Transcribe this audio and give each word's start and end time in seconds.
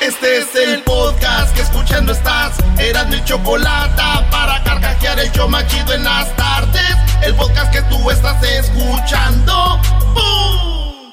Este 0.00 0.38
es 0.38 0.54
el 0.54 0.82
podcast 0.84 1.54
que 1.54 1.62
escuchando 1.62 2.12
estás. 2.12 2.56
Eran 2.78 3.10
mi 3.10 3.22
chocolate 3.24 4.02
para 4.30 4.62
carcajear 4.62 5.18
el 5.18 5.30
show 5.32 5.48
machido 5.48 5.92
en 5.92 6.04
las 6.04 6.34
tardes. 6.36 6.96
El 7.22 7.34
podcast 7.34 7.72
que 7.72 7.82
tú 7.82 8.10
estás 8.10 8.42
escuchando. 8.42 9.80
¡Bum! 10.14 11.12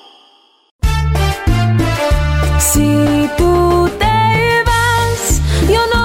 Si 2.60 3.30
tú 3.38 3.90
te 4.00 4.64
vas, 4.66 5.42
yo 5.68 5.82
no 5.94 6.05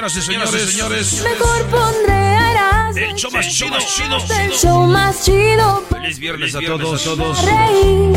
Señoras 0.00 0.16
y 0.16 0.22
señores, 0.22 0.70
señores. 0.70 1.22
Mejor 1.22 1.66
pondré 1.66 2.14
harás 2.14 2.96
El 2.96 3.14
show 3.16 3.30
más 3.30 3.46
chido, 3.46 3.76
chido, 3.80 4.16
el 4.40 4.50
show 4.52 4.86
más 4.86 5.22
chido 5.22 5.84
Feliz 5.90 6.18
viernes 6.18 6.54
a 6.54 6.60
todos, 6.60 7.04
todos. 7.04 7.38
para 7.40 7.66
reír. 7.66 8.16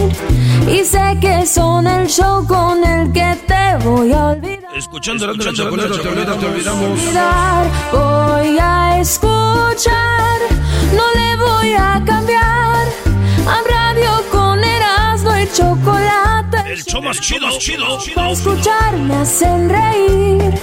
Y 0.69 0.85
sé 0.85 1.17
que 1.19 1.45
son 1.45 1.85
el 1.85 2.07
show 2.07 2.47
con 2.47 2.85
el 2.85 3.11
que 3.11 3.37
te 3.45 3.83
voy 3.83 4.13
a 4.13 4.27
olvidar. 4.27 4.73
Escuchando 4.77 5.27
la 5.27 5.33
chocolate, 5.33 5.99
te 5.99 6.07
olvidas, 6.07 6.39
te 6.39 6.45
olvidamos. 6.45 6.83
olvidar. 6.89 7.67
Voy 7.91 8.57
a 8.61 8.99
escuchar, 9.01 10.39
no 10.95 11.03
le 11.15 11.35
voy 11.35 11.73
a 11.73 12.01
cambiar. 12.05 12.87
A 13.45 13.61
radio 13.69 14.23
con 14.31 14.63
Erasmo 14.63 15.37
y 15.37 15.51
chocolate. 15.51 16.71
El 16.71 16.81
show 16.85 17.01
más 17.01 17.19
chido, 17.19 17.49
chido, 17.59 17.85
Para 17.87 17.99
chido. 17.99 18.31
escuchar 18.31 18.97
me 18.99 19.15
hacen 19.15 19.69
reír 19.69 20.53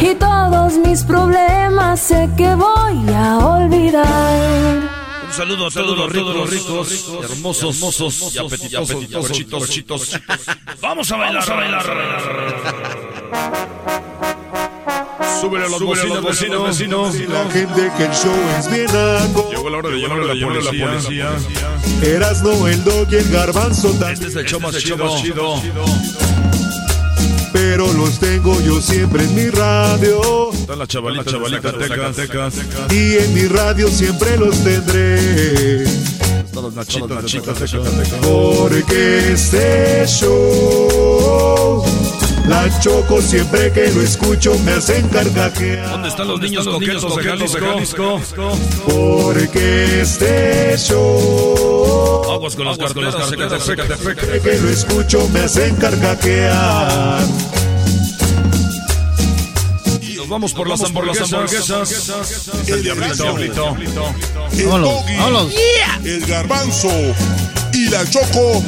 y 0.00 0.14
todos 0.14 0.78
mis 0.78 1.02
problemas 1.02 2.00
sé 2.00 2.28
que 2.36 2.54
voy 2.54 3.14
a 3.14 3.38
olvidar. 3.38 4.98
Un 5.26 5.32
saludo 5.32 5.66
a 5.66 5.70
todos 5.70 5.96
los 5.98 6.12
ricos, 6.12 6.34
los 6.34 6.50
ricos, 6.50 7.30
hermosos, 7.30 7.76
hermosos 7.76 8.34
y 8.34 8.38
apetitosos, 8.38 9.70
chitos. 9.70 10.20
Vamos 10.80 11.10
a 11.12 11.16
bailar, 11.16 11.50
a 11.50 11.54
bailar, 11.54 11.90
a 11.90 11.94
bailar. 11.94 12.22
Súbele 15.40 15.66
a 15.66 15.68
los 15.68 15.82
bocinas, 15.82 16.22
vecinos, 16.22 16.64
vecinos. 16.64 17.14
La 17.28 17.50
gente 17.50 17.92
que 17.96 18.04
el 18.04 18.12
show 18.12 18.34
es 18.58 18.70
bien. 18.70 18.88
Llegó 19.50 19.70
la 19.70 19.78
hora 19.78 19.90
de 19.90 19.96
llamar 19.98 20.20
a 20.20 20.34
la 20.34 20.46
policía. 20.46 21.30
Erasno, 22.02 22.66
el 22.66 22.82
dog 22.84 23.06
y 23.10 23.16
el 23.16 23.30
garbanzo 23.30 23.90
también. 23.90 24.12
Este 24.14 24.26
es 24.28 24.36
el 24.36 24.46
show 24.46 24.60
más 24.60 24.76
chido. 24.76 25.60
Pero 27.52 27.92
los 27.92 28.18
tengo 28.18 28.60
yo 28.60 28.80
siempre 28.80 29.24
en 29.24 29.34
mi 29.34 29.50
radio. 29.50 30.52
Está 30.52 30.76
la 30.76 30.86
chavalita, 30.86 31.30
chavalita 31.30 31.72
de 31.72 31.88
Zacatecas. 31.88 32.54
Y 32.90 33.16
en 33.16 33.34
mi 33.34 33.46
radio 33.46 33.88
siempre 33.88 34.36
los 34.36 34.56
tendré. 34.62 35.82
Están 35.84 36.62
las 36.64 36.74
nachitas, 36.74 37.10
nachitas 37.10 37.60
de 37.60 37.68
Zacatecas. 37.68 38.20
Porque 38.22 39.32
este 39.32 40.06
show, 40.06 41.84
la 42.48 42.80
choco 42.80 43.20
siempre 43.20 43.72
que 43.72 43.90
lo 43.92 44.02
escucho 44.02 44.58
me 44.60 44.72
hacen 44.72 45.08
carcajear. 45.08 45.90
¿Dónde 45.90 46.08
están 46.08 46.28
los 46.28 46.40
niños 46.40 46.66
coquetos 46.66 47.16
de 47.16 47.22
Jalisco? 47.22 48.20
Porque 48.86 50.00
este 50.00 50.76
show, 50.78 52.32
Aguas 52.32 52.56
con 52.56 52.66
las 52.66 52.78
carteras 52.78 53.14
de 53.14 53.60
Zacatecas. 53.60 54.00
siempre 54.00 54.40
que 54.40 54.58
lo 54.58 54.68
escucho 54.70 55.28
me 55.32 55.40
hacen 55.40 55.76
carcajear. 55.76 57.22
Nos 60.16 60.28
vamos 60.28 60.52
por 60.52 60.68
las 60.68 60.82
hamburguesas. 60.82 62.10
El 62.66 62.82
diablito. 62.82 63.76
El 64.52 64.68
doggy, 64.68 65.56
el 66.04 66.26
garbanzo 66.26 66.90
y 67.72 67.88
la 67.88 68.08
choco. 68.08 68.62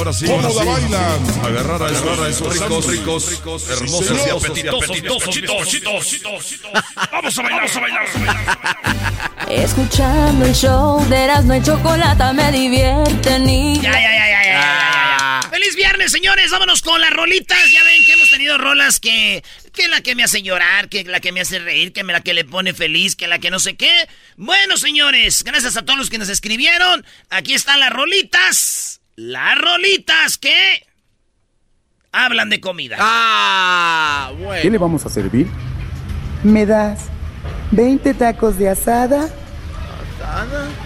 Ahora 0.00 0.14
sí, 0.14 0.24
¿Cómo 0.24 0.40
la 0.40 0.48
bailan? 0.48 1.44
Agarrar 1.44 1.82
a 1.82 1.90
esos, 1.90 2.18
a 2.18 2.28
esos 2.30 2.86
ricos, 2.86 2.86
ricos, 3.30 3.68
hermosos 3.68 4.18
y 4.26 4.30
apetitosos. 4.30 4.88
Vamos 7.12 7.38
a 7.38 7.42
bailar, 7.42 7.60
vamos 7.60 7.76
a 7.76 7.80
bailar. 7.80 8.06
Escuchando 9.50 10.46
el 10.46 10.54
show 10.54 11.06
de 11.06 11.16
Erasmo 11.24 11.54
y 11.54 11.62
Chocolata 11.62 12.32
me 12.32 12.50
divierten 12.50 13.46
y 13.46 13.78
Ya, 13.78 13.92
ya, 13.92 14.00
ya, 14.00 14.10
ya, 14.10 14.26
ya, 14.30 14.42
ya, 14.42 15.40
ya. 15.42 15.50
Feliz 15.50 15.76
viernes, 15.76 16.10
señores. 16.12 16.50
Vámonos 16.50 16.80
con 16.80 16.98
las 16.98 17.10
rolitas. 17.10 17.70
Ya 17.70 17.84
ven 17.84 18.02
que 18.06 18.12
hemos 18.12 18.30
tenido 18.30 18.56
rolas 18.56 19.00
que. 19.00 19.44
Que 19.74 19.86
la 19.88 20.00
que 20.00 20.14
me 20.14 20.24
hace 20.24 20.42
llorar, 20.42 20.88
que 20.88 21.04
la 21.04 21.20
que 21.20 21.30
me 21.30 21.42
hace 21.42 21.58
reír, 21.58 21.92
que 21.92 22.02
la 22.04 22.22
que 22.22 22.32
le 22.32 22.46
pone 22.46 22.72
feliz, 22.72 23.16
que 23.16 23.28
la 23.28 23.38
que 23.38 23.50
no 23.50 23.58
sé 23.58 23.76
qué. 23.76 24.08
Bueno, 24.38 24.78
señores, 24.78 25.44
gracias 25.44 25.76
a 25.76 25.82
todos 25.82 25.98
los 25.98 26.08
que 26.08 26.16
nos 26.16 26.30
escribieron. 26.30 27.04
Aquí 27.28 27.52
están 27.52 27.80
las 27.80 27.92
rolitas. 27.92 28.89
Las 29.22 29.58
rolitas 29.58 30.38
que. 30.38 30.82
Hablan 32.10 32.48
de 32.48 32.58
comida. 32.58 32.96
Ah, 32.98 34.32
bueno. 34.38 34.62
¿Qué 34.62 34.70
le 34.70 34.78
vamos 34.78 35.04
a 35.04 35.10
servir? 35.10 35.46
¿Me 36.42 36.64
das 36.64 37.00
20 37.72 38.14
tacos 38.14 38.56
de 38.56 38.70
asada? 38.70 39.28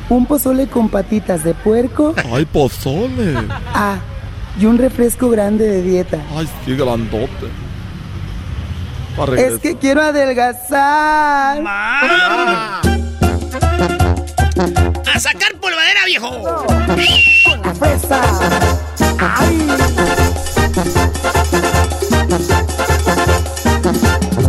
¿Un 0.08 0.26
pozole 0.26 0.66
con 0.66 0.88
patitas 0.88 1.44
de 1.44 1.54
puerco? 1.54 2.12
Ay, 2.32 2.44
pozole. 2.44 3.34
Ah, 3.72 3.98
y 4.58 4.66
un 4.66 4.78
refresco 4.78 5.30
grande 5.30 5.68
de 5.68 5.82
dieta. 5.82 6.18
Ay, 6.34 6.48
sí, 6.64 6.74
grandote. 6.74 7.48
Para 9.16 9.40
Es 9.40 9.60
que 9.60 9.78
quiero 9.78 10.02
adelgazar. 10.02 11.62
Ma. 11.62 12.80
A 14.56 15.18
sacar 15.18 15.52
polvadera, 15.60 16.04
viejo. 16.06 16.66
La 17.64 17.74
fresa. 17.74 18.20
Ay. 19.18 19.66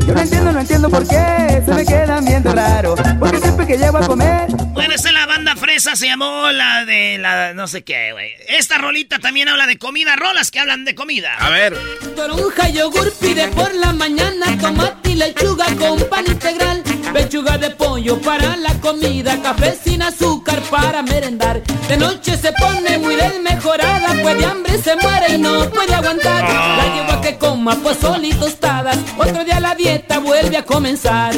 Yo 0.05 0.13
no 0.13 0.21
entiendo, 0.21 0.51
no 0.51 0.59
entiendo 0.59 0.89
por 0.89 1.07
qué 1.07 1.63
se 1.65 1.73
me 1.73 1.85
quedan 1.85 2.25
viendo 2.25 2.53
raro. 2.53 2.95
Porque 3.19 3.39
siempre 3.39 3.65
que 3.65 3.77
llego 3.77 3.97
a 3.97 4.07
comer, 4.07 4.47
Bueno, 4.73 4.93
esta 4.93 5.09
es 5.09 5.13
la 5.13 5.25
banda 5.25 5.44
fresa, 5.75 5.95
se 5.97 6.07
llamó 6.07 6.49
la 6.51 6.85
de 6.85 7.17
la 7.17 7.53
no 7.53 7.67
sé 7.67 7.83
qué, 7.83 8.13
güey. 8.13 8.31
Esta 8.47 8.77
rolita 8.77 9.19
también 9.19 9.49
habla 9.49 9.67
de 9.67 9.77
comida, 9.77 10.15
rolas 10.15 10.49
que 10.49 10.59
hablan 10.59 10.85
de 10.85 10.95
comida. 10.95 11.35
A 11.37 11.49
ver. 11.49 11.75
Toronja, 12.15 12.69
yogur 12.69 13.11
pide 13.19 13.49
por 13.49 13.73
la 13.75 13.91
mañana 13.91 14.57
tomate 14.61 15.11
y 15.11 15.15
lechuga 15.15 15.65
con 15.77 15.99
pan 16.09 16.25
integral, 16.27 16.81
pechuga 17.11 17.57
de 17.57 17.71
pollo 17.71 18.21
para 18.21 18.55
la 18.55 18.73
comida, 18.79 19.41
café 19.41 19.77
sin 19.83 20.01
azúcar 20.01 20.61
para 20.69 21.01
merendar. 21.01 21.61
De 21.89 21.97
noche 21.97 22.37
se 22.37 22.53
pone 22.53 22.97
muy 22.97 23.15
desmejorada, 23.15 24.15
pues 24.21 24.37
de 24.37 24.45
hambre 24.45 24.77
se 24.77 24.95
muere 24.95 25.35
y 25.35 25.37
no 25.39 25.69
puede 25.69 25.93
aguantar. 25.93 26.43
La 26.43 26.95
llevo 26.95 27.11
a 27.19 27.21
que 27.21 27.37
coma 27.37 27.75
pozole 27.75 28.29
y 28.29 28.33
tostadas, 28.33 28.97
otro 29.17 29.43
día 29.43 29.59
la 29.59 29.75
dieta 29.75 30.19
vuelve 30.19 30.55
a 30.55 30.63
comenzar. 30.63 31.35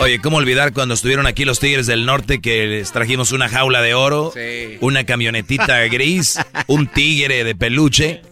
Oye, 0.00 0.18
¿cómo 0.18 0.38
olvidar 0.38 0.72
cuando 0.72 0.94
estuvieron 0.94 1.26
aquí 1.26 1.44
los 1.44 1.60
Tigres 1.60 1.86
del 1.86 2.06
Norte 2.06 2.40
que 2.40 2.49
les 2.66 2.92
trajimos 2.92 3.32
una 3.32 3.48
jaula 3.48 3.82
de 3.82 3.94
oro, 3.94 4.32
Sí. 4.34 4.76
una 4.80 5.04
camionetita 5.04 5.78
gris, 5.88 6.38
un 6.66 6.86
tigre 6.86 7.44
de 7.44 7.54
peluche? 7.54 8.22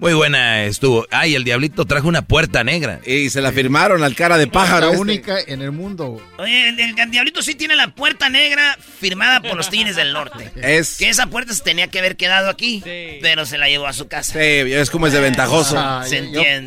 Muy 0.00 0.14
buena 0.14 0.64
estuvo. 0.64 1.06
Ay, 1.10 1.34
el 1.34 1.44
diablito 1.44 1.84
trajo 1.84 2.08
una 2.08 2.22
puerta 2.22 2.64
negra. 2.64 3.00
Y 3.06 3.28
se 3.28 3.42
la 3.42 3.52
firmaron 3.52 4.02
al 4.02 4.14
cara 4.14 4.38
de 4.38 4.46
pájaro. 4.46 4.86
La 4.86 4.92
este. 4.92 4.98
única 5.02 5.36
en 5.46 5.60
el 5.60 5.72
mundo. 5.72 6.20
Oye, 6.38 6.70
el, 6.70 6.80
el 6.98 7.10
Diablito 7.10 7.42
sí 7.42 7.54
tiene 7.54 7.76
la 7.76 7.88
puerta 7.88 8.30
negra 8.30 8.78
firmada 8.98 9.42
por 9.42 9.56
los 9.58 9.68
Tigres 9.68 9.96
del 9.96 10.14
Norte. 10.14 10.50
Es. 10.56 10.96
Que 10.96 11.10
esa 11.10 11.26
puerta 11.26 11.52
se 11.52 11.62
tenía 11.62 11.88
que 11.88 11.98
haber 11.98 12.16
quedado 12.16 12.48
aquí, 12.48 12.82
pero 13.20 13.44
se 13.44 13.58
la 13.58 13.68
llevó 13.68 13.86
a 13.86 13.92
su 13.92 14.08
casa. 14.08 14.32
Sí, 14.32 14.38
es 14.40 14.88
como 14.88 15.06
es 15.06 15.12
de 15.12 15.20
ventajoso. 15.20 15.76
Ah, 15.78 16.02
Se 16.08 16.16
entiende, 16.18 16.64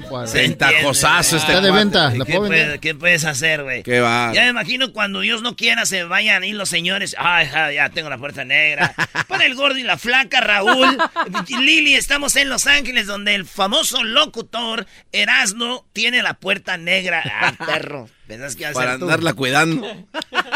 güey. 0.00 0.02
Ventajosazo 0.32 1.36
este 1.36 1.52
Está 1.52 1.60
de 1.60 1.70
venta, 1.72 2.10
la 2.14 2.24
¿Qué, 2.24 2.32
puedo 2.32 2.42
vender. 2.48 2.66
puede- 2.66 2.78
qué 2.78 2.94
puedes 2.94 3.24
hacer, 3.24 3.62
güey? 3.64 3.82
Qué 3.82 3.98
va. 4.00 4.32
Ya 4.32 4.42
me 4.44 4.50
imagino 4.50 4.92
cuando 4.92 5.20
Dios 5.20 5.42
no 5.42 5.56
quiera 5.56 5.84
se 5.84 6.04
vayan 6.04 6.42
ahí 6.44 6.52
los 6.52 6.68
señores. 6.68 7.16
Ay, 7.18 7.46
ja, 7.48 7.72
ya 7.72 7.88
tengo 7.90 8.08
la 8.08 8.18
puerta 8.18 8.44
negra. 8.44 8.94
Para 9.28 9.46
el 9.46 9.54
gordo 9.56 9.78
y 9.78 9.82
la 9.82 9.98
flaca, 9.98 10.40
Raúl. 10.40 10.96
Lili, 11.60 11.94
estamos 11.94 12.35
en 12.36 12.48
Los 12.48 12.66
Ángeles 12.66 13.06
donde 13.06 13.34
el 13.34 13.44
famoso 13.46 14.02
locutor 14.04 14.86
Erasno 15.12 15.86
tiene 15.92 16.22
la 16.22 16.34
puerta 16.34 16.76
negra. 16.76 17.22
Ah, 17.40 17.52
perro. 17.66 18.08
¿Pensás 18.26 18.56
que 18.56 18.62
iba 18.62 18.70
a 18.70 18.74
Para 18.74 18.98
tú? 18.98 19.04
andarla 19.04 19.34
cuidando. 19.34 19.86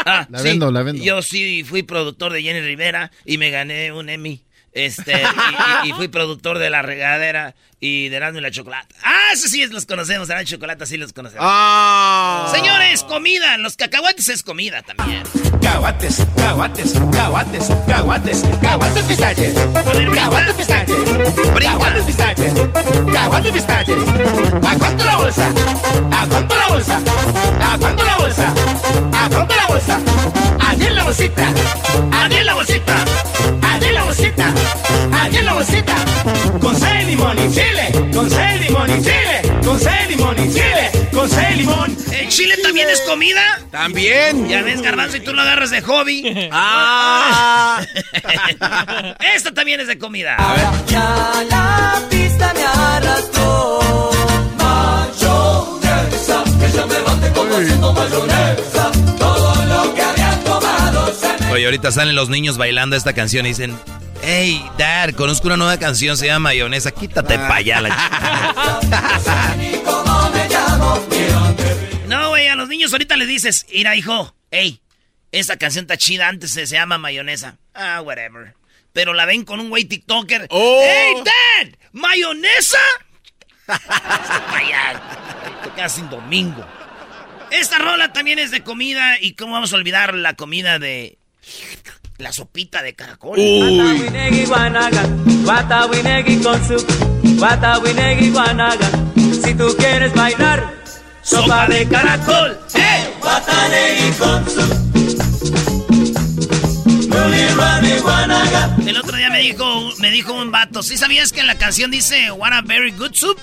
Ah, 0.03 0.25
La 0.29 0.39
sí. 0.39 0.45
vendo, 0.45 0.71
la 0.71 0.81
vendo. 0.83 1.03
Yo 1.03 1.21
sí 1.21 1.63
fui 1.63 1.83
productor 1.83 2.33
de 2.33 2.41
Jenny 2.41 2.61
Rivera 2.61 3.11
y 3.25 3.37
me 3.37 3.51
gané 3.51 3.91
un 3.91 4.09
Emmy. 4.09 4.43
Este, 4.73 5.11
y, 5.13 5.87
y- 5.87 5.89
y 5.89 5.93
fui 5.93 6.07
productor 6.07 6.57
de 6.57 6.69
La 6.69 6.81
Regadera 6.81 7.55
y 7.81 8.09
de 8.09 8.15
Erasmo 8.15 8.37
y 8.39 8.41
la 8.43 8.51
Chocolata. 8.51 8.95
Ah, 9.03 9.31
eso 9.33 9.47
sí 9.47 9.65
los 9.65 9.85
conocemos, 9.87 10.29
Erasmo 10.29 10.43
y 10.43 10.45
Chocolata 10.45 10.85
sí 10.85 10.97
los 10.97 11.11
conocemos. 11.13 11.43
¡Ah! 11.45 12.47
Señores, 12.53 13.03
comida. 13.03 13.57
Los 13.57 13.75
cacahuates 13.75 14.29
es 14.29 14.43
comida 14.43 14.83
también. 14.83 15.23
Caguates, 15.61 16.25
caguates, 16.37 16.93
caguates, 17.11 17.69
caguates, 17.87 18.43
caguates 18.61 19.03
pistaches. 19.05 19.53
Caguates 20.13 20.53
pistaches. 20.53 20.95
Caguates 21.59 22.03
pistaches. 22.05 22.53
Caguates 23.11 23.51
pistaches. 23.51 23.97
¿A 24.67 24.77
cuánto 24.77 25.03
la 25.05 25.15
bolsa? 25.17 25.49
¿A 26.11 26.27
cuánto 26.27 26.55
la 26.55 26.67
bolsa? 26.67 27.01
¿A 27.61 27.77
cuánto 27.79 28.03
la 28.03 28.17
bolsa? 28.17 28.53
¿A 29.13 29.29
cuánto 29.29 29.55
la 29.55 29.65
bolsa? 29.67 29.99
Allí 30.59 30.89
la 30.89 31.03
bolsita. 31.03 31.53
Allí 32.11 32.43
la 32.43 32.53
bolsita. 32.53 33.05
Allí 33.63 33.91
la 33.91 34.03
bolsita. 34.03 34.53
Allí 35.19 35.41
la 35.41 35.53
bolsita. 35.53 35.95
Con 36.61 36.79
seis 36.79 37.05
limón 37.07 37.39
y 37.39 37.49
chile. 37.71 37.91
Con 38.13 38.29
seis 38.29 38.61
limón 38.61 38.89
y 38.89 39.01
chile. 39.01 39.41
Con 39.63 39.79
seis 39.79 40.09
limón 40.09 40.35
y 40.37 40.53
chile. 40.53 40.91
Con 41.11 41.29
seis 41.29 41.57
limón. 41.57 41.97
¿El 42.11 42.27
chile 42.29 42.55
también 42.63 42.89
es 42.89 43.01
comida? 43.01 43.41
También. 43.71 44.47
Ya 44.47 44.61
ves, 44.61 44.81
garbanzo, 44.81 45.17
y 45.17 45.19
tú 45.21 45.33
lo 45.33 45.41
agarras 45.41 45.71
de 45.71 45.81
hobby. 45.81 46.49
¡Ah! 46.51 47.81
Esta 49.35 49.53
también 49.53 49.79
es 49.79 49.87
de 49.87 49.97
comida. 49.97 50.37
Ya 50.87 51.43
la 51.49 52.01
pista 52.09 52.53
me 52.53 52.63
arrastró. 52.63 53.79
Mayonesa, 54.57 56.43
que 56.59 56.71
ya 56.71 56.85
me 56.85 56.99
bate 57.01 57.31
como 57.33 57.55
haciendo 57.55 57.93
mayonesa. 57.93 58.91
Todo 59.17 59.65
lo 59.65 59.93
que 59.93 60.01
habían 60.01 60.43
tomado 60.43 61.13
se 61.13 61.43
me 61.43 61.51
Oye, 61.51 61.65
ahorita 61.65 61.91
salen 61.91 62.15
los 62.15 62.29
niños 62.29 62.57
bailando 62.57 62.95
esta 62.95 63.13
canción 63.13 63.45
y 63.45 63.49
dicen, 63.49 63.77
hey, 64.21 64.63
dad, 64.77 65.11
conozco 65.11 65.47
una 65.47 65.57
nueva 65.57 65.77
canción, 65.77 66.17
se 66.17 66.27
llama 66.27 66.49
Mayonesa, 66.49 66.91
quítate 66.91 67.37
pa' 67.37 67.55
allá 67.55 67.81
la 67.81 67.89
chica". 67.89 69.55
ni 69.57 69.71
cómo 69.79 70.29
me 70.31 70.47
llamo. 70.47 71.07
No, 72.07 72.29
güey, 72.29 72.47
a 72.47 72.55
los 72.55 72.67
niños 72.67 72.91
ahorita 72.91 73.15
les 73.17 73.27
dices, 73.27 73.65
mira, 73.71 73.95
hijo, 73.95 74.35
hey, 74.51 74.81
esa 75.31 75.57
canción 75.57 75.83
está 75.83 75.97
chida, 75.97 76.27
antes 76.27 76.51
se, 76.51 76.67
se 76.67 76.75
llama 76.75 76.97
mayonesa. 76.97 77.57
Ah, 77.73 78.01
whatever. 78.01 78.53
Pero 78.93 79.13
la 79.13 79.25
ven 79.25 79.45
con 79.45 79.59
un 79.59 79.69
güey 79.69 79.85
TikToker. 79.85 80.47
Oh. 80.49 80.81
¡Hey, 80.83 81.13
Dad! 81.23 81.73
¿Mayonesa? 81.93 82.79
Casi 85.75 86.01
un 86.01 86.09
domingo. 86.09 86.65
Esta 87.51 87.77
rola 87.77 88.11
también 88.11 88.39
es 88.39 88.51
de 88.51 88.63
comida. 88.63 89.17
¿Y 89.19 89.33
cómo 89.33 89.53
vamos 89.53 89.71
a 89.71 89.77
olvidar 89.77 90.13
la 90.13 90.35
comida 90.35 90.79
de. 90.79 91.17
La 92.21 92.31
sopita 92.31 92.83
de 92.83 92.93
caracol? 92.93 93.39
Guanaga. 98.29 98.89
Si 99.43 99.55
tú 99.55 99.75
quieres 99.75 100.13
bailar, 100.13 100.71
¡Sopa 101.23 101.67
de 101.67 101.87
caracol! 101.87 102.59
¡Eh! 102.75 103.09
con 104.19 104.49
su. 104.49 104.61
El 108.87 108.97
otro 108.97 109.17
día 109.17 109.31
me 109.31 109.39
dijo, 109.39 109.89
me 109.97 110.11
dijo 110.11 110.33
un 110.33 110.51
vato, 110.51 110.83
¿sí 110.83 110.97
sabías 110.97 111.31
que 111.31 111.39
en 111.39 111.47
la 111.47 111.57
canción 111.57 111.89
dice 111.89 112.29
What 112.31 112.53
a 112.53 112.61
very 112.61 112.91
good 112.91 113.13
soup? 113.13 113.39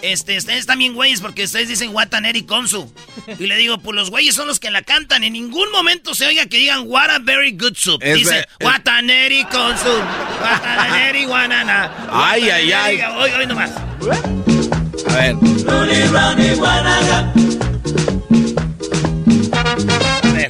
Este, 0.00 0.38
ustedes 0.38 0.64
también 0.66 0.94
güeyes 0.94 1.20
porque 1.20 1.44
ustedes 1.44 1.68
dicen 1.68 1.92
What 1.94 2.14
a 2.14 2.20
neri 2.20 2.42
consu. 2.44 2.92
Y 3.38 3.46
le 3.46 3.56
digo, 3.56 3.78
pues 3.78 3.96
los 3.96 4.10
güeyes 4.10 4.34
son 4.34 4.46
los 4.46 4.60
que 4.60 4.70
la 4.70 4.82
cantan. 4.82 5.24
En 5.24 5.32
ningún 5.32 5.70
momento 5.72 6.14
se 6.14 6.26
oiga 6.26 6.46
que 6.46 6.58
digan 6.58 6.82
What 6.86 7.10
a 7.10 7.18
very 7.18 7.50
good 7.52 7.74
soup. 7.76 8.00
Es 8.02 8.18
Dice 8.18 8.30
ve- 8.30 8.46
es- 8.60 8.66
What 8.66 8.86
a 8.88 9.02
neri 9.02 9.44
consu. 9.44 9.88
What 10.40 10.64
a 10.64 10.88
neri 10.96 11.24
guanana. 11.24 11.90
Ay, 12.10 12.48
ay, 12.48 12.72
ay. 12.72 13.00
Hoy, 13.18 13.30
hoy 13.32 13.46
nomás. 13.46 13.70
A 15.10 15.14
ver. 15.14 15.36
A 20.26 20.32
ver. 20.32 20.48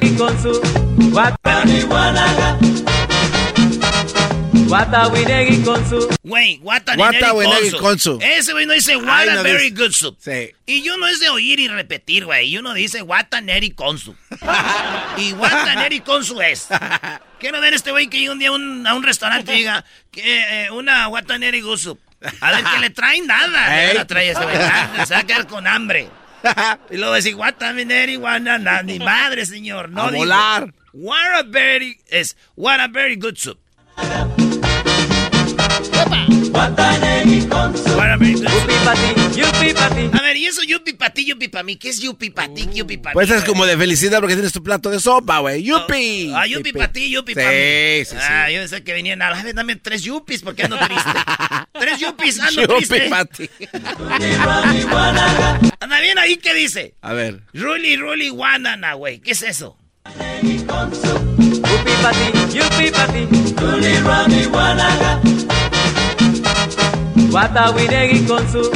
Y 4.69 5.63
con 5.63 5.89
su, 5.89 5.97
con 5.99 6.03
su. 6.03 6.09
Güey, 6.23 6.59
What 6.63 6.83
What 6.97 7.15
consu. 7.21 7.79
consu. 7.79 8.19
Ese 8.21 8.53
güey 8.53 8.67
no 8.67 8.75
dice 8.75 8.97
What 8.97 9.09
Ay, 9.09 9.29
a 9.31 9.35
no 9.37 9.43
very 9.43 9.71
dice. 9.71 9.83
good 9.83 9.93
soup. 9.93 10.19
Sí. 10.21 10.53
Y 10.67 10.83
yo 10.83 10.97
no 10.99 11.07
es 11.07 11.21
de 11.21 11.31
oír 11.31 11.59
y 11.59 11.69
repetir, 11.69 12.27
güey. 12.27 12.49
Y 12.49 12.59
uno 12.59 12.75
dice 12.75 13.01
Wataneri 13.03 13.71
Konsu. 13.71 14.15
y 15.17 15.33
Wataneri 15.33 16.01
Konsu 16.01 16.41
es. 16.43 16.69
Quiero 17.41 17.61
ver 17.61 17.73
este 17.73 17.91
güey 17.93 18.09
que 18.09 18.19
llega 18.21 18.33
un 18.33 18.39
día 18.39 18.49
a 18.49 18.53
un, 18.53 18.87
a 18.87 18.95
un 18.95 19.03
restaurante 19.03 19.55
y 19.55 19.59
diga 19.59 19.85
que 20.11 20.67
eh, 20.67 20.71
una 20.71 21.09
Wataneri 21.09 21.61
Gusu. 21.61 21.99
A 22.41 22.51
ver 22.51 22.65
que 22.65 22.79
le 22.81 22.91
traen 22.91 23.27
nada. 23.27 23.83
Ey. 23.85 23.89
No 23.89 23.95
la 24.01 24.07
trae 24.07 24.31
este 24.31 24.43
güey. 24.45 24.57
Ah, 24.59 25.05
Se 25.07 25.15
va 25.15 25.21
a 25.21 25.25
quedar 25.25 25.47
con 25.47 25.67
hambre. 25.67 26.09
Y 26.91 26.97
luego 26.99 27.15
decir 27.15 27.35
Wataneri 27.35 28.17
Wanana. 28.17 28.83
Ni 28.83 28.99
madre, 28.99 29.45
señor. 29.47 29.89
No 29.89 30.03
A 30.05 30.11
digo. 30.11 30.19
volar. 30.25 30.73
What 30.93 31.35
a 31.35 31.43
very 31.43 32.01
es 32.09 32.37
what 32.55 32.81
a 32.81 32.87
very 32.89 33.17
good 33.17 33.37
soup. 33.37 33.59
A 40.13 40.23
ver, 40.23 40.37
y 40.37 40.47
eso 40.47 40.63
yupi 40.63 40.93
pa' 40.95 41.11
ti, 41.11 41.25
yupi 41.25 41.49
pa' 41.49 41.63
mí. 41.63 41.77
¿Qué 41.77 41.89
es 41.91 42.01
yupi 42.01 42.31
pa' 42.31 42.49
ti, 42.53 42.69
yupi 42.75 42.97
pa' 42.97 43.11
mí? 43.11 43.15
Pues 43.15 43.31
es 43.31 43.45
como 43.45 43.65
de 43.65 43.77
felicidad 43.77 44.19
porque 44.21 44.35
tienes 44.35 44.53
tu 44.53 44.63
plato 44.63 44.91
de 44.91 44.99
sopa, 44.99 45.39
güey. 45.39 45.63
¡Yupi! 45.63 46.33
Ah, 46.35 46.47
yupi 46.47 46.73
para 46.73 46.91
ti, 46.93 47.11
yupi 47.11 47.33
Sí, 47.33 47.37
para 47.37 47.51
mí. 47.51 47.57
sí, 48.05 48.05
sí. 48.11 48.17
Ah, 48.19 48.51
yo 48.51 48.59
pensé 48.61 48.83
que 48.83 48.93
venían 48.93 49.23
a 49.23 49.31
la 49.31 49.43
vez, 49.43 49.55
dame 49.55 49.77
tres 49.77 50.03
yupis 50.03 50.43
porque 50.43 50.65
ando 50.65 50.77
triste. 50.79 51.11
tres 51.79 52.01
yupis, 52.01 52.41
ando 52.41 52.63
Yupi 52.63 52.87
triste. 52.87 53.09
pa' 53.09 53.25
ti. 53.25 53.49
Rani 54.45 54.83
guanaga. 54.83 55.61
Anda 55.81 56.01
bien 56.01 56.19
ahí, 56.19 56.37
¿qué 56.39 56.55
dice? 56.55 56.95
A 57.03 57.13
ver. 57.13 57.43
Ruli, 57.55 57.97
ruli, 57.97 58.31
guanana, 58.31 58.95
güey. 58.95 59.21
¿Qué 59.21 59.31
es 59.33 59.43
eso? 59.43 59.77
Yupi 60.19 61.93
pati, 62.03 62.57
yupi 62.57 62.91
pati. 62.91 63.29
Nuli 63.61 63.97
rani 63.99 64.45
guanaga. 64.47 65.21
Watawinegi 67.31 68.25
con 68.27 68.51
su. 68.51 68.71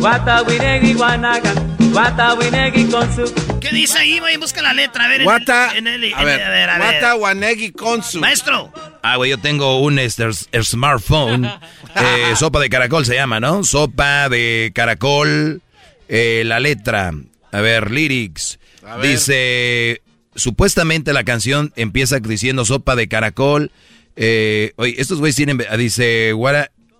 Watawinegi 0.00 0.94
guanaga. 0.94 1.52
Watawinegi 1.92 2.84
con 2.86 3.14
su. 3.14 3.58
¿Qué 3.60 3.70
dice 3.72 3.98
ahí, 3.98 4.18
güey? 4.20 4.36
Busca 4.36 4.62
la 4.62 4.72
letra, 4.72 5.04
a 5.04 5.08
ver. 5.08 5.20
en 5.22 5.24
Guata. 5.24 5.70
el- 5.72 5.78
en 5.78 5.86
el- 5.88 6.04
en 6.04 6.14
A 6.14 6.24
ver. 6.24 6.40
el- 6.40 6.46
a 6.46 6.50
ver, 6.50 6.70
a 6.70 7.72
konsu. 7.72 8.20
Maestro. 8.20 8.72
Ah, 9.02 9.16
güey, 9.16 9.30
yo 9.30 9.38
tengo 9.38 9.80
un 9.80 9.98
este, 9.98 10.24
er- 10.24 10.64
smartphone. 10.64 11.44
eh, 11.96 12.36
sopa 12.36 12.60
de 12.60 12.68
caracol 12.70 13.04
se 13.04 13.14
llama, 13.14 13.40
¿no? 13.40 13.64
Sopa 13.64 14.28
de 14.28 14.70
caracol. 14.74 15.62
eh, 16.08 16.44
la 16.46 16.60
letra. 16.60 17.12
A 17.50 17.60
ver, 17.60 17.90
lyrics. 17.90 18.58
A 18.86 18.96
ver. 18.96 19.10
Dice. 19.10 20.02
Supuestamente 20.36 21.12
la 21.14 21.24
canción 21.24 21.72
empieza 21.76 22.20
diciendo 22.20 22.64
sopa 22.64 22.94
de 22.94 23.08
caracol. 23.08 23.72
Eh, 24.14 24.72
oye, 24.76 24.94
estos 24.98 25.18
güeyes 25.18 25.34
tienen. 25.34 25.60
Dice. 25.76 26.32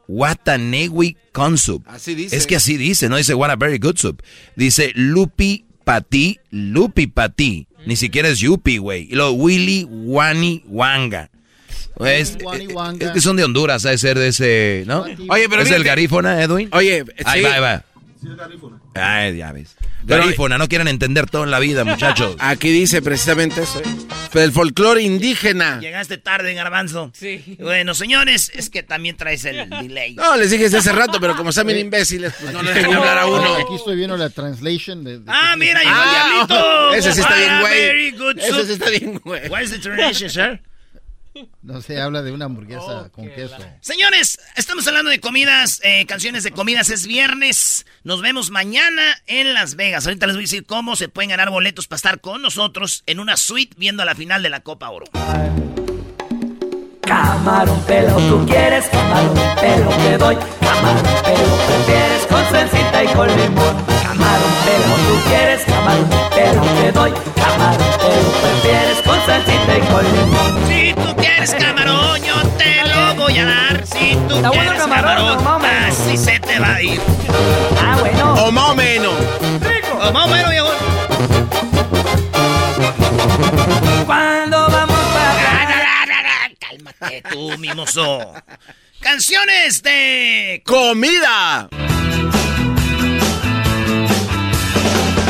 What 0.08 0.38
Watanewi 0.46 1.16
Consup. 1.32 1.82
Así 1.88 2.14
dice. 2.14 2.36
Es 2.36 2.46
que 2.46 2.56
así 2.56 2.76
dice, 2.76 3.08
no 3.08 3.16
dice 3.16 3.34
what 3.34 3.50
a 3.50 3.56
very 3.56 3.78
good 3.78 3.96
soup. 3.96 4.22
Dice 4.54 4.92
Lupi 4.94 5.64
Pati, 5.84 6.38
Lupi 6.50 7.06
Pati. 7.06 7.66
Ni 7.86 7.96
siquiera 7.96 8.28
es 8.28 8.40
Yupi, 8.40 8.78
güey. 8.78 9.08
Y 9.10 9.14
luego 9.14 9.32
Willy 9.32 9.86
Wani 9.88 10.62
Wanga. 10.66 11.30
Es, 12.04 12.36
Wani 12.42 12.64
eh, 12.64 12.68
Wanga. 12.74 13.06
es 13.06 13.12
que 13.12 13.20
son 13.20 13.36
de 13.36 13.44
Honduras, 13.44 13.86
ha 13.86 13.90
de 13.90 13.98
ser 13.98 14.18
de 14.18 14.28
ese, 14.28 14.84
¿no? 14.86 15.02
Oye, 15.28 15.48
pero 15.48 15.62
¿Es 15.62 15.68
del 15.70 15.82
fíjate- 15.82 15.84
garífona, 15.84 16.42
Edwin? 16.42 16.68
Oye, 16.72 17.04
Ahí 17.24 17.40
sí. 17.40 17.44
va, 17.46 17.54
ahí 17.54 17.60
va. 17.60 17.84
Ay, 18.94 19.36
ya 19.36 19.52
ves. 19.52 19.76
Pero- 20.06 20.22
Garífuna, 20.22 20.58
no 20.58 20.68
quieren 20.68 20.88
entender 20.88 21.28
todo 21.28 21.44
en 21.44 21.50
la 21.50 21.58
vida, 21.58 21.84
muchachos. 21.84 22.36
Aquí 22.40 22.70
dice 22.70 23.02
precisamente 23.02 23.62
eso, 23.62 23.80
¿eh? 23.80 23.84
Pero 24.32 24.44
el 24.44 24.52
folclore 24.52 25.02
indígena. 25.02 25.78
Llegaste 25.80 26.18
tarde, 26.18 26.52
garbanzo. 26.54 27.10
Sí. 27.14 27.56
Bueno, 27.60 27.94
señores, 27.94 28.50
es 28.54 28.70
que 28.70 28.82
también 28.82 29.16
traes 29.16 29.44
el 29.44 29.68
delay. 29.70 30.14
No, 30.14 30.36
les 30.36 30.50
dije 30.50 30.66
hace 30.66 30.92
rato, 30.92 31.18
pero 31.20 31.36
como 31.36 31.50
están 31.50 31.66
bien 31.66 31.78
imbéciles, 31.78 32.34
pues 32.40 32.52
no 32.52 32.62
les 32.62 32.74
dejan 32.74 32.94
hablar 32.94 33.18
a 33.18 33.26
uno. 33.26 33.54
Aquí 33.54 33.74
estoy 33.76 33.96
viendo 33.96 34.16
la 34.16 34.28
translation 34.30 35.04
de... 35.04 35.20
de- 35.20 35.24
Ah, 35.26 35.54
mira, 35.56 35.80
llegó 35.80 35.90
el 35.94 35.98
Ah, 35.98 36.46
diablito. 36.46 36.94
ese 36.94 37.12
sí 37.12 37.20
está 37.20 37.36
bien, 37.36 37.50
Ah, 37.50 37.60
güey. 37.60 37.80
very 37.80 38.10
good 38.12 38.38
Ese 38.38 38.66
sí 38.66 38.72
está 38.72 38.90
bien, 38.90 39.20
güey. 39.24 39.48
What 39.48 39.62
is 39.62 39.70
the 39.70 39.78
translation, 39.78 40.30
sir? 40.30 40.60
No 41.62 41.80
sé, 41.82 42.00
habla 42.00 42.22
de 42.22 42.32
una 42.32 42.46
hamburguesa 42.46 43.10
con 43.10 43.28
queso. 43.28 43.56
Señores, 43.80 44.38
estamos 44.56 44.86
hablando 44.86 45.10
de 45.10 45.20
comidas, 45.20 45.80
eh, 45.84 46.06
canciones 46.06 46.44
de 46.44 46.52
comidas. 46.52 46.90
Es 46.90 47.06
viernes. 47.06 47.86
Nos 48.04 48.22
vemos 48.22 48.50
mañana 48.50 49.02
en 49.26 49.54
Las 49.54 49.74
Vegas. 49.74 50.06
Ahorita 50.06 50.26
les 50.26 50.36
voy 50.36 50.42
a 50.42 50.46
decir 50.46 50.66
cómo 50.66 50.96
se 50.96 51.08
pueden 51.08 51.30
ganar 51.30 51.50
boletos 51.50 51.88
para 51.88 51.96
estar 51.96 52.20
con 52.20 52.42
nosotros 52.42 53.02
en 53.06 53.20
una 53.20 53.36
suite 53.36 53.74
viendo 53.78 54.04
la 54.04 54.14
final 54.14 54.42
de 54.42 54.50
la 54.50 54.60
Copa 54.60 54.90
Oro. 54.90 55.06
Camarón 57.02 57.80
pelo, 57.84 58.16
tú 58.16 58.46
quieres 58.46 58.86
camarón 58.86 59.38
pelo, 59.60 59.90
te 59.90 60.18
doy 60.18 60.36
camarón 60.60 61.02
pelo, 61.24 61.56
prefieres 61.66 62.26
con 62.28 62.44
salsita 62.50 63.04
y 63.04 63.06
con 63.08 63.28
limón. 63.28 63.95
Camarón 64.16 64.52
pelo, 64.64 64.96
tú 65.08 65.28
quieres 65.28 65.62
camarón 65.66 66.08
pelo, 66.34 66.62
te 66.80 66.92
doy 66.92 67.12
camarón 67.34 67.88
pelo, 67.98 68.30
prefieres 68.40 69.02
con 69.04 69.26
salsita 69.26 69.76
y 69.76 69.80
con 69.92 70.04
limón. 70.04 70.66
Si 70.66 70.94
tú 70.94 71.16
quieres 71.16 71.54
camarón, 71.54 72.22
yo 72.22 72.34
te 72.56 72.82
lo 72.88 73.14
voy 73.14 73.38
a 73.38 73.44
dar. 73.44 73.86
Si 73.86 74.16
tú 74.26 74.36
Está 74.36 74.48
bueno 74.48 74.62
quieres 74.62 74.78
camarón, 74.78 75.36
camarón, 75.36 75.64
así 75.66 76.16
se 76.16 76.40
te 76.40 76.58
va 76.58 76.76
a 76.76 76.82
ir. 76.82 77.00
Ah, 77.78 77.96
bueno. 78.00 78.34
O 78.46 78.50
más 78.50 78.70
o 78.70 78.74
menos. 78.74 79.12
O 80.00 80.12
más 80.12 80.24
o 80.24 80.28
menos, 80.28 80.50
viejo. 80.50 80.70
Cuando 84.06 84.70
vamos 84.70 84.98
para 85.12 86.56
Cálmate 86.58 87.22
tú, 87.30 87.58
mimoso. 87.58 88.32
Canciones 89.00 89.82
de 89.82 90.62
¡Comida! 90.64 91.68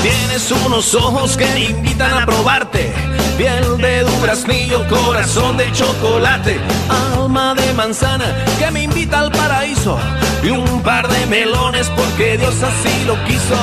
Tienes 0.07 0.53
unos 0.53 0.95
ojos 0.95 1.37
que 1.37 1.69
invitan 1.69 2.23
a 2.23 2.25
probarte. 2.25 2.93
Piel 3.37 3.77
de 3.79 4.05
duraznillo, 4.05 4.87
corazón 4.87 5.57
de 5.57 5.73
chocolate. 5.73 6.61
Alma 6.89 7.55
de 7.55 7.73
manzana 7.73 8.33
que 8.57 8.71
me 8.71 8.85
invita 8.85 9.19
al 9.19 9.33
paraíso. 9.33 9.99
Y 10.45 10.51
un 10.51 10.81
par 10.83 11.09
de 11.09 11.27
melones 11.27 11.91
porque 11.97 12.39
Dios 12.39 12.55
así 12.63 13.05
lo 13.05 13.17
quiso. 13.25 13.57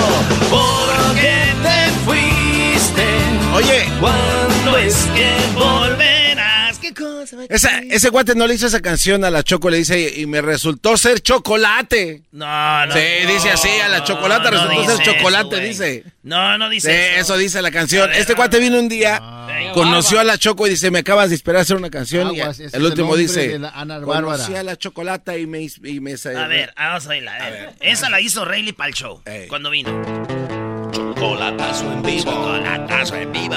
¿Por 0.49 1.15
qué 1.15 1.53
te 1.63 1.79
fuiste? 2.03 3.05
Oye. 3.55 3.85
¿Cuándo 4.01 4.77
es 4.79 5.07
que 5.15 5.31
volverás? 5.57 6.12
Ese 7.49 8.09
guate 8.09 8.35
no 8.35 8.47
le 8.47 8.55
hizo 8.55 8.67
esa 8.67 8.81
canción 8.81 9.23
a 9.25 9.31
la 9.31 9.43
Choco, 9.43 9.69
le 9.69 9.77
dice, 9.77 10.13
y 10.17 10.25
me 10.25 10.41
resultó 10.41 10.97
ser 10.97 11.21
chocolate. 11.21 12.23
No, 12.31 12.85
no. 12.85 12.93
Sí, 12.93 13.01
dice 13.27 13.51
así, 13.51 13.69
a 13.69 13.89
la 13.89 14.03
chocolate 14.03 14.45
no 14.45 14.51
resultó 14.51 14.81
dice 14.81 14.95
ser 14.97 15.01
eso, 15.01 15.13
chocolate, 15.13 15.59
dice. 15.59 16.03
No, 16.23 16.57
no 16.57 16.69
Sí, 16.69 16.75
dice 16.75 17.19
eso 17.19 17.37
dice 17.37 17.61
la 17.61 17.71
canción. 17.71 18.11
Este 18.13 18.35
cuate 18.35 18.59
vino 18.59 18.79
un 18.79 18.89
día, 18.89 19.21
conoció 19.73 20.19
a 20.19 20.23
la 20.23 20.37
Choco 20.37 20.67
y 20.67 20.71
dice, 20.71 20.91
me 20.91 20.99
acabas 20.99 21.29
de 21.29 21.35
esperar 21.35 21.59
a 21.59 21.61
hacer 21.61 21.75
una 21.75 21.89
canción. 21.89 22.27
Aguas, 22.27 22.59
y 22.59 22.63
el 22.63 22.69
el 22.73 22.85
último 22.85 23.15
dice, 23.15 23.59
conocí 24.03 24.55
a 24.55 24.63
la 24.63 24.77
chocolata 24.77 25.37
y 25.37 25.47
me... 25.47 25.61
Y 25.61 25.99
me 25.99 26.13
A 26.13 26.47
ver, 26.47 26.73
vamos 26.77 27.05
a 27.05 27.09
oírla. 27.09 27.35
A 27.35 27.49
ver. 27.49 27.73
Esa 27.79 28.09
la 28.09 28.19
hizo 28.21 28.45
Rayleigh 28.45 28.73
para 28.73 28.89
el 28.89 28.95
show. 28.95 29.21
Cuando 29.47 29.69
vino. 29.69 29.89
Chocolatazo 30.91 31.91
en 31.91 32.03
vivo. 32.03 32.23
Chocolatazo 32.23 33.15
en 33.15 33.31
vivo. 33.31 33.55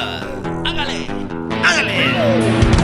Hágale. 0.64 1.06
Hágale. 1.64 2.75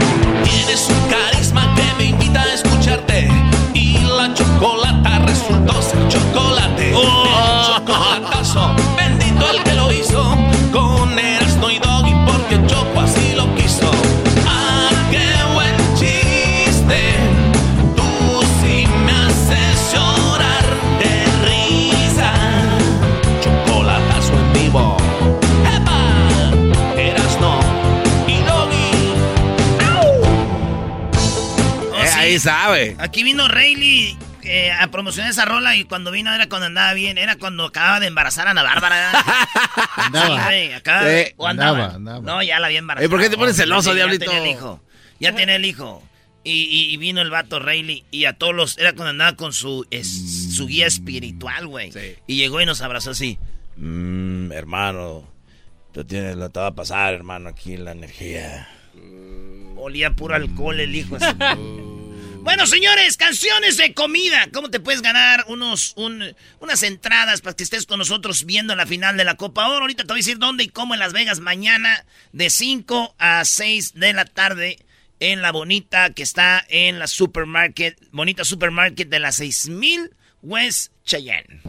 Tienes 0.43 0.87
un 0.89 1.09
carisma 1.09 1.73
que 1.75 1.83
me 1.97 2.09
invita 2.09 2.41
a 2.41 2.53
escucharte. 2.53 3.29
Y 3.73 3.99
la 3.99 4.33
chocolata 4.33 5.19
resultó 5.19 5.81
ser 5.81 6.07
chocolate. 6.07 6.93
Oh. 6.95 7.25
El 7.25 7.75
chocolatazo, 7.75 8.75
sabe. 32.43 32.95
Aquí 32.99 33.23
vino 33.23 33.47
Rayleigh 33.47 34.17
eh, 34.43 34.71
a 34.71 34.87
promocionar 34.91 35.31
esa 35.31 35.45
rola 35.45 35.75
y 35.75 35.85
cuando 35.85 36.11
vino 36.11 36.33
era 36.33 36.47
cuando 36.49 36.67
andaba 36.67 36.93
bien. 36.93 37.17
Era 37.17 37.35
cuando 37.37 37.65
acababa 37.65 37.99
de 37.99 38.07
embarazar 38.07 38.47
a 38.47 38.51
Ana 38.51 38.63
Bárbara. 38.63 39.11
Andaba. 39.95 40.49
Sí, 40.49 40.71
acaba- 40.73 41.07
Sí. 41.09 41.33
o 41.37 41.47
andaba. 41.47 41.77
Andaba, 41.85 41.95
andaba. 41.95 42.19
No, 42.21 42.43
ya 42.43 42.59
la 42.59 42.67
había 42.67 42.79
embarazado. 42.79 43.05
Eh, 43.05 43.09
¿por 43.09 43.21
qué 43.21 43.29
te 43.29 43.37
pones 43.37 43.55
celoso, 43.55 43.91
Ya 43.91 43.95
diablito? 43.95 44.25
tenía 44.25 44.43
el 44.43 44.49
hijo. 44.49 44.81
Ya 45.19 45.33
tenía 45.33 45.55
el 45.55 45.65
hijo. 45.65 46.03
Y, 46.43 46.51
y- 46.63 46.93
y 46.93 46.97
vino 46.97 47.21
el 47.21 47.29
vato 47.29 47.59
Rayleigh 47.59 48.03
y 48.11 48.25
a 48.25 48.33
todos 48.33 48.53
los... 48.53 48.77
Era 48.77 48.91
cuando 48.93 49.11
andaba 49.11 49.37
con 49.37 49.53
su, 49.53 49.85
es- 49.91 50.53
su 50.55 50.67
guía 50.67 50.87
espiritual, 50.87 51.67
güey. 51.67 51.91
Y 52.27 52.35
llegó 52.35 52.59
y 52.59 52.65
nos 52.65 52.81
abrazó 52.81 53.11
así. 53.11 53.39
Mmm, 53.77 54.51
hermano, 54.51 55.23
tú 55.93 56.03
tienes, 56.03 56.35
lo 56.35 56.49
te 56.49 56.59
va 56.59 56.67
a 56.67 56.75
pasar, 56.75 57.13
hermano, 57.13 57.47
aquí 57.49 57.77
la 57.77 57.91
energía. 57.93 58.67
Olía 59.77 60.11
puro 60.11 60.35
alcohol 60.35 60.79
el 60.81 60.93
hijo. 60.95 61.15
así. 61.15 61.25
Bueno, 62.43 62.67
señores, 62.67 63.15
canciones 63.15 63.77
de 63.77 63.93
comida. 63.93 64.47
¿Cómo 64.53 64.69
te 64.69 64.81
puedes 64.81 65.01
ganar 65.01 65.45
unos, 65.47 65.93
un- 65.95 66.35
unas 66.59 66.83
entradas 66.83 67.39
para 67.41 67.55
que 67.55 67.63
estés 67.63 67.85
con 67.85 67.99
nosotros 67.99 68.45
viendo 68.45 68.75
la 68.75 68.85
final 68.85 69.15
de 69.15 69.23
la 69.23 69.35
Copa 69.35 69.67
Oro? 69.69 69.81
Ahorita 69.81 70.03
te 70.03 70.07
voy 70.09 70.17
a 70.17 70.23
decir 70.23 70.39
dónde 70.39 70.65
y 70.65 70.67
cómo 70.67 70.93
en 70.93 70.99
Las 70.99 71.13
Vegas 71.13 71.39
mañana 71.39 72.05
de 72.33 72.49
5 72.49 73.15
a 73.17 73.45
6 73.45 73.93
de 73.95 74.11
la 74.13 74.25
tarde 74.25 74.77
en 75.21 75.41
la 75.41 75.51
Bonita 75.53 76.09
que 76.09 76.23
está 76.23 76.63
en 76.67 76.99
la 76.99 77.07
Supermarket, 77.07 77.97
Bonita 78.11 78.43
Supermarket 78.43 79.07
de 79.07 79.19
la 79.19 79.31
6000 79.31 80.11
West 80.41 80.91
Cheyenne. 81.05 81.61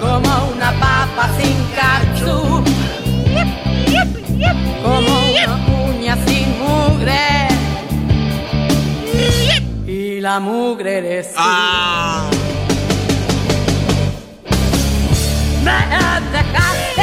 Como 0.00 0.48
una 0.54 0.72
papa 0.80 1.30
sin 1.38 1.56
como 4.82 5.30
una 5.30 5.56
uña 5.88 6.16
sin 6.26 6.58
mugre. 6.58 7.48
Y 9.86 10.20
la 10.20 10.40
mugre 10.40 10.98
eres 10.98 11.34
tú. 11.34 11.40
Me 15.64 15.72
dejaste 15.72 17.00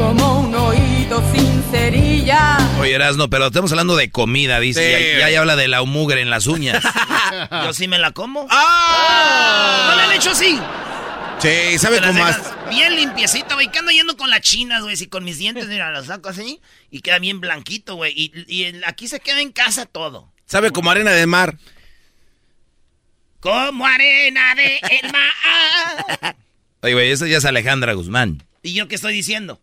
como 0.00 0.40
un 0.40 0.54
oído 0.54 1.22
sin 1.32 1.62
cerilla. 1.70 2.56
Oye, 2.80 2.94
Erasno, 2.94 3.28
pero 3.28 3.46
estamos 3.46 3.70
hablando 3.70 3.96
de 3.96 4.10
comida, 4.10 4.58
dice. 4.58 5.14
Sí. 5.14 5.32
Ya, 5.32 5.40
habla 5.40 5.56
de 5.56 5.68
la 5.68 5.82
mugre 5.82 6.22
en 6.22 6.30
las 6.30 6.46
uñas. 6.46 6.82
Yo 7.64 7.74
sí 7.74 7.86
me 7.86 7.98
la 7.98 8.12
como. 8.12 8.46
¡Ah! 8.50 9.90
¿No 9.90 9.96
le 9.96 10.02
han 10.04 10.12
hecho 10.12 10.30
así? 10.30 10.58
Sí, 11.40 11.78
¿sabe 11.78 12.00
cómo 12.00 12.12
más? 12.12 12.38
Bien 12.68 12.94
limpiecita, 12.94 13.54
güey. 13.54 13.70
Que 13.70 13.78
ando 13.78 13.90
yendo 13.90 14.16
con 14.16 14.28
las 14.28 14.42
chinas, 14.42 14.82
güey. 14.82 14.94
Y 15.00 15.06
con 15.06 15.24
mis 15.24 15.38
dientes, 15.38 15.66
mira, 15.68 15.90
las 15.90 16.06
saco 16.06 16.28
así. 16.28 16.60
Y 16.90 17.00
queda 17.00 17.18
bien 17.18 17.40
blanquito, 17.40 17.94
güey. 17.94 18.12
Y, 18.14 18.82
aquí 18.84 19.08
se 19.08 19.20
queda 19.20 19.40
en 19.40 19.50
casa 19.50 19.86
todo. 19.86 20.30
¿Sabe 20.44 20.70
como 20.70 20.90
arena 20.90 21.12
de 21.12 21.26
mar? 21.26 21.56
Como 23.40 23.86
arena 23.86 24.54
de 24.54 24.80
el 25.00 25.12
mar. 25.12 26.36
Oye, 26.82 26.92
güey, 26.92 27.10
esa 27.10 27.26
ya 27.26 27.38
es 27.38 27.44
Alejandra 27.46 27.94
Guzmán. 27.94 28.42
¿Y 28.62 28.74
yo 28.74 28.86
qué 28.86 28.96
estoy 28.96 29.14
diciendo? 29.14 29.60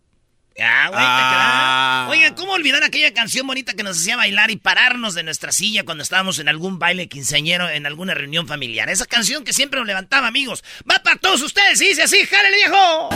Ah, 0.60 0.88
güey, 0.90 1.00
Ah. 1.04 2.08
Oigan, 2.10 2.34
¿cómo 2.36 2.54
olvidar 2.54 2.84
aquella 2.84 3.14
canción 3.14 3.46
bonita 3.46 3.74
que 3.74 3.84
nos 3.84 3.98
hacía 3.98 4.16
bailar 4.18 4.50
y 4.50 4.56
pararnos 4.56 5.14
de 5.14 5.22
nuestra 5.24 5.52
silla 5.52 5.84
cuando 5.84 6.02
estábamos 6.04 6.40
en 6.40 6.50
algún 6.50 6.80
baile 6.80 7.08
quinceañero, 7.08 7.70
en 7.70 7.86
alguna 7.86 8.14
reunión 8.16 8.48
familiar? 8.48 8.90
Esa 8.90 9.06
canción 9.06 9.44
que 9.44 9.54
siempre 9.54 9.80
nos 9.80 9.88
levantaba, 9.88 10.28
amigos. 10.28 10.64
Va 10.90 10.96
para 11.04 11.18
todos 11.18 11.42
ustedes 11.44 11.80
y 11.82 11.90
dice 11.90 12.04
así, 12.04 12.26
¡jálele, 12.26 12.58
viejo! 12.58 13.10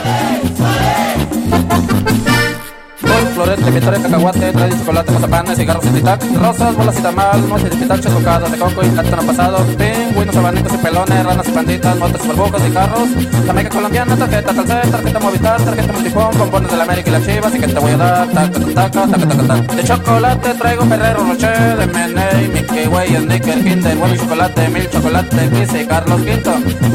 De 3.52 3.70
victoria, 3.70 4.02
cacahuate, 4.02 4.52
trae 4.54 4.72
chocolate, 4.72 5.12
mazapán, 5.12 5.56
cigarros 5.56 5.86
y 5.86 5.90
tic-tac, 5.90 6.24
rosas, 6.40 6.76
bolas 6.76 6.98
y 6.98 7.02
tamal, 7.02 7.42
mochi 7.48 7.66
de 7.66 7.76
pitacho, 7.76 8.14
cocadas 8.14 8.52
de 8.52 8.58
coco 8.58 8.82
y 8.84 8.90
plátano 8.90 9.24
pasado, 9.24 9.58
pingüinos, 9.78 10.36
abanicos 10.36 10.74
y 10.74 10.78
pelones, 10.78 11.26
ranas 11.26 11.48
y 11.48 11.52
panditas, 11.52 11.98
motos, 11.98 12.28
burbujas 12.28 12.62
y 12.68 12.72
carros, 12.72 13.10
jamaica 13.46 13.70
colombiana, 13.70 14.16
tarjeta 14.16 14.54
calcet, 14.54 14.92
tarjeta 14.92 15.20
movistar, 15.20 15.62
tarjeta 15.62 15.94
multifón, 15.94 16.38
bombones 16.38 16.72
de 16.72 16.78
la 16.78 16.84
América 16.84 17.10
y 17.10 17.14
las 17.14 17.26
chivas, 17.26 17.56
y 17.56 17.60
que 17.60 17.68
te 17.68 17.80
voy 17.80 17.92
a 17.92 17.98
dar, 17.98 18.28
taca, 18.30 18.60
taca, 18.60 18.92
taca, 18.92 19.28
taca, 19.28 19.48
taca. 19.48 19.76
De 19.76 19.84
chocolate 19.84 20.54
traigo 20.54 20.86
Ferrero 20.86 21.24
Rocher, 21.26 21.78
de 21.78 21.88
Meney, 21.88 22.48
Mickey 22.54 22.88
Way, 22.88 23.16
Snicker, 23.18 23.64
Kinder, 23.64 23.98
Bueno 23.98 24.16
chocolate, 24.16 24.70
Mil 24.70 24.90
chocolate, 24.90 25.50
y 25.62 25.86
Carlos 25.86 26.22
Quinto. 26.22 26.54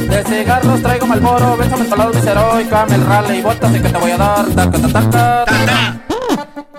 De 0.08 0.25
cigarros 0.25 0.82
traigo 0.82 1.06
Malboro, 1.06 1.56
Benzo 1.56 1.76
Mentolado, 1.76 2.12
Viceroy, 2.12 2.64
Camel, 2.64 3.04
Raleigh, 3.04 3.42
botas, 3.42 3.75
y 3.75 3.80
que 3.80 3.88
te 3.88 3.99
voy 3.99 4.11
a 4.12 4.16
dar, 4.16 4.46
taca, 4.46 4.78
taca, 4.78 5.11
taca. 5.11 6.06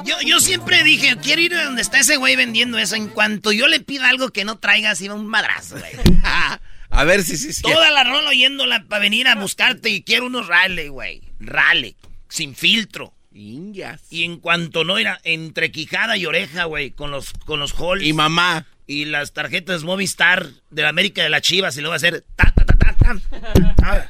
Yo, 0.05 0.15
yo 0.25 0.39
siempre 0.39 0.83
dije, 0.83 1.17
quiero 1.21 1.41
ir 1.41 1.53
a 1.55 1.65
donde 1.65 1.81
está 1.81 1.99
ese 1.99 2.17
güey 2.17 2.35
vendiendo 2.35 2.77
eso. 2.77 2.95
En 2.95 3.07
cuanto 3.07 3.51
yo 3.51 3.67
le 3.67 3.79
pida 3.79 4.09
algo 4.09 4.29
que 4.29 4.45
no 4.45 4.57
traiga, 4.57 4.91
así 4.91 5.07
va 5.07 5.15
un 5.15 5.27
madrazo, 5.27 5.77
güey. 5.77 5.93
A 6.89 7.03
ver 7.03 7.21
si 7.23 7.37
sí, 7.37 7.51
sí. 7.51 7.61
Toda 7.61 7.91
la 7.91 8.03
rola 8.05 8.29
oyéndola 8.29 8.85
para 8.87 9.01
venir 9.01 9.27
a 9.27 9.35
buscarte 9.35 9.89
y 9.89 10.03
quiero 10.03 10.25
unos 10.27 10.47
Raleigh, 10.47 10.87
güey. 10.87 11.21
Raleigh, 11.39 11.97
sin 12.29 12.55
filtro. 12.55 13.13
Y 13.31 14.23
en 14.23 14.37
cuanto 14.37 14.83
no 14.83 14.97
era 14.97 15.19
entre 15.23 15.69
quijada 15.71 16.17
y 16.17 16.25
oreja, 16.25 16.63
güey, 16.63 16.91
con 16.91 17.11
los, 17.11 17.33
con 17.45 17.59
los 17.59 17.73
halls. 17.73 18.03
Y 18.03 18.13
mamá. 18.13 18.65
Y 18.87 19.05
las 19.05 19.33
tarjetas 19.33 19.83
Movistar 19.83 20.47
de 20.71 20.81
la 20.81 20.89
América 20.89 21.21
de 21.21 21.29
las 21.29 21.41
Chivas 21.41 21.75
y 21.77 21.81
luego 21.81 21.91
va 21.91 21.95
a 21.95 21.97
hacer 21.97 22.23
ta, 22.35 22.51
ta, 22.55 22.65
ta, 22.65 22.77
ta, 22.77 22.95
ta. 22.95 23.75
Ah. 23.83 24.09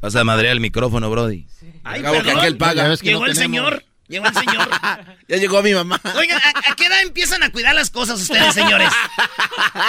Vas 0.00 0.16
a 0.16 0.24
madrear 0.24 0.52
el 0.52 0.60
micrófono, 0.60 1.10
Brody. 1.10 1.46
Ay, 1.84 2.00
Acabo 2.00 2.16
que 2.16 2.22
perdón. 2.24 2.38
aquel 2.40 2.56
paga. 2.56 2.94
Llegó 2.96 3.20
no 3.20 3.26
el 3.26 3.34
tenemos. 3.34 3.36
señor. 3.36 3.84
Llegó 4.10 4.26
el 4.26 4.34
señor. 4.34 4.68
Ya 5.28 5.36
llegó 5.36 5.62
mi 5.62 5.72
mamá. 5.72 6.00
Oigan, 6.16 6.40
¿a, 6.42 6.70
a 6.72 6.74
qué 6.74 6.86
edad 6.86 7.00
empiezan 7.02 7.44
a 7.44 7.50
cuidar 7.50 7.72
las 7.72 7.88
cosas 7.90 8.20
ustedes, 8.20 8.52
señores? 8.52 8.88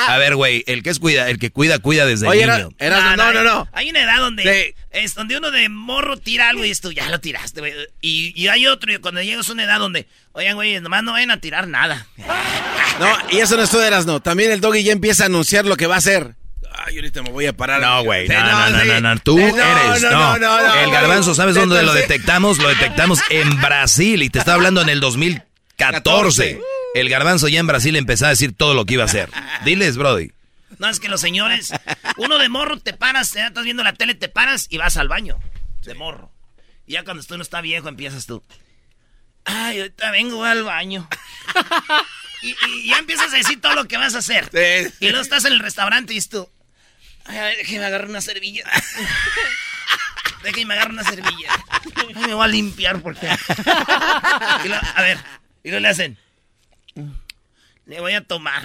A 0.07 0.15
ver, 0.19 0.35
güey, 0.35 0.63
el 0.67 0.83
que 0.83 0.91
es 0.91 0.99
cuida, 0.99 1.27
el 1.31 1.39
que 1.39 1.49
cuida, 1.49 1.79
cuida 1.79 2.05
desde 2.05 2.27
Oye, 2.27 2.45
niño. 2.45 2.69
era- 2.77 3.15
no, 3.15 3.33
no, 3.33 3.43
no. 3.43 3.67
Hay 3.73 3.89
una 3.89 4.01
edad 4.03 4.19
donde 4.19 4.43
Sí. 4.43 4.83
es 4.91 5.15
donde 5.15 5.37
uno 5.37 5.49
de 5.49 5.67
morro 5.69 6.17
tira 6.17 6.49
algo 6.49 6.63
y 6.63 6.71
tú, 6.75 6.91
ya 6.91 7.09
lo 7.09 7.19
tiraste, 7.19 7.59
güey. 7.61 7.73
Y, 8.01 8.39
y 8.39 8.49
hay 8.49 8.67
otro, 8.67 8.93
y 8.93 8.99
cuando 8.99 9.21
llegas 9.23 9.49
a 9.49 9.53
una 9.53 9.63
edad 9.63 9.79
donde, 9.79 10.07
oigan, 10.33 10.53
güey, 10.55 10.79
nomás 10.79 11.01
no 11.01 11.13
vayan 11.13 11.31
a 11.31 11.37
tirar 11.39 11.67
nada. 11.67 12.05
No, 12.99 13.17
y 13.31 13.39
eso 13.39 13.57
no 13.57 13.63
es 13.63 13.71
todo 13.71 13.83
eras, 13.83 14.05
no. 14.05 14.19
También 14.21 14.51
el 14.51 14.61
doggy 14.61 14.83
ya 14.83 14.91
empieza 14.93 15.23
a 15.23 15.25
anunciar 15.25 15.65
lo 15.65 15.75
que 15.75 15.87
va 15.87 15.95
a 15.95 15.99
hacer. 15.99 16.35
Ay, 16.85 16.95
ahorita 16.95 17.21
me 17.21 17.29
voy 17.29 17.45
a 17.45 17.53
parar. 17.53 17.81
No, 17.81 18.03
güey, 18.03 18.27
no, 18.27 18.39
no, 18.39 18.69
no, 18.69 18.85
no, 18.85 19.01
no, 19.01 19.19
tú 19.19 19.37
eres, 19.37 20.01
no. 20.01 20.09
no, 20.09 20.37
no, 20.37 20.67
no, 20.67 20.73
el 20.75 20.91
garbanzo, 20.91 21.35
¿sabes 21.35 21.55
dónde 21.55 21.83
lo 21.83 21.93
detectamos? 21.93 22.57
Lo 22.57 22.69
detectamos 22.69 23.19
en 23.29 23.61
Brasil 23.61 24.23
y 24.23 24.29
te 24.29 24.39
estaba 24.39 24.55
hablando 24.55 24.81
en 24.81 24.89
el 24.89 24.99
2014. 24.99 26.59
El 26.95 27.09
garbanzo 27.09 27.47
ya 27.47 27.59
en 27.59 27.67
Brasil 27.67 27.95
empezó 27.95 28.25
a 28.25 28.29
decir 28.29 28.55
todo 28.55 28.73
lo 28.73 28.85
que 28.85 28.95
iba 28.95 29.03
a 29.03 29.05
hacer. 29.05 29.29
Diles, 29.63 29.97
Brody. 29.97 30.31
No, 30.79 30.89
es 30.89 30.99
que 30.99 31.09
los 31.09 31.21
señores, 31.21 31.71
uno 32.17 32.37
de 32.37 32.49
morro 32.49 32.79
te 32.79 32.93
paras, 32.93 33.33
ya 33.33 33.47
estás 33.47 33.63
viendo 33.63 33.83
la 33.83 33.93
tele, 33.93 34.15
te 34.15 34.29
paras 34.29 34.67
y 34.69 34.77
vas 34.77 34.97
al 34.97 35.07
baño. 35.07 35.37
De 35.83 35.93
morro. 35.93 36.31
Y 36.87 36.93
ya 36.93 37.03
cuando 37.03 37.23
tú 37.23 37.37
no 37.37 37.43
está 37.43 37.61
viejo, 37.61 37.87
empiezas 37.89 38.25
tú. 38.25 38.43
Ay, 39.45 39.79
ahorita 39.79 40.11
vengo 40.11 40.43
al 40.43 40.63
baño. 40.63 41.07
y, 42.41 42.55
y 42.67 42.87
ya 42.87 42.97
empiezas 42.97 43.33
a 43.33 43.37
decir 43.37 43.61
todo 43.61 43.75
lo 43.75 43.87
que 43.87 43.97
vas 43.97 44.15
a 44.15 44.19
hacer. 44.19 44.49
Y 44.99 45.09
luego 45.09 45.21
estás 45.21 45.45
en 45.45 45.53
el 45.53 45.59
restaurante 45.59 46.13
y 46.13 46.15
dices 46.15 46.29
tú. 46.29 46.49
Ay, 47.25 47.37
a 47.37 47.43
ver, 47.43 47.57
déjeme 47.57 47.85
agarrar 47.85 48.09
una 48.09 48.21
servilla. 48.21 48.63
déjeme 50.43 50.73
agarrar 50.73 50.91
una 50.91 51.03
servilla. 51.03 51.63
Ay, 51.95 52.13
me 52.15 52.33
voy 52.33 52.45
a 52.45 52.47
limpiar 52.47 53.01
porque. 53.01 53.27
Y 54.63 54.71
a 54.71 55.01
ver, 55.01 55.17
y 55.63 55.69
luego 55.69 55.81
le 55.81 55.89
hacen. 55.89 56.17
Le 57.85 57.99
voy 57.99 58.13
a 58.13 58.21
tomar. 58.21 58.63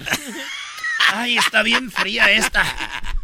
Ay, 1.13 1.39
está 1.39 1.63
bien 1.63 1.91
fría 1.91 2.31
esta. 2.31 2.65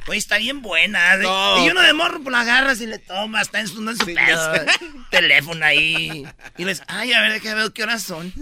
Oye, 0.06 0.18
está 0.18 0.38
bien 0.38 0.62
buena. 0.62 1.16
No. 1.16 1.64
Y 1.64 1.71
uno 1.71 1.80
de 1.82 1.92
morro 1.92 2.21
pues, 2.23 2.32
la 2.32 2.40
agarras 2.40 2.80
y 2.80 2.87
le 2.87 2.99
tomas, 2.99 3.42
está 3.42 3.61
en 3.61 3.68
su, 3.68 3.88
en 3.88 3.97
su 3.97 4.04
pedo, 4.06 4.52
teléfono 5.11 5.64
ahí. 5.64 6.26
Y 6.59 6.64
le 6.64 6.71
dices, 6.71 6.85
ay, 6.88 7.12
a 7.12 7.21
ver, 7.21 7.32
déjame 7.32 7.62
ver 7.62 7.73
qué 7.73 7.82
horas 7.85 8.02
son. 8.02 8.32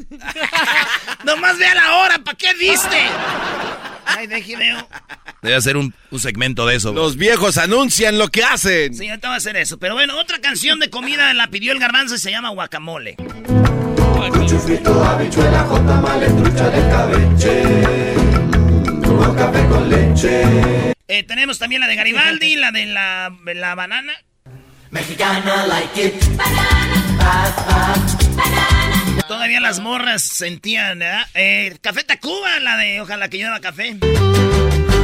Nomás 1.25 1.59
vea 1.59 1.75
la 1.75 1.97
hora, 1.97 2.19
¿para 2.19 2.37
qué 2.37 2.55
viste? 2.55 2.99
Ay, 4.07 4.27
déjeme. 4.27 4.85
Debe 5.43 5.55
hacer 5.55 5.77
un, 5.77 5.95
un 6.11 6.19
segmento 6.19 6.67
de 6.67 6.77
eso. 6.77 6.93
Los 6.93 7.17
viejos 7.17 7.59
anuncian 7.59 8.19
lo 8.19 8.29
que 8.29 8.43
hacen. 8.43 8.95
Sí, 8.95 9.09
ahorita 9.09 9.29
va 9.29 9.35
a 9.35 9.39
hacer 9.39 9.57
eso. 9.57 9.79
Pero 9.79 9.95
bueno, 9.95 10.19
otra 10.19 10.41
canción 10.41 10.81
de 10.81 10.91
comida 10.91 11.33
la 11.35 11.49
pidió 11.49 11.73
el 11.73 11.79
garbanzo 11.79 12.15
y 12.15 12.19
se 12.19 12.31
llama 12.31 12.51
guacamole. 12.51 13.17
Frito, 14.61 15.05
habichuela, 15.05 15.65
jotamale, 15.65 16.27
trucha 16.27 16.69
de 16.69 16.91
cabeche. 16.91 18.40
Café 19.37 19.67
con 19.69 19.89
leche. 19.89 20.43
Eh, 21.09 21.23
tenemos 21.25 21.59
también 21.59 21.81
la 21.81 21.89
de 21.89 21.97
Garibaldi, 21.97 22.57
la 22.57 22.71
de 22.73 22.87
la, 22.87 23.31
la 23.55 23.75
banana. 23.75 24.13
Mexicana 24.91 25.67
like 25.67 26.07
it. 26.07 26.15
Todavía 29.29 29.61
las 29.61 29.79
morras 29.81 30.23
sentían, 30.23 30.99
¿verdad? 30.99 31.27
Eh, 31.35 31.77
Café 31.81 32.03
Tacuba, 32.05 32.59
la 32.61 32.77
de 32.77 33.01
Ojalá 33.01 33.29
que 33.29 33.39
lleva 33.39 33.61
café. 33.61 33.97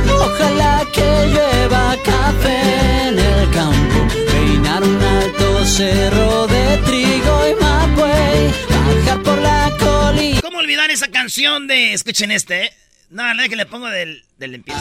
Ojalá 0.08 0.84
que 0.92 1.26
llueva 1.26 1.96
café 2.04 3.08
en 3.08 3.18
el 3.18 3.50
campo, 3.50 4.08
peinar 4.30 4.82
un 4.82 5.02
alto 5.02 5.64
cerro 5.64 6.46
de 6.46 6.78
trigo 6.78 7.48
y 7.48 7.54
mapuey, 7.62 8.54
bajar 8.68 9.22
por 9.22 9.38
la 9.38 9.70
colina. 9.78 10.40
¿Cómo 10.40 10.58
olvidar 10.58 10.90
esa 10.90 11.08
canción 11.08 11.66
de... 11.66 11.92
Escuchen 11.92 12.30
este, 12.30 12.64
¿eh? 12.64 12.72
No, 13.10 13.22
la 13.22 13.28
verdad 13.34 13.48
que 13.48 13.56
le 13.56 13.66
pongo 13.66 13.86
del, 13.88 14.22
del 14.38 14.54
empieza. 14.56 14.80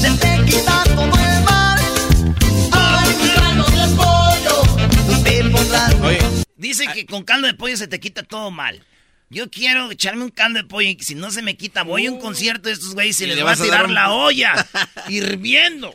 Se 0.00 0.10
te 0.12 0.44
quita 0.46 0.82
todo 0.84 1.04
el 1.04 1.42
mal. 1.44 1.78
Ay, 2.72 3.16
mi 3.20 3.28
caldo 3.30 3.64
de 3.64 3.96
pollo. 3.96 5.22
Te 5.24 5.44
pondrás. 5.50 5.94
Dice 6.56 6.84
que 6.94 7.06
con 7.06 7.24
caldo 7.24 7.46
de 7.46 7.54
pollo 7.54 7.76
se 7.76 7.88
te 7.88 7.98
quita 8.00 8.22
todo 8.22 8.50
mal. 8.50 8.82
Yo 9.28 9.48
quiero 9.50 9.90
echarme 9.90 10.24
un 10.24 10.30
caldo 10.30 10.58
de 10.60 10.64
pollo 10.64 10.88
y 10.88 10.96
si 11.00 11.14
no 11.14 11.30
se 11.30 11.42
me 11.42 11.56
quita, 11.56 11.82
voy 11.84 12.06
a 12.06 12.12
un 12.12 12.18
concierto 12.20 12.68
de 12.68 12.74
estos 12.74 12.94
güeyes 12.94 13.20
y, 13.20 13.24
Y 13.24 13.26
les 13.28 13.36
le 13.36 13.42
voy 13.42 13.48
a 13.50 13.52
vas 13.52 13.60
a 13.60 13.64
tirar 13.64 13.86
un- 13.86 13.94
la 13.94 14.10
olla 14.12 14.66
hirviendo. 15.08 15.94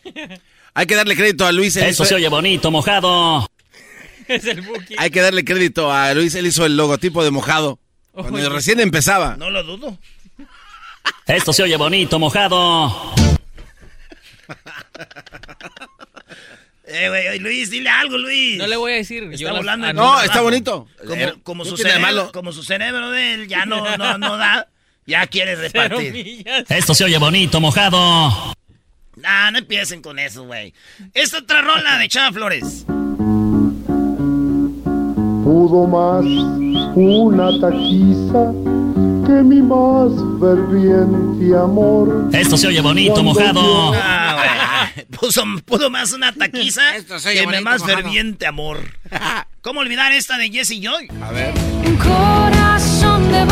Hay 0.74 0.86
que 0.86 0.96
darle 0.96 1.16
crédito 1.16 1.46
a 1.46 1.52
Luis. 1.52 1.76
Eso 1.76 1.88
hizo- 1.90 2.06
se 2.06 2.16
oye 2.16 2.28
bonito, 2.30 2.72
mojado. 2.72 3.48
Es 4.28 4.44
el 4.46 4.62
Buki. 4.62 4.96
Hay 4.98 5.12
que 5.12 5.22
darle 5.22 5.46
crédito 5.46 5.92
a 5.92 6.12
Luis. 6.16 6.34
Él 6.36 6.48
hizo 6.48 6.66
el 6.66 6.76
logotipo 6.78 7.24
de 7.24 7.30
mojado. 7.32 7.80
Cuando 8.16 8.40
Oye. 8.40 8.50
recién 8.50 8.80
empezaba. 8.80 9.36
No 9.38 9.50
lo 9.50 9.64
dudo. 9.64 9.98
Esto 11.28 11.54
se 11.54 11.64
oye 11.64 11.76
bonito, 11.78 12.18
mojado. 12.20 13.14
Eh, 16.88 17.10
güey, 17.10 17.40
Luis, 17.40 17.72
dile 17.72 17.90
algo, 17.90 18.16
Luis. 18.16 18.58
No 18.60 18.68
le 18.68 18.76
voy 18.76 18.94
a 18.94 18.96
decir. 18.98 19.24
Está 19.24 19.36
yo 19.38 19.56
volando 19.56 19.92
No, 19.92 20.22
está 20.22 20.42
bonito. 20.42 20.88
Como, 21.42 21.66
su 21.66 21.78
cerebro, 21.78 22.00
malo. 22.00 22.32
como 22.32 22.52
su 22.52 22.62
cerebro 22.64 23.10
de 23.10 23.34
él 23.34 23.48
ya 23.48 23.66
no, 23.66 23.98
no, 23.98 24.20
no 24.20 24.38
da, 24.38 24.68
ya 25.08 25.26
quiere 25.26 25.56
repartir. 25.56 26.46
Esto 26.70 26.94
se 26.94 27.04
oye 27.06 27.18
bonito, 27.18 27.60
mojado. 27.60 28.54
Nah, 29.16 29.50
no 29.50 29.58
empiecen 29.58 30.04
con 30.04 30.20
eso, 30.20 30.44
güey. 30.44 30.76
Esta 31.16 31.40
otra 31.40 31.64
rola 31.64 31.98
de 31.98 32.08
Chava 32.08 32.32
Flores. 32.32 32.86
Pudo 35.76 35.88
más 35.88 36.24
una 36.96 37.60
taquiza 37.60 38.54
que 39.28 39.44
mi 39.44 39.62
más 39.62 40.10
ferviente 40.40 41.54
amor. 41.58 42.30
Esto 42.32 42.56
se 42.56 42.68
oye 42.68 42.80
bonito, 42.80 43.22
mojado. 43.22 43.92
yo- 43.94 44.00
Ah. 44.02 44.88
Puso, 45.20 45.44
pudo 45.66 45.90
más 45.90 46.14
una 46.14 46.32
taquiza 46.32 46.96
Esto 46.96 47.20
se 47.20 47.32
oye 47.32 47.42
que 47.42 47.48
mi 47.58 47.62
más 47.62 47.82
mojado. 47.82 47.98
ferviente 47.98 48.48
amor. 48.48 48.78
¿Cómo 49.62 49.82
olvidar 49.82 50.14
esta 50.14 50.38
de 50.38 50.50
Jesse 50.50 50.80
Joy? 50.82 51.10
A 51.22 51.32
ver. 51.34 51.54
Un 51.86 51.98
corazón 51.98 53.30
de 53.30 53.44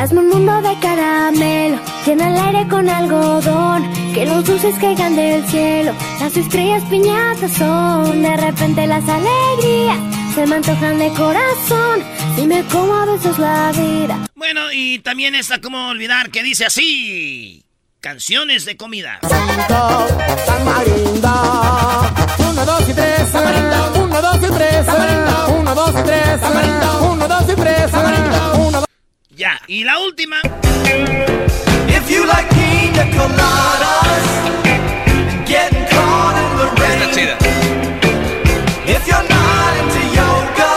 Hazme 0.00 0.20
un 0.20 0.28
mundo 0.30 0.62
de 0.62 0.78
caramelo, 0.78 1.78
llena 2.06 2.30
el 2.30 2.38
aire 2.38 2.66
con 2.70 2.88
algodón, 2.88 3.86
que 4.14 4.24
los 4.24 4.46
dulces 4.46 4.74
caigan 4.80 5.14
del 5.14 5.46
cielo, 5.46 5.92
las 6.18 6.34
estrellas 6.34 6.82
piñatas 6.88 7.52
son, 7.52 8.22
de 8.22 8.34
repente 8.34 8.86
las 8.86 9.06
alegrías 9.06 9.98
se 10.34 10.46
me 10.46 10.56
antojan 10.56 10.98
de 10.98 11.10
corazón, 11.10 12.02
dime 12.34 12.64
cómo 12.72 12.94
a 12.94 13.04
veces 13.04 13.38
la 13.38 13.72
vida. 13.72 14.18
Bueno, 14.36 14.72
y 14.72 15.00
también 15.00 15.34
esta, 15.34 15.60
¿cómo 15.60 15.88
olvidar? 15.88 16.30
Que 16.30 16.42
dice 16.42 16.64
así. 16.64 17.66
Canciones 18.00 18.64
de 18.64 18.78
comida. 18.78 19.20
Uno, 22.38 22.64
dos 22.64 22.88
y 22.88 22.94
tres. 22.94 23.28
Uno, 23.96 24.22
dos 24.22 24.36
y 24.36 24.50
tres. 24.50 24.86
Uno, 25.58 25.74
dos 25.74 25.90
y 25.90 26.02
tres. 26.04 26.40
Uno, 27.02 27.28
dos 27.28 27.50
y 27.50 27.54
tres. 27.54 28.49
Ya, 29.40 29.58
y 29.66 29.84
la 29.84 29.98
última. 30.00 30.36
If 31.88 32.10
you 32.10 32.26
like 32.26 32.46
pina 32.50 33.10
coladas, 33.16 34.26
getting 35.46 35.86
caught 35.86 36.36
in 36.36 36.58
the 36.58 36.66
rain. 36.78 37.00
Está 37.00 37.10
chida. 37.10 37.38
If 38.86 39.06
you're 39.08 39.28
not 39.30 39.76
into 39.80 40.02
yoga, 40.14 40.76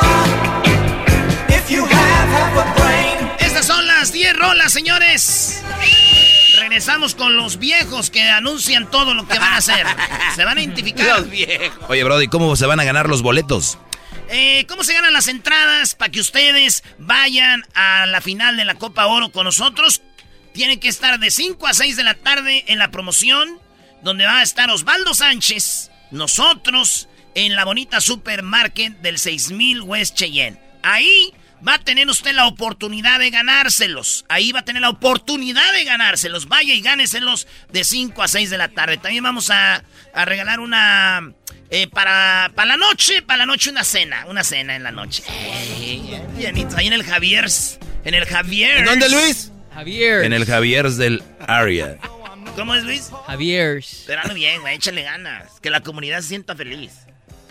if 1.49 1.69
you 1.69 1.83
have 1.83 2.29
half 2.29 2.57
a 2.57 2.73
brain. 2.79 3.29
Estas 3.39 3.65
son 3.65 3.85
las 3.85 4.13
10 4.13 4.33
rolas, 4.37 4.71
señores. 4.71 5.61
Regresamos 6.57 7.15
con 7.15 7.35
los 7.35 7.59
viejos 7.59 8.11
que 8.11 8.29
anuncian 8.29 8.89
todo 8.89 9.13
lo 9.13 9.27
que 9.27 9.39
van 9.39 9.55
a 9.55 9.57
hacer. 9.57 9.85
Se 10.37 10.45
van 10.45 10.57
a 10.57 10.61
identificar. 10.61 11.19
Los 11.19 11.29
viejos. 11.29 11.89
Oye, 11.89 12.05
Brody, 12.05 12.29
¿cómo 12.29 12.55
se 12.55 12.65
van 12.65 12.79
a 12.79 12.85
ganar 12.85 13.09
los 13.09 13.23
boletos? 13.23 13.77
Eh, 14.35 14.65
¿Cómo 14.67 14.83
se 14.83 14.95
ganan 14.95 15.13
las 15.13 15.27
entradas 15.27 15.93
para 15.93 16.11
que 16.11 16.19
ustedes 16.19 16.83
vayan 16.97 17.63
a 17.75 18.07
la 18.07 18.19
final 18.19 18.57
de 18.57 18.65
la 18.65 18.73
Copa 18.73 19.05
Oro 19.05 19.31
con 19.31 19.43
nosotros? 19.43 20.01
Tienen 20.55 20.79
que 20.79 20.87
estar 20.87 21.19
de 21.19 21.29
5 21.29 21.67
a 21.67 21.73
6 21.75 21.95
de 21.95 22.03
la 22.03 22.15
tarde 22.15 22.63
en 22.65 22.79
la 22.79 22.89
promoción, 22.89 23.59
donde 24.01 24.25
va 24.25 24.39
a 24.39 24.41
estar 24.41 24.71
Osvaldo 24.71 25.13
Sánchez, 25.13 25.91
nosotros, 26.09 27.09
en 27.35 27.55
la 27.55 27.63
bonita 27.63 28.01
supermarket 28.01 28.93
del 29.01 29.19
6000 29.19 29.81
West 29.81 30.15
Cheyenne. 30.15 30.59
Ahí 30.81 31.31
va 31.65 31.75
a 31.75 31.83
tener 31.83 32.09
usted 32.09 32.33
la 32.33 32.47
oportunidad 32.47 33.19
de 33.19 33.29
ganárselos. 33.29 34.25
Ahí 34.29 34.51
va 34.51 34.61
a 34.61 34.65
tener 34.65 34.81
la 34.81 34.89
oportunidad 34.89 35.73
de 35.73 35.83
ganárselos. 35.83 36.47
Vaya 36.47 36.73
y 36.73 36.81
gáneselos 36.81 37.45
de 37.71 37.83
5 37.83 38.23
a 38.23 38.27
6 38.27 38.49
de 38.49 38.57
la 38.57 38.69
tarde. 38.69 38.97
También 38.97 39.23
vamos 39.23 39.51
a, 39.51 39.83
a 40.11 40.25
regalar 40.25 40.59
una... 40.59 41.35
eh, 41.69 41.87
para, 41.87 42.51
para 42.55 42.69
la 42.69 42.77
noche, 42.77 43.21
para 43.21 43.37
la 43.37 43.45
noche 43.45 43.69
una 43.69 43.83
cena. 43.83 44.25
Una 44.27 44.43
cena 44.43 44.75
en 44.75 44.83
la 44.83 44.91
noche. 44.91 45.23
Ey, 45.29 46.21
bienito, 46.35 46.77
ahí 46.77 46.87
en 46.87 46.93
el 46.93 47.03
Javier's. 47.03 47.79
En 48.05 48.13
el 48.13 48.25
Javier's. 48.25 48.79
¿En 48.79 48.85
dónde, 48.85 49.09
Luis? 49.09 49.51
Javier. 49.73 50.23
En 50.23 50.33
el 50.33 50.45
Javier's 50.45 50.97
del 50.97 51.23
área. 51.47 51.97
¿Cómo 52.55 52.75
es, 52.75 52.83
Luis? 52.83 53.09
Javier. 53.25 53.83
Pero 54.05 54.21
ando 54.21 54.33
bien, 54.35 54.61
güey. 54.61 54.75
Échale 54.75 55.01
ganas. 55.01 55.59
Que 55.61 55.69
la 55.69 55.81
comunidad 55.81 56.21
se 56.21 56.29
sienta 56.29 56.55
feliz. 56.55 56.91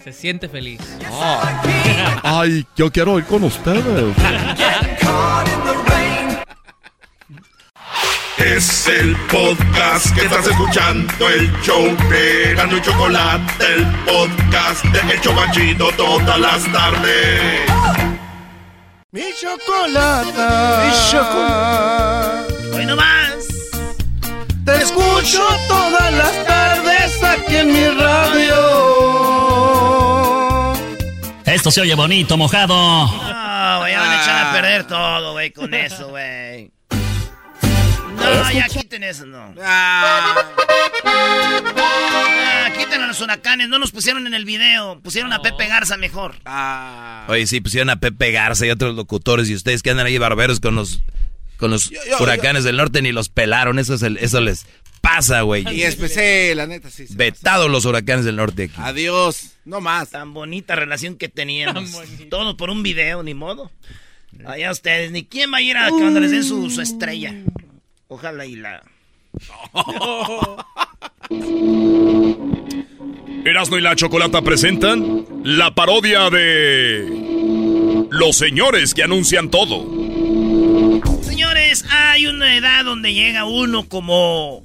Se 0.05 0.12
siente 0.12 0.48
feliz. 0.48 0.81
Ay, 2.22 2.64
yo 2.77 2.90
quiero 2.92 3.18
ir 3.18 3.25
con 3.25 3.44
ustedes. 3.44 3.85
Es 8.38 8.88
el 8.88 9.14
podcast 9.31 10.14
que 10.14 10.23
estás 10.23 10.47
escuchando, 10.47 11.29
el 11.29 11.53
show 11.61 11.85
de 12.09 12.55
Gano 12.57 12.77
y 12.77 12.81
Chocolate, 12.81 13.64
el 13.75 13.87
podcast 14.05 14.85
de 14.87 15.14
Hecho 15.14 15.35
Banchito 15.35 15.90
todas 15.92 16.38
las 16.40 16.64
tardes. 16.73 17.71
Mi 19.12 19.25
chocolata. 19.38 20.83
Mi 20.85 21.11
chocolata. 21.11 22.47
Hoy 22.75 22.87
nomás. 22.87 23.47
Te 24.64 24.77
escucho 24.77 25.47
todas 25.68 26.12
las 26.14 26.47
tardes 26.47 27.23
aquí 27.23 27.57
en 27.57 27.73
mi 27.73 27.87
radio. 27.87 28.57
Esto 31.45 31.71
se 31.71 31.83
oye 31.83 31.95
bonito, 31.95 32.37
mojado. 32.38 32.75
No, 32.75 33.79
güey, 33.81 33.92
ya 33.92 34.01
van 34.01 34.11
a 34.11 34.23
echar 34.23 34.47
a 34.47 34.53
perder 34.53 34.87
todo, 34.87 35.33
güey, 35.33 35.51
con 35.53 35.75
eso, 35.75 36.09
güey. 36.09 36.73
No, 38.53 38.59
ya 38.59 38.69
quiten 38.69 39.03
eso, 39.05 39.25
no. 39.27 39.55
Ah, 39.62 40.35
quiten 42.79 43.01
a 43.03 43.07
los 43.07 43.21
huracanes, 43.21 43.69
no 43.69 43.79
nos 43.79 43.91
pusieron 43.93 44.27
en 44.27 44.35
el 44.35 44.45
video, 44.45 45.01
pusieron 45.01 45.33
a 45.33 45.41
Pepe 45.43 45.69
Garza 45.69 45.97
mejor. 45.97 46.35
Oye, 47.29 47.47
sí, 47.47 47.61
pusieron 47.61 47.91
a 47.91 47.97
Pepe 47.97 48.31
Garza 48.33 48.67
y 48.67 48.71
otros 48.71 48.95
locutores 48.95 49.49
y 49.49 49.55
ustedes 49.55 49.83
que 49.83 49.91
andan 49.91 50.07
ahí 50.07 50.19
barberos 50.19 50.61
con 50.61 50.75
los, 50.75 51.03
con 51.57 51.71
los 51.71 51.91
yo- 51.91 51.99
huracanes 52.21 52.65
del 52.65 52.77
norte 52.77 53.03
ni 53.03 53.12
los 53.12 53.29
pelaron. 53.29 53.79
Eso, 53.79 53.95
es 53.95 54.03
el- 54.03 54.19
eso 54.19 54.41
les 54.41 54.67
pasa, 55.01 55.41
güey. 55.43 55.65
Y 55.75 55.83
especial, 55.83 56.57
la 56.57 56.67
neta, 56.67 56.91
sí. 56.91 57.07
sí. 57.07 57.15
Vetados 57.17 57.71
los 57.71 57.85
huracanes 57.85 58.25
del 58.25 58.37
norte 58.37 58.65
aquí. 58.65 58.75
Adiós. 58.77 59.53
No 59.65 59.81
más. 59.81 60.11
Tan 60.11 60.35
bonita 60.35 60.75
relación 60.77 61.17
que 61.17 61.29
teníamos. 61.29 61.91
Todo 62.31 62.57
por 62.57 62.71
un 62.71 62.83
video, 62.83 63.23
ni 63.23 63.35
modo. 63.35 63.71
Allá 64.47 64.71
ustedes, 64.71 65.11
ni 65.12 65.25
quién 65.25 65.53
va 65.53 65.59
a 65.59 65.62
ir 65.62 65.77
a 65.77 65.88
cuando 65.91 66.19
les 66.21 66.31
den 66.31 66.43
su, 66.45 66.71
su 66.71 66.81
estrella. 66.81 67.35
Ojalá 68.12 68.44
y 68.44 68.57
la... 68.57 68.83
Erasmo 73.46 73.79
y 73.79 73.81
la 73.81 73.96
Chocolata 73.96 74.42
presentan 74.42 75.25
la 75.44 75.75
parodia 75.75 76.29
de 76.29 78.07
Los 78.11 78.37
señores 78.37 78.92
que 78.92 79.03
anuncian 79.03 79.51
todo. 79.51 79.87
Señores, 81.22 81.87
hay 81.88 82.27
una 82.27 82.55
edad 82.55 82.85
donde 82.85 83.14
llega 83.14 83.46
uno 83.46 83.88
como 83.88 84.62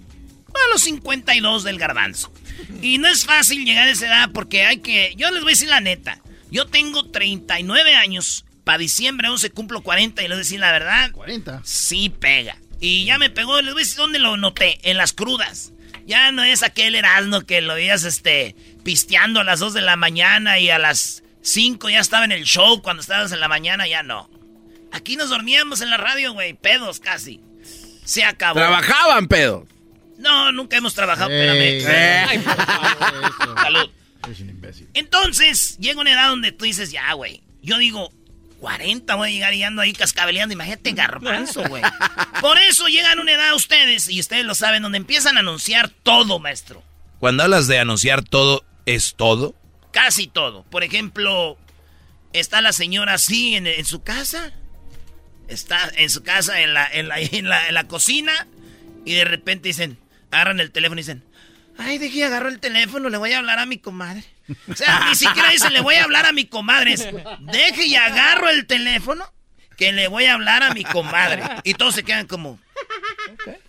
a 0.49 0.73
los 0.73 0.81
52 0.81 1.63
del 1.63 1.79
garbanzo. 1.79 2.33
Y 2.81 2.97
no 2.97 3.07
es 3.07 3.25
fácil 3.25 3.63
llegar 3.63 3.88
a 3.88 3.91
esa 3.91 4.07
edad 4.07 4.31
porque 4.33 4.65
hay 4.65 4.79
que... 4.79 5.13
Yo 5.15 5.31
les 5.31 5.43
voy 5.43 5.51
a 5.51 5.53
decir 5.53 5.69
la 5.69 5.79
neta. 5.79 6.19
Yo 6.51 6.67
tengo 6.67 7.10
39 7.10 7.95
años. 7.95 8.43
Para 8.65 8.79
diciembre 8.79 9.29
11 9.29 9.51
cumplo 9.51 9.83
40 9.83 10.21
y 10.21 10.27
les 10.27 10.36
voy 10.36 10.36
a 10.36 10.39
decir 10.39 10.60
la 10.60 10.73
verdad. 10.73 11.12
40. 11.13 11.62
Sí 11.63 12.10
pega. 12.10 12.57
Y 12.79 13.05
ya 13.05 13.17
me 13.17 13.29
pegó, 13.29 13.61
les 13.61 13.73
voy 13.73 13.81
a 13.81 13.85
decir 13.85 13.97
dónde 13.97 14.19
lo 14.19 14.37
noté. 14.37 14.79
En 14.83 14.97
las 14.97 15.13
crudas. 15.13 15.73
Ya 16.05 16.31
no 16.31 16.43
es 16.43 16.63
aquel 16.63 16.95
Erasmo 16.95 17.41
que 17.41 17.59
lo 17.61 17.73
veías 17.73 18.03
este, 18.05 18.55
pisteando 18.83 19.41
a 19.41 19.43
las 19.43 19.59
2 19.59 19.73
de 19.73 19.81
la 19.81 19.97
mañana 19.97 20.57
y 20.59 20.69
a 20.69 20.79
las 20.79 21.23
5 21.41 21.89
ya 21.89 21.99
estaba 21.99 22.23
en 22.23 22.31
el 22.31 22.45
show 22.45 22.81
cuando 22.81 23.01
estabas 23.01 23.31
en 23.33 23.39
la 23.41 23.47
mañana, 23.49 23.87
ya 23.87 24.03
no. 24.03 24.29
Aquí 24.93 25.17
nos 25.17 25.29
dormíamos 25.29 25.81
en 25.81 25.89
la 25.89 25.97
radio, 25.97 26.31
güey, 26.31 26.53
pedos 26.53 27.01
casi. 27.01 27.41
Se 28.05 28.23
acabó. 28.23 28.57
Trabajaban, 28.59 29.27
pedo. 29.27 29.67
No, 30.17 30.51
nunca 30.53 30.77
hemos 30.77 30.93
trabajado, 30.95 31.29
Ey, 31.29 31.77
espérame. 31.77 32.29
ey, 32.31 32.37
eso. 32.37 33.55
Salud. 33.61 33.89
Es 34.31 34.39
un 34.39 34.49
imbécil. 34.49 34.87
Entonces, 34.93 35.77
llega 35.77 35.99
una 35.99 36.13
edad 36.13 36.29
donde 36.29 36.53
tú 36.53 36.63
dices, 36.65 36.91
ya, 36.91 37.11
güey. 37.13 37.43
Yo 37.61 37.77
digo, 37.77 38.13
40 38.60 39.15
voy 39.15 39.30
a 39.30 39.32
llegar 39.32 39.54
y 39.54 39.63
ando 39.63 39.82
ahí 39.82 39.93
cascabeleando. 39.93 40.54
Imagínate 40.54 40.91
garbanzo, 40.91 41.63
güey. 41.67 41.84
Por 42.41 42.58
eso 42.60 42.88
llegan 42.88 43.20
a 43.20 43.22
una 43.22 43.34
edad 43.34 43.54
ustedes, 43.56 44.10
y 44.10 44.20
ustedes 44.20 44.46
lo 44.46 44.56
saben, 44.56 44.84
donde 44.84 44.98
empiezan 44.98 45.38
a 45.38 45.41
anunciar 45.41 45.89
todo, 45.89 46.39
maestro. 46.39 46.84
Cuando 47.20 47.43
hablas 47.43 47.67
de 47.67 47.80
anunciar 47.80 48.24
todo, 48.24 48.63
¿es 48.86 49.15
todo? 49.15 49.56
Casi 49.91 50.28
todo. 50.28 50.63
Por 50.63 50.84
ejemplo, 50.84 51.58
está 52.34 52.62
la 52.62 52.74
señora 52.74 53.13
así 53.13 53.56
en, 53.56 53.67
en 53.67 53.86
su 53.86 54.04
casa. 54.04 54.54
Está 55.48 55.89
en 55.96 56.10
su 56.10 56.24
casa, 56.24 56.62
en 56.62 56.74
la, 56.74 56.88
en, 56.91 57.08
la, 57.08 57.20
en, 57.20 57.50
la, 57.50 57.67
en 57.67 57.74
la 57.74 57.88
cocina. 57.88 58.48
Y 59.06 59.13
de 59.13 59.24
repente 59.24 59.70
dicen, 59.70 59.98
agarran 60.32 60.60
el 60.60 60.72
teléfono 60.72 61.00
y 61.00 61.04
dicen, 61.04 61.24
ay, 61.77 61.97
dejé 61.97 62.23
agarro 62.23 62.49
el 62.49 62.59
teléfono, 62.59 63.09
le 63.09 63.17
voy 63.17 63.33
a 63.33 63.39
hablar 63.39 63.59
a 63.59 63.65
mi 63.65 63.77
comadre. 63.77 64.23
O 64.69 64.75
sea, 64.75 65.07
ni 65.09 65.15
siquiera 65.15 65.49
dicen, 65.49 65.73
le 65.73 65.81
voy 65.81 65.95
a 65.95 66.03
hablar 66.03 66.25
a 66.25 66.31
mi 66.31 66.45
comadre. 66.45 66.93
Es, 66.93 67.07
deje 67.41 67.85
y 67.85 67.95
agarro 67.95 68.49
el 68.49 68.65
teléfono 68.65 69.25
que 69.77 69.91
le 69.91 70.07
voy 70.07 70.25
a 70.25 70.33
hablar 70.33 70.63
a 70.63 70.73
mi 70.73 70.83
comadre. 70.83 71.43
Y 71.63 71.73
todos 71.73 71.95
se 71.95 72.03
quedan 72.03 72.27
como, 72.27 72.59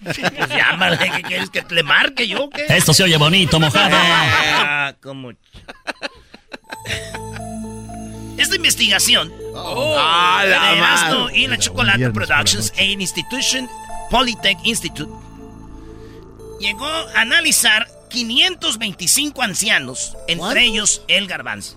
pues 0.02 0.18
llámale, 0.48 0.98
¿qué 0.98 1.22
quieres 1.22 1.50
que 1.50 1.64
le 1.68 1.82
marque 1.82 2.28
yo? 2.28 2.48
Esto 2.68 2.94
se 2.94 3.02
oye 3.02 3.16
bonito, 3.16 3.58
mojado. 3.60 3.90
Ah, 3.92 4.94
como... 5.00 5.32
Esta 8.38 8.54
investigación 8.54 9.32
Ah, 9.56 10.44
la 10.46 10.70
de 10.70 10.78
Erasmo 10.78 11.30
y 11.30 11.46
la 11.46 11.58
Chocolate 11.58 12.10
Productions 12.10 12.72
e 12.76 12.84
Institution 12.86 13.68
Polytech 14.10 14.58
Institute 14.64 15.12
llegó 16.60 16.86
a 16.86 17.20
analizar 17.20 17.88
525 18.08 19.42
ancianos, 19.42 20.16
entre 20.26 20.64
ellos 20.64 21.02
el 21.08 21.26
garbanzo. 21.26 21.76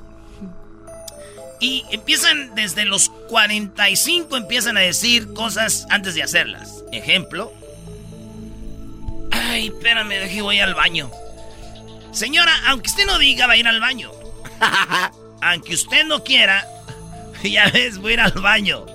Y 1.60 1.86
empiezan 1.92 2.56
desde 2.56 2.86
los 2.86 3.10
45, 3.30 4.36
empiezan 4.36 4.78
a 4.78 4.82
decir 4.82 5.34
cosas 5.34 5.86
antes 5.90 6.16
de 6.16 6.24
hacerlas. 6.24 6.84
Ejemplo. 6.92 7.54
Ay, 9.32 9.68
espérame, 9.68 10.10
deje, 10.10 10.42
voy 10.42 10.60
al 10.60 10.74
baño. 10.74 11.12
Señora, 12.12 12.52
aunque 12.68 12.90
usted 12.90 13.06
no 13.06 13.20
diga, 13.20 13.48
va 13.48 13.54
a 13.54 13.58
ir 13.58 13.68
al 13.68 13.80
baño. 13.80 14.12
aunque 15.42 15.76
usted 15.76 16.06
no 16.06 16.24
quiera, 16.24 16.66
ya 17.44 17.70
ves, 17.70 18.00
voy 18.00 18.12
a 18.12 18.14
ir 18.14 18.20
al 18.22 18.32
baño. 18.34 18.86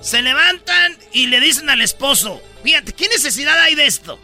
Se 0.00 0.22
levantan 0.22 0.96
y 1.12 1.26
le 1.26 1.40
dicen 1.40 1.68
al 1.70 1.80
esposo, 1.80 2.40
fíjate, 2.62 2.92
¿qué 2.92 3.08
necesidad 3.08 3.58
hay 3.60 3.74
de 3.74 3.86
esto? 3.86 4.18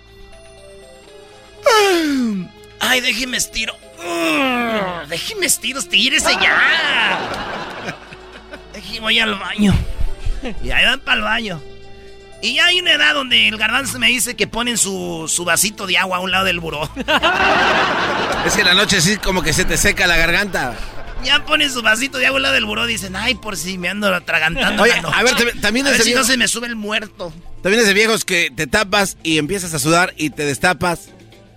Ay, 2.81 3.01
déjeme 3.01 3.37
estiro. 3.37 3.75
Mm, 3.99 5.09
Déjeme 5.09 5.47
estiro, 5.47 5.79
estírese 5.81 6.31
ya. 6.41 7.19
Déjeme, 8.73 9.01
voy 9.01 9.19
al 9.19 9.35
baño. 9.37 9.75
Y 10.63 10.71
ahí 10.71 10.85
van 10.85 11.01
para 11.01 11.17
el 11.17 11.23
baño. 11.23 11.63
Y 12.43 12.55
ya 12.55 12.67
hay 12.67 12.79
una 12.81 12.93
edad 12.93 13.15
donde 13.15 13.49
el 13.49 13.57
garbanzo 13.57 13.99
me 13.99 14.09
dice 14.09 14.37
que 14.37 14.47
ponen 14.47 14.77
su, 14.77 15.25
su 15.27 15.45
vasito 15.45 15.87
de 15.87 15.97
agua 15.99 16.19
a 16.19 16.21
un 16.21 16.31
lado 16.31 16.45
del 16.45 16.61
buró. 16.61 16.83
Es 18.47 18.53
que 18.55 18.61
en 18.61 18.67
la 18.67 18.75
noche 18.75 19.01
sí 19.01 19.17
como 19.17 19.43
que 19.43 19.53
se 19.53 19.65
te 19.65 19.77
seca 19.79 20.07
la 20.07 20.17
garganta. 20.17 20.75
Ya 21.25 21.45
ponen 21.47 21.73
su 21.73 21.81
vasito 21.83 22.19
de 22.19 22.27
agua 22.27 22.37
al 22.37 22.43
lado 22.43 22.55
del 22.55 22.67
buró. 22.67 22.85
Dicen, 22.87 23.17
ay, 23.17 23.35
por 23.37 23.57
si 23.57 23.79
me 23.79 23.89
ando 23.89 24.15
atragantando. 24.15 24.83
Oye, 24.83 24.93
la 24.97 25.03
noche. 25.03 25.17
a 25.19 25.23
ver, 25.23 25.35
también- 25.35 25.61
también 25.63 25.87
a 25.87 25.91
ver 25.91 26.01
ese 26.01 26.11
si 26.11 26.15
no 26.15 26.23
se 26.25 26.37
me 26.37 26.47
sube 26.47 26.67
el 26.67 26.77
muerto. 26.77 27.33
También 27.63 27.81
es 27.81 27.89
de 27.89 27.95
viejos 27.95 28.25
que 28.25 28.53
te 28.55 28.67
tapas 28.67 29.17
y 29.23 29.39
empiezas 29.39 29.73
a 29.75 29.79
sudar 29.79 30.13
y 30.19 30.31
te 30.31 30.45
destapas 30.45 31.09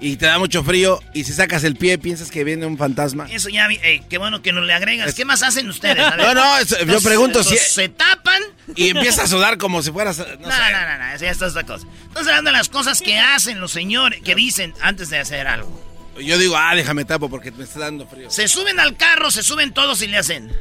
y 0.02 0.16
te 0.18 0.26
da 0.28 0.40
mucho 0.40 0.64
frío 0.64 1.00
y 1.14 1.24
si 1.26 1.34
sacas 1.34 1.64
el 1.64 1.76
pie 1.76 1.98
piensas 1.98 2.32
que 2.32 2.44
viene 2.44 2.66
un 2.66 2.78
fantasma. 2.78 3.28
Eso 3.30 3.50
ya, 3.50 3.68
vi- 3.68 3.80
ey, 3.84 4.02
qué 4.10 4.18
bueno 4.18 4.42
que 4.42 4.52
nos 4.54 4.66
le 4.66 4.74
agregas. 4.74 5.14
¿Qué 5.14 5.26
más 5.26 5.44
hacen 5.44 5.68
ustedes? 5.70 6.00
A 6.06 6.12
ver. 6.16 6.26
No, 6.26 6.34
no, 6.36 6.58
eso- 6.58 6.78
yo 6.86 7.02
pregunto 7.02 7.44
si- 7.44 7.58
Se 7.58 7.90
tapan. 7.90 8.42
Y 8.76 8.90
empieza 8.90 9.24
a 9.24 9.28
sudar 9.28 9.58
como 9.58 9.82
si 9.84 9.92
fueras... 9.92 10.18
No, 10.20 10.26
No, 10.26 10.36
no, 10.40 10.48
no, 10.48 10.98
no, 11.00 11.14
esa 11.14 11.26
ya 11.26 11.32
está 11.32 11.48
otra 11.48 11.64
cosa. 11.66 11.86
Estamos 12.08 12.28
hablando 12.28 12.52
de 12.52 12.58
las 12.58 12.70
cosas 12.70 13.02
que 13.02 13.18
hacen 13.20 13.60
los 13.60 13.72
señores, 13.72 14.22
que 14.24 14.36
dicen 14.36 14.74
antes 14.82 15.10
de 15.10 15.20
hacer 15.20 15.48
algo. 15.48 15.86
Yo 16.20 16.38
digo, 16.38 16.56
ah, 16.58 16.76
déjame 16.76 17.06
tapo 17.06 17.30
porque 17.30 17.52
me 17.52 17.64
está 17.64 17.80
dando 17.80 18.06
frío. 18.08 18.30
Se 18.30 18.48
suben 18.48 18.80
al 18.80 18.96
carro, 18.98 19.32
se 19.32 19.42
suben 19.44 19.74
todos 19.74 20.02
y 20.02 20.08
le 20.08 20.18
hacen. 20.18 20.52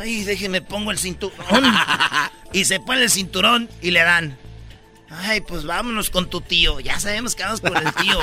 Ay, 0.00 0.24
déjenme 0.24 0.60
pongo 0.60 0.90
el 0.90 0.98
cinturón. 0.98 1.38
y 2.52 2.64
se 2.64 2.80
pone 2.80 3.02
el 3.04 3.10
cinturón 3.10 3.68
y 3.80 3.90
le 3.90 4.00
dan. 4.02 4.36
Ay, 5.16 5.40
pues 5.40 5.64
vámonos 5.64 6.10
con 6.10 6.28
tu 6.28 6.40
tío. 6.40 6.80
Ya 6.80 6.98
sabemos 6.98 7.34
que 7.34 7.42
vamos 7.42 7.60
con 7.60 7.76
el 7.76 7.92
tío. 7.94 8.18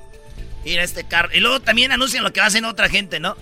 Ir 0.64 0.78
a 0.78 0.84
este 0.84 1.04
carro. 1.04 1.30
Y 1.34 1.40
luego 1.40 1.60
también 1.60 1.92
anuncian 1.92 2.22
lo 2.22 2.32
que 2.32 2.40
va 2.40 2.46
a 2.46 2.48
hacer 2.48 2.64
otra 2.64 2.88
gente, 2.88 3.20
¿no? 3.20 3.36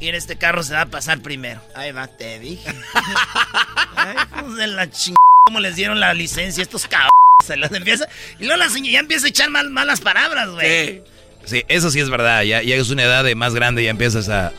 Y 0.00 0.08
en 0.08 0.14
este 0.14 0.36
carro 0.36 0.62
se 0.62 0.74
va 0.74 0.82
a 0.82 0.86
pasar 0.86 1.20
primero. 1.20 1.60
Ahí 1.74 1.92
va, 1.92 2.06
te 2.06 2.38
dije. 2.38 2.70
Ay, 3.96 4.16
pues 4.40 4.56
de 4.56 4.66
la 4.68 4.90
ching... 4.90 5.16
¿Cómo 5.46 5.60
les 5.60 5.76
dieron 5.76 5.98
la 5.98 6.12
licencia 6.12 6.60
a 6.60 6.64
estos 6.64 6.86
cabrones? 6.86 7.10
Se 7.44 7.56
las 7.56 7.72
empieza... 7.72 8.06
Y 8.38 8.44
luego 8.44 8.58
la 8.58 8.68
señora 8.68 8.92
ya 8.92 9.00
empieza 9.00 9.26
a 9.26 9.30
echar 9.30 9.50
mal, 9.50 9.70
malas 9.70 10.00
palabras, 10.00 10.50
güey. 10.50 11.02
Sí, 11.48 11.64
eso 11.68 11.90
sí 11.90 12.00
es 12.00 12.10
verdad. 12.10 12.42
Ya 12.42 12.60
llegas 12.60 12.90
a 12.90 12.92
una 12.92 13.04
edad 13.04 13.24
de 13.24 13.34
más 13.34 13.54
grande 13.54 13.80
y 13.82 13.86
ya 13.86 13.90
empiezas 13.90 14.28
a. 14.28 14.52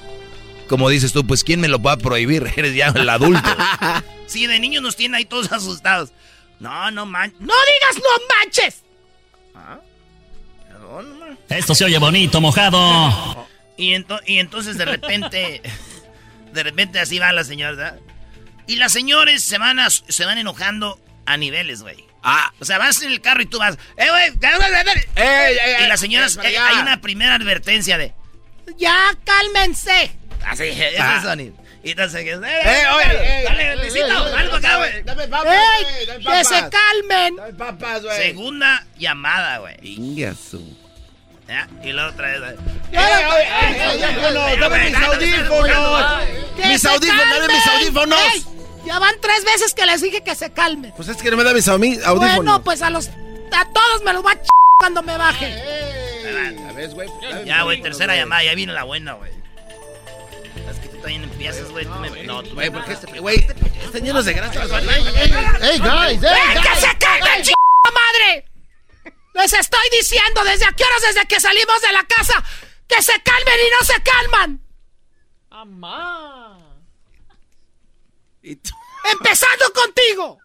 Como 0.67 0.89
dices 0.89 1.13
tú, 1.13 1.25
pues 1.25 1.43
¿quién 1.43 1.61
me 1.61 1.67
lo 1.67 1.79
va 1.79 1.93
a 1.93 1.97
prohibir? 1.97 2.51
Eres 2.55 2.73
ya 2.73 2.87
el 2.87 3.07
adulto. 3.09 3.49
Sí, 4.25 4.47
de 4.47 4.59
niños 4.59 4.81
nos 4.81 4.95
tienen 4.95 5.15
ahí 5.15 5.25
todos 5.25 5.51
asustados. 5.51 6.11
No, 6.59 6.91
no 6.91 7.05
manches. 7.05 7.39
¡No 7.39 7.53
digas 7.53 7.95
no 8.03 8.35
manches! 8.37 8.83
Ah, 9.55 9.79
perdón. 10.67 11.39
Esto 11.49 11.75
se 11.75 11.85
oye 11.85 11.97
bonito, 11.99 12.41
mojado. 12.41 13.47
Y, 13.77 13.93
ento- 13.93 14.21
y 14.25 14.39
entonces 14.39 14.77
de 14.77 14.85
repente, 14.85 15.61
de 16.53 16.63
repente 16.63 16.99
así 16.99 17.17
va 17.19 17.31
la 17.31 17.43
señora, 17.43 17.71
¿verdad? 17.71 17.99
Y 18.67 18.75
las 18.75 18.91
señores 18.91 19.43
se 19.43 19.57
van, 19.57 19.79
a- 19.79 19.89
se 19.89 20.25
van 20.25 20.37
enojando 20.37 20.99
a 21.25 21.37
niveles, 21.37 21.81
güey. 21.81 22.03
Ah. 22.23 22.51
O 22.59 22.65
sea, 22.65 22.77
vas 22.77 23.01
en 23.01 23.11
el 23.11 23.21
carro 23.21 23.41
y 23.41 23.45
tú 23.45 23.57
vas, 23.59 23.77
¡eh, 23.95 24.09
güey! 24.09 24.33
¡eh. 25.15 25.77
Y 25.83 25.87
las 25.87 25.99
señoras, 25.99 26.37
eh, 26.43 26.57
hay 26.57 26.77
una 26.79 26.99
primera 26.99 27.35
advertencia 27.35 27.97
de, 27.97 28.13
¡ya, 28.77 29.17
cálmense! 29.23 30.11
Así, 30.45 30.63
ese 30.67 30.97
Ah. 30.99 31.21
sonido. 31.23 31.55
Y 31.81 31.91
entonces, 31.91 32.25
¡eh, 32.25 32.33
¡Eh, 32.33 32.83
oye! 32.93 33.43
¡Dale, 33.45 33.75
Luisito! 33.77 34.05
ey, 34.05 34.31
¡Dale 34.31 34.49
para 34.49 34.57
acá, 34.57 34.77
güey! 34.77 35.03
Dame 35.03 35.27
papas, 35.27 35.55
¡Ey! 35.55 36.07
¡Que 36.25 36.43
se 36.43 36.69
calmen! 36.69 37.35
Dame 37.37 37.53
papas, 37.53 38.03
güey. 38.03 38.17
Segunda 38.17 38.85
llamada, 38.97 39.59
güey. 39.59 39.75
Ingasu. 39.81 40.77
Ya, 41.47 41.67
Y 41.83 41.93
la 41.93 42.07
otra 42.09 42.27
vez. 42.27 42.59
¡Eh, 42.91 42.97
audífonos! 43.85 44.59
¡Dame 44.59 44.89
mis 44.89 44.95
audífonos! 44.95 46.05
¡Mis 46.67 46.85
audífonos! 46.85 47.29
¡Dame 47.29 47.53
mis 47.53 47.67
audífonos! 47.67 48.45
Ya 48.85 48.99
van 48.99 49.15
tres 49.21 49.45
veces 49.45 49.73
que 49.73 49.85
les 49.85 50.01
dije 50.01 50.21
que 50.21 50.35
se 50.35 50.51
calmen. 50.51 50.93
Pues 50.95 51.07
es 51.07 51.17
que 51.17 51.31
no 51.31 51.37
me 51.37 51.43
da 51.43 51.53
mis 51.53 51.67
audífonos. 51.67 52.35
Bueno, 52.35 52.63
pues 52.63 52.81
a 52.81 52.89
los 52.89 53.07
a 53.07 53.65
todos 53.73 54.03
me 54.03 54.13
los 54.13 54.25
va 54.25 54.31
a 54.31 54.41
ch 54.41 54.49
cuando 54.77 55.01
me 55.01 55.17
baje. 55.17 55.45
A 56.67 56.73
ver, 56.73 56.89
güey. 56.89 57.09
dame 57.21 57.45
Ya, 57.45 57.63
güey, 57.63 57.81
tercera 57.81 58.15
llamada, 58.15 58.43
ya 58.43 58.53
vino 58.53 58.73
la 58.73 58.83
buena, 58.83 59.13
güey. 59.13 59.38
También 61.01 61.23
empiezas, 61.23 61.69
güey. 61.71 61.85
me- 61.85 62.23
No, 62.23 62.43
tú 62.43 62.53
Güey, 62.55 62.69
porque 62.69 62.93
este, 62.93 63.19
güey, 63.19 63.37
están 63.83 64.03
llenos 64.03 64.25
de 64.25 64.33
grasa. 64.33 64.65
los. 64.65 64.71
Hey, 64.83 65.79
guys, 65.79 66.19
hey, 66.21 66.21
¡Eh, 66.23 66.61
¡Que 66.61 66.75
se 66.81 66.97
calmen, 66.97 67.43
ch 67.43 67.51
madre! 67.93 68.45
Les 69.33 69.53
estoy 69.53 69.89
diciendo 69.91 70.43
desde 70.43 70.65
aquí 70.65 70.83
horas 70.83 71.01
desde 71.13 71.27
que 71.27 71.39
salimos 71.39 71.81
de 71.81 71.91
la 71.93 72.03
casa 72.03 72.43
que 72.87 73.01
se 73.01 73.13
calmen 73.23 73.53
y 73.65 73.69
no 73.79 73.85
se 73.85 74.03
calman. 74.03 74.61
Amá. 75.51 76.57
Y 78.41 78.55
tú- 78.57 78.71
Empezando 79.11 79.65
contigo. 79.73 80.39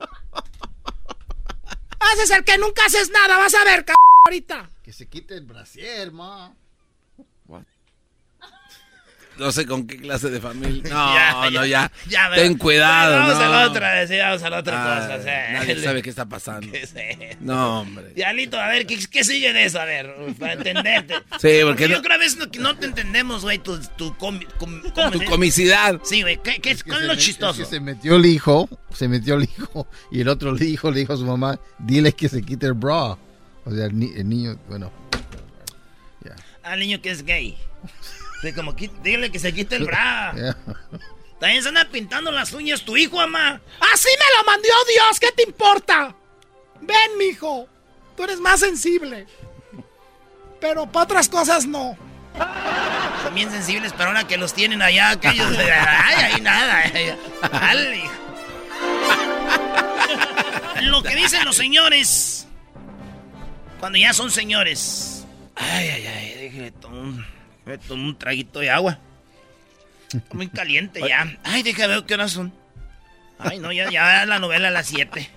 Haces 1.99 2.31
el 2.31 2.45
que 2.45 2.57
nunca 2.59 2.85
haces 2.87 3.11
nada, 3.11 3.39
vas 3.39 3.55
a 3.55 3.65
ver, 3.65 3.85
c 3.87 3.93
ahorita. 4.27 4.71
Que 4.83 4.93
se 4.93 5.07
quite 5.09 5.35
el 5.35 5.45
brasier, 5.47 6.13
ma. 6.13 6.55
No 9.39 9.51
sé 9.51 9.67
con 9.67 9.87
qué 9.87 9.97
clase 9.97 10.31
de 10.31 10.41
familia. 10.41 10.83
No, 10.93 11.15
Ya, 11.15 11.33
no, 11.51 11.51
ya. 11.51 11.67
ya. 11.67 11.93
Ya, 12.09 12.35
Ten 12.35 12.57
cuidado, 12.57 13.19
Vamos 13.19 13.35
no. 13.39 13.45
a 13.45 13.49
la 13.49 13.67
otra, 13.69 14.07
sí, 14.07 14.17
vamos 14.17 14.43
a 14.43 14.51
la 14.51 14.59
otra 14.59 14.75
Ah, 15.05 15.09
cosa. 15.17 15.31
Nadie 15.53 15.83
sabe 15.83 16.03
qué 16.03 16.11
está 16.11 16.25
pasando. 16.27 16.69
No, 17.41 17.81
hombre. 17.81 18.13
Ya, 18.17 18.33
Lito, 18.33 18.61
a 18.61 18.69
ver, 18.69 18.87
¿qué, 18.87 18.99
qué 19.11 19.25
sigue 19.25 19.53
de 19.53 19.65
eso? 19.65 19.81
A 19.81 19.85
ver, 19.85 20.15
para 20.39 20.53
entenderte. 20.55 21.15
Sí, 21.41 21.59
porque 21.65 21.89
yo 21.89 21.97
no- 21.97 22.03
creo 22.03 22.15
a 22.15 22.19
veces 22.19 22.39
no, 22.39 22.51
que 22.51 22.59
no 22.61 22.77
te 22.77 22.87
entendemos, 22.87 23.43
güey, 23.43 23.59
tu, 23.59 23.79
tu, 23.97 24.13
comi- 24.15 24.47
com- 24.59 24.81
¿cómo 24.95 25.11
Tu 25.11 25.25
comicidad. 25.25 26.01
Sí, 26.05 26.23
güey, 26.23 26.41
¿qué, 26.43 26.61
qué, 26.61 26.77
Que 26.77 26.83
¿cuál 26.85 26.97
es 26.99 27.03
se 27.03 27.07
lo 27.09 27.15
me- 27.15 27.19
chistoso? 27.21 27.63
es 27.63 27.69
que 27.69 27.75
se 27.77 27.81
metió 27.81 28.17
el 28.17 28.27
hijo, 28.27 28.69
se 28.95 29.09
metió 29.09 29.35
el 29.35 29.45
hijo, 29.45 29.89
y 30.13 30.21
el 30.21 30.29
otro 30.29 30.53
le 30.53 30.65
dijo, 30.65 30.91
le 30.91 31.01
dijo 31.01 31.13
a 31.13 31.17
su 31.17 31.25
mamá, 31.27 31.59
dile 31.79 32.13
que 32.13 32.29
se 32.29 32.41
quite 32.43 32.67
el 32.67 32.75
bra. 32.75 33.17
O 33.67 33.71
sea, 33.75 33.87
el, 33.87 33.99
ni- 33.99 34.13
el 34.15 34.29
niño, 34.29 34.57
bueno. 34.69 34.93
Al 36.63 36.81
niño 36.81 37.01
que 37.03 37.11
es 37.11 37.25
gay. 37.25 37.59
Sí, 38.45 38.53
como, 38.53 38.75
dile 38.75 39.33
que 39.33 39.39
se 39.39 39.55
quite 39.55 39.77
el 39.77 39.87
bra. 39.87 40.35
También 41.41 41.63
se 41.63 41.71
anda 41.71 41.87
pintando 41.91 42.31
las 42.31 42.53
uñas 42.53 42.83
tu 42.83 42.95
hijo, 42.95 43.17
mamá. 43.17 43.59
Así 43.93 44.09
me 44.11 44.37
lo 44.39 44.45
mandó 44.45 44.69
Dios, 44.87 45.19
¿qué 45.19 45.33
te 45.33 45.45
importa? 45.45 46.15
Ven, 46.83 47.19
mijo, 47.19 47.67
tú 48.15 48.25
eres 48.25 48.41
más 48.41 48.61
sensible. 48.61 49.27
Pero 50.61 50.85
para 50.93 51.05
otras 51.05 51.31
cosas 51.31 51.65
no. 51.67 51.97
Son 53.23 53.35
bien 53.35 53.51
sensibles, 53.51 53.95
pero 53.95 54.11
ahora 54.11 54.27
que 54.27 54.37
los 54.37 54.53
tienen 54.53 54.83
allá, 54.83 55.11
aquellos. 55.11 55.57
Ay, 55.59 56.33
ahí 56.33 56.41
nada. 56.43 56.83
ay, 56.93 57.17
Dale, 57.51 57.97
hijo. 57.97 58.13
Lo 60.83 61.03
que 61.03 61.17
dicen 61.17 61.47
los 61.47 61.57
señores. 61.57 62.47
Cuando 63.81 63.99
ya 63.99 64.13
son 64.13 64.31
señores. 64.31 65.25
Ay, 65.57 65.89
ay, 65.89 66.07
ay. 66.07 66.35
Déjeme 66.35 66.71
tomar 66.73 67.34
déjeme 67.65 67.79
tomar 67.87 68.07
un 68.07 68.19
traguito 68.19 68.61
de 68.61 68.71
agua. 68.71 68.99
Está 70.13 70.35
muy 70.35 70.49
caliente 70.49 71.01
ya. 71.07 71.39
Ay, 71.43 71.63
déjame 71.63 71.95
ver 71.95 72.05
qué 72.05 72.15
horas 72.15 72.33
son. 72.33 72.53
Ay, 73.39 73.59
no, 73.59 73.73
ya, 73.73 73.91
ya 73.91 74.25
la 74.27 74.39
novela 74.39 74.69
a 74.69 74.71
las 74.71 74.87
7. 74.87 75.31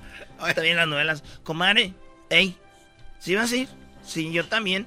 Está 0.48 0.62
bien 0.62 0.78
las 0.78 0.88
novelas. 0.88 1.24
Comadre, 1.44 1.94
ey, 2.30 2.56
¿sí 3.20 3.36
vas 3.36 3.52
a 3.52 3.56
ir? 3.56 3.70
Sí, 4.04 4.32
yo 4.32 4.46
también. 4.46 4.86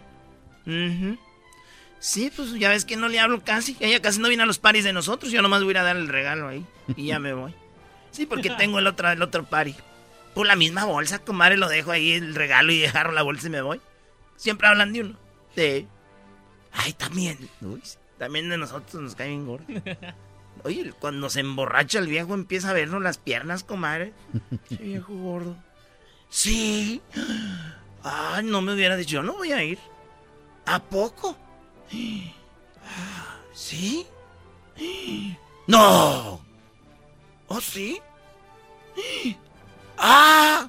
Sí, 1.99 2.33
pues 2.35 2.53
ya 2.55 2.69
ves 2.69 2.85
que 2.85 2.97
no 2.97 3.09
le 3.09 3.19
hablo 3.19 3.43
casi. 3.43 3.77
Ella 3.81 4.01
casi 4.01 4.21
no 4.21 4.29
viene 4.29 4.45
a 4.45 4.47
los 4.47 4.59
paris 4.59 4.85
de 4.85 4.93
nosotros. 4.93 5.33
Yo 5.33 5.43
nomás 5.43 5.63
voy 5.63 5.71
a 5.71 5.73
ir 5.73 5.79
a 5.79 5.83
dar 5.83 5.97
el 5.97 6.09
regalo 6.09 6.49
ahí. 6.49 6.65
Y 6.97 7.07
ya 7.07 7.19
me 7.19 7.33
voy. 7.33 7.55
Sí, 8.13 8.27
porque 8.27 8.51
tengo 8.51 8.79
el 8.79 8.87
otro, 8.87 9.11
el 9.11 9.23
otro 9.23 9.45
party. 9.45 9.75
Por 10.35 10.47
la 10.47 10.55
misma 10.55 10.85
bolsa, 10.85 11.19
comadre, 11.19 11.57
lo 11.57 11.69
dejo 11.69 11.91
ahí 11.91 12.13
el 12.13 12.35
regalo 12.37 12.73
y 12.73 12.79
dejaron 12.79 13.17
la 13.17 13.23
bolsa 13.23 13.49
y 13.49 13.51
me 13.51 13.61
voy. 13.61 13.81
Siempre 14.37 14.69
hablan 14.69 14.93
de 14.93 15.01
uno. 15.01 15.19
Sí. 15.57 15.89
Ay, 16.73 16.93
también. 16.93 17.39
Uy, 17.61 17.83
también 18.19 18.49
de 18.49 18.59
nosotros 18.59 19.03
nos 19.03 19.15
cae 19.15 19.29
bien 19.29 19.47
gordo. 19.47 19.67
Oye, 20.65 20.93
cuando 20.99 21.31
se 21.31 21.41
emborracha 21.41 21.99
el 21.99 22.07
viejo 22.07 22.35
empieza 22.35 22.71
a 22.71 22.75
vernos 22.75 23.03
las 23.03 23.19
piernas, 23.19 23.65
comadre. 23.65 24.13
Viejo 24.71 25.15
gordo. 25.15 25.57
Sí. 26.29 27.01
Ay, 28.03 28.45
no 28.45 28.61
me 28.61 28.75
hubiera 28.75 28.97
dicho, 28.97 29.17
yo 29.17 29.23
no 29.23 29.35
voy 29.35 29.53
a 29.53 29.65
ir. 29.65 29.79
¿A 30.67 30.83
poco? 30.83 31.37
¿Sí? 33.55 34.07
¡No! 35.67 36.41
¿Oh, 37.49 37.61
sí? 37.61 38.01
¡Ah! 39.99 40.69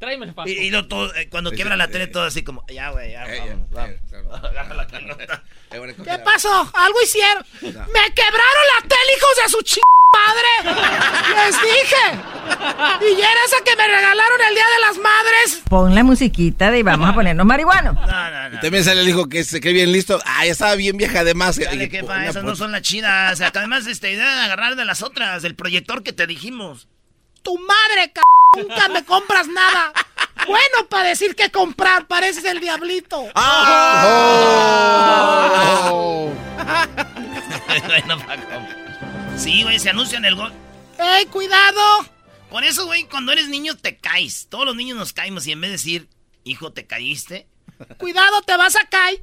Tráeme 0.00 0.24
el 0.24 0.34
Y, 0.46 0.52
y 0.52 0.70
lo 0.70 0.88
todo, 0.88 1.14
eh, 1.14 1.28
cuando 1.30 1.52
quiebra 1.52 1.76
la 1.76 1.88
tele, 1.88 2.06
todo 2.06 2.24
así 2.24 2.42
como, 2.42 2.64
ya, 2.68 2.88
güey, 2.88 3.12
ya, 3.12 3.26
vamos, 3.70 3.70
vamos. 3.70 4.44
Agarra 4.44 4.74
la 4.74 4.86
pelota. 4.86 5.42
¿Qué 5.70 6.18
pasó? 6.24 6.70
Algo 6.74 7.02
hicieron. 7.02 7.44
Me 7.60 8.14
quebraron 8.14 8.64
la 8.74 8.88
tele, 8.88 9.12
hijos 9.16 9.30
de 9.42 9.48
su 9.50 9.62
ch... 9.62 9.78
madre? 10.10 10.74
Les 11.36 11.62
dije. 11.62 13.12
Y 13.12 13.20
ya 13.20 13.30
era 13.30 13.44
esa 13.44 13.62
que 13.62 13.76
me 13.76 13.86
regalaron 13.86 14.40
el 14.48 14.54
Día 14.54 14.64
de 14.64 14.80
las 14.80 14.96
Madres. 14.96 15.62
Pon 15.68 15.94
la 15.94 16.02
musiquita 16.02 16.70
de 16.70 16.78
y 16.78 16.82
vamos 16.82 17.10
a 17.10 17.14
ponernos 17.14 17.44
marihuanos. 17.44 17.96
Y 18.54 18.60
también 18.60 18.82
sale 18.82 19.02
el 19.02 19.08
hijo 19.08 19.28
que 19.28 19.44
se 19.44 19.60
cree 19.60 19.74
bien 19.74 19.92
listo. 19.92 20.18
Ah, 20.24 20.46
ya 20.46 20.52
estaba 20.52 20.76
bien 20.76 20.96
vieja 20.96 21.20
además. 21.20 21.58
Dale, 21.58 21.90
jefa, 21.90 22.26
esas 22.26 22.42
no 22.42 22.56
son 22.56 22.72
las 22.72 22.80
chidas. 22.80 23.34
O 23.34 23.36
sea, 23.36 23.50
que 23.50 23.58
además, 23.58 23.86
este, 23.86 24.06
deben 24.08 24.26
agarrar 24.26 24.76
de 24.76 24.86
las 24.86 25.02
otras, 25.02 25.42
del 25.42 25.54
proyector 25.54 26.02
que 26.02 26.14
te 26.14 26.26
dijimos. 26.26 26.88
Tu 27.42 27.58
madre, 27.58 28.12
c 28.14 28.20
nunca 28.56 28.88
me 28.88 29.04
compras 29.04 29.46
nada. 29.48 29.92
Bueno, 30.46 30.86
para 30.88 31.08
decir 31.10 31.34
que 31.36 31.50
comprar, 31.50 32.06
pareces 32.06 32.44
el 32.44 32.60
diablito. 32.60 33.24
Oh. 33.34 34.70
Bueno, 37.86 38.18
Paco. 38.18 38.42
Sí, 39.36 39.62
güey, 39.62 39.78
se 39.78 39.90
anuncia 39.90 40.18
en 40.18 40.24
el 40.24 40.34
gol. 40.34 40.52
¡Ey, 40.98 41.26
cuidado! 41.26 42.04
Por 42.50 42.64
eso, 42.64 42.86
güey, 42.86 43.04
cuando 43.04 43.30
eres 43.32 43.48
niño 43.48 43.76
te 43.76 43.96
caes. 43.96 44.48
Todos 44.50 44.64
los 44.66 44.74
niños 44.74 44.98
nos 44.98 45.12
caemos 45.12 45.46
y 45.46 45.52
en 45.52 45.60
vez 45.60 45.68
de 45.68 45.72
decir, 45.72 46.08
hijo, 46.44 46.72
te 46.72 46.86
caíste. 46.86 47.46
Cuidado, 47.96 48.42
te 48.42 48.56
vas 48.56 48.74
a 48.76 48.84
caer. 48.88 49.22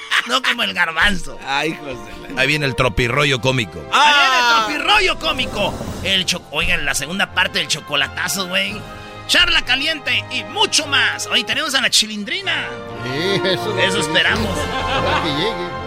No 0.27 0.41
como 0.41 0.63
el 0.63 0.73
garbanzo. 0.73 1.37
Ay, 1.45 1.71
hijos 1.71 1.97
de 2.05 2.33
la... 2.35 2.41
Ahí 2.41 2.47
viene 2.47 2.65
el 2.65 2.75
tropirroyo 2.75 3.41
cómico. 3.41 3.83
Ahí 3.91 4.13
viene 4.13 4.37
el 4.37 4.77
tropirroyo 4.77 5.19
cómico. 5.19 5.73
El 6.03 6.25
cho 6.25 6.41
Oigan, 6.51 6.85
la 6.85 6.95
segunda 6.95 7.33
parte 7.33 7.59
del 7.59 7.67
chocolatazo, 7.67 8.47
güey. 8.47 8.75
Charla 9.27 9.63
caliente 9.63 10.23
y 10.31 10.43
mucho 10.45 10.87
más. 10.87 11.27
Hoy 11.27 11.43
tenemos 11.43 11.73
a 11.75 11.81
la 11.81 11.89
chilindrina. 11.89 12.67
eso, 13.43 13.79
Eso 13.79 13.99
esperamos. 13.99 14.49
Ojalá 14.49 15.23
que 15.23 15.29
llegue. 15.29 15.81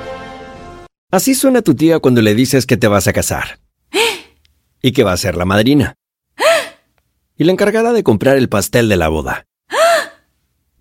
Así 1.11 1.35
suena 1.35 1.63
tu 1.63 1.75
tía 1.75 2.01
cuando 2.01 2.23
le 2.23 2.35
dices 2.35 2.67
que 2.67 2.77
te 2.77 2.89
vas 2.89 3.07
a 3.07 3.13
casar. 3.13 3.59
Y 4.83 4.93
que 4.93 5.03
va 5.05 5.13
a 5.13 5.17
ser 5.17 5.37
la 5.37 5.45
madrina. 5.45 5.95
Y 7.37 7.45
la 7.45 7.53
encargada 7.53 7.93
de 7.93 8.03
comprar 8.03 8.37
el 8.37 8.49
pastel 8.49 8.89
de 8.89 8.97
la 8.97 9.09
boda. 9.09 9.47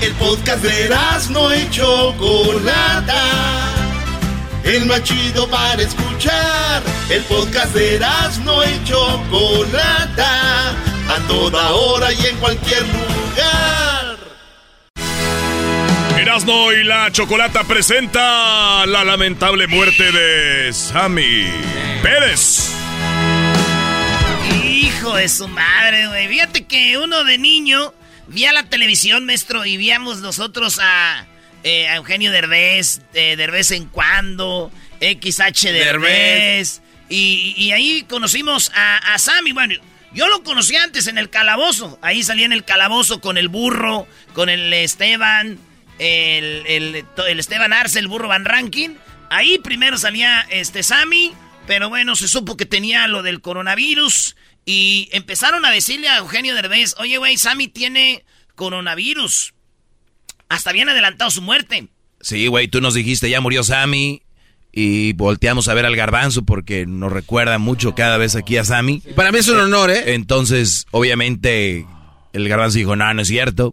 El 0.00 0.12
podcast 0.14 0.62
de 0.62 0.88
no 1.30 1.54
y 1.54 1.68
Chocolata. 1.70 3.22
El 4.62 4.86
más 4.86 5.02
chido 5.02 5.48
para 5.48 5.82
escuchar. 5.82 6.82
El 7.08 7.22
podcast 7.22 7.74
de 7.74 7.98
no 8.44 8.62
y 8.64 8.84
Chocolata. 8.84 10.70
A 11.08 11.18
toda 11.28 11.72
hora 11.72 12.12
y 12.12 12.26
en 12.26 12.36
cualquier 12.36 12.82
lugar. 12.82 14.16
Erasno 16.18 16.72
y 16.72 16.84
la 16.84 17.10
Chocolata 17.12 17.64
presenta 17.64 18.84
la 18.86 19.04
lamentable 19.04 19.66
muerte 19.66 20.10
de 20.12 20.72
Sammy 20.72 21.46
Pérez. 22.02 22.72
Hijo 24.64 25.14
de 25.14 25.28
su 25.28 25.46
madre, 25.48 26.08
güey. 26.08 26.28
Fíjate 26.28 26.64
que 26.66 26.98
uno 26.98 27.24
de 27.24 27.38
niño 27.38 27.92
vía 28.28 28.52
la 28.52 28.64
televisión, 28.64 29.24
maestro, 29.24 29.64
y 29.64 29.76
víamos 29.76 30.18
nosotros 30.18 30.78
a, 30.80 31.26
eh, 31.64 31.88
a 31.88 31.96
Eugenio 31.96 32.30
Derbez, 32.32 33.00
eh, 33.14 33.36
en 33.70 33.84
cuando, 33.86 34.70
XH 35.00 35.72
Derbez. 35.72 36.82
Y, 37.08 37.54
y 37.56 37.72
ahí 37.72 38.04
conocimos 38.08 38.72
a, 38.74 39.14
a 39.14 39.18
Sammy. 39.18 39.52
Bueno, 39.52 39.74
yo 40.12 40.28
lo 40.28 40.42
conocí 40.42 40.74
antes 40.76 41.06
en 41.06 41.18
el 41.18 41.30
calabozo. 41.30 41.98
Ahí 42.02 42.22
salía 42.22 42.46
en 42.46 42.52
el 42.52 42.64
calabozo 42.64 43.20
con 43.20 43.36
el 43.36 43.48
burro, 43.48 44.08
con 44.32 44.48
el 44.48 44.72
Esteban, 44.72 45.58
el, 45.98 46.64
el, 46.66 47.04
el 47.28 47.38
Esteban 47.38 47.72
Arce, 47.72 47.98
el 47.98 48.08
burro 48.08 48.28
Van 48.28 48.44
Rankin. 48.44 48.96
Ahí 49.30 49.58
primero 49.58 49.98
salía 49.98 50.46
este 50.50 50.82
Sammy, 50.82 51.34
pero 51.66 51.88
bueno, 51.88 52.16
se 52.16 52.28
supo 52.28 52.56
que 52.56 52.66
tenía 52.66 53.06
lo 53.08 53.22
del 53.22 53.40
coronavirus. 53.40 54.36
Y 54.68 55.08
empezaron 55.12 55.64
a 55.64 55.70
decirle 55.70 56.08
a 56.08 56.18
Eugenio 56.18 56.54
Derbez, 56.54 56.96
oye, 56.98 57.16
güey, 57.18 57.38
Sammy 57.38 57.68
tiene 57.68 58.24
coronavirus. 58.56 59.54
Hasta 60.48 60.72
bien 60.72 60.88
adelantado 60.88 61.30
su 61.30 61.40
muerte. 61.40 61.88
Sí, 62.20 62.48
güey, 62.48 62.66
tú 62.66 62.80
nos 62.80 62.94
dijiste, 62.94 63.30
ya 63.30 63.40
murió 63.40 63.62
Sammy. 63.62 64.22
Y 64.72 65.14
volteamos 65.14 65.68
a 65.68 65.74
ver 65.74 65.86
al 65.86 65.96
garbanzo 65.96 66.44
porque 66.44 66.84
nos 66.84 67.10
recuerda 67.10 67.58
mucho 67.58 67.94
cada 67.94 68.18
vez 68.18 68.34
aquí 68.34 68.56
a 68.56 68.64
Sammy. 68.64 69.00
Para 69.14 69.32
mí 69.32 69.38
es 69.38 69.48
un 69.48 69.58
honor, 69.58 69.90
¿eh? 69.90 70.14
Entonces, 70.14 70.86
obviamente, 70.90 71.86
el 72.32 72.48
garbanzo 72.48 72.76
dijo, 72.78 72.96
no, 72.96 73.14
no 73.14 73.22
es 73.22 73.28
cierto. 73.28 73.72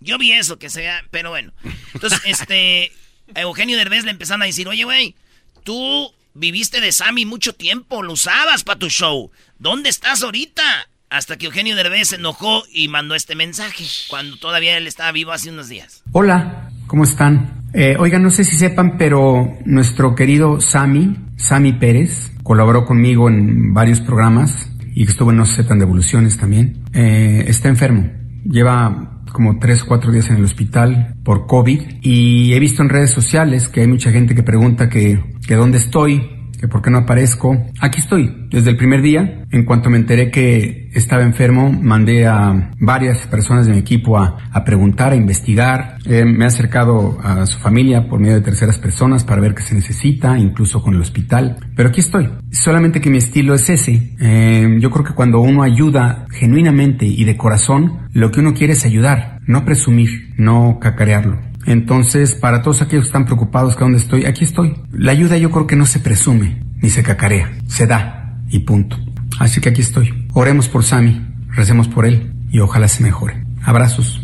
Yo 0.00 0.16
vi 0.16 0.32
eso, 0.32 0.58
que 0.58 0.70
sea, 0.70 1.04
pero 1.10 1.30
bueno. 1.30 1.52
Entonces, 1.92 2.20
este, 2.24 2.92
a 3.34 3.40
Eugenio 3.42 3.76
Derbez 3.76 4.04
le 4.04 4.12
empezaron 4.12 4.42
a 4.42 4.46
decir, 4.46 4.68
oye, 4.68 4.84
güey, 4.84 5.16
tú 5.64 6.14
viviste 6.34 6.80
de 6.80 6.92
Sammy 6.92 7.26
mucho 7.26 7.54
tiempo, 7.54 8.02
lo 8.02 8.14
usabas 8.14 8.64
para 8.64 8.78
tu 8.78 8.88
show. 8.88 9.30
¿Dónde 9.58 9.88
estás 9.88 10.22
ahorita? 10.22 10.62
Hasta 11.10 11.36
que 11.36 11.46
Eugenio 11.46 11.76
Derbez 11.76 12.08
se 12.08 12.16
enojó 12.16 12.62
y 12.72 12.88
mandó 12.88 13.14
este 13.14 13.34
mensaje, 13.34 13.84
cuando 14.08 14.36
todavía 14.38 14.78
él 14.78 14.86
estaba 14.86 15.12
vivo 15.12 15.32
hace 15.32 15.50
unos 15.50 15.68
días. 15.68 16.02
Hola, 16.12 16.70
¿cómo 16.86 17.04
están? 17.04 17.64
Eh, 17.74 17.96
oigan, 17.98 18.22
no 18.22 18.30
sé 18.30 18.44
si 18.44 18.56
sepan, 18.56 18.96
pero 18.96 19.58
nuestro 19.66 20.14
querido 20.14 20.60
Sammy, 20.60 21.16
Sammy 21.36 21.74
Pérez, 21.74 22.32
colaboró 22.42 22.86
conmigo 22.86 23.28
en 23.28 23.74
varios 23.74 24.00
programas 24.00 24.70
y 24.94 25.04
estuvo 25.04 25.30
en 25.30 25.36
No 25.36 25.46
se 25.46 25.56
sepan 25.56 25.78
devoluciones 25.78 26.38
también. 26.38 26.82
Eh, 26.94 27.44
está 27.46 27.68
enfermo. 27.68 28.10
Lleva 28.44 29.22
como 29.32 29.58
tres, 29.58 29.84
cuatro 29.84 30.12
días 30.12 30.28
en 30.28 30.36
el 30.36 30.44
hospital 30.44 31.14
por 31.24 31.46
COVID 31.46 31.80
y 32.02 32.52
he 32.52 32.58
visto 32.58 32.82
en 32.82 32.90
redes 32.90 33.10
sociales 33.10 33.68
que 33.68 33.80
hay 33.80 33.86
mucha 33.86 34.12
gente 34.12 34.34
que 34.34 34.42
pregunta 34.42 34.88
que, 34.88 35.22
que 35.46 35.54
dónde 35.54 35.78
estoy 35.78 36.42
que 36.62 36.68
por 36.68 36.80
qué 36.80 36.90
no 36.90 36.98
aparezco. 36.98 37.60
Aquí 37.80 37.98
estoy, 37.98 38.46
desde 38.48 38.70
el 38.70 38.76
primer 38.76 39.02
día. 39.02 39.46
En 39.50 39.64
cuanto 39.64 39.90
me 39.90 39.96
enteré 39.96 40.30
que 40.30 40.90
estaba 40.94 41.24
enfermo, 41.24 41.72
mandé 41.72 42.24
a 42.24 42.70
varias 42.78 43.26
personas 43.26 43.66
de 43.66 43.72
mi 43.72 43.78
equipo 43.78 44.16
a, 44.16 44.36
a 44.52 44.64
preguntar, 44.64 45.12
a 45.12 45.16
investigar. 45.16 45.96
Eh, 46.04 46.24
me 46.24 46.44
he 46.44 46.46
acercado 46.46 47.18
a 47.20 47.46
su 47.46 47.58
familia 47.58 48.08
por 48.08 48.20
medio 48.20 48.36
de 48.36 48.42
terceras 48.42 48.78
personas 48.78 49.24
para 49.24 49.40
ver 49.40 49.56
qué 49.56 49.62
se 49.64 49.74
necesita, 49.74 50.38
incluso 50.38 50.80
con 50.80 50.94
el 50.94 51.00
hospital. 51.00 51.56
Pero 51.74 51.88
aquí 51.88 51.98
estoy. 51.98 52.30
Solamente 52.52 53.00
que 53.00 53.10
mi 53.10 53.18
estilo 53.18 53.54
es 53.54 53.68
ese. 53.68 54.14
Eh, 54.20 54.78
yo 54.78 54.92
creo 54.92 55.04
que 55.04 55.14
cuando 55.14 55.40
uno 55.40 55.64
ayuda 55.64 56.26
genuinamente 56.30 57.06
y 57.06 57.24
de 57.24 57.36
corazón, 57.36 58.08
lo 58.12 58.30
que 58.30 58.38
uno 58.38 58.54
quiere 58.54 58.74
es 58.74 58.84
ayudar, 58.84 59.40
no 59.48 59.64
presumir, 59.64 60.32
no 60.36 60.78
cacarearlo. 60.80 61.40
Entonces, 61.66 62.34
para 62.34 62.62
todos 62.62 62.82
aquellos 62.82 63.04
que 63.04 63.08
están 63.08 63.24
preocupados 63.24 63.74
que 63.76 63.80
dónde 63.84 63.98
estoy, 63.98 64.24
aquí 64.26 64.44
estoy. 64.44 64.74
La 64.92 65.12
ayuda 65.12 65.36
yo 65.38 65.50
creo 65.50 65.66
que 65.66 65.76
no 65.76 65.86
se 65.86 66.00
presume, 66.00 66.62
ni 66.80 66.90
se 66.90 67.02
cacarea, 67.02 67.52
se 67.68 67.86
da 67.86 68.36
y 68.50 68.60
punto. 68.60 68.98
Así 69.38 69.60
que 69.60 69.68
aquí 69.70 69.80
estoy. 69.80 70.26
Oremos 70.34 70.68
por 70.68 70.84
Sammy, 70.84 71.20
recemos 71.48 71.88
por 71.88 72.04
él 72.06 72.32
y 72.50 72.58
ojalá 72.60 72.88
se 72.88 73.02
mejore. 73.02 73.44
Abrazos. 73.64 74.20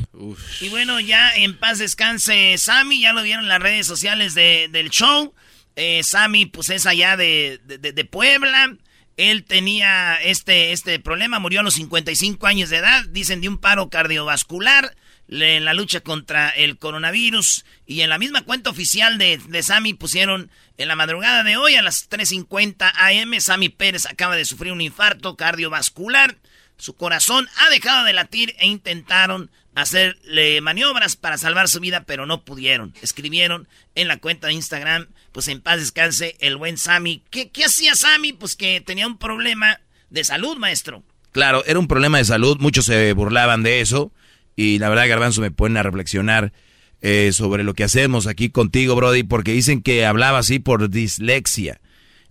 Y 0.61 0.69
bueno, 0.69 0.99
ya 1.01 1.31
en 1.37 1.57
paz 1.57 1.79
descanse 1.79 2.57
Sammy, 2.59 3.01
ya 3.01 3.13
lo 3.13 3.23
vieron 3.23 3.45
en 3.45 3.49
las 3.49 3.61
redes 3.63 3.87
sociales 3.87 4.35
de- 4.35 4.69
del 4.71 4.91
show. 4.91 5.33
Eh, 5.77 6.03
Sammy, 6.03 6.47
pues 6.47 6.71
es 6.71 6.87
allá 6.87 7.17
de, 7.17 7.61
de- 7.67 7.79
de- 7.93 8.05
Puebla. 8.05 8.77
Él 9.17 9.45
tenía 9.45 10.17
este, 10.17 10.73
este 10.73 10.99
problema, 10.99 11.39
murió 11.39 11.61
a 11.61 11.63
los 11.63 11.75
55 11.75 12.47
años 12.47 12.69
de 12.71 12.77
edad, 12.79 13.05
dicen 13.11 13.41
de 13.41 13.49
un 13.49 13.59
paro 13.59 13.89
cardiovascular 13.89 14.95
en 15.29 15.65
la 15.65 15.75
lucha 15.75 16.01
contra 16.01 16.51
el 16.51 16.79
coronavirus. 16.79 17.65
Y 17.87 18.01
en 18.01 18.11
la 18.11 18.19
misma 18.19 18.43
cuenta 18.43 18.71
oficial 18.71 19.19
de, 19.19 19.39
de 19.39 19.63
Sammy 19.63 19.95
pusieron 19.95 20.51
en 20.79 20.89
la 20.89 20.97
madrugada 20.97 21.45
de 21.45 21.57
hoy 21.57 21.75
a 21.75 21.83
las 21.83 22.09
3.50 22.09 22.93
am, 22.95 23.41
Sammy 23.41 23.69
Pérez 23.69 24.07
acaba 24.07 24.37
de 24.37 24.45
sufrir 24.45 24.73
un 24.73 24.81
infarto 24.81 25.37
cardiovascular. 25.37 26.37
Su 26.77 26.95
corazón 26.95 27.49
ha 27.57 27.71
dejado 27.71 28.05
de 28.05 28.13
latir 28.13 28.55
e 28.59 28.67
intentaron 28.67 29.51
hacerle 29.75 30.61
maniobras 30.61 31.17
para 31.17 31.39
salvar 31.39 31.69
su 31.69 31.81
vida, 31.81 32.05
pero 32.05 32.27
no 32.27 32.45
pudieron. 32.45 32.95
Escribieron 33.03 33.69
en 33.95 34.09
la 34.09 34.19
cuenta 34.19 34.47
de 34.47 34.53
Instagram, 34.55 35.09
pues 35.33 35.49
en 35.49 35.61
paz 35.61 35.79
descanse 35.79 36.37
el 36.41 36.57
buen 36.57 36.79
Sammy. 36.79 37.23
¿Qué, 37.31 37.51
qué 37.51 37.65
hacía 37.65 37.95
Sammy? 37.95 38.33
Pues 38.33 38.55
que 38.57 38.81
tenía 38.81 39.07
un 39.07 39.19
problema 39.19 39.81
de 40.11 40.25
salud, 40.25 40.57
maestro. 40.57 41.03
Claro, 41.33 41.65
era 41.67 41.79
un 41.79 41.89
problema 41.89 42.19
de 42.19 42.25
salud, 42.25 42.57
muchos 42.61 42.87
se 42.87 43.13
burlaban 43.13 43.63
de 43.63 43.81
eso 43.81 44.13
y 44.59 44.81
la 44.81 44.89
verdad 44.89 45.09
Garbanzo 45.09 45.41
me 45.41 45.53
ponen 45.53 45.77
a 45.77 45.85
reflexionar 45.85 46.53
eh, 47.01 47.31
sobre 47.33 47.63
lo 47.63 47.75
que 47.75 47.85
hacemos 47.85 48.27
aquí 48.27 48.51
contigo, 48.51 48.97
Brody, 48.97 49.23
porque 49.23 49.53
dicen 49.53 49.83
que 49.83 50.05
hablaba 50.05 50.41
así 50.41 50.59
por 50.59 50.91
dislexia. 50.91 51.81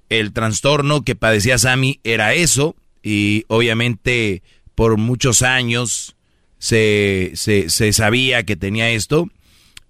El 0.10 0.34
trastorno 0.34 1.06
que 1.06 1.16
padecía 1.16 1.58
Sammy 1.58 2.02
era 2.04 2.34
eso 2.34 2.76
y 3.02 3.46
obviamente 3.48 4.44
por 4.76 4.98
muchos 4.98 5.42
años 5.42 6.18
se, 6.58 7.32
se, 7.36 7.70
se 7.70 7.94
sabía 7.94 8.44
que 8.44 8.58
tenía 8.58 8.90
esto 8.90 9.30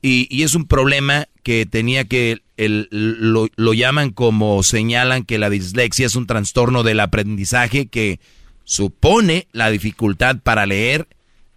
y, 0.03 0.27
y 0.29 0.43
es 0.43 0.53
un 0.53 0.67
problema 0.67 1.27
que 1.41 1.65
tenía 1.65 2.03
que, 2.03 2.43
el, 2.55 2.87
lo, 2.91 3.47
lo 3.55 3.73
llaman 3.73 4.11
como 4.11 4.61
señalan 4.61 5.23
que 5.23 5.39
la 5.39 5.49
dislexia 5.49 6.05
es 6.05 6.15
un 6.15 6.27
trastorno 6.27 6.83
del 6.83 6.99
aprendizaje 6.99 7.87
que 7.87 8.19
supone 8.63 9.47
la 9.53 9.71
dificultad 9.71 10.37
para 10.43 10.67
leer 10.67 11.07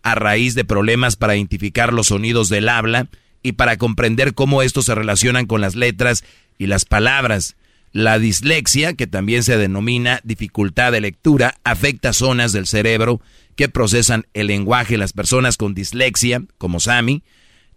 a 0.03 0.15
raíz 0.15 0.55
de 0.55 0.65
problemas 0.65 1.17
para 1.17 1.37
identificar 1.37 1.93
los 1.93 2.09
sonidos 2.09 2.49
del 2.49 2.69
habla 2.69 3.09
y 3.43 3.53
para 3.53 3.77
comprender 3.77 4.35
cómo 4.35 4.63
estos 4.63 4.87
se 4.87 4.95
relacionan 4.95 5.47
con 5.47 5.61
las 5.61 5.75
letras 5.75 6.25
y 6.59 6.67
las 6.67 6.85
palabras. 6.85 7.57
La 7.93 8.19
dislexia, 8.19 8.95
que 8.95 9.07
también 9.07 9.43
se 9.43 9.57
denomina 9.57 10.21
dificultad 10.23 10.93
de 10.93 11.01
lectura, 11.01 11.59
afecta 11.65 12.13
zonas 12.13 12.53
del 12.53 12.67
cerebro 12.67 13.21
que 13.57 13.69
procesan 13.69 14.27
el 14.33 14.47
lenguaje. 14.47 14.97
Las 14.97 15.13
personas 15.13 15.57
con 15.57 15.75
dislexia, 15.75 16.43
como 16.57 16.79
Sammy, 16.79 17.23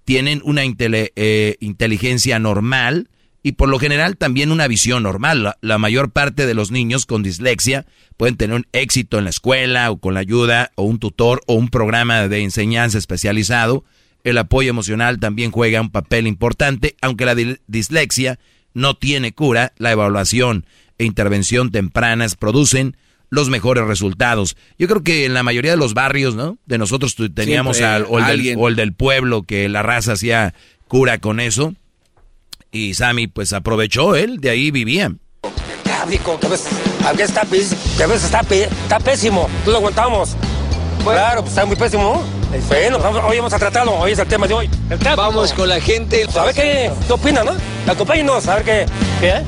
tienen 0.05 0.41
una 0.43 0.61
eh, 0.65 1.55
inteligencia 1.59 2.37
normal 2.39 3.09
y 3.43 3.51
por 3.53 3.67
lo 3.69 3.77
general 3.77 4.15
también 4.17 4.51
una 4.51 4.67
visión 4.67 5.03
normal. 5.03 5.43
La, 5.43 5.57
la 5.61 5.77
mayor 5.77 6.11
parte 6.11 6.45
de 6.45 6.53
los 6.53 6.71
niños 6.71 7.05
con 7.05 7.21
dislexia 7.23 7.85
pueden 8.17 8.37
tener 8.37 8.55
un 8.55 8.65
éxito 8.71 9.17
en 9.17 9.25
la 9.25 9.29
escuela 9.29 9.91
o 9.91 9.97
con 9.97 10.13
la 10.13 10.21
ayuda 10.21 10.71
o 10.75 10.83
un 10.83 10.97
tutor 10.97 11.41
o 11.45 11.53
un 11.55 11.67
programa 11.67 12.27
de 12.27 12.41
enseñanza 12.41 12.97
especializado. 12.97 13.83
El 14.23 14.37
apoyo 14.37 14.69
emocional 14.69 15.19
también 15.19 15.51
juega 15.51 15.81
un 15.81 15.91
papel 15.91 16.25
importante, 16.27 16.95
aunque 17.01 17.25
la 17.25 17.35
di- 17.35 17.57
dislexia 17.67 18.39
no 18.73 18.95
tiene 18.95 19.33
cura, 19.33 19.73
la 19.77 19.91
evaluación 19.91 20.65
e 20.97 21.03
intervención 21.03 21.69
tempranas 21.71 22.35
producen 22.37 22.95
los 23.29 23.49
mejores 23.49 23.83
resultados. 23.85 24.55
Yo 24.79 24.87
creo 24.87 25.03
que 25.03 25.25
en 25.25 25.33
la 25.33 25.43
mayoría 25.43 25.71
de 25.71 25.77
los 25.77 25.93
barrios, 25.93 26.35
¿no? 26.35 26.57
De 26.65 26.77
nosotros 26.77 27.15
teníamos 27.33 27.77
Siempre 27.77 27.95
al, 27.95 28.05
o, 28.07 28.19
el 28.19 28.25
del, 28.43 28.55
o 28.57 28.67
el 28.69 28.75
del 28.75 28.93
pueblo 28.93 29.43
que 29.43 29.67
la 29.67 29.81
raza 29.81 30.13
hacía 30.13 30.53
cura 30.87 31.17
con 31.17 31.39
eso. 31.39 31.73
Y 32.73 32.93
Sammy 32.95 33.27
pues 33.27 33.53
aprovechó 33.53 34.15
él, 34.15 34.39
de 34.41 34.49
ahí 34.49 34.71
vivía. 34.71 35.13
Dico, 36.09 36.37
que 36.39 36.47
a 36.47 36.49
veces, 36.49 36.67
a 37.05 37.11
veces 37.13 37.29
está, 37.29 37.41
que 37.45 38.03
a 38.03 38.07
veces 38.07 38.23
está, 38.25 38.99
pésimo, 38.99 39.47
no 39.65 39.71
lo 39.71 39.77
aguantamos. 39.77 40.35
Claro, 41.03 41.41
pues 41.41 41.51
está 41.51 41.65
muy 41.65 41.75
pésimo. 41.77 42.21
Bueno, 42.67 42.99
vamos- 42.99 43.23
hoy 43.25 43.37
vamos 43.37 43.53
a 43.53 43.59
tratarlo, 43.59 43.93
hoy 43.93 44.11
es 44.11 44.19
el 44.19 44.27
tema 44.27 44.47
de 44.47 44.53
hoy. 44.53 44.69
Vamos 45.15 45.53
con 45.53 45.69
la 45.69 45.79
gente. 45.79 46.25
A 46.37 46.45
ver 46.45 46.55
qué, 46.55 46.91
qué 47.07 47.13
opinan, 47.13 47.45
¿no? 47.45 47.53
Acompáñenos, 47.91 48.47
a 48.47 48.55
ver 48.55 48.63
qué. 48.65 48.85
¿Qué? 49.21 49.41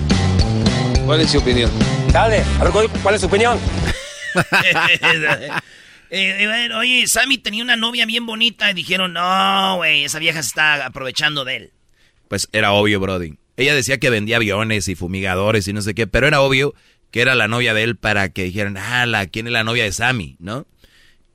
¿Cuál 1.06 1.22
es 1.22 1.32
su 1.32 1.40
opinión? 1.40 1.70
Dale, 2.12 2.44
a 2.60 2.64
ver 2.64 2.72
cuál- 2.72 2.90
cuál 3.04 3.16
es 3.16 3.22
su 3.22 3.28
opinión. 3.28 3.58
Eh, 6.12 6.36
eh, 6.44 6.48
bueno, 6.48 6.78
oye, 6.78 7.08
Sammy 7.08 7.40
tenía 7.40 7.64
una 7.64 7.76
novia 7.76 8.06
bien 8.06 8.28
bonita 8.28 8.70
y 8.70 8.76
dijeron, 8.76 9.12
no, 9.14 9.78
güey, 9.78 10.04
esa 10.04 10.20
vieja 10.20 10.42
se 10.44 10.50
está 10.50 10.86
aprovechando 10.86 11.44
de 11.44 11.56
él. 11.58 11.74
Pues 12.28 12.48
era 12.52 12.72
obvio, 12.72 13.00
Brody. 13.00 13.38
Ella 13.58 13.74
decía 13.76 14.00
que 14.00 14.10
vendía 14.10 14.36
aviones 14.38 14.88
y 14.88 14.96
fumigadores 14.96 15.68
y 15.68 15.74
no 15.74 15.82
sé 15.82 15.94
qué, 15.96 16.08
pero 16.08 16.28
era 16.28 16.42
obvio 16.42 16.74
que 17.12 17.22
era 17.22 17.36
la 17.36 17.48
novia 17.48 17.74
de 17.74 17.84
él 17.84 17.96
para 17.96 18.30
que 18.30 18.44
dijeran, 18.44 18.76
ah, 18.78 19.06
la, 19.06 19.26
¿quién 19.28 19.48
es 19.48 19.54
la 19.54 19.64
novia 19.64 19.84
de 19.86 19.92
Sammy? 19.94 20.36
¿No? 20.40 20.66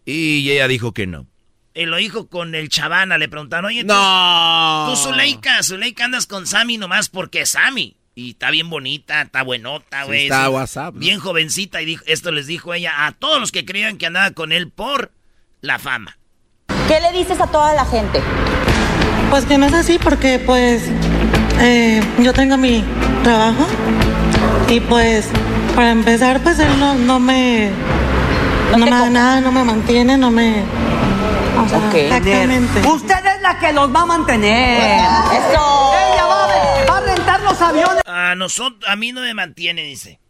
Y 0.04 0.50
ella 0.50 0.68
dijo 0.68 0.92
que 0.92 1.06
no. 1.06 1.26
Y 1.72 1.86
lo 1.86 1.96
dijo 1.96 2.26
con 2.28 2.54
el 2.54 2.68
chavana, 2.68 3.16
le 3.16 3.28
preguntaron, 3.28 3.66
oye, 3.66 3.82
tú- 3.82 3.86
No. 3.94 4.88
tú, 4.90 4.96
Zuleika, 4.96 5.62
Zuleika 5.62 6.04
andas 6.04 6.26
con 6.26 6.46
Sammy 6.46 6.76
nomás 6.78 7.08
porque 7.08 7.42
es 7.42 7.50
Sammy. 7.50 7.96
Y 8.14 8.30
está 8.30 8.50
bien 8.50 8.68
bonita, 8.68 9.22
está 9.22 9.42
buenota, 9.42 10.02
Sí, 10.02 10.06
güey. 10.08 10.22
está 10.24 10.44
sí, 10.46 10.50
WhatsApp, 10.50 10.94
¿no? 10.94 11.00
Bien 11.00 11.20
jovencita. 11.20 11.80
Y 11.80 11.86
dijo, 11.86 12.04
esto 12.06 12.32
les 12.32 12.46
dijo 12.48 12.74
ella 12.74 13.06
a 13.06 13.12
todos 13.12 13.40
los 13.40 13.52
que 13.52 13.64
creían 13.64 13.96
que 13.96 14.06
andaba 14.06 14.32
con 14.32 14.52
él 14.52 14.68
por 14.70 15.12
la 15.62 15.78
fama. 15.78 16.18
¿Qué 16.88 16.98
le 17.00 17.16
dices 17.16 17.40
a 17.40 17.46
toda 17.46 17.72
la 17.72 17.86
gente? 17.86 18.20
Pues 19.30 19.44
que 19.46 19.58
no 19.58 19.66
es 19.66 19.72
así 19.74 19.98
porque 19.98 20.38
pues 20.38 20.82
eh, 21.60 22.02
yo 22.18 22.32
tengo 22.32 22.56
mi 22.56 22.84
trabajo 23.22 23.66
y 24.68 24.80
pues 24.80 25.28
para 25.74 25.92
empezar 25.92 26.40
pues 26.42 26.58
él 26.58 26.68
no, 26.78 26.94
no 26.94 27.20
me 27.20 27.70
no, 28.72 28.78
me 28.78 28.90
da 28.90 29.08
nada, 29.10 29.40
no 29.40 29.52
me 29.52 29.64
mantiene, 29.64 30.16
no 30.16 30.30
me 30.30 30.62
o 31.60 31.68
sea, 31.68 31.90
exactamente. 31.94 32.80
Usted 32.88 33.14
es 33.36 33.42
la 33.42 33.58
que 33.58 33.72
los 33.72 33.94
va 33.94 34.02
a 34.02 34.06
mantener. 34.06 34.80
Eso. 34.80 35.92
Ella 36.12 36.24
va 36.24 36.44
a, 36.44 36.84
va 36.90 36.98
a 36.98 37.00
rentar 37.14 37.40
los 37.42 37.60
aviones. 37.60 38.02
A 38.06 38.34
nosotros, 38.34 38.82
a 38.88 38.96
mí 38.96 39.12
no 39.12 39.20
me 39.20 39.34
mantiene, 39.34 39.82
dice. 39.82 40.20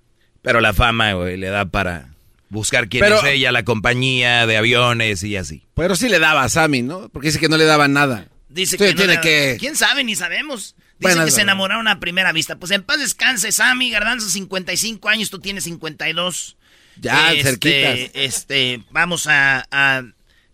Pero 0.43 0.61
la 0.61 0.73
fama, 0.73 1.13
güey, 1.13 1.37
le 1.37 1.49
da 1.49 1.67
para 1.67 2.09
buscar 2.49 2.89
quién 2.89 3.03
Pero- 3.03 3.19
es 3.19 3.25
ella, 3.25 3.53
la 3.53 3.63
compañía 3.65 4.47
de 4.47 4.57
aviones 4.57 5.23
y 5.23 5.37
así. 5.37 5.67
Pero 5.75 5.95
sí 5.95 6.09
le 6.09 6.19
daba 6.19 6.43
a 6.43 6.49
Sammy, 6.49 6.83
¿no? 6.83 7.09
Porque 7.11 7.29
dice 7.29 7.39
que 7.39 7.49
no 7.49 7.57
le 7.57 7.65
daba 7.65 7.87
nada. 7.87 8.27
Dice 8.51 8.77
Sí, 8.77 8.85
que 8.85 8.95
tiene. 8.95 9.57
¿Quién 9.59 9.77
sabe? 9.77 10.05
Ni 10.05 10.17
sabemos. 10.17 10.75
Dice 10.99 11.15
Bueno, 11.15 11.25
que 11.25 11.31
se 11.31 11.41
enamoraron 11.43 11.89
a 11.89 11.99
primera 12.01 12.33
vista. 12.33 12.57
Pues 12.57 12.73
en 12.73 12.83
paz 12.83 12.99
descanse, 12.99 13.53
Sammy. 13.53 13.91
Garbanzo, 13.91 14.29
55 14.29 15.09
años, 15.09 15.31
tú 15.31 15.39
tienes 15.39 15.65
52. 15.65 16.57
Ya, 17.01 17.33
Este, 17.33 17.45
cerquitas. 17.45 18.11
Este, 18.15 18.83
vamos 18.91 19.27
a, 19.27 19.67
a- 19.71 20.03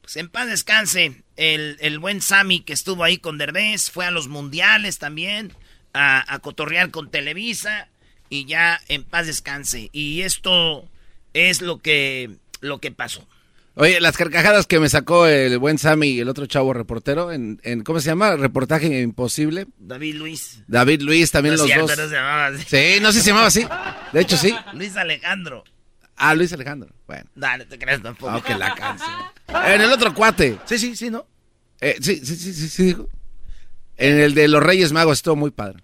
Pues 0.02 0.16
en 0.16 0.28
paz 0.28 0.46
descanse. 0.46 1.22
El, 1.36 1.76
el 1.80 1.98
buen 1.98 2.20
Sammy 2.22 2.60
que 2.60 2.72
estuvo 2.72 3.02
ahí 3.02 3.18
con 3.18 3.38
Derbez. 3.38 3.90
Fue 3.90 4.06
a 4.06 4.10
los 4.12 4.28
mundiales 4.28 4.98
también. 4.98 5.52
A, 5.92 6.32
a 6.32 6.38
cotorrear 6.38 6.90
con 6.90 7.10
Televisa. 7.10 7.88
Y 8.28 8.44
ya 8.44 8.80
en 8.88 9.02
paz 9.04 9.26
descanse. 9.26 9.88
Y 9.92 10.20
esto 10.22 10.88
es 11.32 11.60
lo 11.62 11.78
que, 11.78 12.30
lo 12.60 12.78
que 12.80 12.90
pasó. 12.92 13.26
Oye, 13.78 14.00
las 14.00 14.16
carcajadas 14.16 14.66
que 14.66 14.80
me 14.80 14.88
sacó 14.88 15.26
el 15.26 15.58
buen 15.58 15.76
Sammy 15.76 16.08
y 16.08 16.20
el 16.20 16.30
otro 16.30 16.46
chavo 16.46 16.72
reportero 16.72 17.30
en, 17.30 17.60
en 17.62 17.82
¿cómo 17.84 18.00
se 18.00 18.06
llama? 18.06 18.34
Reportaje 18.34 19.02
imposible. 19.02 19.66
David 19.78 20.14
Luis. 20.14 20.62
David 20.66 21.02
Luis 21.02 21.30
también 21.30 21.56
No 21.56 21.58
los 21.58 21.66
cierto, 21.66 21.86
dos. 21.88 21.98
no 21.98 22.08
se 22.08 22.14
llamaba 22.14 22.46
así. 22.46 22.64
Sí, 22.66 23.00
no 23.02 23.12
sé 23.12 23.18
si 23.18 23.24
se 23.24 23.30
llamaba 23.30 23.48
así. 23.48 23.66
De 24.14 24.20
hecho, 24.22 24.38
sí. 24.38 24.54
Luis 24.72 24.96
Alejandro. 24.96 25.62
Ah, 26.16 26.34
Luis 26.34 26.50
Alejandro. 26.54 26.88
Bueno. 27.06 27.28
Dale, 27.34 27.66
te 27.66 27.78
creas 27.78 28.02
tampoco. 28.02 28.32
Ah, 28.32 28.42
que 28.42 28.54
la 28.54 28.74
canción. 28.74 29.10
En 29.66 29.80
el 29.82 29.92
otro 29.92 30.14
cuate. 30.14 30.58
Sí, 30.64 30.78
sí, 30.78 30.96
sí, 30.96 31.10
¿no? 31.10 31.26
Eh, 31.82 31.96
sí, 32.00 32.16
sí, 32.24 32.34
sí, 32.34 32.54
sí, 32.54 32.68
sí, 32.70 32.82
dijo. 32.84 33.10
En 33.98 34.18
el 34.18 34.32
de 34.32 34.48
los 34.48 34.62
Reyes 34.62 34.92
Magos 34.92 35.18
estuvo 35.18 35.36
muy 35.36 35.50
padre. 35.50 35.82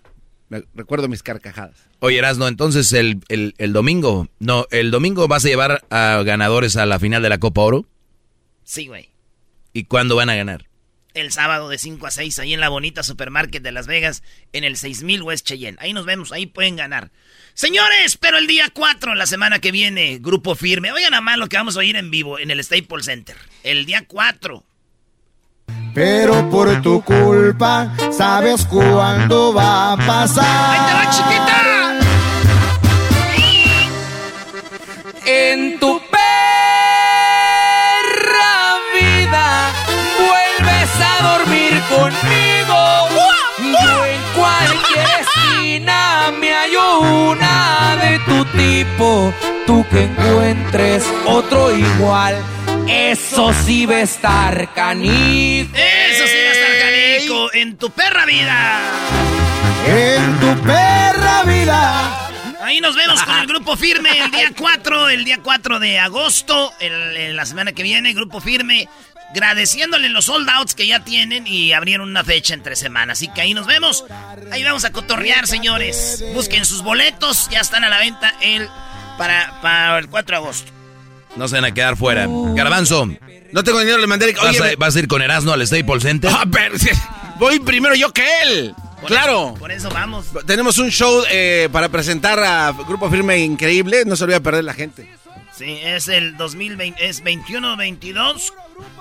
Me- 0.52 0.64
recuerdo 0.74 1.08
mis 1.08 1.22
carcajadas. 1.22 1.76
Oye, 2.00 2.18
Erasno, 2.18 2.46
entonces 2.46 2.92
el, 2.92 3.20
el, 3.28 3.54
el 3.56 3.72
domingo, 3.72 4.28
no, 4.38 4.66
el 4.70 4.90
domingo 4.90 5.26
vas 5.26 5.46
a 5.46 5.48
llevar 5.48 5.82
a 5.88 6.22
ganadores 6.26 6.76
a 6.76 6.84
la 6.84 6.98
final 6.98 7.22
de 7.22 7.30
la 7.30 7.38
Copa 7.38 7.62
Oro. 7.62 7.86
Sí, 8.62 8.86
güey. 8.86 9.08
¿Y 9.72 9.84
cuándo 9.84 10.14
van 10.14 10.28
a 10.28 10.34
ganar? 10.34 10.66
El 11.14 11.32
sábado 11.32 11.68
de 11.70 11.78
5 11.78 12.06
a 12.06 12.10
6, 12.10 12.38
ahí 12.38 12.52
en 12.54 12.60
la 12.60 12.68
bonita 12.68 13.02
supermarket 13.02 13.62
de 13.62 13.72
Las 13.72 13.86
Vegas, 13.86 14.22
en 14.52 14.64
el 14.64 14.76
6000 14.76 15.22
West 15.22 15.46
Cheyenne. 15.46 15.78
Ahí 15.80 15.92
nos 15.94 16.04
vemos, 16.06 16.32
ahí 16.32 16.44
pueden 16.46 16.76
ganar. 16.76 17.10
Señores, 17.54 18.16
pero 18.18 18.36
el 18.38 18.46
día 18.46 18.68
4, 18.72 19.14
la 19.14 19.26
semana 19.26 19.58
que 19.58 19.72
viene, 19.72 20.18
grupo 20.20 20.54
firme. 20.54 20.92
Oigan 20.92 21.14
a 21.14 21.20
más 21.22 21.38
lo 21.38 21.48
que 21.48 21.56
vamos 21.56 21.76
a 21.76 21.80
oír 21.80 21.96
en 21.96 22.10
vivo 22.10 22.38
en 22.38 22.50
el 22.50 22.62
Staples 22.62 23.06
Center. 23.06 23.36
El 23.62 23.84
día 23.86 24.04
4. 24.06 24.64
Pero 25.94 26.48
por 26.48 26.80
tu 26.80 27.02
culpa, 27.02 27.92
¿sabes 28.10 28.64
cuándo 28.64 29.52
va 29.52 29.92
a 29.92 29.96
pasar? 29.98 30.44
¡Ahí 30.46 30.80
te 30.86 30.94
va, 30.94 31.10
chiquita! 31.10 31.62
En 35.26 35.78
tu 35.78 36.00
perra 36.10 36.24
vida 38.94 39.70
vuelves 40.18 40.90
a 40.98 41.22
dormir 41.36 41.82
conmigo. 41.90 42.78
Yo 43.58 44.04
en 44.06 44.20
cualquier 44.34 45.08
esquina 45.20 46.32
me 46.40 46.48
hallo 46.54 47.00
una 47.00 47.96
de 48.00 48.18
tu 48.20 48.44
tipo. 48.56 49.51
Tú 49.66 49.86
que 49.90 50.04
encuentres 50.04 51.04
otro 51.26 51.76
igual. 51.76 52.36
Eso 52.88 53.52
sí 53.64 53.86
va 53.86 53.96
a 53.96 54.00
estar 54.00 54.74
canijo. 54.74 55.70
Eso 55.74 56.26
sí 56.26 56.34
va 56.44 56.50
a 56.50 56.52
estar 56.52 56.78
canico 56.80 57.54
en 57.54 57.76
tu 57.76 57.90
perra 57.90 58.26
vida. 58.26 58.80
En 59.86 60.40
tu 60.40 60.62
perra 60.62 61.42
vida. 61.44 62.28
Ahí 62.62 62.80
nos 62.80 62.94
vemos 62.96 63.22
con 63.22 63.36
el 63.38 63.46
grupo 63.46 63.76
firme 63.76 64.10
el 64.18 64.30
día 64.30 64.52
4, 64.58 65.08
el 65.10 65.24
día 65.24 65.38
4 65.42 65.78
de 65.78 65.98
agosto, 65.98 66.72
el- 66.80 67.36
la 67.36 67.44
semana 67.46 67.72
que 67.72 67.82
viene, 67.82 68.12
grupo 68.14 68.40
firme, 68.40 68.88
agradeciéndole 69.30 70.08
los 70.08 70.26
sold 70.26 70.48
outs 70.48 70.74
que 70.74 70.86
ya 70.86 71.00
tienen 71.00 71.46
y 71.46 71.72
abrieron 71.72 72.08
una 72.08 72.22
fecha 72.24 72.54
entre 72.54 72.76
semanas. 72.76 73.18
Así 73.18 73.28
que 73.28 73.40
ahí 73.40 73.54
nos 73.54 73.66
vemos. 73.66 74.04
Ahí 74.52 74.62
vamos 74.64 74.84
a 74.84 74.90
cotorrear, 74.92 75.46
señores. 75.46 76.24
Busquen 76.34 76.64
sus 76.64 76.82
boletos, 76.82 77.48
ya 77.50 77.60
están 77.60 77.84
a 77.84 77.88
la 77.88 77.98
venta 77.98 78.32
el, 78.42 78.68
para, 79.18 79.60
para 79.60 79.98
el 79.98 80.08
4 80.08 80.36
de 80.36 80.42
agosto. 80.42 80.72
No 81.36 81.48
se 81.48 81.54
van 81.56 81.64
a 81.64 81.72
quedar 81.74 81.96
fuera. 81.96 82.26
Garbanzo. 82.28 83.08
No 83.52 83.64
tengo 83.64 83.80
dinero, 83.80 83.98
le 83.98 84.06
mandé. 84.06 84.32
¿Vas, 84.34 84.60
a, 84.60 84.64
vas 84.78 84.96
a 84.96 84.98
ir 84.98 85.08
con 85.08 85.22
Erasno 85.22 85.52
al 85.52 85.66
Staples 85.66 86.02
Center? 86.02 86.30
Ah, 86.32 86.44
pero 86.50 86.74
voy 87.38 87.58
primero 87.60 87.94
yo 87.94 88.12
que 88.12 88.24
él. 88.44 88.74
Por 89.00 89.08
claro. 89.08 89.48
eso- 89.50 89.54
por 89.58 89.72
eso 89.72 89.90
vamos. 89.90 90.26
Tenemos 90.46 90.78
un 90.78 90.90
show 90.90 91.22
eh, 91.30 91.68
para 91.72 91.88
presentar 91.88 92.38
a 92.38 92.72
Grupo 92.86 93.10
Firme 93.10 93.38
increíble. 93.38 94.04
No 94.06 94.14
se 94.16 94.22
lo 94.24 94.28
voy 94.28 94.36
a 94.36 94.40
perder 94.40 94.64
la 94.64 94.74
gente. 94.74 95.08
Sí, 95.56 95.78
es 95.82 96.08
el 96.08 96.36
2020, 96.36 97.08
es 97.08 97.22
21-22 97.22 98.52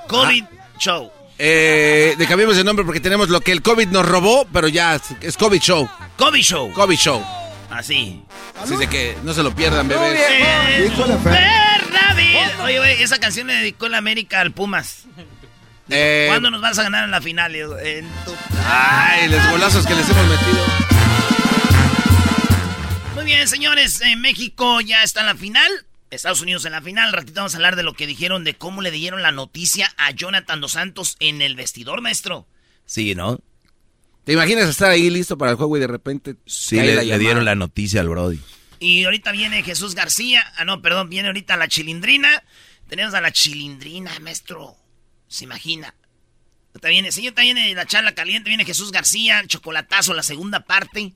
COVID 0.07 0.43
Show. 0.79 1.11
Eh, 1.37 2.13
le 2.17 2.27
cambiamos 2.27 2.55
de 2.55 2.63
nombre 2.63 2.85
porque 2.85 2.99
tenemos 2.99 3.29
lo 3.29 3.41
que 3.41 3.51
el 3.51 3.61
COVID 3.61 3.87
nos 3.87 4.05
robó, 4.05 4.45
pero 4.51 4.67
ya 4.67 4.95
es- 4.95 5.01
es 5.21 5.37
COVID 5.37 5.59
Show. 5.61 5.89
COVID 6.17 6.41
Show. 6.41 6.71
COVID 6.73 6.97
Show. 6.97 7.23
Así. 7.81 8.21
Así 8.61 8.75
de 8.77 8.87
que 8.87 9.17
no 9.23 9.33
se 9.33 9.41
lo 9.41 9.55
pierdan, 9.55 9.87
bebés. 9.87 10.19
En 10.77 11.23
perra 11.23 12.13
vida. 12.15 12.63
Oye, 12.63 12.77
güey, 12.77 13.01
esa 13.01 13.17
canción 13.17 13.47
le 13.47 13.53
dedicó 13.55 13.87
el 13.87 13.95
América 13.95 14.39
al 14.39 14.51
Pumas. 14.51 15.05
Eh, 15.89 16.25
¿Cuándo 16.29 16.51
nos 16.51 16.61
vas 16.61 16.77
a 16.77 16.83
ganar 16.83 17.05
en 17.05 17.11
la 17.11 17.21
final? 17.21 17.55
En 17.55 18.07
tu... 18.23 18.35
Ay, 18.67 19.29
los 19.29 19.49
golazos 19.49 19.87
que 19.87 19.95
les 19.95 20.07
hemos 20.07 20.27
metido. 20.27 20.63
Muy 23.15 23.25
bien, 23.25 23.47
señores. 23.47 23.99
eh, 24.01 24.15
México 24.15 24.79
ya 24.81 25.01
está 25.01 25.21
en 25.21 25.25
la 25.25 25.35
final. 25.35 25.71
Estados 26.11 26.41
Unidos 26.41 26.63
en 26.65 26.73
la 26.73 26.83
final. 26.83 27.07
Al 27.07 27.13
ratito 27.13 27.33
vamos 27.37 27.55
a 27.55 27.57
hablar 27.57 27.75
de 27.75 27.81
lo 27.83 27.93
que 27.93 28.05
dijeron, 28.05 28.43
de 28.43 28.53
cómo 28.53 28.83
le 28.83 28.91
dieron 28.91 29.23
la 29.23 29.31
noticia 29.31 29.91
a 29.97 30.11
Jonathan 30.11 30.61
Dos 30.61 30.73
Santos 30.73 31.17
en 31.19 31.41
el 31.41 31.55
vestidor, 31.55 32.01
maestro. 32.01 32.45
Sí, 32.85 33.15
¿no? 33.15 33.39
¿Te 34.31 34.35
imaginas 34.35 34.69
estar 34.69 34.89
ahí 34.89 35.09
listo 35.09 35.37
para 35.37 35.51
el 35.51 35.57
juego 35.57 35.75
y 35.75 35.81
de 35.81 35.87
repente 35.87 36.37
Sí, 36.45 36.77
le, 36.77 36.95
la 36.95 37.01
le 37.01 37.07
llamada? 37.07 37.17
dieron 37.17 37.43
la 37.43 37.53
noticia 37.55 37.99
al 37.99 38.07
Brody. 38.07 38.39
Y 38.79 39.03
ahorita 39.03 39.33
viene 39.33 39.61
Jesús 39.61 39.93
García. 39.93 40.41
Ah, 40.55 40.63
no, 40.63 40.81
perdón, 40.81 41.09
viene 41.09 41.27
ahorita 41.27 41.57
la 41.57 41.67
chilindrina. 41.67 42.41
Tenemos 42.87 43.13
a 43.13 43.19
la 43.19 43.33
chilindrina, 43.33 44.17
maestro. 44.21 44.77
¿Se 45.27 45.43
imagina? 45.43 45.93
Ahorita 46.69 46.87
viene, 46.87 47.11
sí, 47.11 47.23
ahorita 47.25 47.41
viene 47.41 47.75
la 47.75 47.85
charla 47.85 48.15
caliente, 48.15 48.49
viene 48.49 48.63
Jesús 48.63 48.93
García, 48.93 49.41
el 49.41 49.49
chocolatazo, 49.49 50.13
la 50.13 50.23
segunda 50.23 50.61
parte. 50.61 51.11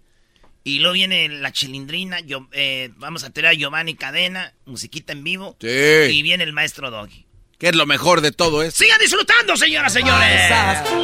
Y 0.65 0.79
luego 0.79 0.95
viene 0.95 1.29
la 1.29 1.53
chilindrina, 1.53 2.19
yo, 2.19 2.49
eh, 2.51 2.89
vamos 2.97 3.23
a 3.23 3.29
tener 3.29 3.51
a 3.51 3.53
Giovanni 3.53 3.95
Cadena, 3.95 4.53
musiquita 4.65 5.13
en 5.13 5.23
vivo. 5.23 5.55
Sí. 5.61 5.67
Y 5.69 6.21
viene 6.21 6.43
el 6.43 6.51
maestro 6.51 6.91
Doggy. 6.91 7.24
¿Qué 7.57 7.69
es 7.69 7.75
lo 7.75 7.85
mejor 7.85 8.19
de 8.19 8.31
todo 8.31 8.63
esto? 8.63 8.83
¡Sigan 8.83 8.99
disfrutando, 8.99 9.55
señoras, 9.55 9.93
señores! 9.93 10.51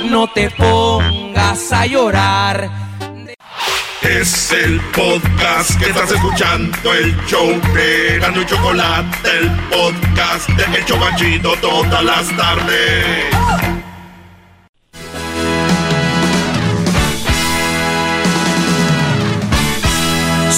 No 0.10 0.28
te 0.32 0.50
pongas 0.52 1.72
a 1.72 1.86
llorar. 1.86 2.70
Es 4.02 4.52
el 4.52 4.82
podcast 4.92 5.80
que 5.80 5.86
estás 5.90 6.12
escuchando, 6.12 6.94
el 6.94 7.16
show 7.28 7.48
de 7.74 8.20
Gano 8.20 8.42
y 8.42 8.46
Chocolate, 8.46 9.30
el 9.30 9.50
podcast 9.70 10.50
de 10.50 10.78
El 10.78 10.86
Chobachito 10.86 11.56
todas 11.62 12.04
las 12.04 12.36
tardes. 12.36 13.71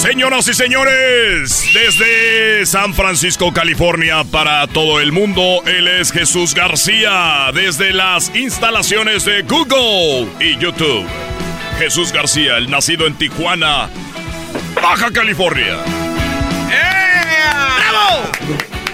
Señoras 0.04 0.46
y 0.48 0.52
señores, 0.52 1.64
desde 1.72 2.66
San 2.66 2.92
Francisco, 2.92 3.54
California, 3.54 4.22
para 4.30 4.66
todo 4.66 5.00
el 5.00 5.12
mundo, 5.12 5.62
él 5.64 5.88
es 5.88 6.12
Jesús 6.12 6.54
García, 6.54 7.50
desde 7.54 7.94
las 7.94 8.30
instalaciones 8.36 9.24
de 9.24 9.40
Google 9.44 10.28
y 10.40 10.58
YouTube. 10.58 11.06
Jesús 11.78 12.12
García, 12.12 12.58
el 12.58 12.70
nacido 12.70 13.06
en 13.06 13.14
Tijuana, 13.14 13.88
Baja 14.74 15.10
California. 15.10 15.78
¡Bravo! 17.78 18.28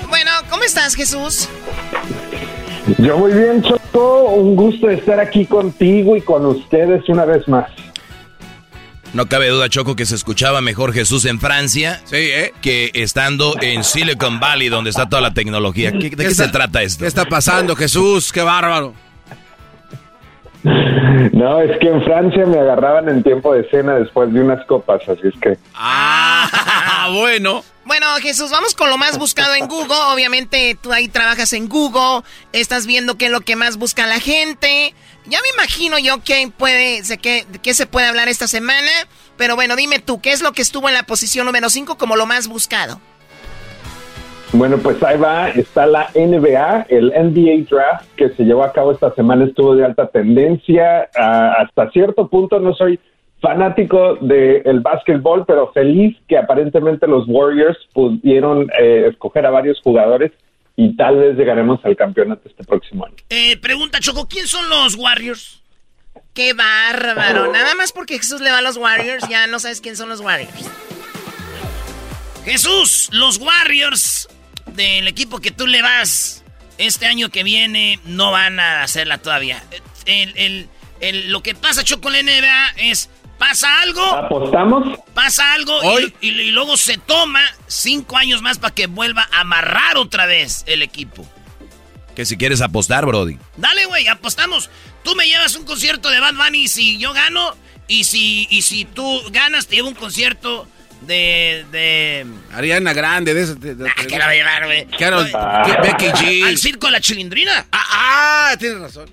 Bueno, 0.09 0.31
¿cómo 0.49 0.63
estás, 0.63 0.95
Jesús? 0.95 1.49
Yo 2.99 3.19
muy 3.19 3.33
bien, 3.33 3.63
Choco. 3.63 4.27
Un 4.27 4.55
gusto 4.55 4.89
estar 4.89 5.19
aquí 5.19 5.45
contigo 5.45 6.17
y 6.17 6.21
con 6.21 6.47
ustedes 6.47 7.09
una 7.09 7.25
vez 7.25 7.49
más. 7.49 7.69
No 9.13 9.27
cabe 9.27 9.49
duda, 9.49 9.69
Choco, 9.69 9.97
que 9.97 10.07
se 10.07 10.15
escuchaba 10.15 10.61
mejor 10.61 10.93
Jesús 10.93 11.25
en 11.25 11.41
Francia 11.41 12.01
¿eh? 12.13 12.53
que 12.63 12.91
estando 12.95 13.55
en 13.61 13.83
Silicon 13.83 14.39
Valley, 14.39 14.69
donde 14.69 14.91
está 14.91 15.09
toda 15.09 15.21
la 15.21 15.35
tecnología. 15.35 15.91
¿Qué- 15.93 16.11
¿De 16.11 16.17
qué, 16.17 16.27
está- 16.27 16.45
se 16.45 16.51
trata 16.53 16.83
esto? 16.83 17.03
¿Qué 17.03 17.09
está 17.09 17.25
pasando, 17.25 17.75
Jesús? 17.75 18.33
¡Qué 18.33 18.43
bárbaro! 18.43 18.95
No, 20.63 21.61
es 21.63 21.79
que 21.79 21.89
en 21.89 22.03
Francia 22.05 22.45
me 22.47 22.59
agarraban 22.59 23.09
en 23.09 23.23
tiempo 23.23 23.55
de 23.55 23.69
cena 23.71 23.95
después 23.95 24.33
de 24.33 24.41
unas 24.43 24.65
copas, 24.67 25.01
así 25.09 25.23
es 25.27 25.35
que... 25.41 25.57
Ah, 25.75 27.09
bueno. 27.15 27.65
Bueno, 27.91 28.07
Jesús, 28.22 28.53
vamos 28.53 28.76
con 28.76 28.88
lo 28.88 28.99
más 28.99 29.18
buscado 29.18 29.53
en 29.57 29.66
Google. 29.66 29.97
Obviamente 30.14 30.78
tú 30.80 30.93
ahí 30.93 31.09
trabajas 31.09 31.53
en 31.55 31.68
Google, 31.68 32.22
estás 32.53 32.86
viendo 32.86 33.18
qué 33.18 33.24
es 33.24 33.32
lo 33.32 33.41
que 33.41 33.57
más 33.57 33.78
busca 33.78 34.07
la 34.07 34.20
gente. 34.20 34.95
Ya 35.26 35.41
me 35.43 35.49
imagino 35.55 35.99
yo 35.99 36.22
que 36.22 36.49
puede, 36.57 37.03
sé 37.03 37.16
de 37.16 37.59
qué 37.61 37.74
se 37.74 37.86
puede 37.86 38.07
hablar 38.07 38.28
esta 38.28 38.47
semana. 38.47 38.93
Pero 39.36 39.57
bueno, 39.57 39.74
dime 39.74 39.99
tú, 39.99 40.20
¿qué 40.20 40.30
es 40.30 40.41
lo 40.41 40.53
que 40.53 40.62
estuvo 40.62 40.86
en 40.86 40.95
la 40.95 41.03
posición 41.03 41.47
número 41.47 41.68
5 41.68 41.99
como 41.99 42.14
lo 42.14 42.26
más 42.26 42.47
buscado? 42.47 43.01
Bueno, 44.53 44.78
pues 44.78 45.03
ahí 45.03 45.18
va, 45.18 45.49
está 45.49 45.84
la 45.86 46.11
NBA, 46.14 46.86
el 46.91 47.09
NBA 47.09 47.68
Draft 47.68 48.07
que 48.14 48.28
se 48.36 48.45
llevó 48.45 48.62
a 48.62 48.72
cabo 48.72 48.93
esta 48.93 49.12
semana 49.16 49.47
estuvo 49.47 49.74
de 49.74 49.84
alta 49.84 50.07
tendencia. 50.07 51.11
Ah, 51.16 51.57
hasta 51.59 51.91
cierto 51.91 52.28
punto 52.28 52.61
no 52.61 52.72
soy 52.72 53.01
fanático 53.41 54.16
del 54.20 54.80
básquetbol, 54.80 55.45
pero 55.47 55.72
feliz 55.72 56.16
que 56.28 56.36
aparentemente 56.36 57.07
los 57.07 57.24
Warriors 57.26 57.78
pudieron 57.93 58.70
eh, 58.78 59.07
escoger 59.11 59.47
a 59.47 59.51
varios 59.51 59.80
jugadores 59.82 60.32
y 60.76 60.97
tal 60.97 61.16
vez 61.16 61.36
llegaremos 61.36 61.80
al 61.84 61.97
campeonato 61.97 62.49
este 62.49 62.64
próximo 62.64 63.07
año. 63.07 63.16
Eh, 63.30 63.57
pregunta, 63.59 63.99
Choco, 64.01 64.28
¿quién 64.28 64.47
son 64.47 64.68
los 64.68 64.95
Warriors? 64.97 65.62
Qué 66.34 66.53
bárbaro. 66.55 67.53
Nada 67.53 67.74
más 67.74 67.93
porque 67.93 68.16
Jesús 68.18 68.41
le 68.41 68.51
va 68.51 68.59
a 68.59 68.62
los 68.62 68.76
Warriors, 68.76 69.28
ya 69.28 69.47
no 69.47 69.59
sabes 69.59 69.80
quién 69.80 69.97
son 69.97 70.09
los 70.09 70.20
Warriors. 70.20 70.70
Jesús, 72.45 73.11
los 73.12 73.38
Warriors 73.38 74.28
del 74.74 75.09
equipo 75.09 75.41
que 75.41 75.51
tú 75.51 75.66
le 75.66 75.82
vas 75.82 76.45
este 76.78 77.07
año 77.07 77.28
que 77.28 77.43
viene 77.43 77.99
no 78.07 78.30
van 78.32 78.59
a 78.61 78.82
hacerla 78.82 79.18
todavía. 79.18 79.62
El- 80.07 80.68
lo 81.30 81.43
que 81.43 81.55
pasa, 81.55 81.82
Choco, 81.82 82.09
en 82.12 82.26
la 82.26 82.32
NBA 82.32 82.68
es, 82.91 83.09
pasa 83.41 83.80
algo, 83.80 84.05
¿Apostamos? 84.14 84.99
pasa 85.14 85.55
algo 85.55 85.72
y, 85.99 86.14
y- 86.20 86.28
y 86.41 86.51
luego 86.53 86.76
se 86.76 86.97
toma 86.99 87.41
cinco 87.66 88.16
años 88.16 88.43
más 88.43 88.59
para 88.59 88.72
que 88.74 88.86
vuelva 88.86 89.26
a 89.32 89.41
amarrar 89.41 89.97
otra 89.97 90.26
vez 90.26 90.62
el 90.68 90.82
equipo. 90.82 91.26
Que 92.14 92.24
si 92.26 92.36
quieres 92.36 92.61
apostar, 92.61 93.05
Brody. 93.07 93.38
Dale, 93.57 93.86
güey, 93.86 94.07
apostamos. 94.09 94.70
Tú 95.03 95.14
me 95.16 95.24
llevas 95.26 95.57
un 95.57 95.64
concierto 95.64 96.11
de 96.11 96.20
Bad 96.20 96.34
Bunny 96.34 96.68
si 96.68 96.99
yo 96.99 97.12
gano 97.14 97.57
Y 97.88 98.05
si, 98.05 98.47
y 98.51 98.62
si 98.62 98.84
tú 98.84 99.20
ganas, 99.32 99.66
te 99.66 99.74
llevo 99.76 99.88
un 99.88 99.95
concierto 99.95 100.68
de. 101.01 101.64
de... 101.72 102.26
Ariana 102.53 102.93
Grande, 102.93 103.32
de 103.34 103.43
eso. 103.43 103.55
De, 103.57 103.74
de- 103.74 103.88
Ah, 103.88 103.95
¿qué 104.07 104.16
la 104.18 104.26
va 104.26 104.30
a 104.30 104.34
llevar, 104.34 104.64
güey? 104.66 104.86
Ah. 105.34 105.62
¿qué- 105.66 105.88
Becky 105.88 106.07
G. 106.12 106.45
Al 106.47 106.57
circo 106.59 106.86
de 106.86 106.93
la 106.93 107.01
chilindrina. 107.01 107.66
Ah, 107.72 108.51
ah, 108.53 108.57
tienes 108.59 108.80
razón. 108.80 109.11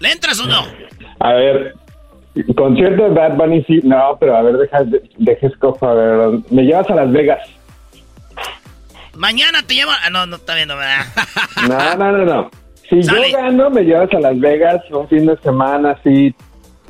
¿Le 0.00 0.12
entras 0.12 0.38
o 0.40 0.46
no? 0.46 0.66
A 1.20 1.32
ver, 1.32 1.74
concierto 2.56 3.04
de 3.04 3.10
Bad 3.10 3.36
Bunny, 3.36 3.62
sí. 3.64 3.80
No, 3.84 4.16
pero 4.18 4.36
a 4.36 4.42
ver, 4.42 4.56
deja, 4.56 4.82
de- 4.84 5.02
deja 5.18 5.46
escojo, 5.46 5.86
a 5.86 5.94
ver. 5.94 6.38
Me 6.50 6.62
llevas 6.62 6.88
a 6.90 6.94
Las 6.94 7.12
Vegas. 7.12 7.40
Mañana 9.14 9.62
te 9.66 9.74
llevo. 9.74 9.90
Ah, 9.90 10.10
no, 10.10 10.26
no 10.26 10.36
está 10.36 10.54
viendo, 10.54 10.76
¿verdad? 10.76 11.06
No, 11.68 11.96
no, 11.96 12.12
no, 12.18 12.24
no. 12.24 12.50
Si 12.88 13.02
Sale. 13.02 13.30
yo 13.30 13.38
gano, 13.38 13.70
me 13.70 13.82
llevas 13.82 14.08
a 14.14 14.20
Las 14.20 14.38
Vegas 14.40 14.80
un 14.90 15.08
fin 15.08 15.26
de 15.26 15.36
semana 15.42 15.92
así 15.92 16.34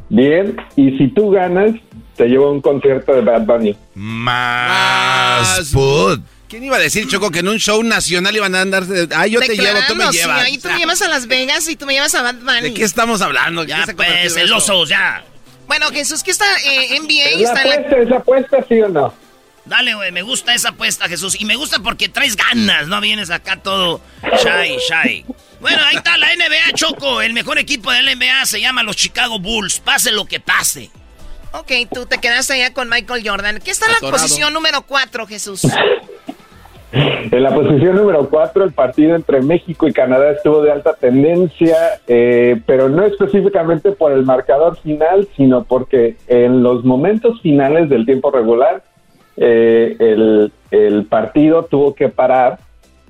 bien. 0.09 0.57
Y 0.77 0.97
si 0.99 1.09
tú 1.09 1.31
ganas, 1.31 1.73
te 2.17 2.27
llevo 2.27 2.47
a 2.47 2.53
un 2.53 2.61
concierto 2.61 3.13
de 3.13 3.21
Bad 3.23 3.43
Bunny. 3.43 3.77
Más 3.95 5.71
food. 5.73 6.21
¿Quién 6.49 6.65
iba 6.65 6.77
a 6.77 6.81
decir, 6.81 7.07
Choco, 7.09 7.31
que 7.31 7.39
en 7.39 7.49
un 7.49 7.59
show 7.59 7.83
nacional 7.83 8.37
iban 8.37 8.55
a 8.55 8.61
andar... 8.61 8.85
de- 8.85 9.09
Ah, 9.15 9.27
yo 9.27 9.41
te 9.41 9.57
llevo, 9.57 9.79
tú 9.89 9.95
me 9.95 10.05
Declarando, 10.05 10.13
sí, 10.13 10.19
llevas? 10.19 10.43
ahí 10.45 10.59
tú 10.59 10.69
me 10.69 10.79
llevas 10.79 11.03
a 11.03 11.09
Las 11.09 11.27
Vegas 11.27 11.69
y 11.69 11.77
tú 11.77 11.87
me 11.87 11.95
llevas 11.95 12.15
a 12.15 12.23
Bad 12.23 12.35
Bunny. 12.37 12.61
¿De 12.61 12.75
qué 12.75 12.85
estamos 12.85 13.23
hablando? 13.23 13.65
Ya, 13.65 13.79
¿Qué 13.81 13.85
se 13.87 13.91
ha 13.93 13.95
convertido 13.97 14.21
pues, 14.23 14.35
celosos, 14.35 14.89
ya. 14.89 15.25
Bueno, 15.67 15.91
Jesús, 15.91 16.23
¿qué 16.23 16.31
está 16.31 16.47
eh, 16.65 16.99
NBA? 17.01 17.31
¿Es 17.31 17.41
la 17.41 17.49
Está 17.49 17.63
en 17.63 17.69
la- 17.69 17.75
apuesta, 17.77 17.97
es 18.03 18.09
la 18.09 18.17
apuesta, 18.19 18.65
sí 18.69 18.81
o 18.83 18.89
no? 18.89 19.15
Dale, 19.65 19.95
güey, 19.95 20.11
me 20.11 20.23
gusta 20.23 20.55
esa 20.55 20.71
apuesta, 20.71 21.09
Jesús. 21.09 21.41
Y 21.41 21.45
me 21.45 21.55
gusta 21.55 21.79
porque 21.79 22.09
traes 22.09 22.35
ganas, 22.37 22.89
no 22.89 23.01
vienes 23.01 23.31
acá 23.31 23.57
todo 23.63 24.01
shy, 24.23 24.77
shy. 24.89 25.25
Bueno, 25.61 25.81
ahí 25.85 25.97
está 25.97 26.17
la 26.19 26.27
NBA, 26.35 26.73
Choco. 26.75 27.23
El 27.23 27.33
mejor 27.33 27.59
equipo 27.59 27.93
de 27.93 28.03
la 28.03 28.13
NBA 28.17 28.45
se 28.47 28.61
llama 28.61 28.83
los 28.83 28.97
Chicago 28.97 29.39
Bulls. 29.39 29.79
Pase 29.79 30.11
lo 30.11 30.25
que 30.27 30.41
pase. 30.41 30.91
Ok, 31.53 31.71
tú 31.95 32.07
te 32.07 32.19
quedaste 32.19 32.55
allá 32.55 32.73
con 32.73 32.89
Michael 32.89 33.23
Jordan. 33.29 33.61
¿Qué 33.61 33.71
está 33.71 33.87
en 33.87 33.93
la 33.93 34.11
posición 34.11 34.53
número 34.53 34.83
4, 34.83 35.27
Jesús? 35.29 35.63
En 36.93 37.43
la 37.43 37.55
posición 37.55 37.97
número 37.97 38.29
4, 38.29 38.65
el 38.65 38.73
partido 38.73 39.17
entre 39.17 39.41
México 39.41 39.89
y 39.89 39.93
Canadá 39.93 40.33
estuvo 40.33 40.61
de 40.63 40.71
alta 40.71 40.93
tendencia, 40.93 41.77
eh, 42.07 42.61
pero 42.67 42.91
no 42.91 43.05
específicamente 43.07 43.93
por 43.93 44.13
el 44.13 44.25
marcador 44.25 44.77
final, 44.77 45.27
sino 45.35 45.65
porque 45.65 46.17
en 46.29 46.63
los 46.63 46.85
momentos 46.85 47.41
finales 47.41 47.89
del 47.89 48.05
tiempo 48.05 48.31
regular, 48.31 48.83
eh, 49.39 49.97
el, 49.99 50.53
partido 51.09 51.65
tuvo 51.65 51.95
que 51.95 52.09
parar 52.09 52.59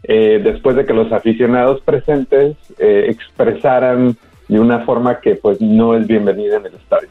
eh, 0.05 0.41
después 0.43 0.77
de 0.77 0.85
que 0.85 0.93
los 0.93 1.13
aficionados 1.13 1.81
presentes 1.81 2.57
expresaran 2.79 4.17
de 4.49 4.61
una 4.61 4.81
forma 4.81 5.21
que 5.21 5.37
pues 5.37 5.61
no 5.61 5.97
es 5.97 6.07
bienvenida 6.07 6.57
en 6.57 6.67
el 6.67 6.75
estadio. 6.75 7.09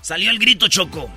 Salió 0.00 0.30
el 0.30 0.38
grito, 0.38 0.68
Choco. 0.68 1.08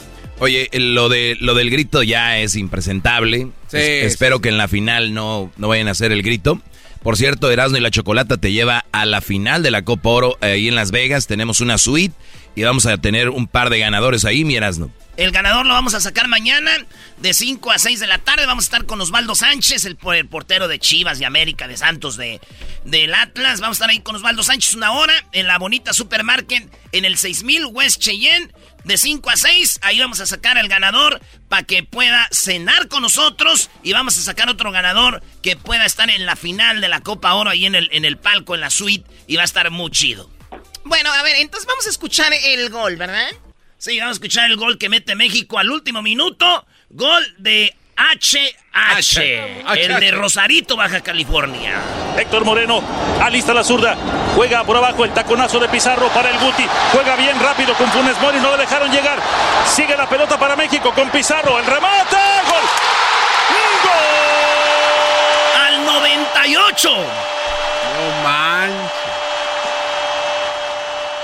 Oye, 0.41 0.69
lo 0.73 1.07
de 1.07 1.37
lo 1.39 1.53
del 1.53 1.69
grito 1.69 2.03
ya 2.03 2.39
es 2.39 2.55
impresentable. 2.55 3.47
Sí, 3.69 3.77
Es- 3.77 3.85
sí, 3.85 3.91
espero 4.07 4.41
que 4.41 4.49
en 4.49 4.57
la 4.57 4.67
final 4.67 5.13
no, 5.13 5.51
no 5.57 5.67
vayan 5.67 5.87
a 5.87 5.91
hacer 5.91 6.11
el 6.11 6.23
grito. 6.23 6.61
Por 7.03 7.17
cierto, 7.17 7.49
Erasmo 7.49 7.77
y 7.77 7.79
la 7.79 7.89
Chocolata 7.89 8.37
te 8.37 8.51
lleva 8.51 8.85
a 8.91 9.05
la 9.05 9.21
final 9.21 9.63
de 9.63 9.71
la 9.71 9.83
Copa 9.83 10.09
Oro 10.09 10.37
eh, 10.41 10.45
ahí 10.53 10.67
en 10.67 10.75
Las 10.75 10.91
Vegas. 10.91 11.25
Tenemos 11.27 11.59
una 11.61 11.77
suite 11.77 12.13
y 12.55 12.61
vamos 12.63 12.85
a 12.85 12.97
tener 12.97 13.29
un 13.29 13.47
par 13.47 13.69
de 13.71 13.79
ganadores 13.79 14.23
ahí, 14.25 14.43
mi 14.45 14.55
Erasmo. 14.55 14.91
El 15.17 15.31
ganador 15.31 15.65
lo 15.65 15.73
vamos 15.73 15.93
a 15.93 15.99
sacar 15.99 16.27
mañana 16.27 16.71
de 17.17 17.33
5 17.33 17.69
a 17.71 17.77
6 17.79 17.99
de 17.99 18.07
la 18.07 18.17
tarde. 18.19 18.45
Vamos 18.45 18.63
a 18.63 18.67
estar 18.67 18.85
con 18.85 19.01
Osvaldo 19.01 19.35
Sánchez, 19.35 19.85
el, 19.85 19.97
el 20.15 20.27
portero 20.27 20.67
de 20.67 20.79
Chivas, 20.79 21.19
de 21.19 21.25
América, 21.25 21.67
de 21.67 21.75
Santos, 21.75 22.17
de, 22.17 22.39
del 22.85 23.13
Atlas. 23.13 23.61
Vamos 23.61 23.75
a 23.75 23.79
estar 23.83 23.89
ahí 23.89 23.99
con 23.99 24.15
Osvaldo 24.15 24.41
Sánchez 24.43 24.73
una 24.75 24.91
hora 24.93 25.13
en 25.33 25.47
la 25.47 25.57
bonita 25.57 25.93
supermarket 25.93 26.63
en 26.91 27.05
el 27.05 27.17
6000 27.17 27.65
West 27.67 27.99
Cheyenne. 27.99 28.51
De 28.83 28.97
5 28.97 29.29
a 29.29 29.37
6, 29.37 29.79
ahí 29.83 29.99
vamos 29.99 30.19
a 30.21 30.25
sacar 30.25 30.57
al 30.57 30.67
ganador 30.67 31.21
para 31.49 31.63
que 31.63 31.83
pueda 31.83 32.27
cenar 32.31 32.87
con 32.87 33.03
nosotros 33.03 33.69
y 33.83 33.93
vamos 33.93 34.17
a 34.17 34.21
sacar 34.21 34.49
otro 34.49 34.71
ganador 34.71 35.21
que 35.43 35.55
pueda 35.55 35.85
estar 35.85 36.09
en 36.09 36.25
la 36.25 36.35
final 36.35 36.81
de 36.81 36.89
la 36.89 37.01
Copa 37.01 37.33
Oro 37.35 37.51
ahí 37.51 37.65
en 37.65 37.75
el, 37.75 37.89
en 37.91 38.05
el 38.05 38.17
palco, 38.17 38.55
en 38.55 38.61
la 38.61 38.69
suite 38.69 39.09
y 39.27 39.35
va 39.35 39.43
a 39.43 39.45
estar 39.45 39.69
muy 39.69 39.91
chido. 39.91 40.29
Bueno, 40.83 41.11
a 41.11 41.21
ver, 41.23 41.35
entonces 41.37 41.67
vamos 41.67 41.85
a 41.85 41.89
escuchar 41.89 42.33
el 42.33 42.69
gol, 42.69 42.95
¿verdad? 42.95 43.29
Sí, 43.77 43.97
vamos 43.99 44.13
a 44.13 44.17
escuchar 44.17 44.49
el 44.49 44.57
gol 44.57 44.77
que 44.77 44.89
mete 44.89 45.15
México 45.15 45.59
al 45.59 45.69
último 45.71 46.01
minuto. 46.01 46.65
Gol 46.89 47.35
de 47.37 47.75
HH, 47.95 49.17
el 49.75 49.99
de 49.99 50.11
Rosarito, 50.11 50.75
Baja 50.75 51.01
California. 51.01 51.73
Héctor 52.17 52.45
Moreno 52.45 52.81
alista 53.21 53.53
la 53.53 53.63
zurda, 53.63 53.95
juega 54.35 54.63
por 54.63 54.77
abajo 54.77 55.05
el 55.05 55.11
taconazo 55.13 55.59
de 55.59 55.69
Pizarro 55.69 56.07
para 56.09 56.29
el 56.29 56.39
Guti, 56.39 56.65
juega 56.91 57.15
bien 57.15 57.39
rápido 57.39 57.73
con 57.75 57.89
Funes 57.91 58.19
Mori, 58.21 58.39
no 58.39 58.51
lo 58.51 58.57
dejaron 58.57 58.91
llegar, 58.91 59.19
sigue 59.65 59.95
la 59.95 60.09
pelota 60.09 60.37
para 60.39 60.55
México 60.55 60.91
con 60.93 61.09
Pizarro, 61.09 61.59
el 61.59 61.65
remate, 61.65 62.17
gol, 62.47 62.63
Al 65.67 65.85
98. 65.85 66.89
No 66.89 68.23
manches. 68.23 69.01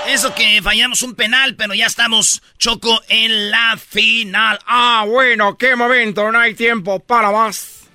Eso 0.08 0.34
que 0.34 0.60
fallamos 0.62 1.02
un 1.02 1.14
penal, 1.14 1.54
pero 1.56 1.74
ya 1.74 1.86
estamos, 1.86 2.42
Choco, 2.58 3.00
en 3.08 3.50
la 3.50 3.76
final. 3.78 4.58
Ah, 4.66 5.04
bueno, 5.06 5.56
qué 5.58 5.76
momento, 5.76 6.32
no 6.32 6.38
hay 6.38 6.54
tiempo 6.54 6.98
para 6.98 7.30
más. 7.30 7.88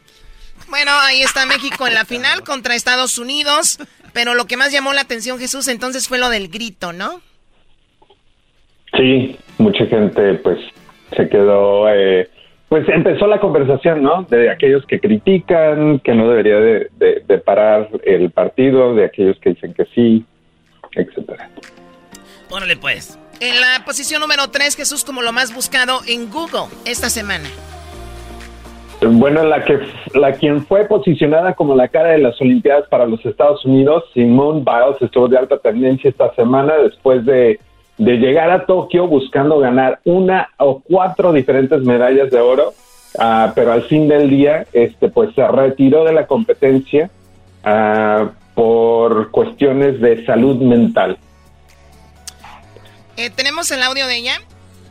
Bueno, 0.69 0.91
ahí 1.01 1.21
está 1.21 1.45
México 1.45 1.87
en 1.87 1.93
la 1.95 2.05
final 2.05 2.43
contra 2.43 2.75
Estados 2.75 3.17
Unidos. 3.17 3.79
Pero 4.13 4.35
lo 4.35 4.45
que 4.45 4.57
más 4.57 4.71
llamó 4.71 4.93
la 4.93 5.01
atención, 5.01 5.39
Jesús, 5.39 5.67
entonces 5.67 6.07
fue 6.07 6.19
lo 6.19 6.29
del 6.29 6.47
grito, 6.49 6.93
¿no? 6.93 7.19
Sí, 8.95 9.35
mucha 9.57 9.87
gente 9.87 10.35
pues 10.35 10.59
se 11.17 11.27
quedó, 11.29 11.89
eh, 11.89 12.29
pues 12.69 12.87
empezó 12.89 13.25
la 13.25 13.39
conversación, 13.39 14.03
¿no? 14.03 14.21
De 14.29 14.51
aquellos 14.51 14.85
que 14.85 14.99
critican, 14.99 15.99
que 15.99 16.13
no 16.13 16.29
debería 16.29 16.57
de, 16.59 16.89
de- 16.99 17.23
de 17.27 17.37
parar 17.39 17.89
el 18.05 18.29
partido, 18.29 18.93
de 18.93 19.05
aquellos 19.05 19.39
que 19.39 19.49
dicen 19.49 19.73
que 19.73 19.85
sí, 19.95 20.23
etcétera. 20.91 21.49
Órale, 22.53 22.77
pues. 22.77 23.17
En 23.39 23.59
la 23.59 23.83
posición 23.83 24.21
número 24.21 24.47
3, 24.47 24.75
Jesús, 24.75 25.03
como 25.03 25.23
lo 25.23 25.31
más 25.31 25.55
buscado 25.55 26.01
en 26.07 26.29
Google 26.29 26.67
esta 26.85 27.09
semana. 27.09 27.49
Bueno, 29.01 29.43
la 29.43 29.65
que 29.65 29.79
la 30.13 30.33
quien 30.33 30.63
fue 30.63 30.85
posicionada 30.85 31.55
como 31.55 31.75
la 31.75 31.87
cara 31.87 32.09
de 32.09 32.19
las 32.19 32.39
Olimpiadas 32.39 32.87
para 32.89 33.07
los 33.07 33.25
Estados 33.25 33.65
Unidos, 33.65 34.03
Simone 34.13 34.63
Biles, 34.63 35.01
estuvo 35.01 35.27
de 35.27 35.39
alta 35.39 35.57
tendencia 35.57 36.11
esta 36.11 36.31
semana 36.35 36.75
después 36.75 37.25
de, 37.25 37.59
de 37.97 38.17
llegar 38.17 38.51
a 38.51 38.67
Tokio 38.67 39.07
buscando 39.07 39.57
ganar 39.57 39.99
una 40.03 40.49
o 40.57 40.79
cuatro 40.79 41.33
diferentes 41.33 41.81
medallas 41.81 42.29
de 42.29 42.39
oro, 42.39 42.73
ah, 43.17 43.51
pero 43.55 43.71
al 43.71 43.81
fin 43.81 44.07
del 44.07 44.29
día, 44.29 44.67
este, 44.73 45.09
pues 45.09 45.33
se 45.33 45.45
retiró 45.47 46.05
de 46.05 46.13
la 46.13 46.27
competencia 46.27 47.09
ah, 47.63 48.29
por 48.53 49.31
cuestiones 49.31 49.99
de 49.99 50.23
salud 50.23 50.57
mental. 50.57 51.17
Eh, 53.17 53.29
¿Tenemos 53.29 53.69
el 53.71 53.83
audio 53.83 54.07
de 54.07 54.17
ella? 54.17 54.41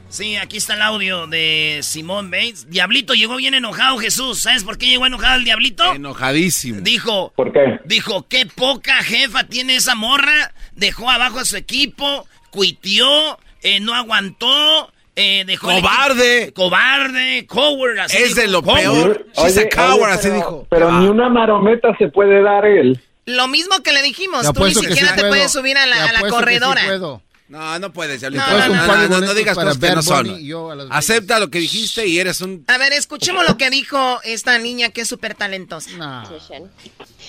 Sí, 0.09 0.37
aquí 0.37 0.59
está 0.59 0.75
el 0.75 0.83
audio 0.83 1.27
de 1.27 1.81
Simón 1.83 2.31
Bates. 2.31 2.69
Diablito 2.69 3.15
llegó 3.15 3.37
bien 3.37 3.55
enojado, 3.55 3.97
Jesús. 3.99 4.41
¿Sabes 4.41 4.63
por 4.63 4.77
qué 4.77 4.87
llegó 4.87 5.07
enojado 5.07 5.37
el 5.39 5.45
Diablito? 5.45 5.91
Enojadísimo. 5.95 6.81
Dijo, 6.83 7.33
¿Por 7.35 7.53
qué? 7.53 7.81
dijo, 7.85 8.27
qué 8.29 8.45
poca 8.47 9.03
jefa 9.03 9.45
tiene 9.45 9.77
esa 9.77 9.95
morra. 9.95 10.53
Dejó 10.73 11.09
abajo 11.11 11.39
a 11.39 11.45
su 11.47 11.57
equipo, 11.57 12.29
cuitió, 12.51 13.39
eh, 13.63 13.81
no 13.81 13.95
aguantó, 13.95 14.93
eh, 15.17 15.45
dejó... 15.47 15.69
¡Cobarde! 15.73 16.43
equipo- 16.49 16.65
Cobarde, 16.65 17.47
coward, 17.47 17.99
así 18.01 18.17
Es 18.19 18.35
de 18.35 18.49
lo 18.49 18.63
coward. 18.63 18.83
peor. 18.83 19.27
She's 19.35 19.57
a 19.59 19.69
coward, 19.71 20.13
así 20.13 20.25
pero- 20.25 20.35
dijo. 20.37 20.67
Pero 20.71 20.93
ni 21.01 21.07
una 21.09 21.31
marometa 21.31 21.89
se 21.99 22.09
puede 22.09 22.43
dar 22.43 22.67
él. 22.67 23.01
Lo 23.25 23.49
mismo 23.49 23.83
que 23.83 23.93
le 23.93 24.03
dijimos, 24.03 24.47
tú 24.53 24.65
ni 24.67 24.75
siquiera 24.75 25.09
sí 25.09 25.15
te 25.15 25.21
puedo. 25.23 25.29
puedes 25.31 25.53
subir 25.53 25.79
a 25.79 25.87
la, 25.87 26.05
a 26.05 26.13
la 26.13 26.19
apuesto 26.19 26.39
que 26.45 26.55
sí 26.55 26.61
corredora. 26.61 27.21
No, 27.53 27.79
no 27.79 27.93
puedes, 27.93 28.23
No, 28.23 28.31
Diablito. 28.31 28.47
no, 28.51 28.59
No, 28.59 28.67
no, 28.67 28.87
no, 28.87 28.97
no, 28.97 29.09
no, 29.09 29.27
no, 29.27 29.35
digas 29.35 29.55
cosas 29.55 29.77
que 29.77 29.91
no 29.91 30.03
son. 30.03 30.89
Acepta 30.91 31.39
lo 31.39 31.51
que 31.51 31.59
dijiste 31.59 32.07
y 32.07 32.19
eres 32.19 32.41
un... 32.41 32.65
A 32.67 32.79
ver, 32.79 32.95
escuchemos 32.95 33.47
lo 33.47 33.59
que 33.59 33.69
dijo 33.69 34.21
esta 34.25 34.57
niña 34.57 34.89
que 34.89 35.03
es 35.03 35.09
súper 35.09 35.35
talentosa. 35.35 35.91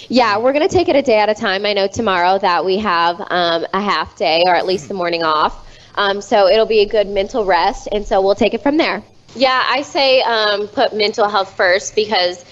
Yeah, 0.08 0.38
we're 0.38 0.54
going 0.54 0.66
to 0.66 0.74
take 0.74 0.88
it 0.88 0.96
a 0.96 1.02
day 1.02 1.20
at 1.20 1.28
a 1.28 1.36
time. 1.36 1.66
I 1.66 1.74
know 1.74 1.88
tomorrow 1.88 2.40
that 2.40 2.64
we 2.64 2.78
have 2.78 3.20
um, 3.32 3.66
a 3.74 3.82
half 3.82 4.16
day 4.18 4.44
or 4.46 4.56
at 4.56 4.66
least 4.66 4.88
the 4.88 4.94
morning 4.94 5.24
off. 5.24 5.68
Um, 5.96 6.22
so 6.22 6.48
it'll 6.48 6.66
be 6.66 6.80
a 6.80 6.88
good 6.88 7.08
mental 7.10 7.44
rest. 7.44 7.90
And 7.92 8.06
so 8.08 8.22
we'll 8.22 8.34
take 8.36 8.54
it 8.54 8.64
from 8.64 8.78
there. 8.78 9.04
Yeah, 9.36 9.62
I 9.68 9.82
say 9.82 10.22
um, 10.22 10.70
put 10.70 10.94
mental 10.96 11.28
health 11.28 11.54
first 11.58 11.96
because 11.96 12.46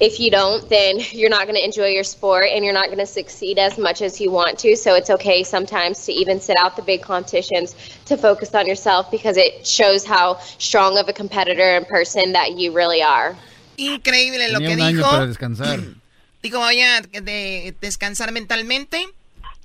if 0.00 0.18
you 0.18 0.30
don't, 0.30 0.68
then 0.68 0.98
you're 1.12 1.30
not 1.30 1.44
going 1.46 1.56
to 1.56 1.64
enjoy 1.64 1.88
your 1.88 2.04
sport 2.04 2.46
and 2.50 2.64
you're 2.64 2.74
not 2.74 2.86
going 2.86 2.98
to 2.98 3.06
succeed 3.06 3.58
as 3.58 3.78
much 3.78 4.02
as 4.02 4.20
you 4.20 4.30
want 4.30 4.58
to. 4.60 4.76
So 4.76 4.94
it's 4.94 5.10
okay 5.10 5.44
sometimes 5.44 6.04
to 6.06 6.12
even 6.12 6.40
sit 6.40 6.56
out 6.56 6.76
the 6.76 6.82
big 6.82 7.02
competitions 7.02 7.74
to 8.06 8.16
focus 8.16 8.54
on 8.54 8.66
yourself 8.66 9.10
because 9.10 9.36
it 9.36 9.66
shows 9.66 10.04
how 10.04 10.38
strong 10.58 10.98
of 10.98 11.08
a 11.08 11.12
competitor 11.12 11.76
and 11.76 11.86
person 11.86 12.32
that 12.32 12.52
you 12.58 12.72
really 12.72 13.02
are. 13.02 13.36
Increíble 13.76 14.48
lo 14.50 14.60
Tenía 14.60 14.68
que 14.68 14.74
un 14.74 14.80
año 14.80 14.96
dijo. 14.98 15.10
para 15.10 15.26
descansar. 15.26 15.80
Dijo, 16.42 16.58
voy 16.58 16.82
a 16.82 17.00
de- 17.00 17.74
descansar 17.80 18.30
mentalmente. 18.30 19.08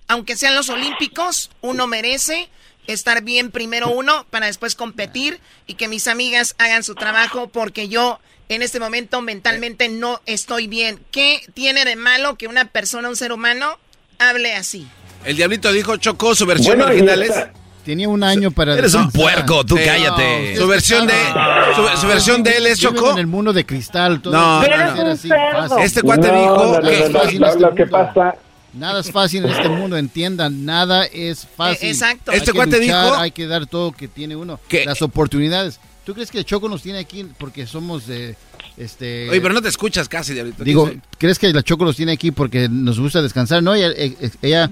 Aunque 0.07 0.37
sean 0.37 0.55
los 0.55 0.69
olímpicos, 0.69 1.49
uno 1.59 1.87
merece 1.87 2.47
estar 2.87 3.21
bien 3.21 3.51
primero 3.51 3.89
uno 3.89 4.25
para 4.29 4.45
después 4.45 4.75
competir 4.75 5.41
y 5.67 5.73
que 5.73 5.89
mis 5.89 6.07
amigas 6.07 6.55
hagan 6.57 6.83
su 6.83 6.95
trabajo 6.95 7.49
porque 7.49 7.89
yo 7.89 8.19
en 8.49 8.61
este 8.61 8.79
momento 8.79 9.21
mentalmente 9.21 9.87
no 9.89 10.19
estoy 10.25 10.67
bien. 10.67 10.99
¿Qué 11.11 11.41
tiene 11.53 11.85
de 11.85 11.95
malo 11.95 12.35
que 12.35 12.47
una 12.47 12.65
persona, 12.65 13.07
un 13.09 13.15
ser 13.15 13.31
humano, 13.31 13.77
hable 14.17 14.53
así? 14.55 14.87
El 15.23 15.37
diablito 15.37 15.71
dijo 15.71 15.97
Chocó, 15.97 16.35
su 16.35 16.45
versión 16.45 16.81
original 16.81 17.23
es... 17.23 17.33
Tenía 17.85 18.09
un 18.09 18.23
año 18.23 18.51
para... 18.51 18.77
Eres 18.77 18.93
un 18.93 19.09
puerco, 19.11 19.63
tú 19.65 19.75
cállate. 19.75 20.55
Su 20.57 20.67
versión 20.67 21.07
de 21.07 21.13
su, 21.75 22.01
su 22.01 22.07
versión 22.07 22.43
de 22.43 22.57
él 22.57 22.67
es 22.67 22.79
Chocó. 22.79 23.11
en 23.13 23.19
el 23.19 23.27
mundo 23.27 23.53
de 23.53 23.65
cristal. 23.65 24.21
Todo 24.21 24.33
No, 24.33 24.61
no, 24.61 25.11
así, 25.11 25.29
fácil. 25.29 25.77
Este 25.79 26.01
cuate 26.01 26.27
No, 26.27 26.41
dijo 26.41 26.55
no, 26.57 26.79
no, 26.81 26.89
que- 26.89 26.99
no, 26.99 27.09
no, 27.09 27.19
fácil 27.19 27.39
lo- 27.41 27.47
este 27.47 27.59
lo 27.61 27.75
que 27.75 27.85
pasa... 27.87 28.35
Nada 28.73 28.99
es 28.99 29.11
fácil 29.11 29.43
en 29.45 29.49
este 29.51 29.67
mundo, 29.67 29.97
entiendan, 29.97 30.63
nada 30.63 31.05
es 31.05 31.47
fácil. 31.57 31.87
Eh, 31.87 31.91
exacto. 31.91 32.29
Hay 32.31 32.37
Este 32.37 32.51
que 32.51 32.55
cuate 32.55 32.79
luchar, 32.79 33.05
dijo- 33.05 33.15
Hay 33.17 33.31
que 33.31 33.47
dar 33.47 33.65
todo 33.65 33.91
que 33.91 34.07
tiene 34.07 34.35
uno. 34.35 34.59
Que- 34.67 34.85
Las 34.85 35.01
oportunidades. 35.01 35.79
¿Tú 36.09 36.15
crees 36.15 36.31
que 36.31 36.43
Choco 36.43 36.67
nos 36.67 36.81
tiene 36.81 36.97
aquí 36.97 37.23
porque 37.37 37.67
somos 37.67 38.07
de... 38.07 38.35
Este, 38.77 39.29
Oye, 39.29 39.41
pero 39.41 39.53
no 39.53 39.61
te 39.61 39.67
escuchas 39.67 40.09
casi, 40.09 40.33
diablito. 40.33 40.63
Digo, 40.63 40.85
¿Qué 40.87 40.93
dice? 40.93 41.05
¿crees 41.19 41.37
que 41.37 41.53
la 41.53 41.61
Choco 41.61 41.85
los 41.85 41.95
tiene 41.95 42.13
aquí 42.13 42.31
porque 42.31 42.67
nos 42.67 42.99
gusta 42.99 43.21
descansar? 43.21 43.61
No, 43.61 43.75
ella, 43.75 43.89
eh, 43.89 44.17
eh, 44.19 44.31
ella 44.41 44.71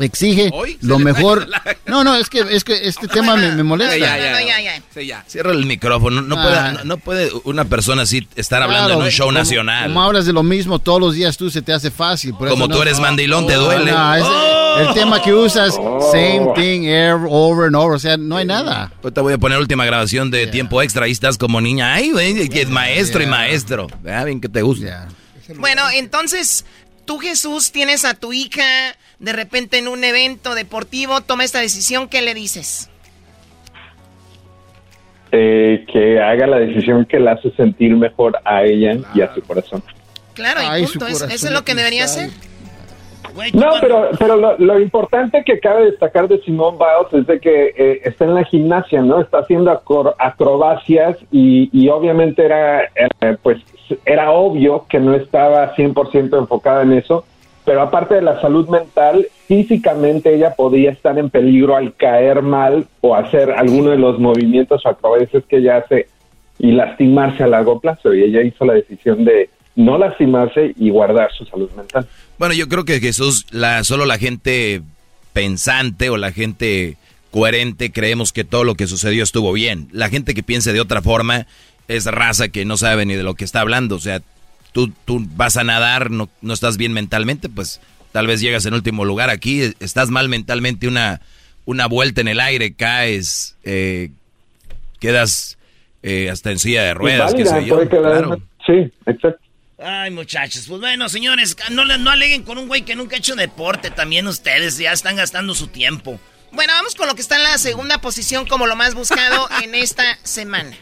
exige 0.00 0.50
Hoy 0.52 0.76
lo 0.80 0.98
mejor. 0.98 1.48
la- 1.48 1.62
No, 1.86 2.02
no, 2.04 2.14
es 2.16 2.28
que, 2.28 2.40
es 2.50 2.64
que 2.64 2.88
este 2.88 3.06
tema 3.08 3.36
me, 3.36 3.52
me 3.52 3.62
molesta. 3.62 3.96
Ya, 3.96 4.18
ya, 4.18 4.32
No, 4.32 4.40
no, 4.40 4.46
ya. 4.46 4.60
ya, 4.60 4.76
ya. 4.78 4.82
Sí, 4.92 5.06
ya. 5.06 5.24
Cierra 5.26 5.52
el 5.52 5.66
micrófono. 5.66 6.22
No, 6.22 6.36
Ah. 6.38 6.42
puede, 6.42 6.72
no, 6.72 6.84
no 6.84 6.96
puede 6.98 7.30
una 7.44 7.64
persona 7.66 8.02
así 8.02 8.26
estar 8.36 8.62
hablando 8.62 8.86
Claro, 8.88 9.00
en 9.00 9.06
un 9.06 9.12
show 9.12 9.26
como- 9.28 9.38
nacional. 9.38 9.88
Como 9.88 10.02
hablas 10.02 10.26
de 10.26 10.32
lo 10.32 10.42
mismo 10.42 10.78
todos 10.78 11.00
los 11.00 11.14
días, 11.14 11.36
tú 11.36 11.50
se 11.50 11.62
te 11.62 11.72
hace 11.72 11.90
fácil. 11.90 12.32
por 12.34 12.48
Como 12.48 12.64
eso 12.64 12.72
tú 12.72 12.76
no- 12.78 12.82
eres 12.82 12.98
mandilón, 13.00 13.46
te 13.46 13.54
duele. 13.54 13.92
No, 13.92 14.14
es- 14.16 14.24
Oh. 14.26 14.60
El 14.76 14.92
tema 14.92 15.22
que 15.22 15.32
usas, 15.32 15.72
same 16.10 16.48
thing, 16.56 16.82
ever, 16.88 17.28
over 17.30 17.68
and 17.68 17.76
over. 17.76 17.94
O 17.94 17.98
sea, 18.00 18.16
no 18.16 18.36
hay 18.38 18.44
nada. 18.44 18.90
Pues 19.02 19.14
te 19.14 19.20
voy 19.20 19.32
a 19.32 19.38
poner 19.38 19.56
última 19.58 19.84
grabación 19.84 20.32
de 20.32 20.48
tiempo 20.48 20.82
extra. 20.82 21.04
Ahí 21.04 21.12
estás 21.12 21.38
como 21.38 21.60
niña. 21.60 21.94
Ay, 21.94 22.10
güey, 22.10 22.34
maestro 22.70 23.20
y 23.20 23.26
Yeah. 23.26 23.30
maestro. 23.30 23.86
Ah, 24.10 24.24
bien 24.24 24.40
que 24.40 24.48
te 24.48 24.62
gusta. 24.62 25.06
Bueno, 25.58 25.82
entonces, 25.92 26.64
tú 27.04 27.18
Jesús 27.18 27.72
tienes 27.72 28.04
a 28.04 28.14
tu 28.14 28.32
hija 28.32 28.62
de 29.18 29.32
repente 29.32 29.78
en 29.78 29.88
un 29.88 30.04
evento 30.04 30.54
deportivo, 30.54 31.20
toma 31.20 31.44
esta 31.44 31.60
decisión, 31.60 32.08
¿qué 32.08 32.22
le 32.22 32.34
dices? 32.34 32.90
eh, 35.36 35.84
que 35.92 36.20
haga 36.20 36.46
la 36.46 36.58
decisión 36.60 37.04
que 37.06 37.18
la 37.18 37.32
hace 37.32 37.50
sentir 37.56 37.96
mejor 37.96 38.38
a 38.44 38.62
ella 38.62 38.96
y 39.14 39.20
a 39.20 39.34
su 39.34 39.42
corazón. 39.42 39.82
Claro, 40.34 40.62
y 40.62 40.66
Ay, 40.66 40.84
punto. 40.84 41.00
Corazón 41.06 41.30
eso 41.32 41.46
es 41.48 41.52
lo 41.52 41.64
que 41.64 41.74
debería 41.74 42.04
hacer. 42.04 42.30
No, 43.52 43.70
pero, 43.80 44.10
pero 44.16 44.36
lo, 44.36 44.56
lo 44.58 44.78
importante 44.78 45.42
que 45.44 45.58
cabe 45.58 45.86
destacar 45.86 46.28
de 46.28 46.40
Simone 46.42 46.78
Biles 46.78 47.22
es 47.22 47.26
de 47.26 47.40
que 47.40 47.74
eh, 47.76 48.00
está 48.04 48.26
en 48.26 48.34
la 48.36 48.44
gimnasia, 48.44 49.02
¿no? 49.02 49.20
Está 49.20 49.38
haciendo 49.38 49.72
acro- 49.72 50.14
acrobacias 50.20 51.16
y, 51.32 51.68
y 51.72 51.88
obviamente 51.88 52.44
era, 52.44 52.84
eh, 52.84 53.36
pues, 53.42 53.58
era 54.04 54.30
obvio 54.30 54.86
que 54.88 55.00
no 55.00 55.14
estaba 55.14 55.74
100% 55.74 56.38
enfocada 56.38 56.82
en 56.82 56.92
eso, 56.92 57.24
pero 57.64 57.80
aparte 57.80 58.14
de 58.14 58.22
la 58.22 58.40
salud 58.40 58.68
mental, 58.68 59.26
físicamente 59.46 60.34
ella 60.34 60.54
podía 60.54 60.90
estar 60.90 61.18
en 61.18 61.30
peligro 61.30 61.76
al 61.76 61.94
caer 61.94 62.42
mal 62.42 62.86
o 63.00 63.14
hacer 63.14 63.50
alguno 63.52 63.90
de 63.90 63.98
los 63.98 64.18
movimientos 64.18 64.84
o 64.84 64.88
acrobacias 64.88 65.44
que 65.48 65.58
ella 65.58 65.78
hace 65.78 66.08
y 66.58 66.72
lastimarse 66.72 67.42
a 67.42 67.46
largo 67.46 67.80
plazo. 67.80 68.12
Y 68.12 68.22
ella 68.22 68.42
hizo 68.42 68.64
la 68.66 68.74
decisión 68.74 69.24
de 69.24 69.48
no 69.76 69.96
lastimarse 69.96 70.74
y 70.76 70.90
guardar 70.90 71.32
su 71.32 71.46
salud 71.46 71.70
mental. 71.76 72.06
Bueno, 72.38 72.54
yo 72.54 72.68
creo 72.68 72.84
que 72.84 73.00
Jesús, 73.00 73.46
la, 73.50 73.82
solo 73.82 74.04
la 74.04 74.18
gente 74.18 74.82
pensante 75.32 76.10
o 76.10 76.16
la 76.16 76.32
gente 76.32 76.96
coherente 77.30 77.90
creemos 77.90 78.32
que 78.32 78.44
todo 78.44 78.62
lo 78.62 78.74
que 78.74 78.86
sucedió 78.86 79.24
estuvo 79.24 79.52
bien. 79.52 79.88
La 79.90 80.08
gente 80.08 80.34
que 80.34 80.42
piense 80.42 80.72
de 80.72 80.80
otra 80.80 81.02
forma 81.02 81.46
es 81.88 82.06
raza 82.06 82.48
que 82.48 82.64
no 82.64 82.76
sabe 82.76 83.06
ni 83.06 83.14
de 83.14 83.22
lo 83.22 83.34
que 83.34 83.44
está 83.44 83.60
hablando. 83.60 83.96
O 83.96 84.00
sea, 84.00 84.20
tú, 84.72 84.92
tú 85.04 85.24
vas 85.36 85.56
a 85.56 85.64
nadar, 85.64 86.10
no, 86.10 86.28
no 86.40 86.54
estás 86.54 86.76
bien 86.76 86.92
mentalmente, 86.92 87.48
pues 87.48 87.80
tal 88.12 88.26
vez 88.26 88.40
llegas 88.40 88.64
en 88.66 88.74
último 88.74 89.04
lugar 89.04 89.30
aquí, 89.30 89.72
estás 89.80 90.10
mal 90.10 90.28
mentalmente, 90.28 90.86
una, 90.88 91.20
una 91.64 91.86
vuelta 91.86 92.20
en 92.20 92.28
el 92.28 92.40
aire, 92.40 92.74
caes, 92.74 93.56
eh, 93.64 94.10
quedas 95.00 95.58
eh, 96.02 96.30
hasta 96.30 96.50
en 96.50 96.58
silla 96.58 96.82
de 96.84 96.94
ruedas, 96.94 97.34
qué 97.34 97.44
Válida, 97.44 97.60
sé 97.60 97.66
yo. 97.66 97.74
puede 97.76 97.88
quedar- 97.88 98.24
Claro. 98.24 98.42
Sí, 98.66 98.92
exacto. 99.06 99.40
Ay, 99.78 100.10
muchachos, 100.12 100.64
pues 100.68 100.80
bueno, 100.80 101.08
señores, 101.08 101.56
no, 101.70 101.84
no 101.84 102.10
aleguen 102.10 102.42
con 102.44 102.56
un 102.58 102.68
güey 102.68 102.82
que 102.82 102.94
nunca 102.94 103.16
ha 103.16 103.18
hecho 103.18 103.34
deporte. 103.34 103.90
También 103.90 104.26
ustedes 104.28 104.78
ya 104.78 104.92
están 104.92 105.16
gastando 105.16 105.54
su 105.54 105.66
tiempo. 105.66 106.18
Bueno, 106.52 106.72
vamos 106.74 106.94
con 106.94 107.08
lo 107.08 107.14
que 107.14 107.20
está 107.20 107.36
en 107.36 107.42
la 107.42 107.58
segunda 107.58 108.00
posición 108.00 108.46
como 108.46 108.66
lo 108.66 108.76
más 108.76 108.94
buscado 108.94 109.48
en 109.62 109.74
esta 109.74 110.04
semana. 110.22 110.74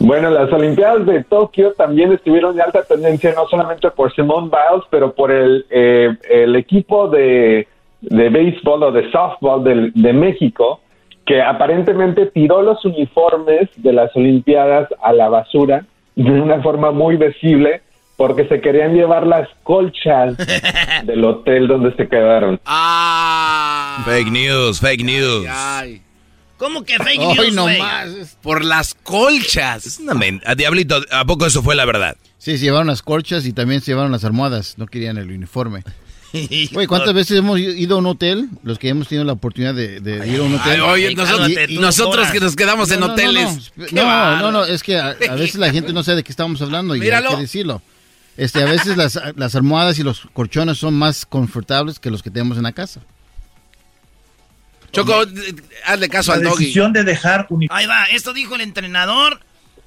Bueno, 0.00 0.30
las 0.30 0.52
Olimpiadas 0.52 1.06
de 1.06 1.24
Tokio 1.24 1.72
también 1.72 2.12
estuvieron 2.12 2.56
de 2.56 2.62
alta 2.62 2.82
tendencia, 2.82 3.32
no 3.34 3.46
solamente 3.48 3.90
por 3.90 4.12
Simone 4.14 4.48
Biles, 4.48 4.84
pero 4.90 5.14
por 5.14 5.30
el, 5.30 5.64
eh, 5.70 6.10
el 6.30 6.56
equipo 6.56 7.08
de, 7.08 7.66
de 8.00 8.28
béisbol 8.28 8.82
o 8.82 8.92
de 8.92 9.10
softball 9.10 9.62
del- 9.64 9.92
de, 9.94 10.12
México, 10.12 10.80
que 11.24 11.40
aparentemente 11.40 12.26
tiró 12.26 12.62
los 12.62 12.84
uniformes 12.84 13.68
de 13.76 13.92
las 13.92 14.14
Olimpiadas 14.16 14.88
a 15.02 15.12
la 15.12 15.28
basura 15.28 15.84
de 16.16 16.30
una 16.40 16.60
forma 16.62 16.90
muy 16.90 17.16
visible 17.16 17.80
porque 18.16 18.46
se 18.46 18.60
querían 18.60 18.94
llevar 18.94 19.26
las 19.26 19.48
colchas 19.64 20.36
del 21.04 21.24
hotel 21.24 21.66
donde 21.66 21.94
se 21.96 22.06
quedaron. 22.08 22.60
Ah. 22.64 24.02
Fake 24.04 24.30
news, 24.30 24.80
fake 24.80 25.02
news. 25.04 25.46
Ay. 25.50 26.00
¿Cómo 26.64 26.82
que 26.82 26.96
fake 26.96 27.20
Ay, 27.20 27.34
news, 27.36 27.52
no 27.54 27.62
güey? 27.64 27.78
más. 27.78 28.08
Por 28.42 28.64
las 28.64 28.94
colchas. 28.94 29.84
Es 29.86 29.98
una 29.98 30.14
men- 30.14 30.40
a 30.46 30.54
Diablito, 30.54 30.98
¿a 31.10 31.24
poco 31.26 31.44
eso 31.44 31.62
fue 31.62 31.74
la 31.74 31.84
verdad? 31.84 32.16
Sí, 32.38 32.52
se 32.56 32.64
llevaron 32.64 32.86
las 32.86 33.02
colchas 33.02 33.44
y 33.44 33.52
también 33.52 33.80
se 33.82 33.90
llevaron 33.90 34.12
las 34.12 34.24
almohadas. 34.24 34.74
No 34.78 34.86
querían 34.86 35.18
el 35.18 35.30
uniforme. 35.30 35.82
Güey, 36.72 36.86
¿cuántas 36.88 37.14
veces 37.14 37.38
hemos 37.38 37.60
ido 37.60 37.94
a 37.94 37.98
un 37.98 38.06
hotel? 38.06 38.48
Los 38.64 38.78
que 38.80 38.88
hemos 38.88 39.06
tenido 39.06 39.24
la 39.24 39.34
oportunidad 39.34 39.72
de, 39.72 40.00
de 40.00 40.26
ir 40.26 40.40
a 40.40 40.42
un 40.42 40.54
hotel. 40.54 40.80
Ay, 40.84 41.04
oye, 41.06 41.14
nosotros, 41.14 41.50
nosotros 41.78 42.28
que 42.32 42.40
nos 42.40 42.56
quedamos 42.56 42.90
en 42.90 42.98
No, 43.00 43.06
no, 43.06 43.08
no, 43.08 43.12
hoteles. 43.14 43.72
No, 43.92 44.02
no, 44.02 44.36
no, 44.40 44.50
no, 44.52 44.64
es 44.64 44.82
que 44.82 44.96
a, 44.98 45.10
a 45.10 45.34
veces 45.36 45.56
la 45.56 45.70
gente 45.70 45.92
no 45.92 46.02
sabe 46.02 46.16
de 46.16 46.24
qué 46.24 46.32
estamos 46.32 46.60
hablando 46.60 46.96
y 46.96 47.00
Míralo. 47.00 47.28
hay 47.30 47.34
que 47.36 47.42
decirlo. 47.42 47.82
Este, 48.36 48.62
a 48.62 48.66
veces 48.66 48.96
las, 48.96 49.16
las 49.36 49.54
almohadas 49.54 49.96
y 50.00 50.02
los 50.02 50.22
colchones 50.32 50.78
son 50.78 50.94
más 50.94 51.24
confortables 51.24 52.00
que 52.00 52.10
los 52.10 52.20
que 52.22 52.30
tenemos 52.30 52.56
en 52.56 52.64
la 52.64 52.72
casa. 52.72 53.00
Choco, 54.94 55.22
eh, 55.22 55.54
hazle 55.84 56.08
caso 56.08 56.30
La 56.32 56.36
al 56.38 56.42
doggy. 56.44 56.58
decisión 56.64 56.92
de 56.92 57.04
dejar 57.04 57.46
uni- 57.50 57.66
Ahí 57.70 57.86
va, 57.86 58.04
esto 58.04 58.32
dijo 58.32 58.54
el 58.54 58.60
entrenador 58.62 59.40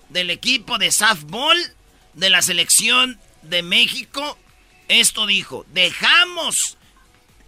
del 0.09 0.29
equipo 0.29 0.77
de 0.77 0.91
softball 0.91 1.57
de 2.13 2.29
la 2.29 2.41
selección 2.41 3.19
de 3.43 3.61
México. 3.63 4.37
Esto 4.87 5.25
dijo, 5.25 5.65
dejamos 5.73 6.77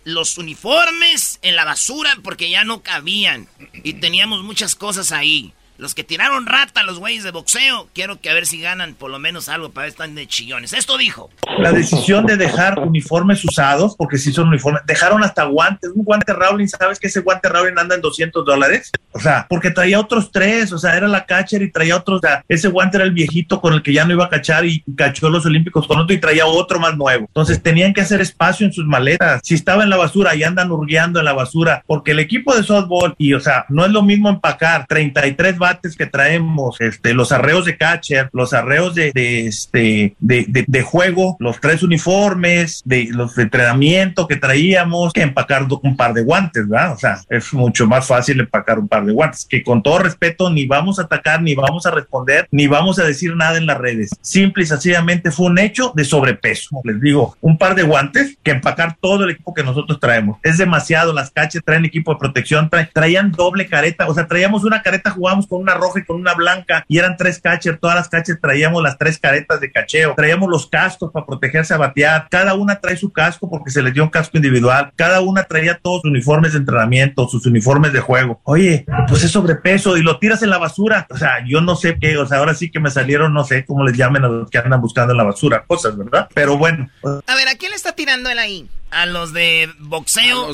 los 0.04 0.38
uniformes 0.38 1.40
en 1.42 1.56
la 1.56 1.66
basura 1.66 2.18
porque 2.24 2.50
ya 2.50 2.64
no 2.64 2.82
cabían 2.82 3.48
y 3.84 3.94
teníamos 3.94 4.44
muchas 4.44 4.76
cosas 4.76 5.12
ahí. 5.12 5.54
Los 5.80 5.96
que 5.96 6.04
tiraron 6.04 6.46
rata, 6.46 6.84
los 6.84 7.00
güeyes 7.00 7.24
de 7.24 7.32
boxeo, 7.32 7.88
quiero 7.94 8.20
que 8.20 8.30
a 8.30 8.34
ver 8.34 8.46
si 8.46 8.60
ganan 8.60 8.96
por 8.96 9.10
lo 9.10 9.18
menos 9.18 9.48
algo 9.48 9.70
para 9.72 9.88
estar 9.88 10.10
de 10.10 10.28
chillones. 10.28 10.74
Esto 10.74 10.98
dijo. 10.98 11.30
la 11.58 11.72
decisión 11.72 12.26
de 12.26 12.36
dejar 12.36 12.78
uniformes 12.80 13.46
usados, 13.46 13.96
porque 13.98 14.18
si 14.18 14.34
son 14.34 14.50
uniformes, 14.50 14.82
dejaron 14.86 15.24
hasta 15.24 15.46
guantes, 15.46 15.92
un 15.96 16.04
guante 16.04 16.34
Rowling, 16.34 16.68
¿sabes 16.68 17.00
que 17.00 17.08
ese 17.08 17.22
guante 17.22 17.48
Rowling 17.48 17.78
anda 17.78 17.96
en 17.96 18.02
200 18.02 18.44
dólares? 18.44 18.92
O 19.14 19.20
sea, 19.22 19.48
porque 19.50 19.72
traía 19.72 20.02
otros 20.02 20.32
tres, 20.34 20.74
o 20.74 20.78
sea, 20.78 20.98
era 20.98 21.08
la 21.08 21.26
catcher 21.26 21.62
y 21.62 21.72
traía 21.72 21.96
otros, 21.96 22.20
ese 22.50 22.68
guante 22.68 22.98
era 22.98 23.06
el 23.06 23.12
viejito 23.12 23.62
con 23.62 23.74
el 23.74 23.82
que 23.82 23.94
ya 23.94 24.04
no 24.04 24.14
iba 24.14 24.26
a 24.26 24.30
cachar 24.30 24.66
y 24.66 24.84
cachó 24.98 25.30
los 25.30 25.46
olímpicos 25.46 25.88
con 25.88 25.98
otro 25.98 26.14
y 26.14 26.20
traía 26.20 26.46
otro 26.46 26.80
más 26.82 26.98
nuevo. 26.98 27.26
Entonces 27.26 27.64
tenían 27.64 27.94
que 27.94 28.02
hacer 28.02 28.20
espacio 28.20 28.66
en 28.66 28.74
sus 28.74 28.86
maletas. 28.86 29.40
Si 29.46 29.56
estaba 29.56 29.84
en 29.84 29.90
la 29.90 29.98
basura 29.98 30.36
y 30.36 30.44
andan 30.44 30.72
hurgueando 30.72 31.20
en 31.20 31.26
la 31.26 31.34
basura, 31.34 31.84
porque 31.88 32.12
el 32.12 32.20
equipo 32.20 32.54
de 32.54 32.64
softball, 32.64 33.16
y 33.18 33.34
o 33.34 33.40
sea, 33.40 33.66
no 33.70 33.86
es 33.86 33.92
lo 33.92 34.04
mismo 34.04 34.30
empacar 34.30 34.86
33 34.88 35.58
que 35.80 36.06
traemos, 36.06 36.76
este, 36.80 37.14
los 37.14 37.32
arreos 37.32 37.66
de 37.66 37.78
catcher, 37.78 38.30
los 38.34 38.54
arreos 38.54 38.96
de, 38.96 39.12
de, 39.14 39.48
este, 39.48 40.16
de, 40.20 40.46
de- 40.48 40.66
de 40.68 40.82
juego, 40.82 41.38
los 41.40 41.60
tres 41.60 41.84
uniformes, 41.84 42.82
de 42.86 43.10
los 43.12 43.36
de 43.36 43.44
entrenamiento 43.44 44.28
que 44.28 44.36
traíamos, 44.36 45.14
que 45.14 45.22
empacar 45.22 45.68
un 45.82 45.96
par 45.98 46.14
de 46.14 46.24
guantes, 46.24 46.68
¿verdad? 46.68 46.94
O 46.94 46.98
sea, 46.98 47.20
es 47.30 47.54
mucho 47.54 47.86
más 47.88 48.08
fácil 48.08 48.40
empacar 48.40 48.80
un 48.80 48.88
par 48.88 49.06
de 49.06 49.14
guantes, 49.14 49.46
que 49.50 49.64
con 49.64 49.84
todo 49.84 50.00
respeto 50.00 50.50
ni 50.50 50.66
vamos 50.66 51.00
a 51.00 51.04
atacar, 51.04 51.42
ni 51.42 51.56
vamos 51.56 51.86
a 51.86 51.92
responder, 51.92 52.48
ni 52.52 52.68
vamos 52.68 53.00
a 53.00 53.04
decir 53.04 53.36
nada 53.36 53.58
en 53.58 53.66
las 53.66 53.78
redes. 53.78 54.10
Simple 54.22 54.64
y 54.64 54.68
sencillamente 54.68 55.32
fue 55.32 55.48
un 55.48 55.60
hecho 55.60 55.92
de 55.96 56.04
sobrepeso. 56.06 56.82
Les 56.84 57.00
digo, 57.02 57.36
un 57.42 57.58
par 57.58 57.76
de 57.76 57.84
guantes 57.84 58.38
que 58.44 58.52
empacar 58.52 58.96
todo 59.00 59.24
el 59.26 59.32
equipo 59.32 59.54
que 59.54 59.64
nosotros 59.64 60.00
traemos. 60.00 60.38
Es 60.44 60.58
demasiado, 60.58 61.14
las 61.14 61.32
caches 61.32 61.62
traen 61.64 61.86
equipo 61.86 62.14
de 62.14 62.20
protección, 62.20 62.70
tra- 62.70 62.90
traían 62.94 63.32
doble 63.32 63.68
careta, 63.68 64.08
o 64.08 64.14
sea, 64.14 64.28
traíamos 64.28 64.64
una 64.64 64.82
careta, 64.82 65.12
jugábamos 65.12 65.48
con 65.48 65.59
una 65.60 65.76
roja 65.76 66.00
y 66.00 66.06
con 66.06 66.18
una 66.18 66.34
blanca 66.34 66.86
y 66.88 66.98
eran 66.98 67.18
tres 67.18 67.40
catchers, 67.40 67.80
todas 67.80 67.96
las 67.96 68.10
catchers 68.10 68.40
traíamos 68.42 68.82
las 68.84 68.98
tres 68.98 69.20
caretas 69.20 69.60
de 69.60 69.72
cacheo, 69.72 70.14
traíamos 70.16 70.50
los 70.50 70.68
cascos 70.68 71.12
para 71.12 71.26
protegerse 71.26 71.74
a 71.74 71.78
batear, 71.78 72.28
cada 72.30 72.54
una 72.54 72.80
trae 72.80 72.98
su 72.98 73.12
casco 73.12 73.50
porque 73.50 73.72
se 73.72 73.82
les 73.82 73.94
dio 73.94 74.04
un 74.04 74.10
casco 74.10 74.38
individual, 74.38 74.92
cada 74.96 75.22
una 75.22 75.44
traía 75.44 75.80
todos 75.82 76.02
sus 76.02 76.12
uniformes 76.12 76.54
de 76.54 76.60
entrenamiento, 76.60 77.28
sus 77.28 77.46
uniformes 77.46 77.94
de 77.94 78.00
juego. 78.00 78.42
Oye, 78.44 78.86
pues 79.08 79.24
es 79.24 79.32
sobrepeso 79.32 79.98
y 79.98 80.02
lo 80.02 80.20
tiras 80.20 80.42
en 80.44 80.50
la 80.50 80.58
basura. 80.58 81.08
O 81.10 81.18
sea, 81.18 81.44
yo 81.46 81.62
no 81.62 81.76
sé 81.76 81.98
qué, 82.00 82.18
o 82.18 82.26
sea, 82.26 82.40
ahora 82.40 82.54
sí 82.54 82.72
que 82.72 82.80
me 82.80 82.90
salieron, 82.90 83.34
no 83.34 83.44
sé 83.44 83.66
cómo 83.66 83.84
les 83.84 83.98
llamen 83.98 84.24
a 84.24 84.28
los 84.28 84.50
que 84.50 84.58
andan 84.58 84.82
buscando 84.82 85.14
en 85.14 85.18
la 85.18 85.24
basura 85.24 85.64
cosas, 85.66 85.98
¿verdad? 85.98 86.28
Pero 86.34 86.58
bueno. 86.58 86.90
A 87.04 87.36
ver, 87.36 87.48
¿a 87.48 87.56
quién 87.56 87.72
le 87.72 87.76
está 87.76 87.94
tirando 87.94 88.30
él 88.30 88.40
ahí? 88.40 88.70
A 88.92 89.06
los 89.06 89.34
de 89.34 89.70
boxeo, 89.78 90.50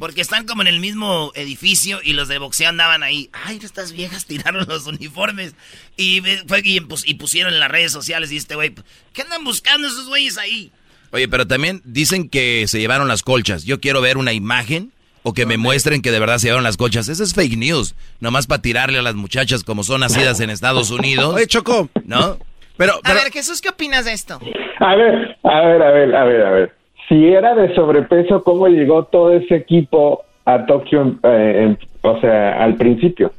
porque 0.00 0.20
están 0.20 0.44
como 0.44 0.62
en 0.62 0.68
el 0.68 0.80
mismo 0.80 1.30
edificio 1.36 2.00
y 2.02 2.14
los 2.14 2.26
de 2.26 2.38
boxeo 2.38 2.68
andaban 2.68 3.02
ahí. 3.02 3.30
Ay, 3.32 3.60
estas 3.62 3.92
viejas 3.92 4.26
tiraron 4.26 4.66
los 4.68 4.86
uniformes 4.86 5.54
y, 5.96 6.20
fue, 6.48 6.60
y, 6.64 6.80
y 7.04 7.14
pusieron 7.14 7.54
en 7.54 7.60
las 7.60 7.70
redes 7.70 7.92
sociales 7.92 8.32
y 8.32 8.36
este 8.36 8.56
güey, 8.56 8.74
¿qué 9.12 9.22
andan 9.22 9.44
buscando 9.44 9.86
esos 9.86 10.08
güeyes 10.08 10.36
ahí? 10.36 10.72
Oye, 11.12 11.28
pero 11.28 11.46
también 11.46 11.80
dicen 11.84 12.28
que 12.28 12.64
se 12.66 12.80
llevaron 12.80 13.08
las 13.08 13.22
colchas. 13.22 13.64
Yo 13.64 13.80
quiero 13.80 14.00
ver 14.00 14.18
una 14.18 14.32
imagen 14.32 14.92
o 15.22 15.32
que 15.32 15.46
me 15.46 15.56
muestren 15.56 16.02
que 16.02 16.10
de 16.10 16.20
verdad 16.20 16.38
se 16.38 16.48
llevaron 16.48 16.64
las 16.64 16.76
colchas. 16.76 17.08
Eso 17.08 17.22
es 17.22 17.34
fake 17.34 17.56
news. 17.56 17.94
Nomás 18.20 18.46
para 18.46 18.62
tirarle 18.62 18.98
a 18.98 19.02
las 19.02 19.14
muchachas 19.14 19.64
como 19.64 19.82
son 19.84 20.00
nacidas 20.00 20.40
en 20.40 20.50
Estados 20.50 20.90
Unidos. 20.90 21.34
Oye, 21.34 21.46
Choco. 21.46 21.88
¿No? 22.04 22.38
Pero, 22.76 23.00
A 23.04 23.14
ver, 23.14 23.32
Jesús, 23.32 23.60
¿qué 23.60 23.70
opinas 23.70 24.04
de 24.04 24.12
esto? 24.12 24.38
A 24.80 24.94
ver, 24.94 25.38
a 25.44 25.60
ver, 25.62 25.82
a 25.82 25.90
ver, 25.90 26.14
a 26.14 26.24
ver, 26.24 26.42
a 26.42 26.50
ver. 26.50 26.75
Si 27.08 27.26
era 27.26 27.54
de 27.54 27.74
sobrepeso, 27.74 28.42
¿cómo 28.42 28.66
llegó 28.68 29.04
todo 29.04 29.32
ese 29.32 29.54
equipo 29.54 30.24
a 30.44 30.66
Tokio, 30.66 31.18
eh, 31.22 31.76
o 32.02 32.20
sea, 32.20 32.62
al 32.62 32.74
principio? 32.74 33.32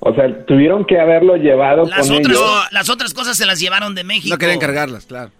O 0.00 0.14
sea, 0.14 0.44
tuvieron 0.44 0.84
que 0.84 1.00
haberlo 1.00 1.36
llevado 1.36 1.84
las 1.86 2.08
con 2.08 2.18
otras, 2.18 2.36
ellos. 2.36 2.68
Las 2.70 2.90
otras 2.90 3.14
cosas 3.14 3.36
se 3.36 3.46
las 3.46 3.58
llevaron 3.58 3.94
de 3.94 4.04
México. 4.04 4.34
No 4.34 4.38
querían 4.38 4.60
cargarlas, 4.60 5.06
claro. 5.06 5.30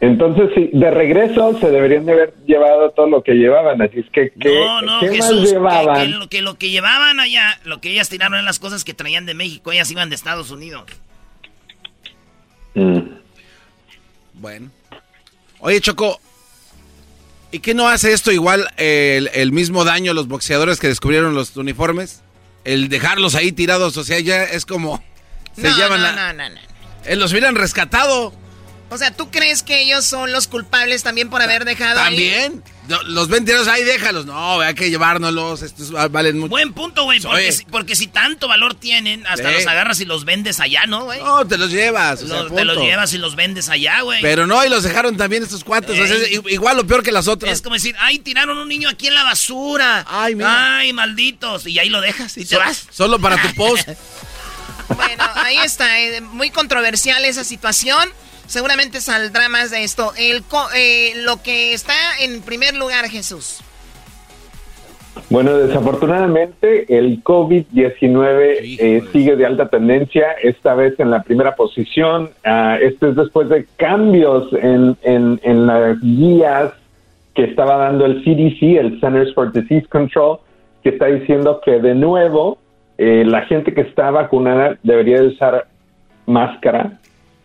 Entonces, 0.00 0.50
sí, 0.54 0.70
de 0.72 0.90
regreso 0.92 1.58
se 1.58 1.70
deberían 1.70 2.06
de 2.06 2.12
haber 2.12 2.34
llevado 2.46 2.90
todo 2.90 3.08
lo 3.08 3.22
que 3.22 3.34
llevaban. 3.34 3.82
Así 3.82 3.98
es 3.98 4.10
que, 4.10 4.30
¿qué, 4.38 4.54
no, 4.54 4.80
no, 4.82 5.00
¿qué 5.00 5.08
Jesús, 5.08 5.40
más 5.40 5.50
llevaban? 5.50 5.96
Que, 5.96 6.02
que 6.02 6.08
lo, 6.18 6.28
que 6.28 6.42
lo 6.42 6.54
que 6.54 6.70
llevaban 6.70 7.18
allá, 7.18 7.58
lo 7.64 7.80
que 7.80 7.90
ellas 7.90 8.08
tiraron 8.08 8.38
en 8.38 8.44
las 8.44 8.60
cosas 8.60 8.84
que 8.84 8.94
traían 8.94 9.26
de 9.26 9.34
México, 9.34 9.72
ellas 9.72 9.90
iban 9.90 10.08
de 10.08 10.14
Estados 10.14 10.52
Unidos. 10.52 10.84
Mm. 12.74 13.00
Bueno. 14.34 14.70
Oye, 15.60 15.80
Choco, 15.80 16.20
¿y 17.50 17.60
qué 17.60 17.74
no 17.74 17.88
hace 17.88 18.12
esto 18.12 18.30
igual 18.32 18.68
eh, 18.76 19.14
el, 19.18 19.30
el 19.34 19.52
mismo 19.52 19.84
daño 19.84 20.12
a 20.12 20.14
los 20.14 20.28
boxeadores 20.28 20.78
que 20.78 20.88
descubrieron 20.88 21.34
los 21.34 21.56
uniformes? 21.56 22.20
El 22.64 22.88
dejarlos 22.88 23.34
ahí 23.34 23.52
tirados, 23.52 23.96
o 23.96 24.04
sea, 24.04 24.20
ya 24.20 24.44
es 24.44 24.64
como... 24.66 25.02
Se 25.56 25.62
No, 25.62 25.76
llevan 25.76 26.00
no, 26.00 26.06
la- 26.12 26.32
no, 26.32 26.48
no, 26.48 26.54
no. 26.54 26.60
Eh, 27.04 27.16
los 27.16 27.32
hubieran 27.32 27.54
rescatado. 27.54 28.32
O 28.90 28.98
sea, 28.98 29.10
¿tú 29.14 29.30
crees 29.30 29.62
que 29.62 29.82
ellos 29.82 30.04
son 30.04 30.32
los 30.32 30.46
culpables 30.48 31.02
también 31.02 31.30
por 31.30 31.42
haber 31.42 31.64
dejado 31.64 32.00
ahí? 32.00 32.06
También. 32.16 32.52
No, 32.56 32.77
Los 33.06 33.28
ven 33.28 33.44
tirados 33.44 33.68
ahí, 33.68 33.84
déjalos. 33.84 34.24
No, 34.26 34.60
hay 34.60 34.74
que 34.74 34.88
llevárnoslos. 34.90 35.62
Estos 35.62 35.90
valen 36.10 36.38
mucho. 36.38 36.48
Buen 36.50 36.72
punto, 36.72 37.04
güey, 37.04 37.20
porque, 37.20 37.52
si- 37.52 37.64
porque 37.66 37.94
si 37.96 38.06
tanto 38.06 38.48
valor 38.48 38.74
tienen, 38.74 39.26
hasta 39.26 39.48
Sí. 39.50 39.54
los 39.56 39.66
agarras 39.66 40.00
y 40.00 40.04
los 40.06 40.24
vendes 40.24 40.58
allá, 40.60 40.86
¿no, 40.86 41.04
güey? 41.04 41.20
No, 41.22 41.46
te 41.46 41.58
los 41.58 41.70
llevas. 41.70 42.22
o 42.22 42.26
sea, 42.26 42.42
Los- 42.44 42.54
te 42.54 42.64
los 42.64 42.78
llevas 42.78 43.12
y 43.12 43.18
los 43.18 43.36
vendes 43.36 43.68
allá, 43.68 44.00
güey. 44.00 44.22
Pero 44.22 44.46
no, 44.46 44.64
y 44.64 44.68
los 44.68 44.82
dejaron 44.84 45.16
también 45.16 45.42
estos 45.42 45.64
cuates. 45.64 45.90
o 45.90 46.06
sea, 46.06 46.16
Ey. 46.16 46.22
es 46.22 46.30
i- 46.32 46.54
igual 46.54 46.78
o 46.78 46.86
peor 46.86 47.02
que 47.02 47.12
las 47.12 47.28
otras. 47.28 47.52
Es 47.52 47.60
como 47.62 47.74
decir, 47.74 47.94
ay, 47.98 48.18
tiraron 48.20 48.56
un 48.56 48.68
niño 48.68 48.88
aquí 48.88 49.06
en 49.08 49.14
la 49.14 49.24
basura. 49.24 50.06
Ay, 50.08 50.34
mira. 50.34 50.78
Ay, 50.78 50.92
malditos. 50.92 51.66
Y 51.66 51.78
ahí 51.78 51.90
lo 51.90 52.00
dejas 52.00 52.36
y 52.38 52.44
te 52.46 52.56
vas. 52.56 52.86
Solo 52.90 53.18
para 53.18 53.40
tu 53.42 53.54
post. 53.54 53.86
Bueno, 54.88 55.22
ahí 55.34 55.58
está. 55.58 56.00
eh, 56.00 56.20
muy 56.22 56.48
controversial 56.50 57.22
esa 57.26 57.44
situación. 57.44 58.08
Seguramente 58.48 59.00
saldrá 59.00 59.48
más 59.48 59.70
de 59.70 59.84
esto. 59.84 60.12
El 60.18 60.42
co- 60.42 60.68
eh, 60.76 61.12
lo 61.22 61.40
que 61.42 61.72
está 61.72 61.94
en 62.20 62.40
primer 62.42 62.74
lugar, 62.74 63.04
Jesús. 63.08 63.60
Bueno, 65.30 65.54
desafortunadamente 65.56 66.96
el 66.96 67.22
COVID-19 67.22 68.78
eh, 68.78 69.02
sigue 69.12 69.36
de 69.36 69.44
alta 69.44 69.68
tendencia, 69.68 70.32
esta 70.42 70.74
vez 70.74 70.98
en 70.98 71.10
la 71.10 71.22
primera 71.22 71.54
posición. 71.54 72.30
Ah, 72.44 72.78
esto 72.80 73.08
es 73.08 73.16
después 73.16 73.48
de 73.48 73.66
cambios 73.76 74.50
en, 74.54 74.96
en, 75.02 75.38
en 75.42 75.66
las 75.66 76.00
guías 76.00 76.72
que 77.34 77.44
estaba 77.44 77.76
dando 77.76 78.06
el 78.06 78.22
CDC, 78.24 78.78
el 78.78 79.00
Centers 79.00 79.34
for 79.34 79.52
Disease 79.52 79.86
Control, 79.88 80.38
que 80.82 80.90
está 80.90 81.06
diciendo 81.06 81.60
que 81.64 81.80
de 81.80 81.94
nuevo 81.94 82.58
eh, 82.96 83.24
la 83.26 83.42
gente 83.42 83.74
que 83.74 83.82
está 83.82 84.10
vacunada 84.10 84.78
debería 84.82 85.20
de 85.20 85.28
usar 85.28 85.66
máscara 86.26 86.98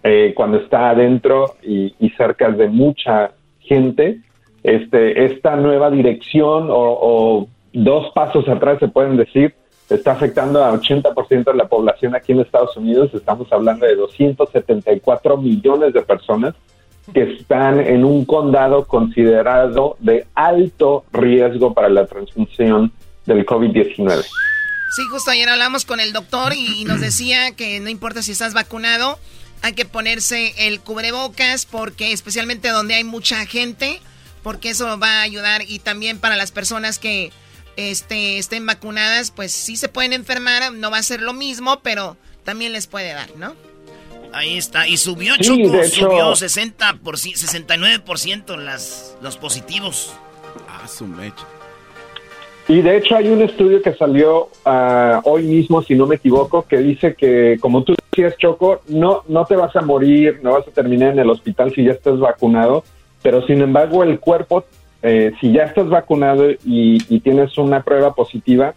eh, 0.04 0.34
cuando 0.36 0.58
está 0.58 0.90
adentro 0.90 1.56
y, 1.64 1.96
y 2.00 2.10
cerca 2.12 2.50
de 2.50 2.68
mucha 2.68 3.32
gente. 3.60 4.20
Este, 4.64 5.26
esta 5.26 5.56
nueva 5.56 5.90
dirección 5.90 6.70
o, 6.70 6.76
o 6.76 7.48
dos 7.74 8.12
pasos 8.14 8.48
atrás 8.48 8.80
se 8.80 8.88
pueden 8.88 9.18
decir 9.18 9.54
está 9.90 10.14
afectando 10.14 10.64
a 10.64 10.74
80% 10.74 11.44
de 11.44 11.54
la 11.54 11.68
población 11.68 12.16
aquí 12.16 12.32
en 12.32 12.40
Estados 12.40 12.76
Unidos. 12.78 13.12
Estamos 13.14 13.52
hablando 13.52 13.86
de 13.86 13.96
274 13.96 15.38
millones 15.38 15.94
de 15.94 16.02
personas 16.02 16.56
que 17.14 17.24
están 17.24 17.80
en 17.80 18.06
un 18.06 18.26
condado 18.26 18.86
considerado 18.86 19.98
de 20.00 20.26
alto 20.36 21.04
riesgo 21.12 21.74
para 21.74 21.90
la 21.90 22.06
transmisión 22.06 22.92
del 23.26 23.46
COVID-19. 23.46 24.24
Sí, 24.96 25.02
justo 25.12 25.32
ayer 25.32 25.50
hablamos 25.50 25.86
con 25.86 26.00
el 26.00 26.14
doctor 26.14 26.54
y, 26.54 26.86
nos 26.86 27.02
decía 27.02 27.52
que 27.56 27.80
no 27.80 27.90
importa 27.90 28.22
si 28.22 28.32
estás 28.32 28.54
vacunado, 28.54 29.18
hay 29.64 29.74
que 29.74 29.86
ponerse 29.86 30.54
el 30.68 30.82
cubrebocas 30.82 31.66
porque 31.66 32.12
especialmente 32.12 32.68
donde 32.68 32.96
hay 32.96 33.06
mucha 33.06 33.46
gente, 33.46 34.00
porque 34.44 34.70
eso 34.70 35.00
va 35.00 35.20
a 35.20 35.22
ayudar 35.22 35.64
y 35.66 35.80
también 35.80 36.20
para 36.20 36.36
las 36.36 36.52
personas 36.52 37.00
que 37.00 37.32
este, 37.78 38.38
estén 38.38 38.66
vacunadas, 38.66 39.32
pues 39.32 39.54
sí 39.54 39.78
se 39.78 39.88
pueden 39.88 40.12
enfermar, 40.12 40.74
no 40.74 40.92
va 40.92 40.98
a 40.98 41.04
ser 41.04 41.22
lo 41.22 41.34
mismo, 41.34 41.80
pero 41.80 42.18
también 42.44 42.74
les 42.74 42.88
puede 42.88 43.14
dar, 43.14 43.36
¿no? 43.38 43.56
Ahí 44.34 44.58
está, 44.58 44.86
y 44.86 44.98
subió 44.98 45.36
Sí, 45.36 45.44
Choco, 45.44 45.84
subió 45.88 46.36
60 46.36 46.98
por, 46.98 47.18
69% 47.18 48.58
las, 48.58 49.16
los 49.22 49.38
positivos. 49.38 50.12
Ah, 50.68 50.88
su 50.90 51.08
mecha. 51.08 51.48
Y 52.68 52.82
de 52.82 52.98
hecho 52.98 53.16
hay 53.16 53.30
un 53.30 53.42
estudio 53.42 53.82
que 53.82 53.94
salió 53.94 54.50
ah, 54.66 55.22
hoy 55.26 55.44
mismo, 55.44 55.82
si 55.82 55.96
no 55.96 56.08
me 56.08 56.16
equivoco, 56.16 56.64
que 56.64 56.78
dice 56.78 57.14
que, 57.14 57.58
como 57.60 57.84
tú 57.84 57.96
decías, 58.12 58.38
Choco, 58.38 58.82
no, 58.88 59.24
no 59.28 59.46
te 59.46 59.56
vas 59.56 59.76
a 59.76 59.82
morir, 59.82 60.40
no 60.44 60.54
vas 60.54 60.68
a 60.68 60.72
terminar 60.72 61.12
en 61.12 61.20
el 61.20 61.30
hospital 61.30 61.74
si 61.74 61.84
ya 61.84 61.92
estás 61.92 62.20
vacunado, 62.20 62.84
pero 63.22 63.46
sin 63.46 63.62
embargo 63.62 64.04
el 64.04 64.20
cuerpo, 64.20 64.64
eh, 65.02 65.34
si 65.42 65.52
ya 65.52 65.64
estás 65.64 65.90
vacunado 65.90 66.50
y, 66.50 66.98
y 67.10 67.20
tienes 67.20 67.58
una 67.58 67.84
prueba 67.84 68.14
positiva, 68.14 68.74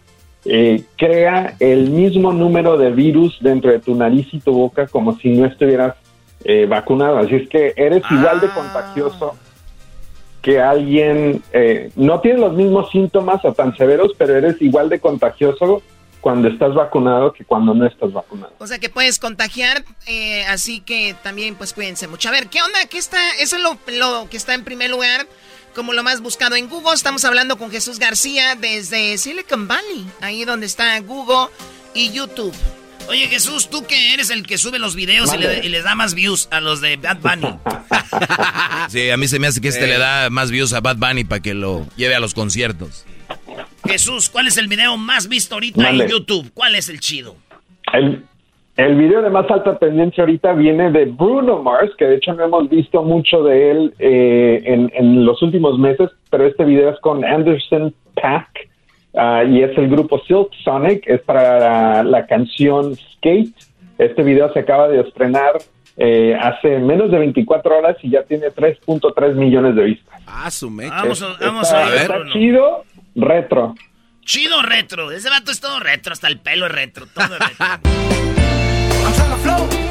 eh, 0.49 0.83
crea 0.97 1.55
el 1.59 1.89
mismo 1.89 2.31
número 2.31 2.77
de 2.77 2.91
virus 2.91 3.37
dentro 3.41 3.71
de 3.71 3.79
tu 3.79 3.95
nariz 3.95 4.27
y 4.33 4.39
tu 4.39 4.53
boca 4.53 4.87
como 4.87 5.17
si 5.17 5.29
no 5.29 5.45
estuvieras 5.45 5.95
eh, 6.43 6.65
vacunado. 6.65 7.17
Así 7.17 7.35
es 7.35 7.49
que 7.49 7.73
eres 7.75 8.03
igual 8.11 8.39
de 8.39 8.47
contagioso 8.49 9.35
que 10.47 10.61
alguien 10.61 11.43
eh, 11.51 11.91
no 11.97 12.21
tiene 12.21 12.39
los 12.39 12.53
mismos 12.53 12.89
síntomas 12.89 13.43
o 13.43 13.51
tan 13.51 13.75
severos, 13.75 14.13
pero 14.17 14.33
eres 14.33 14.55
igual 14.61 14.87
de 14.87 15.01
contagioso 15.01 15.83
cuando 16.21 16.47
estás 16.47 16.73
vacunado 16.73 17.33
que 17.33 17.43
cuando 17.43 17.73
no 17.73 17.85
estás 17.85 18.13
vacunado. 18.13 18.53
O 18.57 18.65
sea 18.65 18.79
que 18.79 18.87
puedes 18.87 19.19
contagiar, 19.19 19.83
eh, 20.05 20.45
así 20.45 20.79
que 20.79 21.17
también 21.21 21.55
pues 21.55 21.73
cuídense 21.73 22.07
mucho. 22.07 22.29
A 22.29 22.31
ver, 22.31 22.47
¿qué 22.47 22.61
onda? 22.61 22.79
¿Qué 22.89 22.97
está? 22.97 23.17
Eso 23.41 23.57
es 23.57 23.61
lo, 23.61 23.77
lo 23.97 24.29
que 24.29 24.37
está 24.37 24.53
en 24.53 24.63
primer 24.63 24.89
lugar, 24.89 25.27
como 25.75 25.91
lo 25.91 26.01
más 26.01 26.21
buscado 26.21 26.55
en 26.55 26.69
Google. 26.69 26.93
Estamos 26.93 27.25
hablando 27.25 27.57
con 27.57 27.69
Jesús 27.69 27.99
García 27.99 28.55
desde 28.55 29.17
Silicon 29.17 29.67
Valley, 29.67 30.07
ahí 30.21 30.45
donde 30.45 30.65
está 30.65 30.97
Google 31.01 31.49
y 31.93 32.13
YouTube. 32.13 32.55
Oye 33.09 33.27
Jesús, 33.27 33.69
tú 33.69 33.85
que 33.87 34.13
eres 34.13 34.29
el 34.29 34.45
que 34.45 34.57
sube 34.57 34.79
los 34.79 34.95
videos 34.95 35.33
y, 35.33 35.37
le- 35.37 35.65
y 35.65 35.69
les 35.69 35.83
da 35.83 35.95
más 35.95 36.13
views 36.13 36.47
a 36.51 36.59
los 36.59 36.81
de 36.81 36.97
Bad 36.97 37.17
Bunny. 37.21 37.53
Sí, 38.89 39.09
a 39.09 39.17
mí 39.17 39.27
se 39.27 39.37
me 39.39 39.47
hace 39.47 39.59
que 39.61 39.67
este 39.67 39.85
Eh. 39.85 39.87
le 39.87 39.97
da 39.97 40.29
más 40.29 40.49
views 40.51 40.73
a 40.73 40.79
Bad 40.81 40.97
Bunny 40.97 41.23
para 41.25 41.41
que 41.41 41.53
lo 41.53 41.85
lleve 41.97 42.15
a 42.15 42.19
los 42.19 42.33
conciertos. 42.33 43.05
Jesús, 43.85 44.29
¿cuál 44.29 44.47
es 44.47 44.57
el 44.57 44.67
video 44.67 44.95
más 44.97 45.27
visto 45.27 45.55
ahorita 45.55 45.81
Mande. 45.81 46.05
en 46.05 46.09
YouTube? 46.11 46.51
¿Cuál 46.53 46.75
es 46.75 46.89
el 46.89 46.99
chido? 46.99 47.35
El, 47.93 48.23
el 48.77 48.95
video 48.95 49.21
de 49.21 49.29
más 49.29 49.49
alta 49.49 49.77
tendencia 49.77 50.23
ahorita 50.23 50.53
viene 50.53 50.91
de 50.91 51.05
Bruno 51.05 51.61
Mars, 51.63 51.91
que 51.97 52.05
de 52.05 52.15
hecho 52.15 52.33
no 52.33 52.43
hemos 52.45 52.69
visto 52.69 53.03
mucho 53.03 53.43
de 53.43 53.71
él 53.71 53.93
eh, 53.99 54.61
en, 54.65 54.91
en 54.95 55.25
los 55.25 55.41
últimos 55.41 55.77
meses, 55.79 56.09
pero 56.29 56.45
este 56.45 56.63
video 56.65 56.89
es 56.89 56.99
con 57.01 57.23
Anderson 57.25 57.93
Paak 58.21 58.49
ah, 59.15 59.43
y 59.43 59.61
es 59.61 59.77
el 59.77 59.89
grupo 59.89 60.19
Silk 60.27 60.53
Sonic, 60.63 61.03
es 61.07 61.21
para 61.21 61.59
la, 61.59 62.03
la 62.03 62.25
canción 62.25 62.95
Skate. 62.95 63.53
Este 63.97 64.23
video 64.23 64.51
se 64.53 64.59
acaba 64.59 64.87
de 64.87 65.01
estrenar 65.01 65.53
eh, 65.97 66.37
hace 66.39 66.77
menos 66.77 67.09
de 67.09 67.17
24 67.17 67.77
horas 67.77 67.97
y 68.03 68.11
ya 68.11 68.23
tiene 68.23 68.47
3.3 68.47 69.33
millones 69.33 69.75
de 69.75 69.83
vistas. 69.83 70.21
Ah, 70.27 70.51
su 70.51 70.69
mecha. 70.69 70.95
Vamos 70.95 71.21
a, 71.23 71.35
vamos 71.39 71.63
está, 71.63 71.87
a 71.87 71.89
ver. 71.89 72.01
está 72.01 72.19
chido, 72.31 72.83
retro. 73.15 73.73
Chido 74.21 74.61
retro. 74.61 75.11
Ese 75.11 75.29
vato 75.29 75.51
es 75.51 75.59
todo 75.59 75.79
retro, 75.79 76.13
hasta 76.13 76.27
el 76.27 76.39
pelo 76.39 76.67
es 76.67 76.71
retro, 76.71 77.07
todo 77.07 77.35
es 77.35 77.39
retro. 77.39 77.77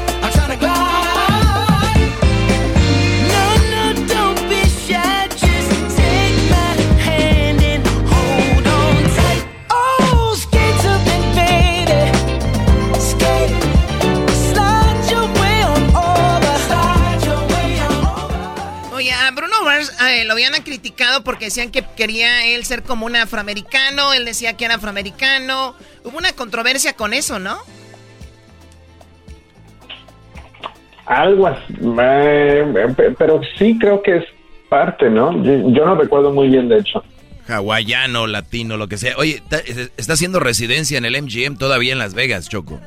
habían 20.45 20.61
criticado 20.63 21.23
porque 21.23 21.45
decían 21.45 21.71
que 21.71 21.83
quería 21.95 22.45
él 22.45 22.63
ser 22.65 22.83
como 22.83 23.05
un 23.05 23.15
afroamericano, 23.15 24.13
él 24.13 24.25
decía 24.25 24.53
que 24.55 24.65
era 24.65 24.75
afroamericano. 24.75 25.75
Hubo 26.03 26.17
una 26.17 26.33
controversia 26.33 26.93
con 26.93 27.13
eso, 27.13 27.39
¿no? 27.39 27.57
Algo 31.05 31.47
así, 31.47 31.73
eh, 32.01 32.65
pe- 32.95 33.11
pero 33.17 33.39
sí 33.57 33.77
creo 33.79 34.01
que 34.03 34.17
es 34.17 34.25
parte, 34.69 35.09
¿no? 35.09 35.31
Yo, 35.43 35.85
no 35.85 35.95
recuerdo 35.95 36.31
muy 36.31 36.49
bien, 36.49 36.67
de 36.67 36.79
hecho. 36.79 37.01
Hawaiano, 37.47 38.27
latino, 38.27 38.75
lo 38.75 38.89
que 38.89 38.97
sea. 38.97 39.15
Oye, 39.17 39.41
está 39.95 40.13
haciendo 40.13 40.41
residencia 40.41 40.97
en 40.97 41.05
el 41.05 41.15
MGM 41.21 41.57
todavía 41.57 41.93
en 41.93 41.99
Las 41.99 42.13
Vegas, 42.13 42.49
Choco. 42.49 42.81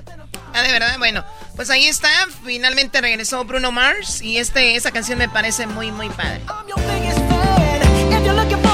Ah, 0.55 0.63
de 0.63 0.73
verdad, 0.73 0.97
bueno, 0.99 1.25
pues 1.57 1.71
ahí 1.71 1.87
está, 1.87 2.09
finalmente 2.45 3.01
regresó 3.01 3.45
Bruno 3.45 3.71
Mars 3.73 4.21
y 4.23 4.39
este, 4.39 4.75
esa 4.77 4.91
canción 4.91 5.19
me 5.19 5.29
parece 5.29 5.67
muy, 5.67 5.91
muy 5.93 6.09
padre. 6.11 6.41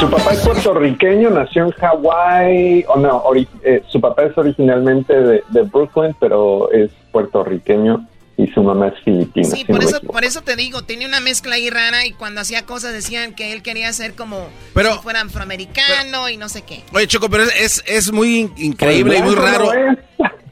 Su 0.01 0.11
papá 0.11 0.33
es 0.33 0.41
puertorriqueño, 0.41 1.31
nació 1.31 1.65
en 1.67 1.71
Hawái, 1.73 2.85
o 2.89 2.97
no, 2.99 3.23
ori- 3.25 3.49
eh, 3.65 3.83
su 3.89 4.01
papá 4.01 4.25
es 4.25 4.37
originalmente 4.37 5.15
de, 5.15 5.43
de 5.49 5.63
Brooklyn, 5.63 6.15
pero 6.21 6.71
es 6.71 6.91
puertorriqueño 7.13 8.07
y 8.37 8.47
su 8.49 8.63
mamá 8.63 8.89
es 8.89 9.03
filipina. 9.03 9.49
Sí, 9.49 9.57
si 9.59 9.65
por 9.65 9.77
no 9.77 9.81
me 9.81 9.91
eso, 9.91 10.01
por 10.03 10.25
eso 10.25 10.43
te 10.43 10.55
digo, 10.57 10.83
tenía 10.83 11.09
una 11.09 11.21
mezcla 11.21 11.55
ahí 11.55 11.71
rara 11.71 12.05
y 12.05 12.13
cuando 12.13 12.43
hacía 12.43 12.67
cosas 12.67 12.93
decían 12.93 13.35
que 13.35 13.53
él 13.55 13.63
quería 13.63 13.91
ser 13.95 14.15
como 14.15 14.49
Pero- 14.75 14.93
si 14.95 14.99
fuera 15.01 15.23
afroamericano 15.23 16.29
y 16.29 16.37
no 16.37 16.51
sé 16.51 16.61
qué. 16.63 16.83
Oye, 16.93 17.07
Choco, 17.07 17.31
pero 17.31 17.45
es, 17.45 17.55
es, 17.59 17.85
es 17.87 18.13
muy 18.13 18.41
in- 18.41 18.53
increíble 18.59 19.17
y 19.19 19.23
muy 19.23 19.35
Pues 19.35 19.51
raro. 19.51 19.73
no 19.73 19.97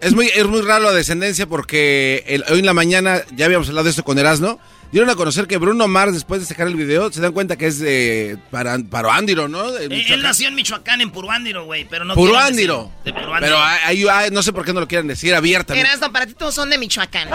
Es 0.01 0.14
muy, 0.14 0.26
es 0.34 0.47
muy 0.47 0.61
raro 0.61 0.84
la 0.84 0.92
descendencia 0.92 1.47
porque 1.47 2.24
el- 2.26 2.45
hoy 2.51 2.59
en 2.61 2.66
la 2.66 2.74
mañana, 2.74 3.22
ya 3.36 3.47
habíamos 3.47 3.68
hablado 3.68 3.84
de 3.84 3.90
esto 3.90 4.05
con 4.05 4.18
Erasno, 4.18 4.59
dieron 4.95 5.11
a 5.11 5.16
conocer 5.16 5.49
que 5.49 5.57
Bruno 5.57 5.88
Mars, 5.88 6.12
después 6.12 6.40
de 6.40 6.47
sacar 6.47 6.68
el 6.68 6.76
video, 6.76 7.12
se 7.12 7.20
dan 7.20 7.32
cuenta 7.32 7.57
que 7.57 7.66
es 7.66 7.80
de 7.80 8.38
para, 8.53 8.78
Paroándiro, 8.78 9.49
¿no? 9.49 9.72
De 9.72 9.86
Eh, 9.86 10.05
Él 10.09 10.22
nació 10.22 10.47
en 10.47 10.55
Michoacán, 10.55 11.01
en 11.01 11.11
Puruándiro, 11.11 11.64
güey, 11.64 11.84
pero 11.84 12.05
no 12.05 12.14
Puruándiro. 12.14 12.92
De 13.05 13.12
Puruándiro. 13.12 13.57
Pero 13.57 14.09
ahí 14.14 14.30
no 14.30 14.40
sé 14.45 14.53
por 14.53 14.64
qué 14.64 14.72
no 14.72 14.78
lo 14.78 14.86
quieren 14.86 15.09
decir 15.09 15.34
abiertamente. 15.34 15.88
Erasno, 15.88 16.12
para 16.12 16.26
ti 16.26 16.34
todos 16.34 16.55
son 16.55 16.70
de 16.70 16.78
Michoacán. 16.78 17.28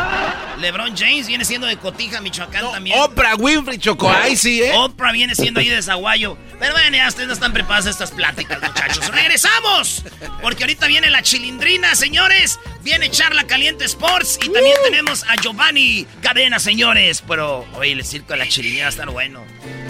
LeBron 0.62 0.96
James 0.96 1.28
viene 1.28 1.44
siendo 1.44 1.68
de 1.68 1.76
Cotija, 1.76 2.22
Michoacán 2.22 2.72
también. 2.72 2.98
Oprah 2.98 3.36
Winfrey, 3.36 3.78
Choco, 3.78 4.10
ahí 4.10 4.38
sí, 4.38 4.62
¿eh? 4.64 4.72
Oprah 4.76 5.12
viene 5.12 5.36
siendo 5.36 5.60
ahí 5.60 5.68
de 5.68 5.82
Zaguayo. 5.82 6.38
Pero 6.60 6.72
bueno, 6.74 6.96
ya 6.96 7.10
ustedes 7.10 7.28
no 7.28 7.34
están 7.34 7.52
preparados 7.52 7.88
a 7.88 7.90
estas 7.90 8.12
pláticas, 8.12 8.62
muchachos. 8.62 9.06
¡Regresamos! 9.14 10.06
Porque 10.42 10.64
ahorita 10.64 10.88
viene 10.88 11.10
la 11.10 11.22
chilindrina, 11.24 11.94
señores. 11.96 12.58
Viene 12.84 13.12
Charla 13.12 13.46
Caliente 13.48 13.84
Sports. 13.86 14.40
Y 14.42 14.50
también 14.50 14.76
tenemos 14.86 15.24
a 15.24 15.36
Giovanni 15.36 16.06
Cadena, 16.22 16.60
señores. 16.60 17.22
Pero, 17.28 17.49
oye, 17.76 17.92
el 17.92 18.04
circo 18.06 18.34
de 18.34 18.40
la 18.40 18.48
chilindrina 18.48 18.86
va 18.86 18.88
a 18.88 18.90
estar 18.90 19.10
bueno. 19.10 19.44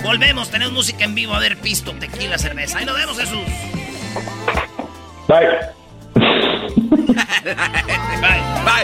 Volvemos, 0.03 0.49
tenemos 0.49 0.73
música 0.73 1.03
en 1.03 1.15
vivo. 1.15 1.33
A 1.33 1.39
ver, 1.39 1.57
pisto, 1.57 1.91
tequila, 1.93 2.37
cerveza. 2.37 2.79
Ahí 2.79 2.85
nos 2.85 2.97
vemos, 2.97 3.17
Jesús. 3.17 3.39
Bye. 5.27 5.47
Bye. 8.21 8.41
Bye. 8.65 8.83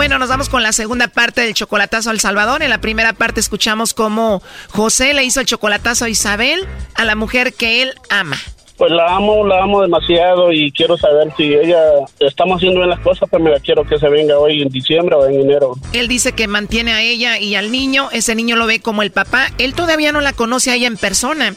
Bueno, 0.00 0.18
nos 0.18 0.30
vamos 0.30 0.48
con 0.48 0.62
la 0.62 0.72
segunda 0.72 1.08
parte 1.08 1.42
del 1.42 1.52
chocolatazo 1.52 2.08
al 2.08 2.20
Salvador. 2.20 2.62
En 2.62 2.70
la 2.70 2.80
primera 2.80 3.12
parte 3.12 3.38
escuchamos 3.38 3.92
cómo 3.92 4.40
José 4.70 5.12
le 5.12 5.24
hizo 5.24 5.40
el 5.40 5.46
chocolatazo 5.46 6.06
a 6.06 6.08
Isabel, 6.08 6.66
a 6.94 7.04
la 7.04 7.16
mujer 7.16 7.52
que 7.52 7.82
él 7.82 7.92
ama. 8.08 8.38
Pues 8.78 8.90
la 8.90 9.14
amo, 9.14 9.46
la 9.46 9.62
amo 9.62 9.82
demasiado 9.82 10.54
y 10.54 10.72
quiero 10.72 10.96
saber 10.96 11.30
si 11.36 11.52
ella 11.52 11.82
estamos 12.18 12.56
haciendo 12.56 12.80
bien 12.80 12.88
las 12.88 13.00
cosas, 13.00 13.28
pero 13.30 13.44
me 13.44 13.50
la 13.50 13.60
quiero 13.60 13.84
que 13.84 13.98
se 13.98 14.08
venga 14.08 14.38
hoy 14.38 14.62
en 14.62 14.70
diciembre 14.70 15.16
o 15.16 15.26
en 15.26 15.38
enero. 15.38 15.74
Él 15.92 16.08
dice 16.08 16.32
que 16.32 16.48
mantiene 16.48 16.94
a 16.94 17.02
ella 17.02 17.38
y 17.38 17.54
al 17.54 17.70
niño, 17.70 18.08
ese 18.10 18.34
niño 18.34 18.56
lo 18.56 18.64
ve 18.64 18.80
como 18.80 19.02
el 19.02 19.10
papá. 19.10 19.48
Él 19.58 19.74
todavía 19.74 20.12
no 20.12 20.22
la 20.22 20.32
conoce 20.32 20.70
a 20.70 20.76
ella 20.76 20.86
en 20.86 20.96
persona. 20.96 21.54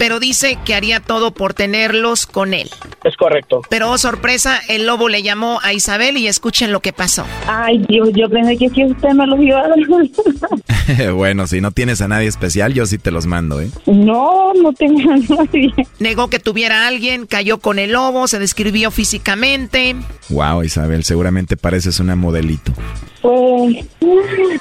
Pero 0.00 0.18
dice 0.18 0.56
que 0.64 0.74
haría 0.74 1.00
todo 1.00 1.32
por 1.32 1.52
tenerlos 1.52 2.24
con 2.24 2.54
él. 2.54 2.70
Es 3.04 3.18
correcto. 3.18 3.60
Pero 3.68 3.90
oh, 3.90 3.98
sorpresa, 3.98 4.58
el 4.66 4.86
lobo 4.86 5.10
le 5.10 5.22
llamó 5.22 5.60
a 5.62 5.74
Isabel 5.74 6.16
y 6.16 6.26
escuchen 6.26 6.72
lo 6.72 6.80
que 6.80 6.94
pasó. 6.94 7.26
Ay, 7.46 7.84
Dios, 7.86 8.08
yo 8.14 8.30
pensé 8.30 8.56
que 8.56 8.70
si 8.70 8.86
usted 8.86 9.10
me 9.10 9.26
los 9.26 9.38
iba 9.38 9.60
a 9.60 9.68
dar. 9.68 11.12
bueno, 11.14 11.46
si 11.46 11.60
no 11.60 11.72
tienes 11.72 12.00
a 12.00 12.08
nadie 12.08 12.28
especial, 12.28 12.72
yo 12.72 12.86
sí 12.86 12.96
te 12.96 13.10
los 13.10 13.26
mando, 13.26 13.60
¿eh? 13.60 13.68
No, 13.84 14.54
no 14.54 14.72
tengo 14.72 15.00
a 15.12 15.16
nadie. 15.16 15.70
Negó 15.98 16.28
que 16.28 16.38
tuviera 16.38 16.84
a 16.84 16.88
alguien, 16.88 17.26
cayó 17.26 17.58
con 17.58 17.78
el 17.78 17.92
lobo, 17.92 18.26
se 18.26 18.38
describió 18.38 18.90
físicamente. 18.90 19.96
Wow, 20.30 20.62
Isabel, 20.62 21.04
seguramente 21.04 21.58
pareces 21.58 22.00
una 22.00 22.16
modelito. 22.16 22.72
Pues, 23.20 23.86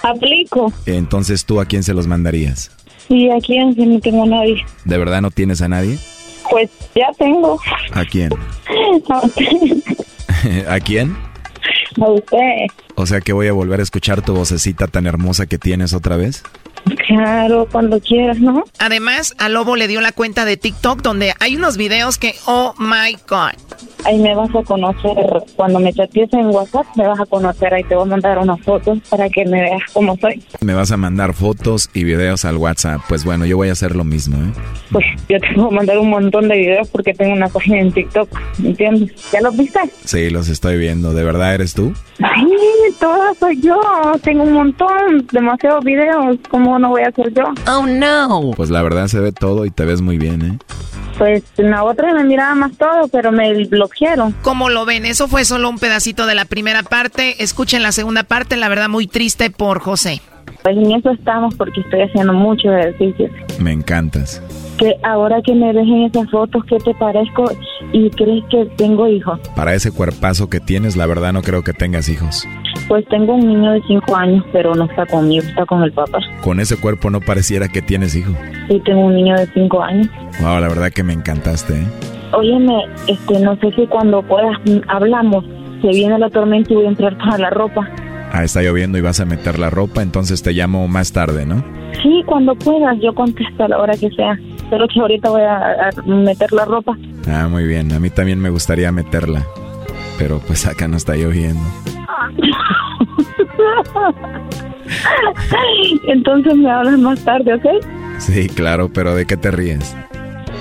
aplico. 0.03 0.73
Entonces, 0.85 1.45
¿tú 1.45 1.61
a 1.61 1.65
quién 1.65 1.83
se 1.83 1.93
los 1.93 2.07
mandarías? 2.07 2.71
Sí, 3.09 3.29
a 3.29 3.39
quién, 3.39 3.73
si 3.75 3.85
no 3.85 3.99
tengo 3.99 4.23
a 4.23 4.27
nadie. 4.27 4.63
¿De 4.85 4.97
verdad 4.97 5.21
no 5.21 5.31
tienes 5.31 5.61
a 5.61 5.67
nadie? 5.67 5.97
Pues 6.49 6.69
ya 6.95 7.11
tengo. 7.17 7.59
¿A 7.91 8.05
quién? 8.05 8.29
A 9.09 9.19
usted. 9.25 10.65
¿A 10.69 10.79
quién? 10.79 11.17
A 11.99 12.07
usted. 12.07 12.67
O 12.95 13.05
sea 13.05 13.19
que 13.19 13.33
voy 13.33 13.47
a 13.47 13.53
volver 13.53 13.79
a 13.79 13.83
escuchar 13.83 14.21
tu 14.21 14.33
vocecita 14.35 14.87
tan 14.87 15.07
hermosa 15.07 15.47
que 15.47 15.57
tienes 15.57 15.93
otra 15.93 16.17
vez. 16.17 16.43
Claro, 17.07 17.67
cuando 17.71 17.99
quieras, 17.99 18.39
¿no? 18.39 18.63
Además, 18.79 19.35
a 19.37 19.49
Lobo 19.49 19.75
le 19.75 19.87
dio 19.87 20.01
la 20.01 20.11
cuenta 20.11 20.45
de 20.45 20.57
TikTok 20.57 21.01
donde 21.01 21.33
hay 21.39 21.55
unos 21.55 21.77
videos 21.77 22.17
que, 22.17 22.35
oh 22.45 22.73
my 22.77 23.17
God. 23.27 23.53
Ahí 24.05 24.17
me 24.17 24.33
vas 24.33 24.49
a 24.55 24.63
conocer, 24.63 25.17
cuando 25.55 25.79
me 25.79 25.91
chatees 25.93 26.31
en 26.33 26.47
WhatsApp, 26.47 26.85
me 26.95 27.05
vas 27.05 27.19
a 27.19 27.25
conocer, 27.25 27.73
ahí 27.73 27.83
te 27.83 27.95
voy 27.95 28.03
a 28.03 28.11
mandar 28.11 28.37
unas 28.37 28.61
fotos 28.61 28.99
para 29.09 29.29
que 29.29 29.45
me 29.45 29.61
veas 29.61 29.81
cómo 29.93 30.15
soy. 30.17 30.41
Me 30.61 30.73
vas 30.73 30.91
a 30.91 30.97
mandar 30.97 31.33
fotos 31.33 31.89
y 31.93 32.03
videos 32.05 32.45
al 32.45 32.57
WhatsApp. 32.57 33.01
Pues 33.09 33.25
bueno, 33.25 33.45
yo 33.45 33.57
voy 33.57 33.69
a 33.69 33.73
hacer 33.73 33.95
lo 33.95 34.05
mismo, 34.05 34.37
¿eh? 34.37 34.53
Pues 34.91 35.05
yo 35.27 35.39
te 35.39 35.53
voy 35.55 35.67
a 35.67 35.75
mandar 35.75 35.97
un 35.99 36.09
montón 36.09 36.47
de 36.47 36.57
videos 36.57 36.87
porque 36.89 37.13
tengo 37.13 37.33
una 37.33 37.49
página 37.49 37.79
en 37.79 37.91
TikTok, 37.91 38.29
¿entiendes? 38.63 39.11
¿Ya 39.31 39.41
los 39.41 39.55
viste? 39.57 39.79
Sí, 40.05 40.29
los 40.29 40.47
estoy 40.47 40.77
viendo. 40.77 41.13
¿De 41.13 41.23
verdad 41.23 41.53
eres 41.53 41.73
tú? 41.73 41.93
Ay, 42.21 42.47
toda 42.99 43.33
soy 43.35 43.61
yo, 43.61 43.79
tengo 44.23 44.43
un 44.43 44.53
montón, 44.53 45.27
demasiados 45.31 45.83
videos, 45.83 46.37
¿cómo 46.49 46.68
no 46.77 46.89
voy 46.89 47.03
a 47.03 47.11
ser 47.11 47.33
yo? 47.33 47.45
Oh 47.67 47.87
no. 47.87 48.51
Pues 48.55 48.69
la 48.69 48.83
verdad 48.83 49.07
se 49.07 49.19
ve 49.19 49.31
todo 49.31 49.65
y 49.65 49.71
te 49.71 49.85
ves 49.85 50.01
muy 50.01 50.17
bien, 50.17 50.41
¿eh? 50.41 50.57
Pues 51.17 51.43
en 51.57 51.71
la 51.71 51.83
otra 51.83 52.13
me 52.13 52.23
miraba 52.23 52.55
más 52.55 52.77
todo, 52.77 53.07
pero 53.09 53.31
me 53.31 53.65
bloquearon. 53.65 54.33
¿Cómo 54.41 54.69
lo 54.69 54.85
ven? 54.85 55.05
Eso 55.05 55.27
fue 55.27 55.43
solo 55.43 55.69
un 55.69 55.77
pedacito 55.77 56.25
de 56.25 56.35
la 56.35 56.45
primera 56.45 56.83
parte. 56.83 57.43
Escuchen 57.43 57.83
la 57.83 57.91
segunda 57.91 58.23
parte, 58.23 58.55
la 58.55 58.69
verdad 58.69 58.87
muy 58.87 59.07
triste 59.07 59.49
por 59.49 59.79
José. 59.79 60.21
Pues 60.63 60.77
en 60.77 60.91
eso 60.91 61.11
estamos 61.11 61.55
porque 61.55 61.81
estoy 61.81 62.03
haciendo 62.03 62.33
mucho 62.33 62.73
ejercicio. 62.73 63.29
Me 63.59 63.71
encantas. 63.71 64.41
Que 64.79 64.95
ahora 65.03 65.41
que 65.41 65.53
me 65.53 65.73
ves 65.73 65.85
en 65.85 66.03
esas 66.03 66.29
fotos, 66.31 66.63
¿qué 66.65 66.77
te 66.77 66.93
parezco? 66.93 67.51
¿Y 67.91 68.09
crees 68.11 68.45
que 68.49 68.65
tengo 68.77 69.09
hijos? 69.09 69.37
Para 69.53 69.73
ese 69.73 69.91
cuerpazo 69.91 70.49
que 70.49 70.61
tienes, 70.61 70.95
la 70.95 71.05
verdad 71.05 71.33
no 71.33 71.41
creo 71.41 71.63
que 71.63 71.73
tengas 71.73 72.07
hijos. 72.07 72.47
Pues 72.87 73.05
tengo 73.09 73.35
un 73.35 73.45
niño 73.45 73.73
de 73.73 73.81
5 73.87 74.15
años, 74.15 74.45
pero 74.53 74.73
no 74.75 74.85
está 74.85 75.05
conmigo, 75.05 75.45
está 75.45 75.65
con 75.65 75.83
el 75.83 75.91
papá. 75.91 76.19
Con 76.41 76.61
ese 76.61 76.77
cuerpo 76.79 77.09
no 77.09 77.19
pareciera 77.19 77.67
que 77.67 77.81
tienes 77.81 78.15
hijo. 78.15 78.31
Sí, 78.69 78.81
tengo 78.85 79.01
un 79.01 79.15
niño 79.15 79.35
de 79.35 79.47
5 79.53 79.83
años. 79.83 80.07
Wow, 80.39 80.61
la 80.61 80.69
verdad 80.69 80.91
que 80.91 81.03
me 81.03 81.11
encantaste, 81.11 81.73
¿eh? 81.73 81.87
Óyeme, 82.31 82.85
este, 83.07 83.39
no 83.41 83.57
sé 83.57 83.71
si 83.75 83.85
cuando 83.87 84.21
puedas 84.21 84.55
hablamos, 84.87 85.43
se 85.81 85.89
viene 85.89 86.17
la 86.17 86.29
tormenta 86.29 86.71
y 86.71 86.75
voy 86.77 86.85
a 86.85 86.89
entrar 86.89 87.17
toda 87.17 87.37
la 87.37 87.49
ropa. 87.49 87.89
Ah, 88.31 88.43
está 88.43 88.61
lloviendo 88.61 88.97
y 88.97 89.01
vas 89.01 89.19
a 89.19 89.25
meter 89.25 89.59
la 89.59 89.69
ropa, 89.69 90.01
entonces 90.03 90.41
te 90.41 90.53
llamo 90.53 90.87
más 90.87 91.11
tarde, 91.11 91.45
¿no? 91.45 91.63
Sí, 92.01 92.23
cuando 92.25 92.55
puedas, 92.55 92.97
yo 93.01 93.13
contesto 93.13 93.63
a 93.63 93.67
la 93.67 93.79
hora 93.79 93.93
que 93.97 94.09
sea. 94.11 94.39
Pero 94.69 94.87
que 94.87 94.99
ahorita 94.99 95.29
voy 95.29 95.41
a, 95.41 95.89
a 95.89 96.01
meter 96.05 96.51
la 96.51 96.65
ropa. 96.65 96.95
Ah, 97.27 97.47
muy 97.49 97.65
bien. 97.65 97.91
A 97.91 97.99
mí 97.99 98.09
también 98.09 98.39
me 98.39 98.49
gustaría 98.49 98.91
meterla. 98.91 99.43
Pero 100.17 100.39
pues 100.39 100.65
acá 100.67 100.87
no 100.87 100.97
está 100.97 101.15
lloviendo. 101.15 101.59
Entonces 106.07 106.55
me 106.55 106.69
hablas 106.69 106.99
más 106.99 107.19
tarde, 107.23 107.53
¿ok? 107.53 107.65
Sí, 108.19 108.49
claro, 108.49 108.89
pero 108.93 109.15
¿de 109.15 109.25
qué 109.25 109.37
te 109.37 109.51
ríes? 109.51 109.95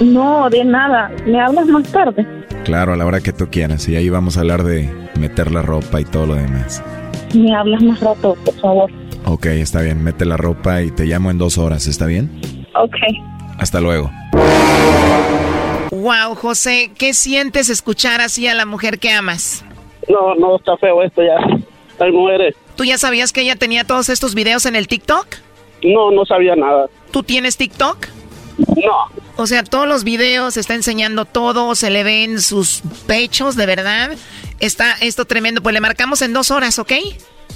No, 0.00 0.48
de 0.50 0.64
nada. 0.64 1.10
Me 1.26 1.40
hablas 1.40 1.66
más 1.66 1.90
tarde. 1.90 2.26
Claro, 2.64 2.92
a 2.92 2.96
la 2.96 3.06
hora 3.06 3.20
que 3.20 3.32
tú 3.32 3.48
quieras. 3.50 3.88
Y 3.88 3.96
ahí 3.96 4.08
vamos 4.08 4.36
a 4.36 4.40
hablar 4.40 4.62
de 4.62 4.88
meter 5.18 5.50
la 5.50 5.62
ropa 5.62 6.00
y 6.00 6.04
todo 6.04 6.26
lo 6.26 6.34
demás. 6.34 6.82
Me 7.34 7.54
hablas 7.54 7.82
más 7.82 8.00
rato, 8.00 8.36
por 8.44 8.54
favor. 8.54 8.90
Ok, 9.24 9.46
está 9.46 9.82
bien. 9.82 10.02
Mete 10.04 10.24
la 10.24 10.36
ropa 10.36 10.82
y 10.82 10.90
te 10.90 11.04
llamo 11.06 11.30
en 11.30 11.38
dos 11.38 11.58
horas, 11.58 11.86
¿está 11.86 12.06
bien? 12.06 12.30
Ok. 12.74 12.96
Hasta 13.58 13.80
luego. 13.80 14.10
Wow, 15.90 16.34
José, 16.36 16.92
¿qué 16.96 17.12
sientes 17.12 17.68
escuchar 17.68 18.20
así 18.20 18.46
a 18.46 18.54
la 18.54 18.66
mujer 18.66 18.98
que 18.98 19.10
amas? 19.10 19.64
No, 20.08 20.34
no, 20.36 20.56
está 20.56 20.76
feo 20.76 21.02
esto 21.02 21.22
ya. 21.22 21.36
Hay 21.98 22.12
mujeres. 22.12 22.54
¿Tú 22.76 22.84
ya 22.84 22.98
sabías 22.98 23.32
que 23.32 23.40
ella 23.40 23.56
tenía 23.56 23.84
todos 23.84 24.08
estos 24.08 24.34
videos 24.34 24.64
en 24.66 24.76
el 24.76 24.86
TikTok? 24.86 25.26
No, 25.82 26.10
no 26.10 26.24
sabía 26.24 26.54
nada. 26.54 26.86
¿Tú 27.10 27.22
tienes 27.22 27.56
TikTok? 27.56 28.06
No. 28.58 29.22
O 29.36 29.46
sea, 29.46 29.62
todos 29.64 29.86
los 29.86 30.04
videos, 30.04 30.56
está 30.56 30.74
enseñando 30.74 31.24
todo, 31.24 31.74
se 31.74 31.90
le 31.90 32.04
ven 32.04 32.40
sus 32.40 32.82
pechos, 33.06 33.56
de 33.56 33.66
verdad. 33.66 34.10
Está 34.60 34.94
esto 35.00 35.24
tremendo. 35.24 35.62
Pues 35.62 35.72
le 35.72 35.80
marcamos 35.80 36.22
en 36.22 36.32
dos 36.32 36.50
horas, 36.50 36.78
¿ok? 36.78 36.92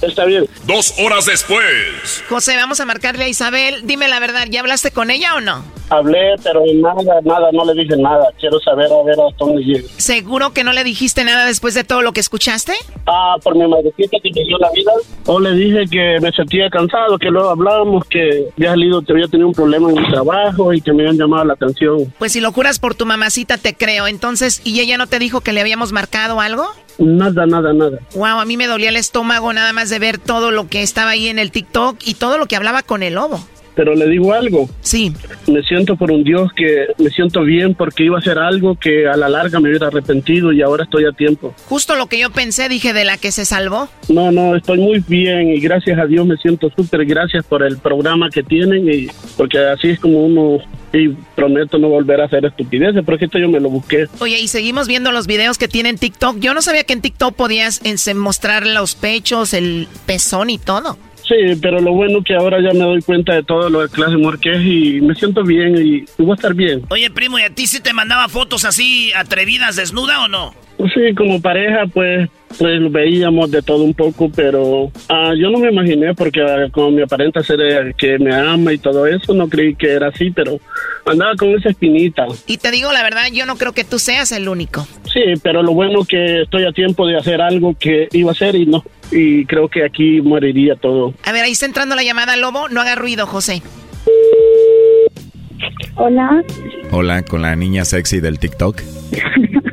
Está 0.07 0.25
bien. 0.25 0.45
Dos 0.65 0.93
horas 0.99 1.25
después. 1.25 2.23
José, 2.29 2.55
vamos 2.55 2.79
a 2.79 2.85
marcarle 2.85 3.25
a 3.25 3.27
Isabel. 3.27 3.81
Dime 3.85 4.07
la 4.07 4.19
verdad, 4.19 4.47
¿ya 4.49 4.59
hablaste 4.59 4.91
con 4.91 5.09
ella 5.11 5.35
o 5.35 5.41
no? 5.41 5.63
Hablé, 5.89 6.35
pero 6.41 6.63
nada, 6.75 7.19
nada, 7.23 7.49
no 7.51 7.65
le 7.65 7.83
dije 7.83 7.95
nada. 7.97 8.25
Quiero 8.39 8.59
saber 8.59 8.87
a 8.91 9.03
ver 9.03 9.15
hasta 9.19 9.45
dónde 9.45 9.61
llega. 9.61 9.87
¿Seguro 9.97 10.51
que 10.51 10.63
no 10.63 10.73
le 10.73 10.83
dijiste 10.83 11.23
nada 11.23 11.45
después 11.45 11.73
de 11.73 11.83
todo 11.83 12.01
lo 12.01 12.13
que 12.13 12.19
escuchaste? 12.19 12.73
Ah, 13.05 13.35
por 13.43 13.55
mi 13.55 13.67
madrecita 13.67 14.17
que 14.23 14.31
me 14.33 14.43
dio 14.43 14.57
la 14.57 14.71
vida. 14.71 14.91
O 15.25 15.39
le 15.39 15.51
dije 15.51 15.85
que 15.91 16.19
me 16.21 16.31
sentía 16.31 16.69
cansado, 16.69 17.17
que 17.19 17.29
luego 17.29 17.49
hablábamos, 17.49 18.05
que 18.07 18.47
había 18.57 18.71
salido, 18.71 19.01
que 19.03 19.11
había 19.11 19.27
tenido 19.27 19.49
un 19.49 19.53
problema 19.53 19.89
en 19.89 20.01
mi 20.01 20.11
trabajo 20.11 20.73
y 20.73 20.81
que 20.81 20.91
me 20.93 21.03
habían 21.03 21.17
llamado 21.17 21.45
la 21.45 21.53
atención. 21.53 22.11
Pues 22.17 22.31
si 22.31 22.41
lo 22.41 22.51
juras 22.51 22.79
por 22.79 22.95
tu 22.95 23.05
mamacita, 23.05 23.57
te 23.57 23.75
creo. 23.75 24.07
Entonces, 24.07 24.61
¿y 24.63 24.79
ella 24.79 24.97
no 24.97 25.07
te 25.07 25.19
dijo 25.19 25.41
que 25.41 25.53
le 25.53 25.61
habíamos 25.61 25.91
marcado 25.91 26.39
algo? 26.39 26.65
Nada, 26.97 27.45
nada, 27.45 27.73
nada. 27.73 27.99
Wow, 28.13 28.39
a 28.39 28.45
mí 28.45 28.57
me 28.57 28.67
dolía 28.67 28.89
el 28.89 28.95
estómago 28.95 29.51
nada 29.53 29.73
más 29.73 29.89
de 29.89 29.99
ver 29.99 30.17
todo 30.17 30.51
lo 30.51 30.67
que 30.67 30.83
estaba 30.83 31.11
ahí 31.11 31.27
en 31.27 31.39
el 31.39 31.51
TikTok 31.51 31.97
y 32.05 32.13
todo 32.15 32.37
lo 32.37 32.45
que 32.45 32.55
hablaba 32.55 32.83
con 32.83 33.03
el 33.03 33.15
lobo. 33.15 33.43
Pero 33.75 33.95
le 33.95 34.07
digo 34.07 34.33
algo. 34.33 34.69
Sí. 34.81 35.13
Me 35.47 35.63
siento 35.63 35.95
por 35.95 36.11
un 36.11 36.23
Dios 36.23 36.51
que 36.55 36.87
me 36.97 37.09
siento 37.09 37.41
bien 37.41 37.73
porque 37.73 38.03
iba 38.03 38.17
a 38.17 38.19
hacer 38.19 38.37
algo 38.37 38.75
que 38.75 39.07
a 39.07 39.17
la 39.17 39.29
larga 39.29 39.59
me 39.59 39.69
hubiera 39.69 39.87
arrepentido 39.87 40.51
y 40.51 40.61
ahora 40.61 40.83
estoy 40.83 41.05
a 41.05 41.11
tiempo. 41.11 41.53
Justo 41.67 41.95
lo 41.95 42.07
que 42.07 42.19
yo 42.19 42.29
pensé, 42.29 42.69
dije, 42.69 42.93
de 42.93 43.05
la 43.05 43.17
que 43.17 43.31
se 43.31 43.45
salvó. 43.45 43.89
No, 44.09 44.31
no, 44.31 44.55
estoy 44.55 44.79
muy 44.79 45.03
bien 45.07 45.49
y 45.51 45.59
gracias 45.59 45.99
a 45.99 46.05
Dios 46.05 46.25
me 46.25 46.37
siento 46.37 46.69
súper 46.75 47.05
gracias 47.05 47.45
por 47.45 47.63
el 47.63 47.77
programa 47.77 48.29
que 48.29 48.43
tienen 48.43 48.87
y 48.87 49.07
porque 49.37 49.57
así 49.59 49.89
es 49.89 49.99
como 49.99 50.25
uno 50.25 50.59
y 50.93 51.09
prometo 51.35 51.79
no 51.79 51.89
volver 51.89 52.21
a 52.21 52.25
hacer 52.25 52.45
estupideces, 52.45 53.03
porque 53.03 53.25
esto 53.25 53.39
yo 53.39 53.49
me 53.49 53.59
lo 53.59 53.69
busqué. 53.69 54.05
Oye, 54.19 54.39
y 54.39 54.47
seguimos 54.47 54.87
viendo 54.87 55.11
los 55.11 55.25
videos 55.25 55.57
que 55.57 55.67
tienen 55.67 55.97
TikTok. 55.97 56.39
Yo 56.39 56.53
no 56.53 56.61
sabía 56.61 56.83
que 56.83 56.93
en 56.93 57.01
TikTok 57.01 57.35
podías 57.35 57.81
mostrar 58.15 58.67
los 58.67 58.93
pechos, 58.93 59.53
el 59.53 59.87
pezón 60.05 60.51
y 60.51 60.59
todo. 60.59 60.97
Sí, 61.27 61.57
pero 61.61 61.79
lo 61.79 61.93
bueno 61.93 62.21
que 62.21 62.35
ahora 62.35 62.61
ya 62.61 62.73
me 62.73 62.83
doy 62.83 63.01
cuenta 63.01 63.33
de 63.33 63.43
todo 63.43 63.69
lo 63.69 63.81
de 63.81 63.89
clase 63.89 64.15
es 64.15 64.61
y 64.61 65.01
me 65.01 65.15
siento 65.15 65.43
bien 65.43 65.75
y 65.77 66.03
voy 66.17 66.31
a 66.31 66.35
estar 66.35 66.53
bien. 66.53 66.83
Oye, 66.89 67.09
primo, 67.09 67.39
¿y 67.39 67.43
a 67.43 67.49
ti 67.49 67.65
sí 67.65 67.79
te 67.79 67.93
mandaba 67.93 68.27
fotos 68.27 68.65
así 68.65 69.13
atrevidas, 69.13 69.75
desnuda 69.75 70.23
o 70.23 70.27
no? 70.27 70.53
Sí, 70.77 71.13
como 71.15 71.41
pareja, 71.41 71.85
pues, 71.93 72.29
pues 72.57 72.91
veíamos 72.91 73.49
de 73.51 73.61
todo 73.61 73.83
un 73.83 73.93
poco, 73.93 74.29
pero 74.35 74.91
ah, 75.07 75.33
yo 75.37 75.49
no 75.49 75.59
me 75.59 75.71
imaginé 75.71 76.13
porque 76.13 76.41
ah, 76.41 76.67
como 76.71 76.91
me 76.91 77.03
aparenta 77.03 77.41
ser 77.41 77.61
eh, 77.61 77.93
que 77.97 78.17
me 78.19 78.33
ama 78.33 78.73
y 78.73 78.77
todo 78.77 79.05
eso, 79.05 79.33
no 79.33 79.47
creí 79.47 79.75
que 79.75 79.91
era 79.91 80.07
así, 80.07 80.31
pero 80.31 80.59
andaba 81.05 81.35
con 81.35 81.49
esa 81.49 81.69
espinita. 81.69 82.25
Y 82.47 82.57
te 82.57 82.71
digo 82.71 82.91
la 82.91 83.03
verdad, 83.03 83.27
yo 83.31 83.45
no 83.45 83.55
creo 83.55 83.71
que 83.71 83.83
tú 83.83 83.99
seas 83.99 84.31
el 84.31 84.49
único. 84.49 84.85
Sí, 85.11 85.21
pero 85.41 85.63
lo 85.63 85.73
bueno 85.73 86.03
que 86.05 86.41
estoy 86.41 86.65
a 86.65 86.71
tiempo 86.71 87.07
de 87.07 87.17
hacer 87.17 87.39
algo 87.39 87.75
que 87.79 88.09
iba 88.11 88.31
a 88.31 88.33
hacer 88.33 88.55
y 88.55 88.65
no, 88.65 88.83
y 89.11 89.45
creo 89.45 89.69
que 89.69 89.85
aquí 89.85 90.21
moriría 90.21 90.75
todo. 90.75 91.13
A 91.23 91.31
ver, 91.31 91.43
ahí 91.43 91.51
está 91.51 91.65
entrando 91.65 91.95
la 91.95 92.03
llamada, 92.03 92.35
Lobo. 92.35 92.67
No 92.69 92.81
haga 92.81 92.95
ruido, 92.95 93.25
José. 93.27 93.61
Hola. 95.95 96.43
Hola, 96.91 97.23
con 97.23 97.41
la 97.41 97.55
niña 97.55 97.85
sexy 97.85 98.19
del 98.19 98.39
TikTok. 98.39 98.81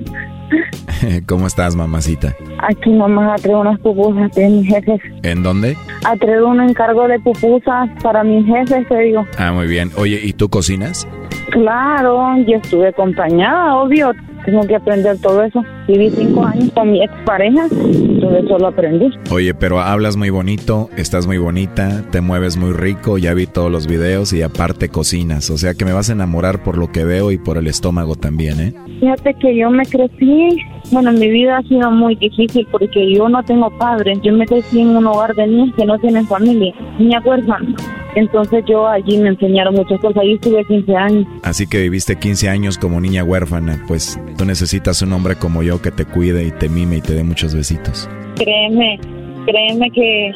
¿Cómo 1.27 1.47
estás, 1.47 1.77
mamacita? 1.77 2.35
Aquí 2.59 2.91
mamá 2.91 3.37
traigo 3.37 3.61
unas 3.61 3.79
pupusas 3.81 4.33
de 4.33 4.49
mis 4.49 4.69
jefes. 4.69 5.01
¿En 5.23 5.43
dónde? 5.43 5.77
Traigo 6.21 6.49
un 6.49 6.61
encargo 6.61 7.09
de 7.09 7.19
pupusas 7.21 7.89
para 8.03 8.23
mis 8.25 8.47
jefes, 8.47 8.87
te 8.89 8.99
digo. 8.99 9.25
Ah, 9.39 9.53
muy 9.53 9.67
bien. 9.67 9.91
Oye, 9.97 10.21
¿y 10.23 10.33
tú 10.33 10.49
cocinas? 10.49 11.07
Claro, 11.51 12.37
yo 12.47 12.57
estuve 12.57 12.89
acompañada, 12.89 13.77
obvio. 13.77 14.13
Tengo 14.45 14.67
que 14.67 14.77
aprender 14.77 15.19
todo 15.19 15.43
eso. 15.43 15.63
Viví 15.87 16.11
cinco 16.11 16.45
años 16.45 16.71
con 16.75 16.93
mi 16.93 17.03
expareja, 17.03 17.69
todo 17.69 18.37
eso 18.37 18.59
lo 18.59 18.69
aprendí. 18.69 19.11
Oye, 19.31 19.55
pero 19.55 19.81
hablas 19.81 20.17
muy 20.17 20.31
bonito, 20.31 20.89
estás 20.97 21.27
muy 21.27 21.39
bonita, 21.39 22.05
te 22.11 22.21
mueves 22.21 22.57
muy 22.57 22.73
rico, 22.73 23.19
ya 23.19 23.35
vi 23.35 23.47
todos 23.47 23.71
los 23.71 23.87
videos 23.87 24.33
y 24.33 24.43
aparte 24.43 24.89
cocinas. 24.89 25.51
O 25.51 25.59
sea 25.59 25.75
que 25.75 25.85
me 25.85 25.93
vas 25.93 26.11
a 26.11 26.13
enamorar 26.13 26.63
por 26.63 26.79
lo 26.79 26.93
que 26.93 27.05
veo 27.05 27.33
y 27.33 27.39
por 27.39 27.59
el 27.59 27.67
estómago 27.67 28.17
también, 28.17 28.61
¿eh? 28.61 28.75
Fíjate 29.01 29.35
que 29.35 29.57
yo 29.57 29.71
me 29.71 29.85
crecí, 29.87 30.59
bueno, 30.93 31.13
mi 31.13 31.29
vida 31.31 31.59
ha 31.59 31.63
sido 31.63 31.91
muy 31.91 32.15
difícil 32.17 32.67
porque 32.71 33.15
yo 33.15 33.29
no 33.29 33.43
tengo 33.43 33.71
padres. 33.79 34.19
Yo 34.23 34.33
me 34.33 34.47
crecí 34.47 34.81
en 34.81 34.97
un 34.97 35.07
hogar 35.07 35.35
de 35.35 35.47
niños 35.47 35.75
que 35.77 35.85
no 35.85 35.99
tienen 35.99 36.27
familia, 36.27 36.75
niña 36.99 37.21
huérfana. 37.25 37.75
Entonces 38.15 38.65
yo 38.67 38.87
allí 38.87 39.19
me 39.19 39.29
enseñaron 39.29 39.75
muchas 39.75 40.01
cosas. 40.01 40.19
Ahí 40.23 40.35
estuve 40.35 40.65
15 40.65 40.97
años. 40.97 41.27
Así 41.43 41.67
que 41.67 41.81
viviste 41.81 42.17
15 42.17 42.49
años 42.49 42.79
como 42.79 43.01
niña 43.01 43.25
huérfana. 43.25 43.83
Pues 43.87 44.19
tú 44.41 44.47
necesitas 44.47 45.03
un 45.03 45.13
hombre 45.13 45.37
como 45.37 45.63
yo 45.63 45.83
que 45.83 45.91
te 45.91 46.07
cuide 46.07 46.45
y 46.45 46.51
te 46.51 46.71
mime 46.71 46.97
y 46.97 47.01
te 47.03 47.13
dé 47.13 47.23
muchos 47.23 47.55
besitos. 47.55 48.09
Créeme, 48.37 48.99
créeme 49.45 49.91
que, 49.91 50.33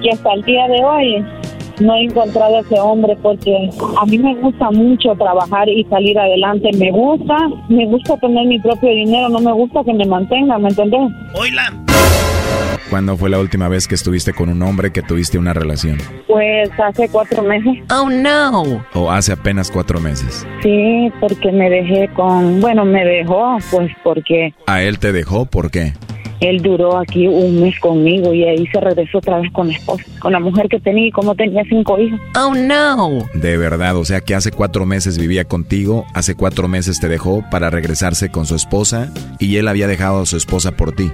que 0.00 0.10
hasta 0.12 0.34
el 0.34 0.42
día 0.42 0.68
de 0.68 0.84
hoy 0.84 1.24
no 1.80 1.96
he 1.96 2.04
encontrado 2.04 2.58
a 2.58 2.60
ese 2.60 2.78
hombre 2.78 3.18
porque 3.20 3.68
a 4.00 4.06
mí 4.06 4.18
me 4.18 4.36
gusta 4.36 4.70
mucho 4.70 5.16
trabajar 5.16 5.68
y 5.68 5.82
salir 5.86 6.16
adelante. 6.16 6.70
Me 6.78 6.92
gusta, 6.92 7.36
me 7.68 7.86
gusta 7.86 8.16
tener 8.18 8.46
mi 8.46 8.60
propio 8.60 8.88
dinero, 8.88 9.28
no 9.30 9.40
me 9.40 9.52
gusta 9.52 9.82
que 9.82 9.94
me 9.94 10.06
mantenga, 10.06 10.56
¿me 10.56 10.68
entendés? 10.68 11.10
Oila. 11.34 11.89
¿Cuándo 12.90 13.16
fue 13.16 13.30
la 13.30 13.38
última 13.38 13.68
vez 13.68 13.86
que 13.86 13.94
estuviste 13.94 14.32
con 14.32 14.48
un 14.48 14.62
hombre 14.62 14.90
que 14.90 15.00
tuviste 15.00 15.38
una 15.38 15.52
relación? 15.52 15.98
Pues 16.26 16.68
hace 16.78 17.08
cuatro 17.08 17.42
meses. 17.44 17.78
Oh 17.88 18.10
no. 18.10 18.84
¿O 18.94 19.10
hace 19.12 19.32
apenas 19.32 19.70
cuatro 19.70 20.00
meses? 20.00 20.44
Sí, 20.62 21.12
porque 21.20 21.52
me 21.52 21.70
dejé 21.70 22.08
con, 22.14 22.60
bueno, 22.60 22.84
me 22.84 23.04
dejó, 23.04 23.58
pues 23.70 23.92
porque 24.02 24.52
¿A 24.66 24.82
él 24.82 24.98
te 24.98 25.12
dejó? 25.12 25.46
¿Por 25.46 25.70
qué? 25.70 25.92
él 26.40 26.62
duró 26.62 26.98
aquí 26.98 27.26
un 27.28 27.60
mes 27.60 27.78
conmigo 27.80 28.32
y 28.32 28.44
ahí 28.44 28.66
se 28.68 28.80
regresó 28.80 29.18
otra 29.18 29.40
vez 29.40 29.52
con 29.52 29.68
la 29.68 29.74
esposa, 29.74 30.02
con 30.20 30.32
la 30.32 30.40
mujer 30.40 30.68
que 30.68 30.80
tenía 30.80 31.06
y 31.08 31.10
como 31.10 31.34
tenía 31.34 31.62
cinco 31.68 31.98
hijos. 31.98 32.18
Oh 32.34 32.54
no. 32.54 33.28
De 33.34 33.56
verdad, 33.58 33.96
o 33.96 34.04
sea 34.04 34.20
que 34.22 34.34
hace 34.34 34.50
cuatro 34.50 34.86
meses 34.86 35.18
vivía 35.18 35.44
contigo, 35.44 36.06
hace 36.14 36.34
cuatro 36.34 36.66
meses 36.66 36.98
te 36.98 37.08
dejó 37.08 37.44
para 37.50 37.68
regresarse 37.70 38.30
con 38.30 38.46
su 38.46 38.54
esposa 38.54 39.12
y 39.38 39.56
él 39.56 39.68
había 39.68 39.86
dejado 39.86 40.22
a 40.22 40.26
su 40.26 40.36
esposa 40.36 40.72
por 40.72 40.92
ti. 40.92 41.10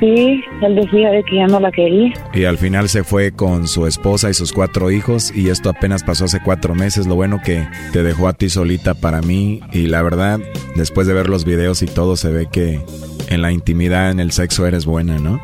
Sí, 0.00 0.42
él 0.62 0.74
decía 0.74 1.10
de 1.10 1.22
que 1.24 1.36
ya 1.36 1.46
no 1.46 1.58
la 1.60 1.70
quería. 1.72 2.12
Y 2.34 2.44
al 2.44 2.58
final 2.58 2.88
se 2.88 3.02
fue 3.04 3.32
con 3.32 3.66
su 3.66 3.86
esposa 3.86 4.28
y 4.30 4.34
sus 4.34 4.52
cuatro 4.52 4.90
hijos 4.90 5.34
y 5.34 5.48
esto 5.48 5.70
apenas 5.70 6.04
pasó 6.04 6.24
hace 6.26 6.40
cuatro 6.42 6.74
meses. 6.74 7.06
Lo 7.06 7.14
bueno 7.14 7.40
que 7.44 7.66
te 7.92 8.02
dejó 8.02 8.28
a 8.28 8.32
ti 8.34 8.48
solita 8.48 8.94
para 8.94 9.20
mí 9.22 9.60
y 9.72 9.86
la 9.86 10.02
verdad, 10.02 10.38
después 10.74 11.06
de 11.06 11.14
ver 11.14 11.28
los 11.28 11.44
videos 11.44 11.82
y 11.82 11.86
todo, 11.86 12.16
se 12.16 12.30
ve 12.30 12.46
que 12.50 12.80
en 13.28 13.42
la 13.42 13.52
intimidad, 13.52 14.10
en 14.10 14.20
el 14.20 14.32
sexo 14.32 14.66
eres 14.66 14.86
buena, 14.86 15.18
¿no? 15.18 15.40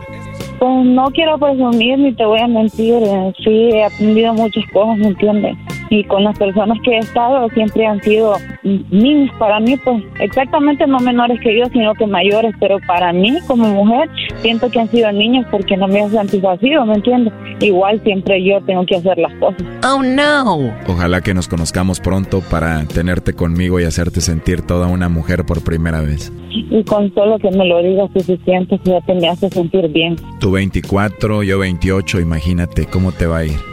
Pues 0.58 0.84
no 0.86 1.06
quiero 1.10 1.36
presumir 1.38 1.98
ni 1.98 2.14
te 2.14 2.24
voy 2.24 2.40
a 2.40 2.46
mentir. 2.46 2.94
eh, 3.02 3.32
Sí, 3.42 3.70
he 3.72 3.84
aprendido 3.84 4.32
muchas 4.34 4.64
cosas, 4.72 4.98
¿me 4.98 5.06
entiendes? 5.08 5.56
Y 5.92 6.04
con 6.04 6.24
las 6.24 6.38
personas 6.38 6.78
que 6.82 6.92
he 6.92 6.98
estado 7.00 7.50
siempre 7.50 7.84
han 7.86 8.00
sido 8.00 8.36
niños 8.62 9.28
para 9.38 9.60
mí, 9.60 9.76
pues 9.76 10.02
exactamente 10.20 10.86
no 10.86 10.98
menores 11.00 11.38
que 11.42 11.54
yo, 11.54 11.66
sino 11.66 11.92
que 11.92 12.06
mayores. 12.06 12.54
Pero 12.58 12.78
para 12.86 13.12
mí, 13.12 13.36
como 13.46 13.68
mujer, 13.68 14.08
siento 14.40 14.70
que 14.70 14.80
han 14.80 14.90
sido 14.90 15.12
niños 15.12 15.44
porque 15.50 15.76
no 15.76 15.86
me 15.88 16.00
han 16.00 16.10
satisfacido, 16.10 16.86
¿me 16.86 16.94
entiendes? 16.94 17.34
Igual 17.60 18.00
siempre 18.04 18.42
yo 18.42 18.62
tengo 18.62 18.86
que 18.86 18.96
hacer 18.96 19.18
las 19.18 19.34
cosas. 19.34 19.62
Oh 19.84 20.02
no. 20.02 20.72
Ojalá 20.86 21.20
que 21.20 21.34
nos 21.34 21.46
conozcamos 21.46 22.00
pronto 22.00 22.40
para 22.40 22.86
tenerte 22.86 23.34
conmigo 23.34 23.78
y 23.78 23.84
hacerte 23.84 24.22
sentir 24.22 24.62
toda 24.62 24.86
una 24.86 25.10
mujer 25.10 25.44
por 25.44 25.62
primera 25.62 26.00
vez. 26.00 26.32
Y 26.48 26.82
con 26.84 27.12
solo 27.12 27.38
que 27.38 27.50
me 27.50 27.66
lo 27.66 27.82
digas 27.82 28.08
suficiente, 28.14 28.78
fíjate, 28.78 29.12
me 29.12 29.28
hace 29.28 29.50
sentir 29.50 29.86
bien. 29.88 30.16
Tú 30.40 30.52
24, 30.52 31.42
yo 31.42 31.58
28, 31.58 32.18
imagínate 32.18 32.86
cómo 32.86 33.12
te 33.12 33.26
va 33.26 33.38
a 33.38 33.44
ir. 33.44 33.72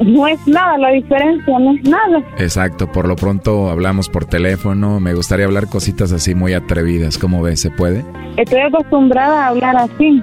No 0.00 0.26
es 0.26 0.46
nada 0.46 0.78
la 0.78 0.90
diferencia, 0.90 1.58
no 1.58 1.72
es 1.72 1.82
nada. 1.84 2.22
Exacto, 2.38 2.90
por 2.90 3.08
lo 3.08 3.16
pronto 3.16 3.70
hablamos 3.70 4.08
por 4.08 4.24
teléfono, 4.24 5.00
me 5.00 5.14
gustaría 5.14 5.46
hablar 5.46 5.68
cositas 5.68 6.12
así 6.12 6.34
muy 6.34 6.52
atrevidas, 6.52 7.18
¿cómo 7.18 7.42
ves? 7.42 7.60
¿Se 7.60 7.70
puede? 7.70 8.04
Estoy 8.36 8.60
acostumbrada 8.60 9.44
a 9.44 9.48
hablar 9.48 9.76
así. 9.76 10.22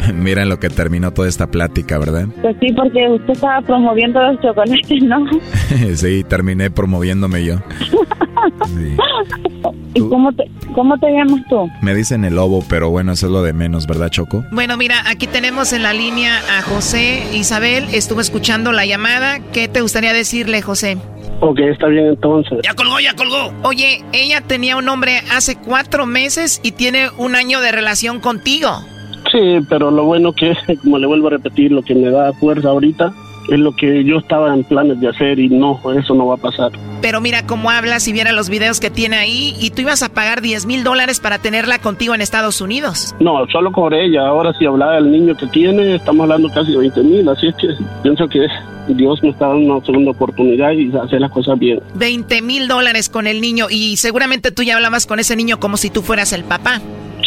Mira 0.14 0.42
en 0.42 0.48
lo 0.48 0.58
que 0.58 0.68
terminó 0.68 1.12
toda 1.12 1.28
esta 1.28 1.50
plática, 1.50 1.98
¿verdad? 1.98 2.26
Pues 2.42 2.56
sí, 2.60 2.72
porque 2.72 3.08
usted 3.08 3.34
estaba 3.34 3.60
promoviendo 3.62 4.20
los 4.20 4.40
chocolates, 4.40 5.02
¿no? 5.02 5.26
sí, 5.94 6.24
terminé 6.24 6.70
promoviéndome 6.70 7.44
yo. 7.44 7.56
¿Y 9.94 10.00
cómo 10.00 10.32
te, 10.32 10.44
cómo 10.74 10.96
te 10.98 11.10
llamas 11.10 11.42
tú? 11.48 11.68
Me 11.82 11.94
dicen 11.94 12.24
el 12.24 12.36
lobo, 12.36 12.64
pero 12.68 12.90
bueno, 12.90 13.12
eso 13.12 13.26
es 13.26 13.32
lo 13.32 13.42
de 13.42 13.52
menos, 13.52 13.86
¿verdad, 13.86 14.08
Choco? 14.08 14.44
Bueno, 14.52 14.76
mira, 14.76 14.96
aquí 15.06 15.26
tenemos 15.26 15.72
en 15.72 15.82
la 15.82 15.92
línea 15.92 16.38
a 16.58 16.62
José 16.62 17.22
Isabel. 17.34 17.86
Estuvo 17.92 18.20
escuchando 18.20 18.72
la 18.72 18.86
llamada. 18.86 19.40
¿Qué 19.52 19.68
te 19.68 19.80
gustaría 19.80 20.12
decirle, 20.12 20.62
José? 20.62 20.98
Ok, 21.40 21.58
está 21.60 21.88
bien 21.88 22.06
entonces. 22.06 22.58
Ya 22.62 22.74
colgó, 22.74 23.00
ya 23.00 23.14
colgó. 23.14 23.52
Oye, 23.62 24.04
ella 24.12 24.42
tenía 24.42 24.76
un 24.76 24.88
hombre 24.88 25.20
hace 25.32 25.56
cuatro 25.56 26.06
meses 26.06 26.60
y 26.62 26.72
tiene 26.72 27.08
un 27.16 27.34
año 27.34 27.60
de 27.60 27.72
relación 27.72 28.20
contigo. 28.20 28.70
Sí, 29.30 29.58
pero 29.68 29.90
lo 29.90 30.04
bueno 30.04 30.32
que, 30.32 30.54
como 30.82 30.98
le 30.98 31.06
vuelvo 31.06 31.28
a 31.28 31.30
repetir, 31.30 31.72
lo 31.72 31.82
que 31.82 31.94
me 31.94 32.10
da 32.10 32.32
fuerza 32.32 32.70
ahorita 32.70 33.12
es 33.50 33.58
lo 33.58 33.72
que 33.72 34.04
yo 34.04 34.18
estaba 34.18 34.54
en 34.54 34.64
planes 34.64 35.00
de 35.00 35.08
hacer 35.08 35.38
y 35.38 35.48
no, 35.48 35.80
eso 35.98 36.14
no 36.14 36.26
va 36.26 36.34
a 36.34 36.38
pasar. 36.38 36.70
Pero 37.02 37.20
mira 37.20 37.46
cómo 37.46 37.70
habla 37.70 37.98
si 37.98 38.12
viera 38.12 38.32
los 38.32 38.48
videos 38.48 38.78
que 38.78 38.90
tiene 38.90 39.16
ahí 39.16 39.54
y 39.60 39.70
tú 39.70 39.82
ibas 39.82 40.02
a 40.02 40.08
pagar 40.08 40.40
10 40.40 40.66
mil 40.66 40.84
dólares 40.84 41.20
para 41.20 41.38
tenerla 41.38 41.78
contigo 41.78 42.14
en 42.14 42.20
Estados 42.20 42.60
Unidos. 42.60 43.14
No, 43.20 43.46
solo 43.50 43.72
con 43.72 43.92
ella. 43.92 44.26
Ahora 44.26 44.52
si 44.58 44.66
hablaba 44.66 44.94
del 44.94 45.10
niño 45.10 45.36
que 45.36 45.46
tiene, 45.48 45.96
estamos 45.96 46.24
hablando 46.24 46.48
casi 46.50 46.72
de 46.72 46.78
20 46.78 47.02
mil, 47.02 47.28
así 47.28 47.48
es 47.48 47.54
que 47.56 47.68
pienso 48.02 48.28
que 48.28 48.46
Dios 48.88 49.22
me 49.22 49.30
está 49.30 49.48
dando 49.48 49.74
una 49.74 49.84
segunda 49.84 50.12
oportunidad 50.12 50.72
y 50.72 50.90
hacer 50.96 51.20
las 51.20 51.30
cosas 51.30 51.58
bien. 51.58 51.80
20 51.94 52.42
mil 52.42 52.68
dólares 52.68 53.08
con 53.08 53.26
el 53.26 53.40
niño 53.40 53.66
y 53.70 53.96
seguramente 53.96 54.52
tú 54.52 54.62
ya 54.62 54.76
hablabas 54.76 55.06
con 55.06 55.18
ese 55.18 55.36
niño 55.36 55.58
como 55.58 55.76
si 55.76 55.90
tú 55.90 56.02
fueras 56.02 56.32
el 56.32 56.44
papá. 56.44 56.80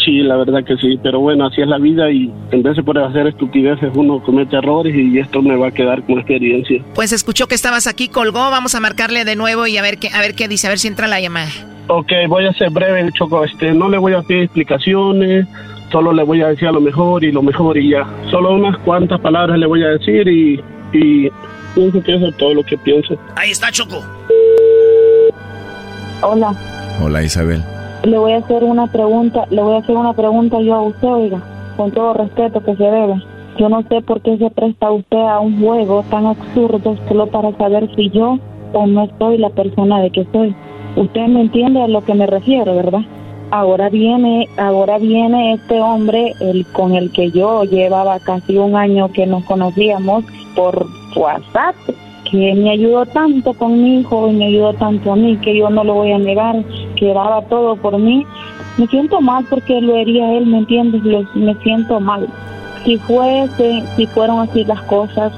Sí, 0.05 0.21
la 0.21 0.35
verdad 0.35 0.63
que 0.65 0.75
sí, 0.77 0.99
pero 1.01 1.19
bueno, 1.21 1.45
así 1.45 1.61
es 1.61 1.67
la 1.67 1.77
vida 1.77 2.11
y 2.11 2.29
en 2.51 2.61
vez 2.61 2.75
de 2.75 2.83
poder 2.83 3.05
hacer 3.05 3.27
estupideces 3.27 3.91
uno 3.95 4.21
comete 4.21 4.57
errores 4.57 4.93
y 4.93 5.17
esto 5.17 5.41
me 5.41 5.55
va 5.55 5.67
a 5.67 5.71
quedar 5.71 6.03
como 6.03 6.12
experiencia. 6.19 6.81
Pues 6.95 7.11
escuchó 7.11 7.47
que 7.47 7.55
estabas 7.55 7.87
aquí, 7.87 8.07
colgó, 8.07 8.49
vamos 8.51 8.75
a 8.75 8.79
marcarle 8.79 9.25
de 9.25 9.35
nuevo 9.35 9.67
y 9.67 9.77
a 9.77 9.81
ver 9.81 9.97
qué, 9.97 10.09
a 10.09 10.19
ver 10.21 10.35
qué 10.35 10.47
dice, 10.47 10.67
a 10.67 10.69
ver 10.69 10.79
si 10.79 10.87
entra 10.87 11.07
la 11.07 11.19
llamada. 11.19 11.49
Ok, 11.87 12.11
voy 12.29 12.45
a 12.45 12.53
ser 12.53 12.69
breve, 12.69 13.09
Choco, 13.13 13.43
este, 13.43 13.73
no 13.73 13.89
le 13.89 13.97
voy 13.97 14.13
a 14.13 14.21
pedir 14.21 14.43
explicaciones, 14.43 15.45
solo 15.91 16.13
le 16.13 16.23
voy 16.23 16.41
a 16.41 16.47
decir 16.47 16.67
a 16.67 16.71
lo 16.71 16.79
mejor 16.81 17.23
y 17.23 17.31
lo 17.31 17.41
mejor 17.41 17.77
y 17.77 17.89
ya. 17.89 18.07
Solo 18.31 18.53
unas 18.53 18.77
cuantas 18.79 19.19
palabras 19.19 19.57
le 19.59 19.65
voy 19.65 19.83
a 19.83 19.87
decir 19.89 20.27
y, 20.27 20.63
y 20.93 21.29
pienso 21.75 22.01
que 22.01 22.15
eso 22.15 22.27
es 22.27 22.37
todo 22.37 22.53
lo 22.53 22.63
que 22.63 22.77
pienso. 22.77 23.15
Ahí 23.35 23.51
está, 23.51 23.69
Choco. 23.71 24.01
Hola, 26.21 26.55
Hola, 27.01 27.21
Isabel. 27.23 27.61
le 28.03 28.17
voy 28.17 28.31
a 28.33 28.37
hacer 28.37 28.63
una 28.63 28.87
pregunta, 28.87 29.45
le 29.49 29.61
voy 29.61 29.75
a 29.75 29.79
hacer 29.79 29.95
una 29.95 30.13
pregunta 30.13 30.57
yo 30.61 30.73
a 30.75 30.81
usted, 30.83 31.07
oiga, 31.07 31.41
con 31.75 31.91
todo 31.91 32.13
respeto 32.13 32.63
que 32.63 32.75
se 32.75 32.83
debe. 32.83 33.15
Yo 33.57 33.69
no 33.69 33.83
sé 33.83 34.01
por 34.01 34.21
qué 34.21 34.37
se 34.37 34.49
presta 34.49 34.91
usted 34.91 35.17
a 35.21 35.39
un 35.39 35.59
juego 35.61 36.03
tan 36.09 36.25
absurdo 36.25 36.95
solo 37.07 37.27
para 37.27 37.55
saber 37.57 37.89
si 37.95 38.09
yo 38.09 38.39
o 38.73 38.87
no 38.87 39.07
soy 39.19 39.37
la 39.37 39.49
persona 39.49 40.01
de 40.01 40.09
que 40.09 40.25
soy. 40.31 40.55
Usted 40.95 41.27
me 41.27 41.41
entiende 41.41 41.81
a 41.81 41.87
lo 41.87 42.01
que 42.03 42.13
me 42.15 42.25
refiero, 42.25 42.75
¿verdad? 42.75 43.01
Ahora 43.51 43.89
viene, 43.89 44.47
ahora 44.57 44.97
viene 44.97 45.53
este 45.53 45.79
hombre, 45.79 46.33
el 46.39 46.65
con 46.73 46.95
el 46.95 47.11
que 47.11 47.29
yo 47.29 47.63
llevaba 47.65 48.19
casi 48.19 48.57
un 48.57 48.75
año 48.75 49.11
que 49.11 49.27
nos 49.27 49.43
conocíamos 49.43 50.23
por 50.55 50.87
WhatsApp, 51.15 51.75
que 52.31 52.55
me 52.55 52.71
ayudó 52.71 53.05
tanto 53.05 53.53
con 53.53 53.83
mi 53.83 53.99
hijo 53.99 54.27
y 54.29 54.33
me 54.33 54.45
ayudó 54.47 54.73
tanto 54.73 55.11
a 55.11 55.15
mí 55.15 55.37
que 55.37 55.55
yo 55.55 55.69
no 55.69 55.83
lo 55.83 55.93
voy 55.93 56.11
a 56.11 56.17
negar, 56.17 56.63
que 56.95 57.13
daba 57.13 57.43
todo 57.43 57.75
por 57.75 57.99
mí. 57.99 58.25
Me 58.79 58.87
siento 58.87 59.21
mal 59.21 59.45
porque 59.47 59.79
lo 59.81 59.95
haría 59.95 60.33
él, 60.33 60.47
¿me 60.47 60.59
entiendes? 60.59 61.03
Lo- 61.03 61.27
me 61.35 61.53
siento 61.61 61.99
mal. 61.99 62.27
Si 62.85 62.97
fuese, 62.97 63.83
si 63.95 64.05
fueron 64.07 64.39
así 64.41 64.63
las 64.65 64.81
cosas 64.83 65.31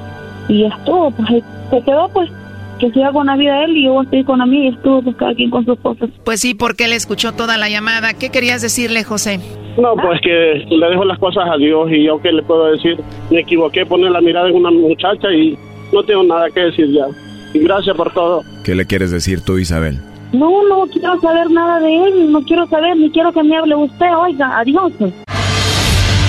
y 0.48 0.62
ya 0.62 0.68
estuvo, 0.68 1.10
pues 1.12 1.42
se 1.70 1.82
quedó 1.82 2.08
pues 2.08 2.30
que 2.78 2.90
siga 2.90 3.10
con 3.12 3.26
la 3.26 3.36
vida 3.36 3.64
él 3.64 3.76
y 3.76 3.84
yo 3.84 4.02
estoy 4.02 4.24
con 4.24 4.38
la 4.38 4.46
mía 4.46 4.64
y 4.64 4.74
estuvo 4.74 5.02
pues 5.02 5.16
cada 5.16 5.34
quien 5.34 5.50
con 5.50 5.64
sus 5.64 5.78
cosas. 5.80 6.10
Pues 6.24 6.40
sí, 6.40 6.54
porque 6.54 6.84
él 6.84 6.92
escuchó 6.92 7.32
toda 7.32 7.56
la 7.56 7.68
llamada. 7.68 8.14
¿Qué 8.14 8.30
querías 8.30 8.62
decirle, 8.62 9.04
José? 9.04 9.40
No, 9.78 9.94
pues 9.94 10.20
que 10.22 10.64
le 10.68 10.86
dejo 10.88 11.04
las 11.04 11.18
cosas 11.18 11.48
a 11.50 11.56
Dios 11.56 11.90
y 11.90 12.04
yo 12.04 12.20
qué 12.20 12.32
le 12.32 12.42
puedo 12.42 12.66
decir. 12.66 12.98
Me 13.30 13.40
equivoqué, 13.40 13.84
poner 13.86 14.10
la 14.10 14.20
mirada 14.20 14.48
en 14.48 14.56
una 14.56 14.70
muchacha 14.70 15.30
y 15.32 15.56
no 15.92 16.02
tengo 16.02 16.22
nada 16.24 16.50
que 16.50 16.60
decir 16.60 16.90
ya. 16.92 17.06
Y 17.54 17.60
gracias 17.60 17.96
por 17.96 18.12
todo. 18.12 18.42
¿Qué 18.64 18.74
le 18.74 18.86
quieres 18.86 19.10
decir 19.10 19.42
tú, 19.42 19.58
Isabel? 19.58 19.98
No, 20.32 20.66
no 20.68 20.86
quiero 20.86 21.20
saber 21.20 21.50
nada 21.50 21.80
de 21.80 21.94
él, 21.94 22.32
no 22.32 22.42
quiero 22.42 22.66
saber, 22.66 22.96
ni 22.96 23.10
quiero 23.10 23.32
que 23.32 23.42
me 23.42 23.56
hable 23.56 23.76
usted, 23.76 24.14
oiga, 24.16 24.58
adiós. 24.58 24.92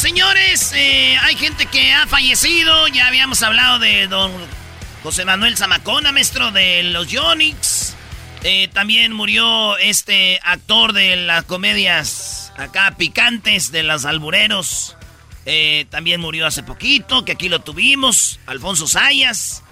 Señores, 0.00 0.72
eh, 0.74 1.18
hay 1.18 1.36
gente 1.36 1.66
que 1.66 1.92
ha 1.92 2.06
fallecido. 2.06 2.88
Ya 2.88 3.06
habíamos 3.06 3.42
hablado 3.42 3.78
de 3.78 4.06
don 4.06 4.32
José 5.02 5.26
Manuel 5.26 5.58
Zamacona, 5.58 6.10
maestro 6.10 6.50
de 6.52 6.82
los 6.84 7.08
Yonix. 7.08 7.94
Eh, 8.42 8.68
también 8.72 9.12
murió 9.12 9.76
este 9.76 10.40
actor 10.42 10.94
de 10.94 11.16
las 11.16 11.44
comedias 11.44 12.50
acá 12.56 12.94
picantes 12.96 13.72
de 13.72 13.82
los 13.82 14.06
albureros. 14.06 14.96
Eh, 15.44 15.84
también 15.90 16.22
murió 16.22 16.46
hace 16.46 16.62
poquito, 16.62 17.26
que 17.26 17.32
aquí 17.32 17.50
lo 17.50 17.60
tuvimos. 17.60 18.40
Alfonso 18.46 18.88
Sayas. 18.88 19.62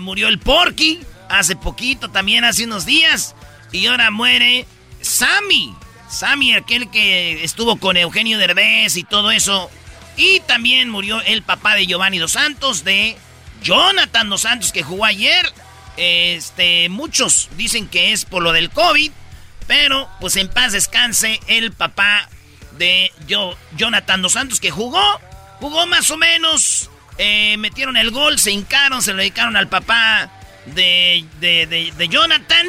Murió 0.00 0.28
el 0.28 0.38
Porky 0.38 1.00
hace 1.30 1.56
poquito, 1.56 2.10
también 2.10 2.44
hace 2.44 2.64
unos 2.64 2.84
días. 2.84 3.34
Y 3.72 3.86
ahora 3.86 4.10
muere 4.10 4.66
Sammy. 5.00 5.74
Sammy, 6.10 6.54
aquel 6.54 6.90
que 6.90 7.44
estuvo 7.44 7.76
con 7.76 7.96
Eugenio 7.96 8.38
Derbez 8.38 8.96
y 8.96 9.04
todo 9.04 9.30
eso. 9.30 9.70
Y 10.16 10.40
también 10.40 10.90
murió 10.90 11.20
el 11.22 11.42
papá 11.42 11.74
de 11.74 11.86
Giovanni 11.86 12.18
Dos 12.18 12.32
Santos, 12.32 12.84
de 12.84 13.16
Jonathan 13.62 14.28
Dos 14.28 14.42
Santos, 14.42 14.72
que 14.72 14.82
jugó 14.82 15.04
ayer. 15.04 15.50
Este, 15.96 16.88
muchos 16.88 17.48
dicen 17.56 17.88
que 17.88 18.12
es 18.12 18.24
por 18.24 18.42
lo 18.42 18.52
del 18.52 18.70
COVID, 18.70 19.10
pero 19.66 20.08
pues 20.20 20.36
en 20.36 20.48
paz 20.48 20.72
descanse 20.72 21.40
el 21.46 21.72
papá 21.72 22.28
de 22.76 23.12
Jonathan 23.76 24.22
Dos 24.22 24.32
Santos, 24.32 24.60
que 24.60 24.70
jugó, 24.70 25.02
jugó 25.58 25.86
más 25.86 26.10
o 26.10 26.16
menos, 26.16 26.90
eh, 27.18 27.56
metieron 27.58 27.96
el 27.96 28.10
gol, 28.10 28.38
se 28.38 28.50
hincaron, 28.50 29.02
se 29.02 29.12
lo 29.12 29.18
dedicaron 29.18 29.56
al 29.56 29.68
papá 29.68 30.30
de, 30.66 31.24
de, 31.40 31.92
de 31.96 32.08
Jonathan. 32.08 32.66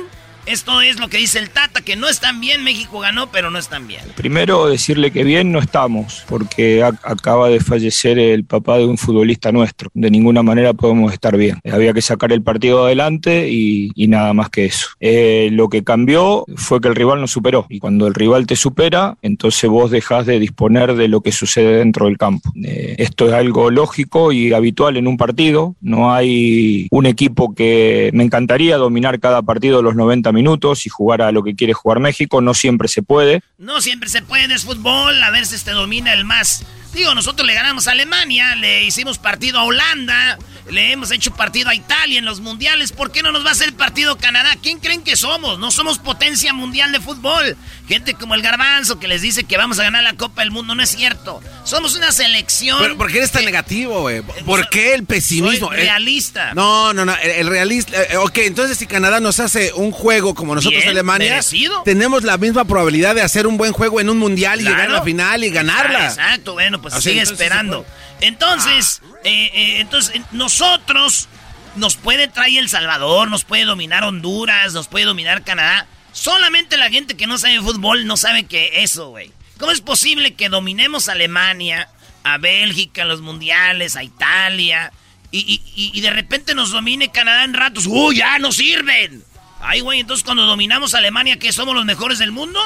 Esto 0.47 0.81
es 0.81 0.99
lo 0.99 1.07
que 1.07 1.18
dice 1.18 1.39
el 1.39 1.49
Tata, 1.51 1.81
que 1.81 1.95
no 1.95 2.09
están 2.09 2.41
bien, 2.41 2.63
México 2.63 2.99
ganó, 2.99 3.31
pero 3.31 3.51
no 3.51 3.59
están 3.59 3.88
bien. 3.88 4.01
Primero 4.15 4.68
decirle 4.68 5.11
que 5.11 5.23
bien 5.23 5.51
no 5.51 5.59
estamos, 5.59 6.23
porque 6.27 6.84
ac- 6.84 6.97
acaba 7.03 7.47
de 7.49 7.59
fallecer 7.59 8.18
el 8.18 8.43
papá 8.43 8.77
de 8.77 8.85
un 8.85 8.97
futbolista 8.97 9.51
nuestro. 9.51 9.89
De 9.93 10.09
ninguna 10.09 10.41
manera 10.41 10.73
podemos 10.73 11.13
estar 11.13 11.38
bien. 11.38 11.59
Había 11.72 11.93
que 11.93 12.01
sacar 12.01 12.31
el 12.34 12.41
partido 12.41 12.85
adelante 12.85 13.49
y, 13.49 13.91
y 13.95 14.07
nada 14.07 14.34
más 14.34 14.49
que 14.49 14.65
eso. 14.65 14.88
Eh, 14.99 15.49
lo 15.51 15.69
que 15.69 15.84
cambió 15.84 16.45
fue 16.55 16.81
que 16.81 16.88
el 16.88 16.95
rival 16.95 17.22
nos 17.22 17.31
superó. 17.31 17.68
Y 17.69 17.80
cuando 17.80 18.07
el 18.07 18.13
rival 18.15 18.47
te 18.47 18.55
supera, 18.55 19.18
entonces 19.22 19.69
vos 19.69 19.91
dejás 19.91 20.26
de 20.26 20.39
disponer 20.39 20.95
de 20.95 21.07
lo 21.07 21.22
que 21.22 21.31
sucede 21.31 21.77
dentro 21.77 22.07
del 22.07 22.18
campo. 22.18 22.51
Eh, 22.63 22.95
esto 22.97 23.27
es 23.27 23.34
algo 23.34 23.69
lógico 23.69 24.31
y 24.31 24.53
habitual 24.53 24.97
en 24.97 25.07
un 25.07 25.18
partido. 25.18 25.76
No 25.81 26.13
hay 26.13 26.88
un 26.89 27.05
equipo 27.05 27.53
que 27.53 28.09
me 28.13 28.23
encantaría 28.23 28.77
dominar 28.77 29.19
cada 29.19 29.43
partido 29.43 29.81
los 29.84 29.95
90 29.95 30.31
minutos 30.34 30.86
y 30.86 30.90
jugar 30.90 31.22
a 31.22 31.32
lo 31.32 31.44
que 31.44 31.56
quiere 31.56 31.74
jugar 31.74 31.99
México. 31.99 32.41
No 32.41 32.53
siempre 32.53 32.88
se 32.88 33.02
puede. 33.02 33.41
No 33.58 33.82
siempre 33.82 34.10
se 34.10 34.22
puede, 34.22 34.53
es 34.53 34.66
fútbol, 34.66 35.22
a 35.22 35.30
veces 35.30 35.64
te 35.64 35.72
domina 35.72 36.14
el 36.14 36.26
más. 36.26 36.64
Digo, 36.94 37.16
nosotros 37.16 37.48
le 37.48 37.53
ganamos 37.53 37.88
a 37.88 37.91
Alemania, 37.91 38.56
le 38.56 38.84
hicimos 38.84 39.18
partido 39.18 39.60
a 39.60 39.64
Holanda, 39.64 40.38
le 40.70 40.91
hemos 40.91 41.12
hecho 41.12 41.34
partido 41.34 41.70
a 41.70 41.76
Italia 41.76 42.20
en 42.20 42.26
los 42.26 42.41
mundiales. 42.41 42.91
¿Por 42.91 43.12
qué 43.12 43.24
no 43.24 43.32
nos 43.32 43.45
va 43.45 43.49
a 43.49 43.53
hacer 43.53 43.74
partido 43.74 44.18
Canadá? 44.18 44.58
¿Quién 44.62 44.80
creen 44.80 45.02
que 45.02 45.16
somos? 45.16 45.58
No 45.58 45.72
somos 45.72 45.99
potencia 45.99 46.52
mundial 46.53 46.91
de 46.91 46.99
fútbol. 46.99 47.56
Gente 47.91 48.13
como 48.13 48.35
el 48.35 48.41
Garbanzo 48.41 48.99
que 48.99 49.07
les 49.07 49.22
dice 49.22 49.43
que 49.43 49.57
vamos 49.57 49.77
a 49.80 49.84
ganar 49.84 50.01
la 50.03 50.13
Copa 50.13 50.41
del 50.43 50.51
Mundo, 50.51 50.76
no 50.76 50.81
es 50.81 50.89
cierto. 50.91 51.41
Somos 51.65 51.95
una 51.95 52.11
selección. 52.11 52.77
Pero, 52.81 52.97
¿Por 52.97 53.11
qué 53.11 53.18
eres 53.18 53.31
tan 53.31 53.43
negativo, 53.43 54.01
güey? 54.01 54.22
¿Por 54.22 54.69
qué 54.69 54.93
el 54.93 55.05
pesimismo? 55.05 55.68
Soy 55.68 55.77
Eh, 55.77 55.81
realista. 55.84 56.53
No, 56.53 56.93
no, 56.93 57.03
no. 57.03 57.13
El, 57.18 57.31
el 57.31 57.47
realista. 57.47 58.01
eh, 58.03 58.18
ok, 58.18 58.38
entonces 58.39 58.77
si 58.77 58.88
Canadá 58.88 59.19
nos 59.19 59.39
hace 59.41 59.73
un 59.73 59.91
juego 59.91 60.34
como 60.35 60.55
nosotros 60.55 60.80
Bien, 60.81 60.89
Alemania, 60.91 61.30
merecido. 61.31 61.81
tenemos 61.84 62.23
la 62.23 62.38
misma 62.38 62.63
probabilidad 62.65 63.13
de 63.15 63.22
hacer 63.23 63.45
un 63.45 63.57
buen 63.57 63.73
juego 63.73 63.99
en 63.99 64.09
un 64.09 64.18
mundial 64.18 64.61
y 64.61 64.63
llegar 64.63 64.89
a 64.89 64.93
la 64.93 65.01
final 65.03 65.43
y 65.43 65.49
ganarla. 65.49 65.99
Ah, 65.99 66.07
exacto, 66.07 66.53
bueno, 66.53 66.81
pues 66.81 66.93
O 66.93 67.01
sea, 67.01 67.11
sigue 67.11 67.22
esperando. 67.23 67.85
Entonces, 68.22 69.01
eh, 69.23 69.49
eh, 69.53 69.81
entonces 69.81 70.15
eh, 70.15 70.22
nosotros 70.31 71.27
nos 71.76 71.95
puede 71.95 72.27
traer 72.27 72.59
El 72.59 72.69
Salvador, 72.69 73.30
nos 73.30 73.43
puede 73.43 73.65
dominar 73.65 74.03
Honduras, 74.03 74.73
nos 74.73 74.88
puede 74.88 75.05
dominar 75.05 75.43
Canadá. 75.43 75.88
Solamente 76.14 76.78
la 76.78 76.90
gente 76.90 77.16
que 77.16 77.28
no 77.28 77.38
sabe 77.38 77.60
fútbol 77.62 78.06
no 78.06 78.18
sabe 78.18 78.46
que 78.46 78.84
eso, 78.84 79.10
güey. 79.10 79.32
¿Cómo 79.58 79.72
es 79.72 79.82
posible 79.82 80.34
que 80.34 80.50
dominemos 80.50 81.08
a 81.08 81.14
Alemania, 81.14 81.88
a 82.24 82.38
Bélgica, 82.38 83.04
en 83.04 83.08
los 83.08 83.22
mundiales, 83.22 83.96
a 83.96 84.04
Italia, 84.04 84.92
y, 85.32 85.40
y- 85.40 85.62
y- 85.76 85.92
y 85.98 86.02
de 86.02 86.10
repente 86.10 86.56
nos 86.56 86.72
domine 86.72 87.12
Canadá 87.12 87.44
en 87.44 87.54
ratos? 87.54 87.86
¡Uy, 87.88 88.18
ya 88.18 88.38
no 88.40 88.52
sirven! 88.52 89.24
Ay, 89.62 89.80
güey, 89.82 90.00
entonces 90.00 90.24
cuando 90.24 90.46
dominamos 90.46 90.96
a 90.96 90.98
Alemania, 90.98 91.38
¿qué 91.38 91.52
somos 91.54 91.76
los 91.76 91.86
mejores 91.86 92.18
del 92.20 92.32
mundo? 92.32 92.60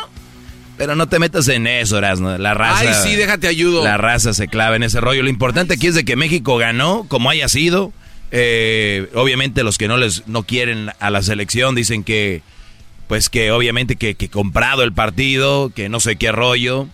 Pero 0.77 0.95
no 0.95 1.07
te 1.07 1.19
metas 1.19 1.47
en 1.49 1.67
eso, 1.67 1.97
Erasmo. 1.97 2.37
La 2.37 2.53
raza. 2.53 2.79
Ay, 2.79 2.89
sí, 3.09 3.15
déjate 3.15 3.47
ayudo. 3.47 3.83
La 3.83 3.97
raza 3.97 4.33
se 4.33 4.47
clava 4.47 4.75
en 4.75 4.83
ese 4.83 4.99
rollo. 5.01 5.21
Lo 5.23 5.29
importante 5.29 5.73
aquí 5.75 5.87
es 5.87 5.95
de 5.95 6.03
que 6.05 6.15
México 6.15 6.57
ganó, 6.57 7.05
como 7.07 7.29
haya 7.29 7.47
sido. 7.47 7.93
Eh, 8.31 9.09
obviamente 9.13 9.63
los 9.63 9.77
que 9.77 9.87
no 9.87 9.97
les 9.97 10.27
no 10.27 10.43
quieren 10.43 10.91
a 10.99 11.09
la 11.09 11.21
selección 11.21 11.75
dicen 11.75 12.03
que, 12.03 12.41
pues 13.07 13.29
que 13.29 13.51
obviamente 13.51 13.95
que, 13.95 14.15
que 14.15 14.29
comprado 14.29 14.83
el 14.83 14.93
partido, 14.93 15.71
que 15.73 15.89
no 15.89 15.99
sé 15.99 16.15
qué 16.15 16.31
rollo. 16.31 16.87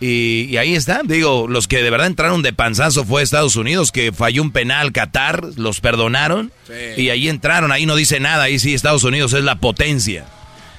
Y, 0.00 0.46
y 0.48 0.56
ahí 0.58 0.76
está, 0.76 1.00
digo, 1.04 1.46
los 1.48 1.66
que 1.66 1.82
de 1.82 1.90
verdad 1.90 2.06
entraron 2.06 2.42
de 2.42 2.52
panzazo 2.52 3.04
fue 3.04 3.22
Estados 3.22 3.56
Unidos, 3.56 3.90
que 3.90 4.12
falló 4.12 4.42
un 4.42 4.52
penal 4.52 4.92
Qatar, 4.92 5.42
los 5.56 5.80
perdonaron. 5.80 6.52
Sí. 6.66 7.02
Y 7.02 7.10
ahí 7.10 7.28
entraron, 7.28 7.72
ahí 7.72 7.84
no 7.84 7.96
dice 7.96 8.20
nada, 8.20 8.44
ahí 8.44 8.58
sí 8.58 8.74
Estados 8.74 9.04
Unidos 9.04 9.32
es 9.32 9.42
la 9.42 9.56
potencia. 9.56 10.24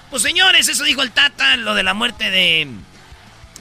Pues 0.10 0.24
señores, 0.24 0.70
eso 0.70 0.84
dijo 0.86 1.04
el 1.04 1.12
Tata, 1.12 1.58
lo 1.58 1.76
de 1.76 1.84
la 1.84 1.94
muerte 1.94 2.32
de 2.32 2.68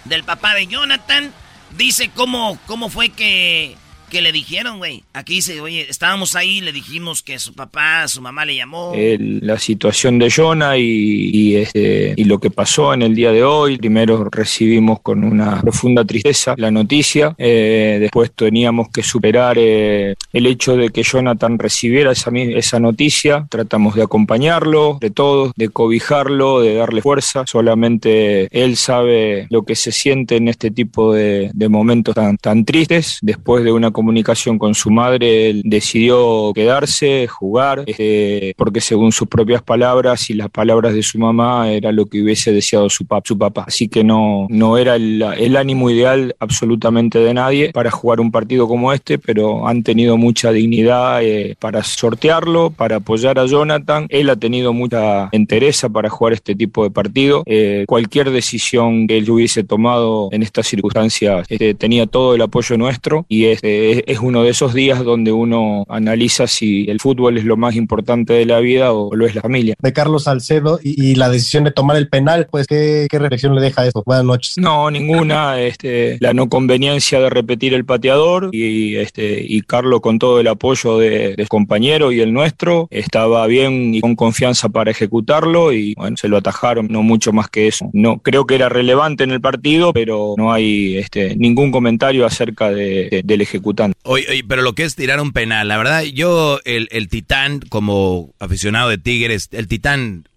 del 0.05 0.25
papá 0.25 0.55
de 0.55 0.67
Jonathan. 0.67 1.33
Dice 1.77 2.11
cómo, 2.15 2.59
cómo 2.67 2.89
fue 2.89 3.11
que, 3.11 3.77
que 4.11 4.23
le 4.23 4.33
dijeron, 4.33 4.79
güey. 4.79 5.03
Aquí 5.13 5.35
dice, 5.37 5.61
oye, 5.61 5.87
estábamos 5.89 6.35
ahí, 6.37 6.61
le 6.61 6.73
dijimos 6.73 7.23
que 7.23 7.39
su 7.39 7.53
papá, 7.55 8.07
su 8.09 8.21
mamá 8.21 8.45
le 8.45 8.57
llamó. 8.57 8.93
el- 8.95 9.41
la 9.43 9.59
situación 9.59 10.19
de 10.19 10.31
Jonah 10.31 10.77
y, 10.79 11.57
este, 11.57 12.15
y 12.17 12.25
lo 12.25 12.39
que 12.39 12.51
pasó 12.51 12.93
en 12.95 13.03
el 13.03 13.15
día 13.15 13.33
de 13.33 13.45
hoy. 13.45 13.79
Primero 13.79 14.29
recibimos 14.31 15.01
con 15.01 15.25
una 15.25 15.61
profunda 15.61 16.05
tristeza 16.05 16.55
la 16.57 16.71
noticia, 16.71 17.35
eh, 17.39 17.99
después 18.01 18.33
teníamos 18.33 18.89
que 18.91 19.03
superar 19.03 19.57
eh, 19.59 20.15
el 20.33 20.47
hecho 20.47 20.77
de 20.77 20.91
que 20.91 21.03
Jonathan 21.03 21.59
recibiera 21.59 22.13
esa, 22.13 22.31
esa 22.35 22.81
noticia, 22.81 23.47
tratamos 23.51 23.95
de 23.95 24.03
acompañarlo, 24.03 24.99
de 25.01 25.11
todos, 25.11 25.53
de 25.57 25.69
cobijarlo, 25.69 26.61
de 26.61 26.75
darle 26.75 27.03
fuerza, 27.03 27.45
solamente 27.47 28.49
él 28.51 28.77
sabe 28.77 29.47
lo 29.51 29.63
que 29.63 29.75
se 29.77 29.93
siente 29.93 30.37
en 30.37 30.49
este 30.49 30.71
tipo 30.71 31.13
de, 31.15 31.51
de 31.55 31.69
momentos 31.69 32.15
tan, 32.15 32.37
tan 32.37 32.65
tristes. 32.65 33.19
Después 33.23 33.65
de 33.65 33.73
una 33.73 33.91
comunicación 33.99 34.55
con 34.59 34.73
su 34.83 34.91
madre, 34.91 35.51
él 35.51 35.63
decidió 35.65 36.53
quedarse, 36.55 37.27
jugar, 37.27 37.77
este, 37.87 38.55
porque 38.57 38.81
según 38.81 39.11
sus 39.19 39.27
propias 39.29 39.63
palabras 39.63 40.31
y 40.31 40.35
las 40.35 40.51
palabras 40.51 40.93
de 40.95 41.03
su 41.03 41.17
mamá 41.19 41.71
era 41.79 41.91
lo 41.99 42.07
que 42.07 42.23
hubiese 42.23 42.53
deseado 42.53 42.89
su, 42.89 43.05
pap- 43.05 43.27
su 43.31 43.37
papá. 43.37 43.65
Así 43.67 43.89
que 43.89 44.03
no, 44.05 44.47
no 44.63 44.79
era 44.79 44.95
el, 44.95 45.23
el 45.47 45.57
ánimo 45.57 45.91
ideal 45.91 46.37
absolutamente 46.39 47.19
de 47.19 47.33
nadie 47.35 47.65
para 47.73 47.91
jugar 47.91 48.21
un 48.21 48.31
partido 48.31 48.69
como 48.69 48.93
este, 48.93 49.19
pero 49.19 49.67
han 49.67 49.83
tenido 49.83 50.17
mucha 50.17 50.53
dignidad 50.53 51.23
eh, 51.23 51.57
para 51.59 51.83
sortearlo, 51.83 52.71
para 52.71 52.97
apoyar 52.97 53.39
a 53.39 53.47
Jonathan. 53.47 54.07
Él 54.09 54.31
ha 54.31 54.37
tenido 54.37 54.73
mucha 54.73 55.29
entereza 55.33 55.89
para 55.89 56.09
jugar 56.09 56.33
este 56.35 56.55
tipo 56.55 56.85
de 56.85 56.91
partido. 56.91 57.43
Eh, 57.47 57.85
cualquier 57.89 58.31
decisión 58.31 59.07
que 59.09 59.19
él 59.19 59.29
hubiese 59.31 59.65
tomado 59.65 60.29
en 60.31 60.43
estas 60.43 60.67
circunstancias 60.73 61.47
este, 61.49 61.75
tenía 61.75 62.07
todo 62.07 62.35
el 62.37 62.43
apoyo 62.43 62.77
nuestro 62.77 63.25
y 63.29 63.47
este, 63.47 63.88
eh, 63.93 64.05
es 64.07 64.19
uno 64.21 64.43
de 64.43 64.51
esos 64.51 64.75
días 64.75 65.05
donde 65.05 65.33
uno 65.33 65.85
analiza 65.89 66.47
si 66.47 66.89
el 66.89 67.01
fútbol 67.01 67.39
es 67.39 67.45
lo 67.45 67.57
más 67.57 67.75
importante 67.75 68.33
de 68.33 68.47
la 68.47 68.61
vida 68.61 68.93
o 68.93 69.15
lo 69.15 69.27
es 69.27 69.35
la 69.35 69.43
familia. 69.43 69.75
De 69.79 69.93
Carlos 69.93 70.25
Salcedo 70.25 70.79
y, 70.83 71.15
la 71.15 71.29
decisión 71.29 71.65
de 71.65 71.71
tomar 71.71 71.97
el 71.97 72.09
penal, 72.09 72.47
pues 72.51 72.67
¿qué, 72.67 73.07
qué 73.11 73.19
reflexión 73.19 73.55
le 73.55 73.61
deja 73.61 73.87
esto? 73.87 74.03
Buenas 74.05 74.25
noches. 74.25 74.59
No, 74.59 74.91
ninguna. 74.91 75.61
Este, 75.61 76.19
la 76.21 76.33
no 76.33 76.49
conveniencia 76.49 77.21
de 77.21 77.31
repetir 77.31 77.75
el 77.75 77.85
pateador 77.85 78.51
y, 78.53 78.97
este, 78.97 79.43
y 79.43 79.63
Carlos 79.63 80.01
con 80.01 80.19
todo 80.19 80.41
el 80.41 80.47
apoyo 80.47 80.99
de, 80.99 81.35
de 81.35 81.47
compañero 81.47 82.13
y 82.13 82.21
el 82.21 82.33
nuestro 82.33 82.89
estaba 82.91 83.47
bien 83.47 83.95
y 83.95 84.01
con 84.01 84.15
confianza 84.15 84.69
para 84.69 84.91
ejecutarlo 84.91 85.73
y 85.73 85.95
bueno, 85.95 86.17
se 86.17 86.29
lo 86.29 86.37
atajaron, 86.37 86.89
no 86.89 87.03
mucho 87.03 87.33
más 87.33 87.49
que 87.49 87.69
eso. 87.69 87.91
No 87.93 88.19
creo 88.19 88.47
que 88.47 88.55
era 88.55 88.69
relevante 88.69 89.25
en 89.25 89.31
el 89.31 89.41
partido, 89.41 89.93
pero 89.93 90.35
no 90.37 90.53
hay 90.53 90.97
este, 90.99 91.37
ningún 91.37 91.71
comentario 91.71 92.27
acerca 92.27 92.71
de, 92.71 93.23
del 93.25 93.41
ejecutante. 93.41 93.78
Oye, 94.03 94.45
pero 94.47 94.63
lo 94.63 94.75
que 94.75 94.85
es 94.85 94.95
tirar 94.95 95.21
un 95.21 95.33
penal, 95.33 95.69
la 95.69 95.77
verdad, 95.77 96.03
yo 96.03 96.61
el, 96.65 96.89
el 96.91 97.09
Titán 97.09 97.61
como 97.69 98.35
aficionado 98.39 98.89
de 98.89 98.99
Tigres, 98.99 99.49
el 99.53 99.69
Titán 99.69 100.29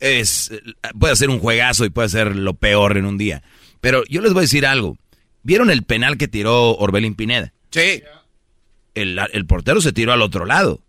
es 0.00 0.50
puede 0.98 1.16
ser 1.16 1.30
un 1.30 1.38
juegazo 1.38 1.84
y 1.84 1.90
puede 1.90 2.08
ser 2.08 2.36
lo 2.36 2.54
peor 2.54 2.96
en 2.96 3.06
un 3.06 3.18
día. 3.18 3.42
Pero 3.80 4.04
yo 4.06 4.20
les 4.20 4.32
voy 4.32 4.40
a 4.40 4.42
decir 4.42 4.66
algo. 4.66 4.96
¿Vieron 5.42 5.70
el 5.70 5.82
penal 5.82 6.16
que 6.16 6.28
tiró 6.28 6.76
Orbelín 6.76 7.14
Pineda? 7.14 7.52
Sí. 7.70 8.02
El, 8.94 9.18
el 9.32 9.46
portero 9.46 9.80
se 9.80 9.92
tiró 9.92 10.12
al 10.12 10.22
otro 10.22 10.46
lado 10.46 10.80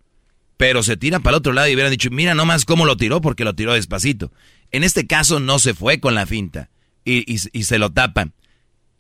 pero 0.58 0.84
se 0.84 0.98
tira 0.98 1.20
para 1.20 1.36
el 1.36 1.40
otro 1.40 1.54
lado 1.54 1.68
y 1.68 1.74
hubieran 1.74 1.92
dicho, 1.92 2.10
mira 2.12 2.34
nomás 2.34 2.66
cómo 2.66 2.86
lo 2.86 2.98
tiró 2.98 3.22
porque 3.22 3.44
lo 3.44 3.56
tiró 3.56 3.74
despacito. 3.74 4.32
En 4.72 4.84
este 4.84 5.08
caso 5.08 5.40
no 5.40 5.60
se 5.60 5.74
fue 5.74 6.00
con 6.00 6.16
la 6.16 6.26
finta 6.26 6.70
y, 7.04 7.32
y, 7.32 7.64
se 7.64 7.78
lo 7.78 7.92
tapan. 7.92 8.34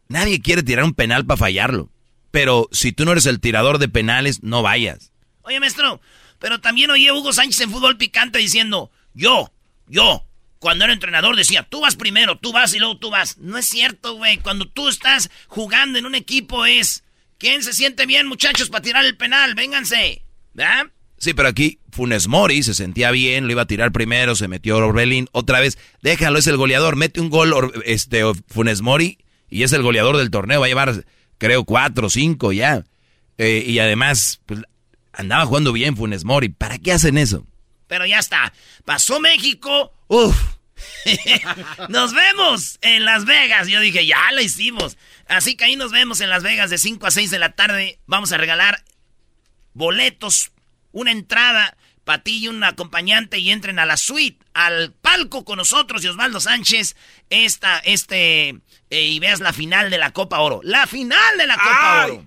Nadie 0.07 0.41
quiere 0.41 0.64
tirar 0.64 0.85
un 0.85 0.93
penal 0.93 1.26
para 1.26 1.38
fallarlo. 1.38 1.89
Pero 2.36 2.68
si 2.74 2.91
tú 2.91 3.06
no 3.06 3.14
eres 3.14 3.28
el 3.28 3.40
tirador 3.40 3.78
de 3.78 3.88
penales, 3.88 4.44
no 4.44 4.62
vayas. 4.62 5.14
Oye, 5.44 5.62
maestro, 5.62 6.02
pero 6.38 6.60
también 6.60 6.90
oí 6.90 7.07
a 7.07 7.14
Hugo 7.14 7.32
Sánchez 7.32 7.62
en 7.62 7.72
fútbol 7.72 7.95
picante 7.95 8.40
diciendo, 8.40 8.91
yo, 9.14 9.53
yo, 9.88 10.28
cuando 10.60 10.84
era 10.84 10.91
entrenador 10.91 11.38
decía, 11.38 11.64
tú 11.64 11.80
vas 11.80 11.95
primero, 11.95 12.38
tú 12.38 12.52
vas 12.52 12.74
y 12.74 12.80
luego 12.80 12.98
tú 12.98 13.10
vas. 13.10 13.38
No 13.38 13.57
es 13.57 13.68
cierto, 13.68 14.16
güey. 14.16 14.40
Cuando 14.40 14.68
tú 14.68 14.90
estás 14.90 15.30
jugando 15.48 15.98
en 15.98 16.06
un 16.06 16.14
equipo 16.14 16.66
es, 16.66 17.06
¿quién 17.38 17.64
se 17.64 17.72
siente 17.72 18.06
bien, 18.06 18.28
muchachos, 18.28 18.70
para 18.70 18.82
tirar 18.82 19.06
el 19.06 19.16
penal? 19.16 19.56
Vénganse. 19.56 20.26
¿Verdad? 20.53 20.88
Sí, 21.18 21.34
pero 21.34 21.48
aquí 21.48 21.80
Funes 21.90 22.28
Mori 22.28 22.64
se 22.64 22.74
sentía 22.74 23.12
bien, 23.12 23.45
lo 23.45 23.53
iba 23.53 23.62
a 23.62 23.68
tirar 23.68 23.94
primero, 23.94 24.36
se 24.36 24.49
metió 24.49 24.76
Orbelín 24.76 25.30
otra 25.32 25.62
vez. 25.62 25.78
Déjalo, 26.02 26.38
es 26.38 26.48
el 26.48 26.57
goleador, 26.57 26.98
mete 26.98 27.22
un 27.22 27.30
gol 27.30 27.72
este 27.86 28.24
Funes 28.49 28.82
Mori 28.82 29.20
y 29.49 29.64
es 29.64 29.72
el 29.72 29.84
goleador 29.84 30.18
del 30.18 30.32
torneo, 30.32 30.60
va 30.60 30.66
a 30.66 30.70
llevar 30.70 31.06
creo 31.38 31.66
cuatro 31.66 32.10
cinco 32.10 32.52
ya. 32.52 32.84
Eh, 33.38 33.64
y 33.66 33.80
además, 33.80 34.40
pues, 34.45 34.62
andaba 35.14 35.45
jugando 35.45 35.74
bien 35.74 35.98
Funes 35.98 36.24
Mori. 36.24 36.49
¿Para 36.49 36.78
qué 36.78 36.91
hacen 36.91 37.18
eso? 37.18 37.45
Pero 37.88 38.06
ya 38.06 38.20
está. 38.20 38.53
Pasó 38.86 39.20
México. 39.20 39.94
Uf. 40.07 40.36
nos 41.90 42.14
vemos 42.14 42.80
en 42.82 43.06
Las 43.06 43.26
Vegas. 43.26 43.68
Yo 43.68 43.80
dije, 43.80 44.06
ya 44.06 44.32
lo 44.32 44.41
hicimos. 44.41 44.98
Así 45.28 45.56
que 45.56 45.66
ahí 45.66 45.76
nos 45.76 45.91
vemos 45.91 46.22
en 46.22 46.30
Las 46.30 46.44
Vegas 46.44 46.70
de 46.70 46.78
5 46.78 47.07
a 47.07 47.12
6 47.12 47.32
de 47.32 47.40
la 47.40 47.53
tarde. 47.53 47.99
Vamos 48.06 48.32
a 48.32 48.38
regalar 48.38 48.84
boletos 49.74 50.52
una 50.91 51.12
entrada 51.12 51.78
para 52.06 52.24
ti 52.24 52.38
y 52.38 52.48
un 52.48 52.64
acompañante 52.64 53.40
y 53.40 53.52
entren 53.52 53.80
a 53.80 53.86
la 53.86 53.98
suite, 53.98 54.45
al 54.53 54.94
palco 54.94 55.44
con 55.44 55.57
nosotros 55.57 56.03
y 56.03 56.07
Osvaldo 56.07 56.40
Sánchez, 56.40 56.95
esta, 57.30 57.80
este, 57.80 58.60
y 58.90 59.20
veas 59.20 59.40
la 59.40 59.53
final 59.53 59.90
de 59.90 59.98
la 59.98 60.12
Copa 60.12 60.40
Oro. 60.40 60.62
La 60.64 60.88
final 60.88 61.38
de 61.38 61.48
la 61.48 61.56
Copa 61.56 62.06
Oro. 62.06 62.26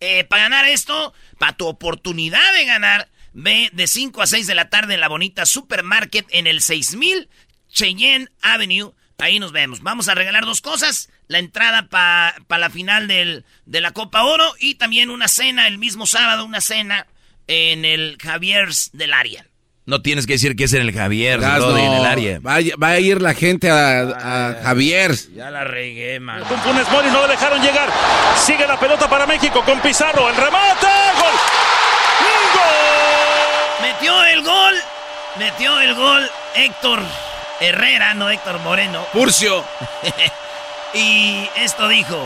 Eh, 0.00 0.24
para 0.24 0.42
ganar 0.42 0.66
esto, 0.66 1.14
para 1.38 1.56
tu 1.56 1.66
oportunidad 1.66 2.52
de 2.54 2.64
ganar, 2.64 3.08
ve 3.32 3.70
de 3.72 3.86
5 3.86 4.22
a 4.22 4.26
6 4.26 4.46
de 4.46 4.54
la 4.54 4.68
tarde 4.68 4.94
en 4.94 5.00
la 5.00 5.08
bonita 5.08 5.46
Supermarket 5.46 6.26
en 6.30 6.46
el 6.46 6.60
6000 6.60 7.28
Cheyenne 7.70 8.28
Avenue. 8.42 8.92
Ahí 9.18 9.38
nos 9.38 9.52
vemos. 9.52 9.80
Vamos 9.82 10.08
a 10.08 10.16
regalar 10.16 10.44
dos 10.44 10.60
cosas. 10.60 11.08
La 11.28 11.38
entrada 11.38 11.88
para 11.88 12.34
la 12.48 12.70
final 12.70 13.06
del, 13.06 13.44
de 13.66 13.80
la 13.80 13.92
Copa 13.92 14.24
Oro 14.24 14.52
y 14.58 14.74
también 14.74 15.10
una 15.10 15.28
cena 15.28 15.68
el 15.68 15.78
mismo 15.78 16.06
sábado, 16.06 16.44
una 16.44 16.60
cena 16.60 17.06
en 17.46 17.84
el 17.84 18.18
Javier's 18.20 18.90
del 18.92 19.14
área. 19.14 19.46
No 19.84 20.00
tienes 20.00 20.28
que 20.28 20.34
decir 20.34 20.54
que 20.54 20.64
es 20.64 20.72
en 20.74 20.82
el 20.82 20.92
Javier, 20.92 21.42
en 21.42 21.92
el 21.92 22.06
área. 22.06 22.38
Va, 22.38 22.88
a 22.88 23.00
ir 23.00 23.20
la 23.20 23.34
gente 23.34 23.68
a, 23.68 24.60
Javier. 24.62 25.12
Ya 25.34 25.50
la 25.50 25.64
regué, 25.64 26.20
man. 26.20 26.44
Con 26.44 26.60
Funes 26.60 26.88
Mori 26.90 27.08
no 27.10 27.22
lo 27.22 27.28
dejaron 27.28 27.60
llegar. 27.60 27.90
Sigue 28.36 28.66
la 28.66 28.78
pelota 28.78 29.10
para 29.10 29.26
México 29.26 29.62
con 29.64 29.80
Pizarro. 29.80 30.28
El 30.28 30.36
remate. 30.36 30.86
¡Gol! 31.18 31.34
¡Gol! 32.54 33.82
Metió 33.82 34.24
el 34.24 34.42
gol. 34.44 34.74
Metió 35.38 35.80
el 35.80 35.94
gol 35.94 36.30
Héctor 36.54 37.00
Herrera, 37.60 38.14
no 38.14 38.30
Héctor 38.30 38.60
Moreno. 38.60 39.04
Purcio. 39.12 39.64
Y 40.94 41.48
esto 41.56 41.88
dijo. 41.88 42.18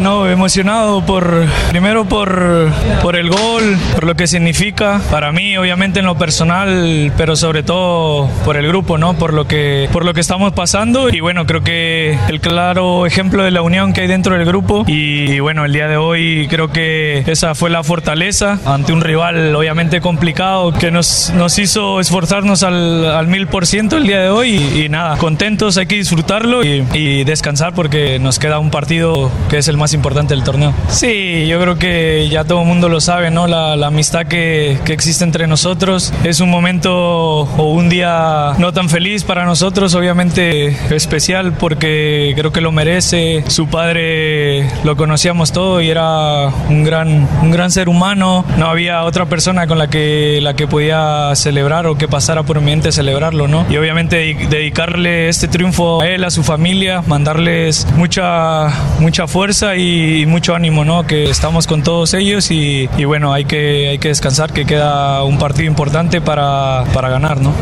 no, 0.00 0.26
emocionado 0.26 1.04
por, 1.04 1.44
primero 1.68 2.06
por, 2.06 2.70
por 3.02 3.14
el 3.14 3.28
gol, 3.28 3.76
por 3.94 4.04
lo 4.04 4.14
que 4.14 4.26
significa 4.26 5.02
para 5.10 5.32
mí, 5.32 5.58
obviamente 5.58 6.00
en 6.00 6.06
lo 6.06 6.16
personal, 6.16 7.12
pero 7.18 7.36
sobre 7.36 7.62
todo 7.62 8.30
por 8.46 8.56
el 8.56 8.68
grupo, 8.68 8.96
¿no? 8.96 9.14
Por 9.14 9.34
lo 9.34 9.46
que, 9.46 9.90
por 9.92 10.06
lo 10.06 10.14
que 10.14 10.20
estamos 10.20 10.54
pasando. 10.54 11.10
Y 11.10 11.20
bueno, 11.20 11.44
creo 11.44 11.62
que 11.62 12.18
el 12.28 12.40
claro 12.40 13.04
ejemplo 13.04 13.42
de 13.42 13.50
la 13.50 13.60
unión 13.60 13.92
que 13.92 14.00
hay 14.00 14.06
dentro 14.06 14.34
del 14.34 14.46
grupo. 14.46 14.84
Y, 14.86 15.38
bueno, 15.40 15.66
el 15.66 15.74
día 15.74 15.86
de 15.86 15.98
hoy 15.98 16.46
creo 16.48 16.68
que 16.68 17.22
esa 17.26 17.54
fue 17.54 17.68
la 17.68 17.82
fortaleza 17.82 18.58
ante 18.64 18.94
un 18.94 19.02
rival 19.02 19.54
obviamente 19.54 20.00
complicado 20.00 20.72
que 20.72 20.90
nos, 20.90 21.30
nos 21.34 21.58
hizo 21.58 22.00
esforzarnos 22.00 22.62
al 22.62 23.26
mil 23.26 23.46
por 23.46 23.66
ciento 23.66 23.98
el 23.98 24.06
día 24.06 24.20
de 24.20 24.30
hoy. 24.30 24.54
Y, 24.56 24.88
nada, 24.88 25.18
contentos, 25.18 25.76
hay 25.76 25.84
que 25.84 25.96
disfrutarlo 25.96 26.64
y, 26.64 26.82
y 26.94 27.24
descansar 27.24 27.74
porque 27.74 28.05
nos 28.20 28.38
queda 28.38 28.58
un 28.58 28.70
partido 28.70 29.30
que 29.48 29.58
es 29.58 29.68
el 29.68 29.76
más 29.76 29.92
importante 29.94 30.34
del 30.34 30.44
torneo. 30.44 30.72
Sí, 30.88 31.46
yo 31.46 31.60
creo 31.60 31.76
que 31.76 32.28
ya 32.30 32.44
todo 32.44 32.62
el 32.62 32.66
mundo 32.66 32.88
lo 32.88 33.00
sabe, 33.00 33.30
¿no? 33.30 33.46
La, 33.46 33.86
amistad 33.86 34.26
que, 34.26 34.78
que, 34.84 34.92
existe 34.92 35.22
entre 35.22 35.46
nosotros. 35.46 36.12
Es 36.24 36.40
un 36.40 36.50
momento 36.50 37.40
o 37.42 37.72
un 37.72 37.88
día 37.88 38.52
no 38.58 38.72
tan 38.72 38.88
feliz 38.88 39.22
para 39.22 39.44
nosotros, 39.44 39.94
obviamente 39.94 40.76
especial 40.94 41.52
porque 41.52 42.32
creo 42.36 42.52
que 42.52 42.60
lo 42.60 42.72
merece. 42.72 43.44
Su 43.48 43.68
padre 43.68 44.68
lo 44.84 44.96
conocíamos 44.96 45.52
todo 45.52 45.80
y 45.80 45.90
era 45.90 46.48
un 46.68 46.84
gran, 46.84 47.28
un 47.42 47.50
gran 47.50 47.70
ser 47.70 47.88
humano. 47.88 48.44
No 48.58 48.66
había 48.66 49.04
otra 49.04 49.26
persona 49.26 49.66
con 49.66 49.78
la 49.78 49.88
que, 49.88 50.40
la 50.42 50.54
que 50.54 50.66
podía 50.66 51.34
celebrar 51.34 51.86
o 51.86 51.96
que 51.96 52.08
pasara 52.08 52.42
por 52.42 52.60
mi 52.60 52.66
mente 52.66 52.90
celebrarlo, 52.90 53.46
¿no? 53.46 53.64
Y 53.70 53.76
obviamente 53.76 54.16
dedicarle 54.50 55.28
este 55.28 55.46
triunfo 55.46 56.02
a 56.02 56.08
él, 56.08 56.24
a 56.24 56.30
su 56.30 56.42
familia, 56.42 57.02
mandarles 57.06 57.86
mucha, 57.96 58.68
mucha 59.00 59.26
fuerza 59.26 59.76
y, 59.76 60.26
mucho 60.26 60.54
ánimo, 60.54 60.84
¿no? 60.84 61.06
Que 61.06 61.30
estamos 61.30 61.66
con 61.66 61.82
todos 61.82 62.14
ellos 62.14 62.50
y, 62.50 62.86
bueno, 63.04 63.32
hay 63.32 63.44
que, 63.44 63.88
hay 63.88 63.98
que 63.98 64.08
descansar, 64.08 64.52
que 64.52 64.66
queda 64.66 65.24
un 65.24 65.38
partido 65.38 65.66
importante 65.66 66.20
para, 66.20 66.84
para 66.92 67.08
ganar, 67.08 67.40
¿no? 67.40 67.54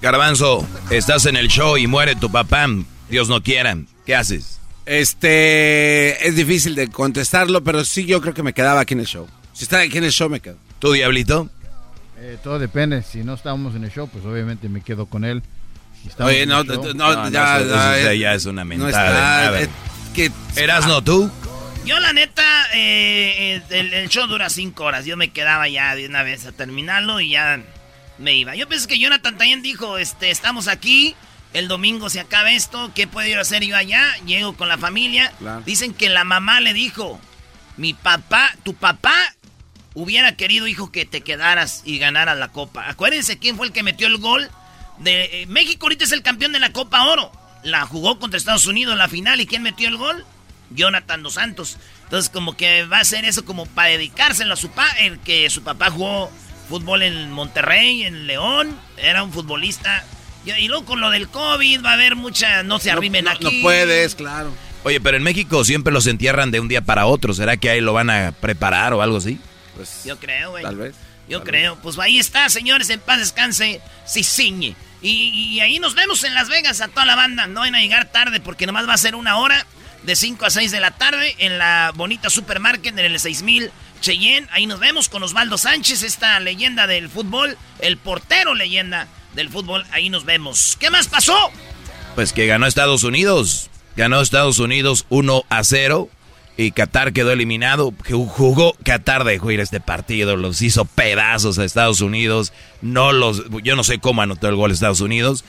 Garbanzo, 0.00 0.66
estás 0.90 1.26
en 1.26 1.36
el 1.36 1.48
show 1.48 1.76
y 1.76 1.86
muere 1.86 2.16
tu 2.16 2.30
papá, 2.30 2.66
Dios 3.08 3.28
no 3.28 3.42
quiera, 3.42 3.76
¿qué 4.04 4.16
haces? 4.16 4.58
Este, 4.84 6.26
es 6.26 6.34
difícil 6.34 6.74
de 6.74 6.88
contestarlo, 6.88 7.62
pero 7.62 7.84
sí 7.84 8.04
yo 8.04 8.20
creo 8.20 8.34
que 8.34 8.42
me 8.42 8.52
quedaba 8.52 8.80
aquí 8.80 8.94
en 8.94 9.00
el 9.00 9.06
show. 9.06 9.28
Si 9.52 9.64
está 9.64 9.80
aquí 9.80 9.98
en 9.98 10.04
el 10.04 10.10
show, 10.10 10.28
me 10.28 10.40
quedo. 10.40 10.56
¿Tú, 10.78 10.92
Diablito? 10.92 11.48
Eh, 12.18 12.38
todo 12.42 12.58
depende. 12.58 13.02
Si 13.02 13.22
no 13.22 13.34
estábamos 13.34 13.74
en 13.76 13.84
el 13.84 13.90
show, 13.90 14.08
pues 14.12 14.24
obviamente 14.24 14.68
me 14.68 14.80
quedo 14.80 15.06
con 15.06 15.24
él. 15.24 15.42
Oye, 16.18 16.46
no, 16.46 16.64
no, 16.64 17.30
ya, 17.30 18.12
ya, 18.12 18.34
es 18.34 18.46
una 18.46 18.64
mentada. 18.64 19.60
¿Eras 20.56 20.86
no 20.86 21.02
tú? 21.02 21.30
Yo 21.84 21.98
la 21.98 22.12
neta, 22.12 22.44
eh, 22.74 23.60
el, 23.70 24.08
show 24.08 24.26
dura 24.28 24.50
cinco 24.50 24.84
horas. 24.84 25.04
Yo 25.04 25.16
me 25.16 25.30
quedaba 25.30 25.68
ya 25.68 25.94
de 25.96 26.06
una 26.06 26.22
vez 26.22 26.46
a 26.46 26.52
terminarlo 26.52 27.20
y 27.20 27.30
ya 27.30 27.60
me 28.18 28.34
iba. 28.34 28.54
Yo 28.54 28.68
pensé 28.68 28.86
que 28.86 28.98
Jonathan 28.98 29.36
también 29.36 29.62
dijo, 29.62 29.98
este, 29.98 30.30
estamos 30.30 30.68
aquí, 30.68 31.16
el 31.52 31.66
domingo 31.66 32.08
se 32.08 32.20
acaba 32.20 32.52
esto, 32.52 32.92
¿qué 32.94 33.06
puedo 33.06 33.26
ir 33.28 33.38
a 33.38 33.40
hacer 33.40 33.64
yo 33.64 33.76
allá? 33.76 34.04
Llego 34.26 34.56
con 34.56 34.68
la 34.68 34.78
familia. 34.78 35.32
Dicen 35.66 35.92
que 35.92 36.08
la 36.08 36.24
mamá 36.24 36.60
le 36.60 36.72
dijo, 36.72 37.20
mi 37.76 37.94
papá, 37.94 38.54
tu 38.62 38.74
papá 38.74 39.14
hubiera 39.94 40.36
querido, 40.36 40.68
hijo, 40.68 40.92
que 40.92 41.04
te 41.04 41.22
quedaras 41.22 41.82
y 41.84 41.98
ganaras 41.98 42.38
la 42.38 42.48
copa. 42.48 42.88
Acuérdense 42.88 43.38
quién 43.38 43.56
fue 43.56 43.66
el 43.66 43.72
que 43.72 43.82
metió 43.82 44.06
el 44.06 44.18
gol 44.18 44.48
de 45.02 45.42
eh, 45.42 45.46
México 45.46 45.86
ahorita 45.86 46.04
es 46.04 46.12
el 46.12 46.22
campeón 46.22 46.52
de 46.52 46.60
la 46.60 46.72
Copa 46.72 47.04
Oro. 47.04 47.32
La 47.62 47.86
jugó 47.86 48.18
contra 48.18 48.38
Estados 48.38 48.66
Unidos 48.66 48.92
en 48.92 48.98
la 48.98 49.08
final 49.08 49.40
y 49.40 49.46
¿quién 49.46 49.62
metió 49.62 49.88
el 49.88 49.96
gol? 49.96 50.24
Jonathan 50.70 51.22
Dos 51.22 51.34
Santos. 51.34 51.76
Entonces 52.04 52.30
como 52.30 52.56
que 52.56 52.84
va 52.84 52.98
a 52.98 53.04
ser 53.04 53.24
eso 53.24 53.44
como 53.44 53.66
para 53.66 53.90
dedicárselo 53.90 54.54
a 54.54 54.56
su 54.56 54.68
papá, 54.68 54.88
el 55.00 55.18
que 55.20 55.48
su 55.50 55.62
papá 55.62 55.90
jugó 55.90 56.30
fútbol 56.68 57.02
en 57.02 57.30
Monterrey, 57.30 58.04
en 58.04 58.26
León, 58.26 58.78
era 58.96 59.22
un 59.22 59.32
futbolista. 59.32 60.04
Y, 60.44 60.66
luego 60.66 60.84
con 60.84 61.00
lo 61.00 61.10
del 61.10 61.28
COVID 61.28 61.84
va 61.84 61.90
a 61.90 61.94
haber 61.94 62.16
mucha, 62.16 62.62
no 62.64 62.78
se 62.80 62.90
arrimen 62.90 63.28
aquí. 63.28 63.44
No 63.44 63.62
puedes, 63.62 64.14
claro. 64.14 64.52
Oye, 64.82 65.00
pero 65.00 65.16
en 65.16 65.22
México 65.22 65.64
siempre 65.64 65.92
los 65.92 66.06
entierran 66.08 66.50
de 66.50 66.58
un 66.58 66.66
día 66.66 66.80
para 66.80 67.06
otro. 67.06 67.32
¿Será 67.34 67.56
que 67.56 67.70
ahí 67.70 67.80
lo 67.80 67.92
van 67.92 68.10
a 68.10 68.32
preparar 68.32 68.92
o 68.94 69.02
algo 69.02 69.18
así? 69.18 69.38
Pues, 69.76 70.02
Yo 70.04 70.18
creo, 70.18 70.50
güey. 70.50 70.64
Tal 70.64 70.76
vez. 70.76 70.96
Yo 71.28 71.44
creo. 71.44 71.76
Pues 71.76 71.98
ahí 71.98 72.18
está, 72.18 72.48
señores, 72.48 72.90
en 72.90 72.98
paz 73.00 73.20
descanse, 73.20 73.80
Cicingue. 74.08 74.74
Y, 75.02 75.58
ahí 75.60 75.78
nos 75.80 75.94
vemos 75.94 76.22
en 76.24 76.34
Las 76.34 76.48
Vegas 76.48 76.80
a 76.80 76.88
toda 76.88 77.04
la 77.04 77.16
banda. 77.16 77.46
No 77.46 77.60
van 77.60 77.74
a 77.74 77.80
llegar 77.80 78.12
tarde 78.12 78.40
porque 78.40 78.66
nomás 78.66 78.88
va 78.88 78.94
a 78.94 78.98
ser 78.98 79.14
una 79.14 79.38
hora 79.38 79.66
de 80.04 80.16
5 80.16 80.46
a 80.46 80.50
6 80.50 80.70
de 80.70 80.80
la 80.80 80.92
tarde 80.92 81.34
en 81.38 81.58
la 81.58 81.92
bonita 81.94 82.30
supermarket 82.30 82.96
en 82.96 83.04
el 83.04 83.18
6000 83.18 83.70
Cheyenne. 84.00 84.48
Ahí 84.52 84.66
nos 84.66 84.80
vemos 84.80 85.08
con 85.08 85.22
Osvaldo 85.22 85.58
Sánchez, 85.58 86.02
esta 86.02 86.38
leyenda 86.40 86.86
del 86.86 87.08
fútbol, 87.08 87.56
el 87.78 87.96
portero 87.96 88.54
leyenda 88.54 89.08
del 89.34 89.48
fútbol. 89.48 89.84
Ahí 89.90 90.08
nos 90.08 90.24
vemos. 90.24 90.76
¿Qué 90.78 90.90
más 90.90 91.08
pasó? 91.08 91.36
Pues 92.14 92.32
que 92.32 92.46
ganó 92.46 92.66
Estados 92.66 93.04
Unidos. 93.04 93.70
Ganó 93.96 94.20
Estados 94.20 94.58
Unidos 94.58 95.06
1 95.10 95.44
a 95.48 95.64
0 95.64 96.08
y 96.62 96.70
Qatar 96.72 97.12
quedó 97.12 97.32
eliminado. 97.32 97.92
Jugó 98.10 98.74
Qatar 98.84 99.24
dejó 99.24 99.50
ir 99.50 99.60
este 99.60 99.80
partido, 99.80 100.36
los 100.36 100.62
hizo 100.62 100.84
pedazos 100.84 101.58
a 101.58 101.64
Estados 101.64 102.00
Unidos. 102.00 102.52
No 102.80 103.12
los, 103.12 103.44
yo 103.62 103.76
no 103.76 103.84
sé 103.84 103.98
cómo 103.98 104.22
anotó 104.22 104.48
el 104.48 104.56
gol 104.56 104.70
Estados 104.70 105.00
Unidos. 105.00 105.44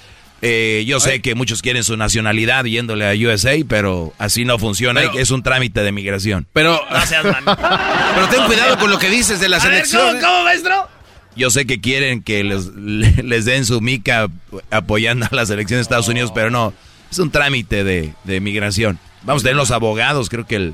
Eh, 0.45 0.83
yo 0.85 0.99
sé 0.99 1.21
que 1.21 1.35
muchos 1.35 1.61
quieren 1.61 1.85
su 1.85 1.95
nacionalidad 1.95 2.65
yéndole 2.65 3.07
a 3.07 3.13
USA, 3.13 3.55
pero 3.65 4.13
así 4.17 4.43
no 4.43 4.59
funciona. 4.59 5.01
es 5.15 5.31
un 5.31 5.41
trámite 5.41 5.81
de 5.81 5.91
migración. 5.93 6.47
Pero, 6.51 6.81
pero 6.89 8.27
ten 8.27 8.43
cuidado 8.45 8.77
con 8.77 8.91
lo 8.91 8.99
que 8.99 9.09
dices 9.09 9.39
de 9.39 9.47
la 9.47 9.61
selección. 9.61 10.19
¿cómo, 10.19 10.43
maestro? 10.43 10.89
Yo 11.37 11.49
sé 11.49 11.65
que 11.65 11.79
quieren 11.79 12.21
que 12.21 12.43
les, 12.43 12.65
les 12.75 13.45
den 13.45 13.65
su 13.65 13.79
mica 13.79 14.27
apoyando 14.69 15.27
a 15.31 15.35
la 15.35 15.45
selección 15.45 15.77
de 15.77 15.83
Estados 15.83 16.09
Unidos, 16.09 16.31
pero 16.35 16.49
no. 16.49 16.73
Es 17.09 17.19
un 17.19 17.31
trámite 17.31 17.85
de, 17.85 18.13
de 18.25 18.39
migración. 18.41 18.99
Vamos 19.21 19.43
a 19.43 19.45
tener 19.45 19.55
los 19.55 19.71
abogados, 19.71 20.27
creo 20.27 20.45
que 20.45 20.55
el, 20.57 20.73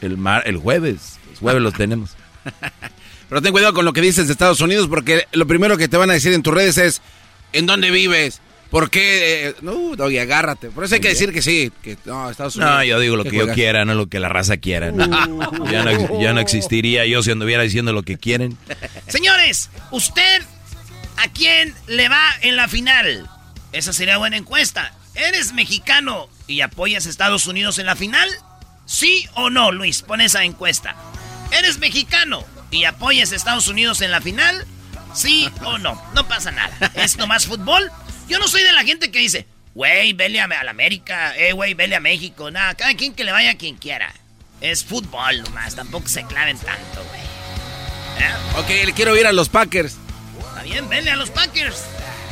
el, 0.00 0.16
mar, 0.16 0.42
el 0.46 0.56
jueves. 0.56 1.18
El 1.30 1.38
jueves 1.38 1.62
los 1.62 1.74
tenemos. 1.74 2.10
Pero 3.28 3.42
ten 3.42 3.52
cuidado 3.52 3.74
con 3.74 3.84
lo 3.84 3.92
que 3.92 4.00
dices 4.00 4.26
de 4.26 4.32
Estados 4.32 4.60
Unidos, 4.60 4.88
porque 4.88 5.26
lo 5.32 5.46
primero 5.46 5.76
que 5.76 5.88
te 5.88 5.96
van 5.96 6.10
a 6.10 6.14
decir 6.14 6.32
en 6.32 6.42
tus 6.42 6.54
redes 6.54 6.78
es: 6.78 7.02
¿en 7.52 7.66
dónde 7.66 7.90
vives? 7.90 8.40
¿Por 8.70 8.90
qué? 8.90 9.48
Eh, 9.48 9.54
no, 9.62 9.96
Doggy, 9.96 10.18
agárrate. 10.18 10.68
Por 10.68 10.84
eso 10.84 10.94
hay 10.94 11.00
que 11.00 11.08
decir 11.08 11.32
que 11.32 11.40
sí. 11.40 11.72
Que, 11.82 11.96
no, 12.04 12.30
Estados 12.30 12.56
Unidos. 12.56 12.74
No, 12.74 12.84
yo 12.84 13.00
digo 13.00 13.16
lo 13.16 13.24
que, 13.24 13.36
yo 13.36 13.48
quiera, 13.52 13.84
no 13.84 13.94
lo 13.94 14.08
que 14.08 14.20
la 14.20 14.28
raza 14.28 14.58
quiera. 14.58 14.90
Uh. 14.92 14.98
Ya, 15.70 15.84
no, 15.84 16.20
ya, 16.20 16.32
no, 16.34 16.40
existiría 16.40 17.06
yo 17.06 17.22
si 17.22 17.30
anduviera 17.30 17.62
diciendo 17.62 17.92
lo 17.92 18.02
que 18.02 18.18
quieren. 18.18 18.58
Señores, 19.08 19.70
¿usted 19.90 20.42
a 21.16 21.28
quién 21.32 21.74
le 21.86 22.08
va 22.08 22.22
en 22.42 22.56
la 22.56 22.68
final? 22.68 23.28
Esa 23.72 23.92
sería 23.92 24.18
buena 24.18 24.36
encuesta. 24.36 24.92
¿Eres 25.14 25.54
mexicano 25.54 26.28
y 26.46 26.60
apoyas 26.60 27.06
a 27.06 27.10
Estados 27.10 27.46
Unidos 27.46 27.78
en 27.78 27.86
la 27.86 27.96
final? 27.96 28.28
¿Sí 28.88 29.28
o 29.34 29.50
no, 29.50 29.70
Luis? 29.70 30.02
Pon 30.02 30.20
esa 30.20 30.42
encuesta. 30.42 30.96
¿Eres 31.52 31.78
mexicano 31.78 32.44
y 32.72 32.84
apoyas 32.84 33.30
a 33.30 33.36
Estados 33.36 33.68
Unidos 33.68 34.00
en 34.00 34.10
la 34.10 34.20
final? 34.20 34.66
¿Sí 35.14 35.48
o 35.64 35.78
no? 35.78 36.02
No 36.14 36.26
pasa 36.26 36.50
nada. 36.50 36.76
Es 36.96 37.16
nomás 37.16 37.46
fútbol 37.46 37.92
yo 38.28 38.38
no 38.38 38.46
soy 38.46 38.62
de 38.62 38.72
la 38.72 38.84
gente 38.84 39.10
que 39.10 39.18
dice, 39.20 39.46
güey, 39.74 40.12
vele 40.12 40.40
a, 40.40 40.46
la 40.46 40.70
América, 40.70 41.34
eh, 41.36 41.52
güey, 41.52 41.72
vele 41.72 41.96
a 41.96 42.00
México. 42.00 42.50
Nada, 42.50 42.74
cada 42.74 42.94
quien 42.94 43.14
que 43.14 43.24
le 43.24 43.32
vaya 43.32 43.52
a 43.52 43.54
quien 43.54 43.76
quiera. 43.76 44.12
Es 44.60 44.84
fútbol 44.84 45.42
nomás, 45.42 45.74
tampoco 45.74 46.08
se 46.08 46.24
claven 46.24 46.58
tanto, 46.58 47.04
güey. 47.04 47.20
¿Eh? 48.20 48.58
Ok, 48.58 48.86
le 48.86 48.92
quiero 48.92 49.16
ir 49.16 49.26
a 49.26 49.32
los 49.32 49.48
Packers. 49.48 49.96
Está 50.38 50.62
bien, 50.62 50.88
vele 50.88 51.10
a 51.10 51.16
los 51.16 51.30
Packers. 51.30 51.84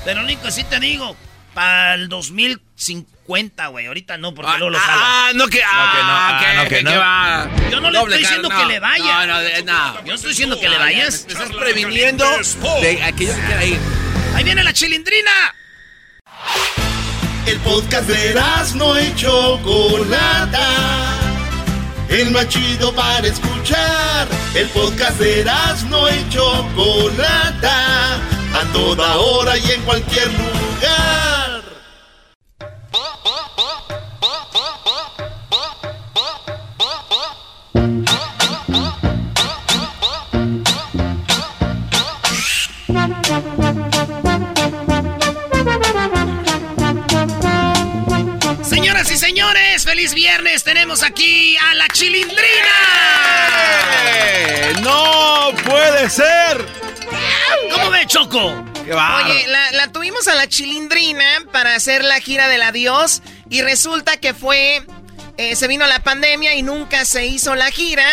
Pero 0.05 0.23
único 0.23 0.51
sí 0.51 0.65
te 0.65 0.79
digo, 0.81 1.17
para 1.55 1.95
el 1.95 2.09
2050, 2.09 3.16
güey. 3.27 3.87
Ahorita 3.87 4.17
no, 4.19 4.35
porque 4.35 4.53
luego 4.59 4.71
lo. 4.71 4.79
Ah, 4.81 5.31
no 5.35 5.49
que, 5.49 5.63
ah, 5.63 6.63
no, 6.63 6.69
que, 6.69 6.83
no, 6.83 6.91
que, 6.91 6.97
va. 6.97 7.51
Yo 7.71 7.81
no 7.81 7.91
le 7.91 7.99
estoy 7.99 8.19
diciendo 8.19 8.49
que 8.49 8.65
le 8.67 8.81
vaya. 8.81 9.27
No, 9.27 9.43
no, 9.43 9.63
no. 9.65 9.95
Yo 10.01 10.07
no 10.07 10.15
estoy 10.15 10.31
diciendo 10.31 10.59
que 10.61 10.69
le 10.69 10.79
vayas. 10.79 11.25
Me 11.27 11.33
estás 11.33 11.51
previniendo 11.51 12.25
de 12.81 13.03
aquello 13.03 13.35
que 13.35 13.43
quiera 13.43 13.65
ir. 13.65 13.79
Ahí 14.35 14.45
viene 14.45 14.63
la 14.63 14.73
chilindrina. 14.73 15.55
El 17.47 17.59
podcast 17.61 18.09
de 18.09 18.35
no 18.75 19.01
y 19.01 19.15
Chocolata. 19.15 20.69
El 22.09 22.31
más 22.31 22.49
chido 22.49 22.95
para 22.95 23.27
escuchar. 23.27 24.29
El 24.55 24.69
podcast 24.69 25.19
de 25.19 25.45
no 25.89 26.09
y 26.09 26.29
Chocolata. 26.29 28.15
A 28.53 28.73
toda 28.73 29.17
hora 29.17 29.57
y 29.59 29.71
en 29.71 29.83
cualquier 29.83 30.27
lugar. 30.33 31.36
Señores, 49.57 49.85
feliz 49.85 50.15
viernes. 50.15 50.65
Tenemos 50.65 51.03
aquí 51.03 51.57
a 51.57 51.75
la 51.75 51.89
chilindrina. 51.89 52.39
¡Eh! 54.05 54.75
¡No 54.83 55.53
puede 55.65 56.11
ser! 56.11 56.65
¿Cómo 57.73 57.91
ve, 57.91 58.07
Choco? 58.07 58.65
Qué 58.85 58.93
Oye, 58.93 59.47
la, 59.73 59.93
tuvimos 59.93 60.29
a 60.29 60.35
la 60.35 60.49
chilindrina 60.49 61.25
para 61.53 61.75
hacer 61.75 62.05
la 62.05 62.21
gira 62.21 62.49
del 62.49 62.63
adiós 62.63 63.23
y 63.51 63.63
resulta 63.63 64.17
que 64.19 64.33
fue, 64.35 64.85
eh, 65.39 65.57
se 65.57 65.67
vino 65.67 65.87
la 65.87 66.01
pandemia 66.01 66.55
y 66.55 66.63
nunca 66.63 67.05
se 67.05 67.27
hizo 67.27 67.55
la 67.55 67.71
gira. 67.71 68.07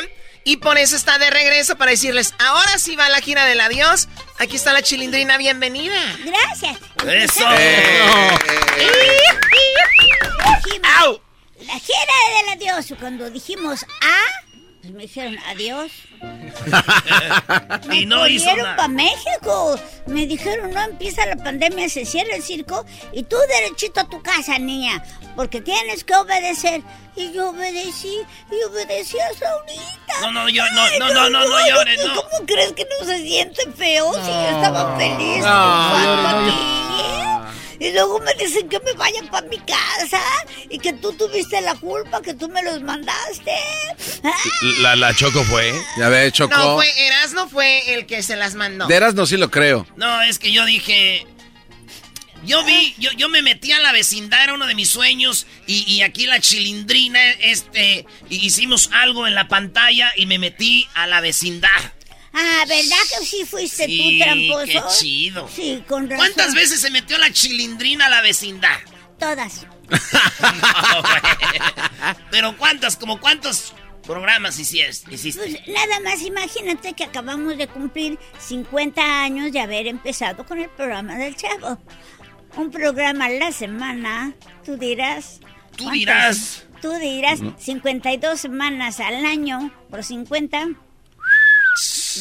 Y 0.46 0.58
por 0.58 0.78
eso 0.78 0.98
está 0.98 1.18
de 1.20 1.30
regreso 1.30 1.78
para 1.78 1.92
decirles, 1.92 2.34
ahora 2.38 2.78
sí 2.78 2.98
va 2.98 3.08
la 3.08 3.22
gira 3.22 3.46
del 3.46 3.62
adiós. 3.62 4.10
Aquí 4.40 4.58
está 4.58 4.74
la 4.74 4.82
chilindrina, 4.82 5.38
bienvenida. 5.38 5.96
Gracias. 6.26 6.78
Eso. 7.08 7.48
La 11.66 11.80
gira 11.80 12.16
del 12.36 12.62
adiós, 12.62 12.94
cuando 13.00 13.30
dijimos 13.30 13.86
ah, 14.02 14.44
pues 14.84 14.94
me 14.94 15.04
dijeron 15.04 15.38
adiós. 15.48 15.94
y 17.94 18.06
no 18.06 18.28
hizo 18.28 18.50
para 18.76 18.90
México. 18.90 19.80
Me 20.08 20.28
dijeron, 20.28 20.74
no 20.74 20.82
empieza 20.82 21.26
la 21.26 21.38
pandemia, 21.38 21.88
se 21.88 22.06
cierra 22.06 22.36
el 22.36 22.44
circo 22.44 22.86
y 23.14 23.24
tú 23.24 23.38
derechito 23.48 24.02
a 24.02 24.10
tu 24.10 24.22
casa, 24.22 24.60
niña, 24.60 25.02
porque 25.38 25.62
tienes 25.62 26.04
que 26.04 26.14
obedecer. 26.14 26.82
Y 27.16 27.32
yo 27.32 27.52
obedecí, 27.52 28.20
y 28.52 28.64
obedecí 28.66 29.18
a 29.20 29.34
Saurita. 29.34 30.20
No, 30.22 30.32
no, 30.34 30.50
yo, 30.50 30.64
no, 30.72 31.00
no, 31.00 31.14
no, 31.14 31.30
no, 31.30 31.48
no, 31.48 31.68
llores, 31.70 32.06
no. 32.06 32.16
¿Cómo 32.16 32.46
crees 32.46 32.74
que 32.74 32.86
no 33.00 33.06
se 33.06 33.22
siente 33.22 33.72
feo 33.72 34.12
si 34.16 34.32
yo 34.32 34.50
estaba 34.50 34.98
feliz? 34.98 35.46
No, 35.46 37.43
y 37.84 37.92
luego 37.92 38.18
me 38.22 38.34
dicen 38.36 38.70
que 38.70 38.80
me 38.80 38.94
vayan 38.94 39.28
para 39.28 39.46
mi 39.48 39.58
casa 39.58 40.22
y 40.70 40.80
que 40.80 40.94
tú 40.94 41.12
tuviste 41.12 41.60
la 41.60 41.76
culpa, 41.76 42.22
que 42.22 42.34
tú 42.34 42.48
me 42.48 42.64
los 42.64 42.82
mandaste. 42.82 43.52
La, 44.80 44.96
la 44.96 45.14
Choco 45.14 45.44
fue. 45.44 45.74
Ya 45.98 46.08
ve, 46.08 46.32
Choco. 46.32 46.56
No, 46.56 46.76
fue 46.76 46.88
Erasno 47.06 47.50
fue 47.50 47.94
el 47.94 48.06
que 48.06 48.24
se 48.24 48.38
las 48.38 48.56
mandó. 48.56 48.88
De 48.88 48.96
Erasno 48.96 49.26
sí 49.26 49.36
lo 49.36 49.52
creo. 49.52 49.86
No, 49.98 50.22
es 50.22 50.40
que 50.40 50.54
yo 50.54 50.66
dije... 50.66 51.28
Yo 52.46 52.64
vi, 52.66 52.94
yo, 52.98 53.10
yo 53.14 53.30
me 53.30 53.42
metí 53.42 53.72
a 53.72 53.80
la 53.80 53.94
vecindad, 53.94 54.44
era 54.44 54.54
uno 54.54 54.68
de 54.68 54.76
mis 54.76 54.90
sueños, 54.90 55.48
y, 55.66 55.90
y, 55.90 56.02
aquí 56.02 56.26
la 56.26 56.42
chilindrina, 56.42 57.32
este, 57.40 58.06
hicimos 58.28 58.90
algo 58.92 59.28
en 59.28 59.34
la 59.34 59.48
pantalla 59.48 60.12
y 60.18 60.26
me 60.26 60.40
metí 60.40 60.86
a 60.94 61.08
la 61.08 61.22
vecindad. 61.22 61.70
Ah, 62.34 62.64
¿verdad 62.68 62.98
que 63.18 63.26
sí 63.26 63.46
fuiste 63.46 63.86
tú, 63.86 64.24
tramposo? 64.24 64.66
qué 64.66 64.82
chido. 65.00 65.48
Sí, 65.48 65.84
con 65.88 66.10
razón. 66.10 66.18
¿Cuántas 66.18 66.56
veces 66.56 66.82
se 66.82 66.90
metió 66.90 67.18
la 67.20 67.32
chilindrina 67.32 68.08
a 68.08 68.10
la 68.10 68.22
vecindad? 68.22 68.80
Todas. 69.20 69.66
Pero 72.32 72.58
¿cuántas? 72.58 72.98
¿Como 72.98 73.20
cuántos 73.20 73.74
programas 74.04 74.58
hiciste? 74.60 75.10
Pues 75.10 75.36
nada 75.68 76.00
más 76.04 76.22
imagínate 76.24 76.94
que 76.94 77.04
acabamos 77.04 77.58
de 77.58 77.68
cumplir 77.68 78.18
50 78.40 79.22
años 79.24 79.52
de 79.52 79.60
haber 79.60 79.86
empezado 79.88 80.46
con 80.46 80.60
el 80.60 80.70
programa 80.70 81.16
del 81.16 81.36
Chavo. 81.36 81.78
Un 82.56 82.72
programa 82.72 83.26
a 83.26 83.30
la 83.30 83.52
semana, 83.52 84.34
tú 84.66 84.78
dirás. 84.78 85.40
Tú 85.76 85.90
dirás. 85.92 86.66
Tú 86.82 86.92
dirás, 87.00 87.40
52 87.60 88.40
semanas 88.40 89.00
al 89.00 89.26
año 89.26 89.72
por 89.90 90.04
50. 90.04 90.70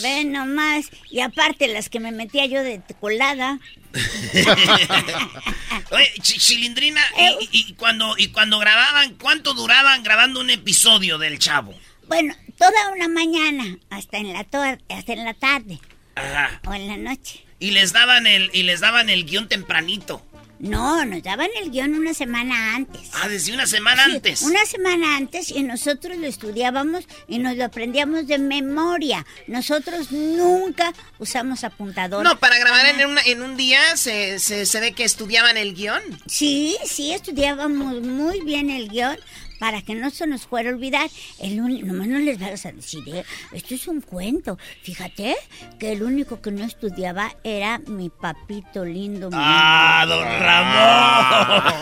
Ven 0.03 0.33
nomás. 0.33 0.87
Y 1.11 1.21
aparte 1.21 1.69
las 1.69 1.89
que 1.89 2.01
me 2.01 2.13
metía 2.13 2.47
yo 2.47 2.63
de 2.63 2.81
colada. 3.01 3.59
Oye, 5.91 6.13
Chilindrina, 6.23 7.03
eh, 7.19 7.37
y, 7.51 7.75
cuando, 7.75 8.15
y 8.17 8.29
cuando 8.29 8.59
grababan, 8.59 9.17
¿cuánto 9.17 9.53
duraban 9.53 10.03
grabando 10.03 10.41
un 10.41 10.49
episodio 10.51 11.19
del 11.19 11.39
Chavo? 11.39 11.75
Bueno, 12.09 12.35
toda 12.59 12.93
una 12.95 13.09
mañana, 13.09 13.79
hasta 13.91 14.17
en 14.19 14.33
la, 14.33 14.41
hasta 14.41 15.13
en 15.13 15.25
la 15.25 15.35
tarde. 15.35 15.79
Ajá. 16.15 16.61
O 16.67 16.75
en 16.75 16.89
la 16.89 16.97
noche. 16.97 17.45
Y 17.59 17.73
les 17.73 17.93
daban 17.93 18.27
el, 18.27 18.51
y 18.53 18.63
les 18.63 18.81
daban 18.81 19.11
el 19.11 19.25
guion 19.27 19.49
tempranito. 19.49 20.27
No, 20.63 21.05
nos 21.05 21.23
daban 21.25 21.49
el 21.61 21.73
guion 21.73 21.93
una 21.95 22.15
semana 22.15 22.77
antes. 22.77 23.11
Ah, 23.15 23.29
desde 23.29 23.53
una 23.53 23.67
semana 23.67 24.05
Sí, 24.05 24.13
antes. 24.13 24.43
Una 24.43 24.65
semana 24.65 25.17
antes 25.17 25.51
y 25.51 25.65
nosotros 25.65 26.17
lo 26.17 26.27
estudiábamos 26.29 27.05
y 27.27 27.41
nos 27.41 27.57
lo 27.57 27.65
aprendíamos 27.65 28.29
de 28.29 28.39
memoria. 28.39 29.27
Nosotros 29.49 30.13
nunca 30.13 30.93
usamos 31.19 31.65
apuntador. 31.65 32.23
No, 32.23 32.39
para 32.39 32.59
grabar 32.59 32.87
en, 32.87 33.05
una- 33.09 33.23
en 33.23 33.43
un 33.43 33.57
día 33.57 33.97
se, 33.97 34.39
se, 34.39 34.65
se 34.65 34.79
ve 34.81 34.93
que 34.93 35.03
estudiaban 35.03 35.57
el 35.57 35.75
guion. 35.75 36.01
Sí, 36.27 36.77
sí, 36.87 37.13
estudiábamos 37.13 38.01
muy 38.01 38.41
bien 38.43 38.71
el 38.71 38.89
guion 38.89 39.19
para 39.63 39.81
que 39.81 39.95
no 39.95 40.11
se 40.11 40.27
nos 40.27 40.45
fuera 40.49 40.71
a 40.71 40.73
olvidar. 40.73 41.09
El 41.39 41.61
uni- 41.61 41.85
nomás 41.85 42.09
no 42.09 42.19
les 42.19 42.37
vas 42.37 42.67
a 42.67 42.73
decir, 42.73 43.05
¿eh? 43.07 43.25
esto 43.53 43.77
es 43.77 43.87
un 43.87 44.01
cuento. 44.01 44.59
Fíjate 44.83 45.37
que 45.79 45.93
el 45.93 46.03
único 46.03 46.41
que 46.43 46.51
no 46.51 46.65
estudiaba 46.65 47.33
era 47.45 47.79
mi 47.87 48.11
papito 48.11 48.85
lindo. 48.85 49.31
mi 49.31 49.37
Ah, 49.39 50.05
don 50.09 50.25
Ramón. 50.25 51.75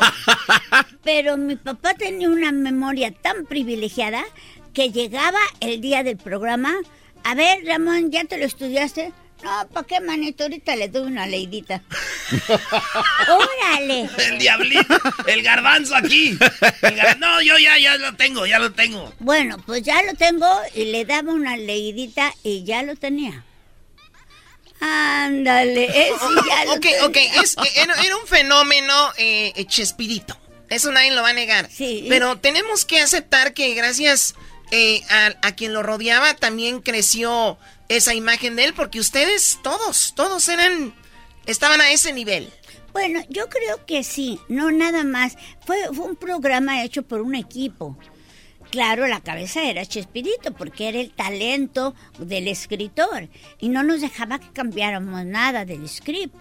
Pero 1.04 1.38
mi 1.38 1.56
papá 1.56 1.94
tenía 1.94 2.28
una 2.28 2.52
memoria 2.52 3.12
tan 3.12 3.46
privilegiada 3.46 4.24
que 4.74 4.90
llegaba 4.90 5.38
el 5.60 5.80
día 5.80 6.02
del 6.02 6.18
programa. 6.18 6.74
A 7.24 7.34
ver, 7.34 7.64
Ramón, 7.64 8.10
¿ya 8.10 8.24
te 8.24 8.36
lo 8.36 8.44
estudiaste? 8.44 9.10
No, 9.42 9.68
¿para 9.68 9.86
qué, 9.86 10.00
manito? 10.00 10.42
Ahorita 10.44 10.76
le 10.76 10.88
doy 10.88 11.02
una 11.06 11.26
leidita. 11.26 11.82
¡Órale! 13.28 14.08
El 14.18 14.38
diablito, 14.38 14.98
el 15.26 15.42
garbanzo 15.42 15.94
aquí. 15.96 16.30
El 16.82 16.96
gar- 16.96 17.18
No, 17.18 17.40
yo 17.42 17.56
ya, 17.58 17.78
ya 17.78 17.96
lo 17.96 18.14
tengo, 18.16 18.46
ya 18.46 18.58
lo 18.58 18.72
tengo. 18.72 19.12
Bueno, 19.18 19.56
pues 19.64 19.82
ya 19.82 20.02
lo 20.02 20.14
tengo 20.14 20.46
y 20.74 20.86
le 20.86 21.04
daba 21.04 21.32
una 21.32 21.56
leidita 21.56 22.34
y 22.42 22.64
ya 22.64 22.82
lo 22.82 22.96
tenía. 22.96 23.44
Ándale, 24.80 25.84
ese 25.84 26.14
ya 26.48 26.64
lo 26.64 26.72
ok, 26.74 26.80
tenía. 26.80 27.06
ok, 27.06 27.16
es, 27.42 27.56
era, 27.76 27.94
era 28.02 28.16
un 28.16 28.26
fenómeno 28.26 29.12
eh, 29.18 29.52
eh, 29.56 29.66
Chespirito. 29.66 30.38
Eso 30.70 30.90
nadie 30.92 31.10
lo 31.10 31.22
va 31.22 31.30
a 31.30 31.34
negar. 31.34 31.68
Sí. 31.70 32.06
Pero 32.08 32.38
tenemos 32.38 32.84
que 32.84 33.00
aceptar 33.00 33.52
que 33.54 33.74
gracias 33.74 34.34
eh, 34.70 35.02
a, 35.10 35.48
a 35.48 35.54
quien 35.54 35.72
lo 35.72 35.82
rodeaba 35.82 36.34
también 36.34 36.80
creció 36.80 37.58
esa 37.88 38.14
imagen 38.14 38.56
de 38.56 38.64
él, 38.64 38.74
porque 38.74 39.00
ustedes 39.00 39.58
todos, 39.62 40.14
todos 40.14 40.48
eran, 40.48 40.94
estaban 41.46 41.80
a 41.80 41.90
ese 41.90 42.12
nivel. 42.12 42.48
Bueno, 42.92 43.20
yo 43.28 43.48
creo 43.48 43.84
que 43.86 44.02
sí, 44.02 44.40
no 44.48 44.70
nada 44.70 45.04
más. 45.04 45.36
Fue, 45.64 45.76
fue 45.92 46.06
un 46.06 46.16
programa 46.16 46.82
hecho 46.82 47.02
por 47.02 47.20
un 47.20 47.34
equipo. 47.34 47.96
Claro, 48.70 49.08
la 49.08 49.20
cabeza 49.20 49.64
era 49.64 49.84
Chespirito, 49.84 50.52
porque 50.54 50.88
era 50.88 51.00
el 51.00 51.10
talento 51.10 51.94
del 52.18 52.46
escritor 52.46 53.28
y 53.58 53.68
no 53.68 53.82
nos 53.82 54.00
dejaba 54.00 54.38
que 54.38 54.52
cambiáramos 54.52 55.24
nada 55.24 55.64
del 55.64 55.88
script. 55.88 56.34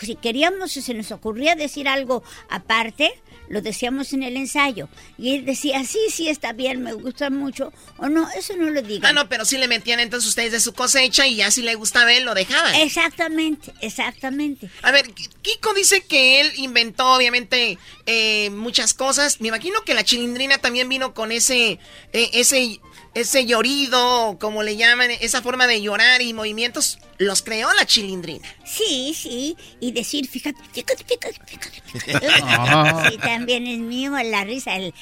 Si 0.00 0.16
queríamos, 0.16 0.72
si 0.72 0.80
se 0.80 0.94
nos 0.94 1.12
ocurría 1.12 1.54
decir 1.56 1.86
algo 1.86 2.22
aparte, 2.48 3.12
lo 3.48 3.60
decíamos 3.60 4.12
en 4.12 4.22
el 4.22 4.36
ensayo. 4.36 4.88
Y 5.18 5.34
él 5.34 5.44
decía, 5.44 5.84
sí, 5.84 5.98
sí, 6.10 6.28
está 6.28 6.52
bien, 6.52 6.82
me 6.82 6.92
gusta 6.92 7.30
mucho, 7.30 7.72
o 7.98 8.08
no, 8.08 8.28
eso 8.36 8.56
no 8.56 8.70
lo 8.70 8.82
digan. 8.82 9.10
Ah, 9.10 9.12
no, 9.12 9.28
pero 9.28 9.44
sí 9.44 9.58
le 9.58 9.68
metían 9.68 10.00
entonces 10.00 10.28
ustedes 10.28 10.52
de 10.52 10.60
su 10.60 10.72
cosecha 10.72 11.26
y 11.26 11.36
ya 11.36 11.50
si 11.50 11.62
le 11.62 11.74
gustaba 11.74 12.12
él 12.12 12.24
lo 12.24 12.34
dejaban. 12.34 12.74
Exactamente, 12.76 13.72
exactamente. 13.80 14.70
A 14.82 14.90
ver, 14.90 15.12
Kiko 15.42 15.74
dice 15.74 16.02
que 16.02 16.40
él 16.40 16.52
inventó 16.56 17.14
obviamente 17.14 17.78
eh, 18.06 18.50
muchas 18.50 18.94
cosas. 18.94 19.40
Me 19.40 19.48
imagino 19.48 19.82
que 19.82 19.94
la 19.94 20.04
chilindrina 20.04 20.58
también 20.58 20.88
vino 20.88 21.14
con 21.14 21.32
ese, 21.32 21.78
eh, 22.12 22.30
ese, 22.32 22.80
ese 23.14 23.46
llorido, 23.46 24.36
como 24.40 24.62
le 24.62 24.76
llaman, 24.76 25.10
esa 25.20 25.42
forma 25.42 25.66
de 25.66 25.80
llorar 25.80 26.20
y 26.22 26.32
movimientos. 26.32 26.98
Los 27.18 27.42
creó 27.42 27.72
la 27.74 27.86
chilindrina. 27.86 28.46
Sí, 28.64 29.14
sí, 29.14 29.56
y 29.80 29.92
decir, 29.92 30.28
fíjate, 30.28 30.60
fíjate, 30.72 31.04
fíjate, 31.04 31.40
fíjate. 31.46 31.82
fíjate. 31.98 33.10
Sí, 33.10 33.18
también 33.18 33.66
es 33.66 33.78
mío 33.78 34.12
la 34.22 34.44
risa, 34.44 34.76
el... 34.76 34.92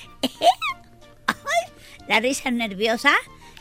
la 2.09 2.21
risa 2.21 2.51
nerviosa, 2.51 3.15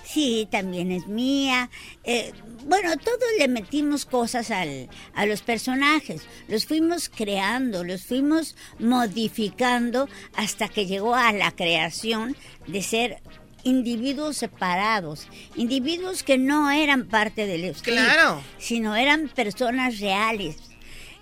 sí, 0.03 0.47
también 0.51 0.91
es 0.91 1.07
mía. 1.07 1.69
Eh, 2.03 2.33
bueno, 2.65 2.97
todos 2.97 3.19
le 3.39 3.47
metimos 3.47 4.05
cosas 4.05 4.51
al, 4.51 4.89
a 5.13 5.25
los 5.25 5.41
personajes, 5.41 6.23
los 6.47 6.65
fuimos 6.65 7.09
creando, 7.09 7.83
los 7.83 8.03
fuimos 8.03 8.55
modificando 8.79 10.09
hasta 10.35 10.67
que 10.67 10.85
llegó 10.85 11.15
a 11.15 11.31
la 11.31 11.51
creación 11.51 12.35
de 12.67 12.83
ser 12.83 13.21
individuos 13.63 14.37
separados, 14.37 15.27
individuos 15.55 16.23
que 16.23 16.37
no 16.37 16.71
eran 16.71 17.07
parte 17.07 17.45
del 17.45 17.73
Claro. 17.81 18.41
sino 18.57 18.95
eran 18.95 19.29
personas 19.29 19.99
reales. 19.99 20.57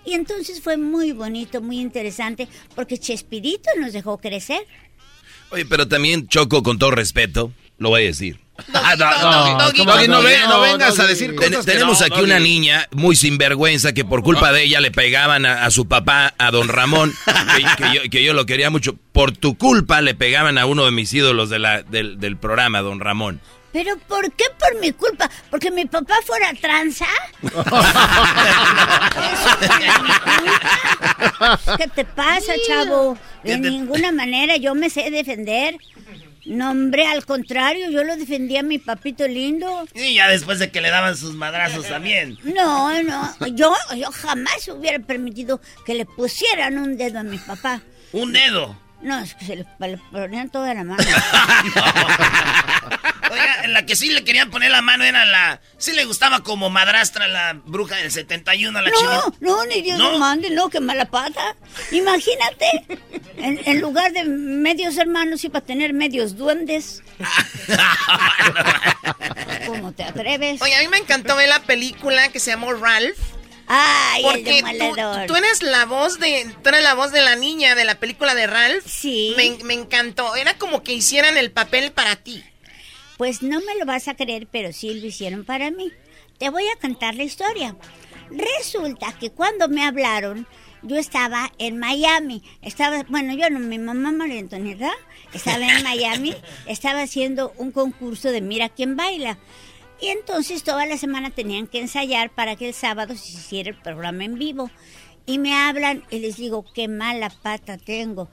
Y 0.04 0.14
entonces 0.14 0.60
fue 0.60 0.76
muy 0.76 1.12
bonito, 1.12 1.60
muy 1.60 1.78
interesante, 1.78 2.48
porque 2.74 2.98
Chespirito 2.98 3.68
nos 3.78 3.92
dejó 3.92 4.18
crecer. 4.18 4.62
Oye, 5.50 5.66
pero 5.66 5.86
también 5.88 6.26
Choco, 6.28 6.62
con 6.62 6.78
todo 6.78 6.90
respeto, 6.92 7.52
lo 7.78 7.90
voy 7.90 8.02
a 8.02 8.06
decir. 8.06 8.38
No, 10.48 10.60
vengas 10.60 10.98
a 10.98 11.06
decir 11.06 11.34
Ten- 11.36 11.50
cosas 11.50 11.66
que 11.66 11.72
tenemos 11.72 12.00
no, 12.00 12.06
aquí 12.06 12.14
Doggy. 12.16 12.24
una 12.24 12.38
niña 12.40 12.88
muy 12.92 13.16
sinvergüenza 13.16 13.92
que 13.92 14.04
por 14.04 14.22
culpa 14.22 14.52
de 14.52 14.64
ella 14.64 14.80
le 14.80 14.90
pegaban 14.90 15.46
a, 15.46 15.64
a 15.64 15.70
su 15.70 15.86
papá, 15.88 16.34
a 16.38 16.50
don 16.50 16.68
Ramón, 16.68 17.14
que, 17.56 17.84
que 17.84 17.94
yo, 17.94 18.00
que 18.10 18.24
yo 18.24 18.32
lo 18.34 18.46
quería 18.46 18.70
mucho. 18.70 18.94
Por 19.12 19.32
tu 19.32 19.56
culpa 19.58 20.00
le 20.00 20.14
pegaban 20.14 20.58
a 20.58 20.66
uno 20.66 20.84
de 20.84 20.90
mis 20.90 21.12
ídolos 21.12 21.50
de 21.50 21.58
la, 21.58 21.82
del, 21.82 22.18
del 22.20 22.36
programa, 22.36 22.80
don 22.80 23.00
Ramón. 23.00 23.40
Pero 23.72 23.96
¿por 24.08 24.30
qué 24.32 24.44
por 24.58 24.80
mi 24.80 24.90
culpa? 24.92 25.30
¿Porque 25.48 25.70
mi 25.70 25.84
papá 25.86 26.14
fuera 26.26 26.52
tranza? 26.60 27.06
¿Qué 31.78 31.88
te 31.88 32.04
pasa, 32.04 32.52
chavo? 32.66 33.16
De 33.44 33.58
ninguna 33.58 34.12
manera 34.12 34.56
yo 34.56 34.74
me 34.74 34.90
sé 34.90 35.10
defender. 35.10 35.76
No, 36.50 36.72
hombre, 36.72 37.06
al 37.06 37.24
contrario, 37.24 37.90
yo 37.90 38.02
lo 38.02 38.16
defendía 38.16 38.58
a 38.58 38.64
mi 38.64 38.78
papito 38.78 39.28
lindo. 39.28 39.86
Y 39.94 40.16
ya 40.16 40.28
después 40.28 40.58
de 40.58 40.72
que 40.72 40.80
le 40.80 40.90
daban 40.90 41.16
sus 41.16 41.36
madrazos 41.36 41.86
también. 41.86 42.38
No, 42.42 43.00
no, 43.04 43.32
yo, 43.54 43.72
yo 43.96 44.10
jamás 44.10 44.66
hubiera 44.66 44.98
permitido 44.98 45.60
que 45.86 45.94
le 45.94 46.06
pusieran 46.06 46.76
un 46.76 46.96
dedo 46.96 47.20
a 47.20 47.22
mi 47.22 47.38
papá. 47.38 47.82
Un 48.10 48.32
dedo. 48.32 48.76
No, 49.00 49.20
es 49.20 49.36
que 49.36 49.44
se 49.44 49.56
le, 49.56 49.66
le 49.78 49.98
ponían 50.10 50.50
toda 50.50 50.74
la 50.74 50.82
mano. 50.82 51.02
Oiga, 53.30 53.66
la 53.68 53.86
que 53.86 53.96
sí 53.96 54.10
le 54.10 54.24
querían 54.24 54.50
poner 54.50 54.70
la 54.70 54.82
mano 54.82 55.04
era 55.04 55.24
la... 55.24 55.60
Sí 55.78 55.92
le 55.92 56.04
gustaba 56.04 56.42
como 56.42 56.68
madrastra 56.70 57.28
la 57.28 57.54
bruja 57.64 57.96
del 57.96 58.10
71 58.10 58.78
a 58.78 58.82
la 58.82 58.90
No, 58.90 59.34
no, 59.40 59.64
ni 59.66 59.80
Dios 59.82 59.98
¿No? 59.98 60.12
lo 60.12 60.18
mande, 60.18 60.50
no, 60.50 60.68
qué 60.68 60.80
mala 60.80 61.06
pata. 61.06 61.56
Imagínate, 61.92 62.66
en, 63.38 63.60
en 63.64 63.80
lugar 63.80 64.12
de 64.12 64.24
medios 64.24 64.96
hermanos 64.98 65.44
iba 65.44 65.60
a 65.60 65.62
tener 65.62 65.92
medios 65.92 66.36
duendes. 66.36 67.02
¿Cómo 69.66 69.92
te 69.92 70.04
atreves? 70.04 70.60
Oye, 70.62 70.74
a 70.76 70.80
mí 70.80 70.88
me 70.88 70.98
encantó 70.98 71.36
ver 71.36 71.48
la 71.48 71.60
película 71.62 72.28
que 72.28 72.40
se 72.40 72.50
llamó 72.50 72.72
Ralph. 72.72 73.16
Ay, 73.72 74.24
el 74.24 74.30
Porque 74.32 74.62
tú, 74.62 74.66
demoledor. 74.76 75.26
tú 75.26 75.36
eres 75.36 75.62
la 75.62 75.84
voz 75.84 76.18
de 76.18 76.44
tú 76.62 76.70
eres 76.70 76.82
la 76.82 76.94
voz 76.94 77.12
de 77.12 77.22
la 77.22 77.36
niña 77.36 77.76
de 77.76 77.84
la 77.84 78.00
película 78.00 78.34
de 78.34 78.48
Ralph. 78.48 78.84
Sí. 78.84 79.32
Me, 79.36 79.58
me 79.64 79.74
encantó. 79.74 80.34
Era 80.34 80.54
como 80.58 80.82
que 80.82 80.92
hicieran 80.92 81.36
el 81.36 81.52
papel 81.52 81.92
para 81.92 82.16
ti. 82.16 82.44
Pues 83.20 83.42
no 83.42 83.60
me 83.60 83.74
lo 83.78 83.84
vas 83.84 84.08
a 84.08 84.14
creer, 84.14 84.48
pero 84.50 84.72
sí 84.72 84.94
lo 84.94 85.06
hicieron 85.06 85.44
para 85.44 85.70
mí. 85.70 85.92
Te 86.38 86.48
voy 86.48 86.62
a 86.74 86.80
contar 86.80 87.14
la 87.16 87.22
historia. 87.22 87.76
Resulta 88.30 89.12
que 89.12 89.28
cuando 89.28 89.68
me 89.68 89.84
hablaron, 89.84 90.46
yo 90.80 90.96
estaba 90.96 91.52
en 91.58 91.76
Miami. 91.76 92.42
Estaba, 92.62 93.02
bueno, 93.10 93.34
yo 93.34 93.50
no, 93.50 93.58
mi 93.58 93.78
mamá 93.78 94.10
María 94.10 94.40
Antonieta 94.40 94.90
estaba 95.34 95.66
en 95.66 95.82
Miami, 95.82 96.34
estaba 96.66 97.02
haciendo 97.02 97.52
un 97.58 97.72
concurso 97.72 98.32
de 98.32 98.40
Mira 98.40 98.70
quién 98.70 98.96
baila. 98.96 99.36
Y 100.00 100.06
entonces 100.06 100.62
toda 100.62 100.86
la 100.86 100.96
semana 100.96 101.28
tenían 101.28 101.66
que 101.66 101.80
ensayar 101.80 102.30
para 102.30 102.56
que 102.56 102.68
el 102.68 102.74
sábado 102.74 103.14
se 103.16 103.32
hiciera 103.32 103.68
el 103.68 103.76
programa 103.76 104.24
en 104.24 104.38
vivo. 104.38 104.70
Y 105.26 105.36
me 105.36 105.52
hablan 105.52 106.04
y 106.10 106.20
les 106.20 106.38
digo, 106.38 106.64
qué 106.72 106.88
mala 106.88 107.28
pata 107.28 107.76
tengo. 107.76 108.30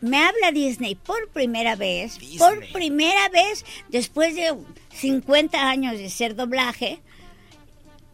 Me 0.00 0.18
habla 0.18 0.52
Disney 0.52 0.94
por 0.94 1.28
primera 1.30 1.74
vez, 1.76 2.18
por 2.38 2.64
primera 2.72 3.28
vez 3.30 3.64
después 3.88 4.34
de 4.36 4.54
50 4.94 5.68
años 5.68 5.98
de 5.98 6.08
ser 6.08 6.36
doblaje, 6.36 7.00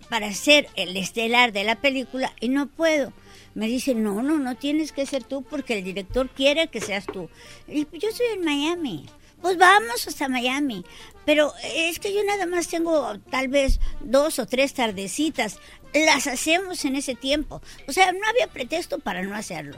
para 0.09 0.33
ser 0.33 0.69
el 0.77 0.97
estelar 0.97 1.53
de 1.53 1.65
la 1.65 1.77
película 1.77 2.33
y 2.41 2.49
no 2.49 2.67
puedo. 2.69 3.13
Me 3.55 3.67
dice, 3.67 3.95
no, 3.95 4.23
no, 4.23 4.39
no 4.39 4.57
tienes 4.57 4.93
que 4.93 5.07
ser 5.07 5.23
tú 5.25 5.43
porque 5.43 5.79
el 5.79 5.85
director 5.85 6.29
quiere 6.29 6.69
que 6.69 6.81
seas 6.81 7.07
tú. 7.07 7.29
Y 7.69 7.87
yo 7.99 8.09
estoy 8.09 8.27
en 8.35 8.45
Miami. 8.45 9.07
Pues 9.41 9.59
vamos 9.59 10.09
hasta 10.09 10.29
Miami. 10.29 10.85
Pero 11.25 11.53
es 11.63 11.99
que 11.99 12.15
yo 12.15 12.25
nada 12.25 12.47
más 12.47 12.69
tengo 12.69 13.19
tal 13.31 13.49
vez 13.49 13.79
dos 14.01 14.39
o 14.39 14.47
tres 14.47 14.75
tardecitas. 14.75 15.59
Las 15.93 16.27
hacemos 16.27 16.85
en 16.85 16.97
ese 16.97 17.15
tiempo. 17.15 17.63
O 17.87 17.93
sea, 17.93 18.11
no 18.13 18.27
había 18.27 18.49
pretexto 18.49 18.99
para 18.99 19.23
no 19.23 19.37
hacerlo. 19.37 19.77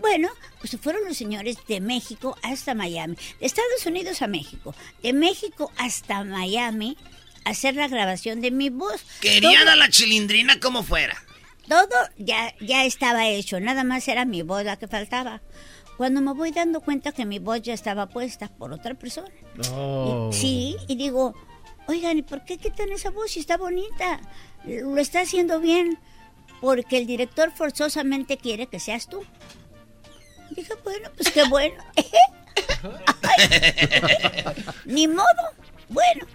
Bueno, 0.00 0.28
pues 0.58 0.70
se 0.70 0.78
fueron 0.78 1.04
los 1.06 1.16
señores 1.16 1.56
de 1.68 1.80
México 1.80 2.36
hasta 2.42 2.74
Miami, 2.74 3.14
de 3.40 3.46
Estados 3.46 3.84
Unidos 3.86 4.22
a 4.22 4.26
México, 4.26 4.74
de 5.02 5.12
México 5.12 5.70
hasta 5.76 6.24
Miami, 6.24 6.96
a 7.44 7.50
hacer 7.50 7.74
la 7.76 7.88
grabación 7.88 8.40
de 8.40 8.50
mi 8.50 8.70
voz. 8.70 9.02
Querían 9.20 9.62
Todo- 9.64 9.72
a 9.72 9.76
la 9.76 9.88
chilindrina 9.90 10.58
como 10.60 10.82
fuera. 10.82 11.16
todo 11.68 11.86
ya, 12.18 12.54
ya 12.60 12.84
estaba 12.84 13.28
hecho, 13.28 13.60
nada 13.60 13.84
más 13.84 14.08
era 14.08 14.24
mi 14.24 14.42
voz 14.42 14.64
la 14.64 14.76
que 14.76 14.88
faltaba. 14.88 15.42
Cuando 15.96 16.20
me 16.20 16.32
voy 16.32 16.50
dando 16.52 16.80
cuenta 16.80 17.12
que 17.12 17.26
mi 17.26 17.38
voz 17.38 17.60
ya 17.62 17.74
estaba 17.74 18.08
puesta 18.08 18.48
por 18.48 18.72
otra 18.72 18.94
persona. 18.94 19.28
Oh. 19.72 20.30
Y- 20.32 20.36
sí, 20.36 20.76
y 20.88 20.96
digo, 20.96 21.34
oigan, 21.86 22.18
¿y 22.18 22.22
por 22.22 22.44
qué 22.44 22.56
quitan 22.58 22.90
esa 22.90 23.10
voz 23.10 23.30
si 23.32 23.40
está 23.40 23.56
bonita? 23.58 24.20
Lo 24.64 24.96
está 24.98 25.20
haciendo 25.20 25.60
bien. 25.60 25.98
Porque 26.60 26.96
el 26.96 27.06
director 27.08 27.50
forzosamente 27.52 28.36
quiere 28.38 28.68
que 28.68 28.78
seas 28.78 29.08
tú. 29.08 29.24
Dije, 30.54 30.74
bueno, 30.84 31.10
pues 31.16 31.30
qué 31.30 31.44
bueno. 31.44 31.82
Ni 34.84 35.08
modo. 35.08 35.24
Bueno, 35.88 36.26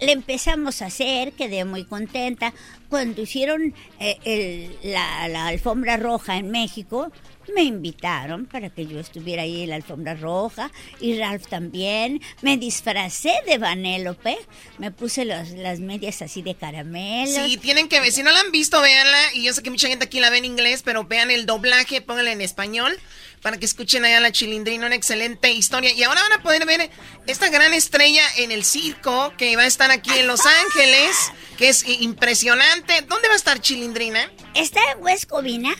le 0.00 0.12
empezamos 0.12 0.82
a 0.82 0.86
hacer, 0.86 1.32
quedé 1.32 1.64
muy 1.64 1.84
contenta. 1.84 2.52
Cuando 2.88 3.22
hicieron 3.22 3.74
eh, 4.00 4.76
la 4.82 5.46
alfombra 5.46 5.96
roja 5.96 6.36
en 6.36 6.50
México, 6.50 7.10
me 7.54 7.62
invitaron 7.62 8.46
para 8.46 8.70
que 8.70 8.86
yo 8.86 8.98
estuviera 9.00 9.42
ahí 9.42 9.62
en 9.62 9.70
la 9.70 9.76
alfombra 9.76 10.14
roja 10.14 10.70
y 11.00 11.18
Ralph 11.18 11.46
también. 11.48 12.20
Me 12.42 12.56
disfracé 12.56 13.32
de 13.46 13.58
Vanélope, 13.58 14.36
me 14.78 14.90
puse 14.90 15.24
los- 15.24 15.50
las 15.50 15.80
medias 15.80 16.22
así 16.22 16.42
de 16.42 16.54
caramelo. 16.54 17.44
Sí, 17.46 17.56
tienen 17.56 17.88
que 17.88 18.00
ver. 18.00 18.12
Si 18.12 18.22
no 18.22 18.30
la 18.32 18.40
han 18.40 18.52
visto, 18.52 18.80
véanla. 18.80 19.34
Y 19.34 19.44
yo 19.44 19.52
sé 19.52 19.62
que 19.62 19.70
mucha 19.70 19.88
gente 19.88 20.04
aquí 20.06 20.20
la 20.20 20.30
ve 20.30 20.38
en 20.38 20.44
inglés, 20.44 20.82
pero 20.84 21.04
vean 21.04 21.30
el 21.30 21.46
doblaje, 21.46 22.00
pónganla 22.00 22.32
en 22.32 22.40
español 22.40 22.98
para 23.42 23.56
que 23.56 23.66
escuchen 23.66 24.04
allá 24.04 24.20
la 24.20 24.32
chilindrina. 24.32 24.86
Una 24.86 24.94
excelente 24.96 25.50
historia. 25.52 25.92
Y 25.92 26.02
ahora 26.02 26.20
van 26.22 26.32
a 26.40 26.42
poder 26.42 26.66
ver 26.66 26.90
esta 27.26 27.48
gran 27.50 27.72
estrella 27.74 28.22
en 28.36 28.50
el 28.52 28.64
circo 28.64 29.32
que 29.38 29.56
va 29.56 29.62
a 29.62 29.66
estar 29.66 29.90
aquí 29.90 30.10
en 30.18 30.26
Los 30.26 30.40
Ángeles, 30.44 31.16
que 31.56 31.68
es 31.68 31.84
impresionante. 31.88 33.02
¿Dónde 33.02 33.28
va 33.28 33.34
a 33.34 33.36
estar 33.36 33.60
chilindrina? 33.60 34.30
Está 34.54 34.80
en 34.92 35.02
West 35.02 35.26
Covina. 35.26 35.74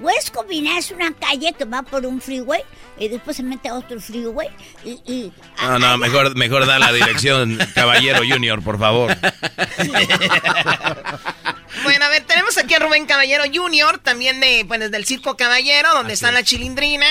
West 0.00 0.30
Covina 0.34 0.78
es 0.78 0.90
una 0.90 1.12
calle 1.12 1.52
que 1.56 1.64
va 1.64 1.82
por 1.82 2.04
un 2.06 2.20
freeway 2.20 2.62
y 2.98 3.08
después 3.08 3.36
se 3.36 3.42
mete 3.42 3.68
a 3.68 3.74
otro 3.74 4.00
freeway 4.00 4.48
y, 4.84 4.90
y 5.06 5.32
No, 5.62 5.78
no, 5.78 5.98
mejor, 5.98 6.36
mejor 6.36 6.66
da 6.66 6.78
la 6.78 6.92
dirección, 6.92 7.58
Caballero 7.74 8.20
Junior, 8.28 8.62
por 8.62 8.78
favor. 8.78 9.16
Bueno, 11.82 12.04
a 12.04 12.08
ver, 12.08 12.24
tenemos 12.24 12.56
aquí 12.58 12.74
a 12.74 12.78
Rubén 12.78 13.06
Caballero 13.06 13.44
Jr., 13.52 13.98
también 13.98 14.40
de, 14.40 14.64
pues, 14.66 14.90
del 14.90 15.04
Circo 15.04 15.36
Caballero, 15.36 15.90
donde 15.94 16.14
está 16.14 16.32
la 16.32 16.42
Chilindrina, 16.42 17.06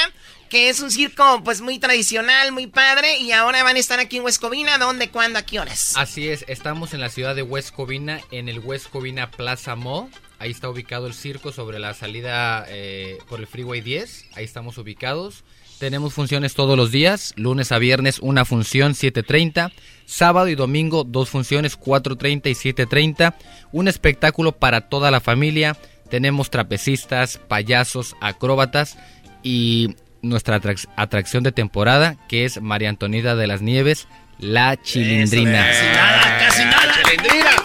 que 0.49 0.69
es 0.69 0.79
un 0.79 0.91
circo, 0.91 1.41
pues, 1.43 1.61
muy 1.61 1.79
tradicional, 1.79 2.51
muy 2.51 2.67
padre, 2.67 3.17
y 3.19 3.31
ahora 3.31 3.63
van 3.63 3.75
a 3.75 3.79
estar 3.79 3.99
aquí 3.99 4.17
en 4.17 4.23
Huescovina, 4.23 4.77
¿dónde, 4.77 5.09
cuándo, 5.09 5.39
a 5.39 5.43
qué 5.43 5.59
horas? 5.59 5.93
Así 5.95 6.29
es, 6.29 6.45
estamos 6.47 6.93
en 6.93 6.99
la 6.99 7.09
ciudad 7.09 7.35
de 7.35 7.43
West 7.43 7.73
Covina, 7.75 8.19
en 8.31 8.49
el 8.49 8.59
West 8.59 8.87
Covina 8.89 9.31
Plaza 9.31 9.75
Mall. 9.75 10.09
Ahí 10.45 10.51
está 10.51 10.69
ubicado 10.69 11.07
el 11.07 11.15
circo 11.15 11.51
sobre 11.51 11.79
la 11.79 11.95
salida 11.95 12.65
eh, 12.69 13.17
por 13.27 13.39
el 13.39 13.47
Freeway 13.47 13.81
10. 13.81 14.25
Ahí 14.35 14.43
estamos 14.45 14.77
ubicados. 14.77 15.43
Tenemos 15.79 16.13
funciones 16.13 16.53
todos 16.53 16.77
los 16.77 16.91
días, 16.91 17.33
lunes 17.35 17.71
a 17.71 17.79
viernes 17.79 18.19
una 18.19 18.45
función 18.45 18.93
7.30, 18.93 19.71
sábado 20.05 20.47
y 20.47 20.53
domingo 20.53 21.03
dos 21.03 21.29
funciones 21.29 21.79
4.30 21.79 22.41
y 22.45 22.73
7.30, 22.73 23.33
un 23.71 23.87
espectáculo 23.87 24.51
para 24.51 24.81
toda 24.81 25.09
la 25.09 25.19
familia, 25.19 25.75
tenemos 26.11 26.51
trapecistas, 26.51 27.39
payasos, 27.39 28.15
acróbatas 28.21 28.99
y 29.41 29.95
nuestra 30.21 30.61
atrac- 30.61 30.87
atracción 30.95 31.41
de 31.43 31.53
temporada 31.53 32.17
que 32.29 32.45
es 32.45 32.61
María 32.61 32.89
Antonida 32.89 33.35
de 33.35 33.47
las 33.47 33.63
Nieves, 33.63 34.07
la 34.37 34.79
Chilindrina. 34.79 35.65
Casi 35.67 35.85
nada, 35.87 36.37
casi 36.37 36.65
nada. 36.65 36.93
Y, 37.15 37.64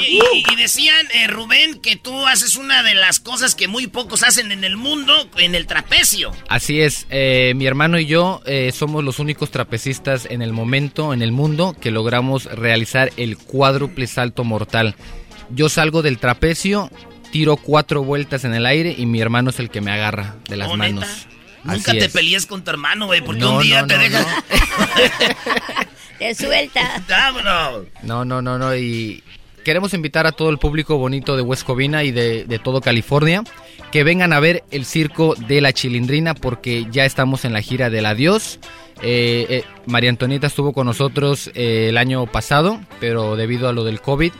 y- 0.00 0.20
y 0.52 0.56
decían, 0.56 1.06
eh, 1.14 1.26
Rubén, 1.28 1.80
que 1.80 1.96
tú 1.96 2.26
haces 2.26 2.56
una 2.56 2.82
de 2.82 2.94
las 2.94 3.20
cosas 3.20 3.54
que 3.54 3.68
muy 3.68 3.86
pocos 3.86 4.22
hacen 4.22 4.50
en 4.52 4.64
el 4.64 4.76
mundo, 4.76 5.28
en 5.36 5.54
el 5.54 5.66
trapecio. 5.66 6.32
Así 6.48 6.80
es, 6.80 7.06
eh, 7.10 7.52
mi 7.56 7.66
hermano 7.66 7.98
y 7.98 8.06
yo 8.06 8.40
eh, 8.46 8.72
somos 8.74 9.04
los 9.04 9.18
únicos 9.18 9.50
trapecistas 9.50 10.26
en 10.30 10.42
el 10.42 10.52
momento, 10.52 11.12
en 11.12 11.22
el 11.22 11.32
mundo, 11.32 11.76
que 11.80 11.90
logramos 11.90 12.44
realizar 12.44 13.12
el 13.16 13.36
cuádruple 13.38 14.06
salto 14.06 14.44
mortal. 14.44 14.96
Yo 15.50 15.68
salgo 15.68 16.02
del 16.02 16.18
trapecio, 16.18 16.90
tiro 17.32 17.56
cuatro 17.56 18.02
vueltas 18.02 18.44
en 18.44 18.54
el 18.54 18.66
aire 18.66 18.94
y 18.96 19.06
mi 19.06 19.20
hermano 19.20 19.50
es 19.50 19.58
el 19.60 19.70
que 19.70 19.80
me 19.80 19.90
agarra 19.92 20.36
de 20.48 20.56
las 20.56 20.68
Oh, 20.68 20.76
manos. 20.76 21.06
Nunca 21.64 21.90
Así 21.90 21.98
te 21.98 22.06
es. 22.06 22.12
pelees 22.12 22.46
con 22.46 22.62
tu 22.62 22.70
hermano, 22.70 23.06
güey, 23.06 23.20
porque 23.20 23.40
No, 23.40 23.56
un 23.56 23.62
día 23.62 23.82
no, 23.82 23.86
te 23.88 23.96
no, 23.96 24.02
deja. 24.02 24.44
te 26.18 26.34
suelta. 26.34 27.02
Vámonos. 27.08 27.86
No, 28.02 28.24
no, 28.24 28.40
no, 28.42 28.58
no. 28.58 28.74
Y 28.76 29.22
queremos 29.68 29.92
invitar 29.92 30.26
a 30.26 30.32
todo 30.32 30.48
el 30.48 30.56
público 30.56 30.96
bonito 30.96 31.36
de 31.36 31.42
West 31.42 31.62
Covina 31.66 32.02
y 32.02 32.10
de, 32.10 32.44
de 32.44 32.58
todo 32.58 32.80
California 32.80 33.44
que 33.92 34.02
vengan 34.02 34.32
a 34.32 34.40
ver 34.40 34.64
el 34.70 34.86
circo 34.86 35.34
de 35.34 35.60
la 35.60 35.74
Chilindrina 35.74 36.32
porque 36.32 36.86
ya 36.90 37.04
estamos 37.04 37.44
en 37.44 37.52
la 37.52 37.60
gira 37.60 37.90
del 37.90 38.06
adiós. 38.06 38.60
Eh, 39.02 39.44
eh, 39.50 39.64
María 39.84 40.08
Antonieta 40.08 40.46
estuvo 40.46 40.72
con 40.72 40.86
nosotros 40.86 41.50
eh, 41.54 41.88
el 41.90 41.98
año 41.98 42.24
pasado, 42.24 42.80
pero 42.98 43.36
debido 43.36 43.68
a 43.68 43.74
lo 43.74 43.84
del 43.84 44.00
COVID, 44.00 44.32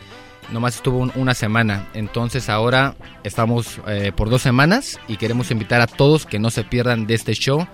nomás 0.51 0.77
estuvo 0.77 0.97
un- 0.97 1.11
una 1.13 1.35
semana. 1.35 1.87
Entonces 1.93 2.49
ahora 2.49 2.95
estamos 3.23 3.79
por 4.15 4.31
dos 4.31 4.41
semanas 4.41 4.99
y 5.07 5.17
queremos 5.17 5.51
invitar 5.51 5.79
a 5.79 5.85
todos 5.85 6.25
que 6.25 6.39
no 6.39 6.49
se 6.49 6.63
pierdan 6.63 7.05
de 7.05 7.13
este 7.13 7.33
show 7.35 7.67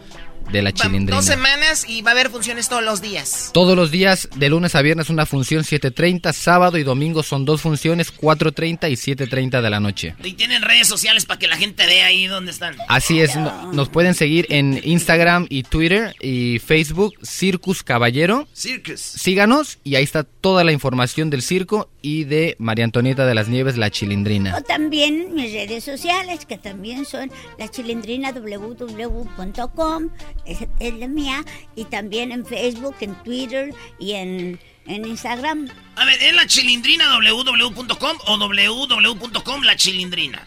de 0.52 0.62
la 0.62 0.72
Chilindrina. 0.72 1.16
Dos 1.18 1.26
semanas 1.26 1.86
y 1.88 2.02
va 2.02 2.12
a 2.12 2.14
haber 2.14 2.30
funciones 2.30 2.70
todos 2.70 2.84
los 2.84 3.02
días. 3.02 3.50
Todos 3.54 3.76
los 3.76 3.92
días, 3.92 4.30
de 4.36 4.50
lunes 4.50 4.76
a 4.76 4.82
viernes, 4.82 5.10
una 5.10 5.26
función 5.26 5.64
7.30, 5.64 6.32
sábado 6.34 6.78
y 6.78 6.84
domingo 6.84 7.24
son 7.24 7.46
dos 7.46 7.62
funciones, 7.62 8.14
4.30 8.16 8.90
y 8.92 8.94
7.30 8.96 9.62
de 9.62 9.70
la 9.70 9.80
noche. 9.80 10.16
Y 10.24 10.34
tienen 10.34 10.62
redes 10.62 10.88
sociales 10.88 11.26
para 11.26 11.40
que 11.40 11.48
la 11.48 11.58
gente 11.58 11.86
vea 11.86 12.06
ahí 12.08 12.28
dónde 12.28 12.52
están. 12.52 12.76
Así 12.88 13.20
es, 13.22 13.36
no- 13.36 13.74
nos 13.74 13.90
pueden 13.90 14.14
seguir 14.14 14.46
en 14.50 14.80
Instagram 14.84 15.48
y 15.50 15.64
Twitter 15.64 16.16
y 16.22 16.60
Facebook, 16.60 17.16
Circus 17.24 17.84
Caballero. 17.84 18.48
Circus. 18.54 19.00
Síganos 19.02 19.80
y 19.84 19.96
ahí 19.96 20.04
está 20.04 20.24
toda 20.24 20.64
la 20.64 20.72
información 20.72 21.30
del 21.30 21.42
circo 21.42 21.90
y 22.08 22.24
de 22.24 22.56
María 22.60 22.86
Antonieta 22.86 23.26
de 23.26 23.34
las 23.34 23.48
Nieves, 23.48 23.78
la 23.78 23.90
Chilindrina. 23.90 24.56
O 24.56 24.62
también 24.62 25.34
mis 25.34 25.52
redes 25.52 25.84
sociales, 25.84 26.46
que 26.46 26.58
también 26.60 27.04
son 27.06 27.32
la 27.58 27.68
chilindrina 27.68 28.32
www.com, 28.32 30.10
es, 30.46 30.60
es 30.80 30.94
la 31.00 31.08
mía, 31.08 31.44
y 31.76 31.86
también 31.86 32.32
en 32.32 32.46
Facebook, 32.46 32.96
en 33.00 33.16
Twitter 33.24 33.74
y 33.98 34.12
en, 34.12 34.60
en 34.86 35.06
Instagram. 35.06 35.68
A 35.96 36.06
ver, 36.06 36.22
¿es 36.22 36.36
la 36.36 36.46
chilindrina 36.46 37.06
www.com 37.18 38.18
o 38.28 38.38
www.com 38.38 39.64
la 39.64 39.76
chilindrina? 39.76 40.46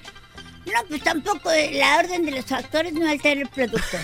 No, 0.66 0.74
pues 0.88 1.02
tampoco 1.02 1.50
eh, 1.50 1.70
la 1.72 1.96
orden 1.98 2.24
de 2.26 2.30
los 2.32 2.44
factores 2.44 2.92
no 2.92 3.08
altera 3.08 3.40
el 3.40 3.48
producto. 3.48 3.96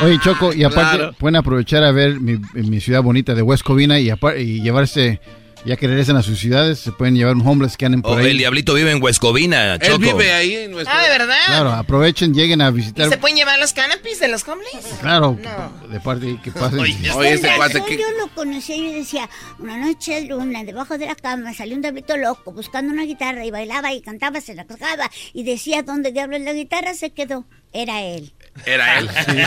Oye, 0.00 0.18
Choco, 0.20 0.52
y 0.54 0.64
aparte 0.64 0.96
Claro. 0.96 1.12
pueden 1.12 1.36
aprovechar 1.36 1.84
a 1.84 1.92
ver 1.92 2.18
mi, 2.18 2.38
mi 2.54 2.80
ciudad 2.80 3.02
bonita 3.02 3.34
de 3.34 3.42
West 3.42 3.62
Covina 3.62 4.00
y, 4.00 4.08
apar- 4.08 4.40
y 4.40 4.62
llevarse, 4.62 5.20
ya 5.64 5.76
que 5.76 5.86
regresen 5.86 6.16
a 6.16 6.22
sus 6.22 6.38
ciudades, 6.38 6.78
se 6.80 6.92
pueden 6.92 7.14
llevar 7.14 7.34
un 7.36 7.46
homeless 7.46 7.76
que 7.76 7.86
anden 7.86 8.02
por 8.02 8.12
Oh, 8.12 8.16
ahí. 8.18 8.30
el 8.30 8.38
diablito 8.38 8.74
vive 8.74 8.90
en 8.90 9.02
Huescovina, 9.02 9.78
Choco. 9.78 9.94
Él 9.94 9.98
vive 10.00 10.32
ahí 10.32 10.54
en 10.56 10.72
nuestro... 10.72 10.94
Ah, 10.96 11.02
¿de 11.02 11.08
verdad? 11.10 11.36
Claro, 11.46 11.70
aprovechen, 11.72 12.34
lleguen 12.34 12.60
a 12.60 12.68
¿Y 12.68 12.72
visitar. 12.72 13.08
se 13.08 13.16
pueden 13.18 13.36
llevar 13.36 13.58
los 13.58 13.72
canapis 13.72 14.18
de 14.20 14.28
los 14.28 14.46
homeless? 14.46 14.72
Claro, 15.00 15.38
de 15.90 16.00
parte 16.00 16.38
que 16.42 16.50
pasen. 16.50 16.80
Oye, 16.80 16.96
Con 17.12 17.24
este 17.26 17.48
cuate 17.56 17.84
que... 17.84 17.96
Yo 17.98 18.06
lo 18.18 18.28
conocí 18.34 18.72
y 18.74 18.90
yo 18.92 18.98
decía, 18.98 19.30
una 19.58 19.76
noche 19.76 20.14
de 20.20 20.26
luna, 20.28 20.64
debajo 20.64 20.98
de 20.98 21.06
la 21.06 21.14
cama, 21.14 21.54
salió 21.54 21.76
un 21.76 21.82
diablito 21.82 22.16
loco 22.16 22.52
buscando 22.52 22.92
una 22.92 23.04
guitarra 23.04 23.44
y 23.44 23.50
bailaba 23.50 23.92
y 23.92 24.00
cantaba, 24.02 24.40
se 24.40 24.54
la 24.54 24.66
cargaba 24.66 25.10
y 25.32 25.44
decía, 25.44 25.82
¿dónde 25.82 26.12
diablos 26.12 26.40
la 26.40 26.52
guitarra 26.52 26.94
se 26.94 27.10
quedó? 27.10 27.46
Era 27.72 28.02
él. 28.02 28.32
Era 28.66 28.98
él. 28.98 29.08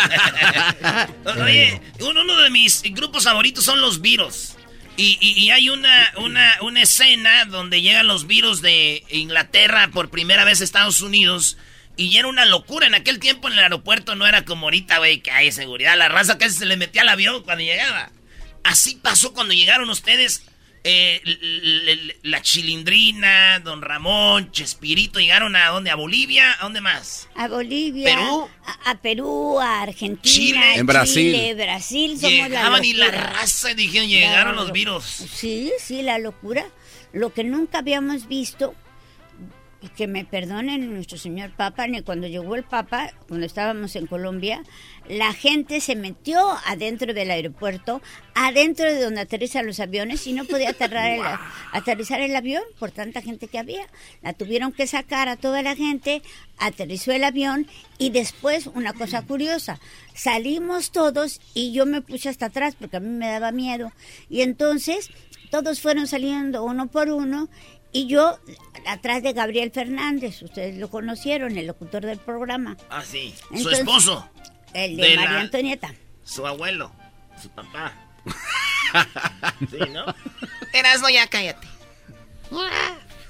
Oye, 1.43 1.81
uno, 2.01 2.21
uno 2.21 2.37
de 2.41 2.49
mis 2.49 2.81
grupos 2.93 3.23
favoritos 3.25 3.63
son 3.63 3.81
los 3.81 4.01
virus. 4.01 4.53
Y, 4.97 5.17
y- 5.19 5.39
y 5.43 5.49
hay 5.51 5.69
una, 5.69 6.13
una, 6.17 6.57
una 6.61 6.81
escena 6.81 7.45
donde 7.45 7.81
llegan 7.81 8.07
los 8.07 8.27
virus 8.27 8.61
de 8.61 9.03
Inglaterra 9.09 9.89
por 9.91 10.09
primera 10.09 10.45
vez 10.45 10.61
a 10.61 10.63
Estados 10.63 11.01
Unidos. 11.01 11.57
Y 11.97 12.17
era 12.17 12.27
una 12.27 12.45
locura. 12.45 12.87
En 12.87 12.95
aquel 12.95 13.19
tiempo 13.19 13.47
en 13.47 13.53
el 13.53 13.59
aeropuerto 13.59 14.15
no 14.15 14.25
era 14.27 14.45
como 14.45 14.67
ahorita, 14.67 14.97
güey, 14.99 15.19
que 15.21 15.31
hay 15.31 15.51
seguridad. 15.51 15.97
La 15.97 16.07
raza 16.09 16.37
casi 16.37 16.57
se 16.57 16.65
le 16.65 16.77
metía 16.77 17.01
al 17.01 17.09
avión 17.09 17.43
cuando 17.43 17.63
llegaba. 17.63 18.11
Así 18.63 18.95
pasó 18.95 19.33
cuando 19.33 19.53
llegaron 19.53 19.89
ustedes. 19.89 20.43
Eh, 20.87 22.15
la 22.21 22.41
Chilindrina, 22.43 23.59
Don 23.59 23.81
Ramón, 23.81 24.51
Chespirito, 24.51 25.19
llegaron 25.19 25.55
a 25.55 25.69
dónde? 25.69 25.89
¿A 25.89 25.95
Bolivia? 25.95 26.53
¿A 26.59 26.63
dónde 26.63 26.79
más? 26.79 27.27
A 27.35 27.47
Bolivia, 27.47 28.15
Perú. 28.15 28.47
A, 28.65 28.91
a 28.91 29.01
Perú, 29.01 29.59
a 29.59 29.81
Argentina, 29.81 30.21
Chile. 30.21 30.75
En 30.75 30.85
Brasil. 30.85 31.33
Chile, 31.33 31.55
Brasil, 31.55 32.19
somos 32.19 32.37
la 32.37 32.47
Llegaban 32.47 32.85
y 32.85 32.93
la 32.93 33.09
raza 33.09 33.73
dijeron, 33.73 34.07
llegaron 34.07 34.55
los 34.55 34.71
virus. 34.71 35.03
Sí, 35.03 35.71
sí, 35.79 36.03
la 36.03 36.19
locura. 36.19 36.65
Lo 37.13 37.33
que 37.33 37.43
nunca 37.43 37.79
habíamos 37.79 38.27
visto. 38.27 38.75
que 39.97 40.07
me 40.07 40.25
perdonen 40.25 40.93
nuestro 40.93 41.17
señor 41.17 41.51
Papa, 41.51 41.85
ni 41.87 42.01
cuando 42.01 42.27
llegó 42.27 42.55
el 42.55 42.63
Papa, 42.63 43.11
cuando 43.27 43.45
estábamos 43.45 43.95
en 43.95 44.07
Colombia, 44.07 44.63
la 45.09 45.33
gente 45.33 45.81
se 45.81 45.95
metió 45.95 46.39
adentro 46.65 47.13
del 47.13 47.29
aeropuerto, 47.31 48.01
adentro 48.33 48.85
de 48.85 49.01
donde 49.01 49.21
aterrizan 49.21 49.65
los 49.67 49.79
aviones 49.79 50.25
y 50.27 50.33
no 50.33 50.45
podía 50.45 50.71
aterrar 50.71 51.11
el- 51.11 51.21
aterrizar 51.71 52.21
el 52.21 52.35
avión 52.35 52.63
por 52.79 52.91
tanta 52.91 53.21
gente 53.21 53.47
que 53.47 53.59
había. 53.59 53.85
La 54.21 54.33
tuvieron 54.33 54.71
que 54.71 54.87
sacar 54.87 55.29
a 55.29 55.35
toda 55.35 55.61
la 55.61 55.75
gente, 55.75 56.21
aterrizó 56.57 57.11
el 57.11 57.23
avión 57.23 57.67
y 57.97 58.09
después 58.09 58.67
una 58.67 58.93
cosa 58.93 59.21
curiosa, 59.21 59.79
salimos 60.15 60.91
todos 60.91 61.39
y 61.53 61.71
yo 61.71 61.85
me 61.85 62.01
puse 62.01 62.29
hasta 62.29 62.47
atrás 62.47 62.75
porque 62.79 62.97
a 62.97 62.99
mí 63.01 63.09
me 63.09 63.27
daba 63.29 63.51
miedo 63.51 63.91
y 64.29 64.41
entonces 64.41 65.09
todos 65.51 65.81
fueron 65.81 66.07
saliendo 66.07 66.63
uno 66.63 66.87
por 66.87 67.09
uno 67.09 67.47
y 67.91 68.07
yo 68.07 68.37
atrás 68.87 69.23
de 69.23 69.31
Gabriel 69.33 69.71
Fernández, 69.71 70.41
ustedes 70.41 70.77
lo 70.77 70.89
conocieron, 70.89 71.57
el 71.57 71.67
locutor 71.67 72.05
del 72.05 72.17
programa. 72.17 72.75
Ah, 72.89 73.03
sí. 73.05 73.33
Su 73.55 73.69
esposo. 73.69 74.29
El 74.75 74.97
de, 74.97 75.09
De 75.09 75.15
María 75.15 75.31
la- 75.31 75.39
Antonieta. 75.41 75.93
Su 76.23 76.45
abuelo. 76.45 76.91
Su 77.41 77.49
papá. 77.49 77.93
sí, 79.71 79.77
¿no? 79.91 80.05
Erasmo, 80.73 81.09
ya 81.09 81.27
cállate. 81.27 81.67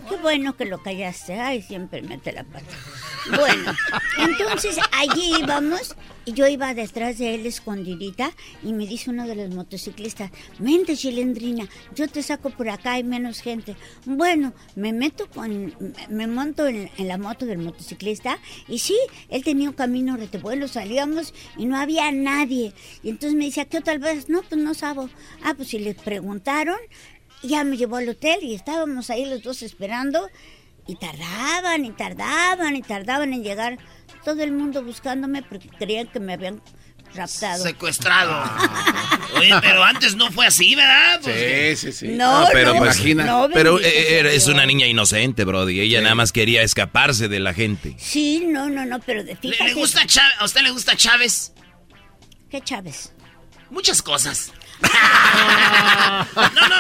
Qué 0.10 0.16
bueno 0.18 0.56
que 0.56 0.66
lo 0.66 0.82
callaste. 0.82 1.40
Ay, 1.40 1.62
siempre 1.62 2.02
mete 2.02 2.32
la 2.32 2.44
pata. 2.44 2.66
Bueno, 3.36 3.74
entonces 4.20 4.78
allí 4.92 5.34
íbamos 5.40 5.96
y 6.26 6.34
yo 6.34 6.48
iba 6.48 6.74
detrás 6.74 7.18
de 7.18 7.36
él 7.36 7.46
escondidita 7.46 8.32
y 8.64 8.74
me 8.74 8.88
dice 8.88 9.12
uno 9.12 9.28
de 9.28 9.36
los 9.36 9.54
motociclistas, 9.54 10.32
mente 10.60 10.98
chilendrina, 10.98 11.68
yo 11.96 12.08
te 12.08 12.24
saco 12.24 12.50
por 12.50 12.70
acá, 12.70 12.94
hay 12.94 13.04
menos 13.04 13.40
gente. 13.40 13.76
Bueno, 14.06 14.54
me 14.76 14.92
meto 14.92 15.30
con, 15.30 15.74
me 16.10 16.28
monto 16.28 16.68
en, 16.68 16.90
la 16.98 17.18
moto 17.18 17.46
del 17.46 17.60
motociclista 17.60 18.40
y 18.68 18.80
sí, 18.80 18.98
él 19.30 19.44
tenía 19.44 19.70
un 19.70 19.76
camino 19.76 20.18
rete 20.18 20.40
bueno, 20.40 20.68
salíamos 20.68 21.34
y 21.58 21.66
no 21.66 21.78
había 21.78 22.12
nadie. 22.12 22.74
Y 23.04 23.10
entonces 23.10 23.38
me 23.38 23.46
dice, 23.46 23.62
¿a 23.62 23.66
qué 23.66 23.82
tal 23.82 24.00
vez? 24.00 24.30
No, 24.30 24.42
pues 24.42 24.60
no 24.60 24.74
sabo. 24.74 25.10
Ah, 25.44 25.54
pues 25.56 25.70
si 25.70 25.80
le 25.80 25.94
preguntaron, 25.94 26.78
ya 27.44 27.64
me 27.64 27.78
llevó 27.78 27.98
al 27.98 28.10
hotel 28.10 28.40
y 28.44 28.56
estábamos 28.56 29.10
ahí 29.10 29.26
los 29.26 29.44
dos 29.44 29.62
esperando 29.62 30.28
y 30.88 30.96
tardaban 30.96 31.86
y 31.86 31.92
tardaban 31.92 32.76
y 32.76 32.82
tardaban 32.82 33.34
en 33.34 33.44
llegar 33.44 33.78
todo 34.26 34.44
el 34.44 34.52
mundo 34.52 34.84
buscándome 34.84 35.42
porque 35.44 35.70
creían 35.70 36.08
que 36.08 36.20
me 36.20 36.34
habían 36.34 36.62
raptado. 37.14 37.64
Secuestrado. 37.64 38.44
Oye, 39.38 39.54
pero 39.62 39.84
antes 39.84 40.16
no 40.16 40.32
fue 40.32 40.48
así, 40.48 40.76
¿verdad? 40.76 41.20
Pues, 41.24 41.78
Sí, 41.80 41.92
sí, 41.92 41.98
sí. 41.98 42.08
No, 42.10 42.40
Ah, 42.46 42.50
pero 42.52 42.74
no, 42.74 43.24
no, 43.24 43.50
pero 43.54 43.80
eh, 43.80 44.20
era- 44.20 44.32
es 44.32 44.48
una 44.48 44.66
niña 44.66 44.88
inocente, 44.88 45.44
Brody. 45.46 45.80
Ella 45.80 46.02
nada 46.02 46.16
más 46.16 46.32
quería 46.32 46.62
escaparse 46.64 47.28
de 47.30 47.40
la 47.40 47.54
gente. 47.54 47.96
Sí, 48.00 48.46
no, 48.48 48.70
no, 48.70 48.86
no, 48.86 49.00
pero 49.00 49.24
de- 49.24 49.38
¿Le, 49.42 49.74
gusta 49.74 50.06
Chávez? 50.06 50.34
¿A 50.40 50.46
usted 50.46 50.62
le 50.62 50.72
gusta 50.72 50.96
Chávez? 50.98 51.54
¿Qué 52.50 52.62
Chávez? 52.62 53.14
Muchas 53.70 54.02
cosas. 54.02 54.52
No, 54.82 56.68
no, 56.68 56.76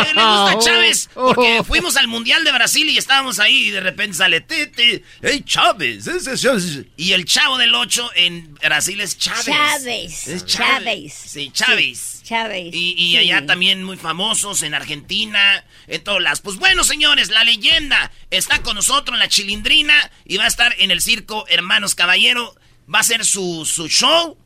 eh, 0.00 0.14
le 0.14 0.22
gusta 0.22 0.58
Chávez 0.60 1.08
porque 1.12 1.62
fuimos 1.64 1.96
al 1.96 2.08
Mundial 2.08 2.44
de 2.44 2.52
Brasil 2.52 2.88
y 2.88 2.98
estábamos 2.98 3.38
ahí 3.38 3.68
y 3.68 3.70
de 3.70 3.80
repente 3.80 4.16
sale 4.16 4.40
Tete, 4.40 5.02
hey 5.22 5.42
Chávez, 5.44 6.06
ese 6.06 6.32
es 6.32 6.40
Chávez". 6.42 6.84
y 6.96 7.12
el 7.12 7.24
chavo 7.24 7.58
del 7.58 7.74
8 7.74 8.10
en 8.16 8.54
Brasil 8.54 9.00
es 9.00 9.18
Chávez. 9.18 9.44
Chávez. 9.44 10.28
Es 10.28 10.46
Chávez. 10.46 11.14
Sí, 11.14 11.50
Chávez. 11.52 11.98
Sí, 11.98 12.24
Chávez. 12.24 12.74
Y, 12.74 12.94
y 12.96 13.10
sí. 13.12 13.16
allá 13.18 13.46
también 13.46 13.82
muy 13.82 13.96
famosos 13.96 14.62
en 14.62 14.74
Argentina, 14.74 15.64
en 15.86 16.02
todas 16.04 16.22
las. 16.22 16.40
Pues 16.40 16.56
bueno, 16.56 16.84
señores, 16.84 17.30
la 17.30 17.44
leyenda 17.44 18.10
está 18.30 18.62
con 18.62 18.76
nosotros 18.76 19.14
en 19.14 19.20
la 19.20 19.28
chilindrina 19.28 20.10
y 20.24 20.36
va 20.36 20.44
a 20.44 20.48
estar 20.48 20.74
en 20.78 20.90
el 20.90 21.00
circo 21.00 21.44
Hermanos 21.48 21.94
Caballero. 21.94 22.54
Va 22.92 23.00
a 23.00 23.04
ser 23.04 23.24
su, 23.24 23.64
su 23.64 23.88
show. 23.88 24.36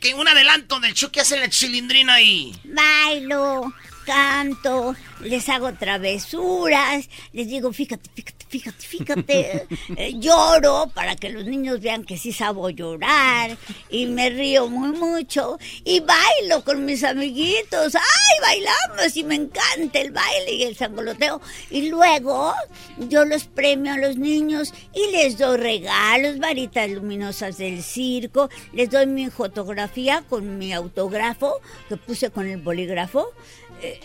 Que 0.00 0.14
un 0.14 0.26
adelanto 0.26 0.80
del 0.80 0.94
que 1.12 1.20
hace 1.20 1.38
la 1.38 1.50
chilindrina 1.50 2.14
ahí. 2.14 2.58
Bailo, 2.64 3.72
canto, 4.10 4.96
les 5.20 5.48
hago 5.48 5.72
travesuras, 5.74 7.08
les 7.32 7.46
digo, 7.46 7.72
fíjate, 7.72 8.10
fíjate, 8.12 8.44
fíjate, 8.48 8.84
fíjate, 8.84 9.66
eh, 9.96 10.14
lloro 10.18 10.90
para 10.92 11.14
que 11.14 11.28
los 11.28 11.44
niños 11.44 11.80
vean 11.80 12.02
que 12.02 12.18
sí 12.18 12.32
sabo 12.32 12.70
llorar 12.70 13.56
y 13.88 14.06
me 14.06 14.30
río 14.30 14.68
muy 14.68 14.90
mucho 14.98 15.60
y 15.84 16.00
bailo 16.00 16.64
con 16.64 16.84
mis 16.84 17.04
amiguitos, 17.04 17.94
ay, 17.94 18.40
bailamos 18.42 19.16
y 19.16 19.22
me 19.22 19.36
encanta 19.36 20.00
el 20.00 20.10
baile 20.10 20.54
y 20.54 20.64
el 20.64 20.74
sangoloteo. 20.74 21.40
Y 21.70 21.88
luego 21.88 22.52
yo 22.98 23.24
los 23.24 23.44
premio 23.44 23.92
a 23.92 23.98
los 23.98 24.16
niños 24.16 24.74
y 24.92 25.12
les 25.12 25.38
doy 25.38 25.56
regalos, 25.56 26.40
varitas 26.40 26.90
luminosas 26.90 27.58
del 27.58 27.84
circo, 27.84 28.50
les 28.72 28.90
doy 28.90 29.06
mi 29.06 29.30
fotografía 29.30 30.24
con 30.28 30.58
mi 30.58 30.72
autógrafo 30.72 31.60
que 31.88 31.96
puse 31.96 32.30
con 32.30 32.48
el 32.48 32.60
bolígrafo 32.60 33.28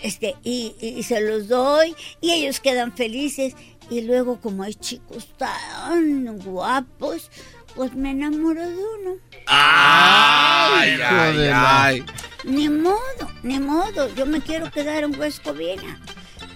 este 0.02 0.36
y, 0.44 0.74
y 0.80 1.04
se 1.04 1.22
los 1.22 1.48
doy 1.48 1.96
y 2.22 2.32
ellos 2.32 2.60
quedan 2.60 2.96
felices 2.96 3.54
y 3.90 4.02
luego 4.02 4.40
como 4.42 4.64
hay 4.64 4.74
chicos 4.76 5.28
tan 5.38 6.38
guapos 6.40 7.30
pues 7.76 7.94
me 7.94 8.12
enamoro 8.12 8.62
de 8.62 8.76
uno 8.76 9.16
Ay, 9.48 10.98
ay, 11.04 11.50
ay. 11.54 12.04
ni 12.44 12.70
modo 12.70 12.98
ni 13.44 13.60
modo 13.60 14.14
yo 14.16 14.26
me 14.26 14.42
quiero 14.42 14.72
quedar 14.72 15.04
en 15.04 15.20
Huescovina 15.20 16.00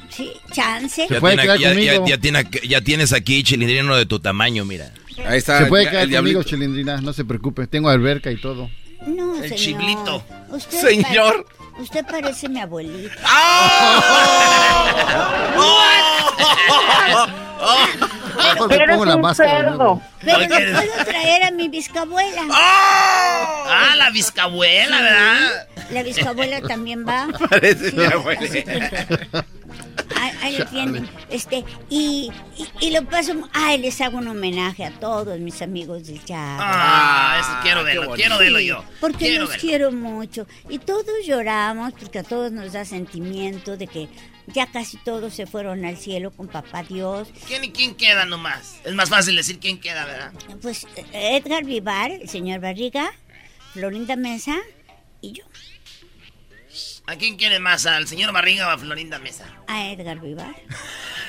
sí 0.10 0.32
chance 0.54 1.08
Ya, 1.10 1.20
tiene- 1.20 1.46
ya- 1.46 1.56
ya- 1.96 2.06
ya 2.06 2.18
tiene- 2.18 2.50
ya 2.68 2.82
tienes 2.82 3.14
aquí 3.14 3.44
chilindrino 3.44 3.96
de 3.96 4.06
tu 4.06 4.20
tamaño, 4.20 4.66
mira. 4.66 4.92
Ahí 5.26 5.38
está. 5.40 5.60
Se 5.60 5.66
puede 5.66 5.84
el 5.84 5.90
quedar 5.90 6.04
conmigo, 6.06 6.22
diablito. 6.24 6.44
Chilindrina, 6.44 7.02
no 7.02 7.12
se 7.14 7.26
preocupe. 7.26 7.68
Tengo 7.68 7.90
alberca 7.90 8.32
y 8.32 8.40
todo. 8.40 8.70
no 9.06 9.36
El 9.36 9.50
señor. 9.50 9.58
chiblito. 9.60 10.24
Usted 10.50 10.80
Señor. 10.80 11.46
pa- 11.46 11.59
usted 11.80 12.06
parece 12.06 12.50
mi 12.50 12.60
abuelita 12.60 13.16
Mejor 18.56 18.70
me 18.70 18.88
pongo 18.88 19.06
la 19.06 19.18
máscara. 19.18 19.64
de 19.64 19.70
nuevo. 19.72 20.02
pero 20.24 20.40
le 20.40 20.48
puedo 20.48 21.06
traer 21.06 21.44
a 21.44 21.52
mi 21.52 21.68
bisabuela 21.70 22.42
Ah, 22.52 23.94
la 23.98 24.10
bisabuela, 24.12 25.02
¿verdad? 25.02 25.68
La 25.92 26.04
bisabuela 26.04 26.62
también 26.62 27.06
va. 27.08 27.28
Parece 27.50 27.92
mi 27.92 28.06
Sí, 28.06 28.46
así 28.46 28.64
que- 28.64 29.44
Ahí, 30.16 30.32
ahí 30.42 30.58
lo 30.58 30.66
tienen. 30.68 31.10
Este, 31.30 31.64
y, 31.90 32.32
y, 32.58 32.88
y 32.88 32.92
lo 32.92 33.06
paso. 33.06 33.34
Ay, 33.54 33.78
les 33.80 34.00
hago 34.02 34.18
un 34.18 34.28
homenaje 34.28 34.86
a 34.86 34.92
todos 35.00 35.40
mis 35.40 35.62
amigos 35.62 36.08
del 36.08 36.24
Chavo. 36.24 36.60
Ah, 36.62 37.38
eso 37.40 37.52
quiero 37.64 37.84
verlo, 37.84 38.12
quiero 38.16 38.38
verlo 38.38 38.60
Sí, 38.60 38.66
yo. 38.66 38.84
Porque 39.00 39.18
quiero 39.26 39.42
los 39.42 39.50
verlo. 39.50 39.62
quiero 39.62 39.92
mucho. 39.92 40.48
Y 40.70 40.80
todos 40.80 41.06
lloramos 41.26 41.94
porque 41.94 42.20
a 42.20 42.24
todos 42.24 42.52
nos 42.52 42.74
da 42.74 42.86
sentimiento 42.86 43.78
de 43.78 43.88
que 43.88 44.10
ya 44.48 44.66
casi 44.72 44.98
todos 44.98 45.34
se 45.34 45.46
fueron 45.46 45.86
al 45.86 45.98
cielo 45.98 46.32
con 46.32 46.48
papá 46.48 46.84
Dios. 46.84 47.28
¿Quién 47.48 47.64
y 47.64 47.72
quién 47.72 47.94
queda 47.96 48.26
nomás? 48.26 48.76
Es 48.84 48.94
más 48.96 49.10
fácil 49.10 49.36
decir 49.36 49.60
quién 49.60 49.80
queda, 49.80 50.06
¿verdad? 50.06 50.32
Pues 50.62 50.86
eh, 50.96 51.38
Edgar 51.38 51.64
Vivar, 51.66 52.12
el 52.12 52.28
señor 52.30 52.60
Barriga, 52.60 53.12
Florinda 53.74 54.16
Mesa 54.16 54.58
y 55.22 55.34
yo. 55.34 55.44
¿A 57.10 57.16
quién 57.16 57.38
quiere 57.38 57.58
más? 57.60 57.88
¿Al 57.88 58.08
señor 58.08 58.32
Barriga 58.32 58.68
o 58.68 58.70
a 58.70 58.78
Florinda 58.78 59.18
Mesa? 59.18 59.46
A 59.68 59.88
Edgar 59.90 60.20
Vivar. 60.20 60.56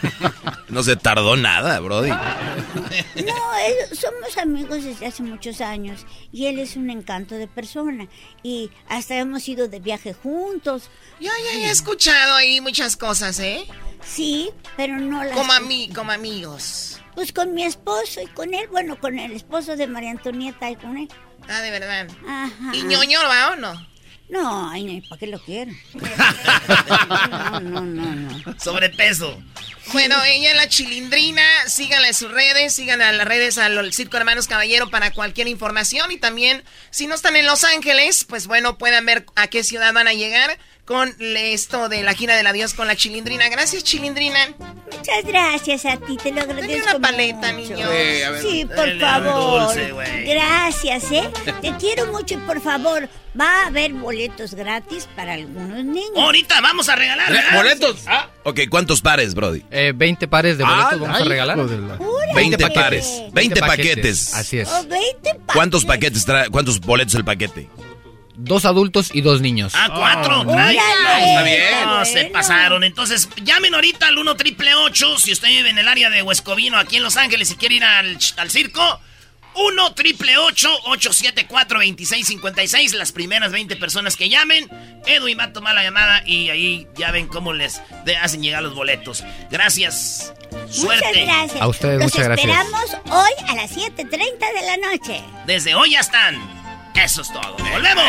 No 0.69 0.83
se 0.83 0.95
tardó 0.97 1.37
nada, 1.37 1.81
Brody. 1.81 2.11
No, 2.11 3.55
él- 3.67 3.97
somos 3.97 4.39
amigos 4.39 4.85
desde 4.85 5.07
hace 5.07 5.23
muchos 5.23 5.61
años 5.61 6.07
y 6.33 6.47
él 6.47 6.59
es 6.59 6.77
un 6.77 6.91
encanto 6.91 7.35
de 7.35 7.49
persona 7.49 8.07
y 8.43 8.71
hasta 8.89 9.17
hemos 9.17 9.49
ido 9.49 9.69
de 9.69 9.81
viaje 9.81 10.15
juntos. 10.15 10.91
Yo 11.19 11.31
ya 11.45 11.59
he 11.59 11.71
escuchado 11.71 12.35
ahí 12.35 12.61
muchas 12.61 12.97
cosas, 12.97 13.39
¿eh? 13.41 13.65
Sí, 14.05 14.51
pero 14.77 14.97
no 14.99 15.25
las... 15.25 15.33
Como, 15.37 15.53
ami 15.53 15.91
como 15.95 16.13
amigos. 16.13 17.01
Pues 17.15 17.33
con 17.33 17.53
mi 17.53 17.65
esposo 17.65 18.21
y 18.23 18.27
con 18.29 18.55
él, 18.55 18.69
bueno, 18.69 18.99
con 18.99 19.19
el 19.19 19.33
esposo 19.33 19.77
de 19.77 19.87
María 19.87 20.13
Antonieta 20.13 20.71
y 20.71 20.77
con 20.77 20.97
él. 20.97 21.09
Ah, 21.49 21.61
de 21.61 21.71
verdad. 21.71 22.07
Ajá. 22.27 22.73
¿Y 22.75 22.83
ñoño 22.85 23.19
va 23.29 23.51
o 23.51 23.57
no? 23.57 23.90
No, 24.31 24.71
ay, 24.71 25.01
¿para 25.09 25.19
qué 25.19 25.27
lo 25.27 25.39
quiero? 25.41 25.73
No, 27.61 27.61
no, 27.61 27.81
no, 27.81 28.15
no. 28.15 28.59
Sobrepeso. 28.59 29.43
Bueno, 29.93 30.17
ella 30.25 30.51
es 30.51 30.57
la 30.57 30.69
chilindrina. 30.69 31.43
Síganla 31.67 32.09
en 32.09 32.15
sus 32.15 32.31
redes, 32.31 32.75
síganla 32.75 33.11
en 33.11 33.19
las 33.19 33.27
redes 33.27 33.59
al 33.59 33.93
Circo 33.93 34.17
Hermanos 34.17 34.47
Caballero 34.47 34.89
para 34.89 35.13
cualquier 35.13 35.49
información. 35.49 36.13
Y 36.13 36.17
también, 36.17 36.63
si 36.91 37.07
no 37.07 37.15
están 37.15 37.37
en 37.37 37.47
Los 37.47 37.65
Ángeles, 37.65 38.25
pues 38.25 38.47
bueno, 38.47 38.79
puedan 38.79 39.05
ver 39.05 39.27
a 39.35 39.49
qué 39.49 39.65
ciudad 39.65 39.93
van 39.93 40.09
a 40.09 40.13
llegar 40.13 40.59
con 40.91 41.15
esto 41.21 41.89
de 41.89 42.03
la 42.03 42.15
gira 42.15 42.35
del 42.35 42.49
adiós 42.49 42.75
con 42.75 42.89
la 42.89 42.97
chilindrina. 42.97 43.49
Gracias, 43.49 43.85
chilindrina. 43.85 44.41
Muchas 44.59 45.25
gracias 45.25 45.87
a 45.87 45.97
ti, 45.99 46.17
te 46.17 46.33
lo 46.33 46.41
agradezco 46.41 46.97
una 46.97 46.99
paleta, 46.99 47.53
mucho. 47.53 47.75
niño. 47.75 47.87
Sí, 47.89 48.23
a 48.25 48.31
ver. 48.31 48.43
Sí, 48.43 48.65
por 48.65 48.99
favor. 48.99 49.63
dulce, 49.77 49.93
gracias, 50.27 51.13
¿eh? 51.13 51.31
Te 51.63 51.73
quiero 51.77 52.07
mucho 52.09 52.35
y 52.35 52.39
por 52.39 52.61
favor, 52.61 53.09
va 53.41 53.63
a 53.63 53.67
haber 53.69 53.93
boletos 53.93 54.55
gratis 54.55 55.09
para 55.15 55.35
algunos 55.35 55.85
niños. 55.85 56.11
Ahorita 56.17 56.61
vamos 56.61 56.89
a 56.89 56.97
regalar, 56.97 57.31
¿verdad? 57.33 57.55
¿Boletos? 57.55 57.97
Ah, 58.09 58.29
Ok, 58.43 58.63
¿cuántos 58.69 59.01
pares, 59.01 59.33
Brody? 59.35 59.63
Eh, 59.71 59.93
20 59.95 60.27
pares 60.27 60.59
de 60.59 60.65
boletos 60.65 60.93
Ah, 60.93 60.97
vamos 60.99 61.21
a 61.21 61.25
regalar. 61.25 61.57
la- 61.57 61.65
¡Órale! 62.05 62.35
20 62.35 62.69
pares. 62.71 63.23
20 63.33 63.61
paquetes. 63.61 64.35
Así 64.35 64.59
es. 64.59 64.69
Oh, 64.69 64.83
20 64.89 65.15
paquetes. 65.23 65.55
¿Cuántos 65.55 65.85
paquetes 65.85 66.25
trae? 66.25 66.49
¿Cuántos 66.51 66.81
boletos 66.81 67.15
el 67.15 67.25
paquete? 67.25 67.69
Dos 68.37 68.65
adultos 68.65 69.11
y 69.13 69.21
dos 69.21 69.41
niños. 69.41 69.73
Ah, 69.77 69.91
cuatro. 69.95 70.43
Oh, 70.47 70.59
Ay, 70.59 70.77
está 70.79 71.43
bien. 71.43 71.63
No, 71.85 72.05
se 72.05 72.25
pasaron. 72.27 72.85
Entonces, 72.85 73.29
llamen 73.43 73.75
ahorita 73.75 74.07
al 74.09 74.19
1 74.19 74.37
triple 74.37 74.75
8 74.75 75.19
si 75.19 75.33
usted 75.33 75.49
vive 75.49 75.71
en 75.71 75.79
el 75.79 75.89
área 75.89 76.09
de 76.11 76.23
Huescovino, 76.23 76.79
aquí 76.79 76.97
en 76.97 77.03
Los 77.03 77.17
Ángeles, 77.17 77.51
y 77.51 77.57
quiere 77.57 77.75
ir 77.77 77.85
al, 77.85 78.19
al 78.37 78.51
circo. 78.51 79.01
1 79.53 79.95
triple 79.95 80.39
874 80.39 81.79
2656 81.81 82.95
Las 82.95 83.11
primeras 83.13 83.51
20 83.51 83.77
personas 83.77 84.17
que 84.17 84.29
llamen. 84.29 84.69
Edwin 85.07 85.39
va 85.39 85.45
a 85.45 85.53
tomar 85.53 85.75
la 85.75 85.83
llamada 85.83 86.23
y 86.25 86.51
ahí 86.51 86.87
ya 86.97 87.11
ven 87.11 87.27
cómo 87.27 87.53
les 87.53 87.81
hacen 88.23 88.43
llegar 88.43 88.63
los 88.63 88.75
boletos. 88.75 89.25
Gracias. 89.51 90.33
Suerte. 90.71 91.05
Muchas 91.09 91.27
gracias. 91.27 91.63
A 91.63 91.69
ustedes, 91.69 91.99
Los 91.99 92.05
muchas 92.13 92.25
gracias. 92.27 92.49
esperamos 92.49 92.97
hoy 93.11 93.49
a 93.49 93.55
las 93.57 93.77
7.30 93.77 94.09
de 94.09 94.67
la 94.67 94.77
noche. 94.77 95.21
Desde 95.47 95.75
hoy 95.75 95.91
ya 95.93 96.01
están. 96.01 96.60
Eso 97.05 97.23
es 97.23 97.33
todo. 97.33 97.57
¡Volvemos! 97.73 98.05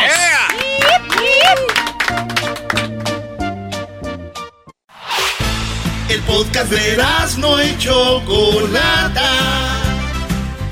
El 6.10 6.20
podcast 6.20 6.70
de 6.70 7.02
no 7.38 7.62
y 7.62 7.78
Chocolata. 7.78 9.30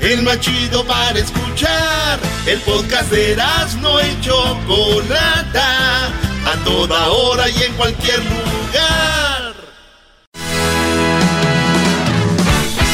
El 0.01 0.21
más 0.21 0.39
chido 0.39 0.85
para 0.85 1.17
escuchar. 1.17 2.19
El 2.45 2.59
podcast 2.59 3.09
de 3.09 3.35
no 3.81 3.99
y 3.99 4.21
Chocolata. 4.21 6.07
A 6.45 6.63
toda 6.63 7.07
hora 7.07 7.49
y 7.49 7.63
en 7.63 7.73
cualquier 7.73 8.19
lugar. 8.19 9.53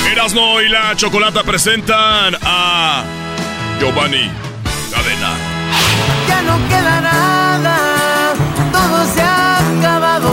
Erasmo 0.09 0.61
y 0.61 0.69
la 0.69 0.95
Chocolata 0.95 1.43
presentan 1.43 2.37
a 2.41 3.03
Giovanni 3.81 4.46
Ya 4.89 6.41
no 6.43 6.55
queda 6.69 7.01
nada, 7.01 7.77
todo 8.71 9.05
se 9.13 9.21
ha 9.21 9.57
acabado. 9.57 10.29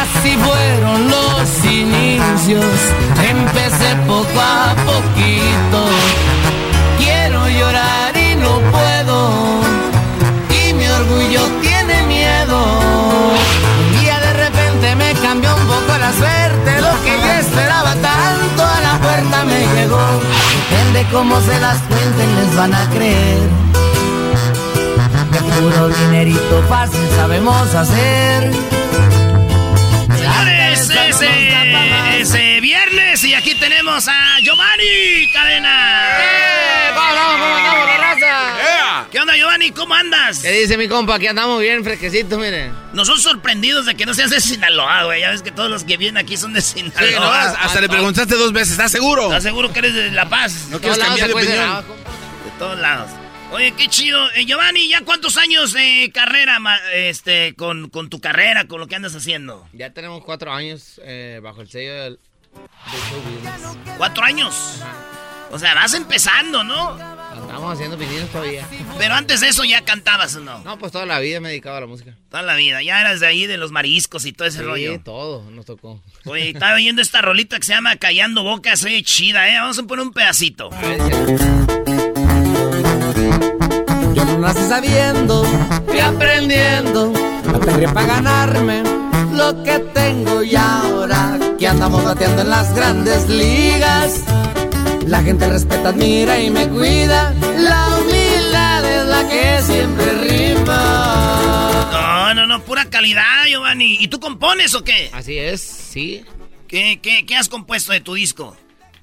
Así 0.00 0.36
fueron 0.36 1.10
los 1.10 1.64
inicios, 1.64 2.66
empecé 3.26 3.96
poco 4.06 4.40
a 4.40 4.74
poquito. 4.84 5.86
Quiero 6.98 7.48
llorar 7.48 8.14
y 8.14 8.36
no 8.36 8.60
puedo, 8.70 9.60
y 10.50 10.74
mi 10.74 10.86
orgullo 10.86 11.40
tiene 11.62 12.02
miedo. 12.02 12.58
Un 12.58 14.00
día 14.00 14.20
de 14.20 14.32
repente 14.34 14.96
me 14.96 15.14
cambió 15.14 15.54
un 15.56 15.66
poco 15.66 15.96
la 15.98 16.12
suerte, 16.12 16.80
lo 16.82 16.92
que 17.02 17.16
yo 17.24 17.32
esperaba 17.40 17.94
tanto 17.94 18.62
a 18.62 18.80
la 18.82 18.98
puerta 19.00 19.44
me 19.44 19.60
llegó. 19.74 20.35
Depende 20.96 21.14
cómo 21.14 21.38
se 21.42 21.60
las 21.60 21.76
cuenten, 21.82 22.36
les 22.36 22.56
van 22.56 22.74
a 22.74 22.88
creer. 22.88 23.48
Que 25.30 25.38
puro 25.40 25.88
dinerito 25.90 26.64
fácil 26.70 27.06
sabemos 27.16 27.74
hacer. 27.74 28.50
Señores, 30.16 30.88
ese, 30.88 32.18
ese 32.18 32.60
viernes 32.60 33.22
y 33.24 33.34
aquí 33.34 33.54
tenemos 33.56 34.08
a 34.08 34.40
Giovanni 34.40 35.30
Cadena. 35.34 36.06
¿Cómo 36.94 37.06
andamos, 37.08 37.62
la 37.62 37.74
raza? 37.74 37.85
¿Cómo 39.72 39.94
andas? 39.94 40.40
¿Qué 40.40 40.52
dice 40.52 40.76
mi 40.76 40.88
compa? 40.88 41.16
Aquí 41.16 41.26
andamos 41.26 41.60
bien 41.60 41.82
fresquecitos, 41.84 42.38
miren. 42.38 42.72
Nosotros 42.92 43.22
sorprendidos 43.22 43.86
de 43.86 43.94
que 43.94 44.06
no 44.06 44.14
seas 44.14 44.30
de 44.30 44.40
Sinaloa, 44.40 45.04
güey. 45.04 45.20
Ya 45.20 45.30
ves 45.30 45.42
que 45.42 45.50
todos 45.50 45.70
los 45.70 45.84
que 45.84 45.96
vienen 45.96 46.16
aquí 46.18 46.36
son 46.36 46.52
de 46.52 46.60
Sinaloa. 46.60 47.02
Sí, 47.08 47.14
no, 47.14 47.24
hasta 47.24 47.80
le 47.80 47.88
preguntaste 47.88 48.34
dos 48.34 48.52
veces, 48.52 48.72
¿estás 48.72 48.92
seguro? 48.92 49.24
¿Estás 49.24 49.42
seguro 49.42 49.72
que 49.72 49.80
eres 49.80 49.94
de 49.94 50.10
La 50.10 50.28
Paz? 50.28 50.68
No 50.70 50.80
quieres 50.80 50.98
cambiar 50.98 51.28
de 51.28 51.34
opinión. 51.34 51.84
De 52.44 52.50
todos 52.58 52.78
lados. 52.78 53.10
Oye, 53.52 53.72
qué 53.72 53.88
chido. 53.88 54.30
Eh, 54.32 54.44
Giovanni, 54.44 54.88
¿ya 54.88 55.02
cuántos 55.02 55.36
años 55.36 55.72
de 55.72 56.10
carrera, 56.12 56.58
este, 56.92 57.54
con, 57.54 57.90
con 57.90 58.10
tu 58.10 58.20
carrera, 58.20 58.66
con 58.66 58.80
lo 58.80 58.88
que 58.88 58.96
andas 58.96 59.14
haciendo? 59.14 59.68
Ya 59.72 59.90
tenemos 59.90 60.24
cuatro 60.24 60.52
años 60.52 61.00
eh, 61.04 61.40
bajo 61.42 61.60
el 61.60 61.70
sello 61.70 61.94
del, 61.94 62.14
de. 62.16 63.96
¿Cuatro 63.98 64.24
años? 64.24 64.54
O 65.50 65.58
sea, 65.58 65.74
vas 65.74 65.94
empezando, 65.94 66.64
¿no? 66.64 67.15
Andamos 67.36 67.74
haciendo 67.74 67.96
pininos 67.98 68.28
todavía. 68.30 68.66
Pero 68.98 69.14
antes 69.14 69.40
de 69.40 69.48
eso 69.48 69.64
ya 69.64 69.82
cantabas, 69.84 70.34
¿o 70.36 70.40
no? 70.40 70.58
No, 70.60 70.78
pues 70.78 70.92
toda 70.92 71.06
la 71.06 71.20
vida 71.20 71.40
me 71.40 71.48
he 71.48 71.50
dedicado 71.52 71.76
a 71.76 71.80
la 71.80 71.86
música. 71.86 72.14
Toda 72.30 72.42
la 72.42 72.54
vida. 72.56 72.82
Ya 72.82 73.00
eras 73.00 73.20
de 73.20 73.26
ahí, 73.26 73.46
de 73.46 73.56
los 73.56 73.70
mariscos 73.72 74.24
y 74.26 74.32
todo 74.32 74.48
ese 74.48 74.58
Sí, 74.58 74.64
rollo. 74.64 75.00
todo 75.04 75.48
nos 75.50 75.64
tocó. 75.66 76.00
Oye, 76.24 76.50
estaba 76.50 76.74
oyendo 76.74 77.02
esta 77.02 77.22
rolita 77.22 77.58
que 77.58 77.64
se 77.66 77.72
llama 77.74 77.96
Callando 77.96 78.42
Bocas. 78.42 78.82
Oye, 78.84 79.02
chida, 79.02 79.48
¿eh? 79.48 79.58
Vamos 79.60 79.78
a 79.78 79.82
poner 79.84 80.04
un 80.06 80.12
pedacito. 80.12 80.70
Yo 84.14 84.24
no 84.24 84.38
nací 84.38 84.62
sabiendo 84.68 85.44
y 85.94 85.98
aprendiendo. 86.00 87.12
Aprendí 87.54 87.86
para 87.86 88.06
ganarme 88.06 88.82
lo 89.32 89.62
que 89.62 89.78
tengo 89.94 90.42
y 90.42 90.56
ahora 90.56 91.38
que 91.58 91.66
andamos 91.68 92.04
bateando 92.04 92.42
en 92.42 92.50
las 92.50 92.74
grandes 92.74 93.28
ligas. 93.28 94.22
La 95.06 95.22
gente 95.22 95.48
respeta, 95.48 95.90
admira 95.90 96.40
y 96.40 96.50
me 96.50 96.68
cuida. 96.68 97.32
La 97.58 97.98
humildad 97.98 98.84
es 98.84 99.06
la 99.06 99.28
que 99.28 99.62
siempre 99.62 100.12
rima. 100.24 101.88
No, 101.92 102.34
no, 102.34 102.46
no, 102.46 102.62
pura 102.64 102.84
calidad, 102.90 103.46
Giovanni. 103.48 103.96
¿Y 104.00 104.08
tú 104.08 104.18
compones 104.18 104.74
o 104.74 104.82
qué? 104.82 105.10
Así 105.12 105.38
es, 105.38 105.60
sí. 105.60 106.24
¿Qué, 106.66 106.98
qué, 107.00 107.24
qué 107.24 107.36
has 107.36 107.48
compuesto 107.48 107.92
de 107.92 108.00
tu 108.00 108.14
disco? 108.14 108.56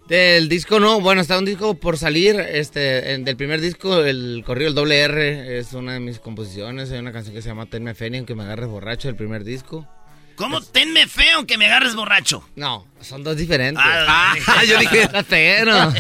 Del 0.10 0.50
disco 0.50 0.82
no, 0.82 1.00
bueno, 1.00 1.22
está 1.22 1.40
un 1.40 1.46
disco 1.46 1.76
por 1.76 1.98
salir, 1.98 2.38
este, 2.38 3.14
en- 3.14 3.24
del 3.24 3.38
primer 3.38 3.62
disco, 3.62 4.04
el 4.04 4.44
corrido 4.46 4.68
El 4.68 4.76
Doble 4.76 5.00
R, 5.00 5.58
es 5.58 5.72
una 5.72 5.94
de 5.94 6.02
mis 6.02 6.20
composiciones, 6.20 6.92
hay 6.92 7.00
una 7.00 7.14
canción 7.14 7.34
que 7.34 7.42
se 7.42 7.48
llama 7.48 7.68
Tenme 7.68 7.96
Fe, 7.96 8.10
ni 8.10 8.18
aunque 8.18 8.36
me 8.36 8.44
agarres 8.44 8.68
borracho, 8.68 9.08
el 9.08 9.16
primer 9.16 9.46
disco. 9.46 9.88
¿Cómo 10.36 10.62
tenme 10.62 11.08
feo 11.08 11.38
aunque 11.38 11.58
me 11.58 11.68
agarres 11.68 11.96
borracho? 11.96 12.44
No, 12.56 12.88
son 13.02 13.24
dos 13.24 13.38
diferentes. 13.38 13.84
Ah, 13.86 14.36
yo 14.68 14.80
dije- 14.80 15.10
La 15.12 15.24
pegué, 15.24 15.64
¿no? 15.66 15.94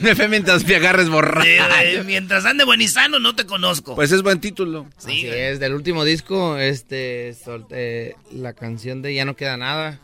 Me 0.00 0.14
fe 0.14 0.28
mientras 0.28 0.64
me 0.64 0.76
agarres 0.76 1.08
borracho. 1.08 1.48
Eh, 1.48 2.02
mientras 2.04 2.44
ande 2.44 2.64
buenizano, 2.64 3.18
no 3.18 3.34
te 3.34 3.46
conozco. 3.46 3.94
Pues 3.94 4.12
es 4.12 4.22
buen 4.22 4.40
título. 4.40 4.86
Así 4.96 5.26
es, 5.26 5.58
del 5.60 5.74
último 5.74 6.04
disco, 6.04 6.58
este, 6.58 7.34
solté 7.34 8.16
la 8.32 8.52
canción 8.52 9.02
de 9.02 9.14
Ya 9.14 9.24
no 9.24 9.34
queda 9.36 9.56
nada, 9.56 9.98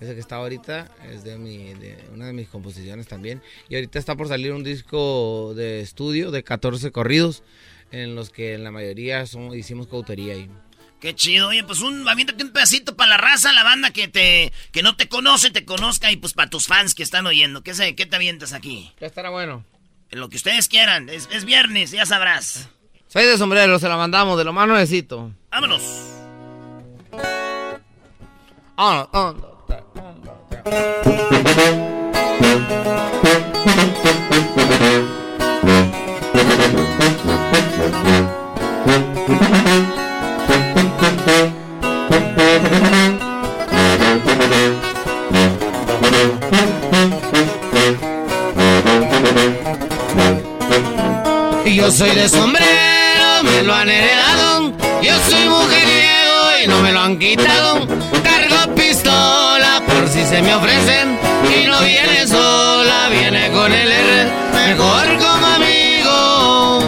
esa 0.00 0.14
que 0.14 0.20
está 0.20 0.36
ahorita, 0.36 0.88
es 1.12 1.24
de, 1.24 1.38
mi, 1.38 1.74
de 1.74 1.96
una 2.14 2.26
de 2.26 2.32
mis 2.32 2.48
composiciones 2.48 3.06
también. 3.06 3.42
Y 3.68 3.76
ahorita 3.76 3.98
está 3.98 4.14
por 4.16 4.28
salir 4.28 4.52
un 4.52 4.64
disco 4.64 5.52
de 5.56 5.80
estudio 5.80 6.30
de 6.30 6.42
14 6.42 6.90
corridos, 6.90 7.42
en 7.92 8.14
los 8.14 8.30
que 8.30 8.54
en 8.54 8.62
la 8.64 8.70
mayoría 8.70 9.26
son, 9.26 9.54
hicimos 9.54 9.88
cautería 9.88 10.34
ahí. 10.34 10.48
Qué 11.00 11.14
chido. 11.14 11.48
Oye, 11.48 11.64
pues 11.64 11.80
un, 11.80 12.06
aviéntate 12.08 12.44
un 12.44 12.52
pedacito 12.52 12.94
para 12.94 13.10
la 13.10 13.16
raza, 13.16 13.52
la 13.52 13.64
banda 13.64 13.90
que 13.90 14.06
te 14.06 14.52
que 14.70 14.82
no 14.82 14.96
te 14.96 15.08
conoce, 15.08 15.50
te 15.50 15.64
conozca 15.64 16.12
y 16.12 16.16
pues 16.16 16.34
para 16.34 16.50
tus 16.50 16.66
fans 16.66 16.94
que 16.94 17.02
están 17.02 17.26
oyendo. 17.26 17.62
¿Qué, 17.62 17.74
se, 17.74 17.94
qué 17.94 18.06
te 18.06 18.16
avientas 18.16 18.52
aquí? 18.52 18.92
Ya 19.00 19.06
estará 19.06 19.30
bueno. 19.30 19.64
Lo 20.10 20.28
que 20.28 20.36
ustedes 20.36 20.68
quieran. 20.68 21.08
Es, 21.08 21.28
es 21.32 21.44
viernes, 21.44 21.90
ya 21.92 22.04
sabrás. 22.04 22.68
Soy 23.08 23.24
de 23.24 23.38
sombrero, 23.38 23.78
se 23.78 23.88
la 23.88 23.96
mandamos, 23.96 24.36
de 24.38 24.44
lo 24.44 24.52
más 24.52 24.68
nuevecito. 24.68 25.32
Vámonos. 25.50 25.82
Ah, 28.76 29.08
ah, 29.12 29.34
Yo 51.72 51.88
soy 51.90 52.10
de 52.10 52.28
sombrero, 52.28 53.44
me 53.44 53.62
lo 53.62 53.72
han 53.72 53.88
heredado. 53.88 54.72
Yo 55.00 55.12
soy 55.28 55.48
mujeriego 55.48 56.64
y 56.64 56.66
no 56.66 56.80
me 56.80 56.90
lo 56.90 57.00
han 57.00 57.16
quitado. 57.16 57.86
Cargo 58.24 58.74
pistola 58.74 59.80
por 59.86 60.08
si 60.08 60.24
se 60.26 60.42
me 60.42 60.52
ofrecen. 60.52 61.16
Y 61.48 61.66
no 61.66 61.80
viene 61.80 62.26
sola, 62.26 63.08
viene 63.10 63.52
con 63.52 63.72
el 63.72 63.92
R. 63.92 64.28
Mejor 64.52 65.16
como 65.18 65.46
amigo. 65.46 66.82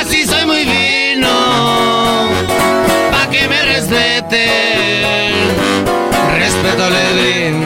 Así 0.00 0.26
soy 0.26 0.44
muy 0.44 0.64
fino. 0.64 1.30
Pa' 3.12 3.30
que 3.30 3.46
me 3.46 3.62
respeten. 3.62 5.34
Respeto 6.36 6.90
le 6.90 7.12
brindo. 7.12 7.62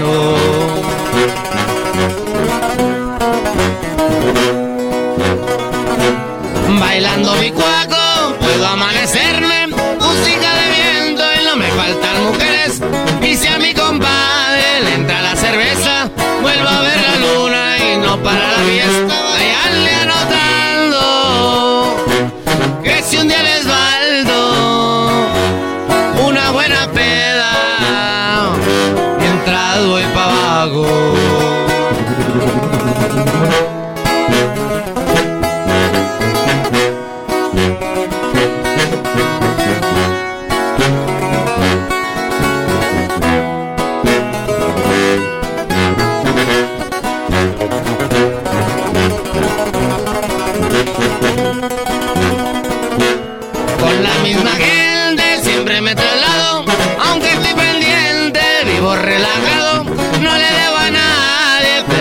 Bailando 6.78 7.34
mi 7.36 7.50
cuaco, 7.50 8.34
puedo 8.40 8.66
amanecerme. 8.66 9.68
Música 9.68 10.54
de 10.54 10.66
viento 10.76 11.24
y 11.40 11.44
no 11.44 11.56
me 11.56 11.68
faltan 11.68 12.24
mujeres. 12.24 12.80
Y 13.22 13.36
si 13.36 13.46
a 13.48 13.58
mi 13.58 13.72
compadre 13.74 14.82
le 14.84 14.94
entra 14.94 15.22
la 15.22 15.36
cerveza, 15.36 16.10
vuelvo 16.42 16.68
a 16.68 16.80
ver 16.82 16.96
la 16.96 17.16
dinero 17.78 18.22
para 18.22 18.50
la 18.52 18.58
fiesta, 18.58 19.14
vayanle 19.32 19.94
anotando 20.04 21.00
que 22.82 23.02
si 23.02 23.16
un 23.18 23.28
día 23.28 23.42
les 23.42 23.66
baldo 23.66 25.10
una 26.26 26.50
buena 26.50 26.90
peda, 26.92 27.52
entrado 29.20 30.00
y 30.00 30.04
pa' 30.14 30.24
abajo. 30.24 30.86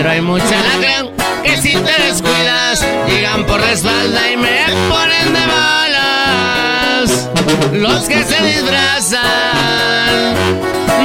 Pero 0.06 0.14
hay 0.14 0.22
mucha 0.22 0.44
lacra 0.44 1.04
que 1.42 1.56
si 1.56 1.72
te 1.72 2.02
descuidas, 2.04 2.86
llegan 3.08 3.44
por 3.44 3.58
la 3.58 3.72
espalda 3.72 4.30
y 4.30 4.36
me 4.36 4.64
ponen 4.88 5.32
de 5.34 5.46
malas. 5.48 7.28
Los 7.72 8.06
que 8.06 8.22
se 8.22 8.40
disfrazan 8.44 9.20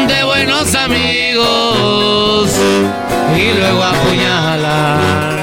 de 0.08 0.24
buenos 0.24 0.76
amigos 0.76 2.52
y 3.36 3.54
luego 3.58 3.84
apuñalan. 3.84 5.40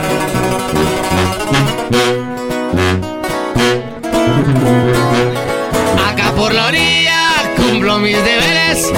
Acá 6.08 6.30
por 6.36 6.54
la 6.54 6.66
orilla 6.66 7.32
cumplo 7.56 7.98
mis 7.98 8.22
deberes 8.22 8.92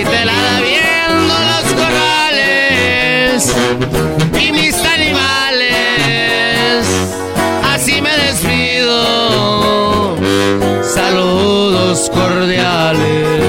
cervecita 0.00 0.22
helada 0.22 0.60
viendo 0.60 1.34
los 1.50 1.72
corrales 1.74 3.54
y 4.40 4.52
mis 4.52 4.74
animales. 4.84 6.06
Así 7.64 8.00
me 8.00 8.16
despido. 8.16 8.96
Saludos 10.82 12.10
cordiales. 12.10 13.40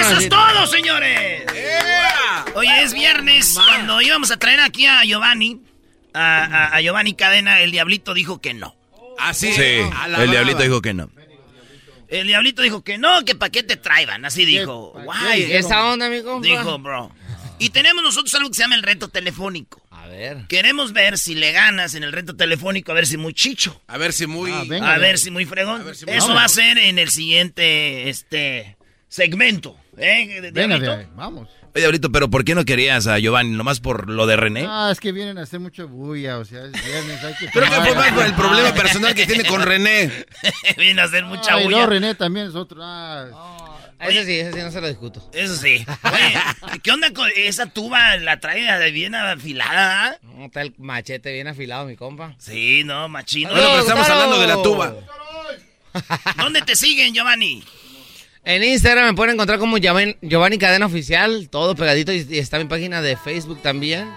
¡Eso 0.00 0.18
es 0.18 0.28
todo, 0.28 0.66
señores! 0.66 1.44
Oye, 2.54 2.82
es 2.82 2.92
viernes. 2.92 3.54
Cuando 3.54 4.02
íbamos 4.02 4.30
a 4.30 4.36
traer 4.36 4.60
aquí 4.60 4.86
a 4.86 5.02
Giovanni, 5.04 5.62
a, 6.14 6.44
a- 6.44 6.76
a 6.76 6.80
Giovanni 6.80 7.14
Cadena, 7.14 7.60
el 7.60 7.70
diablito 7.70 8.14
dijo 8.14 8.40
que 8.40 8.54
no. 8.54 8.74
Así. 9.18 9.52
Sí, 9.52 9.62
el 10.18 10.30
diablito 10.30 10.62
dijo 10.62 10.80
que 10.80 10.94
no. 10.94 11.10
El 12.08 12.26
diablito 12.28 12.62
dijo 12.62 12.82
que 12.84 12.96
no, 12.98 13.24
que 13.24 13.34
pa' 13.34 13.50
qué 13.50 13.62
te 13.62 13.76
traigan. 13.76 14.24
Así 14.24 14.44
dijo. 14.44 14.92
Guay. 15.04 15.46
¿Qué 15.46 15.58
esa 15.58 15.84
onda, 15.92 16.08
mi 16.08 16.22
compa? 16.22 16.46
Dijo, 16.46 16.78
bro. 16.78 17.10
Y 17.58 17.70
tenemos 17.70 18.02
nosotros 18.02 18.34
algo 18.34 18.48
que 18.50 18.54
se 18.56 18.62
llama 18.62 18.74
el 18.76 18.82
reto 18.82 19.08
telefónico. 19.08 19.80
A 19.90 20.06
ver. 20.06 20.46
Queremos 20.48 20.92
ver 20.92 21.18
si 21.18 21.34
le 21.34 21.52
ganas 21.52 21.94
en 21.94 22.02
el 22.04 22.12
reto 22.12 22.36
telefónico, 22.36 22.92
a 22.92 22.94
ver 22.94 23.06
si 23.06 23.16
muy 23.16 23.32
chicho. 23.32 23.80
A 23.86 23.96
ver 23.96 24.12
si 24.12 24.26
muy. 24.26 24.52
a 24.52 24.98
ver 24.98 25.18
si 25.18 25.30
muy 25.30 25.44
fregón. 25.46 25.82
si 25.94 26.04
muy- 26.04 26.14
Eso 26.14 26.26
Vamos. 26.28 26.42
va 26.42 26.44
a 26.44 26.48
ser 26.48 26.78
en 26.78 26.98
el 26.98 27.10
siguiente 27.10 28.08
este 28.10 28.76
segmento. 29.08 29.76
¿eh, 29.96 30.50
Venga, 30.52 31.06
vamos. 31.14 31.48
Oye, 31.76 31.82
Diablito, 31.82 32.12
pero 32.12 32.30
¿por 32.30 32.44
qué 32.44 32.54
no 32.54 32.64
querías 32.64 33.08
a 33.08 33.18
Giovanni? 33.18 33.50
¿Nomás 33.56 33.80
por 33.80 34.08
lo 34.08 34.26
de 34.28 34.36
René? 34.36 34.64
Ah, 34.68 34.90
es 34.92 35.00
que 35.00 35.10
vienen 35.10 35.38
a 35.38 35.42
hacer 35.42 35.58
mucho 35.58 35.88
bulla, 35.88 36.38
o 36.38 36.44
sea, 36.44 36.66
es 36.66 36.70
viernes, 36.70 37.24
hay 37.24 37.34
que... 37.34 37.48
Creo 37.48 37.64
que 37.68 37.80
fue 37.80 37.94
más 37.96 38.12
por 38.12 38.24
el 38.24 38.34
problema 38.34 38.72
personal 38.72 39.12
que 39.12 39.26
tiene 39.26 39.44
con 39.44 39.60
René. 39.60 40.24
Viene 40.76 41.00
a 41.00 41.04
hacer 41.06 41.24
mucha 41.24 41.54
Ay, 41.56 41.64
bulla. 41.64 41.78
no, 41.78 41.86
René 41.86 42.14
también 42.14 42.46
es 42.46 42.54
otro. 42.54 42.80
Ah, 42.80 43.26
Ese 43.98 44.24
sí, 44.24 44.38
ese 44.38 44.52
sí, 44.52 44.58
no 44.60 44.70
se 44.70 44.80
lo 44.80 44.86
discuto. 44.86 45.28
Eso 45.32 45.56
sí. 45.56 45.84
Oye, 46.04 46.80
¿qué 46.80 46.92
onda 46.92 47.12
con 47.12 47.28
esa 47.34 47.66
tuba? 47.66 48.18
¿La 48.18 48.38
trae 48.38 48.92
bien 48.92 49.16
afilada? 49.16 50.16
No, 50.22 50.44
está 50.44 50.62
el 50.62 50.74
machete 50.78 51.32
bien 51.32 51.48
afilado, 51.48 51.86
mi 51.86 51.96
compa. 51.96 52.36
Sí, 52.38 52.82
no, 52.84 53.08
machino. 53.08 53.50
Bueno, 53.50 53.66
pero 53.70 53.80
estamos 53.80 54.08
hablando 54.08 54.38
de 54.38 54.46
la 54.46 54.62
tuba. 54.62 54.94
¿Dónde 56.36 56.62
te 56.62 56.76
siguen, 56.76 57.14
Giovanni? 57.14 57.64
En 58.46 58.62
Instagram 58.62 59.06
me 59.06 59.14
pueden 59.14 59.34
encontrar 59.34 59.58
como 59.58 59.78
Giovanni, 59.78 60.58
Cadena 60.58 60.86
Oficial, 60.86 61.48
todo 61.48 61.74
pegadito, 61.74 62.12
y, 62.12 62.26
y 62.28 62.38
está 62.38 62.58
mi 62.58 62.66
página 62.66 63.00
de 63.00 63.16
Facebook 63.16 63.62
también, 63.62 64.10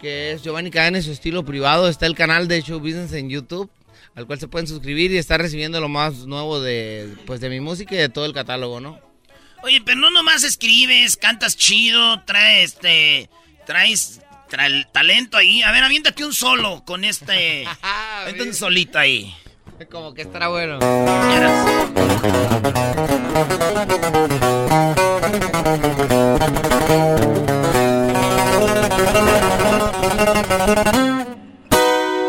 que 0.00 0.32
es 0.32 0.42
Giovanni 0.42 0.70
Cadena 0.70 0.98
y 0.98 1.02
su 1.02 1.12
estilo 1.12 1.44
privado. 1.44 1.88
Está 1.88 2.06
el 2.06 2.16
canal 2.16 2.48
de 2.48 2.60
Show 2.62 2.80
Business 2.80 3.12
en 3.12 3.30
YouTube, 3.30 3.70
al 4.16 4.26
cual 4.26 4.40
se 4.40 4.48
pueden 4.48 4.66
suscribir 4.66 5.12
y 5.12 5.18
estar 5.18 5.40
recibiendo 5.40 5.80
lo 5.80 5.88
más 5.88 6.26
nuevo 6.26 6.60
de, 6.60 7.08
pues, 7.24 7.40
de 7.40 7.48
mi 7.50 7.60
música 7.60 7.94
y 7.94 7.98
de 7.98 8.08
todo 8.08 8.24
el 8.26 8.32
catálogo, 8.32 8.80
¿no? 8.80 8.98
Oye, 9.62 9.80
pero 9.84 9.98
no 9.98 10.10
nomás 10.10 10.42
escribes, 10.44 11.16
cantas 11.16 11.56
chido, 11.56 12.22
traes 12.24 12.72
este. 12.74 13.28
Traes 13.66 14.20
tra- 14.50 14.88
talento 14.92 15.36
ahí. 15.36 15.62
A 15.62 15.70
ver, 15.72 15.84
aviéntate 15.84 16.24
un 16.24 16.32
solo 16.32 16.82
con 16.84 17.04
este. 17.04 17.64
Aviéntate 18.22 18.48
un 18.48 18.54
solito 18.54 18.98
ahí. 18.98 19.32
Como 19.90 20.14
que 20.14 20.22
estará 20.22 20.48
bueno. 20.48 20.78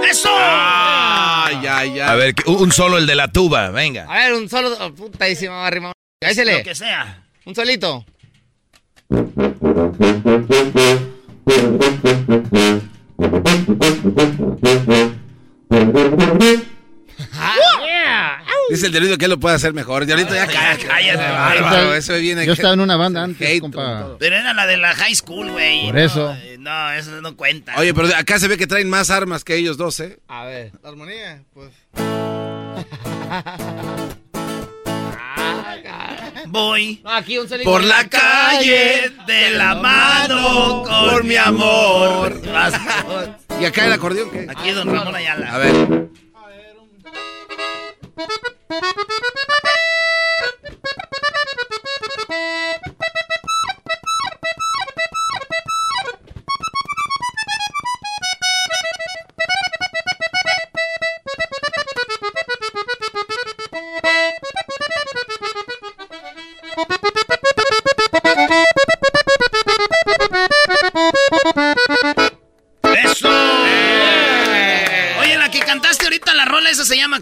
¡Eso! 0.10 0.30
Ay, 0.32 1.68
ay, 1.68 1.68
ay. 1.68 2.00
A 2.00 2.16
ver, 2.16 2.34
un 2.48 2.72
solo 2.72 2.98
el 2.98 3.06
de 3.06 3.16
la 3.16 3.32
tuba, 3.32 3.70
venga. 3.70 4.06
A 4.10 4.18
ver, 4.18 4.34
un 4.34 4.50
solo. 4.50 4.76
oh, 4.80 4.94
putadísima, 4.94 5.66
arriba. 5.66 5.94
Cállese. 6.22 6.46
Lo 6.46 6.64
que 6.64 6.76
sea. 6.76 7.24
Un 7.46 7.56
solito. 7.56 8.06
Dice 18.70 18.86
el 18.86 18.92
diablito 18.92 19.18
que 19.18 19.26
él 19.26 19.32
lo 19.32 19.40
puede 19.40 19.56
hacer 19.56 19.74
mejor. 19.74 20.06
Diablito, 20.06 20.36
ya 20.36 20.46
cállate. 20.46 20.86
cállate, 20.86 21.32
bárbaro, 21.32 21.94
Eso 21.96 22.14
viene. 22.16 22.46
Yo 22.46 22.54
estaba 22.54 22.74
en 22.74 22.82
una 22.82 22.96
banda 22.96 23.24
antes, 23.24 23.62
compa. 23.62 24.16
Pero 24.20 24.36
era 24.36 24.54
la 24.54 24.68
de 24.68 24.78
la 24.78 24.94
high 24.96 25.16
school, 25.16 25.52
güey. 25.52 25.88
Por 25.88 25.98
eso. 25.98 26.34
No, 26.34 26.36
eh, 26.36 26.58
no, 26.60 26.92
eso 26.94 27.22
no 27.22 27.36
cuenta. 27.36 27.74
Oye, 27.78 27.94
pero 27.94 28.10
acá 28.16 28.40
se 28.40 28.48
ve 28.48 28.58
que 28.58 28.68
traen 28.68 28.90
más 28.90 29.10
armas 29.10 29.44
que 29.44 29.56
ellos 29.56 29.78
dos, 29.78 30.00
¿eh? 30.00 30.20
A 30.28 30.46
ver. 30.46 30.72
La 30.84 30.90
armonía, 30.90 31.44
pues. 31.54 31.72
Voy 36.48 37.02
aquí 37.06 37.38
un 37.38 37.48
por 37.64 37.84
la 37.84 38.10
calle 38.10 39.12
de 39.28 39.52
la 39.52 39.76
mano 39.76 40.84
con 40.84 41.28
mi 41.28 41.36
amor. 41.36 42.42
¿Y 43.60 43.66
acá 43.66 43.86
el 43.86 43.94
acordeón 43.94 44.32
qué? 44.32 44.48
Aquí 44.50 44.72
don 44.72 44.92
Ramón 44.92 45.16
Ayala. 45.16 45.54
A 45.54 45.58
ver. 45.60 46.10
¡Eso! 48.20 48.59
Thank 48.70 48.98
you. 48.98 49.29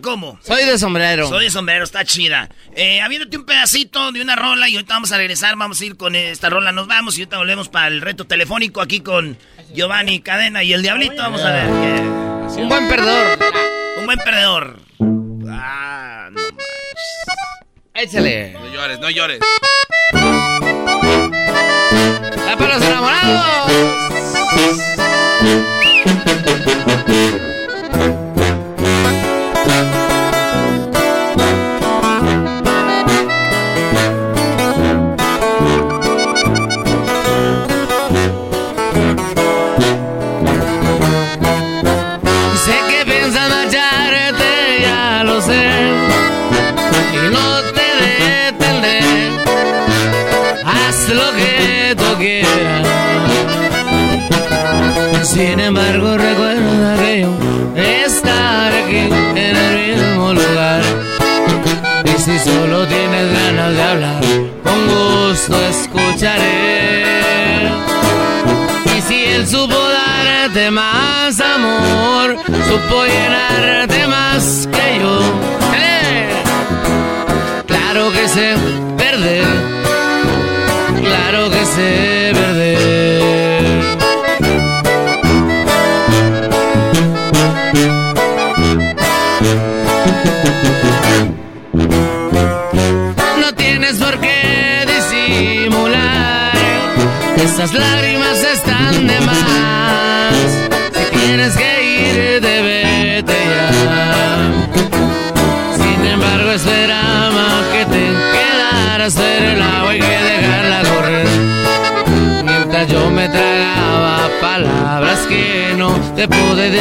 ¿Cómo? 0.08 0.40
Soy 0.42 0.64
de 0.64 0.78
sombrero. 0.78 1.28
Soy 1.28 1.44
de 1.46 1.52
sombrero, 1.52 1.84
está 1.84 2.06
chida. 2.06 2.48
Eh, 2.76 3.02
habiéndote 3.02 3.36
un 3.36 3.46
pedacito 3.46 4.14
de 4.14 4.22
una 4.22 4.38
rola 4.38 4.70
y 4.70 4.76
ahorita 4.76 4.94
vamos 4.94 5.12
a 5.12 5.18
regresar, 5.18 5.58
vamos 5.58 5.82
a 5.82 5.86
ir 5.86 5.98
con 5.98 6.16
esta 6.16 6.50
rola, 6.50 6.72
nos 6.72 6.88
vamos 6.88 7.18
y 7.18 7.22
ahorita 7.24 7.38
volvemos 7.38 7.68
para 7.68 7.88
el 7.88 8.00
reto 8.00 8.26
telefónico 8.26 8.80
aquí 8.80 9.02
con 9.02 9.38
Giovanni 9.74 10.22
Cadena 10.22 10.64
y 10.64 10.72
el 10.72 10.82
Diablito. 10.82 11.18
Vamos 11.18 11.42
a 11.42 11.52
ver. 11.52 11.68
Un 11.68 12.70
buen 12.70 12.88
perdedor. 12.88 13.40
Un 14.00 14.06
buen 14.06 14.20
perdedor. 14.20 14.80
Ah, 15.50 16.30
no 16.32 16.42
manches. 16.42 16.56
Échale. 17.94 18.54
No 18.54 18.74
llores, 18.74 19.00
no 19.00 19.10
llores. 19.10 19.40
¡La 22.46 22.56
para 22.58 22.76
los 22.76 22.84
enamorados! 22.84 23.72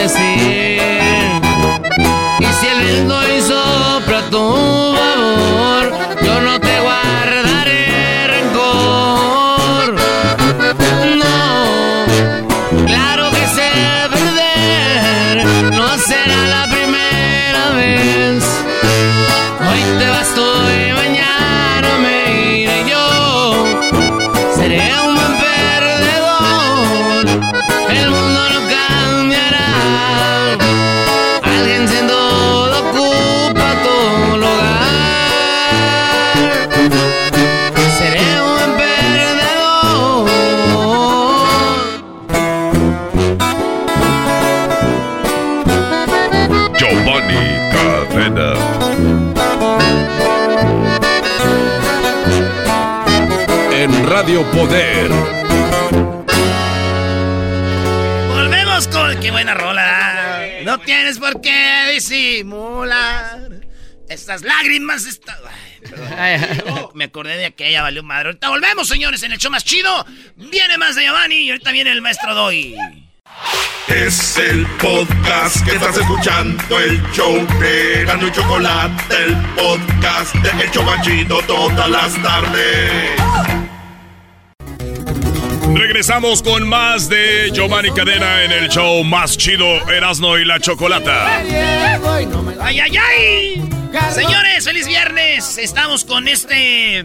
acontecer 0.06 0.55
Radio 54.26 54.42
Poder. 54.50 55.08
Volvemos 58.26 58.88
con. 58.88 59.20
¡Qué 59.20 59.30
buena 59.30 59.54
rola! 59.54 60.48
No 60.64 60.80
tienes 60.80 61.20
por 61.20 61.40
qué 61.40 61.92
disimular. 61.92 63.50
Estas 64.08 64.42
lágrimas 64.42 65.06
están. 65.06 65.36
Me 66.94 67.04
acordé 67.04 67.36
de 67.36 67.46
aquella, 67.46 67.82
valió 67.82 68.02
madre. 68.02 68.30
Ahorita 68.30 68.48
volvemos, 68.48 68.88
señores, 68.88 69.22
en 69.22 69.30
el 69.30 69.38
show 69.38 69.52
más 69.52 69.62
chido. 69.62 70.04
Viene 70.34 70.76
más 70.76 70.96
de 70.96 71.04
Giovanni 71.04 71.42
y 71.42 71.50
ahorita 71.50 71.70
viene 71.70 71.92
el 71.92 72.02
maestro 72.02 72.34
Doy. 72.34 72.74
Es 73.86 74.38
el 74.38 74.66
podcast 74.82 75.64
que 75.64 75.76
estás 75.76 75.98
escuchando, 75.98 76.80
el 76.80 77.00
show 77.12 77.46
de 77.60 78.04
Gano 78.04 78.26
y 78.26 78.32
Chocolate, 78.32 79.24
el 79.24 79.36
podcast 79.54 80.34
de 80.34 80.64
El 80.64 80.70
Chobachito 80.72 81.38
todas 81.42 81.88
las 81.88 82.20
tardes. 82.20 83.75
Regresamos 85.76 86.42
con 86.42 86.66
más 86.66 87.10
de 87.10 87.50
Giovanni 87.52 87.90
Cadena 87.90 88.42
en 88.42 88.50
el 88.50 88.70
show 88.70 89.04
más 89.04 89.36
chido 89.36 89.66
Erasno 89.90 90.38
y 90.38 90.44
la 90.46 90.58
Chocolata. 90.58 91.36
¡Ay, 92.60 92.80
ay, 92.80 92.96
ay! 92.96 93.70
Señores, 94.14 94.64
feliz 94.64 94.86
viernes. 94.86 95.58
Estamos 95.58 96.06
con 96.06 96.28
este. 96.28 97.04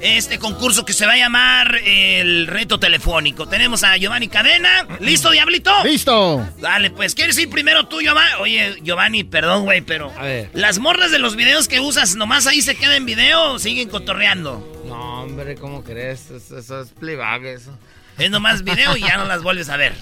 Este 0.00 0.38
concurso 0.38 0.84
que 0.84 0.92
se 0.92 1.04
va 1.04 1.12
a 1.12 1.16
llamar 1.16 1.74
el 1.84 2.46
reto 2.46 2.78
telefónico. 2.80 3.46
Tenemos 3.46 3.82
a 3.82 3.96
Giovanni 3.96 4.28
Cadena. 4.28 4.86
¿Listo, 5.00 5.30
Diablito? 5.30 5.72
¡Listo! 5.84 6.46
Dale, 6.60 6.90
pues, 6.90 7.14
¿quieres 7.14 7.36
ir 7.38 7.50
primero 7.50 7.88
tú, 7.88 8.00
Giovanni? 8.00 8.30
Oye, 8.40 8.76
Giovanni, 8.82 9.24
perdón, 9.24 9.64
güey, 9.64 9.82
pero. 9.82 10.12
A 10.16 10.22
ver. 10.22 10.50
Las 10.54 10.78
morras 10.78 11.10
de 11.10 11.18
los 11.18 11.36
videos 11.36 11.68
que 11.68 11.80
usas, 11.80 12.16
¿nomás 12.16 12.46
ahí 12.46 12.62
se 12.62 12.74
quedan 12.74 12.94
en 12.94 13.06
video 13.06 13.52
o 13.52 13.58
siguen 13.58 13.88
cotorreando? 13.90 14.82
No, 14.86 15.24
hombre, 15.24 15.56
¿cómo 15.56 15.84
crees? 15.84 16.30
Eso, 16.30 16.58
eso 16.58 16.80
es 16.80 16.90
playback, 16.90 17.44
eso. 17.44 17.76
Es 18.18 18.30
nomás 18.30 18.62
video 18.64 18.96
y 18.96 19.00
ya 19.00 19.16
no 19.16 19.24
las 19.24 19.42
vuelves 19.42 19.68
a 19.68 19.76
ver. 19.76 19.94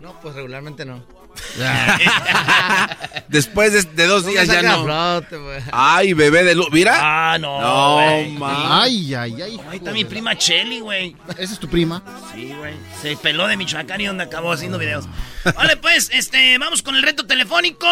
No, 0.00 0.18
pues 0.20 0.34
regularmente 0.34 0.84
no. 0.84 1.04
Después 3.28 3.72
de, 3.72 3.82
de 3.94 4.06
dos 4.06 4.24
No 4.24 4.30
días 4.30 4.46
ya 4.48 4.62
no. 4.62 4.84
flote. 4.84 5.36
Ay, 5.72 6.12
bebé 6.12 6.44
de 6.44 6.54
luz. 6.54 6.68
Mira. 6.72 6.98
Ah, 7.00 7.38
no. 7.38 7.98
Ay, 8.00 9.14
ay, 9.14 9.42
ay. 9.42 9.60
Ahí 9.68 9.76
está 9.76 9.92
mi 9.92 10.04
prima 10.04 10.36
Chelly, 10.36 10.80
güey. 10.80 11.16
¿Esa 11.36 11.52
es 11.52 11.58
tu 11.58 11.68
prima? 11.68 12.02
Sí, 12.34 12.52
güey. 12.56 12.74
Se 13.00 13.16
peló 13.16 13.46
de 13.46 13.56
Michoacán 13.56 14.00
y 14.00 14.06
donde 14.06 14.24
acabó 14.24 14.52
haciendo 14.52 14.78
videos. 14.78 15.06
Vale, 15.54 15.76
pues, 15.76 16.10
este, 16.12 16.58
vamos 16.58 16.82
con 16.82 16.96
el 16.96 17.02
reto 17.02 17.26
telefónico. 17.26 17.86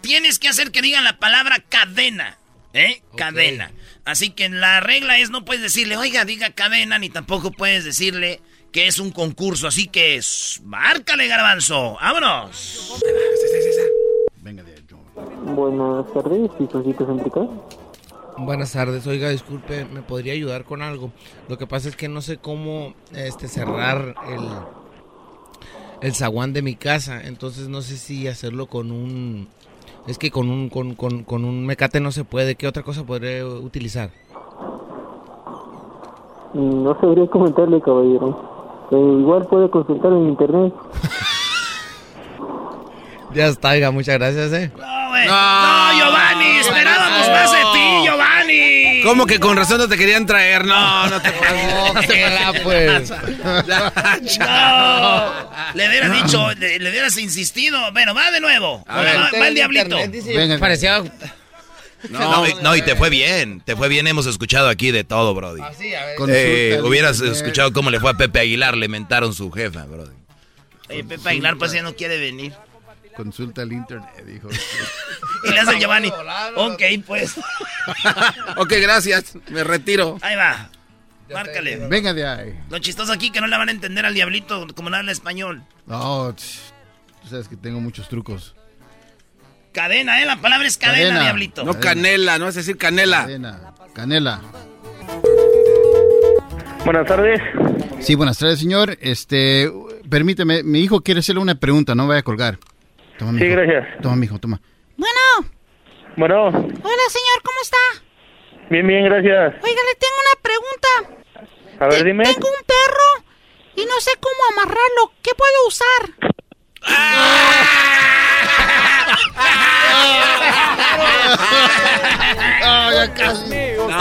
Tienes 0.00 0.38
que 0.38 0.48
hacer 0.48 0.72
que 0.72 0.82
digan 0.82 1.04
la 1.04 1.18
palabra 1.18 1.60
cadena. 1.68 2.38
¿Eh? 2.72 3.02
Cadena. 3.16 3.70
Así 4.04 4.30
que 4.30 4.48
la 4.48 4.80
regla 4.80 5.18
es 5.18 5.30
no 5.30 5.44
puedes 5.44 5.62
decirle, 5.62 5.96
oiga, 5.96 6.24
diga 6.24 6.50
cadena, 6.50 6.98
ni 6.98 7.10
tampoco 7.10 7.52
puedes 7.52 7.84
decirle 7.84 8.40
que 8.72 8.86
es 8.86 8.98
un 8.98 9.10
concurso. 9.10 9.66
Así 9.68 9.86
que, 9.88 10.16
s- 10.16 10.60
márcale, 10.64 11.28
garbanzo. 11.28 11.96
¡Vámonos! 12.00 13.00
Buenas 15.54 16.12
tardes, 16.12 16.50
Pisositos 16.58 17.06
Céntricas. 17.06 17.48
Buenas 18.38 18.72
tardes, 18.72 19.06
oiga, 19.06 19.28
disculpe, 19.28 19.84
¿me 19.84 20.02
podría 20.02 20.32
ayudar 20.32 20.64
con 20.64 20.80
algo? 20.80 21.10
Lo 21.48 21.58
que 21.58 21.66
pasa 21.66 21.88
es 21.90 21.96
que 21.96 22.08
no 22.08 22.22
sé 22.22 22.38
cómo 22.38 22.94
este 23.14 23.46
cerrar 23.48 24.14
el 24.30 24.40
el 26.00 26.14
zaguán 26.14 26.52
de 26.52 26.62
mi 26.62 26.74
casa, 26.74 27.20
entonces 27.22 27.68
no 27.68 27.82
sé 27.82 27.96
si 27.98 28.26
hacerlo 28.26 28.66
con 28.66 28.90
un 28.90 29.48
es 30.06 30.16
que 30.18 30.30
con 30.30 30.48
un 30.48 30.68
con, 30.70 30.94
con, 30.94 31.24
con 31.24 31.44
un 31.44 31.66
mecate 31.66 32.00
no 32.00 32.10
se 32.10 32.24
puede, 32.24 32.54
¿qué 32.56 32.66
otra 32.66 32.82
cosa 32.82 33.04
podré 33.04 33.44
utilizar? 33.44 34.10
Mm, 36.54 36.84
No 36.84 36.98
sabría 37.00 37.26
comentarle, 37.26 37.80
caballero. 37.82 38.50
Eh, 38.92 39.18
igual 39.20 39.46
puede 39.46 39.70
consultar 39.70 40.12
en 40.12 40.28
internet. 40.28 40.72
Ya 43.34 43.46
está, 43.46 43.70
oiga, 43.70 43.90
muchas 43.90 44.18
gracias, 44.18 44.52
eh. 44.52 44.70
No, 44.76 45.08
güey. 45.08 45.26
No, 45.26 45.92
Giovanni, 45.96 46.58
esperábamos 46.58 47.28
más 47.30 47.50
de 47.52 47.58
ti, 47.72 48.04
Giovanni. 48.04 49.00
¿Cómo 49.02 49.24
que 49.24 49.40
con 49.40 49.56
razón 49.56 49.78
no 49.78 49.88
te 49.88 49.96
querían 49.96 50.26
traer? 50.26 50.66
No, 50.66 51.06
no 51.08 51.18
te 51.20 51.30
Ojalá, 51.90 52.52
pues. 52.62 53.10
No. 54.38 55.32
Le 55.74 55.88
hubieras 55.88 56.12
dicho, 56.12 56.52
le, 56.58 56.78
le 56.78 56.90
hubieras 56.90 57.16
insistido. 57.16 57.78
Bueno, 57.92 58.14
va 58.14 58.30
de 58.30 58.40
nuevo. 58.40 58.84
A 58.86 59.00
ver. 59.00 59.16
va, 59.16 59.30
va 59.40 59.48
el 59.48 59.54
diablito. 59.54 59.96
Venga. 60.26 60.58
Parecía 60.58 61.02
No, 62.10 62.46
y- 62.48 62.54
no, 62.62 62.76
y 62.76 62.82
te 62.82 62.96
fue 62.96 63.10
bien, 63.10 63.60
te 63.60 63.76
fue 63.76 63.88
bien, 63.88 64.06
hemos 64.06 64.26
escuchado 64.26 64.68
aquí 64.68 64.90
de 64.90 65.04
todo, 65.04 65.34
Brody. 65.34 65.62
sí, 65.78 65.94
a 65.94 66.04
ver. 66.04 66.16
Eh, 66.28 66.80
hubieras 66.82 67.20
escuchado 67.20 67.72
cómo 67.72 67.90
le 67.90 68.00
fue 68.00 68.10
a 68.10 68.14
Pepe 68.14 68.40
Aguilar, 68.40 68.76
le 68.76 68.88
mentaron 68.88 69.34
su 69.34 69.50
jefa, 69.50 69.84
Brody. 69.84 70.16
Oye, 70.90 71.04
Pepe 71.04 71.28
Aguilar 71.30 71.56
pues 71.56 71.72
ya 71.72 71.82
no 71.82 71.94
quiere 71.94 72.18
venir. 72.18 72.52
Consulta 73.16 73.62
el 73.62 73.72
internet, 73.72 74.24
dijo. 74.26 74.48
y 75.44 75.50
le 75.50 75.60
hace 75.60 75.78
Giovanni. 75.78 76.10
Ok, 76.56 76.82
pues. 77.06 77.34
ok, 78.56 78.72
gracias. 78.80 79.34
Me 79.50 79.64
retiro. 79.64 80.18
Ahí 80.22 80.34
va. 80.34 80.70
Márcale. 81.32 81.76
Venga 81.88 82.12
de 82.14 82.26
ahí. 82.26 82.60
Lo 82.70 82.78
chistoso 82.78 83.12
aquí 83.12 83.30
que 83.30 83.40
no 83.40 83.46
le 83.46 83.56
van 83.56 83.68
a 83.68 83.72
entender 83.72 84.06
al 84.06 84.14
diablito 84.14 84.66
como 84.74 84.90
no 84.90 84.96
habla 84.96 85.12
español. 85.12 85.62
No, 85.86 86.34
tú 86.34 87.28
sabes 87.28 87.48
que 87.48 87.56
tengo 87.56 87.80
muchos 87.80 88.08
trucos. 88.08 88.54
Cadena, 89.72 90.20
¿eh? 90.22 90.26
La 90.26 90.36
palabra 90.36 90.66
es 90.66 90.76
cadena, 90.76 91.20
diablito. 91.22 91.64
No 91.64 91.78
canela, 91.80 92.38
no 92.38 92.48
es 92.48 92.54
decir 92.54 92.76
canela. 92.76 93.22
Cadena, 93.22 93.72
canela. 93.94 94.40
Buenas 96.84 97.06
tardes. 97.06 97.40
Sí, 98.00 98.14
buenas 98.14 98.38
tardes, 98.38 98.58
señor. 98.58 98.96
Este, 99.00 99.70
permíteme, 100.10 100.62
mi 100.62 100.80
hijo 100.80 101.00
quiere 101.00 101.20
hacerle 101.20 101.40
una 101.40 101.54
pregunta, 101.54 101.94
no 101.94 102.06
vaya 102.06 102.20
a 102.20 102.22
colgar. 102.22 102.58
Toma, 103.18 103.38
Sí, 103.38 103.44
mijo. 103.44 103.56
gracias. 103.56 104.00
Toma, 104.02 104.16
mijo, 104.16 104.38
toma. 104.38 104.60
Bueno, 104.96 105.50
Bueno, 106.16 106.48
hola 106.48 107.04
señor, 107.08 107.42
¿cómo 107.42 107.58
está? 107.62 107.78
bien, 108.68 108.86
bien, 108.86 109.04
gracias. 109.04 109.54
Oiga, 109.64 109.80
le 109.88 109.94
tengo 109.98 110.16
una 110.20 110.42
pregunta. 110.42 110.88
A 111.80 111.88
ver, 111.88 112.04
dime. 112.04 112.24
Tengo 112.24 112.48
un 112.48 112.66
perro 112.66 113.24
y 113.76 113.86
no 113.86 114.00
sé 114.00 114.10
cómo 114.20 114.36
amarrarlo. 114.52 115.12
¿Qué 115.22 115.30
puedo 115.34 115.66
usar? 115.68 116.32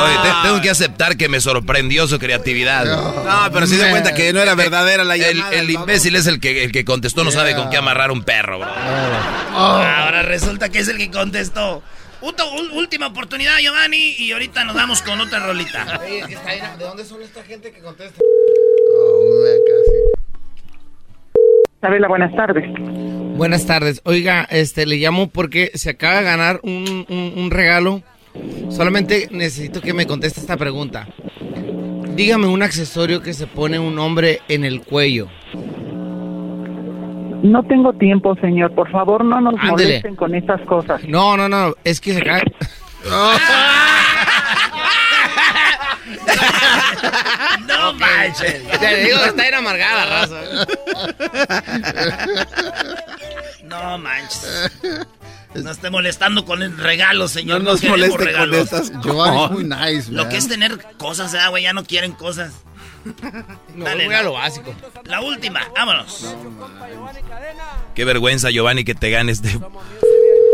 Oye, 0.04 0.16
te- 0.24 0.48
tengo 0.48 0.62
que 0.62 0.70
aceptar 0.70 1.18
que 1.18 1.30
me 1.30 1.40
sorprendió 1.42 2.08
su 2.08 2.20
creatividad. 2.20 2.86
No, 2.86 3.52
pero 3.52 3.68
se 3.68 3.76
dio 3.76 3.90
cuenta 3.90 4.14
que 4.14 4.32
no 4.34 4.42
era 4.42 4.56
verdadera 4.56 5.04
la 5.04 5.18
llamada. 5.18 5.52
el 5.54 5.70
imbécil 5.70 6.16
es 6.16 6.28
el 6.28 6.40
que, 6.40 6.64
el 6.64 6.72
que 6.72 6.86
contestó, 6.86 7.24
no 7.24 7.32
sabe 7.32 7.56
con 7.56 7.70
qué 7.70 7.78
amarrar 7.78 8.12
un 8.12 8.24
perro, 8.24 8.60
bro. 8.60 8.70
Ahora 9.54 10.22
resulta 10.24 10.70
que 10.70 10.80
es 10.80 10.88
el 10.88 10.98
que 10.98 11.10
contestó. 11.12 11.84
Uto- 12.22 12.52
última 12.74 13.08
oportunidad, 13.08 13.58
Giovanni, 13.60 14.16
y 14.18 14.32
ahorita 14.32 14.64
nos 14.64 14.76
vamos 14.76 15.02
con 15.02 15.20
otra 15.22 15.40
rolita. 15.40 16.00
¿De 16.00 16.86
dónde 16.86 17.04
son 17.04 17.22
esta 17.24 17.44
gente 17.44 17.72
que 17.72 17.80
contesta? 17.82 18.20
Isabela, 21.82 22.08
buenas 22.08 22.32
tardes. 22.36 22.64
Buenas 23.38 23.66
tardes. 23.66 24.02
Oiga, 24.06 24.46
este 24.52 24.86
le 24.86 24.98
llamo 24.98 25.30
porque 25.30 25.72
se 25.74 25.90
acaba 25.90 26.18
de 26.18 26.24
ganar 26.24 26.60
un, 26.62 27.06
un- 27.10 27.34
un 27.36 27.50
regalo. 27.50 28.04
Solamente 28.70 29.28
necesito 29.32 29.82
que 29.82 29.92
me 29.94 30.06
conteste 30.06 30.40
esta 30.42 30.58
pregunta. 30.58 31.08
Dígame 32.16 32.46
un 32.46 32.62
accesorio 32.62 33.22
que 33.24 33.34
se 33.34 33.48
pone 33.48 33.80
un 33.80 33.98
hombre 33.98 34.42
en 34.48 34.64
el 34.64 34.82
cuello. 34.84 35.28
No 37.42 37.64
tengo 37.64 37.94
tiempo, 37.94 38.36
señor. 38.36 38.76
Por 38.76 38.92
favor, 38.92 39.26
no 39.26 39.42
nos 39.42 39.56
Ándele. 39.56 39.72
molesten 39.72 40.16
con 40.16 40.36
estas 40.36 40.62
cosas. 40.68 41.02
No, 41.08 41.36
no, 41.36 41.50
no. 41.50 41.74
Es 41.84 42.00
que 42.00 42.14
se 42.14 42.22
acaba. 42.22 42.42
No 43.10 43.32
manches. 48.02 48.80
Te 48.80 48.96
digo, 49.04 49.18
está 49.26 49.42
bien 49.42 49.54
amargada, 49.56 50.06
raza. 50.06 50.42
No 53.64 53.98
manches. 53.98 54.72
No 55.54 55.72
esté 55.72 55.90
molestando 55.90 56.46
con 56.46 56.62
el 56.64 56.78
regalo, 56.78 57.28
señor. 57.28 57.62
No 57.64 57.72
nos 57.72 57.84
moleste 57.84 58.18
con 58.18 58.26
regalos. 58.26 58.58
estas 58.58 58.92
Giovanni 59.02 59.44
es 59.46 59.52
muy 59.52 59.64
nice, 59.66 60.12
Lo 60.12 60.24
man. 60.24 60.30
que 60.32 60.38
es 60.38 60.48
tener 60.48 60.78
cosas, 60.98 61.34
ah, 61.36 61.50
güey, 61.50 61.64
ya 61.64 61.74
no 61.74 61.84
quieren 61.84 62.14
cosas. 62.14 62.54
No, 63.76 63.86
Dale, 63.86 64.06
voy 64.06 64.14
a 64.16 64.22
lo 64.24 64.34
básico. 64.34 64.74
La 65.06 65.22
última, 65.22 65.62
vámonos. 65.76 66.36
Qué 67.96 68.06
vergüenza, 68.06 68.50
Giovanni, 68.52 68.84
que 68.84 68.94
te 68.96 69.10
ganes 69.10 69.42
de... 69.42 69.50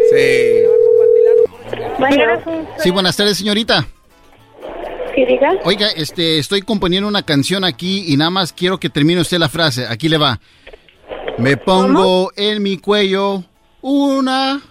Sí. 0.09 0.63
Sí, 2.79 2.89
buenas 2.91 3.17
tardes, 3.17 3.37
señorita. 3.37 3.85
Oiga, 5.63 5.87
este, 5.95 6.37
estoy 6.39 6.61
componiendo 6.61 7.07
una 7.07 7.23
canción 7.23 7.63
aquí 7.63 8.05
y 8.07 8.17
nada 8.17 8.29
más 8.29 8.53
quiero 8.53 8.79
que 8.79 8.89
termine 8.89 9.21
usted 9.21 9.37
la 9.39 9.49
frase. 9.49 9.87
Aquí 9.87 10.09
le 10.09 10.17
va. 10.17 10.39
Me 11.37 11.57
pongo 11.57 12.31
en 12.35 12.61
mi 12.63 12.77
cuello 12.77 13.43
una... 13.81 14.61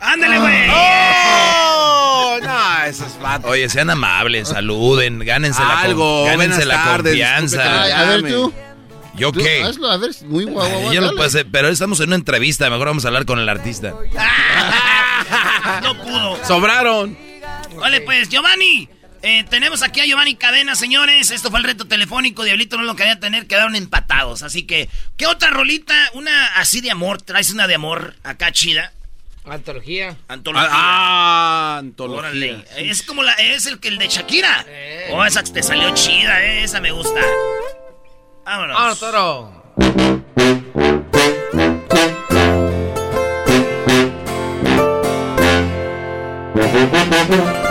¡Ándale, 0.00 0.38
güey! 0.38 0.68
¡Oh! 0.72 2.36
No, 2.42 2.84
eso 2.86 3.04
es 3.04 3.18
vato. 3.20 3.48
Oye, 3.48 3.68
sean 3.68 3.90
amables, 3.90 4.48
saluden, 4.48 5.18
gánense 5.20 5.60
la, 5.62 5.80
Algo, 5.80 6.22
con- 6.22 6.26
gánense 6.26 6.64
la 6.64 6.76
tardes, 6.84 7.12
confianza. 7.12 7.82
Ay, 7.82 7.92
a 7.92 8.04
ver 8.04 8.22
tú. 8.32 8.52
¿Yo 9.16 9.32
Tú, 9.32 9.40
qué? 9.40 9.62
Hazlo, 9.62 9.90
a 9.90 9.98
ver, 9.98 10.10
muy 10.26 10.44
guau, 10.44 10.66
guau, 10.66 10.92
Yo 10.94 11.02
dale. 11.02 11.12
puedo 11.14 11.26
hacer, 11.28 11.46
pero 11.52 11.68
estamos 11.68 12.00
en 12.00 12.06
una 12.08 12.16
entrevista, 12.16 12.70
mejor 12.70 12.86
vamos 12.86 13.04
a 13.04 13.08
hablar 13.08 13.26
con 13.26 13.38
el 13.38 13.48
artista. 13.48 13.94
No 15.82 15.94
pudo. 16.02 16.36
Sobraron. 16.46 17.16
Vale, 17.80 18.00
pues, 18.02 18.28
Giovanni. 18.28 18.88
eh, 19.22 19.44
tenemos 19.50 19.82
aquí 19.82 20.00
a 20.00 20.04
Giovanni 20.06 20.34
Cadena, 20.36 20.74
señores. 20.74 21.30
Esto 21.30 21.50
fue 21.50 21.58
el 21.60 21.64
reto 21.64 21.86
telefónico. 21.86 22.44
Diablito 22.44 22.76
no 22.76 22.84
lo 22.84 22.94
quería 22.96 23.18
tener, 23.20 23.46
quedaron 23.46 23.74
empatados. 23.76 24.42
Así 24.42 24.62
que, 24.64 24.88
¿qué 25.16 25.26
otra 25.26 25.50
rolita? 25.50 25.94
Una 26.14 26.54
así 26.56 26.80
de 26.80 26.90
amor. 26.90 27.20
¿Traes 27.22 27.50
una 27.50 27.66
de 27.66 27.74
amor 27.74 28.14
acá 28.22 28.52
chida? 28.52 28.92
Antología. 29.44 30.16
Antología. 30.28 30.68
Ah, 30.70 31.76
antología. 31.78 32.18
Órale. 32.30 32.64
Es 32.76 33.02
como 33.02 33.22
la, 33.22 33.32
es 33.32 33.66
el 33.66 33.80
que 33.80 33.88
el 33.88 33.98
de 33.98 34.08
Shakira. 34.08 34.64
Oh, 35.10 35.24
esa 35.24 35.42
que 35.42 35.50
te 35.50 35.62
salió 35.62 35.92
chida, 35.94 36.42
eh, 36.44 36.62
esa 36.64 36.80
me 36.80 36.90
gusta. 36.92 37.20
Vámonos. 38.44 38.76
¡Ah, 38.78 38.94
toro! 38.98 39.60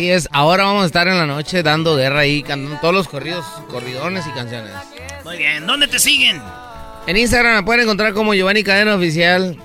Así 0.00 0.10
es, 0.10 0.30
ahora 0.32 0.64
vamos 0.64 0.84
a 0.84 0.86
estar 0.86 1.08
en 1.08 1.18
la 1.18 1.26
noche 1.26 1.62
dando 1.62 1.94
guerra 1.94 2.20
ahí, 2.20 2.42
cantando 2.42 2.80
todos 2.80 2.94
los 2.94 3.06
corridos, 3.06 3.44
corridones 3.68 4.26
y 4.26 4.30
canciones. 4.30 4.72
Muy 5.24 5.36
bien, 5.36 5.66
¿dónde 5.66 5.88
te 5.88 5.98
siguen? 5.98 6.40
En 7.06 7.18
Instagram 7.18 7.56
me 7.56 7.62
pueden 7.64 7.82
encontrar 7.82 8.14
como 8.14 8.32
Giovanni 8.32 8.64
Cadena 8.64 8.94
Oficial. 8.94 9.58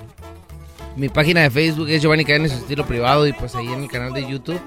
Mi 0.94 1.08
página 1.08 1.40
de 1.40 1.50
Facebook 1.50 1.88
es 1.88 2.02
Giovanni 2.02 2.26
Cadena 2.26 2.48
y 2.48 2.50
su 2.50 2.56
estilo 2.56 2.86
privado. 2.86 3.26
Y 3.26 3.32
pues 3.32 3.54
ahí 3.54 3.66
en 3.66 3.84
el 3.84 3.88
canal 3.88 4.12
de 4.12 4.28
YouTube, 4.28 4.60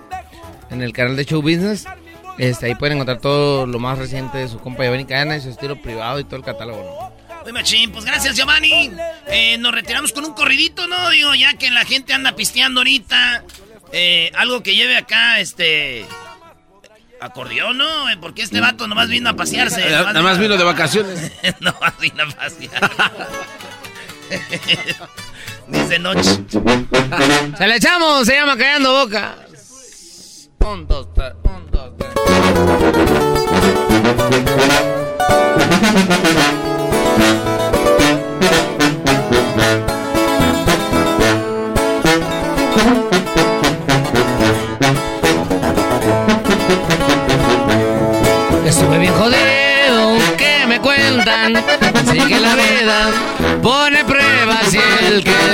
en 0.71 0.81
el 0.81 0.91
canal 0.91 1.15
de 1.15 1.25
Show 1.25 1.39
Business, 1.39 1.85
este, 2.39 2.65
ahí 2.65 2.73
pueden 2.73 2.97
encontrar 2.97 3.19
todo 3.19 3.67
lo 3.67 3.77
más 3.77 3.99
reciente 3.99 4.39
de 4.39 4.47
su 4.47 4.57
compa 4.57 4.85
Giovanni 4.85 5.05
Cadena 5.05 5.37
y 5.37 5.41
su 5.41 5.49
estilo 5.49 5.79
privado 5.79 6.19
y 6.19 6.23
todo 6.23 6.37
el 6.37 6.43
catálogo. 6.43 6.81
¿no? 6.81 7.43
Muy 7.43 7.53
machín, 7.53 7.91
pues 7.91 8.05
gracias 8.05 8.35
Giovanni. 8.35 8.91
Eh, 9.27 9.57
nos 9.59 9.73
retiramos 9.73 10.13
con 10.13 10.25
un 10.25 10.33
corridito, 10.33 10.87
¿no? 10.87 11.09
Digo, 11.09 11.33
ya 11.35 11.53
que 11.53 11.69
la 11.69 11.85
gente 11.85 12.13
anda 12.13 12.35
pisteando 12.35 12.81
ahorita. 12.81 12.98
Eh, 13.99 14.31
algo 14.35 14.63
que 14.63 14.75
lleve 14.75 14.97
acá, 14.97 15.39
este... 15.39 16.05
Acordeón, 17.21 17.77
¿no? 17.77 18.09
Eh, 18.09 18.15
Porque 18.21 18.43
este 18.43 18.61
vato 18.61 18.87
nomás 18.87 19.09
vino 19.09 19.29
a 19.29 19.33
pasearse. 19.33 19.85
Eh, 19.85 19.91
Nada 19.91 20.21
más 20.21 20.37
vino 20.37 20.55
de 20.55 20.63
vacaciones. 20.63 21.33
nomás 21.59 21.99
vino 21.99 22.23
a 22.23 22.27
pasear. 22.27 22.91
Dice 25.67 25.99
noche. 25.99 26.39
Se 27.57 27.67
le 27.67 27.75
echamos, 27.75 28.25
se 28.25 28.35
llama 28.35 28.55
Callando 28.55 28.93
Boca. 28.93 29.35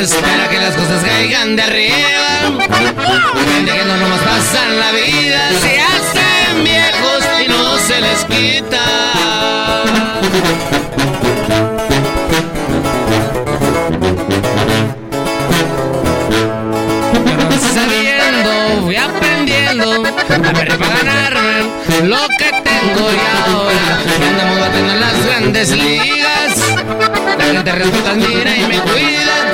Espera 0.01 0.49
que 0.49 0.57
las 0.57 0.75
cosas 0.75 1.03
caigan 1.03 1.55
de 1.55 1.63
arriba. 1.63 2.67
Gente 3.53 3.71
que 3.71 3.85
no 3.85 3.97
nomás 3.97 4.21
pasan 4.21 4.79
la 4.79 4.91
vida, 4.91 5.49
se 5.61 5.79
hacen 5.79 6.63
viejos 6.63 7.25
y 7.43 7.47
no 7.47 7.77
se 7.77 8.01
les 8.01 8.25
quita. 8.25 8.85
Sabiendo, 17.73 18.81
fui 18.83 18.95
aprendiendo, 18.95 20.03
aprendí 20.03 20.77
para 20.77 21.03
ganarme 21.03 21.63
lo 22.03 22.27
que 22.37 22.51
tengo 22.63 23.11
y 23.11 23.19
ahora 23.47 23.99
andamos 24.29 24.59
batiendo 24.59 24.93
en 24.93 24.99
las 25.01 25.25
grandes 25.25 25.71
ligas. 25.71 26.75
La 27.37 27.45
gente 27.45 27.71
respeto, 27.71 28.09
admira 28.09 28.55
y 28.55 28.65
me 28.67 28.79
cuida. 28.79 29.44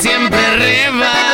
Siempre 0.00 0.56
reba. 0.56 1.33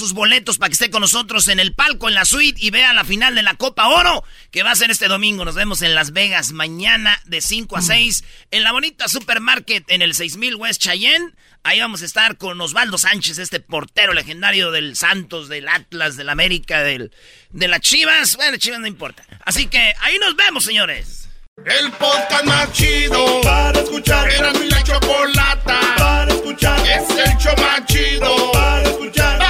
Sus 0.00 0.14
boletos 0.14 0.56
para 0.56 0.70
que 0.70 0.72
esté 0.72 0.90
con 0.90 1.02
nosotros 1.02 1.46
en 1.48 1.60
el 1.60 1.74
palco, 1.74 2.08
en 2.08 2.14
la 2.14 2.24
suite 2.24 2.58
y 2.58 2.70
vea 2.70 2.94
la 2.94 3.04
final 3.04 3.34
de 3.34 3.42
la 3.42 3.54
Copa 3.54 3.88
Oro 3.88 4.24
que 4.50 4.62
va 4.62 4.70
a 4.70 4.74
ser 4.74 4.90
este 4.90 5.08
domingo. 5.08 5.44
Nos 5.44 5.54
vemos 5.54 5.82
en 5.82 5.94
Las 5.94 6.12
Vegas 6.12 6.52
mañana 6.52 7.20
de 7.26 7.42
5 7.42 7.76
a 7.76 7.82
6 7.82 8.24
en 8.50 8.62
la 8.64 8.72
bonita 8.72 9.08
Supermarket 9.08 9.84
en 9.90 10.00
el 10.00 10.14
6000 10.14 10.54
West 10.56 10.80
Cheyenne. 10.80 11.34
Ahí 11.64 11.80
vamos 11.80 12.00
a 12.00 12.06
estar 12.06 12.38
con 12.38 12.58
Osvaldo 12.62 12.96
Sánchez, 12.96 13.36
este 13.36 13.60
portero 13.60 14.14
legendario 14.14 14.70
del 14.70 14.96
Santos, 14.96 15.50
del 15.50 15.68
Atlas, 15.68 16.16
del 16.16 16.30
América, 16.30 16.82
del, 16.82 17.12
de 17.50 17.68
las 17.68 17.80
Chivas. 17.80 18.36
Bueno, 18.36 18.56
Chivas 18.56 18.80
no 18.80 18.86
importa. 18.86 19.22
Así 19.44 19.66
que 19.66 19.92
ahí 20.00 20.18
nos 20.18 20.34
vemos, 20.34 20.64
señores. 20.64 21.28
El 21.66 21.92
podcast 21.92 22.44
más 22.44 22.72
chido 22.72 23.42
para 23.42 23.78
escuchar. 23.78 24.32
Era 24.32 24.50
mi 24.54 24.70
la 24.70 24.82
chocolata 24.82 25.78
para 25.98 26.32
escuchar. 26.32 26.80
Es 26.88 27.10
el 27.10 27.36
show 27.36 27.54
más 27.58 27.84
chido 27.84 28.52
para 28.52 28.82
escuchar. 28.88 29.49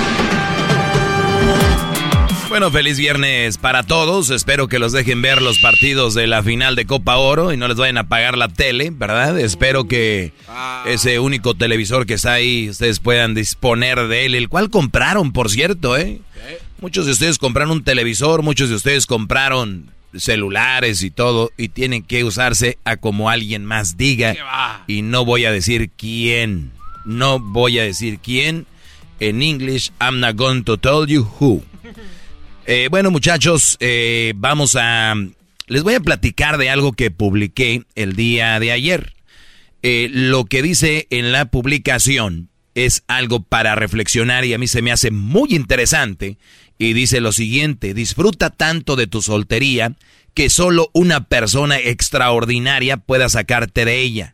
Bueno, 2.51 2.69
feliz 2.69 2.97
viernes 2.97 3.57
para 3.57 3.83
todos. 3.83 4.29
Espero 4.29 4.67
que 4.67 4.77
los 4.77 4.91
dejen 4.91 5.21
ver 5.21 5.41
los 5.41 5.59
partidos 5.59 6.13
de 6.13 6.27
la 6.27 6.43
final 6.43 6.75
de 6.75 6.85
Copa 6.85 7.15
Oro 7.15 7.53
y 7.53 7.57
no 7.57 7.65
les 7.69 7.77
vayan 7.77 7.95
a 7.95 8.01
apagar 8.01 8.37
la 8.37 8.49
tele, 8.49 8.91
¿verdad? 8.91 9.39
Espero 9.39 9.87
que 9.87 10.33
ese 10.85 11.19
único 11.19 11.53
televisor 11.53 12.05
que 12.05 12.15
está 12.15 12.33
ahí 12.33 12.69
ustedes 12.69 12.99
puedan 12.99 13.35
disponer 13.35 14.05
de 14.09 14.25
él, 14.25 14.35
el 14.35 14.49
cual 14.49 14.69
compraron, 14.69 15.31
por 15.31 15.49
cierto, 15.49 15.95
¿eh? 15.95 16.19
Muchos 16.81 17.05
de 17.05 17.13
ustedes 17.13 17.37
compraron 17.37 17.71
un 17.71 17.83
televisor, 17.85 18.43
muchos 18.43 18.67
de 18.67 18.75
ustedes 18.75 19.05
compraron 19.05 19.89
celulares 20.13 21.03
y 21.03 21.09
todo 21.09 21.51
y 21.55 21.69
tienen 21.69 22.03
que 22.03 22.25
usarse 22.25 22.77
a 22.83 22.97
como 22.97 23.29
alguien 23.29 23.63
más 23.63 23.95
diga 23.95 24.35
y 24.87 25.03
no 25.03 25.23
voy 25.23 25.45
a 25.45 25.53
decir 25.53 25.89
quién. 25.95 26.73
No 27.05 27.39
voy 27.39 27.79
a 27.79 27.83
decir 27.83 28.19
quién. 28.21 28.67
En 29.21 29.41
English, 29.41 29.91
I'm 30.01 30.19
not 30.19 30.35
going 30.35 30.63
to 30.63 30.75
tell 30.75 31.07
you 31.07 31.25
who. 31.39 31.63
Eh, 32.73 32.87
bueno, 32.89 33.11
muchachos, 33.11 33.75
eh, 33.81 34.31
vamos 34.37 34.77
a... 34.79 35.13
Les 35.67 35.83
voy 35.83 35.95
a 35.95 35.99
platicar 35.99 36.57
de 36.57 36.69
algo 36.69 36.93
que 36.93 37.11
publiqué 37.11 37.83
el 37.95 38.15
día 38.15 38.57
de 38.61 38.71
ayer. 38.71 39.13
Eh, 39.83 40.07
lo 40.09 40.45
que 40.45 40.61
dice 40.61 41.05
en 41.09 41.33
la 41.33 41.51
publicación 41.51 42.47
es 42.73 43.03
algo 43.07 43.43
para 43.43 43.75
reflexionar 43.75 44.45
y 44.45 44.53
a 44.53 44.57
mí 44.57 44.67
se 44.67 44.81
me 44.81 44.93
hace 44.93 45.11
muy 45.11 45.53
interesante. 45.53 46.37
Y 46.77 46.93
dice 46.93 47.19
lo 47.19 47.33
siguiente, 47.33 47.93
disfruta 47.93 48.51
tanto 48.51 48.95
de 48.95 49.07
tu 49.07 49.21
soltería 49.21 49.97
que 50.33 50.49
solo 50.49 50.91
una 50.93 51.25
persona 51.25 51.77
extraordinaria 51.77 52.95
pueda 52.95 53.27
sacarte 53.27 53.83
de 53.83 53.99
ella. 53.99 54.33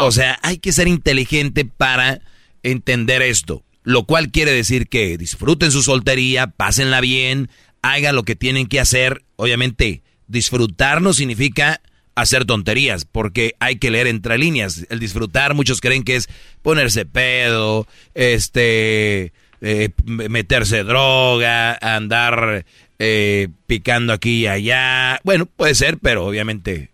O 0.00 0.10
sea, 0.10 0.40
hay 0.42 0.58
que 0.58 0.72
ser 0.72 0.88
inteligente 0.88 1.64
para 1.64 2.22
entender 2.64 3.22
esto. 3.22 3.62
Lo 3.84 4.04
cual 4.04 4.30
quiere 4.30 4.52
decir 4.52 4.88
que 4.88 5.16
disfruten 5.16 5.70
su 5.70 5.82
soltería, 5.82 6.48
pásenla 6.48 7.00
bien, 7.00 7.48
hagan 7.82 8.16
lo 8.16 8.22
que 8.22 8.36
tienen 8.36 8.66
que 8.66 8.80
hacer. 8.80 9.22
Obviamente, 9.36 10.02
disfrutar 10.26 11.02
no 11.02 11.12
significa 11.12 11.80
hacer 12.14 12.44
tonterías, 12.44 13.04
porque 13.04 13.54
hay 13.60 13.76
que 13.76 13.90
leer 13.90 14.08
entre 14.08 14.38
líneas. 14.38 14.86
El 14.90 14.98
disfrutar, 14.98 15.54
muchos 15.54 15.80
creen 15.80 16.02
que 16.02 16.16
es 16.16 16.28
ponerse 16.62 17.06
pedo, 17.06 17.86
este, 18.14 19.32
eh, 19.60 19.90
meterse 20.04 20.82
droga, 20.82 21.78
andar 21.80 22.64
eh, 22.98 23.48
picando 23.66 24.12
aquí 24.12 24.40
y 24.40 24.46
allá. 24.48 25.20
Bueno, 25.22 25.46
puede 25.46 25.74
ser, 25.74 25.98
pero 25.98 26.26
obviamente 26.26 26.90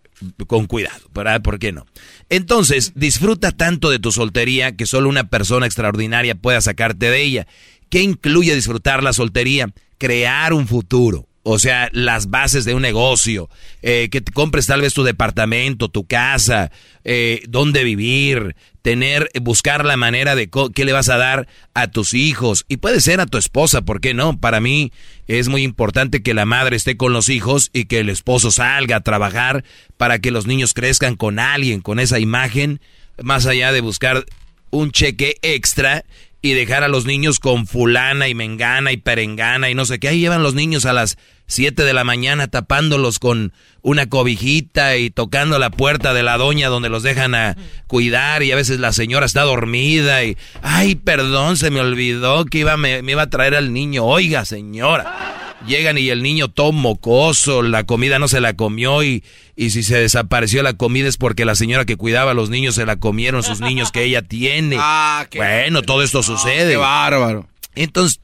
con 0.47 0.65
cuidado, 0.65 1.09
¿verdad? 1.13 1.41
¿Por 1.41 1.59
qué 1.59 1.71
no? 1.71 1.85
Entonces, 2.29 2.93
disfruta 2.95 3.51
tanto 3.51 3.89
de 3.89 3.99
tu 3.99 4.11
soltería 4.11 4.75
que 4.75 4.85
solo 4.85 5.09
una 5.09 5.27
persona 5.29 5.65
extraordinaria 5.65 6.35
pueda 6.35 6.61
sacarte 6.61 7.09
de 7.09 7.21
ella. 7.21 7.47
¿Qué 7.89 8.01
incluye 8.01 8.55
disfrutar 8.55 9.03
la 9.03 9.13
soltería? 9.13 9.69
Crear 9.97 10.53
un 10.53 10.67
futuro. 10.67 11.27
O 11.47 11.59
sea, 11.59 11.89
las 11.91 12.31
bases 12.31 12.65
de 12.65 12.73
un 12.73 12.81
negocio, 12.81 13.51
eh, 13.83 14.09
que 14.11 14.19
te 14.19 14.31
compres 14.31 14.65
tal 14.65 14.81
vez 14.81 14.95
tu 14.95 15.03
departamento, 15.03 15.89
tu 15.89 16.07
casa, 16.07 16.71
eh, 17.03 17.43
dónde 17.47 17.83
vivir, 17.83 18.55
tener, 18.81 19.29
buscar 19.41 19.85
la 19.85 19.95
manera 19.95 20.35
de 20.35 20.49
qué 20.73 20.85
le 20.85 20.91
vas 20.91 21.07
a 21.09 21.17
dar 21.17 21.47
a 21.75 21.87
tus 21.87 22.15
hijos 22.15 22.65
y 22.67 22.77
puede 22.77 22.99
ser 22.99 23.19
a 23.19 23.27
tu 23.27 23.37
esposa, 23.37 23.83
¿por 23.83 24.01
qué 24.01 24.15
no? 24.15 24.39
Para 24.39 24.59
mí 24.59 24.91
es 25.27 25.47
muy 25.47 25.61
importante 25.61 26.23
que 26.23 26.33
la 26.33 26.45
madre 26.45 26.77
esté 26.77 26.97
con 26.97 27.13
los 27.13 27.29
hijos 27.29 27.69
y 27.73 27.85
que 27.85 27.99
el 27.99 28.09
esposo 28.09 28.49
salga 28.49 28.95
a 28.95 29.03
trabajar 29.03 29.63
para 29.97 30.17
que 30.17 30.31
los 30.31 30.47
niños 30.47 30.73
crezcan 30.73 31.15
con 31.15 31.37
alguien, 31.37 31.81
con 31.81 31.99
esa 31.99 32.17
imagen, 32.17 32.81
más 33.21 33.45
allá 33.45 33.71
de 33.71 33.81
buscar 33.81 34.25
un 34.71 34.91
cheque 34.91 35.37
extra 35.43 36.05
y 36.45 36.53
dejar 36.53 36.83
a 36.83 36.87
los 36.87 37.05
niños 37.05 37.39
con 37.39 37.65
fulana 37.65 38.27
y 38.27 38.35
mengana 38.35 38.91
y 38.91 38.97
perengana 38.97 39.71
y 39.71 39.73
no 39.73 39.83
sé 39.83 39.97
qué. 39.97 40.09
Ahí 40.09 40.19
llevan 40.19 40.43
los 40.43 40.53
niños 40.53 40.85
a 40.85 40.93
las 40.93 41.17
7 41.47 41.83
de 41.83 41.91
la 41.91 42.03
mañana 42.03 42.47
tapándolos 42.47 43.17
con 43.17 43.51
una 43.81 44.09
cobijita 44.09 44.95
y 44.97 45.09
tocando 45.09 45.57
la 45.57 45.71
puerta 45.71 46.13
de 46.13 46.21
la 46.21 46.37
doña 46.37 46.69
donde 46.69 46.89
los 46.89 47.01
dejan 47.01 47.33
a 47.33 47.57
cuidar 47.87 48.43
y 48.43 48.51
a 48.51 48.55
veces 48.55 48.79
la 48.79 48.93
señora 48.93 49.25
está 49.25 49.41
dormida 49.41 50.23
y, 50.23 50.37
ay, 50.61 50.93
perdón, 50.93 51.57
se 51.57 51.71
me 51.71 51.79
olvidó 51.79 52.45
que 52.45 52.59
iba, 52.59 52.77
me, 52.77 53.01
me 53.01 53.13
iba 53.13 53.23
a 53.23 53.29
traer 53.31 53.55
al 53.55 53.73
niño. 53.73 54.05
Oiga, 54.05 54.45
señora. 54.45 55.55
Llegan 55.65 55.97
y 55.97 56.09
el 56.09 56.21
niño 56.21 56.49
todo 56.49 56.73
mocoso, 56.73 57.63
la 57.63 57.85
comida 57.85 58.19
no 58.19 58.27
se 58.27 58.39
la 58.39 58.55
comió 58.55 59.01
y, 59.01 59.23
y 59.55 59.69
si 59.69 59.83
se 59.83 59.97
desapareció 59.97 60.63
la 60.63 60.73
comida 60.73 61.07
es 61.07 61.17
porque 61.17 61.45
la 61.45 61.55
señora 61.55 61.85
que 61.85 61.95
cuidaba 61.95 62.31
a 62.31 62.33
los 62.33 62.49
niños 62.49 62.75
se 62.75 62.85
la 62.85 62.97
comieron 62.97 63.41
sus 63.43 63.61
niños 63.61 63.91
que 63.91 64.03
ella 64.03 64.21
tiene. 64.21 64.77
Ah, 64.87 65.27
bueno, 65.35 65.81
todo 65.81 66.03
esto 66.03 66.23
sucede. 66.23 66.71
Qué 66.71 66.77
bárbaro. 66.77 67.47
Entonces, 67.73 68.19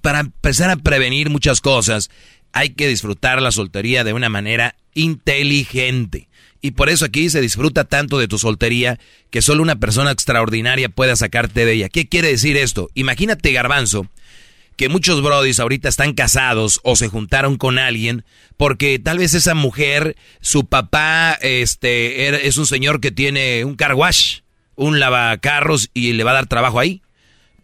para 0.00 0.20
empezar 0.20 0.70
a 0.70 0.76
prevenir 0.76 1.30
muchas 1.30 1.60
cosas, 1.60 2.10
hay 2.52 2.70
que 2.70 2.88
disfrutar 2.88 3.42
la 3.42 3.50
soltería 3.50 4.04
de 4.04 4.12
una 4.12 4.28
manera 4.28 4.76
inteligente. 4.94 6.28
Y 6.60 6.70
por 6.72 6.88
eso 6.88 7.04
aquí 7.04 7.28
se 7.28 7.40
disfruta 7.40 7.84
tanto 7.84 8.18
de 8.18 8.28
tu 8.28 8.38
soltería 8.38 8.98
que 9.30 9.42
solo 9.42 9.62
una 9.62 9.76
persona 9.76 10.10
extraordinaria 10.12 10.88
pueda 10.88 11.16
sacarte 11.16 11.66
de 11.66 11.72
ella. 11.72 11.88
¿Qué 11.88 12.08
quiere 12.08 12.28
decir 12.28 12.56
esto? 12.56 12.88
Imagínate, 12.94 13.52
garbanzo, 13.52 14.06
que 14.76 14.88
muchos 14.88 15.22
brodis 15.22 15.60
ahorita 15.60 15.88
están 15.88 16.14
casados 16.14 16.80
o 16.82 16.96
se 16.96 17.08
juntaron 17.08 17.56
con 17.56 17.78
alguien 17.78 18.24
porque 18.56 18.98
tal 18.98 19.18
vez 19.18 19.34
esa 19.34 19.54
mujer, 19.54 20.16
su 20.40 20.66
papá, 20.66 21.38
este, 21.40 22.46
es 22.46 22.56
un 22.56 22.66
señor 22.66 23.00
que 23.00 23.10
tiene 23.10 23.64
un 23.64 23.74
car 23.74 23.94
wash, 23.94 24.40
un 24.76 25.00
lavacarros 25.00 25.90
y 25.94 26.12
le 26.12 26.24
va 26.24 26.32
a 26.32 26.34
dar 26.34 26.46
trabajo 26.46 26.80
ahí. 26.80 27.02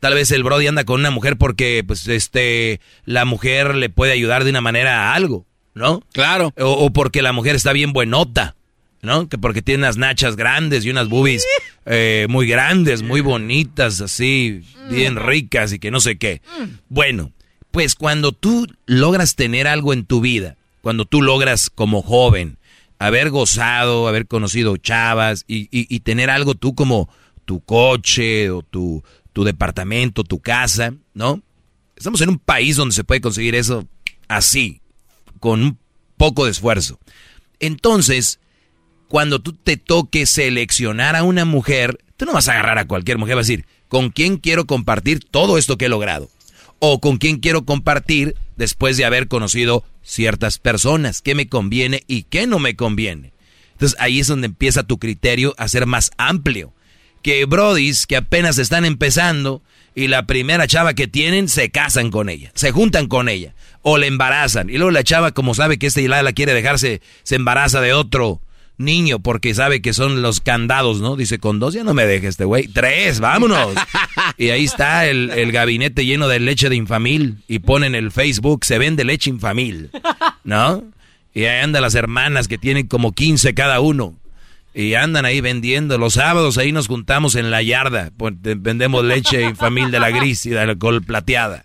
Tal 0.00 0.14
vez 0.14 0.30
el 0.30 0.42
brody 0.42 0.66
anda 0.66 0.84
con 0.84 1.00
una 1.00 1.10
mujer 1.10 1.36
porque, 1.36 1.84
pues, 1.86 2.08
este, 2.08 2.80
la 3.04 3.26
mujer 3.26 3.74
le 3.74 3.90
puede 3.90 4.12
ayudar 4.12 4.44
de 4.44 4.50
una 4.50 4.62
manera 4.62 5.10
a 5.10 5.14
algo, 5.14 5.46
¿no? 5.74 6.02
Claro. 6.12 6.54
O, 6.58 6.70
o 6.70 6.90
porque 6.90 7.20
la 7.20 7.32
mujer 7.32 7.54
está 7.54 7.74
bien 7.74 7.92
buenota, 7.92 8.56
¿no? 9.02 9.28
Que 9.28 9.38
porque 9.38 9.62
tiene 9.62 9.84
unas 9.84 9.96
nachas 9.96 10.36
grandes 10.36 10.84
y 10.84 10.90
unas 10.90 11.08
boobies 11.08 11.44
eh, 11.86 12.26
muy 12.28 12.46
grandes, 12.46 13.02
muy 13.02 13.20
bonitas, 13.20 14.00
así, 14.00 14.62
bien 14.90 15.16
ricas 15.16 15.72
y 15.72 15.78
que 15.78 15.90
no 15.90 16.00
sé 16.00 16.18
qué. 16.18 16.42
Bueno, 16.88 17.32
pues 17.70 17.94
cuando 17.94 18.32
tú 18.32 18.66
logras 18.86 19.36
tener 19.36 19.66
algo 19.66 19.92
en 19.92 20.04
tu 20.04 20.20
vida, 20.20 20.56
cuando 20.82 21.04
tú 21.04 21.22
logras 21.22 21.70
como 21.70 22.02
joven 22.02 22.58
haber 22.98 23.30
gozado, 23.30 24.08
haber 24.08 24.26
conocido 24.26 24.76
chavas 24.76 25.44
y, 25.48 25.62
y- 25.70 25.86
y 25.88 26.00
tener 26.00 26.28
algo 26.30 26.54
tú 26.54 26.74
como 26.74 27.08
tu 27.46 27.60
coche 27.60 28.50
o 28.50 28.62
tu, 28.62 29.02
tu 29.32 29.44
departamento, 29.44 30.22
tu 30.24 30.38
casa, 30.40 30.92
¿no? 31.14 31.42
Estamos 31.96 32.20
en 32.20 32.28
un 32.30 32.38
país 32.38 32.76
donde 32.76 32.94
se 32.94 33.04
puede 33.04 33.20
conseguir 33.20 33.54
eso 33.54 33.86
así, 34.28 34.80
con 35.38 35.62
un 35.62 35.78
poco 36.16 36.44
de 36.44 36.50
esfuerzo. 36.50 36.98
Entonces, 37.58 38.38
cuando 39.10 39.40
tú 39.40 39.54
te 39.54 39.76
toques 39.76 40.30
seleccionar 40.30 41.16
a 41.16 41.24
una 41.24 41.44
mujer, 41.44 41.98
tú 42.16 42.26
no 42.26 42.32
vas 42.32 42.48
a 42.48 42.52
agarrar 42.52 42.78
a 42.78 42.86
cualquier 42.86 43.18
mujer, 43.18 43.34
vas 43.34 43.44
a 43.44 43.48
decir, 43.48 43.66
¿con 43.88 44.10
quién 44.10 44.36
quiero 44.36 44.66
compartir 44.66 45.18
todo 45.28 45.58
esto 45.58 45.76
que 45.76 45.86
he 45.86 45.88
logrado? 45.88 46.30
O 46.78 47.00
con 47.00 47.16
quién 47.16 47.38
quiero 47.40 47.64
compartir 47.64 48.36
después 48.54 48.96
de 48.96 49.04
haber 49.04 49.26
conocido 49.26 49.84
ciertas 50.04 50.58
personas, 50.58 51.22
qué 51.22 51.34
me 51.34 51.48
conviene 51.48 52.04
y 52.06 52.22
qué 52.22 52.46
no 52.46 52.60
me 52.60 52.76
conviene. 52.76 53.32
Entonces 53.72 53.98
ahí 53.98 54.20
es 54.20 54.28
donde 54.28 54.46
empieza 54.46 54.84
tu 54.84 55.00
criterio 55.00 55.56
a 55.58 55.66
ser 55.66 55.86
más 55.86 56.12
amplio. 56.16 56.72
Que 57.20 57.46
brodis 57.46 58.06
que 58.06 58.16
apenas 58.16 58.58
están 58.58 58.84
empezando 58.84 59.60
y 59.96 60.06
la 60.06 60.24
primera 60.26 60.68
chava 60.68 60.94
que 60.94 61.08
tienen 61.08 61.48
se 61.48 61.70
casan 61.70 62.12
con 62.12 62.28
ella, 62.28 62.52
se 62.54 62.70
juntan 62.70 63.08
con 63.08 63.28
ella 63.28 63.56
o 63.82 63.98
le 63.98 64.06
embarazan 64.06 64.70
y 64.70 64.74
luego 64.74 64.92
la 64.92 65.02
chava 65.02 65.32
como 65.32 65.52
sabe 65.54 65.80
que 65.80 65.88
este 65.88 66.06
ya 66.06 66.22
la 66.22 66.32
quiere 66.32 66.54
dejarse, 66.54 67.02
se 67.24 67.34
embaraza 67.34 67.80
de 67.80 67.92
otro 67.92 68.40
niño 68.80 69.20
porque 69.20 69.54
sabe 69.54 69.80
que 69.82 69.92
son 69.92 70.22
los 70.22 70.40
candados, 70.40 71.00
¿no? 71.00 71.14
Dice, 71.14 71.38
con 71.38 71.60
dos 71.60 71.74
ya 71.74 71.84
no 71.84 71.94
me 71.94 72.06
deje 72.06 72.26
este 72.26 72.44
güey. 72.44 72.66
Tres, 72.66 73.20
vámonos. 73.20 73.74
y 74.38 74.48
ahí 74.48 74.64
está 74.64 75.06
el, 75.06 75.30
el, 75.30 75.52
gabinete 75.52 76.04
lleno 76.04 76.26
de 76.26 76.40
leche 76.40 76.68
de 76.68 76.76
infamil. 76.76 77.38
Y 77.46 77.60
ponen 77.60 77.94
el 77.94 78.10
Facebook, 78.10 78.64
se 78.64 78.78
vende 78.78 79.04
leche 79.04 79.30
infamil, 79.30 79.90
¿no? 80.44 80.82
Y 81.32 81.44
ahí 81.44 81.62
andan 81.62 81.82
las 81.82 81.94
hermanas 81.94 82.48
que 82.48 82.58
tienen 82.58 82.88
como 82.88 83.12
15 83.12 83.54
cada 83.54 83.80
uno. 83.80 84.16
Y 84.74 84.94
andan 84.94 85.24
ahí 85.24 85.40
vendiendo. 85.40 85.98
Los 85.98 86.14
sábados 86.14 86.58
ahí 86.58 86.72
nos 86.72 86.86
juntamos 86.86 87.34
en 87.34 87.50
la 87.50 87.62
yarda. 87.62 88.10
Vendemos 88.16 89.04
leche 89.04 89.42
infamil 89.42 89.90
de 89.90 90.00
la 90.00 90.10
gris 90.10 90.46
y 90.46 90.50
de 90.50 90.78
col 90.78 91.02
plateada. 91.02 91.64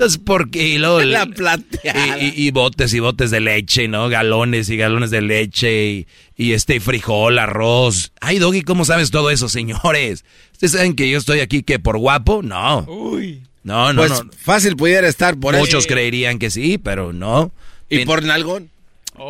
Entonces, 0.00 0.22
porque 0.24 0.66
y 0.66 0.78
luego, 0.78 1.00
la 1.02 1.26
plateada. 1.26 2.18
Y, 2.18 2.32
y, 2.34 2.50
botes 2.52 2.94
y 2.94 3.00
botes 3.00 3.30
de 3.30 3.40
leche, 3.40 3.86
¿no? 3.86 4.08
Galones 4.08 4.70
y 4.70 4.78
galones 4.78 5.10
de 5.10 5.20
leche 5.20 5.90
y, 5.90 6.06
y 6.38 6.54
este 6.54 6.80
frijol, 6.80 7.38
arroz. 7.38 8.10
Ay, 8.18 8.38
Doggy, 8.38 8.62
¿cómo 8.62 8.86
sabes 8.86 9.10
todo 9.10 9.30
eso, 9.30 9.50
señores? 9.50 10.24
¿Ustedes 10.52 10.72
saben 10.72 10.94
que 10.94 11.10
yo 11.10 11.18
estoy 11.18 11.40
aquí 11.40 11.62
que 11.62 11.78
por 11.78 11.98
guapo? 11.98 12.42
No. 12.42 12.86
Uy. 12.88 13.42
No, 13.62 13.92
no, 13.92 14.00
pues 14.00 14.24
no. 14.24 14.30
fácil 14.38 14.74
pudiera 14.74 15.06
estar 15.06 15.38
por 15.38 15.54
Muchos 15.58 15.86
creerían 15.86 16.38
que 16.38 16.48
sí, 16.48 16.78
pero 16.78 17.12
no. 17.12 17.52
¿Y 17.90 18.06
por 18.06 18.22
nalgón? 18.22 18.70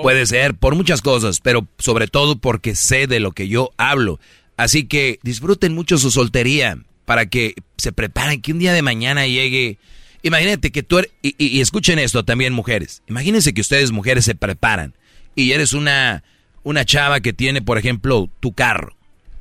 Puede 0.03 0.25
ser, 0.27 0.55
por 0.55 0.77
muchas 0.77 1.03
cosas, 1.03 1.41
pero 1.41 1.67
sobre 1.81 2.07
todo 2.07 2.39
porque 2.39 2.77
sé 2.77 3.09
de 3.09 3.19
lo 3.19 3.33
que 3.33 3.49
yo 3.49 3.73
hablo. 3.77 4.21
Así 4.57 4.85
que 4.85 5.19
disfruten 5.25 5.75
mucho 5.75 5.99
su 5.99 6.13
soltería 6.13 6.79
para 7.07 7.27
que 7.27 7.57
se 7.77 7.91
preparen 7.91 8.41
que 8.41 8.53
un 8.53 8.61
día 8.61 8.73
de 8.73 8.83
mañana 8.83 9.27
llegue. 9.27 9.79
Imagínate 10.23 10.71
que 10.71 10.83
tú 10.83 10.99
eres, 10.99 11.11
y, 11.23 11.35
y, 11.39 11.49
y, 11.49 11.61
escuchen 11.61 11.99
esto 11.99 12.25
también 12.25 12.53
mujeres. 12.53 13.03
Imagínense 13.09 13.55
que 13.55 13.61
ustedes 13.61 13.91
mujeres 13.91 14.25
se 14.25 14.35
preparan 14.35 14.95
y 15.35 15.53
eres 15.53 15.73
una, 15.73 16.23
una 16.63 16.85
chava 16.85 17.21
que 17.21 17.33
tiene, 17.33 17.63
por 17.63 17.79
ejemplo, 17.79 18.29
tu 18.41 18.53
carro. 18.53 18.97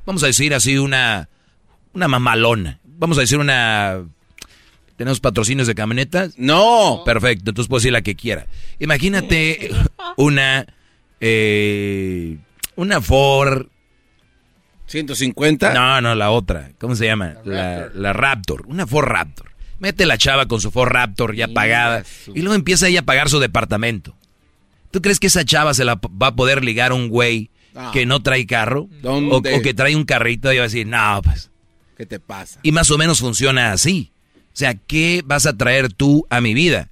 Vamos 0.06 0.22
a 0.22 0.26
decir 0.26 0.54
así 0.54 0.78
una, 0.78 1.28
una 1.92 2.08
mamalona. 2.08 2.80
Vamos 2.84 3.18
a 3.18 3.22
decir 3.22 3.38
una 3.38 4.04
¿Tenemos 5.00 5.18
patrocinios 5.18 5.66
de 5.66 5.74
camionetas? 5.74 6.34
No. 6.36 7.00
Perfecto, 7.06 7.52
entonces 7.52 7.70
puedo 7.70 7.78
decir 7.78 7.90
la 7.90 8.02
que 8.02 8.16
quiera. 8.16 8.44
Imagínate 8.80 9.70
una, 10.18 10.66
eh, 11.22 12.36
una 12.76 13.00
Ford. 13.00 13.68
150. 14.88 15.72
No, 15.72 16.02
no, 16.02 16.14
la 16.14 16.30
otra. 16.30 16.72
¿Cómo 16.78 16.96
se 16.96 17.06
llama? 17.06 17.36
La, 17.46 17.78
Raptor. 17.78 17.96
la 17.96 18.12
Raptor. 18.12 18.66
Una 18.66 18.86
Ford 18.86 19.06
Raptor. 19.06 19.49
Mete 19.80 20.06
la 20.06 20.16
chava 20.18 20.46
con 20.46 20.60
su 20.60 20.70
Ford 20.70 20.90
Raptor 20.92 21.34
ya 21.34 21.48
pagada. 21.48 22.04
Y 22.34 22.40
luego 22.42 22.54
empieza 22.54 22.86
ella 22.88 23.00
a 23.00 23.04
pagar 23.04 23.28
su 23.28 23.40
departamento. 23.40 24.14
¿Tú 24.92 25.02
crees 25.02 25.18
que 25.18 25.26
esa 25.26 25.44
chava 25.44 25.74
se 25.74 25.84
la 25.84 25.94
va 25.96 26.28
a 26.28 26.36
poder 26.36 26.62
ligar 26.64 26.92
a 26.92 26.94
un 26.94 27.08
güey 27.08 27.50
Ah. 27.74 27.90
que 27.92 28.04
no 28.04 28.20
trae 28.20 28.46
carro? 28.46 28.88
O, 29.04 29.36
o 29.36 29.42
que 29.62 29.74
trae 29.74 29.94
un 29.94 30.04
carrito 30.04 30.52
y 30.52 30.56
va 30.56 30.64
a 30.64 30.66
decir, 30.66 30.86
no, 30.88 31.20
pues. 31.22 31.50
¿Qué 31.96 32.04
te 32.04 32.18
pasa? 32.18 32.58
Y 32.64 32.72
más 32.72 32.90
o 32.90 32.98
menos 32.98 33.20
funciona 33.20 33.70
así. 33.72 34.10
O 34.52 34.56
sea, 34.56 34.74
¿qué 34.74 35.22
vas 35.24 35.46
a 35.46 35.56
traer 35.56 35.92
tú 35.92 36.26
a 36.30 36.40
mi 36.40 36.52
vida? 36.52 36.88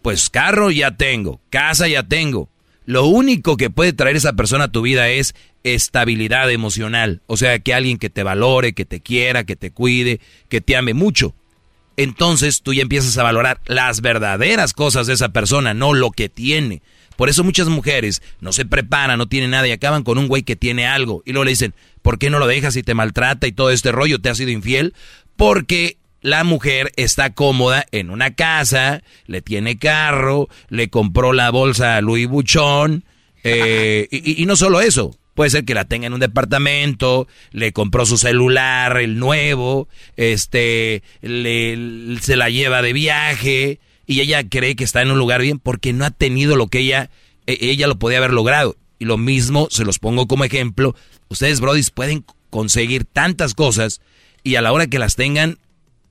Pues 0.00 0.30
carro 0.30 0.70
ya 0.70 0.92
tengo, 0.96 1.40
casa 1.50 1.88
ya 1.88 2.04
tengo. 2.04 2.48
Lo 2.86 3.06
único 3.06 3.56
que 3.56 3.68
puede 3.70 3.92
traer 3.92 4.14
esa 4.16 4.34
persona 4.34 4.64
a 4.64 4.72
tu 4.72 4.82
vida 4.82 5.08
es 5.08 5.34
estabilidad 5.64 6.50
emocional. 6.50 7.20
O 7.26 7.36
sea, 7.36 7.58
que 7.58 7.74
alguien 7.74 7.98
que 7.98 8.10
te 8.10 8.22
valore, 8.22 8.72
que 8.74 8.84
te 8.84 9.00
quiera, 9.00 9.44
que 9.44 9.56
te 9.56 9.70
cuide, 9.72 10.20
que 10.48 10.60
te 10.60 10.76
ame 10.76 10.94
mucho. 10.94 11.34
Entonces 11.96 12.62
tú 12.62 12.74
ya 12.74 12.82
empiezas 12.82 13.16
a 13.18 13.22
valorar 13.22 13.60
las 13.66 14.00
verdaderas 14.00 14.72
cosas 14.72 15.06
de 15.06 15.14
esa 15.14 15.30
persona, 15.30 15.74
no 15.74 15.94
lo 15.94 16.10
que 16.10 16.28
tiene. 16.28 16.82
Por 17.16 17.28
eso 17.28 17.44
muchas 17.44 17.68
mujeres 17.68 18.22
no 18.40 18.52
se 18.52 18.64
preparan, 18.64 19.18
no 19.18 19.28
tienen 19.28 19.50
nada 19.50 19.68
y 19.68 19.72
acaban 19.72 20.02
con 20.02 20.18
un 20.18 20.28
güey 20.28 20.42
que 20.42 20.56
tiene 20.56 20.86
algo. 20.86 21.22
Y 21.26 21.32
luego 21.32 21.44
le 21.44 21.50
dicen, 21.50 21.74
¿por 22.00 22.18
qué 22.18 22.30
no 22.30 22.38
lo 22.38 22.46
dejas 22.46 22.76
y 22.76 22.82
te 22.82 22.94
maltrata 22.94 23.46
y 23.46 23.52
todo 23.52 23.70
este 23.70 23.92
rollo? 23.92 24.20
¿Te 24.20 24.30
ha 24.30 24.34
sido 24.34 24.50
infiel? 24.50 24.94
Porque 25.36 25.98
la 26.22 26.44
mujer 26.44 26.92
está 26.96 27.34
cómoda 27.34 27.84
en 27.90 28.10
una 28.10 28.34
casa, 28.34 29.02
le 29.26 29.42
tiene 29.42 29.78
carro, 29.78 30.48
le 30.68 30.88
compró 30.88 31.32
la 31.32 31.50
bolsa 31.50 32.00
Louis 32.00 32.28
Vuitton, 32.28 33.04
eh, 33.44 34.06
y, 34.10 34.46
no 34.46 34.54
solo 34.56 34.80
eso, 34.80 35.16
puede 35.34 35.50
ser 35.50 35.64
que 35.64 35.74
la 35.74 35.84
tenga 35.84 36.06
en 36.06 36.12
un 36.12 36.20
departamento, 36.20 37.26
le 37.52 37.72
compró 37.72 38.06
su 38.06 38.18
celular, 38.18 38.96
el 38.98 39.18
nuevo, 39.18 39.88
este, 40.16 41.02
le, 41.20 42.18
se 42.20 42.36
la 42.36 42.50
lleva 42.50 42.82
de 42.82 42.92
viaje, 42.92 43.80
y 44.06 44.20
ella 44.20 44.46
cree 44.48 44.76
que 44.76 44.84
está 44.84 45.02
en 45.02 45.10
un 45.10 45.18
lugar 45.18 45.40
bien 45.40 45.58
porque 45.58 45.92
no 45.92 46.04
ha 46.04 46.10
tenido 46.10 46.56
lo 46.56 46.68
que 46.68 46.80
ella, 46.80 47.10
ella 47.46 47.86
lo 47.86 47.98
podía 47.98 48.18
haber 48.18 48.32
logrado. 48.32 48.76
Y 48.98 49.04
lo 49.04 49.16
mismo, 49.16 49.68
se 49.70 49.84
los 49.84 49.98
pongo 49.98 50.28
como 50.28 50.44
ejemplo, 50.44 50.94
ustedes, 51.28 51.60
brodis, 51.60 51.90
pueden 51.90 52.24
conseguir 52.50 53.04
tantas 53.04 53.54
cosas, 53.54 54.00
y 54.44 54.56
a 54.56 54.62
la 54.62 54.72
hora 54.72 54.86
que 54.86 54.98
las 54.98 55.16
tengan, 55.16 55.58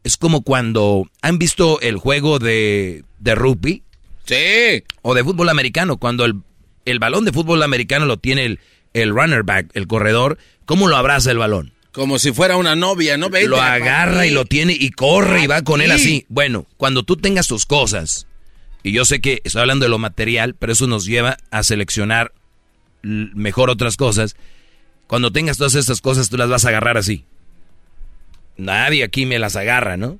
es 0.03 0.17
como 0.17 0.41
cuando 0.41 1.07
han 1.21 1.37
visto 1.37 1.79
el 1.81 1.97
juego 1.97 2.39
de, 2.39 3.03
de 3.19 3.35
rugby. 3.35 3.83
Sí. 4.25 4.83
O 5.01 5.13
de 5.13 5.23
fútbol 5.23 5.49
americano, 5.49 5.97
cuando 5.97 6.25
el, 6.25 6.41
el 6.85 6.99
balón 6.99 7.25
de 7.25 7.31
fútbol 7.31 7.61
americano 7.61 8.05
lo 8.05 8.17
tiene 8.17 8.45
el, 8.45 8.59
el 8.93 9.11
runner 9.11 9.43
back, 9.43 9.69
el 9.73 9.87
corredor, 9.87 10.37
¿cómo 10.65 10.87
lo 10.87 10.95
abraza 10.95 11.31
el 11.31 11.37
balón? 11.37 11.73
Como 11.91 12.19
si 12.19 12.31
fuera 12.31 12.55
una 12.55 12.75
novia, 12.75 13.17
¿no? 13.17 13.29
Vete 13.29 13.47
lo 13.47 13.61
agarra 13.61 14.25
y 14.25 14.31
lo 14.31 14.45
tiene 14.45 14.73
y 14.77 14.91
corre 14.91 15.43
y 15.43 15.47
va 15.47 15.61
con 15.63 15.81
él 15.81 15.91
así. 15.91 16.25
Bueno, 16.29 16.65
cuando 16.77 17.03
tú 17.03 17.17
tengas 17.17 17.47
tus 17.47 17.65
cosas, 17.65 18.27
y 18.83 18.93
yo 18.93 19.03
sé 19.03 19.19
que 19.19 19.41
estoy 19.43 19.61
hablando 19.61 19.85
de 19.85 19.89
lo 19.89 19.97
material, 19.97 20.55
pero 20.57 20.71
eso 20.71 20.87
nos 20.87 21.05
lleva 21.05 21.37
a 21.51 21.63
seleccionar 21.63 22.31
mejor 23.03 23.69
otras 23.69 23.97
cosas. 23.97 24.35
Cuando 25.07 25.31
tengas 25.31 25.57
todas 25.57 25.75
estas 25.75 25.99
cosas, 25.99 26.29
tú 26.29 26.37
las 26.37 26.49
vas 26.49 26.63
a 26.63 26.69
agarrar 26.69 26.97
así. 26.97 27.25
Nadie 28.55 29.03
aquí 29.03 29.25
me 29.25 29.39
las 29.39 29.57
agarra, 29.57 29.97
¿no? 29.97 30.19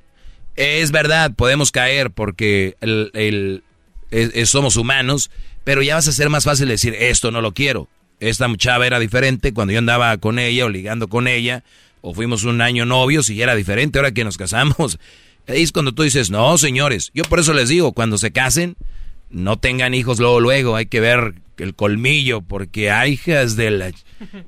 Es 0.55 0.91
verdad, 0.91 1.31
podemos 1.35 1.71
caer 1.71 2.11
porque 2.11 2.75
el, 2.81 3.11
el, 3.13 3.63
es, 4.11 4.31
es, 4.33 4.49
somos 4.49 4.75
humanos, 4.75 5.31
pero 5.63 5.81
ya 5.81 5.95
vas 5.95 6.07
a 6.09 6.11
ser 6.11 6.29
más 6.29 6.43
fácil 6.43 6.67
decir, 6.67 6.95
esto 6.99 7.31
no 7.31 7.41
lo 7.41 7.53
quiero. 7.53 7.87
Esta 8.21 8.47
chava 8.55 8.85
era 8.85 8.99
diferente 8.99 9.51
cuando 9.51 9.73
yo 9.73 9.79
andaba 9.79 10.15
con 10.19 10.37
ella 10.37 10.65
o 10.65 10.69
ligando 10.69 11.07
con 11.07 11.27
ella, 11.27 11.63
o 12.01 12.13
fuimos 12.13 12.43
un 12.43 12.61
año 12.61 12.85
novios 12.85 13.29
y 13.31 13.41
era 13.41 13.55
diferente 13.55 13.97
ahora 13.97 14.13
que 14.13 14.23
nos 14.23 14.37
casamos. 14.37 14.97
Es 15.47 15.71
cuando 15.71 15.91
tú 15.91 16.03
dices, 16.03 16.29
no, 16.29 16.55
señores, 16.59 17.09
yo 17.15 17.23
por 17.23 17.39
eso 17.39 17.53
les 17.53 17.67
digo, 17.67 17.93
cuando 17.93 18.19
se 18.19 18.31
casen, 18.31 18.77
no 19.31 19.57
tengan 19.57 19.95
hijos 19.95 20.19
luego, 20.19 20.39
luego, 20.39 20.75
hay 20.75 20.85
que 20.85 20.99
ver 20.99 21.33
el 21.57 21.73
colmillo, 21.73 22.41
porque 22.41 22.91
hay 22.91 23.13
hijas 23.13 23.55
de 23.55 23.71
la... 23.71 23.91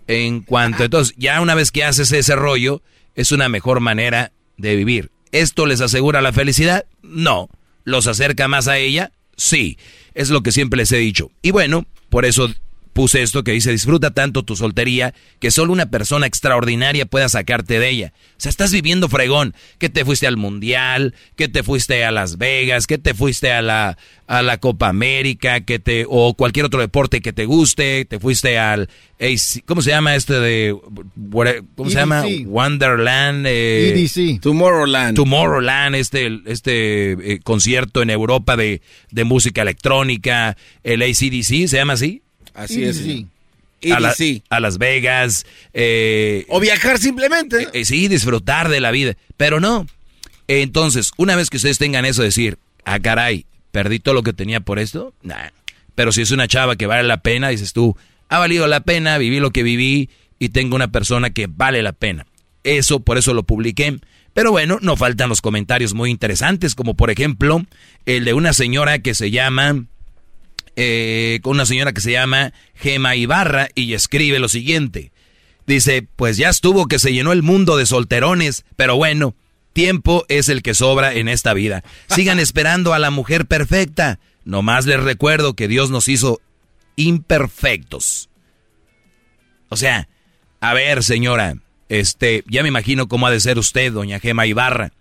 En 0.08 0.42
cuanto, 0.42 0.84
entonces, 0.84 1.16
ya 1.18 1.42
una 1.42 1.56
vez 1.56 1.72
que 1.72 1.84
haces 1.84 2.12
ese 2.12 2.36
rollo, 2.36 2.84
es 3.16 3.32
una 3.32 3.50
mejor 3.50 3.80
manera 3.80 4.32
de 4.56 4.76
vivir. 4.76 5.10
¿Esto 5.32 5.66
les 5.66 5.82
asegura 5.82 6.22
la 6.22 6.32
felicidad? 6.32 6.86
No. 7.02 7.50
¿Los 7.84 8.06
acerca 8.06 8.48
más 8.48 8.68
a 8.68 8.78
ella? 8.78 9.12
Sí. 9.36 9.80
Es 10.14 10.30
lo 10.30 10.44
que 10.44 10.52
siempre 10.52 10.78
les 10.78 10.92
he 10.92 10.98
dicho. 10.98 11.32
Y 11.42 11.50
bueno, 11.50 11.86
por 12.10 12.26
eso 12.26 12.54
puse 12.94 13.22
esto 13.24 13.44
que 13.44 13.52
dice, 13.52 13.72
disfruta 13.72 14.12
tanto 14.12 14.44
tu 14.44 14.56
soltería 14.56 15.14
que 15.40 15.52
solo 15.52 15.74
una 15.74 15.88
persona 15.88 16.28
extraordinaria 16.28 17.06
pueda 17.06 17.28
sacarte 17.28 17.80
de 17.80 17.90
ella. 17.90 18.14
O 18.38 18.40
sea, 18.44 18.50
estás 18.50 18.72
viviendo 18.72 19.10
fregón, 19.10 19.54
que 19.80 19.90
te 19.90 20.06
fuiste 20.06 20.28
al 20.28 20.38
Mundial, 20.38 21.16
que 21.36 21.48
te 21.48 21.64
fuiste 21.64 22.06
a 22.06 22.12
Las 22.12 22.38
Vegas, 22.38 22.88
que 22.88 22.98
te 22.98 23.14
fuiste 23.14 23.52
a 23.52 23.62
la, 23.62 23.98
a 24.28 24.42
la 24.44 24.58
Copa 24.58 24.90
América, 24.90 25.62
que 25.62 25.80
te, 25.80 26.06
o 26.08 26.36
cualquier 26.36 26.66
otro 26.66 26.80
deporte 26.80 27.22
que 27.22 27.34
te 27.34 27.46
guste, 27.46 28.06
te 28.06 28.20
fuiste 28.20 28.58
al, 28.60 28.90
¿cómo 29.66 29.82
se 29.82 29.90
llama 29.90 30.16
este 30.16 30.40
de, 30.40 30.76
cómo 31.76 31.90
se 31.90 31.96
EDC. 31.96 32.00
llama? 32.00 32.24
Wonderland. 32.46 33.46
Eh, 33.48 33.94
EDC. 33.96 34.42
Tomorrowland. 34.42 35.16
Tomorrowland, 35.16 35.96
este, 35.96 36.42
este 36.46 37.34
eh, 37.34 37.40
concierto 37.44 38.02
en 38.02 38.10
Europa 38.10 38.56
de, 38.56 38.82
de 39.12 39.24
música 39.24 39.62
electrónica, 39.64 40.58
el 40.84 41.02
ACDC, 41.02 41.68
¿se 41.68 41.78
llama 41.78 41.94
así? 41.94 42.22
Así 42.54 42.84
es. 42.84 42.98
Sí. 42.98 43.28
A, 43.92 44.00
la, 44.00 44.16
a, 44.50 44.60
Las 44.60 44.78
Vegas. 44.78 45.46
Eh, 45.74 46.46
o 46.48 46.60
viajar 46.60 47.00
simplemente. 47.00 47.68
Eh, 47.74 47.84
sí, 47.86 48.08
disfrutar 48.08 48.70
de 48.70 48.80
la 48.80 48.92
vida. 48.92 49.16
Pero 49.36 49.60
no. 49.60 49.88
Entonces, 50.48 51.12
una 51.18 51.36
vez 51.36 51.50
que 51.50 51.58
ustedes 51.58 51.80
tengan 51.80 52.06
eso, 52.06 52.24
decir, 52.24 52.58
ah, 52.86 53.00
caray, 53.00 53.46
¿perdí 53.72 54.00
todo 54.00 54.14
lo 54.14 54.24
que 54.24 54.34
tenía 54.34 54.62
por 54.62 54.80
esto? 54.80 55.14
Nah. 55.22 55.50
Pero 55.96 56.12
si 56.12 56.22
es 56.22 56.32
una 56.32 56.48
chava 56.48 56.76
que 56.76 56.88
vale 56.88 57.04
la 57.04 57.22
pena, 57.22 57.50
dices 57.50 57.74
tú, 57.74 57.96
ha 58.30 58.40
valido 58.40 58.68
la 58.68 58.82
pena, 58.82 59.18
viví 59.18 59.40
lo 59.40 59.52
que 59.52 59.64
viví 59.64 60.10
y 60.40 60.50
tengo 60.50 60.76
una 60.76 60.92
persona 60.92 61.30
que 61.32 61.48
vale 61.48 61.84
la 61.84 61.94
pena. 61.94 62.26
Eso, 62.64 63.02
por 63.02 63.18
eso 63.18 63.34
lo 63.34 63.44
publiqué. 63.44 64.00
Pero 64.34 64.52
bueno, 64.52 64.80
no 64.82 64.98
faltan 64.98 65.30
los 65.30 65.42
comentarios 65.42 65.94
muy 65.94 66.10
interesantes, 66.10 66.74
como 66.74 66.96
por 66.96 67.12
ejemplo 67.12 67.64
el 68.06 68.26
de 68.26 68.34
una 68.34 68.54
señora 68.54 69.00
que 69.00 69.14
se 69.14 69.30
llama 69.30 69.86
eh, 70.76 71.40
con 71.42 71.54
una 71.54 71.66
señora 71.66 71.94
que 71.94 72.02
se 72.02 72.12
llama 72.12 72.54
Gema 72.76 73.16
Ibarra 73.16 73.70
y 73.76 73.94
escribe 73.94 74.40
lo 74.40 74.50
siguiente. 74.50 75.12
Dice, 75.66 76.08
pues 76.16 76.38
ya 76.38 76.50
estuvo 76.50 76.88
que 76.88 77.00
se 77.00 77.14
llenó 77.14 77.32
el 77.32 77.44
mundo 77.44 77.78
de 77.78 77.86
solterones, 77.86 78.66
pero 78.76 78.96
bueno, 78.96 79.36
tiempo 79.72 80.26
es 80.28 80.50
el 80.50 80.62
que 80.62 80.74
sobra 80.74 81.14
en 81.14 81.28
esta 81.28 81.54
vida. 81.54 81.84
Sigan 82.08 82.40
esperando 82.42 82.94
a 82.94 83.00
la 83.00 83.12
mujer 83.12 83.46
perfecta. 83.46 84.20
Nomás 84.44 84.86
les 84.86 85.02
recuerdo 85.02 85.54
que 85.54 85.68
Dios 85.68 85.90
nos 85.90 86.10
hizo 86.10 86.42
imperfectos. 86.96 88.30
O 89.70 89.78
sea, 89.78 90.08
a 90.60 90.74
ver, 90.74 91.04
señora, 91.04 91.56
este, 91.90 92.44
ya 92.48 92.62
me 92.62 92.70
imagino 92.70 93.08
cómo 93.08 93.28
ha 93.28 93.32
de 93.32 93.40
ser 93.40 93.58
usted, 93.58 93.92
doña 93.92 94.20
Gema 94.20 94.46
Ibarra. 94.46 94.92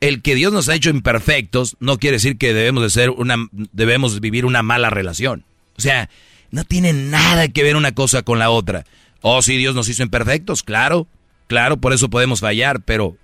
El 0.00 0.22
que 0.22 0.34
Dios 0.34 0.52
nos 0.52 0.68
ha 0.68 0.74
hecho 0.74 0.90
imperfectos 0.90 1.76
no 1.80 1.98
quiere 1.98 2.16
decir 2.16 2.36
que 2.36 2.52
debemos 2.52 2.82
de 2.82 2.90
ser 2.90 3.10
una, 3.10 3.36
debemos 3.52 4.20
vivir 4.20 4.44
una 4.44 4.62
mala 4.62 4.90
relación. 4.90 5.44
O 5.76 5.80
sea, 5.80 6.10
no 6.50 6.64
tiene 6.64 6.92
nada 6.92 7.48
que 7.48 7.62
ver 7.62 7.76
una 7.76 7.92
cosa 7.92 8.22
con 8.22 8.38
la 8.38 8.50
otra. 8.50 8.84
Oh, 9.22 9.42
sí, 9.42 9.56
Dios 9.56 9.74
nos 9.74 9.88
hizo 9.88 10.02
imperfectos, 10.02 10.62
claro, 10.62 11.06
claro, 11.46 11.78
por 11.78 11.92
eso 11.92 12.10
podemos 12.10 12.40
fallar, 12.40 12.82
pero 12.82 13.16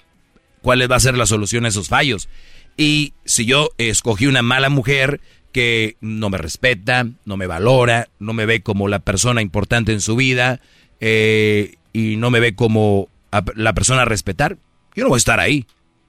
¿cuál 0.63 0.91
va 0.91 0.97
a 0.97 1.01
ser 1.01 1.17
la 1.17 1.27
solución 1.27 1.65
a 1.65 1.69
esos 1.69 1.89
fallos? 1.89 2.29
Y 2.77 3.13
si 3.25 3.45
yo 3.45 3.71
escogí 3.79 4.27
una 4.27 4.43
mala 4.43 4.71
mujer 4.71 5.21
que 5.53 5.97
no 6.01 6.31
me 6.31 6.39
respeta, 6.39 7.07
no 7.25 7.37
me 7.37 7.47
valora, 7.47 8.09
no 8.19 8.33
me 8.33 8.47
ve 8.47 8.63
como 8.63 8.89
la 8.89 9.01
persona 9.01 9.43
importante 9.43 9.93
en 9.93 10.01
su 10.01 10.17
vida 10.17 10.61
eh, 11.01 11.75
y 11.93 12.17
no 12.17 12.31
me 12.31 12.41
ve 12.41 12.55
como 12.55 13.09
la 13.55 13.75
persona 13.75 14.03
a 14.03 14.07
respetar, 14.07 14.57
yo 14.95 15.05
no 15.05 15.11
voy 15.11 15.17
a 15.17 15.19
estar 15.19 15.41
ahí. 15.41 15.67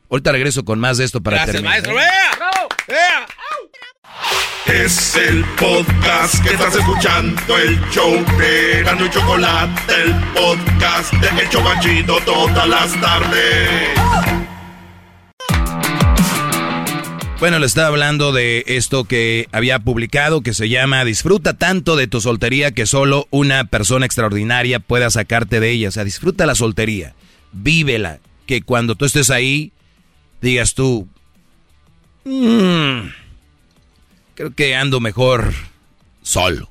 Ahorita 0.10 0.32
regreso 0.32 0.64
con 0.64 0.80
más 0.80 0.98
de 0.98 1.06
esto 1.06 1.22
para 1.22 1.38
Gracias, 1.38 1.56
terminar. 1.56 1.82
maestro. 1.84 1.96
¡Vea! 2.88 3.26
Es 4.68 5.16
el 5.16 5.44
podcast 5.60 6.42
que 6.44 6.54
estás 6.54 6.76
escuchando, 6.76 7.58
el 7.58 7.80
show 7.90 8.14
de 8.38 8.84
Gano 8.84 9.06
y 9.06 9.10
Chocolate, 9.10 9.94
el 10.04 10.14
podcast 10.34 11.14
de 11.14 11.42
El 11.42 11.50
Chocachito 11.50 12.18
todas 12.26 12.68
las 12.68 13.00
tardes. 13.02 13.90
Bueno, 17.40 17.60
le 17.60 17.66
estaba 17.66 17.88
hablando 17.90 18.32
de 18.32 18.64
esto 18.68 19.04
que 19.04 19.48
había 19.52 19.80
publicado 19.80 20.42
que 20.42 20.54
se 20.54 20.70
llama 20.70 21.04
Disfruta 21.04 21.54
tanto 21.56 21.98
de 21.98 22.08
tu 22.08 22.22
soltería 22.22 22.72
que 22.72 22.86
solo 22.86 23.28
una 23.32 23.66
persona 23.66 24.06
extraordinaria 24.06 24.80
pueda 24.80 25.10
sacarte 25.10 25.60
de 25.60 25.72
ella. 25.72 25.90
O 25.90 25.92
sea, 25.92 26.06
disfruta 26.06 26.46
la 26.46 26.56
soltería, 26.56 27.16
vívela, 27.52 28.20
que 28.46 28.62
cuando 28.62 28.96
tú 28.96 29.04
estés 29.04 29.30
ahí 29.30 29.74
digas 30.44 30.74
tú, 30.76 31.08
"Mm, 32.26 33.08
creo 34.36 34.54
que 34.54 34.76
ando 34.76 35.00
mejor 35.00 35.54
solo. 36.22 36.70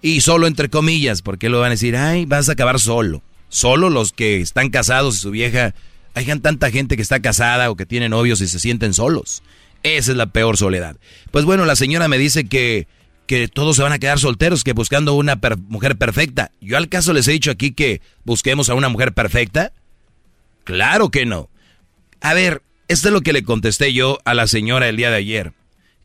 Y 0.00 0.22
solo 0.22 0.46
entre 0.46 0.68
comillas, 0.68 1.22
porque 1.22 1.48
lo 1.48 1.60
van 1.60 1.68
a 1.68 1.70
decir, 1.70 1.96
ay, 1.96 2.24
vas 2.24 2.48
a 2.48 2.52
acabar 2.52 2.80
solo. 2.80 3.22
Solo 3.48 3.90
los 3.90 4.12
que 4.12 4.40
están 4.40 4.70
casados 4.70 5.16
y 5.16 5.18
su 5.18 5.30
vieja, 5.30 5.74
hay 6.14 6.26
tanta 6.40 6.70
gente 6.70 6.96
que 6.96 7.02
está 7.02 7.20
casada 7.20 7.70
o 7.70 7.76
que 7.76 7.86
tiene 7.86 8.08
novios 8.08 8.40
y 8.40 8.48
se 8.48 8.58
sienten 8.58 8.94
solos. 8.94 9.42
Esa 9.82 10.10
es 10.12 10.16
la 10.16 10.26
peor 10.26 10.56
soledad. 10.56 10.96
Pues 11.30 11.44
bueno, 11.44 11.64
la 11.66 11.76
señora 11.76 12.08
me 12.08 12.18
dice 12.18 12.44
que, 12.48 12.88
que 13.26 13.46
todos 13.48 13.76
se 13.76 13.82
van 13.82 13.92
a 13.92 13.98
quedar 13.98 14.18
solteros, 14.18 14.64
que 14.64 14.72
buscando 14.72 15.14
una 15.14 15.38
mujer 15.68 15.96
perfecta. 15.96 16.50
Yo 16.60 16.76
al 16.76 16.88
caso 16.88 17.12
les 17.12 17.28
he 17.28 17.32
dicho 17.32 17.50
aquí 17.50 17.72
que 17.72 18.00
busquemos 18.24 18.70
a 18.70 18.74
una 18.74 18.88
mujer 18.88 19.12
perfecta. 19.12 19.72
Claro 20.64 21.10
que 21.10 21.26
no. 21.26 21.48
A 22.20 22.34
ver, 22.34 22.62
esto 22.88 23.08
es 23.08 23.14
lo 23.14 23.20
que 23.22 23.32
le 23.32 23.42
contesté 23.42 23.92
yo 23.92 24.18
a 24.24 24.34
la 24.34 24.46
señora 24.46 24.88
el 24.88 24.96
día 24.96 25.10
de 25.10 25.16
ayer. 25.16 25.52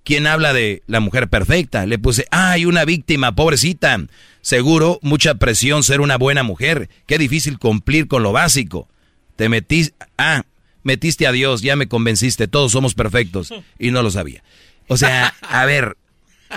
¿Quién 0.04 0.26
habla 0.26 0.54
de 0.54 0.84
la 0.88 1.00
mujer 1.02 1.28
perfecta? 1.30 1.86
Le 1.86 2.00
puse, 2.00 2.28
ay, 2.32 2.66
una 2.66 2.86
víctima, 2.86 3.36
pobrecita. 3.36 4.00
Seguro, 4.42 5.00
mucha 5.02 5.36
presión 5.36 5.84
ser 5.84 6.00
una 6.00 6.18
buena 6.18 6.44
mujer. 6.44 6.90
Qué 7.06 7.18
difícil 7.18 7.60
cumplir 7.60 8.08
con 8.08 8.24
lo 8.24 8.32
básico. 8.32 8.88
Te 9.36 9.50
metiste, 9.50 9.94
ah, 10.18 10.44
metiste 10.84 11.28
a 11.28 11.34
Dios, 11.34 11.62
ya 11.62 11.76
me 11.76 11.90
convenciste, 11.90 12.48
todos 12.48 12.72
somos 12.72 12.94
perfectos. 12.94 13.54
Y 13.80 13.92
no 13.92 14.02
lo 14.02 14.10
sabía. 14.12 14.44
O 14.88 14.96
sea, 14.96 15.34
a 15.42 15.66
ver, 15.66 15.98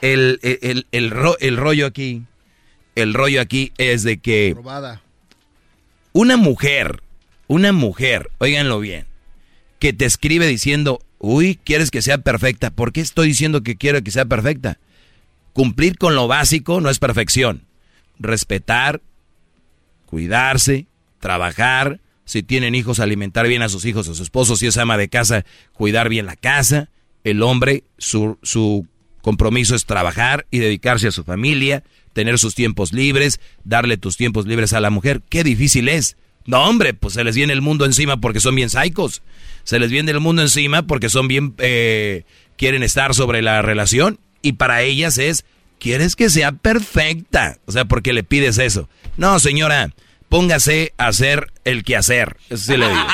el, 0.01 0.39
el, 0.43 0.59
el, 0.63 0.87
el 0.93 1.11
ro- 1.11 1.37
el 1.41 1.57
rollo 1.57 1.87
aquí, 1.87 2.23
el 2.95 3.13
rollo 3.15 3.41
aquí 3.41 3.73
es 3.79 4.05
de 4.05 4.19
que 4.19 4.55
una 6.13 6.37
mujer, 6.37 7.03
una 7.49 7.73
mujer, 7.73 8.31
óiganlo 8.39 8.79
bien, 8.79 9.07
que 9.81 9.93
te 9.93 10.05
escribe 10.05 10.47
diciendo, 10.47 11.01
uy, 11.19 11.59
quieres 11.65 11.91
que 11.91 12.03
sea 12.03 12.19
perfecta. 12.19 12.71
¿Por 12.71 12.93
qué 12.93 13.01
estoy 13.01 13.29
diciendo 13.29 13.63
que 13.63 13.77
quiero 13.77 14.03
que 14.05 14.13
sea 14.13 14.27
perfecta? 14.27 14.79
Cumplir 15.53 15.99
con 15.99 16.15
lo 16.15 16.29
básico 16.29 16.81
no 16.81 16.91
es 16.91 17.01
perfección. 17.01 17.65
Respetar, 18.19 19.01
cuidarse, 20.07 20.87
trabajar, 21.19 21.99
si 22.27 22.43
tienen 22.43 22.77
hijos, 22.77 23.01
alimentar 23.01 23.49
bien 23.49 23.63
a 23.63 23.69
sus 23.69 23.85
hijos, 23.87 24.07
a 24.09 24.15
su 24.15 24.23
esposo, 24.23 24.55
si 24.55 24.67
es 24.67 24.77
ama 24.77 24.97
de 24.97 25.09
casa, 25.09 25.45
cuidar 25.73 26.09
bien 26.09 26.27
la 26.27 26.37
casa. 26.37 26.91
El 27.25 27.43
hombre, 27.43 27.83
su, 27.99 28.39
su 28.43 28.87
compromiso 29.23 29.75
es 29.75 29.87
trabajar 29.87 30.47
y 30.51 30.59
dedicarse 30.59 31.09
a 31.09 31.13
su 31.13 31.25
familia, 31.25 31.83
tener 32.13 32.39
sus 32.39 32.55
tiempos 32.55 32.93
libres, 32.93 33.41
darle 33.65 33.97
tus 33.97 34.17
tiempos 34.17 34.47
libres 34.47 34.75
a 34.75 34.81
la 34.81 34.91
mujer. 34.91 35.23
Qué 35.29 35.43
difícil 35.43 35.89
es. 35.89 36.17
No, 36.47 36.65
hombre, 36.65 36.95
pues 36.95 37.15
se 37.15 37.25
les 37.25 37.35
viene 37.37 37.53
el 37.53 37.61
mundo 37.63 37.85
encima 37.85 38.17
porque 38.21 38.41
son 38.41 38.55
bien 38.55 38.71
psicos. 38.71 39.23
Se 39.65 39.79
les 39.79 39.91
viene 39.91 40.11
el 40.13 40.21
mundo 40.21 40.43
encima 40.43 40.83
porque 40.87 41.09
son 41.09 41.29
bien... 41.29 41.55
eh, 41.59 42.25
quieren 42.57 42.83
estar 42.83 43.15
sobre 43.15 43.41
la 43.43 43.63
relación 43.63 44.19
y 44.43 44.53
para 44.55 44.83
ellas 44.83 45.17
es, 45.19 45.45
¿quieres 45.79 46.17
que 46.17 46.29
sea 46.29 46.53
perfecta? 46.53 47.57
O 47.67 47.73
sea, 47.73 47.85
¿por 47.87 48.03
qué 48.03 48.13
le 48.13 48.23
pides 48.25 48.59
eso? 48.59 48.89
No, 49.17 49.39
señora, 49.39 49.91
póngase 50.29 50.93
a 50.99 51.07
hacer 51.09 51.47
el 51.65 51.85
quehacer. 51.85 52.37
Eso 52.51 52.73
sí 52.73 52.77
le 52.77 52.87
digo. 52.89 53.01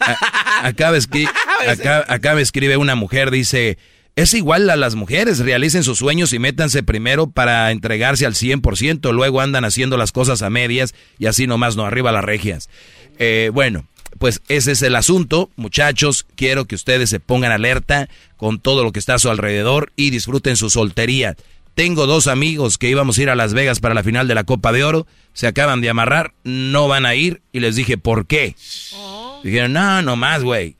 A- 0.00 0.66
acá, 0.68 0.92
me 0.92 0.98
escri- 0.98 1.28
acá, 1.68 2.04
acá 2.08 2.34
me 2.36 2.40
escribe 2.40 2.76
una 2.76 2.94
mujer, 2.94 3.30
dice, 3.32 3.78
es 4.18 4.34
igual 4.34 4.68
a 4.68 4.74
las 4.74 4.96
mujeres, 4.96 5.38
realicen 5.38 5.84
sus 5.84 5.98
sueños 5.98 6.32
y 6.32 6.40
métanse 6.40 6.82
primero 6.82 7.30
para 7.30 7.70
entregarse 7.70 8.26
al 8.26 8.34
100%, 8.34 9.12
luego 9.12 9.40
andan 9.40 9.64
haciendo 9.64 9.96
las 9.96 10.10
cosas 10.10 10.42
a 10.42 10.50
medias 10.50 10.92
y 11.20 11.26
así 11.26 11.46
nomás 11.46 11.76
no, 11.76 11.84
arriba 11.84 12.10
las 12.10 12.24
regias. 12.24 12.68
Eh, 13.20 13.52
bueno, 13.54 13.86
pues 14.18 14.42
ese 14.48 14.72
es 14.72 14.82
el 14.82 14.96
asunto, 14.96 15.50
muchachos, 15.54 16.26
quiero 16.34 16.64
que 16.64 16.74
ustedes 16.74 17.10
se 17.10 17.20
pongan 17.20 17.52
alerta 17.52 18.08
con 18.36 18.58
todo 18.58 18.82
lo 18.82 18.90
que 18.90 18.98
está 18.98 19.14
a 19.14 19.18
su 19.20 19.30
alrededor 19.30 19.92
y 19.94 20.10
disfruten 20.10 20.56
su 20.56 20.68
soltería. 20.68 21.36
Tengo 21.74 22.08
dos 22.08 22.26
amigos 22.26 22.76
que 22.76 22.90
íbamos 22.90 23.18
a 23.18 23.22
ir 23.22 23.30
a 23.30 23.36
Las 23.36 23.54
Vegas 23.54 23.78
para 23.78 23.94
la 23.94 24.02
final 24.02 24.26
de 24.26 24.34
la 24.34 24.42
Copa 24.42 24.72
de 24.72 24.82
Oro, 24.82 25.06
se 25.32 25.46
acaban 25.46 25.80
de 25.80 25.90
amarrar, 25.90 26.34
no 26.42 26.88
van 26.88 27.06
a 27.06 27.14
ir 27.14 27.40
y 27.52 27.60
les 27.60 27.76
dije, 27.76 27.98
¿por 27.98 28.26
qué? 28.26 28.56
Dijeron, 29.44 29.74
no, 29.74 30.02
no 30.02 30.16
más, 30.16 30.42
güey. 30.42 30.77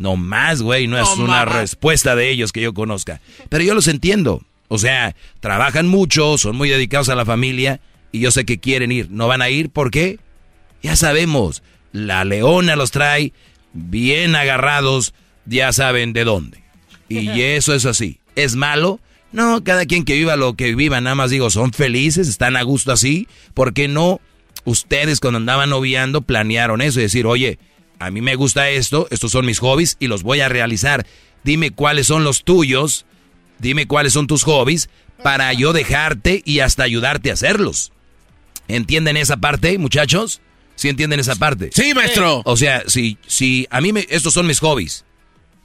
No 0.00 0.16
más, 0.16 0.62
güey, 0.62 0.86
no, 0.86 0.98
es 0.98 1.10
una 1.18 1.44
respuesta 1.44 2.16
de 2.16 2.30
ellos 2.30 2.52
que 2.52 2.62
yo 2.62 2.72
conozca. 2.72 3.20
Pero 3.50 3.62
yo 3.62 3.74
los 3.74 3.86
entiendo. 3.86 4.42
O 4.68 4.78
sea, 4.78 5.14
trabajan 5.40 5.86
mucho, 5.88 6.38
son 6.38 6.56
muy 6.56 6.70
dedicados 6.70 7.10
a 7.10 7.14
la 7.14 7.26
familia 7.26 7.80
y 8.10 8.20
yo 8.20 8.30
sé 8.30 8.46
que 8.46 8.58
quieren 8.58 8.92
ir. 8.92 9.10
¿No 9.10 9.28
van 9.28 9.42
a 9.42 9.50
ir? 9.50 9.68
¿Por 9.68 9.90
qué? 9.90 10.18
Ya 10.82 10.96
sabemos, 10.96 11.62
la 11.92 12.24
leona 12.24 12.76
los 12.76 12.92
trae 12.92 13.34
bien 13.74 14.36
agarrados, 14.36 15.12
ya 15.44 15.70
saben 15.74 16.14
de 16.14 16.24
dónde. 16.24 16.64
Y 17.10 17.28
eso 17.42 17.74
es 17.74 17.84
así. 17.84 18.20
¿Es 18.36 18.56
malo? 18.56 19.00
No, 19.32 19.62
cada 19.62 19.84
quien 19.84 20.04
que 20.04 20.14
viva 20.14 20.36
lo 20.36 20.54
que 20.54 20.74
viva, 20.74 21.00
nada 21.02 21.14
más 21.14 21.30
digo, 21.30 21.50
son 21.50 21.72
felices, 21.72 22.26
están 22.26 22.56
a 22.56 22.62
gusto 22.62 22.90
así. 22.90 23.28
¿Por 23.52 23.74
qué 23.74 23.86
no 23.86 24.18
ustedes 24.64 25.20
cuando 25.20 25.36
andaban 25.36 25.68
noviando 25.68 26.22
planearon 26.22 26.80
eso 26.80 27.00
y 27.00 27.02
decir, 27.02 27.26
oye, 27.26 27.58
a 28.00 28.10
mí 28.10 28.22
me 28.22 28.34
gusta 28.34 28.70
esto, 28.70 29.06
estos 29.10 29.30
son 29.30 29.44
mis 29.46 29.58
hobbies 29.60 29.96
y 30.00 30.08
los 30.08 30.22
voy 30.22 30.40
a 30.40 30.48
realizar. 30.48 31.06
Dime 31.44 31.70
cuáles 31.70 32.06
son 32.06 32.24
los 32.24 32.44
tuyos, 32.44 33.04
dime 33.58 33.86
cuáles 33.86 34.14
son 34.14 34.26
tus 34.26 34.42
hobbies 34.42 34.88
para 35.22 35.52
yo 35.52 35.74
dejarte 35.74 36.42
y 36.46 36.60
hasta 36.60 36.82
ayudarte 36.82 37.30
a 37.30 37.34
hacerlos. 37.34 37.92
¿Entienden 38.68 39.18
esa 39.18 39.36
parte, 39.36 39.76
muchachos? 39.78 40.40
¿Sí 40.76 40.88
entienden 40.88 41.20
esa 41.20 41.36
parte? 41.36 41.68
Sí, 41.74 41.92
maestro. 41.92 42.40
O 42.46 42.56
sea, 42.56 42.84
si, 42.86 43.18
si 43.26 43.66
a 43.70 43.82
mí 43.82 43.92
me, 43.92 44.06
estos 44.08 44.32
son 44.32 44.46
mis 44.46 44.60
hobbies, 44.60 45.04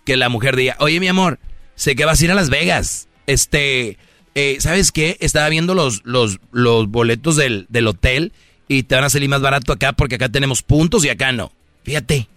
que 0.06 0.18
la 0.18 0.28
mujer 0.28 0.58
diga, 0.58 0.76
oye, 0.80 1.00
mi 1.00 1.08
amor, 1.08 1.40
sé 1.76 1.96
que 1.96 2.04
vas 2.04 2.20
a 2.20 2.26
ir 2.26 2.32
a 2.32 2.36
Las 2.36 2.50
Vegas. 2.50 3.08
Este, 3.28 3.98
eh, 4.36 4.58
¿sabes 4.60 4.92
qué? 4.92 5.16
Estaba 5.22 5.48
viendo 5.48 5.74
los, 5.74 6.02
los, 6.04 6.40
los 6.52 6.90
boletos 6.90 7.38
del, 7.38 7.66
del 7.70 7.88
hotel 7.88 8.34
y 8.68 8.84
te 8.84 8.96
van 8.96 9.06
a 9.06 9.10
salir 9.10 9.30
más 9.30 9.42
barato 9.42 9.72
acá 9.72 9.94
porque 9.94 10.16
acá 10.16 10.28
tenemos 10.28 10.64
puntos 10.64 11.06
y 11.06 11.10
acá 11.10 11.32
no. 11.32 11.54
Fíjate, 11.86 12.28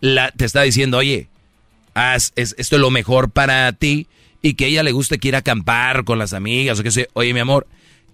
la, 0.00 0.30
te 0.30 0.44
está 0.46 0.62
diciendo, 0.62 0.96
oye, 0.98 1.28
haz, 1.94 2.32
es, 2.36 2.54
esto 2.56 2.76
es 2.76 2.80
lo 2.80 2.90
mejor 2.90 3.30
para 3.30 3.70
ti 3.72 4.06
y 4.40 4.54
que 4.54 4.66
ella 4.66 4.82
le 4.82 4.92
guste 4.92 5.18
que 5.18 5.28
ir 5.28 5.34
a 5.34 5.38
acampar 5.38 6.04
con 6.04 6.18
las 6.18 6.32
amigas 6.32 6.78
o 6.80 6.82
qué 6.82 6.90
sé. 6.90 7.08
Oye, 7.12 7.34
mi 7.34 7.40
amor, 7.40 7.66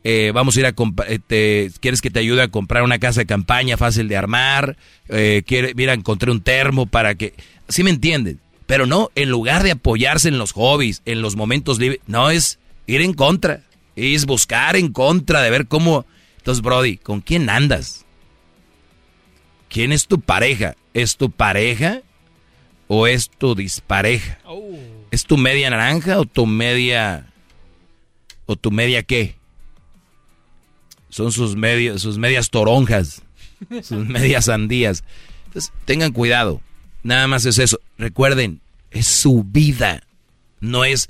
eh, 0.04 0.32
vamos 0.34 0.56
a 0.56 0.60
ir 0.60 0.66
a 0.66 0.74
eh, 1.06 1.18
te- 1.26 1.70
¿Quieres 1.80 2.00
que 2.00 2.10
te 2.10 2.18
ayude 2.20 2.42
a 2.42 2.48
comprar 2.48 2.82
una 2.82 2.98
casa 2.98 3.20
de 3.20 3.26
campaña 3.26 3.76
fácil 3.76 4.08
de 4.08 4.16
armar? 4.16 4.76
Eh, 5.08 5.42
quiere, 5.46 5.74
mira, 5.74 5.92
encontré 5.92 6.30
un 6.30 6.40
termo 6.40 6.86
para 6.86 7.14
que... 7.14 7.34
¿Sí 7.68 7.82
me 7.84 7.90
entienden? 7.90 8.40
Pero 8.66 8.86
no, 8.86 9.10
en 9.14 9.30
lugar 9.30 9.62
de 9.62 9.70
apoyarse 9.72 10.28
en 10.28 10.38
los 10.38 10.52
hobbies, 10.52 11.02
en 11.04 11.22
los 11.22 11.36
momentos 11.36 11.78
libres, 11.78 12.00
no 12.06 12.30
es 12.30 12.58
ir 12.86 13.00
en 13.02 13.14
contra, 13.14 13.62
es 13.96 14.26
buscar 14.26 14.76
en 14.76 14.92
contra 14.92 15.42
de 15.42 15.50
ver 15.50 15.66
cómo... 15.68 16.06
Entonces, 16.38 16.62
Brody, 16.62 16.96
¿con 16.96 17.20
quién 17.20 17.48
andas? 17.50 18.04
¿Quién 19.68 19.92
es 19.92 20.06
tu 20.06 20.20
pareja? 20.20 20.76
¿Es 20.94 21.16
tu 21.16 21.30
pareja 21.30 22.02
o 22.86 23.06
es 23.06 23.30
tu 23.30 23.54
dispareja? 23.54 24.38
¿Es 25.10 25.24
tu 25.24 25.36
media 25.36 25.70
naranja 25.70 26.18
o 26.18 26.24
tu 26.24 26.46
media... 26.46 27.26
o 28.46 28.56
tu 28.56 28.70
media 28.70 29.02
qué? 29.02 29.38
son 31.10 31.32
sus, 31.32 31.56
medios, 31.56 32.02
sus 32.02 32.18
medias 32.18 32.50
toronjas, 32.50 33.22
sus 33.82 34.06
medias 34.06 34.46
sandías. 34.46 35.04
Entonces, 35.46 35.72
tengan 35.84 36.12
cuidado. 36.12 36.60
Nada 37.02 37.26
más 37.26 37.44
es 37.44 37.58
eso. 37.58 37.80
Recuerden, 37.96 38.60
es 38.90 39.06
su 39.06 39.44
vida. 39.44 40.02
No 40.60 40.84
es, 40.84 41.08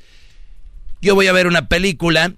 yo 1.00 1.14
voy 1.14 1.26
a 1.26 1.32
ver 1.32 1.46
una 1.46 1.68
película, 1.68 2.32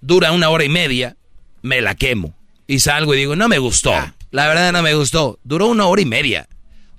dura 0.00 0.32
una 0.32 0.50
hora 0.50 0.64
y 0.64 0.68
media, 0.68 1.16
me 1.62 1.80
la 1.80 1.94
quemo. 1.94 2.34
Y 2.66 2.80
salgo 2.80 3.14
y 3.14 3.18
digo, 3.18 3.36
no 3.36 3.48
me 3.48 3.58
gustó. 3.58 3.92
La 4.34 4.48
verdad 4.48 4.72
no 4.72 4.82
me 4.82 4.96
gustó. 4.96 5.38
Duró 5.44 5.68
una 5.68 5.86
hora 5.86 6.02
y 6.02 6.06
media. 6.06 6.48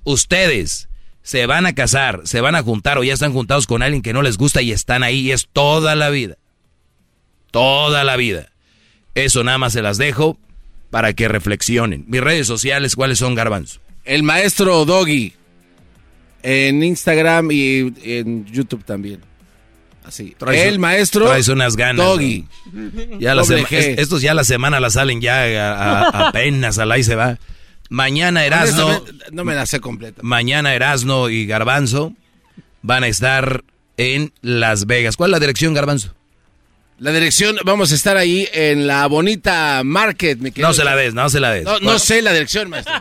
Ustedes 0.04 0.88
se 1.20 1.44
van 1.44 1.66
a 1.66 1.74
casar, 1.74 2.22
se 2.24 2.40
van 2.40 2.54
a 2.54 2.62
juntar 2.62 2.96
o 2.96 3.04
ya 3.04 3.12
están 3.12 3.34
juntados 3.34 3.66
con 3.66 3.82
alguien 3.82 4.00
que 4.00 4.14
no 4.14 4.22
les 4.22 4.38
gusta 4.38 4.62
y 4.62 4.72
están 4.72 5.02
ahí 5.02 5.18
y 5.18 5.32
es 5.32 5.46
toda 5.52 5.94
la 5.96 6.08
vida. 6.08 6.38
Toda 7.50 8.04
la 8.04 8.16
vida. 8.16 8.48
Eso 9.14 9.44
nada 9.44 9.58
más 9.58 9.74
se 9.74 9.82
las 9.82 9.98
dejo 9.98 10.38
para 10.88 11.12
que 11.12 11.28
reflexionen. 11.28 12.06
Mis 12.08 12.22
redes 12.22 12.46
sociales, 12.46 12.96
¿cuáles 12.96 13.18
son, 13.18 13.34
Garbanzo? 13.34 13.80
El 14.06 14.22
maestro 14.22 14.86
Doggy. 14.86 15.34
En 16.42 16.82
Instagram 16.82 17.50
y 17.50 17.92
en 18.02 18.46
YouTube 18.46 18.82
también. 18.82 19.20
Así. 20.06 20.36
el 20.52 20.78
maestro 20.78 21.26
traes 21.26 21.48
unas 21.48 21.74
ganas. 21.76 22.06
Doggy. 22.06 22.44
Ya 23.18 23.34
la 23.34 23.42
sema- 23.44 23.66
es- 23.70 23.98
estos 23.98 24.22
ya 24.22 24.34
la 24.34 24.44
semana 24.44 24.78
la 24.80 24.90
salen 24.90 25.20
ya 25.20 25.42
a- 25.42 26.02
a- 26.08 26.28
apenas 26.28 26.78
al 26.78 26.92
ahí 26.92 27.02
se 27.02 27.16
va. 27.16 27.38
Mañana 27.88 28.44
Erasno, 28.44 29.04
No 29.32 29.44
me 29.44 29.54
la 29.54 29.66
sé 29.66 29.80
completa. 29.80 30.20
mañana 30.24 30.74
Erasno 30.74 31.28
y 31.30 31.46
Garbanzo 31.46 32.12
van 32.82 33.04
a 33.04 33.08
estar 33.08 33.62
en 33.96 34.32
Las 34.42 34.86
Vegas. 34.86 35.16
¿Cuál 35.16 35.30
es 35.30 35.32
la 35.32 35.40
dirección, 35.40 35.74
Garbanzo? 35.74 36.12
La 36.98 37.12
dirección, 37.12 37.56
vamos 37.64 37.92
a 37.92 37.94
estar 37.94 38.16
ahí 38.16 38.48
en 38.52 38.86
la 38.86 39.06
bonita 39.06 39.82
Market. 39.84 40.38
mi 40.38 40.50
No 40.56 40.72
se 40.72 40.82
la 40.84 40.96
des, 40.96 41.14
no 41.14 41.28
se 41.28 41.40
la 41.40 41.50
des. 41.50 41.64
No, 41.82 41.98
sé 41.98 42.22
la 42.22 42.32
dirección, 42.32 42.70
maestro. 42.70 42.94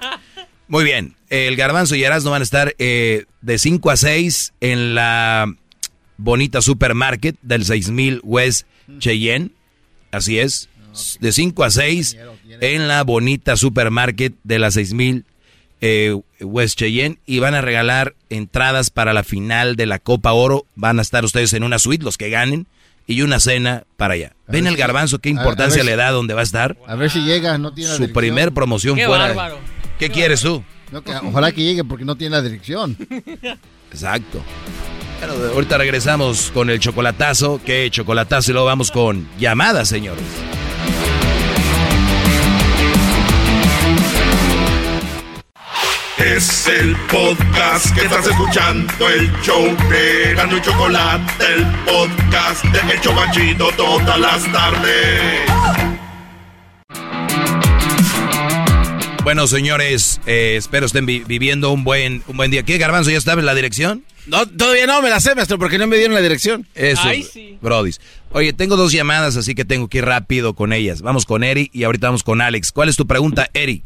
Muy 0.68 0.84
bien, 0.84 1.16
el 1.30 1.56
Garbanzo 1.56 1.96
y 1.96 2.04
Erasmo 2.04 2.32
van 2.32 2.42
a 2.42 2.44
estar 2.44 2.76
eh, 2.80 3.26
de 3.42 3.58
5 3.58 3.92
a 3.92 3.98
6 3.98 4.54
en 4.62 4.96
la 4.96 5.54
bonita 6.18 6.62
supermarket 6.62 7.36
del 7.42 7.66
6000 7.66 8.22
West 8.24 8.68
Cheyenne. 9.00 9.52
Así 10.12 10.40
es, 10.40 10.70
de 11.20 11.32
5 11.32 11.64
a 11.64 11.70
6 11.72 12.18
en 12.62 12.88
la 12.88 13.04
bonita 13.04 13.58
supermarket 13.58 14.34
de 14.44 14.60
la 14.60 14.72
6000 14.72 15.26
eh, 15.82 16.18
West 16.40 16.80
Cheyenne 16.80 17.18
y 17.26 17.40
van 17.40 17.54
a 17.54 17.62
regalar 17.62 18.16
entradas 18.30 18.90
para 18.90 19.14
la 19.14 19.24
final 19.24 19.76
de 19.76 19.86
la 19.86 20.00
Copa 20.00 20.32
Oro. 20.32 20.66
Van 20.76 21.00
a 21.00 21.02
estar 21.02 21.26
ustedes 21.26 21.52
en 21.54 21.64
una 21.64 21.80
suite, 21.80 22.04
los 22.06 22.18
que 22.18 22.30
ganen, 22.30 22.66
y 23.08 23.22
una 23.22 23.40
cena 23.42 23.84
para 23.98 24.14
allá. 24.14 24.34
A 24.48 24.52
¿Ven 24.54 24.68
el 24.68 24.74
si- 24.76 24.80
Garbanzo 24.80 25.20
qué 25.20 25.30
a- 25.30 25.32
a 25.34 25.36
importancia 25.36 25.84
le 25.84 25.96
da 25.98 26.12
donde 26.12 26.34
va 26.34 26.40
a 26.40 26.44
estar? 26.44 26.78
A 26.88 26.96
ver 26.96 27.12
si 27.12 27.20
llega, 27.24 27.58
no 27.58 27.74
tiene 27.74 27.92
la 27.92 27.98
Su 27.98 28.12
primer 28.14 28.54
promoción 28.54 28.96
Qué 28.96 29.06
fuera. 29.06 29.54
¿Qué 30.00 30.10
quieres 30.10 30.42
tú? 30.42 30.64
No, 30.92 31.04
que 31.04 31.12
ojalá 31.14 31.52
que 31.52 31.62
llegue 31.62 31.84
porque 31.84 32.06
no 32.06 32.16
tiene 32.16 32.38
la 32.38 32.42
dirección. 32.42 32.96
Exacto. 33.92 34.42
Bueno, 35.20 35.34
ahorita 35.54 35.78
regresamos 35.78 36.52
con 36.54 36.70
el 36.70 36.80
chocolatazo. 36.80 37.60
¿Qué 37.66 37.90
chocolatazo? 37.90 38.52
Y 38.52 38.54
luego 38.54 38.68
vamos 38.68 38.92
con 38.92 39.28
llamadas, 39.38 39.88
señores. 39.90 40.24
Es 46.18 46.68
el 46.68 46.96
podcast 47.12 47.94
que 47.94 48.06
estás 48.06 48.26
escuchando, 48.26 49.10
el 49.10 49.32
show 49.42 49.64
de 49.90 50.34
Gano 50.34 50.60
Chocolate, 50.60 51.46
el 51.54 51.66
podcast 51.86 52.64
de 52.66 52.94
El 52.94 53.02
Chobachito 53.02 53.70
todas 53.76 54.20
las 54.20 54.52
tardes. 54.52 55.95
Bueno, 59.26 59.48
señores, 59.48 60.22
eh, 60.28 60.54
espero 60.56 60.86
estén 60.86 61.08
vi- 61.08 61.24
viviendo 61.26 61.72
un 61.72 61.84
buen, 61.84 62.22
un 62.28 62.38
buen 62.38 62.52
día. 62.52 62.62
¿Qué, 62.62 62.78
Garbanzo? 62.78 63.10
¿Ya 63.10 63.18
estaba 63.18 63.40
en 63.40 63.48
la 63.48 63.56
dirección? 63.56 64.04
No, 64.28 64.48
todavía 64.48 64.86
no 64.86 65.02
me 65.02 65.10
la 65.10 65.20
sé, 65.20 65.34
maestro, 65.34 65.58
porque 65.58 65.80
no 65.80 65.88
me 65.88 65.98
dieron 65.98 66.14
la 66.14 66.22
dirección. 66.22 66.68
Eso, 66.76 67.02
Brodis. 67.60 68.00
Oye, 68.34 68.54
tengo 68.54 68.76
dos 68.76 68.92
llamadas, 68.92 69.36
así 69.36 69.56
que 69.56 69.66
tengo 69.66 69.88
que 69.88 69.98
ir 69.98 70.06
rápido 70.06 70.54
con 70.54 70.74
ellas. 70.74 71.02
Vamos 71.02 71.26
con 71.26 71.44
Eri 71.44 71.72
y 71.74 71.86
ahorita 71.86 72.08
vamos 72.08 72.24
con 72.24 72.40
Alex. 72.40 72.72
¿Cuál 72.72 72.90
es 72.90 72.98
tu 72.98 73.08
pregunta, 73.08 73.50
Eri? 73.54 73.82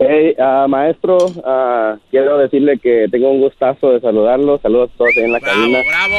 Hey, 0.00 0.34
ah, 0.38 0.66
maestro, 0.68 1.16
ah, 1.46 1.96
quiero 2.10 2.36
decirle 2.36 2.78
que 2.82 3.06
tengo 3.10 3.30
un 3.30 3.40
gustazo 3.40 3.90
de 3.92 4.00
saludarlo. 4.00 4.60
Saludos 4.62 4.90
a 4.94 4.98
todos 4.98 5.10
ahí 5.16 5.24
en 5.24 5.32
la 5.32 5.40
cabina. 5.40 5.78
¡Bravo! 5.88 6.18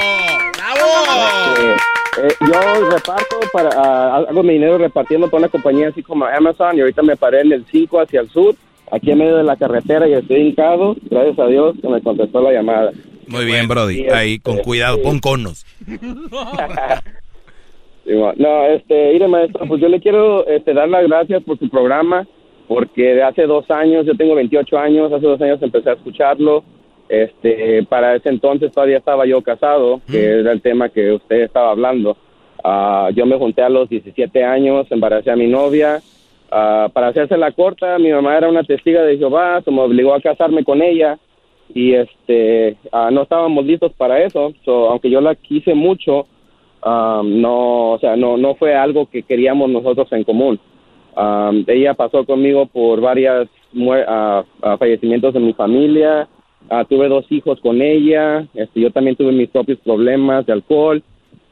¡Bravo! 0.57 1.61
Eh, 1.61 1.75
eh, 2.21 2.27
yo 2.41 2.89
reparto 2.89 3.37
para, 3.51 3.69
ah, 3.75 4.25
hago 4.27 4.43
mi 4.43 4.53
dinero 4.53 4.77
repartiendo 4.77 5.27
para 5.29 5.39
una 5.43 5.49
compañía 5.49 5.89
así 5.89 6.01
como 6.01 6.25
Amazon 6.25 6.77
y 6.77 6.81
ahorita 6.81 7.01
me 7.03 7.15
paré 7.15 7.41
en 7.41 7.51
el 7.51 7.65
5 7.65 7.99
hacia 7.99 8.21
el 8.21 8.29
sur, 8.29 8.55
aquí 8.91 9.11
en 9.11 9.19
medio 9.19 9.37
de 9.37 9.43
la 9.43 9.55
carretera 9.55 10.07
y 10.07 10.13
estoy 10.13 10.41
hincado. 10.41 10.95
Gracias 11.09 11.39
a 11.39 11.47
Dios 11.47 11.75
que 11.81 11.87
me 11.87 12.01
contestó 12.01 12.41
la 12.41 12.53
llamada. 12.53 12.91
Muy 13.27 13.45
bien, 13.45 13.67
Brody. 13.67 13.95
Sí, 13.95 14.09
Ahí, 14.09 14.39
con 14.39 14.55
este, 14.55 14.65
cuidado, 14.65 14.97
sí. 14.97 15.01
pon 15.03 15.19
conos. 15.19 15.65
No, 18.05 18.65
este, 18.67 19.13
mire, 19.13 19.27
maestro, 19.27 19.65
pues 19.67 19.81
yo 19.81 19.89
le 19.89 19.99
quiero 19.99 20.45
este, 20.45 20.73
dar 20.73 20.87
las 20.87 21.07
gracias 21.07 21.43
por 21.43 21.57
su 21.57 21.69
programa, 21.69 22.27
porque 22.67 23.15
de 23.15 23.23
hace 23.23 23.47
dos 23.47 23.69
años, 23.71 24.05
yo 24.05 24.15
tengo 24.15 24.35
28 24.35 24.77
años, 24.77 25.11
hace 25.11 25.25
dos 25.25 25.41
años 25.41 25.61
empecé 25.61 25.89
a 25.89 25.93
escucharlo. 25.93 26.63
Este, 27.08 27.84
para 27.84 28.16
ese 28.16 28.30
entonces 28.30 28.72
todavía 28.72 28.98
estaba 28.98 29.25
yo 29.25 29.42
casado, 29.42 30.01
que 30.09 30.40
era 30.40 30.51
el 30.51 30.61
tema 30.61 30.90
que 30.90 31.11
usted 31.11 31.42
estaba 31.42 31.72
hablando. 31.72 32.17
Ah, 32.64 33.09
yo 33.14 33.27
me 33.27 33.38
junté 33.38 33.61
a 33.61 33.69
los 33.69 33.88
17 33.90 34.43
años, 34.43 34.88
embaracé 34.90 35.30
a 35.30 35.35
mi 35.35 35.48
novia. 35.48 36.01
Ah, 36.50 36.90
para 36.92 37.08
hacerse 37.08 37.38
la 37.38 37.51
corta, 37.51 38.00
mi 38.00 38.11
mamá 38.11 38.38
era 38.38 38.50
una 38.50 38.64
testiga 38.64 39.03
de 39.03 39.17
Jehová, 39.17 39.61
se 39.61 39.69
me 39.69 39.82
obligó 39.82 40.16
a 40.16 40.22
casarme 40.22 40.64
con 40.64 40.82
ella 40.82 41.19
y 41.74 41.93
este, 41.93 42.77
ah, 42.92 43.09
no 43.11 43.24
estábamos 43.24 43.66
listos 43.66 43.93
para 43.93 44.24
eso. 44.24 44.53
So, 44.64 44.90
aunque 44.90 45.11
yo 45.11 45.22
la 45.22 45.35
quise 45.35 45.75
mucho, 45.75 46.25
um, 46.84 47.42
no, 47.42 47.92
o 47.92 48.00
sea, 48.00 48.16
no, 48.16 48.35
no 48.38 48.56
fue 48.56 48.75
algo 48.75 49.08
que 49.08 49.22
queríamos 49.22 49.69
nosotros 49.69 50.11
en 50.11 50.24
común. 50.24 50.59
Um, 51.16 51.64
ella 51.67 51.93
pasó 51.93 52.25
conmigo 52.25 52.66
por 52.66 53.00
varios 53.00 53.48
fallecimientos 54.80 55.34
de 55.35 55.40
mi 55.40 55.53
familia. 55.53 56.27
Ah, 56.69 56.85
tuve 56.87 57.07
dos 57.07 57.25
hijos 57.29 57.59
con 57.59 57.81
ella. 57.81 58.47
Este, 58.53 58.81
yo 58.81 58.91
también 58.91 59.15
tuve 59.15 59.31
mis 59.31 59.49
propios 59.49 59.79
problemas 59.79 60.45
de 60.45 60.53
alcohol. 60.53 61.03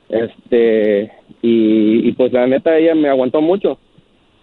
Este, 0.09 1.11
y, 1.41 2.07
y 2.07 2.11
pues 2.13 2.31
la 2.33 2.47
neta 2.47 2.77
ella 2.77 2.95
me 2.95 3.09
aguantó 3.09 3.41
mucho. 3.41 3.77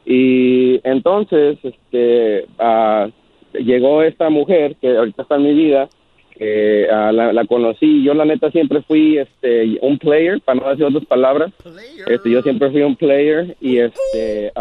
Y 0.05 0.81
entonces, 0.85 1.59
este, 1.63 2.47
ah, 2.59 3.09
llegó 3.53 4.03
esta 4.03 4.31
mujer 4.31 4.77
que 4.81 4.97
ahorita 4.97 5.23
está 5.23 5.37
en 5.37 5.43
mi 5.43 5.55
vida, 5.55 5.89
que 6.37 6.89
ah, 6.91 7.13
la, 7.13 7.33
la 7.33 7.45
conocí. 7.45 8.03
Yo 8.03 8.15
la 8.15 8.25
neta 8.25 8.51
siempre 8.51 8.83
fui 8.83 9.19
este 9.19 9.79
un 9.83 9.99
player, 9.99 10.41
para 10.41 10.61
no 10.61 10.69
decir 10.71 10.85
otras 10.85 11.05
palabras. 11.07 11.53
Este, 12.07 12.31
yo 12.31 12.43
siempre 12.43 12.71
fui 12.71 12.83
un 12.83 12.97
player 12.97 13.57
y 13.61 13.79
este, 13.79 14.53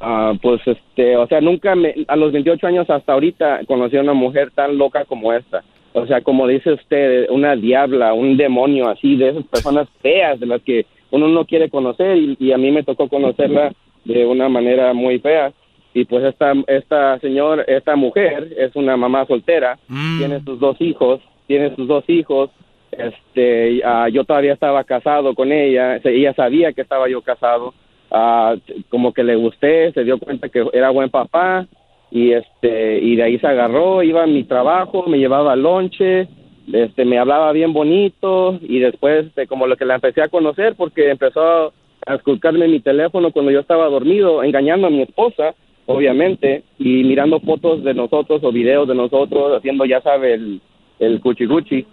ah, 0.00 0.32
pues 0.40 0.60
este, 0.66 1.16
o 1.16 1.26
sea, 1.26 1.40
nunca 1.40 1.74
me, 1.74 1.94
a 2.08 2.16
los 2.16 2.32
28 2.32 2.66
años 2.66 2.90
hasta 2.90 3.12
ahorita 3.12 3.60
conocí 3.66 3.96
a 3.96 4.02
una 4.02 4.14
mujer 4.14 4.50
tan 4.54 4.78
loca 4.78 5.04
como 5.04 5.32
esta. 5.32 5.62
O 5.92 6.06
sea, 6.06 6.20
como 6.20 6.46
dice 6.46 6.72
usted, 6.72 7.30
una 7.30 7.56
diabla, 7.56 8.12
un 8.12 8.36
demonio 8.36 8.88
así, 8.88 9.16
de 9.16 9.30
esas 9.30 9.44
personas 9.44 9.88
feas 10.02 10.38
de 10.38 10.46
las 10.46 10.60
que 10.62 10.86
uno 11.10 11.28
no 11.28 11.46
quiere 11.46 11.70
conocer 11.70 12.16
y, 12.16 12.36
y 12.38 12.52
a 12.52 12.58
mí 12.58 12.70
me 12.70 12.82
tocó 12.82 13.08
conocerla 13.08 13.72
de 14.04 14.26
una 14.26 14.48
manera 14.48 14.92
muy 14.92 15.18
fea. 15.18 15.52
Y 15.96 16.04
pues 16.04 16.24
esta, 16.24 16.52
esta 16.66 17.18
señor, 17.20 17.64
esta 17.68 17.96
mujer 17.96 18.52
es 18.58 18.76
una 18.76 18.98
mamá 18.98 19.24
soltera, 19.24 19.78
tiene 20.18 20.42
sus 20.44 20.60
dos 20.60 20.78
hijos, 20.78 21.22
tiene 21.46 21.74
sus 21.74 21.88
dos 21.88 22.04
hijos. 22.08 22.50
Este, 22.92 23.80
ah, 23.82 24.06
yo 24.10 24.24
todavía 24.24 24.52
estaba 24.52 24.84
casado 24.84 25.34
con 25.34 25.52
ella, 25.52 25.96
ella 26.04 26.34
sabía 26.34 26.74
que 26.74 26.82
estaba 26.82 27.08
yo 27.08 27.22
casado. 27.22 27.72
Ah, 28.10 28.54
como 28.88 29.12
que 29.12 29.24
le 29.24 29.34
gusté, 29.36 29.92
se 29.92 30.04
dio 30.04 30.18
cuenta 30.18 30.48
que 30.48 30.64
era 30.72 30.90
buen 30.90 31.10
papá 31.10 31.66
y 32.10 32.32
este 32.32 33.00
y 33.00 33.16
de 33.16 33.22
ahí 33.24 33.38
se 33.38 33.46
agarró, 33.46 34.02
iba 34.02 34.22
a 34.22 34.28
mi 34.28 34.44
trabajo, 34.44 35.04
me 35.08 35.18
llevaba 35.18 35.52
al 35.52 35.62
lonche, 35.62 36.28
este 36.72 37.04
me 37.04 37.18
hablaba 37.18 37.50
bien 37.52 37.72
bonito 37.72 38.58
y 38.62 38.78
después 38.78 39.34
de 39.34 39.46
como 39.48 39.66
lo 39.66 39.76
que 39.76 39.84
la 39.84 39.96
empecé 39.96 40.22
a 40.22 40.28
conocer 40.28 40.76
porque 40.76 41.10
empezó 41.10 41.72
a 42.06 42.14
esculcarme 42.14 42.68
mi 42.68 42.78
teléfono 42.78 43.32
cuando 43.32 43.50
yo 43.50 43.60
estaba 43.60 43.88
dormido, 43.88 44.44
engañando 44.44 44.86
a 44.86 44.90
mi 44.90 45.02
esposa, 45.02 45.54
obviamente, 45.86 46.62
y 46.78 47.02
mirando 47.02 47.40
fotos 47.40 47.82
de 47.82 47.94
nosotros 47.94 48.40
o 48.44 48.52
videos 48.52 48.86
de 48.86 48.94
nosotros 48.94 49.56
haciendo 49.56 49.84
ya 49.84 50.00
sabe 50.00 50.34
el 50.34 50.60
el 50.98 51.20
cuchiguchi 51.20 51.86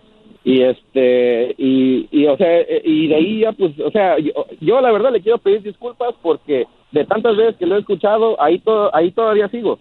y 0.44 0.62
este 0.62 1.56
y, 1.58 2.08
y 2.12 2.28
o 2.28 2.36
sea 2.38 2.60
eh, 2.62 2.82
y 2.84 3.08
de 3.08 3.16
ahí 3.16 3.40
ya 3.40 3.52
pues 3.54 3.80
o 3.80 3.92
sea 3.92 4.20
yo, 4.20 4.32
yo 4.60 4.82
la 4.82 4.92
verdad 4.92 5.12
le 5.12 5.22
quiero 5.22 5.38
pedir 5.38 5.62
disculpas 5.62 6.14
porque 6.22 6.66
de 6.92 7.06
tantas 7.06 7.36
veces 7.38 7.56
que 7.58 7.66
lo 7.66 7.76
he 7.78 7.80
escuchado 7.80 8.42
ahí 8.42 8.60
todo 8.60 8.94
ahí 8.96 9.12
todavía 9.12 9.48
sigo 9.50 9.80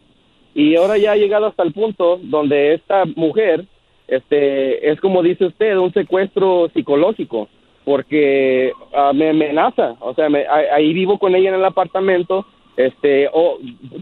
y 0.55 0.77
ahora 0.77 0.99
ya 0.99 1.13
ha 1.13 1.17
llegado 1.17 1.47
hasta 1.47 1.63
el 1.63 1.73
punto 1.73 2.21
donde 2.23 2.75
esta 2.75 3.05
mujer 3.17 3.65
este 4.09 4.91
es 4.91 5.01
como 5.01 5.23
dice 5.23 5.47
usted 5.47 5.77
un 5.77 5.93
secuestro 5.93 6.69
psicológico 6.75 7.49
porque 7.85 8.73
ah, 8.95 9.13
me 9.13 9.31
amenaza. 9.31 9.97
O 10.01 10.15
sea, 10.15 10.29
me- 10.29 10.47
ahí 10.47 10.93
vivo 10.93 11.19
con 11.19 11.35
ella 11.35 11.49
en 11.49 11.57
el 11.57 11.65
apartamento. 11.65 12.47
Este, 12.76 13.28
oh, 13.33 13.59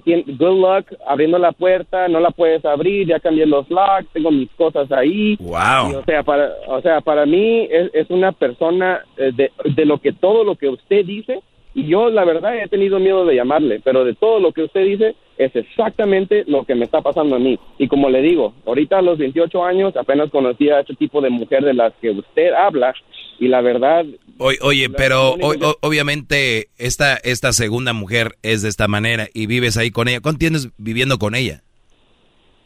good 0.06 0.60
luck 0.60 0.86
abriendo 1.06 1.38
la 1.38 1.52
puerta, 1.52 2.06
no 2.08 2.20
la 2.20 2.30
puedes 2.30 2.64
abrir, 2.64 3.08
ya 3.08 3.18
cambié 3.18 3.44
los 3.46 3.68
locks, 3.68 4.06
tengo 4.12 4.30
mis 4.30 4.50
cosas 4.52 4.90
ahí. 4.92 5.36
Wow. 5.40 5.90
Y, 5.90 5.94
o 5.94 6.04
sea, 6.04 6.22
para, 6.22 6.52
o 6.68 6.80
sea, 6.80 7.00
para 7.00 7.26
mí 7.26 7.66
es, 7.70 7.90
es 7.94 8.10
una 8.10 8.32
persona 8.32 9.00
eh, 9.16 9.32
de, 9.34 9.50
de 9.64 9.84
lo 9.84 9.98
que 9.98 10.12
todo 10.12 10.44
lo 10.44 10.54
que 10.54 10.68
usted 10.68 11.04
dice 11.04 11.42
y 11.74 11.86
yo 11.86 12.10
la 12.10 12.24
verdad 12.24 12.56
he 12.58 12.68
tenido 12.68 12.98
miedo 12.98 13.24
de 13.24 13.36
llamarle, 13.36 13.80
pero 13.84 14.04
de 14.04 14.14
todo 14.14 14.40
lo 14.40 14.52
que 14.52 14.62
usted 14.64 14.84
dice 14.84 15.14
es 15.38 15.54
exactamente 15.56 16.44
lo 16.46 16.64
que 16.64 16.74
me 16.74 16.84
está 16.84 17.00
pasando 17.00 17.36
a 17.36 17.38
mí. 17.38 17.58
Y 17.78 17.88
como 17.88 18.10
le 18.10 18.20
digo, 18.22 18.52
ahorita 18.66 18.98
a 18.98 19.02
los 19.02 19.16
28 19.18 19.64
años 19.64 19.96
apenas 19.96 20.30
conocí 20.30 20.68
a 20.68 20.80
este 20.80 20.94
tipo 20.94 21.20
de 21.20 21.30
mujer 21.30 21.64
de 21.64 21.72
las 21.74 21.92
que 22.00 22.10
usted 22.10 22.52
habla 22.52 22.92
y 23.38 23.48
la 23.48 23.60
verdad 23.62 24.04
Oye, 24.38 24.58
oye, 24.62 24.88
pero 24.90 25.30
o- 25.32 25.54
o- 25.70 25.76
obviamente 25.80 26.68
esta, 26.78 27.16
esta 27.16 27.52
segunda 27.52 27.92
mujer 27.92 28.32
es 28.42 28.62
de 28.62 28.68
esta 28.68 28.88
manera 28.88 29.28
y 29.32 29.46
vives 29.46 29.76
ahí 29.76 29.90
con 29.90 30.08
ella. 30.08 30.20
¿Cuánto 30.20 30.38
tienes 30.40 30.68
viviendo 30.78 31.18
con 31.18 31.34
ella? 31.34 31.62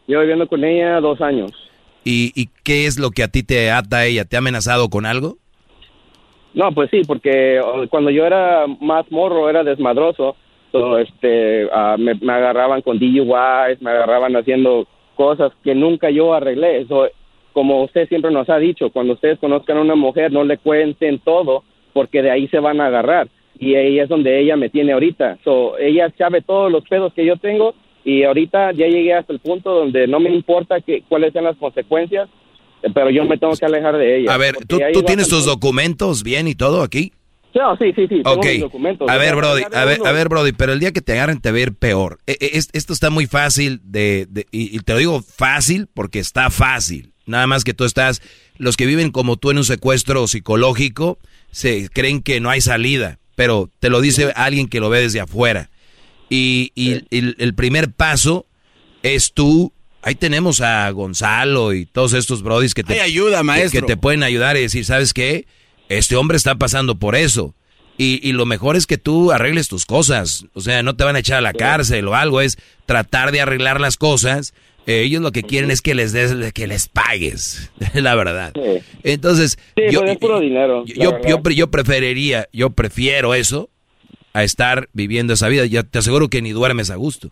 Yo 0.07 0.20
viviendo 0.20 0.47
con 0.49 0.65
ella 0.65 1.00
dos 1.00 1.20
años. 1.20 1.50
¿Y, 2.05 2.33
y 2.34 2.49
qué 2.65 2.86
es 2.86 2.99
lo 2.99 3.10
que 3.10 3.23
a 3.23 3.28
ti 3.28 3.42
te 3.42 3.70
ata 3.70 3.99
a 3.99 4.07
ella? 4.07 4.24
¿Te 4.24 4.36
ha 4.36 4.41
amenazado 4.41 4.89
con 4.91 5.07
algo? 5.07 5.39
No, 6.55 6.70
pues 6.73 6.89
sí, 6.91 7.02
porque 7.07 7.60
cuando 7.91 8.10
yo 8.10 8.24
era 8.24 8.66
más 8.81 9.10
morro, 9.10 9.50
era 9.50 9.65
desmadroso, 9.65 10.36
so, 10.70 10.99
este, 10.99 11.68
ah, 11.73 11.97
me, 11.99 12.12
agarraban 12.33 12.81
con 12.83 12.99
DUIs, 12.99 13.81
me 13.81 13.91
agarraban 13.91 14.36
haciendo 14.36 14.86
cosas 15.16 15.52
que 15.62 15.74
nunca 15.74 16.10
yo 16.10 16.33
arreglé. 16.33 16.83
Eso, 16.83 17.08
como 17.52 17.83
usted 17.83 18.08
siempre 18.08 18.31
nos 18.31 18.49
ha 18.50 18.58
dicho, 18.58 18.91
cuando 18.91 19.15
ustedes 19.15 19.39
conozcan 19.39 19.78
a 19.78 19.83
una 19.83 19.97
mujer, 19.97 20.33
no 20.33 20.44
le 20.44 20.58
cuenten 20.58 21.18
todo, 21.18 21.65
porque 21.92 22.23
de 22.23 22.31
ahí 22.31 22.49
se 22.49 22.60
van 22.60 22.81
a 22.81 22.86
agarrar. 22.86 23.28
Y 23.58 23.74
ahí 23.74 23.99
es 23.99 24.08
donde 24.08 24.41
ella 24.41 24.57
me 24.57 24.68
tiene 24.68 24.92
ahorita. 24.92 25.39
So, 25.44 25.78
ella 25.78 26.12
sabe 26.16 26.41
todos 26.42 26.70
los 26.70 26.84
pedos 26.84 27.12
que 27.15 27.24
yo 27.24 27.36
tengo 27.36 27.74
y 28.05 28.23
ahorita 28.23 28.73
ya 28.73 28.86
llegué 28.86 29.15
hasta 29.15 29.33
el 29.33 29.39
punto 29.39 29.74
donde 29.74 30.07
no 30.07 30.20
me 30.20 30.31
importa 30.31 30.81
que, 30.81 31.02
cuáles 31.08 31.33
sean 31.33 31.44
las 31.44 31.57
consecuencias, 31.57 32.28
pero 32.93 33.11
yo 33.11 33.25
me 33.25 33.39
tengo 33.39 33.55
que 33.57 33.65
alejar 33.65 33.97
de 33.97 34.21
ella. 34.21 34.35
A 34.35 34.37
ver, 34.37 34.57
¿tú, 34.67 34.79
tienes 35.07 35.29
tus 35.29 35.45
documentos 35.45 36.23
bien 36.23 36.49
y 36.49 36.55
todo 36.55 36.83
aquí? 36.83 37.13
No, 37.55 37.77
sí, 37.77 37.93
sí, 37.95 38.03
sí. 38.09 38.17
tengo 38.23 38.33
Ok, 38.33 38.47
documentos. 38.61 39.09
a 39.09 39.17
ver, 39.17 39.37
Brody, 39.37 39.63
a 39.73 39.85
ver, 39.85 40.01
a 40.05 40.11
ver, 40.13 40.29
Brody, 40.29 40.51
pero 40.53 40.73
el 40.73 40.81
día 40.81 40.91
que 40.93 41.01
te 41.01 41.13
agarren 41.13 41.41
te 41.41 41.53
va 41.53 41.59
a 41.59 41.61
ir 41.61 41.73
peor. 41.73 42.19
E- 42.27 42.37
e- 42.41 42.59
es- 42.59 42.69
esto 42.73 42.93
está 42.93 43.11
muy 43.11 43.27
fácil 43.27 43.81
de, 43.85 44.27
de- 44.29 44.47
y, 44.51 44.77
y 44.77 44.81
te 44.81 44.93
lo 44.93 44.99
digo 44.99 45.23
fácil 45.23 45.87
porque 45.95 46.19
está 46.19 46.51
fácil. 46.51 47.13
Nada 47.27 47.47
más 47.47 47.63
que 47.63 47.73
tú 47.73 47.85
estás, 47.85 48.23
los 48.59 48.77
que 48.77 48.87
viven 48.87 49.13
como 49.13 49.37
tú 49.37 49.51
en 49.53 49.59
un 49.59 49.65
secuestro 49.65 50.27
psicológico, 50.27 51.19
se 51.53 51.89
creen 51.91 52.23
que 52.23 52.41
no 52.41 52.51
hay 52.51 52.61
salida, 52.61 53.19
pero 53.37 53.71
te 53.79 53.89
lo 53.89 54.01
dice 54.01 54.33
alguien 54.35 54.67
que 54.69 54.81
lo 54.81 54.91
ve 54.91 55.01
desde 55.01 55.21
afuera. 55.21 55.71
Y, 56.29 56.73
y 56.75 57.05
el, 57.17 57.37
el 57.39 57.55
primer 57.55 57.93
paso 57.93 58.47
es 59.05 59.33
tú, 59.33 59.73
ahí 60.05 60.15
tenemos 60.15 60.60
a 60.60 60.89
Gonzalo 60.91 61.73
y 61.73 61.86
todos 61.86 62.12
estos 62.12 62.42
brodis 62.42 62.74
que 62.74 62.84
te, 62.84 62.94
Hay 62.94 63.00
ayuda, 63.00 63.39
que- 63.39 63.44
maestro. 63.44 63.81
que 63.81 63.86
te 63.86 63.97
pueden 63.97 64.23
ayudar 64.23 64.57
y 64.57 64.60
decir, 64.60 64.84
¿sabes 64.84 65.12
qué? 65.12 65.47
Este 65.89 66.15
hombre 66.16 66.36
está 66.36 66.55
pasando 66.55 66.94
por 66.94 67.16
eso. 67.16 67.55
Y, 67.97 68.20
y 68.28 68.33
lo 68.33 68.44
mejor 68.47 68.74
es 68.76 68.86
que 68.86 68.99
tú 68.99 69.31
arregles 69.33 69.68
tus 69.68 69.86
cosas. 69.86 70.47
O 70.55 70.60
sea, 70.60 70.83
no 70.83 70.97
te 70.97 71.05
van 71.05 71.15
a 71.16 71.20
echar 71.20 71.39
a 71.39 71.42
la 71.42 71.52
cárcel 71.52 72.08
o 72.08 72.15
algo. 72.16 72.41
Es 72.41 72.58
tratar 72.86 73.31
de 73.33 73.41
arreglar 73.41 73.81
las 73.81 73.97
cosas. 73.97 74.52
Eh, 74.86 75.02
ellos 75.02 75.23
lo 75.23 75.31
que 75.31 75.42
quieren 75.44 75.70
es 75.70 75.81
que 75.81 75.94
les 75.94 76.12
des, 76.12 76.52
que 76.52 76.66
les 76.66 76.89
pagues. 76.89 77.70
la 77.94 78.15
verdad. 78.16 78.52
Entonces, 79.05 79.58
Sí, 79.76 79.83
yo, 79.92 80.02
es 80.05 80.18
puro 80.18 80.41
dinero. 80.41 80.84
la 80.86 81.05
yo, 81.05 81.12
verdad. 81.12 81.28
yo, 81.28 81.42
pre- 81.42 81.55
yo 81.55 81.70
preferiría, 81.70 82.49
yo 82.52 82.70
prefiero 82.70 83.33
eso 83.34 83.70
a 84.33 84.42
estar 84.42 84.89
viviendo 84.92 85.33
esa 85.34 85.49
vida. 85.49 85.65
Ya 85.66 85.84
te 85.84 85.99
aseguro 86.00 86.28
que 86.28 86.42
ni 86.42 86.50
duermes 86.50 86.91
a 86.91 86.97
gusto. 86.97 87.31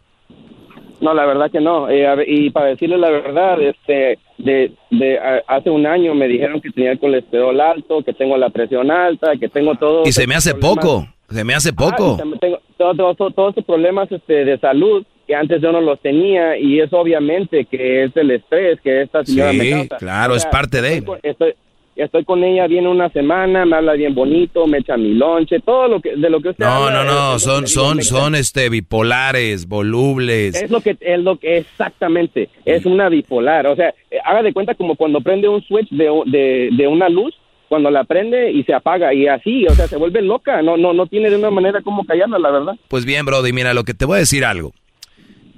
No, 1.02 1.12
la 1.14 1.26
verdad 1.26 1.50
que 1.50 1.60
no. 1.60 1.90
Eh, 1.90 2.06
a 2.06 2.16
y 2.26 2.48
para 2.50 2.66
decirle 2.68 2.96
la 2.96 3.10
verdad, 3.10 3.60
este, 3.60 4.18
de, 4.38 4.72
de 4.90 5.18
a- 5.18 5.42
hace 5.48 5.68
un 5.68 5.84
año 5.86 6.14
me 6.14 6.28
dijeron 6.28 6.60
que 6.60 6.70
tenía 6.70 6.92
el 6.92 6.98
colesterol 7.00 7.60
alto, 7.60 8.02
que 8.02 8.12
tengo 8.14 8.36
la 8.38 8.50
presión 8.50 8.90
alta, 8.90 9.32
que 9.38 9.48
tengo 9.48 9.74
todo. 9.74 10.04
Y 10.06 10.12
se 10.12 10.26
me 10.26 10.34
hace 10.36 10.54
poco. 10.54 11.06
Se 11.28 11.44
me 11.44 11.54
hace 11.54 11.72
poco. 11.72 12.12
Ah, 12.12 12.14
y 12.14 12.18
también 12.18 12.38
tengo 12.40 12.60
todo- 12.78 12.94
todo- 12.94 13.14
todo- 13.14 13.30
todos 13.32 13.48
estos 13.50 13.64
problemas 13.64 14.10
este, 14.12 14.44
de 14.44 14.58
salud 14.58 15.04
que 15.26 15.34
antes 15.34 15.60
yo 15.62 15.72
no 15.72 15.80
los 15.80 16.00
tenía 16.00 16.56
y 16.58 16.80
es 16.80 16.92
obviamente 16.92 17.64
que 17.64 18.04
es 18.04 18.16
el 18.16 18.30
estrés 18.32 18.80
que 18.80 19.02
esta 19.02 19.24
señora 19.24 19.52
me 19.52 19.64
Sí, 19.64 19.70
causa. 19.72 19.96
claro, 19.98 20.34
es 20.34 20.44
parte 20.46 20.80
de- 20.82 20.94
Estoy 20.98 21.04
con, 21.06 21.18
estoy, 21.22 21.54
estoy 21.96 22.24
con 22.24 22.42
ella 22.42 22.66
bien 22.66 22.86
una 22.86 23.08
semana, 23.10 23.64
me 23.64 23.76
habla 23.76 23.92
bien 23.94 24.14
bonito, 24.14 24.66
me 24.66 24.78
echa 24.78 24.96
mi 24.96 25.14
lonche, 25.14 25.60
todo 25.60 25.88
lo 25.88 26.00
que 26.00 26.16
de 26.16 26.30
lo 26.30 26.40
que 26.40 26.50
usted 26.50 26.64
No, 26.64 26.70
habla, 26.86 27.04
no, 27.04 27.12
no, 27.32 27.38
son, 27.38 27.64
digo, 27.64 27.68
son, 27.68 28.02
son 28.02 28.34
este 28.34 28.68
bipolares, 28.68 29.66
volubles. 29.68 30.54
es 30.60 30.70
lo 30.70 30.80
que 30.80 30.96
es 31.00 31.20
lo 31.20 31.36
que 31.38 31.58
exactamente 31.58 32.48
es 32.64 32.86
una 32.86 33.08
bipolar, 33.08 33.66
o 33.66 33.76
sea, 33.76 33.94
eh, 34.10 34.18
haga 34.24 34.42
de 34.42 34.52
cuenta 34.52 34.74
como 34.74 34.96
cuando 34.96 35.20
prende 35.20 35.48
un 35.48 35.62
switch 35.62 35.88
de, 35.90 36.08
de, 36.26 36.70
de 36.76 36.86
una 36.86 37.08
luz, 37.08 37.34
cuando 37.68 37.90
la 37.90 38.04
prende 38.04 38.52
y 38.52 38.62
se 38.64 38.74
apaga 38.74 39.14
y 39.14 39.26
así, 39.28 39.66
o 39.66 39.74
sea, 39.74 39.86
se 39.88 39.96
vuelve 39.96 40.22
loca, 40.22 40.60
no 40.62 40.76
no 40.76 40.92
no 40.92 41.06
tiene 41.06 41.30
de 41.30 41.36
una 41.36 41.50
manera 41.50 41.80
como 41.82 42.04
callarla, 42.04 42.38
la 42.38 42.50
verdad. 42.50 42.74
Pues 42.88 43.04
bien, 43.04 43.24
Brody, 43.26 43.52
mira, 43.52 43.74
lo 43.74 43.84
que 43.84 43.94
te 43.94 44.04
voy 44.04 44.16
a 44.16 44.20
decir 44.20 44.44
algo 44.44 44.72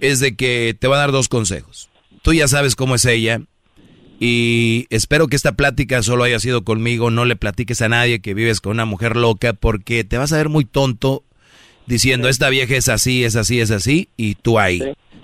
es 0.01 0.21
de 0.21 0.37
que 0.37 0.75
te 0.79 0.87
voy 0.87 0.97
a 0.97 1.01
dar 1.01 1.13
dos 1.13 1.29
consejos. 1.29 1.91
Tú 2.23 2.33
ya 2.33 2.49
sabes 2.49 2.75
cómo 2.77 2.95
es 2.95 3.05
ella 3.05 3.41
y 4.21 4.87
espero 4.91 5.27
que 5.27 5.37
esta 5.37 5.53
plática 5.53 6.03
solo 6.03 6.25
haya 6.25 6.39
sido 6.39 6.65
conmigo, 6.65 7.11
no 7.11 7.25
le 7.25 7.37
platiques 7.37 7.83
a 7.83 7.89
nadie 7.89 8.21
que 8.21 8.35
vives 8.35 8.61
con 8.61 8.73
una 8.73 8.85
mujer 8.85 9.17
loca 9.17 9.53
porque 9.53 10.05
te 10.05 10.19
vas 10.19 10.33
a 10.33 10.37
ver 10.37 10.49
muy 10.49 10.65
tonto 10.65 11.25
diciendo 11.87 12.29
esta 12.29 12.49
vieja 12.49 12.77
es 12.77 12.89
así, 12.89 13.25
es 13.25 13.37
así, 13.37 13.61
es 13.61 13.71
así 13.71 14.09
y 14.17 14.37
tú 14.37 14.59
ahí. 14.59 14.81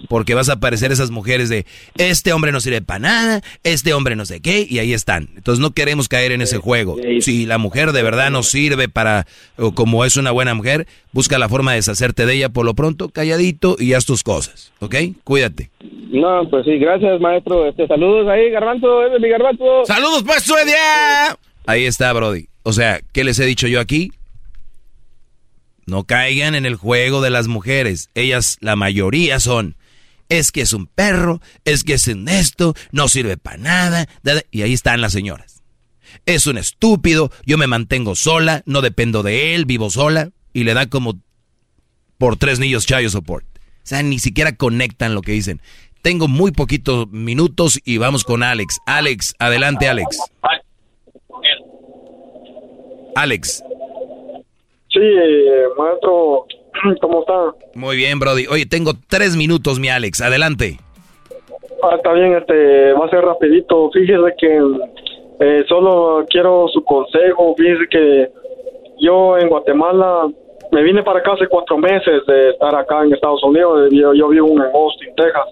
Porque 0.08 0.34
vas 0.34 0.48
a 0.48 0.54
aparecer 0.54 0.92
esas 0.92 1.10
mujeres 1.10 1.48
de 1.48 1.66
este 1.96 2.32
hombre 2.32 2.52
no 2.52 2.60
sirve 2.60 2.82
para 2.82 3.00
nada, 3.00 3.40
este 3.64 3.94
hombre 3.94 4.16
no 4.16 4.26
sé 4.26 4.40
qué, 4.40 4.66
y 4.68 4.78
ahí 4.78 4.92
están. 4.92 5.28
Entonces 5.36 5.60
no 5.60 5.72
queremos 5.72 6.08
caer 6.08 6.32
en 6.32 6.42
ese 6.42 6.58
juego. 6.58 6.96
Si 7.20 7.46
la 7.46 7.58
mujer 7.58 7.92
de 7.92 8.02
verdad 8.02 8.30
no 8.30 8.42
sirve 8.42 8.88
para, 8.88 9.26
o 9.56 9.72
como 9.72 10.04
es 10.04 10.16
una 10.16 10.30
buena 10.30 10.54
mujer, 10.54 10.86
busca 11.12 11.38
la 11.38 11.48
forma 11.48 11.72
de 11.72 11.78
deshacerte 11.78 12.26
de 12.26 12.34
ella 12.34 12.48
por 12.48 12.64
lo 12.64 12.74
pronto, 12.74 13.08
calladito 13.08 13.76
y 13.78 13.94
haz 13.94 14.06
tus 14.06 14.22
cosas, 14.22 14.72
¿ok? 14.80 14.94
Cuídate. 15.24 15.70
No, 16.10 16.48
pues 16.50 16.64
sí, 16.64 16.78
gracias, 16.78 17.20
maestro. 17.20 17.66
Este, 17.66 17.86
saludos 17.86 18.28
ahí, 18.28 18.50
Garbanzo, 18.50 19.06
es 19.06 19.20
mi 19.20 19.28
Garbanzo. 19.28 19.84
Saludos, 19.84 20.24
pues, 20.26 20.42
Suedia. 20.42 20.76
Ahí 21.66 21.84
está, 21.84 22.12
Brody. 22.12 22.48
O 22.62 22.72
sea, 22.72 23.00
¿qué 23.12 23.24
les 23.24 23.38
he 23.38 23.46
dicho 23.46 23.68
yo 23.68 23.80
aquí? 23.80 24.12
No 25.86 26.04
caigan 26.04 26.54
en 26.54 26.66
el 26.66 26.76
juego 26.76 27.20
de 27.20 27.30
las 27.30 27.48
mujeres. 27.48 28.10
Ellas, 28.14 28.58
la 28.60 28.76
mayoría 28.76 29.40
son, 29.40 29.76
es 30.30 30.52
que 30.52 30.62
es 30.62 30.72
un 30.72 30.86
perro, 30.86 31.42
es 31.66 31.84
que 31.84 31.94
es 31.94 32.08
un 32.08 32.28
esto, 32.28 32.74
no 32.92 33.08
sirve 33.08 33.36
para 33.36 33.58
nada. 33.58 34.08
da, 34.22 34.36
da, 34.36 34.42
Y 34.50 34.62
ahí 34.62 34.72
están 34.72 35.02
las 35.02 35.12
señoras. 35.12 35.62
Es 36.24 36.46
un 36.46 36.56
estúpido, 36.56 37.30
yo 37.44 37.58
me 37.58 37.66
mantengo 37.66 38.16
sola, 38.16 38.62
no 38.64 38.80
dependo 38.80 39.22
de 39.22 39.54
él, 39.54 39.66
vivo 39.66 39.90
sola. 39.90 40.30
Y 40.52 40.64
le 40.64 40.74
da 40.74 40.86
como 40.86 41.20
por 42.16 42.36
tres 42.36 42.58
niños 42.58 42.86
chayo 42.86 43.10
support. 43.10 43.44
O 43.46 43.86
sea, 43.90 44.02
ni 44.02 44.18
siquiera 44.18 44.56
conectan 44.56 45.14
lo 45.14 45.22
que 45.22 45.32
dicen. 45.32 45.60
Tengo 46.02 46.28
muy 46.28 46.52
poquitos 46.52 47.08
minutos 47.10 47.78
y 47.84 47.98
vamos 47.98 48.24
con 48.24 48.42
Alex. 48.42 48.78
Alex, 48.86 49.34
adelante 49.38 49.88
Alex. 49.88 50.18
Alex. 53.14 53.62
Sí, 54.92 55.00
eh, 55.00 55.64
maestro, 55.76 56.46
¿cómo 57.00 57.20
está? 57.20 57.54
Muy 57.74 57.96
bien, 57.96 58.18
Brody. 58.18 58.46
Oye, 58.46 58.66
tengo 58.66 58.92
tres 59.08 59.36
minutos, 59.36 59.78
mi 59.78 59.88
Alex. 59.88 60.20
Adelante. 60.20 60.78
Ah, 61.82 61.96
está 61.96 62.12
bien, 62.12 62.34
este, 62.34 62.92
va 62.92 63.06
a 63.06 63.10
ser 63.10 63.24
rapidito. 63.24 63.90
Fíjese 63.90 64.34
que 64.38 64.60
eh, 65.40 65.64
solo 65.68 66.24
quiero 66.28 66.68
su 66.68 66.82
consejo. 66.84 67.54
Fíjese 67.56 67.86
que 67.90 68.28
yo 68.98 69.38
en 69.38 69.48
Guatemala 69.48 70.28
me 70.72 70.82
vine 70.82 71.02
para 71.02 71.20
acá 71.20 71.32
hace 71.32 71.48
cuatro 71.48 71.78
meses 71.78 72.24
de 72.26 72.50
estar 72.50 72.74
acá 72.74 73.02
en 73.04 73.12
Estados 73.12 73.42
Unidos. 73.42 73.88
Yo, 73.90 74.12
yo 74.14 74.28
vivo 74.28 74.48
en 74.48 74.62
Austin, 74.62 75.14
Texas. 75.16 75.46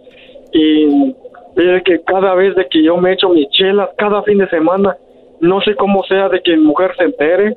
Y 0.53 1.15
fíjese 1.57 1.83
que 1.83 2.01
cada 2.03 2.35
vez 2.35 2.55
de 2.55 2.67
que 2.69 2.83
yo 2.83 2.97
me 2.97 3.13
echo 3.13 3.31
mis 3.31 3.49
chelas, 3.51 3.89
cada 3.97 4.23
fin 4.23 4.39
de 4.39 4.49
semana, 4.49 4.97
no 5.41 5.61
sé 5.63 5.75
cómo 5.77 6.03
sea 6.05 6.29
de 6.29 6.41
que 6.43 6.57
mi 6.57 6.65
mujer 6.65 6.93
se 6.97 7.05
entere 7.05 7.57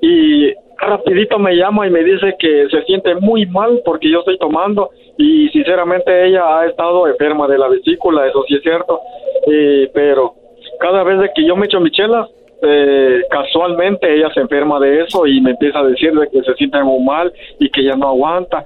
y 0.00 0.54
rapidito 0.80 1.38
me 1.38 1.56
llama 1.56 1.86
y 1.86 1.90
me 1.90 2.02
dice 2.02 2.34
que 2.38 2.68
se 2.70 2.82
siente 2.82 3.14
muy 3.16 3.46
mal 3.46 3.80
porque 3.84 4.10
yo 4.10 4.20
estoy 4.20 4.38
tomando 4.38 4.90
y 5.18 5.48
sinceramente 5.50 6.26
ella 6.26 6.58
ha 6.58 6.66
estado 6.66 7.06
enferma 7.06 7.46
de 7.46 7.58
la 7.58 7.68
vesícula, 7.68 8.26
eso 8.26 8.42
sí 8.48 8.54
es 8.56 8.62
cierto, 8.62 9.00
Eh, 9.46 9.90
pero 9.94 10.34
cada 10.80 11.02
vez 11.02 11.30
que 11.34 11.44
yo 11.44 11.56
me 11.56 11.66
echo 11.66 11.80
mis 11.80 11.92
chelas, 11.92 12.28
eh, 12.62 13.22
casualmente 13.30 14.12
ella 14.14 14.30
se 14.34 14.40
enferma 14.40 14.78
de 14.78 15.02
eso 15.02 15.26
y 15.26 15.40
me 15.40 15.52
empieza 15.52 15.78
a 15.78 15.86
decir 15.86 16.12
de 16.12 16.28
que 16.28 16.42
se 16.42 16.54
siente 16.54 16.82
muy 16.82 17.02
mal 17.02 17.32
y 17.58 17.70
que 17.70 17.82
ya 17.82 17.96
no 17.96 18.08
aguanta. 18.08 18.64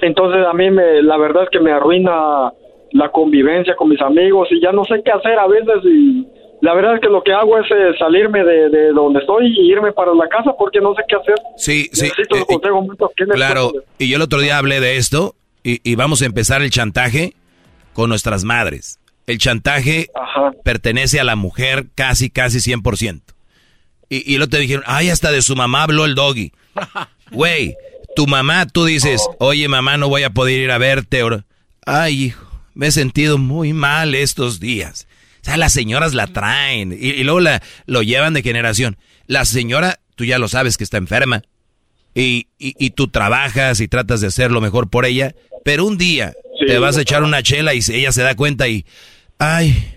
Entonces 0.00 0.46
a 0.46 0.52
mí 0.52 0.70
me, 0.70 1.02
la 1.02 1.16
verdad 1.18 1.44
es 1.44 1.50
que 1.50 1.60
me 1.60 1.70
arruina 1.70 2.52
la 2.92 3.08
convivencia 3.10 3.74
con 3.76 3.88
mis 3.88 4.00
amigos 4.00 4.48
y 4.50 4.60
ya 4.60 4.72
no 4.72 4.84
sé 4.84 5.02
qué 5.02 5.10
hacer 5.10 5.38
a 5.38 5.46
veces 5.46 5.84
y 5.84 6.26
la 6.62 6.74
verdad 6.74 6.94
es 6.96 7.00
que 7.00 7.08
lo 7.08 7.22
que 7.22 7.32
hago 7.32 7.58
es 7.58 7.66
eh, 7.70 7.92
salirme 7.98 8.42
de, 8.44 8.68
de 8.70 8.88
donde 8.92 9.20
estoy 9.20 9.46
y 9.58 9.70
irme 9.72 9.92
para 9.92 10.14
la 10.14 10.28
casa 10.28 10.52
porque 10.58 10.80
no 10.80 10.94
sé 10.94 11.02
qué 11.08 11.16
hacer. 11.16 11.34
Sí, 11.56 11.88
sí. 11.92 12.02
Necesito 12.04 12.36
eh, 12.36 12.40
un 12.40 12.44
consejo 12.46 12.82
mucho. 12.82 13.10
¿Qué 13.16 13.26
me 13.26 13.34
Claro, 13.34 13.70
puedes- 13.70 13.86
y 13.98 14.08
yo 14.08 14.16
el 14.16 14.22
otro 14.22 14.40
día 14.40 14.58
hablé 14.58 14.80
de 14.80 14.96
esto 14.96 15.34
y, 15.62 15.80
y 15.88 15.94
vamos 15.96 16.22
a 16.22 16.26
empezar 16.26 16.62
el 16.62 16.70
chantaje 16.70 17.34
con 17.92 18.08
nuestras 18.08 18.44
madres. 18.44 18.98
El 19.26 19.38
chantaje 19.38 20.08
pertenece 20.64 21.18
a 21.20 21.24
la 21.24 21.34
mujer 21.36 21.86
casi, 21.94 22.30
casi 22.30 22.58
100%. 22.58 23.22
Y, 24.08 24.32
y 24.32 24.36
otro 24.36 24.46
día 24.58 24.60
dijeron, 24.60 24.84
ay, 24.86 25.10
hasta 25.10 25.32
de 25.32 25.42
su 25.42 25.56
mamá 25.56 25.82
habló 25.82 26.04
el 26.04 26.14
doggy. 26.14 26.52
Güey, 27.32 27.74
tu 28.14 28.28
mamá, 28.28 28.66
tú 28.66 28.84
dices, 28.84 29.20
oye 29.40 29.66
mamá, 29.66 29.96
no 29.96 30.08
voy 30.08 30.22
a 30.22 30.30
poder 30.30 30.60
ir 30.60 30.70
a 30.70 30.78
verte. 30.78 31.20
ahora". 31.22 31.44
Ay, 31.84 32.26
hijo, 32.26 32.46
me 32.74 32.86
he 32.86 32.90
sentido 32.92 33.36
muy 33.36 33.72
mal 33.72 34.14
estos 34.14 34.60
días. 34.60 35.08
O 35.46 35.48
sea, 35.48 35.56
las 35.56 35.72
señoras 35.72 36.12
la 36.12 36.26
traen 36.26 36.92
y, 36.92 37.10
y 37.10 37.22
luego 37.22 37.38
la, 37.38 37.62
lo 37.86 38.02
llevan 38.02 38.34
de 38.34 38.42
generación. 38.42 38.96
La 39.28 39.44
señora, 39.44 40.00
tú 40.16 40.24
ya 40.24 40.40
lo 40.40 40.48
sabes 40.48 40.76
que 40.76 40.82
está 40.82 40.96
enferma 40.96 41.42
y, 42.16 42.48
y, 42.58 42.74
y 42.84 42.90
tú 42.90 43.06
trabajas 43.06 43.78
y 43.80 43.86
tratas 43.86 44.20
de 44.20 44.26
hacer 44.26 44.50
lo 44.50 44.60
mejor 44.60 44.90
por 44.90 45.06
ella, 45.06 45.36
pero 45.64 45.84
un 45.84 45.98
día 45.98 46.34
te 46.66 46.78
vas 46.80 46.96
a 46.96 47.02
echar 47.02 47.22
una 47.22 47.44
chela 47.44 47.74
y 47.74 47.80
ella 47.92 48.10
se 48.10 48.22
da 48.22 48.34
cuenta 48.34 48.66
y, 48.66 48.86
ay, 49.38 49.94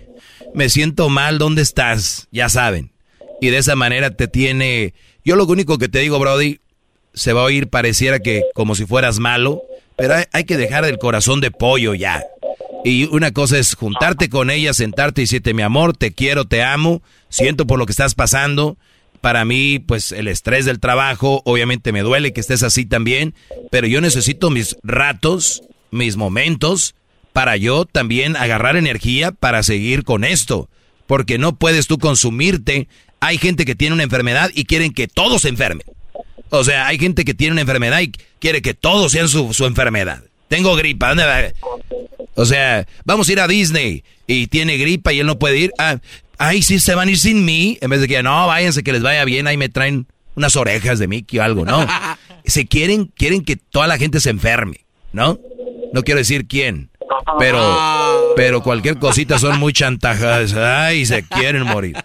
me 0.54 0.68
siento 0.68 1.08
mal, 1.08 1.38
¿dónde 1.38 1.62
estás? 1.62 2.28
Ya 2.30 2.48
saben. 2.48 2.92
Y 3.40 3.48
de 3.48 3.58
esa 3.58 3.74
manera 3.74 4.12
te 4.14 4.28
tiene... 4.28 4.94
Yo 5.24 5.34
lo 5.34 5.46
único 5.46 5.78
que 5.78 5.88
te 5.88 5.98
digo, 5.98 6.20
Brody, 6.20 6.60
se 7.12 7.32
va 7.32 7.40
a 7.40 7.44
oír 7.44 7.66
pareciera 7.68 8.20
que 8.20 8.44
como 8.54 8.76
si 8.76 8.86
fueras 8.86 9.18
malo, 9.18 9.62
pero 9.96 10.14
hay, 10.14 10.24
hay 10.32 10.44
que 10.44 10.56
dejar 10.56 10.84
el 10.84 10.98
corazón 10.98 11.40
de 11.40 11.50
pollo 11.50 11.94
ya. 11.94 12.24
Y 12.84 13.04
una 13.14 13.30
cosa 13.32 13.58
es 13.58 13.74
juntarte 13.74 14.30
con 14.30 14.50
ella, 14.50 14.72
sentarte 14.72 15.20
y 15.20 15.24
decirte, 15.24 15.52
mi 15.52 15.62
amor, 15.62 15.96
te 15.96 16.12
quiero, 16.12 16.46
te 16.46 16.62
amo, 16.62 17.02
siento 17.28 17.66
por 17.66 17.78
lo 17.78 17.86
que 17.86 17.92
estás 17.92 18.14
pasando. 18.14 18.78
Para 19.20 19.44
mí, 19.44 19.78
pues 19.78 20.12
el 20.12 20.28
estrés 20.28 20.64
del 20.64 20.80
trabajo, 20.80 21.42
obviamente 21.44 21.92
me 21.92 22.00
duele 22.00 22.32
que 22.32 22.40
estés 22.40 22.62
así 22.62 22.86
también, 22.86 23.34
pero 23.70 23.86
yo 23.86 24.00
necesito 24.00 24.48
mis 24.48 24.76
ratos, 24.82 25.62
mis 25.90 26.16
momentos, 26.16 26.94
para 27.34 27.56
yo 27.58 27.84
también 27.84 28.34
agarrar 28.34 28.76
energía 28.76 29.30
para 29.32 29.62
seguir 29.62 30.04
con 30.04 30.24
esto. 30.24 30.70
Porque 31.06 31.38
no 31.38 31.56
puedes 31.56 31.86
tú 31.86 31.98
consumirte. 31.98 32.88
Hay 33.20 33.36
gente 33.36 33.66
que 33.66 33.74
tiene 33.74 33.94
una 33.94 34.04
enfermedad 34.04 34.50
y 34.54 34.64
quieren 34.64 34.94
que 34.94 35.06
todos 35.06 35.42
se 35.42 35.48
enfermen. 35.48 35.84
O 36.48 36.64
sea, 36.64 36.86
hay 36.86 36.98
gente 36.98 37.24
que 37.24 37.34
tiene 37.34 37.52
una 37.52 37.60
enfermedad 37.60 38.00
y 38.00 38.12
quiere 38.38 38.62
que 38.62 38.74
todos 38.74 39.12
sean 39.12 39.28
su, 39.28 39.52
su 39.52 39.66
enfermedad. 39.66 40.22
Tengo 40.50 40.74
gripa, 40.74 41.10
¿dónde 41.10 41.24
va? 41.24 41.42
O 42.34 42.44
sea, 42.44 42.84
vamos 43.04 43.28
a 43.28 43.32
ir 43.32 43.38
a 43.38 43.46
Disney 43.46 44.02
y 44.26 44.48
tiene 44.48 44.78
gripa 44.78 45.12
y 45.12 45.20
él 45.20 45.26
no 45.28 45.38
puede 45.38 45.58
ir. 45.58 45.72
Ah, 45.78 45.98
ay, 46.38 46.62
sí, 46.62 46.80
se 46.80 46.96
van 46.96 47.06
a 47.06 47.10
ir 47.12 47.18
sin 47.18 47.44
mí. 47.44 47.78
En 47.80 47.88
vez 47.88 48.00
de 48.00 48.08
que, 48.08 48.20
no, 48.24 48.48
váyanse, 48.48 48.82
que 48.82 48.92
les 48.92 49.00
vaya 49.00 49.24
bien, 49.24 49.46
ahí 49.46 49.56
me 49.56 49.68
traen 49.68 50.08
unas 50.34 50.56
orejas 50.56 50.98
de 50.98 51.06
Mickey 51.06 51.38
o 51.38 51.44
algo, 51.44 51.64
¿no? 51.64 51.86
Se 52.44 52.66
quieren, 52.66 53.12
quieren 53.16 53.44
que 53.44 53.54
toda 53.54 53.86
la 53.86 53.96
gente 53.96 54.18
se 54.18 54.30
enferme, 54.30 54.86
¿no? 55.12 55.38
No 55.92 56.02
quiero 56.02 56.18
decir 56.18 56.48
quién, 56.48 56.90
pero, 57.38 58.32
pero 58.34 58.62
cualquier 58.62 58.98
cosita 58.98 59.38
son 59.38 59.58
muy 59.60 59.72
chantajadas. 59.72 60.54
Ay, 60.54 61.06
se 61.06 61.22
quieren 61.22 61.62
morir. 61.64 61.96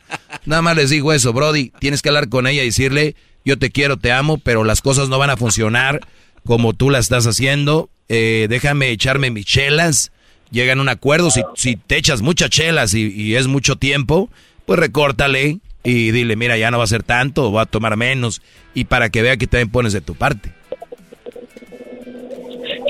Nada 0.45 0.61
más 0.61 0.75
les 0.75 0.91
digo 0.91 1.13
eso, 1.13 1.33
Brody. 1.33 1.71
Tienes 1.79 2.01
que 2.01 2.09
hablar 2.09 2.29
con 2.29 2.45
ella 2.45 2.61
y 2.61 2.67
decirle, 2.67 3.15
yo 3.43 3.57
te 3.57 3.71
quiero, 3.71 3.97
te 3.97 4.11
amo, 4.11 4.37
pero 4.37 4.63
las 4.65 4.81
cosas 4.81 5.09
no 5.09 5.17
van 5.17 5.29
a 5.29 5.37
funcionar 5.37 6.01
como 6.45 6.73
tú 6.73 6.89
las 6.89 7.05
estás 7.05 7.25
haciendo. 7.25 7.89
Eh, 8.09 8.47
déjame 8.49 8.89
echarme 8.89 9.31
mis 9.31 9.45
chelas. 9.45 10.11
Llegan 10.51 10.79
a 10.79 10.81
un 10.81 10.89
acuerdo. 10.89 11.31
Si, 11.31 11.41
si 11.55 11.75
te 11.75 11.97
echas 11.97 12.21
muchas 12.21 12.49
chelas 12.49 12.93
y, 12.93 13.35
es 13.35 13.47
mucho 13.47 13.75
tiempo, 13.75 14.29
pues 14.65 14.79
recórtale 14.79 15.59
y 15.83 16.11
dile, 16.11 16.35
mira, 16.35 16.57
ya 16.57 16.71
no 16.71 16.77
va 16.77 16.83
a 16.83 16.87
ser 16.87 17.03
tanto, 17.03 17.51
va 17.51 17.63
a 17.63 17.65
tomar 17.65 17.97
menos. 17.97 18.41
Y 18.73 18.85
para 18.85 19.09
que 19.09 19.21
vea 19.21 19.37
que 19.37 19.47
también 19.47 19.71
pones 19.71 19.93
de 19.93 20.01
tu 20.01 20.15
parte. 20.15 20.51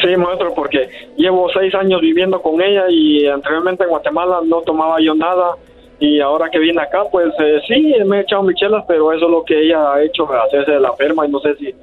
Sí, 0.02 0.16
maestro, 0.18 0.54
porque 0.54 0.90
llevo 1.18 1.50
seis 1.50 1.74
años 1.76 2.02
viviendo 2.02 2.42
con 2.42 2.62
ella 2.62 2.86
y 2.90 3.26
anteriormente 3.28 3.84
en 3.84 3.90
Guatemala 3.90 4.40
no 4.46 4.62
tomaba 4.62 4.98
yo 5.02 5.16
nada 5.16 5.56
y 6.00 6.20
ahora 6.20 6.50
que 6.50 6.60
vine 6.60 6.82
acá, 6.82 7.04
pues 7.12 7.34
eh, 7.40 7.62
sí, 7.68 7.94
me 8.06 8.18
he 8.18 8.22
echado 8.22 8.44
mis 8.44 8.58
chelas, 8.58 8.84
pero 8.88 9.12
eso 9.14 9.26
es 9.26 9.32
lo 9.32 9.44
que 9.44 9.60
ella 9.60 9.94
ha 9.94 10.04
hecho, 10.04 10.28
hacerse 10.32 10.72
de 10.72 10.80
la 10.80 10.90
enferma 10.90 11.26
y 11.26 11.32
no 11.32 11.40
sé 11.40 11.56
si 11.56 11.74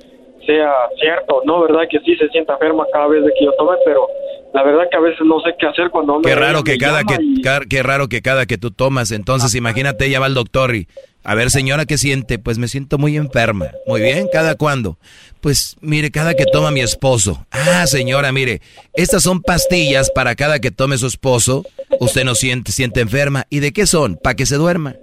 sea 0.47 0.71
cierto, 1.01 1.43
¿no? 1.45 1.62
¿Verdad? 1.62 1.83
Que 1.91 1.99
sí 2.01 2.17
se 2.17 2.29
sienta 2.29 2.55
enferma 2.55 2.85
cada 2.93 3.09
vez 3.09 3.25
de 3.25 3.31
que 3.39 3.45
yo 3.45 3.53
tome, 3.59 3.77
pero 3.85 4.07
la 4.55 4.62
verdad 4.62 4.85
que 4.91 4.97
a 4.97 5.01
veces 5.01 5.21
no 5.25 5.41
sé 5.41 5.51
qué 5.59 5.67
hacer 5.67 5.91
cuando 5.91 6.21
Qué 6.23 6.35
raro 6.35 6.62
que 6.65 6.73
me 6.73 6.79
cada 6.79 7.05
que 7.05 7.17
y- 7.21 7.43
qué 7.69 7.83
raro 7.83 8.09
que 8.09 8.21
cada 8.23 8.47
que 8.47 8.59
tú 8.59 8.71
tomas, 8.71 9.11
entonces 9.12 9.55
imagínate 9.55 10.07
ella 10.07 10.21
va 10.21 10.27
al 10.27 10.35
doctor 10.35 10.75
y 10.75 10.89
a 11.25 11.35
ver 11.35 11.51
señora 11.51 11.87
qué 11.87 11.97
siente, 11.99 12.39
pues 12.39 12.59
me 12.59 12.67
siento 12.69 12.99
muy 12.99 13.17
enferma. 13.17 13.69
Muy 13.87 14.01
bien, 14.03 14.29
cada 14.33 14.57
cuándo? 14.57 14.99
Pues 15.41 15.77
mire, 15.81 16.11
cada 16.11 16.35
que 16.35 16.45
toma 16.47 16.71
mi 16.71 16.81
esposo. 16.81 17.47
Ah, 17.51 17.87
señora, 17.87 18.33
mire, 18.33 18.61
estas 18.95 19.23
son 19.23 19.41
pastillas 19.41 20.11
para 20.11 20.35
cada 20.35 20.59
que 20.59 20.71
tome 20.71 20.99
su 20.99 21.07
esposo, 21.07 21.65
usted 22.01 22.25
no 22.25 22.35
siente 22.35 22.73
siente 22.73 23.01
enferma. 23.01 23.45
¿Y 23.51 23.61
de 23.61 23.73
qué 23.73 23.87
son? 23.87 24.17
Para 24.23 24.35
que 24.35 24.47
se 24.47 24.57
duerma. 24.57 24.97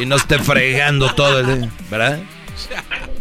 Y 0.00 0.06
no 0.06 0.16
esté 0.16 0.38
fregando 0.38 1.14
todo, 1.14 1.40
el- 1.40 1.68
¿verdad? 1.90 2.20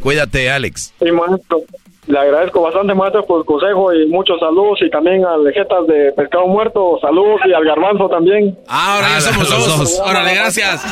Cuídate, 0.02 0.50
Alex. 0.52 0.94
Sí, 1.00 1.11
maestro. 1.11 1.61
Le 2.08 2.18
agradezco 2.18 2.61
bastante, 2.61 2.95
maestro, 2.95 3.26
por 3.26 3.42
el 3.42 3.45
consejo 3.45 3.94
y 3.94 4.08
muchos 4.08 4.40
saludos 4.40 4.80
y 4.82 4.90
también 4.90 5.24
al 5.26 5.44
Lejetas 5.44 5.86
de 5.88 6.11
Pescado 6.14 6.48
Muerto, 6.48 6.98
saludos 7.02 7.42
y 7.45 7.53
al 7.53 7.64
Garbanzo 7.64 8.10
también. 8.10 8.58
Ahora 8.68 9.10
ya 9.10 9.22
somos 9.22 9.50
los 9.50 9.68
dos. 9.68 9.78
dos. 9.78 10.00
Órale, 10.00 10.34
gracias. 10.34 10.84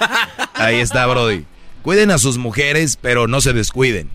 Ahí 0.54 0.76
está, 0.76 1.06
Brody. 1.06 1.44
Cuiden 1.82 2.10
a 2.10 2.18
sus 2.18 2.38
mujeres, 2.38 2.96
pero 3.00 3.26
no 3.26 3.40
se 3.42 3.52
descuiden. 3.52 4.08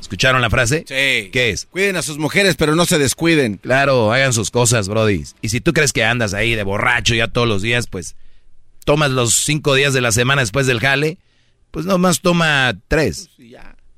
¿Escucharon 0.00 0.40
la 0.40 0.50
frase? 0.50 0.84
Sí. 0.86 1.30
¿Qué 1.30 1.50
es? 1.50 1.66
Cuiden 1.66 1.96
a 1.96 2.02
sus 2.02 2.16
mujeres, 2.18 2.56
pero 2.56 2.74
no 2.74 2.84
se 2.86 2.98
descuiden. 2.98 3.56
Claro, 3.58 4.12
hagan 4.12 4.32
sus 4.32 4.50
cosas, 4.50 4.88
Brody. 4.88 5.24
Y 5.42 5.48
si 5.50 5.60
tú 5.60 5.72
crees 5.72 5.92
que 5.92 6.04
andas 6.04 6.32
ahí 6.32 6.54
de 6.54 6.62
borracho 6.62 7.14
ya 7.14 7.28
todos 7.28 7.48
los 7.48 7.60
días, 7.60 7.86
pues 7.86 8.16
tomas 8.84 9.10
los 9.10 9.34
cinco 9.34 9.74
días 9.74 9.94
de 9.94 10.00
la 10.00 10.12
semana 10.12 10.40
después 10.42 10.66
del 10.66 10.80
jale, 10.80 11.18
pues 11.72 11.86
nomás 11.86 12.20
toma 12.20 12.78
tres. 12.86 13.30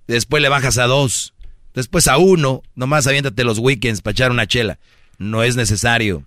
Después 0.07 0.43
le 0.43 0.49
bajas 0.49 0.79
a 0.79 0.85
dos. 0.85 1.35
Después 1.75 2.09
a 2.09 2.17
uno. 2.17 2.63
Nomás 2.75 3.07
aviéntate 3.07 3.45
los 3.45 3.59
weekends 3.59 4.01
para 4.01 4.13
echar 4.13 4.31
una 4.31 4.47
chela. 4.47 4.79
No 5.19 5.43
es 5.43 5.57
necesario. 5.57 6.25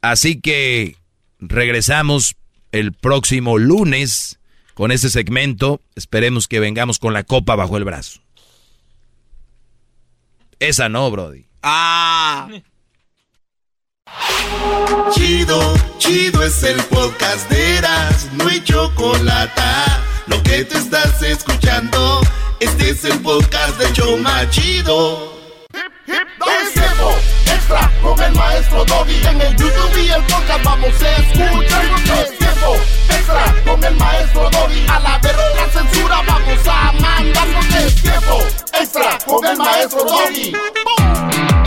Así 0.00 0.40
que 0.40 0.96
regresamos 1.40 2.36
el 2.72 2.92
próximo 2.92 3.58
lunes 3.58 4.38
con 4.74 4.92
este 4.92 5.10
segmento. 5.10 5.80
Esperemos 5.96 6.46
que 6.46 6.60
vengamos 6.60 7.00
con 7.00 7.12
la 7.12 7.24
copa 7.24 7.56
bajo 7.56 7.76
el 7.76 7.84
brazo. 7.84 8.20
Esa 10.60 10.88
no, 10.88 11.10
Brody. 11.10 11.46
Ah. 11.62 12.48
Chido, 15.12 15.74
chido 15.98 16.42
es 16.44 16.62
el 16.62 16.80
podcast 16.84 17.50
de 17.50 17.76
Eras, 17.76 18.28
no 18.34 18.46
hay 18.46 18.62
chocolate. 18.62 20.07
Lo 20.28 20.42
que 20.42 20.64
te 20.64 20.76
estás 20.76 21.22
escuchando, 21.22 22.20
este 22.60 22.90
es 22.90 23.04
el 23.04 23.18
podcast 23.20 23.78
de 23.78 23.92
Choma 23.92 24.48
Chido. 24.50 25.38
Es 25.66 26.72
tiempo 26.74 27.14
extra 27.46 27.90
con 28.02 28.22
el 28.22 28.32
maestro 28.34 28.84
Doggy. 28.84 29.26
En 29.26 29.40
el 29.40 29.56
YouTube 29.56 29.98
y 30.04 30.08
el 30.10 30.22
podcast 30.24 30.64
vamos 30.64 31.02
a 31.02 31.16
escuchar. 31.16 31.84
Es 32.20 33.16
extra 33.16 33.54
con 33.64 33.84
el 33.84 33.96
maestro 33.96 34.50
Doggy. 34.50 34.86
A 34.88 35.00
la 35.00 35.18
verga 35.18 35.68
censura 35.72 36.22
vamos 36.26 36.66
a 36.66 36.92
mandarnos. 36.92 37.66
Es 37.74 38.02
tiempo 38.02 38.42
extra 38.80 39.18
con 39.26 39.46
el 39.46 39.56
maestro 39.56 40.04
Doggy. 40.04 41.57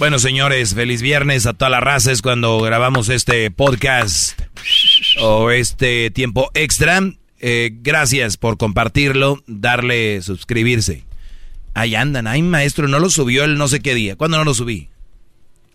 Bueno, 0.00 0.18
señores, 0.18 0.74
feliz 0.74 1.02
viernes 1.02 1.44
a 1.44 1.52
toda 1.52 1.68
la 1.68 1.80
raza. 1.80 2.10
Es 2.10 2.22
cuando 2.22 2.58
grabamos 2.60 3.10
este 3.10 3.50
podcast 3.50 4.32
o 5.20 5.50
este 5.50 6.10
tiempo 6.10 6.50
extra. 6.54 7.02
Eh, 7.38 7.72
gracias 7.82 8.38
por 8.38 8.56
compartirlo, 8.56 9.44
darle 9.46 10.22
suscribirse. 10.22 11.04
Ahí 11.74 11.96
andan, 11.96 12.26
ay 12.26 12.40
maestro, 12.40 12.88
no 12.88 12.98
lo 12.98 13.10
subió 13.10 13.44
el 13.44 13.58
no 13.58 13.68
sé 13.68 13.80
qué 13.80 13.94
día. 13.94 14.16
¿Cuándo 14.16 14.38
no 14.38 14.44
lo 14.44 14.54
subí? 14.54 14.88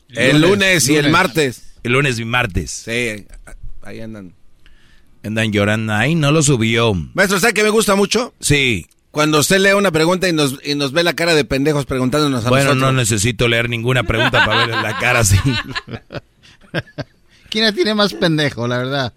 El 0.09 0.41
lunes 0.41 0.89
y 0.89 0.95
el 0.95 1.11
martes. 1.11 1.75
El 1.83 1.91
lunes 1.91 2.17
y 2.17 2.25
martes. 2.25 2.71
Sí, 2.71 3.27
ahí 3.83 4.01
andan. 4.01 4.33
Andan 5.23 5.51
llorando, 5.51 5.93
ay, 5.93 6.15
no 6.15 6.31
lo 6.31 6.41
subió. 6.41 6.95
Maestro, 7.13 7.39
¿sabe 7.39 7.53
que 7.53 7.61
me 7.61 7.69
gusta 7.69 7.93
mucho? 7.93 8.33
Sí. 8.39 8.87
Cuando 9.15 9.39
usted 9.39 9.59
lee 9.59 9.71
una 9.71 9.91
pregunta 9.91 10.27
y 10.27 10.33
nos, 10.33 10.59
y 10.61 10.75
nos 10.75 10.91
ve 10.91 11.01
la 11.01 11.13
cara 11.13 11.33
de 11.33 11.45
pendejos 11.45 11.85
preguntándonos 11.85 12.45
a 12.45 12.49
Bueno, 12.49 12.65
nosotros. 12.75 12.91
no 12.93 12.97
necesito 12.99 13.47
leer 13.47 13.69
ninguna 13.69 14.03
pregunta 14.03 14.45
para 14.45 14.65
ver 14.67 14.75
la 14.75 14.97
cara 14.99 15.21
así. 15.21 15.37
¿Quién 17.49 17.63
la 17.63 17.71
tiene 17.71 17.95
más 17.95 18.13
pendejo, 18.13 18.67
la 18.67 18.77
verdad? 18.77 19.13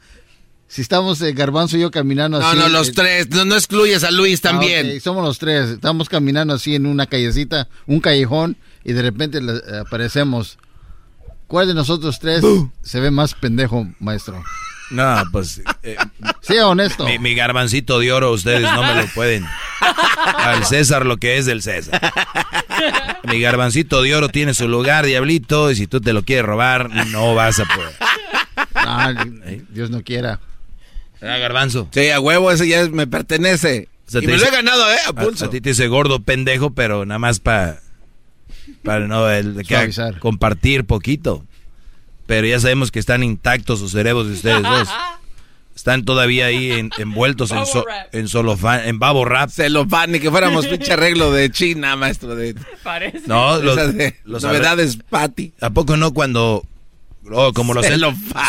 Si 0.68 0.82
estamos 0.82 1.20
eh, 1.22 1.32
Garbanzo 1.32 1.76
y 1.76 1.80
yo 1.80 1.90
caminando 1.90 2.38
No, 2.38 2.46
así. 2.46 2.58
no, 2.58 2.68
los 2.68 2.90
eh, 2.90 2.92
tres. 2.94 3.30
No, 3.30 3.44
no 3.44 3.56
excluyes 3.56 4.04
a 4.04 4.12
Luis 4.12 4.38
ah, 4.44 4.50
también. 4.50 4.86
ok, 4.96 5.02
somos 5.02 5.24
los 5.24 5.38
tres. 5.40 5.70
Estamos 5.70 6.08
caminando 6.08 6.54
así 6.54 6.76
en 6.76 6.86
una 6.86 7.06
callecita, 7.06 7.66
un 7.86 7.98
callejón, 8.00 8.56
y 8.84 8.92
de 8.92 9.02
repente 9.02 9.40
le- 9.40 9.54
eh, 9.56 9.78
aparecemos. 9.80 10.58
¿Cuál 11.48 11.66
de 11.66 11.74
nosotros 11.74 12.18
tres 12.20 12.44
se 12.82 13.00
ve 13.00 13.10
más 13.10 13.34
pendejo, 13.34 13.88
maestro? 13.98 14.44
No, 14.90 15.22
pues. 15.32 15.60
eh, 15.82 15.96
Sí, 16.40 16.56
honesto. 16.58 17.04
Mi, 17.04 17.18
mi 17.18 17.34
garbancito 17.34 17.98
de 17.98 18.12
oro, 18.12 18.32
ustedes 18.32 18.62
no 18.62 18.82
me 18.82 18.94
lo 19.02 19.06
pueden. 19.08 19.44
Al 20.36 20.64
César 20.64 21.04
lo 21.06 21.18
que 21.18 21.36
es 21.38 21.46
del 21.46 21.62
César. 21.62 22.00
Mi 23.24 23.40
garbancito 23.40 24.02
de 24.02 24.14
oro 24.14 24.28
tiene 24.28 24.54
su 24.54 24.66
lugar, 24.68 25.04
diablito, 25.04 25.70
y 25.70 25.76
si 25.76 25.86
tú 25.86 26.00
te 26.00 26.12
lo 26.12 26.22
quieres 26.22 26.46
robar, 26.46 26.88
no 27.08 27.34
vas 27.34 27.60
a 27.60 27.64
poder. 27.64 27.92
Ah, 28.74 29.12
Dios 29.70 29.90
no 29.90 30.02
quiera. 30.02 30.40
¿Verdad, 31.20 31.40
garbanzo? 31.40 31.88
Sí, 31.92 32.10
a 32.10 32.20
huevo, 32.20 32.50
ese 32.52 32.66
ya 32.68 32.80
es- 32.82 32.90
me 32.90 33.06
pertenece. 33.06 33.88
O 34.06 34.10
sea, 34.10 34.22
y 34.22 34.26
me 34.26 34.38
lo 34.38 34.46
he 34.46 34.50
ganado, 34.50 34.90
¿eh? 34.90 34.96
A 35.06 35.10
A, 35.10 35.12
pulso. 35.12 35.44
a 35.46 35.50
ti 35.50 35.60
te 35.60 35.70
dice 35.70 35.86
gordo 35.88 36.20
pendejo, 36.20 36.70
pero 36.70 37.04
nada 37.04 37.18
más 37.18 37.40
para 37.40 37.80
para 38.84 39.06
no 39.06 39.28
el, 39.30 39.66
que 39.66 39.90
compartir 40.20 40.84
poquito. 40.86 41.44
Pero 42.28 42.46
ya 42.46 42.60
sabemos 42.60 42.92
que 42.92 42.98
están 42.98 43.24
intactos 43.24 43.78
sus 43.80 43.90
cerebros 43.92 44.28
de 44.28 44.34
ustedes 44.34 44.62
dos. 44.62 44.88
Están 45.74 46.04
todavía 46.04 46.46
ahí 46.46 46.72
en- 46.72 46.90
envueltos 46.98 47.52
en, 47.52 47.64
so- 47.64 47.84
en 48.10 48.26
solofán, 48.26 48.80
en 48.88 48.98
babo 48.98 49.24
rap. 49.24 49.48
Celofán, 49.48 50.10
ni 50.10 50.18
que 50.18 50.28
fuéramos 50.28 50.66
pinche 50.68 50.92
arreglo 50.92 51.30
de 51.32 51.50
China, 51.52 51.94
maestro. 51.94 52.34
De, 52.34 52.56
Parece. 52.82 53.22
No, 53.28 53.58
los, 53.62 53.78
Esas 53.78 53.94
de 53.94 54.16
los 54.24 54.42
novedades, 54.42 54.98
Patty. 55.08 55.52
¿A 55.60 55.70
poco 55.70 55.96
no 55.96 56.12
cuando 56.12 56.66
oh, 57.30 57.52
como 57.52 57.74
los 57.74 57.86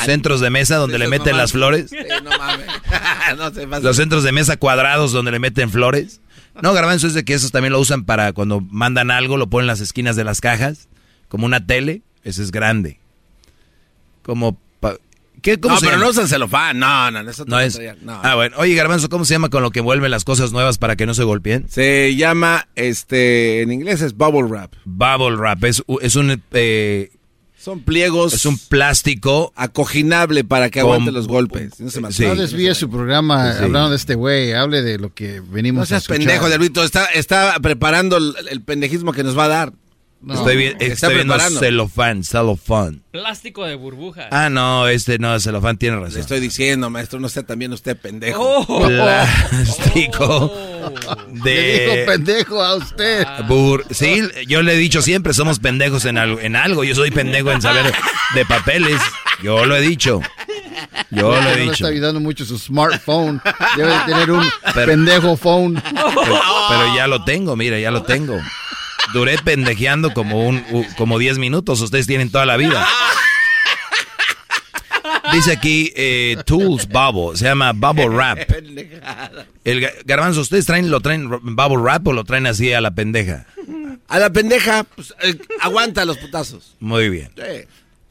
centros 0.06 0.40
de 0.42 0.50
mesa 0.50 0.78
donde 0.78 0.98
le 0.98 1.08
meten 1.08 1.38
las 1.38 1.52
flores? 1.52 1.92
Sí, 1.92 1.98
no 2.24 2.36
mames. 2.36 2.66
no 3.38 3.54
se 3.54 3.68
pasa. 3.68 3.84
Los 3.84 3.96
centros 3.98 4.24
de 4.24 4.32
mesa 4.32 4.58
cuadrados 4.58 5.12
donde 5.12 5.30
le 5.32 5.38
meten 5.38 5.70
flores. 5.70 6.22
No, 6.64 6.74
garbanzo 6.74 7.06
es 7.06 7.14
de 7.14 7.24
que 7.24 7.36
esos 7.36 7.52
también 7.52 7.74
lo 7.74 7.80
usan 7.80 8.06
para 8.06 8.34
cuando 8.34 8.60
mandan 8.60 9.12
algo, 9.12 9.38
lo 9.38 9.48
ponen 9.52 9.66
en 9.66 9.68
las 9.68 9.82
esquinas 9.82 10.16
de 10.16 10.24
las 10.24 10.42
cajas, 10.42 10.90
como 11.28 11.46
una 11.46 11.66
tele, 11.68 12.02
ese 12.24 12.42
es 12.42 12.50
grande. 12.52 13.00
Como 14.22 14.58
pa- 14.80 14.96
¿qué, 15.42 15.60
cómo 15.60 15.76
no, 15.76 15.80
se 15.80 15.86
pero 15.86 15.98
llama? 15.98 16.06
no 16.06 16.12
usan 16.12 16.28
celofán. 16.28 16.80
No, 16.80 17.12
no, 17.12 17.30
eso 17.30 17.46
No 17.46 17.60
es. 17.60 17.80
No. 18.02 18.20
Ah, 18.24 18.36
bueno. 18.36 18.56
Oye, 18.60 18.76
garbanzo, 18.76 19.10
¿cómo 19.10 19.26
se 19.26 19.34
llama 19.34 19.50
con 19.50 19.64
lo 19.64 19.72
que 19.72 19.82
vuelven 19.82 20.12
las 20.12 20.24
cosas 20.26 20.52
nuevas 20.52 20.78
para 20.78 20.96
que 20.96 21.06
no 21.06 21.14
se 21.14 21.24
golpeen? 21.24 21.68
Se 21.70 22.16
llama, 22.16 22.68
este, 22.76 23.62
en 23.62 23.72
inglés 23.72 24.02
es 24.02 24.16
bubble 24.16 24.44
wrap. 24.50 24.74
Bubble 24.86 25.36
wrap 25.38 25.64
es, 25.66 25.84
es 26.02 26.16
un 26.16 26.42
eh, 26.54 27.12
Son 27.58 27.82
pliegos. 27.82 28.34
es 28.34 28.46
un 28.46 28.58
plástico 28.58 29.52
acoginable 29.56 30.44
para 30.44 30.70
que 30.70 30.80
Con- 30.82 30.92
aguante 30.92 31.12
los 31.12 31.28
golpes. 31.28 31.80
No 31.80 31.90
se 31.90 32.02
Sí. 32.12 32.24
No 32.26 32.36
desvíe 32.36 32.74
su 32.76 32.90
programa 32.90 33.54
Sí. 33.58 33.64
hablando 33.64 33.90
de 33.92 33.96
este 33.98 34.16
güey. 34.16 34.54
Hable 34.54 34.82
de 34.82 34.98
lo 34.98 35.14
que 35.14 35.42
venimos 35.42 35.80
No 35.80 35.84
a 35.84 35.86
seas 35.86 36.04
escuchar. 36.04 36.20
pendejo, 36.20 36.48
Diablito. 36.48 36.84
Está, 36.84 37.06
está 37.08 37.56
preparando 37.62 38.18
el, 38.18 38.34
el 38.50 38.62
pendejismo 38.62 39.12
que 39.14 39.24
nos 39.24 39.38
va 39.38 39.46
a 39.46 39.50
dar. 39.50 39.74
No. 40.22 40.34
estoy, 40.34 40.58
vi- 40.58 40.66
Está 40.66 40.86
estoy 40.86 41.14
viendo 41.16 41.34
preparando. 41.34 41.60
celofán, 41.62 42.24
celofán. 42.26 43.02
Plástico 43.12 43.66
de 43.66 43.76
burbuja. 43.76 44.28
Ah, 44.32 44.50
no, 44.50 44.88
este 44.90 45.18
no, 45.18 45.40
celofán 45.40 45.78
tiene 45.78 45.96
Le 45.98 46.04
razón. 46.04 46.20
estoy 46.20 46.42
diciendo, 46.42 46.90
maestro, 46.90 47.20
no 47.22 47.30
sea 47.30 47.44
también 47.44 47.72
usted 47.72 47.96
pendejo. 47.96 48.42
Oh. 48.68 48.86
Plástico 48.86 50.54
Le 51.44 51.80
dijo 51.82 51.96
de 51.96 52.04
pendejo 52.06 52.64
a 52.64 52.76
usted. 52.76 53.26
bur- 53.48 53.86
Sí, 53.92 54.22
yo 54.48 54.62
le 54.62 54.74
he 54.74 54.78
dicho 54.78 55.02
siempre, 55.02 55.34
somos 55.34 55.60
pendejos 55.60 56.04
en 56.06 56.18
algo, 56.18 56.40
en 56.40 56.56
algo. 56.56 56.84
Yo 56.84 56.96
soy 56.96 57.12
pendejo 57.12 57.52
en 57.52 57.62
saber 57.62 57.94
de 58.36 58.46
papeles. 58.46 59.00
Yo 59.42 59.66
lo 59.66 59.76
he 59.78 59.82
dicho. 59.82 60.20
Yo 61.12 61.32
lo 61.32 61.50
he 61.50 61.56
le 61.56 61.62
dicho. 61.62 61.72
está 61.74 61.88
ayudando 61.88 62.20
mucho 62.20 62.46
su 62.46 62.58
smartphone. 62.60 63.42
Debe 63.78 63.90
de 63.94 64.00
tener 64.06 64.32
un 64.32 64.44
Pero- 64.74 64.86
pendejo 64.86 65.38
phone. 65.38 65.82
Pero, 65.82 66.12
pero 66.70 66.96
ya 66.96 67.08
lo 67.08 67.24
tengo, 67.24 67.56
mira, 67.56 67.80
ya 67.80 67.90
lo 67.92 68.04
tengo. 68.04 68.38
Duré 69.14 69.38
pendejeando 69.40 70.14
como 70.14 70.48
un 70.48 70.64
como 70.98 71.18
10 71.20 71.38
minutos. 71.40 71.82
Ustedes 71.82 72.08
tienen 72.08 72.30
toda 72.32 72.46
la 72.46 72.58
vida. 72.58 72.88
Dice 75.34 75.52
aquí 75.52 75.92
eh, 75.96 76.38
Tools 76.46 76.88
Bubble, 76.88 77.38
se 77.38 77.46
llama 77.46 77.72
Bubble 77.74 78.10
Wrap. 78.10 78.40
El 79.64 79.82
ga- 79.82 79.94
garbanzo, 80.06 80.42
¿ustedes 80.42 80.66
traen 80.66 80.90
lo 80.90 81.02
traen 81.02 81.30
Bubble 81.30 81.78
Wrap 81.78 82.08
o 82.08 82.14
lo 82.14 82.24
traen 82.24 82.48
así 82.48 82.74
a 82.74 82.82
la 82.82 82.92
pendeja? 82.92 83.46
A 84.08 84.18
la 84.20 84.32
pendeja, 84.32 84.84
pues, 84.84 85.14
eh, 85.22 85.38
aguanta 85.62 86.04
los 86.06 86.18
putazos. 86.18 86.76
Muy 86.80 87.10
bien. 87.10 87.30
Sí. 87.36 87.68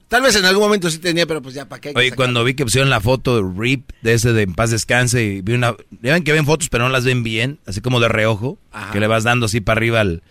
Tal 0.06 0.22
vez 0.22 0.36
en 0.36 0.44
algún 0.44 0.62
momento 0.62 0.90
sí 0.90 0.98
tenía, 0.98 1.26
pero 1.26 1.42
pues 1.42 1.54
ya, 1.54 1.68
¿para 1.68 1.80
qué? 1.80 1.92
Oye, 1.94 2.12
cuando 2.12 2.42
vi 2.44 2.54
que 2.54 2.64
pusieron 2.64 2.88
la 2.88 3.00
foto 3.00 3.36
de 3.42 3.52
Rip, 3.60 3.90
de 4.00 4.14
ese 4.14 4.32
de 4.32 4.42
En 4.42 4.54
Paz 4.54 4.70
Descanse, 4.70 5.22
y 5.22 5.40
vi 5.42 5.52
una... 5.54 5.74
Ya 6.00 6.14
ven 6.14 6.22
que 6.24 6.32
ven 6.32 6.46
fotos, 6.46 6.68
pero 6.70 6.84
no 6.84 6.90
las 6.90 7.04
ven 7.04 7.22
bien, 7.24 7.58
así 7.66 7.80
como 7.80 8.00
de 8.00 8.08
reojo, 8.08 8.58
Ajá. 8.72 8.92
que 8.92 9.00
le 9.00 9.06
vas 9.08 9.24
dando 9.24 9.46
así 9.46 9.60
para 9.60 9.78
arriba 9.78 10.00
al... 10.00 10.22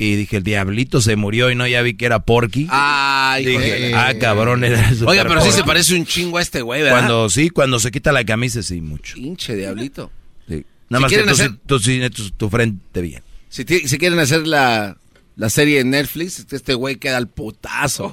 Y 0.00 0.14
dije, 0.14 0.36
el 0.36 0.44
diablito 0.44 1.00
se 1.00 1.16
murió 1.16 1.50
y 1.50 1.56
no, 1.56 1.66
ya 1.66 1.82
vi 1.82 1.94
que 1.94 2.06
era 2.06 2.20
Porky. 2.20 2.68
Ay, 2.70 3.44
dije, 3.44 3.92
ah, 3.96 4.14
cabrón, 4.20 4.62
era 4.62 4.90
super 4.94 5.08
Oiga, 5.08 5.24
pero 5.24 5.40
sí 5.40 5.48
se 5.50 5.56
Porky". 5.58 5.66
parece 5.66 5.94
un 5.96 6.06
chingo 6.06 6.38
a 6.38 6.42
este 6.42 6.62
güey, 6.62 6.82
¿verdad? 6.82 6.98
Cuando, 6.98 7.28
sí, 7.28 7.50
cuando 7.50 7.80
se 7.80 7.90
quita 7.90 8.12
la 8.12 8.24
camisa, 8.24 8.62
sí, 8.62 8.80
mucho. 8.80 9.14
Pinche 9.16 9.56
diablito. 9.56 10.12
Sí. 10.48 10.58
Si 10.58 10.64
Nada 10.88 11.00
más 11.00 11.10
que 11.12 11.18
tú, 11.24 11.30
hacer- 11.30 11.50
sí- 11.80 12.10
tú 12.10 12.30
tu, 12.36 12.48
frente 12.48 13.00
bien. 13.02 13.22
Si, 13.48 13.64
si 13.64 13.98
quieren 13.98 14.20
hacer 14.20 14.46
la, 14.46 14.98
la 15.34 15.50
serie 15.50 15.80
en 15.80 15.90
Netflix, 15.90 16.46
este 16.48 16.74
güey 16.74 16.96
queda 16.96 17.16
al 17.16 17.26
putazo. 17.28 18.12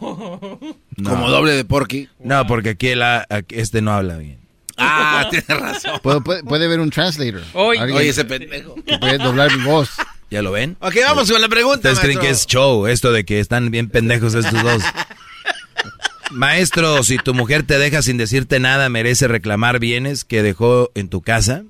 No. 0.97 1.09
Como 1.09 1.29
doble 1.29 1.51
de 1.51 1.65
Porky. 1.65 2.09
No, 2.19 2.47
porque 2.47 2.69
aquí, 2.69 2.87
el, 2.87 3.03
aquí 3.03 3.27
este 3.51 3.81
no 3.83 3.91
habla 3.93 4.17
bien. 4.17 4.39
Ah, 4.77 5.27
tienes 5.29 5.47
razón. 5.47 5.99
Puede, 6.01 6.21
puede, 6.21 6.43
puede 6.43 6.65
haber 6.65 6.79
un 6.79 6.89
translator. 6.89 7.43
Oye, 7.53 8.09
ese 8.09 8.25
pendejo. 8.25 8.75
que 8.85 8.97
puede 8.97 9.17
doblar 9.19 9.55
mi 9.55 9.63
voz. 9.63 9.89
¿Ya 10.31 10.41
lo 10.41 10.51
ven? 10.51 10.75
Ok, 10.79 10.95
vamos 11.05 11.31
con 11.31 11.39
la 11.41 11.47
pregunta, 11.47 11.77
¿Ustedes 11.91 11.99
creen 11.99 12.19
que 12.19 12.29
es 12.29 12.45
show 12.47 12.87
esto 12.87 13.11
de 13.11 13.25
que 13.25 13.39
están 13.39 13.69
bien 13.71 13.89
pendejos 13.89 14.33
estos 14.33 14.61
dos? 14.63 14.81
Maestro, 16.31 17.03
si 17.03 17.17
tu 17.17 17.33
mujer 17.33 17.63
te 17.63 17.77
deja 17.77 18.01
sin 18.01 18.17
decirte 18.17 18.59
nada, 18.59 18.89
¿merece 18.89 19.27
reclamar 19.27 19.79
bienes 19.79 20.25
que 20.25 20.41
dejó 20.41 20.91
en 20.95 21.07
tu 21.09 21.21
casa? 21.21 21.63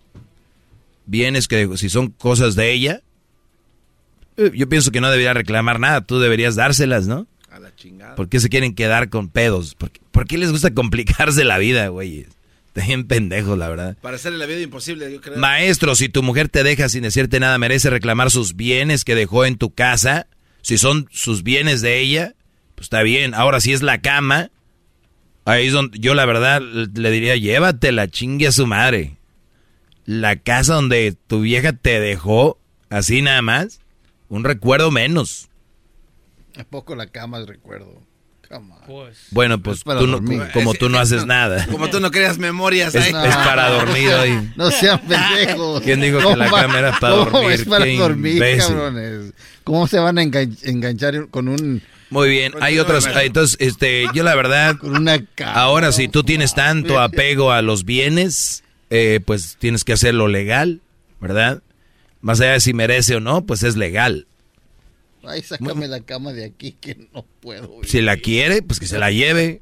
Bienes 1.06 1.48
que 1.48 1.58
dejó- 1.58 1.78
si 1.78 1.90
son 1.90 2.10
cosas 2.10 2.56
de 2.56 2.72
ella. 2.72 3.02
Eh, 4.38 4.52
Yo 4.56 4.68
pienso 4.70 4.92
que 4.92 5.02
no 5.02 5.10
debería 5.12 5.34
reclamar 5.34 5.80
nada, 5.80 6.02
tú 6.02 6.20
deberías 6.20 6.56
dárselas, 6.56 7.06
¿no? 7.08 7.28
A 7.52 7.60
la 7.60 7.76
chingada. 7.76 8.16
¿Por 8.16 8.30
qué 8.30 8.40
se 8.40 8.50
quieren 8.50 8.74
quedar 8.74 9.10
con 9.10 9.30
pedos? 9.30 9.76
¿Por 9.76 9.92
qué, 9.92 10.00
por 10.12 10.26
qué 10.26 10.38
les 10.38 10.52
gusta 10.52 10.74
complicarse 10.74 11.44
la 11.44 11.58
vida, 11.58 11.90
güey? 11.90 12.26
Están 12.76 12.88
bien 12.88 13.08
pendejos, 13.08 13.58
la 13.58 13.70
verdad. 13.70 13.98
Para 14.02 14.18
hacerle 14.18 14.38
la 14.38 14.46
vida 14.46 14.60
imposible, 14.60 15.12
yo 15.12 15.22
creo. 15.22 15.38
Maestro, 15.38 15.96
si 15.96 16.10
tu 16.10 16.22
mujer 16.24 16.50
te 16.50 16.64
deja 16.64 16.90
sin 16.90 17.04
decirte 17.04 17.40
nada, 17.40 17.58
merece 17.58 17.90
reclamar 17.90 18.32
sus 18.32 18.56
bienes 18.56 19.06
que 19.06 19.16
dejó 19.16 19.46
en 19.46 19.58
tu 19.58 19.74
casa. 19.74 20.28
Si 20.62 20.78
son 20.78 21.08
sus 21.10 21.44
bienes 21.44 21.82
de 21.82 22.00
ella, 22.00 22.36
pues 22.76 22.88
está 22.88 23.02
bien. 23.02 23.34
Ahora, 23.34 23.62
si 23.62 23.72
es 23.72 23.82
la 23.82 24.02
cama, 24.02 24.52
ahí 25.46 25.68
es 25.68 25.74
donde 25.74 26.00
yo 26.00 26.16
la 26.16 26.26
verdad 26.26 26.62
le 26.62 27.12
diría, 27.12 27.38
llévatela, 27.38 28.10
chingue 28.10 28.48
a 28.48 28.52
su 28.52 28.68
madre. 28.68 29.18
La 30.04 30.36
casa 30.36 30.74
donde 30.74 31.16
tu 31.28 31.42
vieja 31.42 31.72
te 31.74 32.02
dejó, 32.02 32.60
así 32.90 33.22
nada 33.22 33.42
más, 33.42 33.80
un 34.28 34.44
recuerdo 34.44 34.92
menos. 34.92 35.50
¿A 36.58 36.66
poco 36.66 36.96
la 36.96 37.08
cama 37.08 37.40
recuerdo? 37.46 38.02
Pues. 38.86 39.18
Bueno, 39.32 39.62
pues 39.62 39.78
Es 39.80 39.84
tú 39.84 40.08
no- 40.08 40.22
como 40.54 40.74
tú 40.74 40.90
no 40.90 41.00
haces 41.00 41.26
nada. 41.26 41.66
Como 41.72 41.90
tú 41.90 42.00
no 42.00 42.12
creas 42.12 42.38
memorias 42.38 42.94
Es, 42.94 43.14
ahí. 43.14 43.28
es 43.28 43.36
para 43.38 43.70
dormir 43.70 44.10
hoy. 44.10 44.52
No 44.56 44.70
sean 44.72 45.00
pendejos. 45.02 45.82
¿Quién 45.82 46.02
dijo 46.02 46.18
que 46.20 46.24
¿Cómo 46.24 46.36
la 46.36 46.52
va- 46.52 46.62
cama 46.62 46.80
era 46.80 47.00
para 47.00 47.16
dormir? 47.16 47.52
es 47.52 47.66
para 47.66 47.86
dormir, 47.86 48.34
imbécil. 48.34 48.68
cabrones? 48.76 49.34
¿Cómo 49.64 49.88
se 49.88 49.98
van 50.00 50.18
a 50.20 50.24
engan- 50.24 50.58
enganchar 50.64 51.28
con 51.30 51.48
un... 51.48 51.82
Muy 52.12 52.30
bien, 52.30 52.54
hay 52.62 52.78
otras, 52.78 53.08
entonces, 53.24 53.58
este, 53.60 54.06
yo 54.14 54.24
la 54.24 54.36
verdad, 54.36 54.78
Con 54.80 54.96
una 54.96 55.18
ahora 55.44 55.92
si 55.92 56.08
tú 56.08 56.24
tienes 56.24 56.54
tanto 56.54 57.00
apego 57.00 57.52
a 57.52 57.64
los 57.64 57.84
bienes, 57.84 58.64
eh, 58.92 59.20
pues 59.26 59.58
tienes 59.60 59.84
que 59.84 59.94
hacerlo 59.94 60.28
legal, 60.28 60.82
¿verdad? 61.20 61.64
Más 62.22 62.40
allá 62.42 62.52
de 62.54 62.60
si 62.60 62.74
merece 62.76 63.16
o 63.16 63.20
no, 63.20 63.46
pues 63.46 63.64
es 63.64 63.76
legal. 63.76 64.28
Ay, 65.28 65.42
sácame 65.44 65.88
la 65.88 66.00
cama 66.02 66.32
de 66.34 66.46
aquí 66.46 66.74
que 66.80 67.08
no 67.14 67.26
puedo. 67.40 67.68
güey. 67.68 67.88
Si 67.90 68.02
la 68.02 68.18
quiere, 68.18 68.62
pues 68.62 68.80
que 68.80 68.88
se 68.88 68.98
la 69.00 69.12
lleve. 69.12 69.62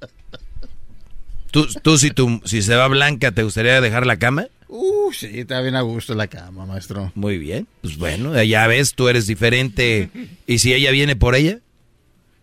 Tú, 1.52 1.68
tú 1.84 1.98
si, 1.98 2.10
tú, 2.12 2.42
si 2.46 2.62
se 2.62 2.76
va 2.76 2.88
blanca, 2.88 3.32
¿te 3.32 3.44
gustaría 3.44 3.80
dejar 3.80 4.06
la 4.08 4.18
cama? 4.18 4.48
Uh, 4.68 5.12
sí, 5.14 5.30
está 5.40 5.62
bien 5.62 5.76
a 5.76 5.82
gusto 5.82 6.16
la 6.16 6.26
cama, 6.28 6.66
maestro. 6.66 7.12
Muy 7.14 7.38
bien, 7.38 7.68
pues 7.82 7.98
bueno, 7.98 8.42
ya 8.42 8.66
ves, 8.66 8.94
tú 8.96 9.08
eres 9.08 9.28
diferente. 9.28 10.10
¿Y 10.48 10.58
si 10.60 10.74
ella 10.74 10.90
viene 10.90 11.16
por 11.16 11.36
ella? 11.36 11.60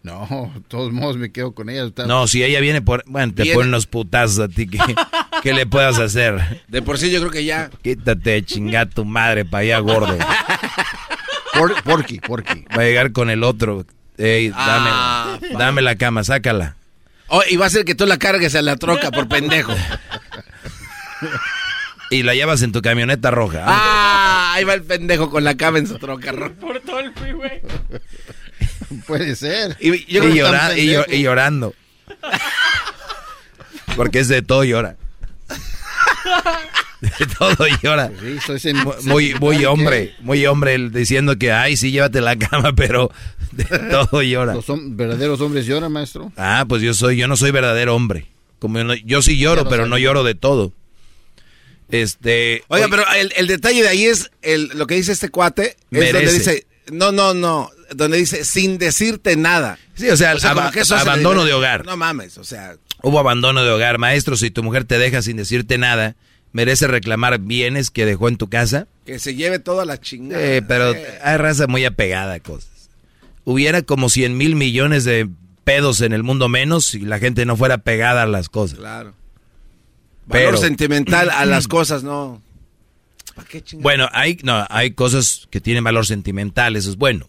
No, 0.04 0.50
de 0.54 0.60
todos 0.68 0.92
modos 0.92 1.16
me 1.16 1.30
quedo 1.32 1.52
con 1.52 1.68
ella. 1.68 1.84
está- 1.86 2.06
No, 2.06 2.26
si 2.28 2.42
ella 2.44 2.60
viene 2.60 2.80
por... 2.82 3.02
Bueno, 3.06 3.34
te 3.34 3.42
Viene. 3.42 3.56
ponen 3.56 3.70
los 3.72 3.86
putazos 3.86 4.38
a 4.38 4.48
ti, 4.48 4.66
¿qué, 4.68 4.78
qué 5.42 5.52
le 5.52 5.66
puedas 5.66 5.98
hacer? 5.98 6.62
De 6.68 6.80
por 6.80 6.96
sí 6.96 7.10
yo 7.10 7.18
creo 7.18 7.32
que 7.32 7.44
ya. 7.44 7.68
Quítate, 7.82 8.42
chinga 8.44 8.86
tu 8.86 9.04
madre 9.04 9.44
para 9.44 9.62
allá, 9.62 9.78
gordo. 9.80 10.16
Por- 11.60 11.82
porky, 11.82 12.20
porky. 12.20 12.64
Va 12.76 12.82
a 12.82 12.84
llegar 12.86 13.12
con 13.12 13.30
el 13.30 13.42
otro. 13.44 13.84
Ey, 14.18 14.50
dame, 14.50 14.90
Ah, 14.92 15.38
dame 15.58 15.82
la 15.82 15.96
cama, 15.96 16.24
sácala. 16.24 16.76
Oh, 17.28 17.42
y 17.48 17.56
va 17.56 17.66
a 17.66 17.70
ser 17.70 17.84
que 17.84 17.94
tú 17.94 18.06
la 18.06 18.18
cargues 18.18 18.54
a 18.54 18.62
la 18.62 18.76
troca 18.76 19.10
por 19.10 19.28
pendejo. 19.28 19.74
y 22.10 22.22
la 22.22 22.34
llevas 22.34 22.62
en 22.62 22.72
tu 22.72 22.82
camioneta 22.82 23.30
roja. 23.30 23.62
Ah, 23.66 24.52
ahí 24.54 24.64
va 24.64 24.74
el 24.74 24.82
pendejo 24.82 25.30
con 25.30 25.44
la 25.44 25.56
cama 25.56 25.78
en 25.78 25.86
su 25.86 25.98
troca 25.98 26.32
roja. 26.32 26.54
Por 26.60 26.80
todo 26.80 26.98
el 27.00 27.12
freeway. 27.14 27.62
Puede 29.06 29.36
ser. 29.36 29.76
Yo 29.80 30.24
llora- 30.24 30.76
y 30.76 31.22
llorando. 31.22 31.74
Porque 33.96 34.18
es 34.20 34.28
de 34.28 34.42
todo 34.42 34.64
llora. 34.64 34.96
De 37.00 37.10
todo 37.38 37.66
llora. 37.82 38.10
Muy, 39.04 39.34
muy 39.34 39.64
hombre, 39.64 40.14
muy 40.20 40.44
hombre 40.46 40.74
el 40.74 40.92
diciendo 40.92 41.38
que, 41.38 41.50
ay, 41.52 41.76
sí, 41.76 41.90
llévate 41.92 42.20
la 42.20 42.36
cama, 42.36 42.72
pero 42.76 43.10
de 43.52 43.64
todo 43.64 44.22
llora. 44.22 44.54
Los 44.54 44.68
hom- 44.68 44.96
verdaderos 44.96 45.40
hombres 45.40 45.66
lloran, 45.66 45.90
maestro. 45.92 46.30
Ah, 46.36 46.64
pues 46.68 46.82
yo 46.82 46.92
soy, 46.94 47.16
yo 47.16 47.26
no 47.28 47.36
soy 47.36 47.50
verdadero 47.50 47.94
hombre. 47.94 48.26
Como 48.58 48.78
yo, 48.78 48.84
no- 48.84 48.94
yo 48.94 49.22
sí 49.22 49.38
lloro, 49.38 49.68
pero 49.68 49.86
no 49.86 49.96
lloro 49.98 50.24
de 50.24 50.34
todo. 50.34 50.72
Este. 51.88 52.62
Oiga, 52.68 52.86
pero 52.88 53.04
el, 53.16 53.32
el 53.36 53.46
detalle 53.46 53.82
de 53.82 53.88
ahí 53.88 54.04
es 54.04 54.30
el, 54.42 54.68
lo 54.74 54.86
que 54.86 54.94
dice 54.94 55.12
este 55.12 55.28
cuate. 55.30 55.76
Es 55.90 56.12
donde 56.12 56.32
dice, 56.32 56.66
no, 56.92 57.12
no, 57.12 57.34
no. 57.34 57.70
Donde 57.94 58.18
dice, 58.18 58.44
sin 58.44 58.78
decirte 58.78 59.36
nada. 59.36 59.78
Sí, 59.94 60.08
o 60.08 60.16
sea, 60.16 60.34
que 60.72 60.80
eso 60.80 60.96
abandono 60.96 61.44
de 61.44 61.52
hogar. 61.52 61.84
No 61.84 61.96
mames, 61.96 62.38
o 62.38 62.44
sea. 62.44 62.76
Hubo 63.02 63.18
abandono 63.18 63.64
de 63.64 63.70
hogar, 63.70 63.98
maestro. 63.98 64.36
Si 64.36 64.50
tu 64.50 64.62
mujer 64.62 64.84
te 64.84 64.98
deja 64.98 65.22
sin 65.22 65.36
decirte 65.38 65.78
nada, 65.78 66.14
merece 66.52 66.86
reclamar 66.86 67.38
bienes 67.40 67.90
que 67.90 68.04
dejó 68.06 68.28
en 68.28 68.36
tu 68.36 68.48
casa. 68.48 68.86
Que 69.06 69.18
se 69.18 69.34
lleve 69.34 69.58
toda 69.58 69.84
la 69.84 70.00
chingada. 70.00 70.42
Eh, 70.44 70.62
pero 70.62 70.92
hay 71.22 71.36
raza 71.36 71.66
muy 71.66 71.84
apegada 71.84 72.34
a 72.34 72.40
cosas. 72.40 72.90
Hubiera 73.44 73.82
como 73.82 74.08
100 74.08 74.36
mil 74.36 74.54
millones 74.56 75.04
de 75.04 75.28
pedos 75.64 76.00
en 76.00 76.12
el 76.12 76.22
mundo 76.22 76.48
menos 76.48 76.84
si 76.86 77.00
la 77.00 77.18
gente 77.18 77.44
no 77.46 77.56
fuera 77.56 77.78
pegada 77.78 78.22
a 78.22 78.26
las 78.26 78.48
cosas. 78.48 78.78
Claro. 78.78 79.14
Valor 80.26 80.46
Pero- 80.50 80.56
sentimental 80.58 81.30
a 81.30 81.44
las 81.46 81.66
cosas, 81.68 82.02
no. 82.02 82.42
Bueno, 83.74 84.08
hay, 84.12 84.38
no, 84.42 84.66
hay 84.68 84.90
cosas 84.90 85.46
que 85.50 85.60
tienen 85.60 85.82
valor 85.82 86.04
sentimental, 86.06 86.76
eso 86.76 86.90
es 86.90 86.96
bueno. 86.96 87.28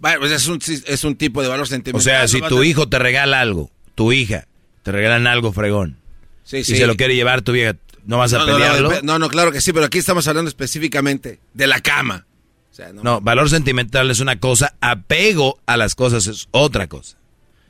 Bueno, 0.00 0.20
pues 0.20 0.32
es 0.32 0.46
un, 0.48 0.58
es 0.86 1.04
un 1.04 1.14
tipo 1.16 1.42
de 1.42 1.48
valor 1.48 1.62
O 1.62 1.66
sentimental. 1.66 2.02
sea, 2.04 2.22
no 2.22 2.28
si 2.28 2.40
tu 2.42 2.62
hijo 2.64 2.88
te 2.88 2.98
regala 2.98 3.40
algo, 3.40 3.70
tu 3.94 4.12
hija, 4.12 4.46
te 4.82 4.92
regalan 4.92 5.26
algo 5.26 5.52
fregón, 5.52 5.96
Sí, 6.44 6.58
y 6.58 6.64
sí. 6.64 6.76
se 6.76 6.86
lo 6.86 6.96
quiere 6.96 7.14
llevar 7.14 7.42
tu 7.42 7.52
vieja, 7.52 7.76
¿no 8.04 8.18
vas 8.18 8.32
a 8.32 8.38
no, 8.38 8.46
no, 8.46 8.52
pelearlo? 8.52 8.90
No, 8.90 9.00
no, 9.02 9.18
no, 9.18 9.28
claro 9.28 9.52
que 9.52 9.60
sí, 9.60 9.72
pero 9.72 9.86
aquí 9.86 9.98
estamos 9.98 10.26
hablando 10.28 10.48
específicamente 10.48 11.40
de 11.54 11.66
la 11.66 11.80
cama. 11.80 12.26
O 12.70 12.74
sea, 12.74 12.92
no. 12.92 13.02
No, 13.02 13.20
valor 13.20 13.50
sentimental 13.50 14.10
es 14.10 14.20
una 14.20 14.38
cosa, 14.40 14.74
apego 14.80 15.60
a 15.66 15.76
las 15.76 15.94
cosas 15.94 16.26
es 16.26 16.48
otra 16.52 16.86
cosa. 16.86 17.18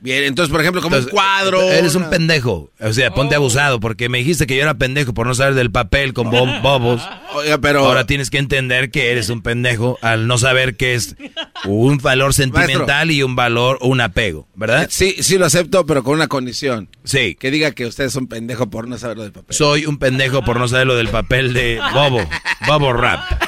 Bien, 0.03 0.25
entonces, 0.25 0.51
por 0.51 0.59
ejemplo, 0.59 0.81
como 0.81 0.97
Entonces, 0.97 1.13
un 1.13 1.17
cuadro. 1.17 1.61
Eres 1.61 1.95
un 1.95 2.09
pendejo. 2.09 2.69
O 2.81 2.91
sea, 2.91 3.07
Oh. 3.07 3.13
ponte 3.15 3.35
abusado 3.35 3.79
porque 3.79 4.09
me 4.09 4.17
dijiste 4.17 4.45
que 4.45 4.57
yo 4.57 4.63
era 4.63 4.73
pendejo 4.73 5.13
por 5.13 5.25
no 5.27 5.33
saber 5.33 5.53
del 5.53 5.71
papel 5.71 6.13
con 6.13 6.29
bo- 6.29 6.45
bobos. 6.61 7.01
Oiga, 7.33 7.57
pero. 7.59 7.85
Ahora 7.85 8.05
tienes 8.05 8.29
que 8.29 8.37
entender 8.37 8.91
que 8.91 9.11
eres 9.13 9.29
un 9.29 9.41
pendejo 9.41 9.97
al 10.01 10.27
no 10.27 10.37
saber 10.37 10.75
qué 10.75 10.95
es 10.95 11.15
un 11.63 11.99
valor 11.99 12.33
sentimental 12.33 13.11
y 13.11 13.23
un 13.23 13.37
valor, 13.37 13.77
un 13.81 14.01
apego, 14.01 14.45
¿verdad? 14.55 14.87
Sí, 14.91 15.15
sí 15.21 15.37
lo 15.37 15.45
acepto, 15.45 15.85
pero 15.85 16.03
con 16.03 16.15
una 16.15 16.27
condición. 16.27 16.89
Sí. 17.05 17.35
Que 17.39 17.49
diga 17.49 17.71
que 17.71 17.85
usted 17.85 18.03
es 18.03 18.17
un 18.17 18.27
pendejo 18.27 18.69
por 18.69 18.89
no 18.89 18.97
saber 18.97 19.15
lo 19.15 19.23
del 19.23 19.31
papel. 19.31 19.55
Soy 19.55 19.85
un 19.85 19.99
pendejo 19.99 20.43
por 20.43 20.59
no 20.59 20.67
saber 20.67 20.85
lo 20.85 20.97
del 20.97 21.07
papel 21.07 21.53
de 21.53 21.79
bobo, 21.93 22.27
bobo 22.67 22.91
rap. 22.91 23.21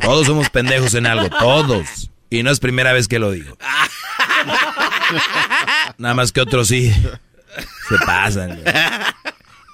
Todos 0.00 0.26
somos 0.26 0.50
pendejos 0.50 0.94
en 0.94 1.06
algo, 1.06 1.28
todos. 1.30 2.10
Y 2.32 2.42
no 2.42 2.50
es 2.50 2.60
primera 2.60 2.94
vez 2.94 3.08
que 3.08 3.18
lo 3.18 3.30
digo. 3.30 3.58
Nada 5.98 6.14
más 6.14 6.32
que 6.32 6.40
otros 6.40 6.68
sí 6.68 6.90
se 7.88 7.98
pasan. 8.06 8.48
güey. 8.48 8.64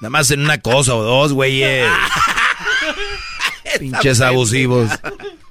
Nada 0.00 0.10
más 0.10 0.28
en 0.32 0.40
una 0.40 0.58
cosa 0.58 0.96
o 0.96 1.02
dos, 1.04 1.32
güeyes. 1.32 1.88
Pinches 3.78 4.20
abusivos. 4.20 4.90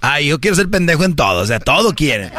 Ay, 0.02 0.28
yo 0.28 0.42
quiero 0.42 0.58
ser 0.58 0.70
pendejo 0.70 1.06
en 1.06 1.16
todo, 1.16 1.44
o 1.44 1.46
sea, 1.46 1.62
todo 1.62 1.96
quieren. 1.96 2.30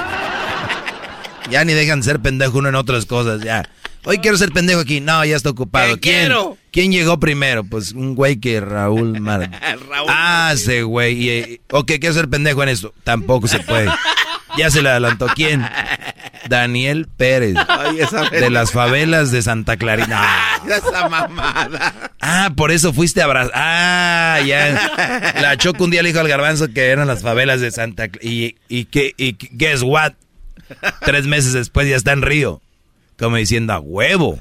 Ya 1.50 1.64
ni 1.64 1.72
dejan 1.72 2.02
ser 2.02 2.20
pendejo 2.20 2.58
uno 2.58 2.68
en 2.68 2.74
otras 2.74 3.06
cosas, 3.06 3.40
ya. 3.40 3.66
Hoy 4.04 4.18
quiero 4.18 4.36
ser 4.36 4.52
pendejo 4.52 4.80
aquí. 4.80 5.00
No, 5.00 5.24
ya 5.24 5.36
está 5.36 5.50
ocupado. 5.50 5.94
¿Qué 5.94 6.00
¿Quién? 6.00 6.16
quiero? 6.20 6.58
¿Quién 6.70 6.92
llegó 6.92 7.18
primero? 7.18 7.64
Pues 7.64 7.92
un 7.92 8.14
güey 8.14 8.38
que 8.38 8.60
Raúl 8.60 9.20
Mar... 9.20 9.50
ah, 10.08 10.50
ese 10.54 10.82
güey. 10.82 11.28
Eh, 11.28 11.60
ok, 11.70 11.92
quiero 11.98 12.14
ser 12.14 12.28
pendejo 12.28 12.62
en 12.62 12.68
esto. 12.68 12.94
Tampoco 13.04 13.48
se 13.48 13.60
puede. 13.60 13.90
Ya 14.58 14.70
se 14.70 14.82
le 14.82 14.90
adelantó. 14.90 15.26
¿Quién? 15.34 15.64
Daniel 16.48 17.06
Pérez. 17.16 17.54
Ay, 17.68 18.00
esa 18.00 18.28
de 18.30 18.50
las 18.50 18.72
favelas 18.72 19.30
de 19.30 19.42
Santa 19.42 19.76
Clarita. 19.76 20.18
Ah, 20.60 20.60
Esa 20.76 21.08
mamada. 21.08 22.10
Ah, 22.20 22.50
por 22.56 22.72
eso 22.72 22.92
fuiste 22.92 23.20
a 23.22 23.24
abrazar. 23.26 23.52
Ah, 23.54 24.40
ya. 24.44 25.32
La 25.40 25.56
Choco 25.56 25.84
un 25.84 25.90
día 25.90 26.02
le 26.02 26.08
dijo 26.08 26.20
al 26.20 26.28
garbanzo 26.28 26.68
que 26.74 26.86
eran 26.88 27.06
las 27.06 27.22
favelas 27.22 27.60
de 27.60 27.70
Santa 27.70 28.06
Cl- 28.08 28.18
y 28.22 28.56
y 28.68 28.86
que 28.86 29.14
y 29.16 29.34
que- 29.34 29.48
guess 29.52 29.82
what? 29.82 30.12
Tres 31.00 31.26
meses 31.26 31.52
después 31.52 31.88
ya 31.88 31.96
está 31.96 32.12
en 32.12 32.22
Río. 32.22 32.60
Como 33.18 33.36
diciendo, 33.36 33.72
a 33.72 33.78
huevo. 33.80 34.38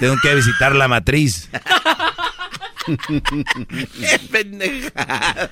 Tengo 0.00 0.16
que 0.22 0.34
visitar 0.34 0.74
la 0.74 0.88
matriz. 0.88 1.48
¡Qué 3.06 4.18
pendejada! 4.30 5.50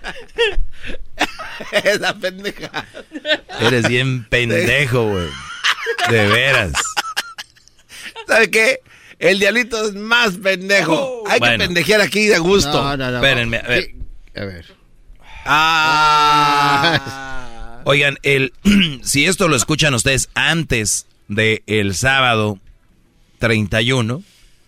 Esa 1.84 2.14
pendejada. 2.18 2.86
Eres 3.60 3.88
bien 3.88 4.24
pendejo, 4.28 5.04
güey. 5.08 5.28
De 6.10 6.26
veras. 6.28 6.72
¿Sabe 8.26 8.50
qué? 8.50 8.80
El 9.18 9.38
diablito 9.38 9.88
es 9.88 9.94
más 9.94 10.36
pendejo. 10.36 11.24
Hay 11.28 11.38
Bueno. 11.38 11.58
que 11.58 11.64
pendejear 11.66 12.00
aquí 12.00 12.26
de 12.26 12.38
gusto. 12.38 12.82
No, 12.82 12.96
no, 12.96 13.10
no. 13.10 13.16
Espérenme, 13.16 13.58
a 13.58 13.62
ver. 13.62 13.90
A 14.36 14.44
ver. 14.44 14.64
Ah. 15.46 17.80
Oigan, 17.84 18.18
el, 18.22 18.52
si 19.02 19.26
esto 19.26 19.48
lo 19.48 19.56
escuchan 19.56 19.94
ustedes 19.94 20.28
antes 20.34 21.06
del 21.28 21.62
el 21.66 21.94
sábado 21.94 22.58
31, 23.38 24.22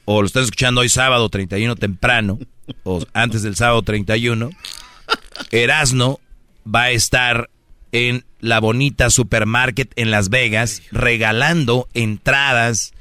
o 0.04 0.20
lo 0.22 0.26
están 0.26 0.44
escuchando 0.44 0.80
hoy 0.82 0.88
sábado 0.88 1.28
31 1.28 1.76
temprano, 1.76 2.38
o 2.84 3.04
antes 3.12 3.42
del 3.42 3.56
sábado 3.56 3.82
31, 3.82 4.50
Erasno 5.50 6.20
va 6.66 6.84
a 6.84 6.90
estar 6.90 7.50
en 7.92 8.24
la 8.40 8.60
bonita 8.60 9.10
supermarket 9.10 9.92
en 9.96 10.10
Las 10.10 10.28
Vegas 10.28 10.82
regalando 10.90 11.88
entradas. 11.94 12.92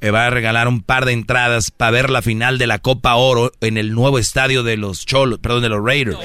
eh, 0.00 0.10
va 0.10 0.26
a 0.26 0.30
regalar 0.30 0.68
un 0.68 0.82
par 0.82 1.06
de 1.06 1.12
entradas 1.12 1.70
para 1.70 1.90
ver 1.90 2.10
la 2.10 2.22
final 2.22 2.58
de 2.58 2.66
la 2.66 2.78
Copa 2.78 3.14
Oro 3.16 3.50
en 3.60 3.78
el 3.78 3.92
nuevo 3.92 4.18
estadio 4.18 4.62
de 4.62 4.76
los 4.76 5.06
Cholos, 5.06 5.38
perdón, 5.38 5.62
de 5.62 5.68
los 5.70 5.84
Raiders. 5.84 6.18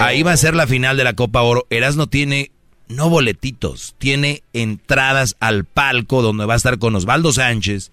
Ahí 0.00 0.22
va 0.22 0.32
a 0.32 0.36
ser 0.36 0.54
la 0.54 0.66
final 0.66 0.96
de 0.96 1.04
la 1.04 1.14
Copa 1.14 1.42
Oro. 1.42 1.66
Erasno 1.70 2.06
tiene 2.08 2.52
no 2.88 3.10
boletitos, 3.10 3.94
tiene 3.98 4.42
entradas 4.52 5.36
al 5.40 5.64
palco 5.64 6.22
donde 6.22 6.46
va 6.46 6.54
a 6.54 6.56
estar 6.56 6.78
con 6.78 6.94
Osvaldo 6.94 7.32
Sánchez 7.32 7.90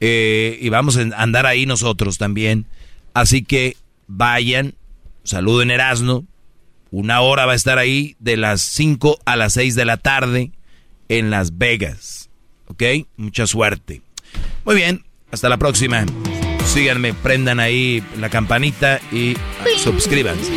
eh, 0.00 0.58
y 0.60 0.68
vamos 0.68 0.96
a 0.96 1.02
andar 1.16 1.46
ahí 1.46 1.66
nosotros 1.66 2.18
también. 2.18 2.66
Así 3.14 3.42
que 3.42 3.76
vayan, 4.06 4.74
saluden 5.24 5.70
Erasno. 5.70 6.24
Una 6.90 7.20
hora 7.20 7.44
va 7.44 7.52
a 7.52 7.56
estar 7.56 7.78
ahí 7.78 8.16
de 8.18 8.36
las 8.36 8.62
5 8.62 9.18
a 9.24 9.36
las 9.36 9.52
6 9.54 9.74
de 9.74 9.84
la 9.84 9.98
tarde 9.98 10.52
en 11.08 11.30
Las 11.30 11.58
Vegas. 11.58 12.30
¿Ok? 12.66 12.82
Mucha 13.16 13.46
suerte. 13.46 14.02
Muy 14.64 14.76
bien, 14.76 15.04
hasta 15.30 15.48
la 15.48 15.56
próxima. 15.56 16.04
Síganme, 16.64 17.14
prendan 17.14 17.60
ahí 17.60 18.02
la 18.18 18.28
campanita 18.28 19.00
y 19.10 19.34
suscríbanse. 19.82 20.52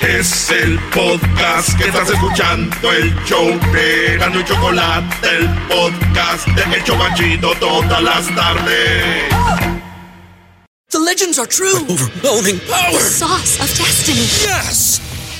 Es 0.00 0.50
el 0.50 0.78
podcast 0.94 1.76
que 1.78 1.88
estás 1.88 2.10
escuchando, 2.10 2.92
el 2.92 3.14
show 3.24 3.48
de 3.72 4.16
Gano 4.18 4.40
y 4.40 4.44
Chocolate, 4.44 5.28
el 5.28 5.48
podcast 5.68 6.46
de 6.48 6.76
El 6.76 6.84
Chocachito 6.84 7.54
todas 7.58 8.02
las 8.02 8.26
tardes. 8.34 9.24
The 10.90 10.98
legends 10.98 11.38
are 11.38 11.46
true. 11.48 11.78
overwhelming 11.88 12.60
power! 12.68 12.92
The 12.92 13.00
sauce 13.00 13.58
of 13.60 13.68
destiny. 13.78 14.26
Yes! 14.44 15.00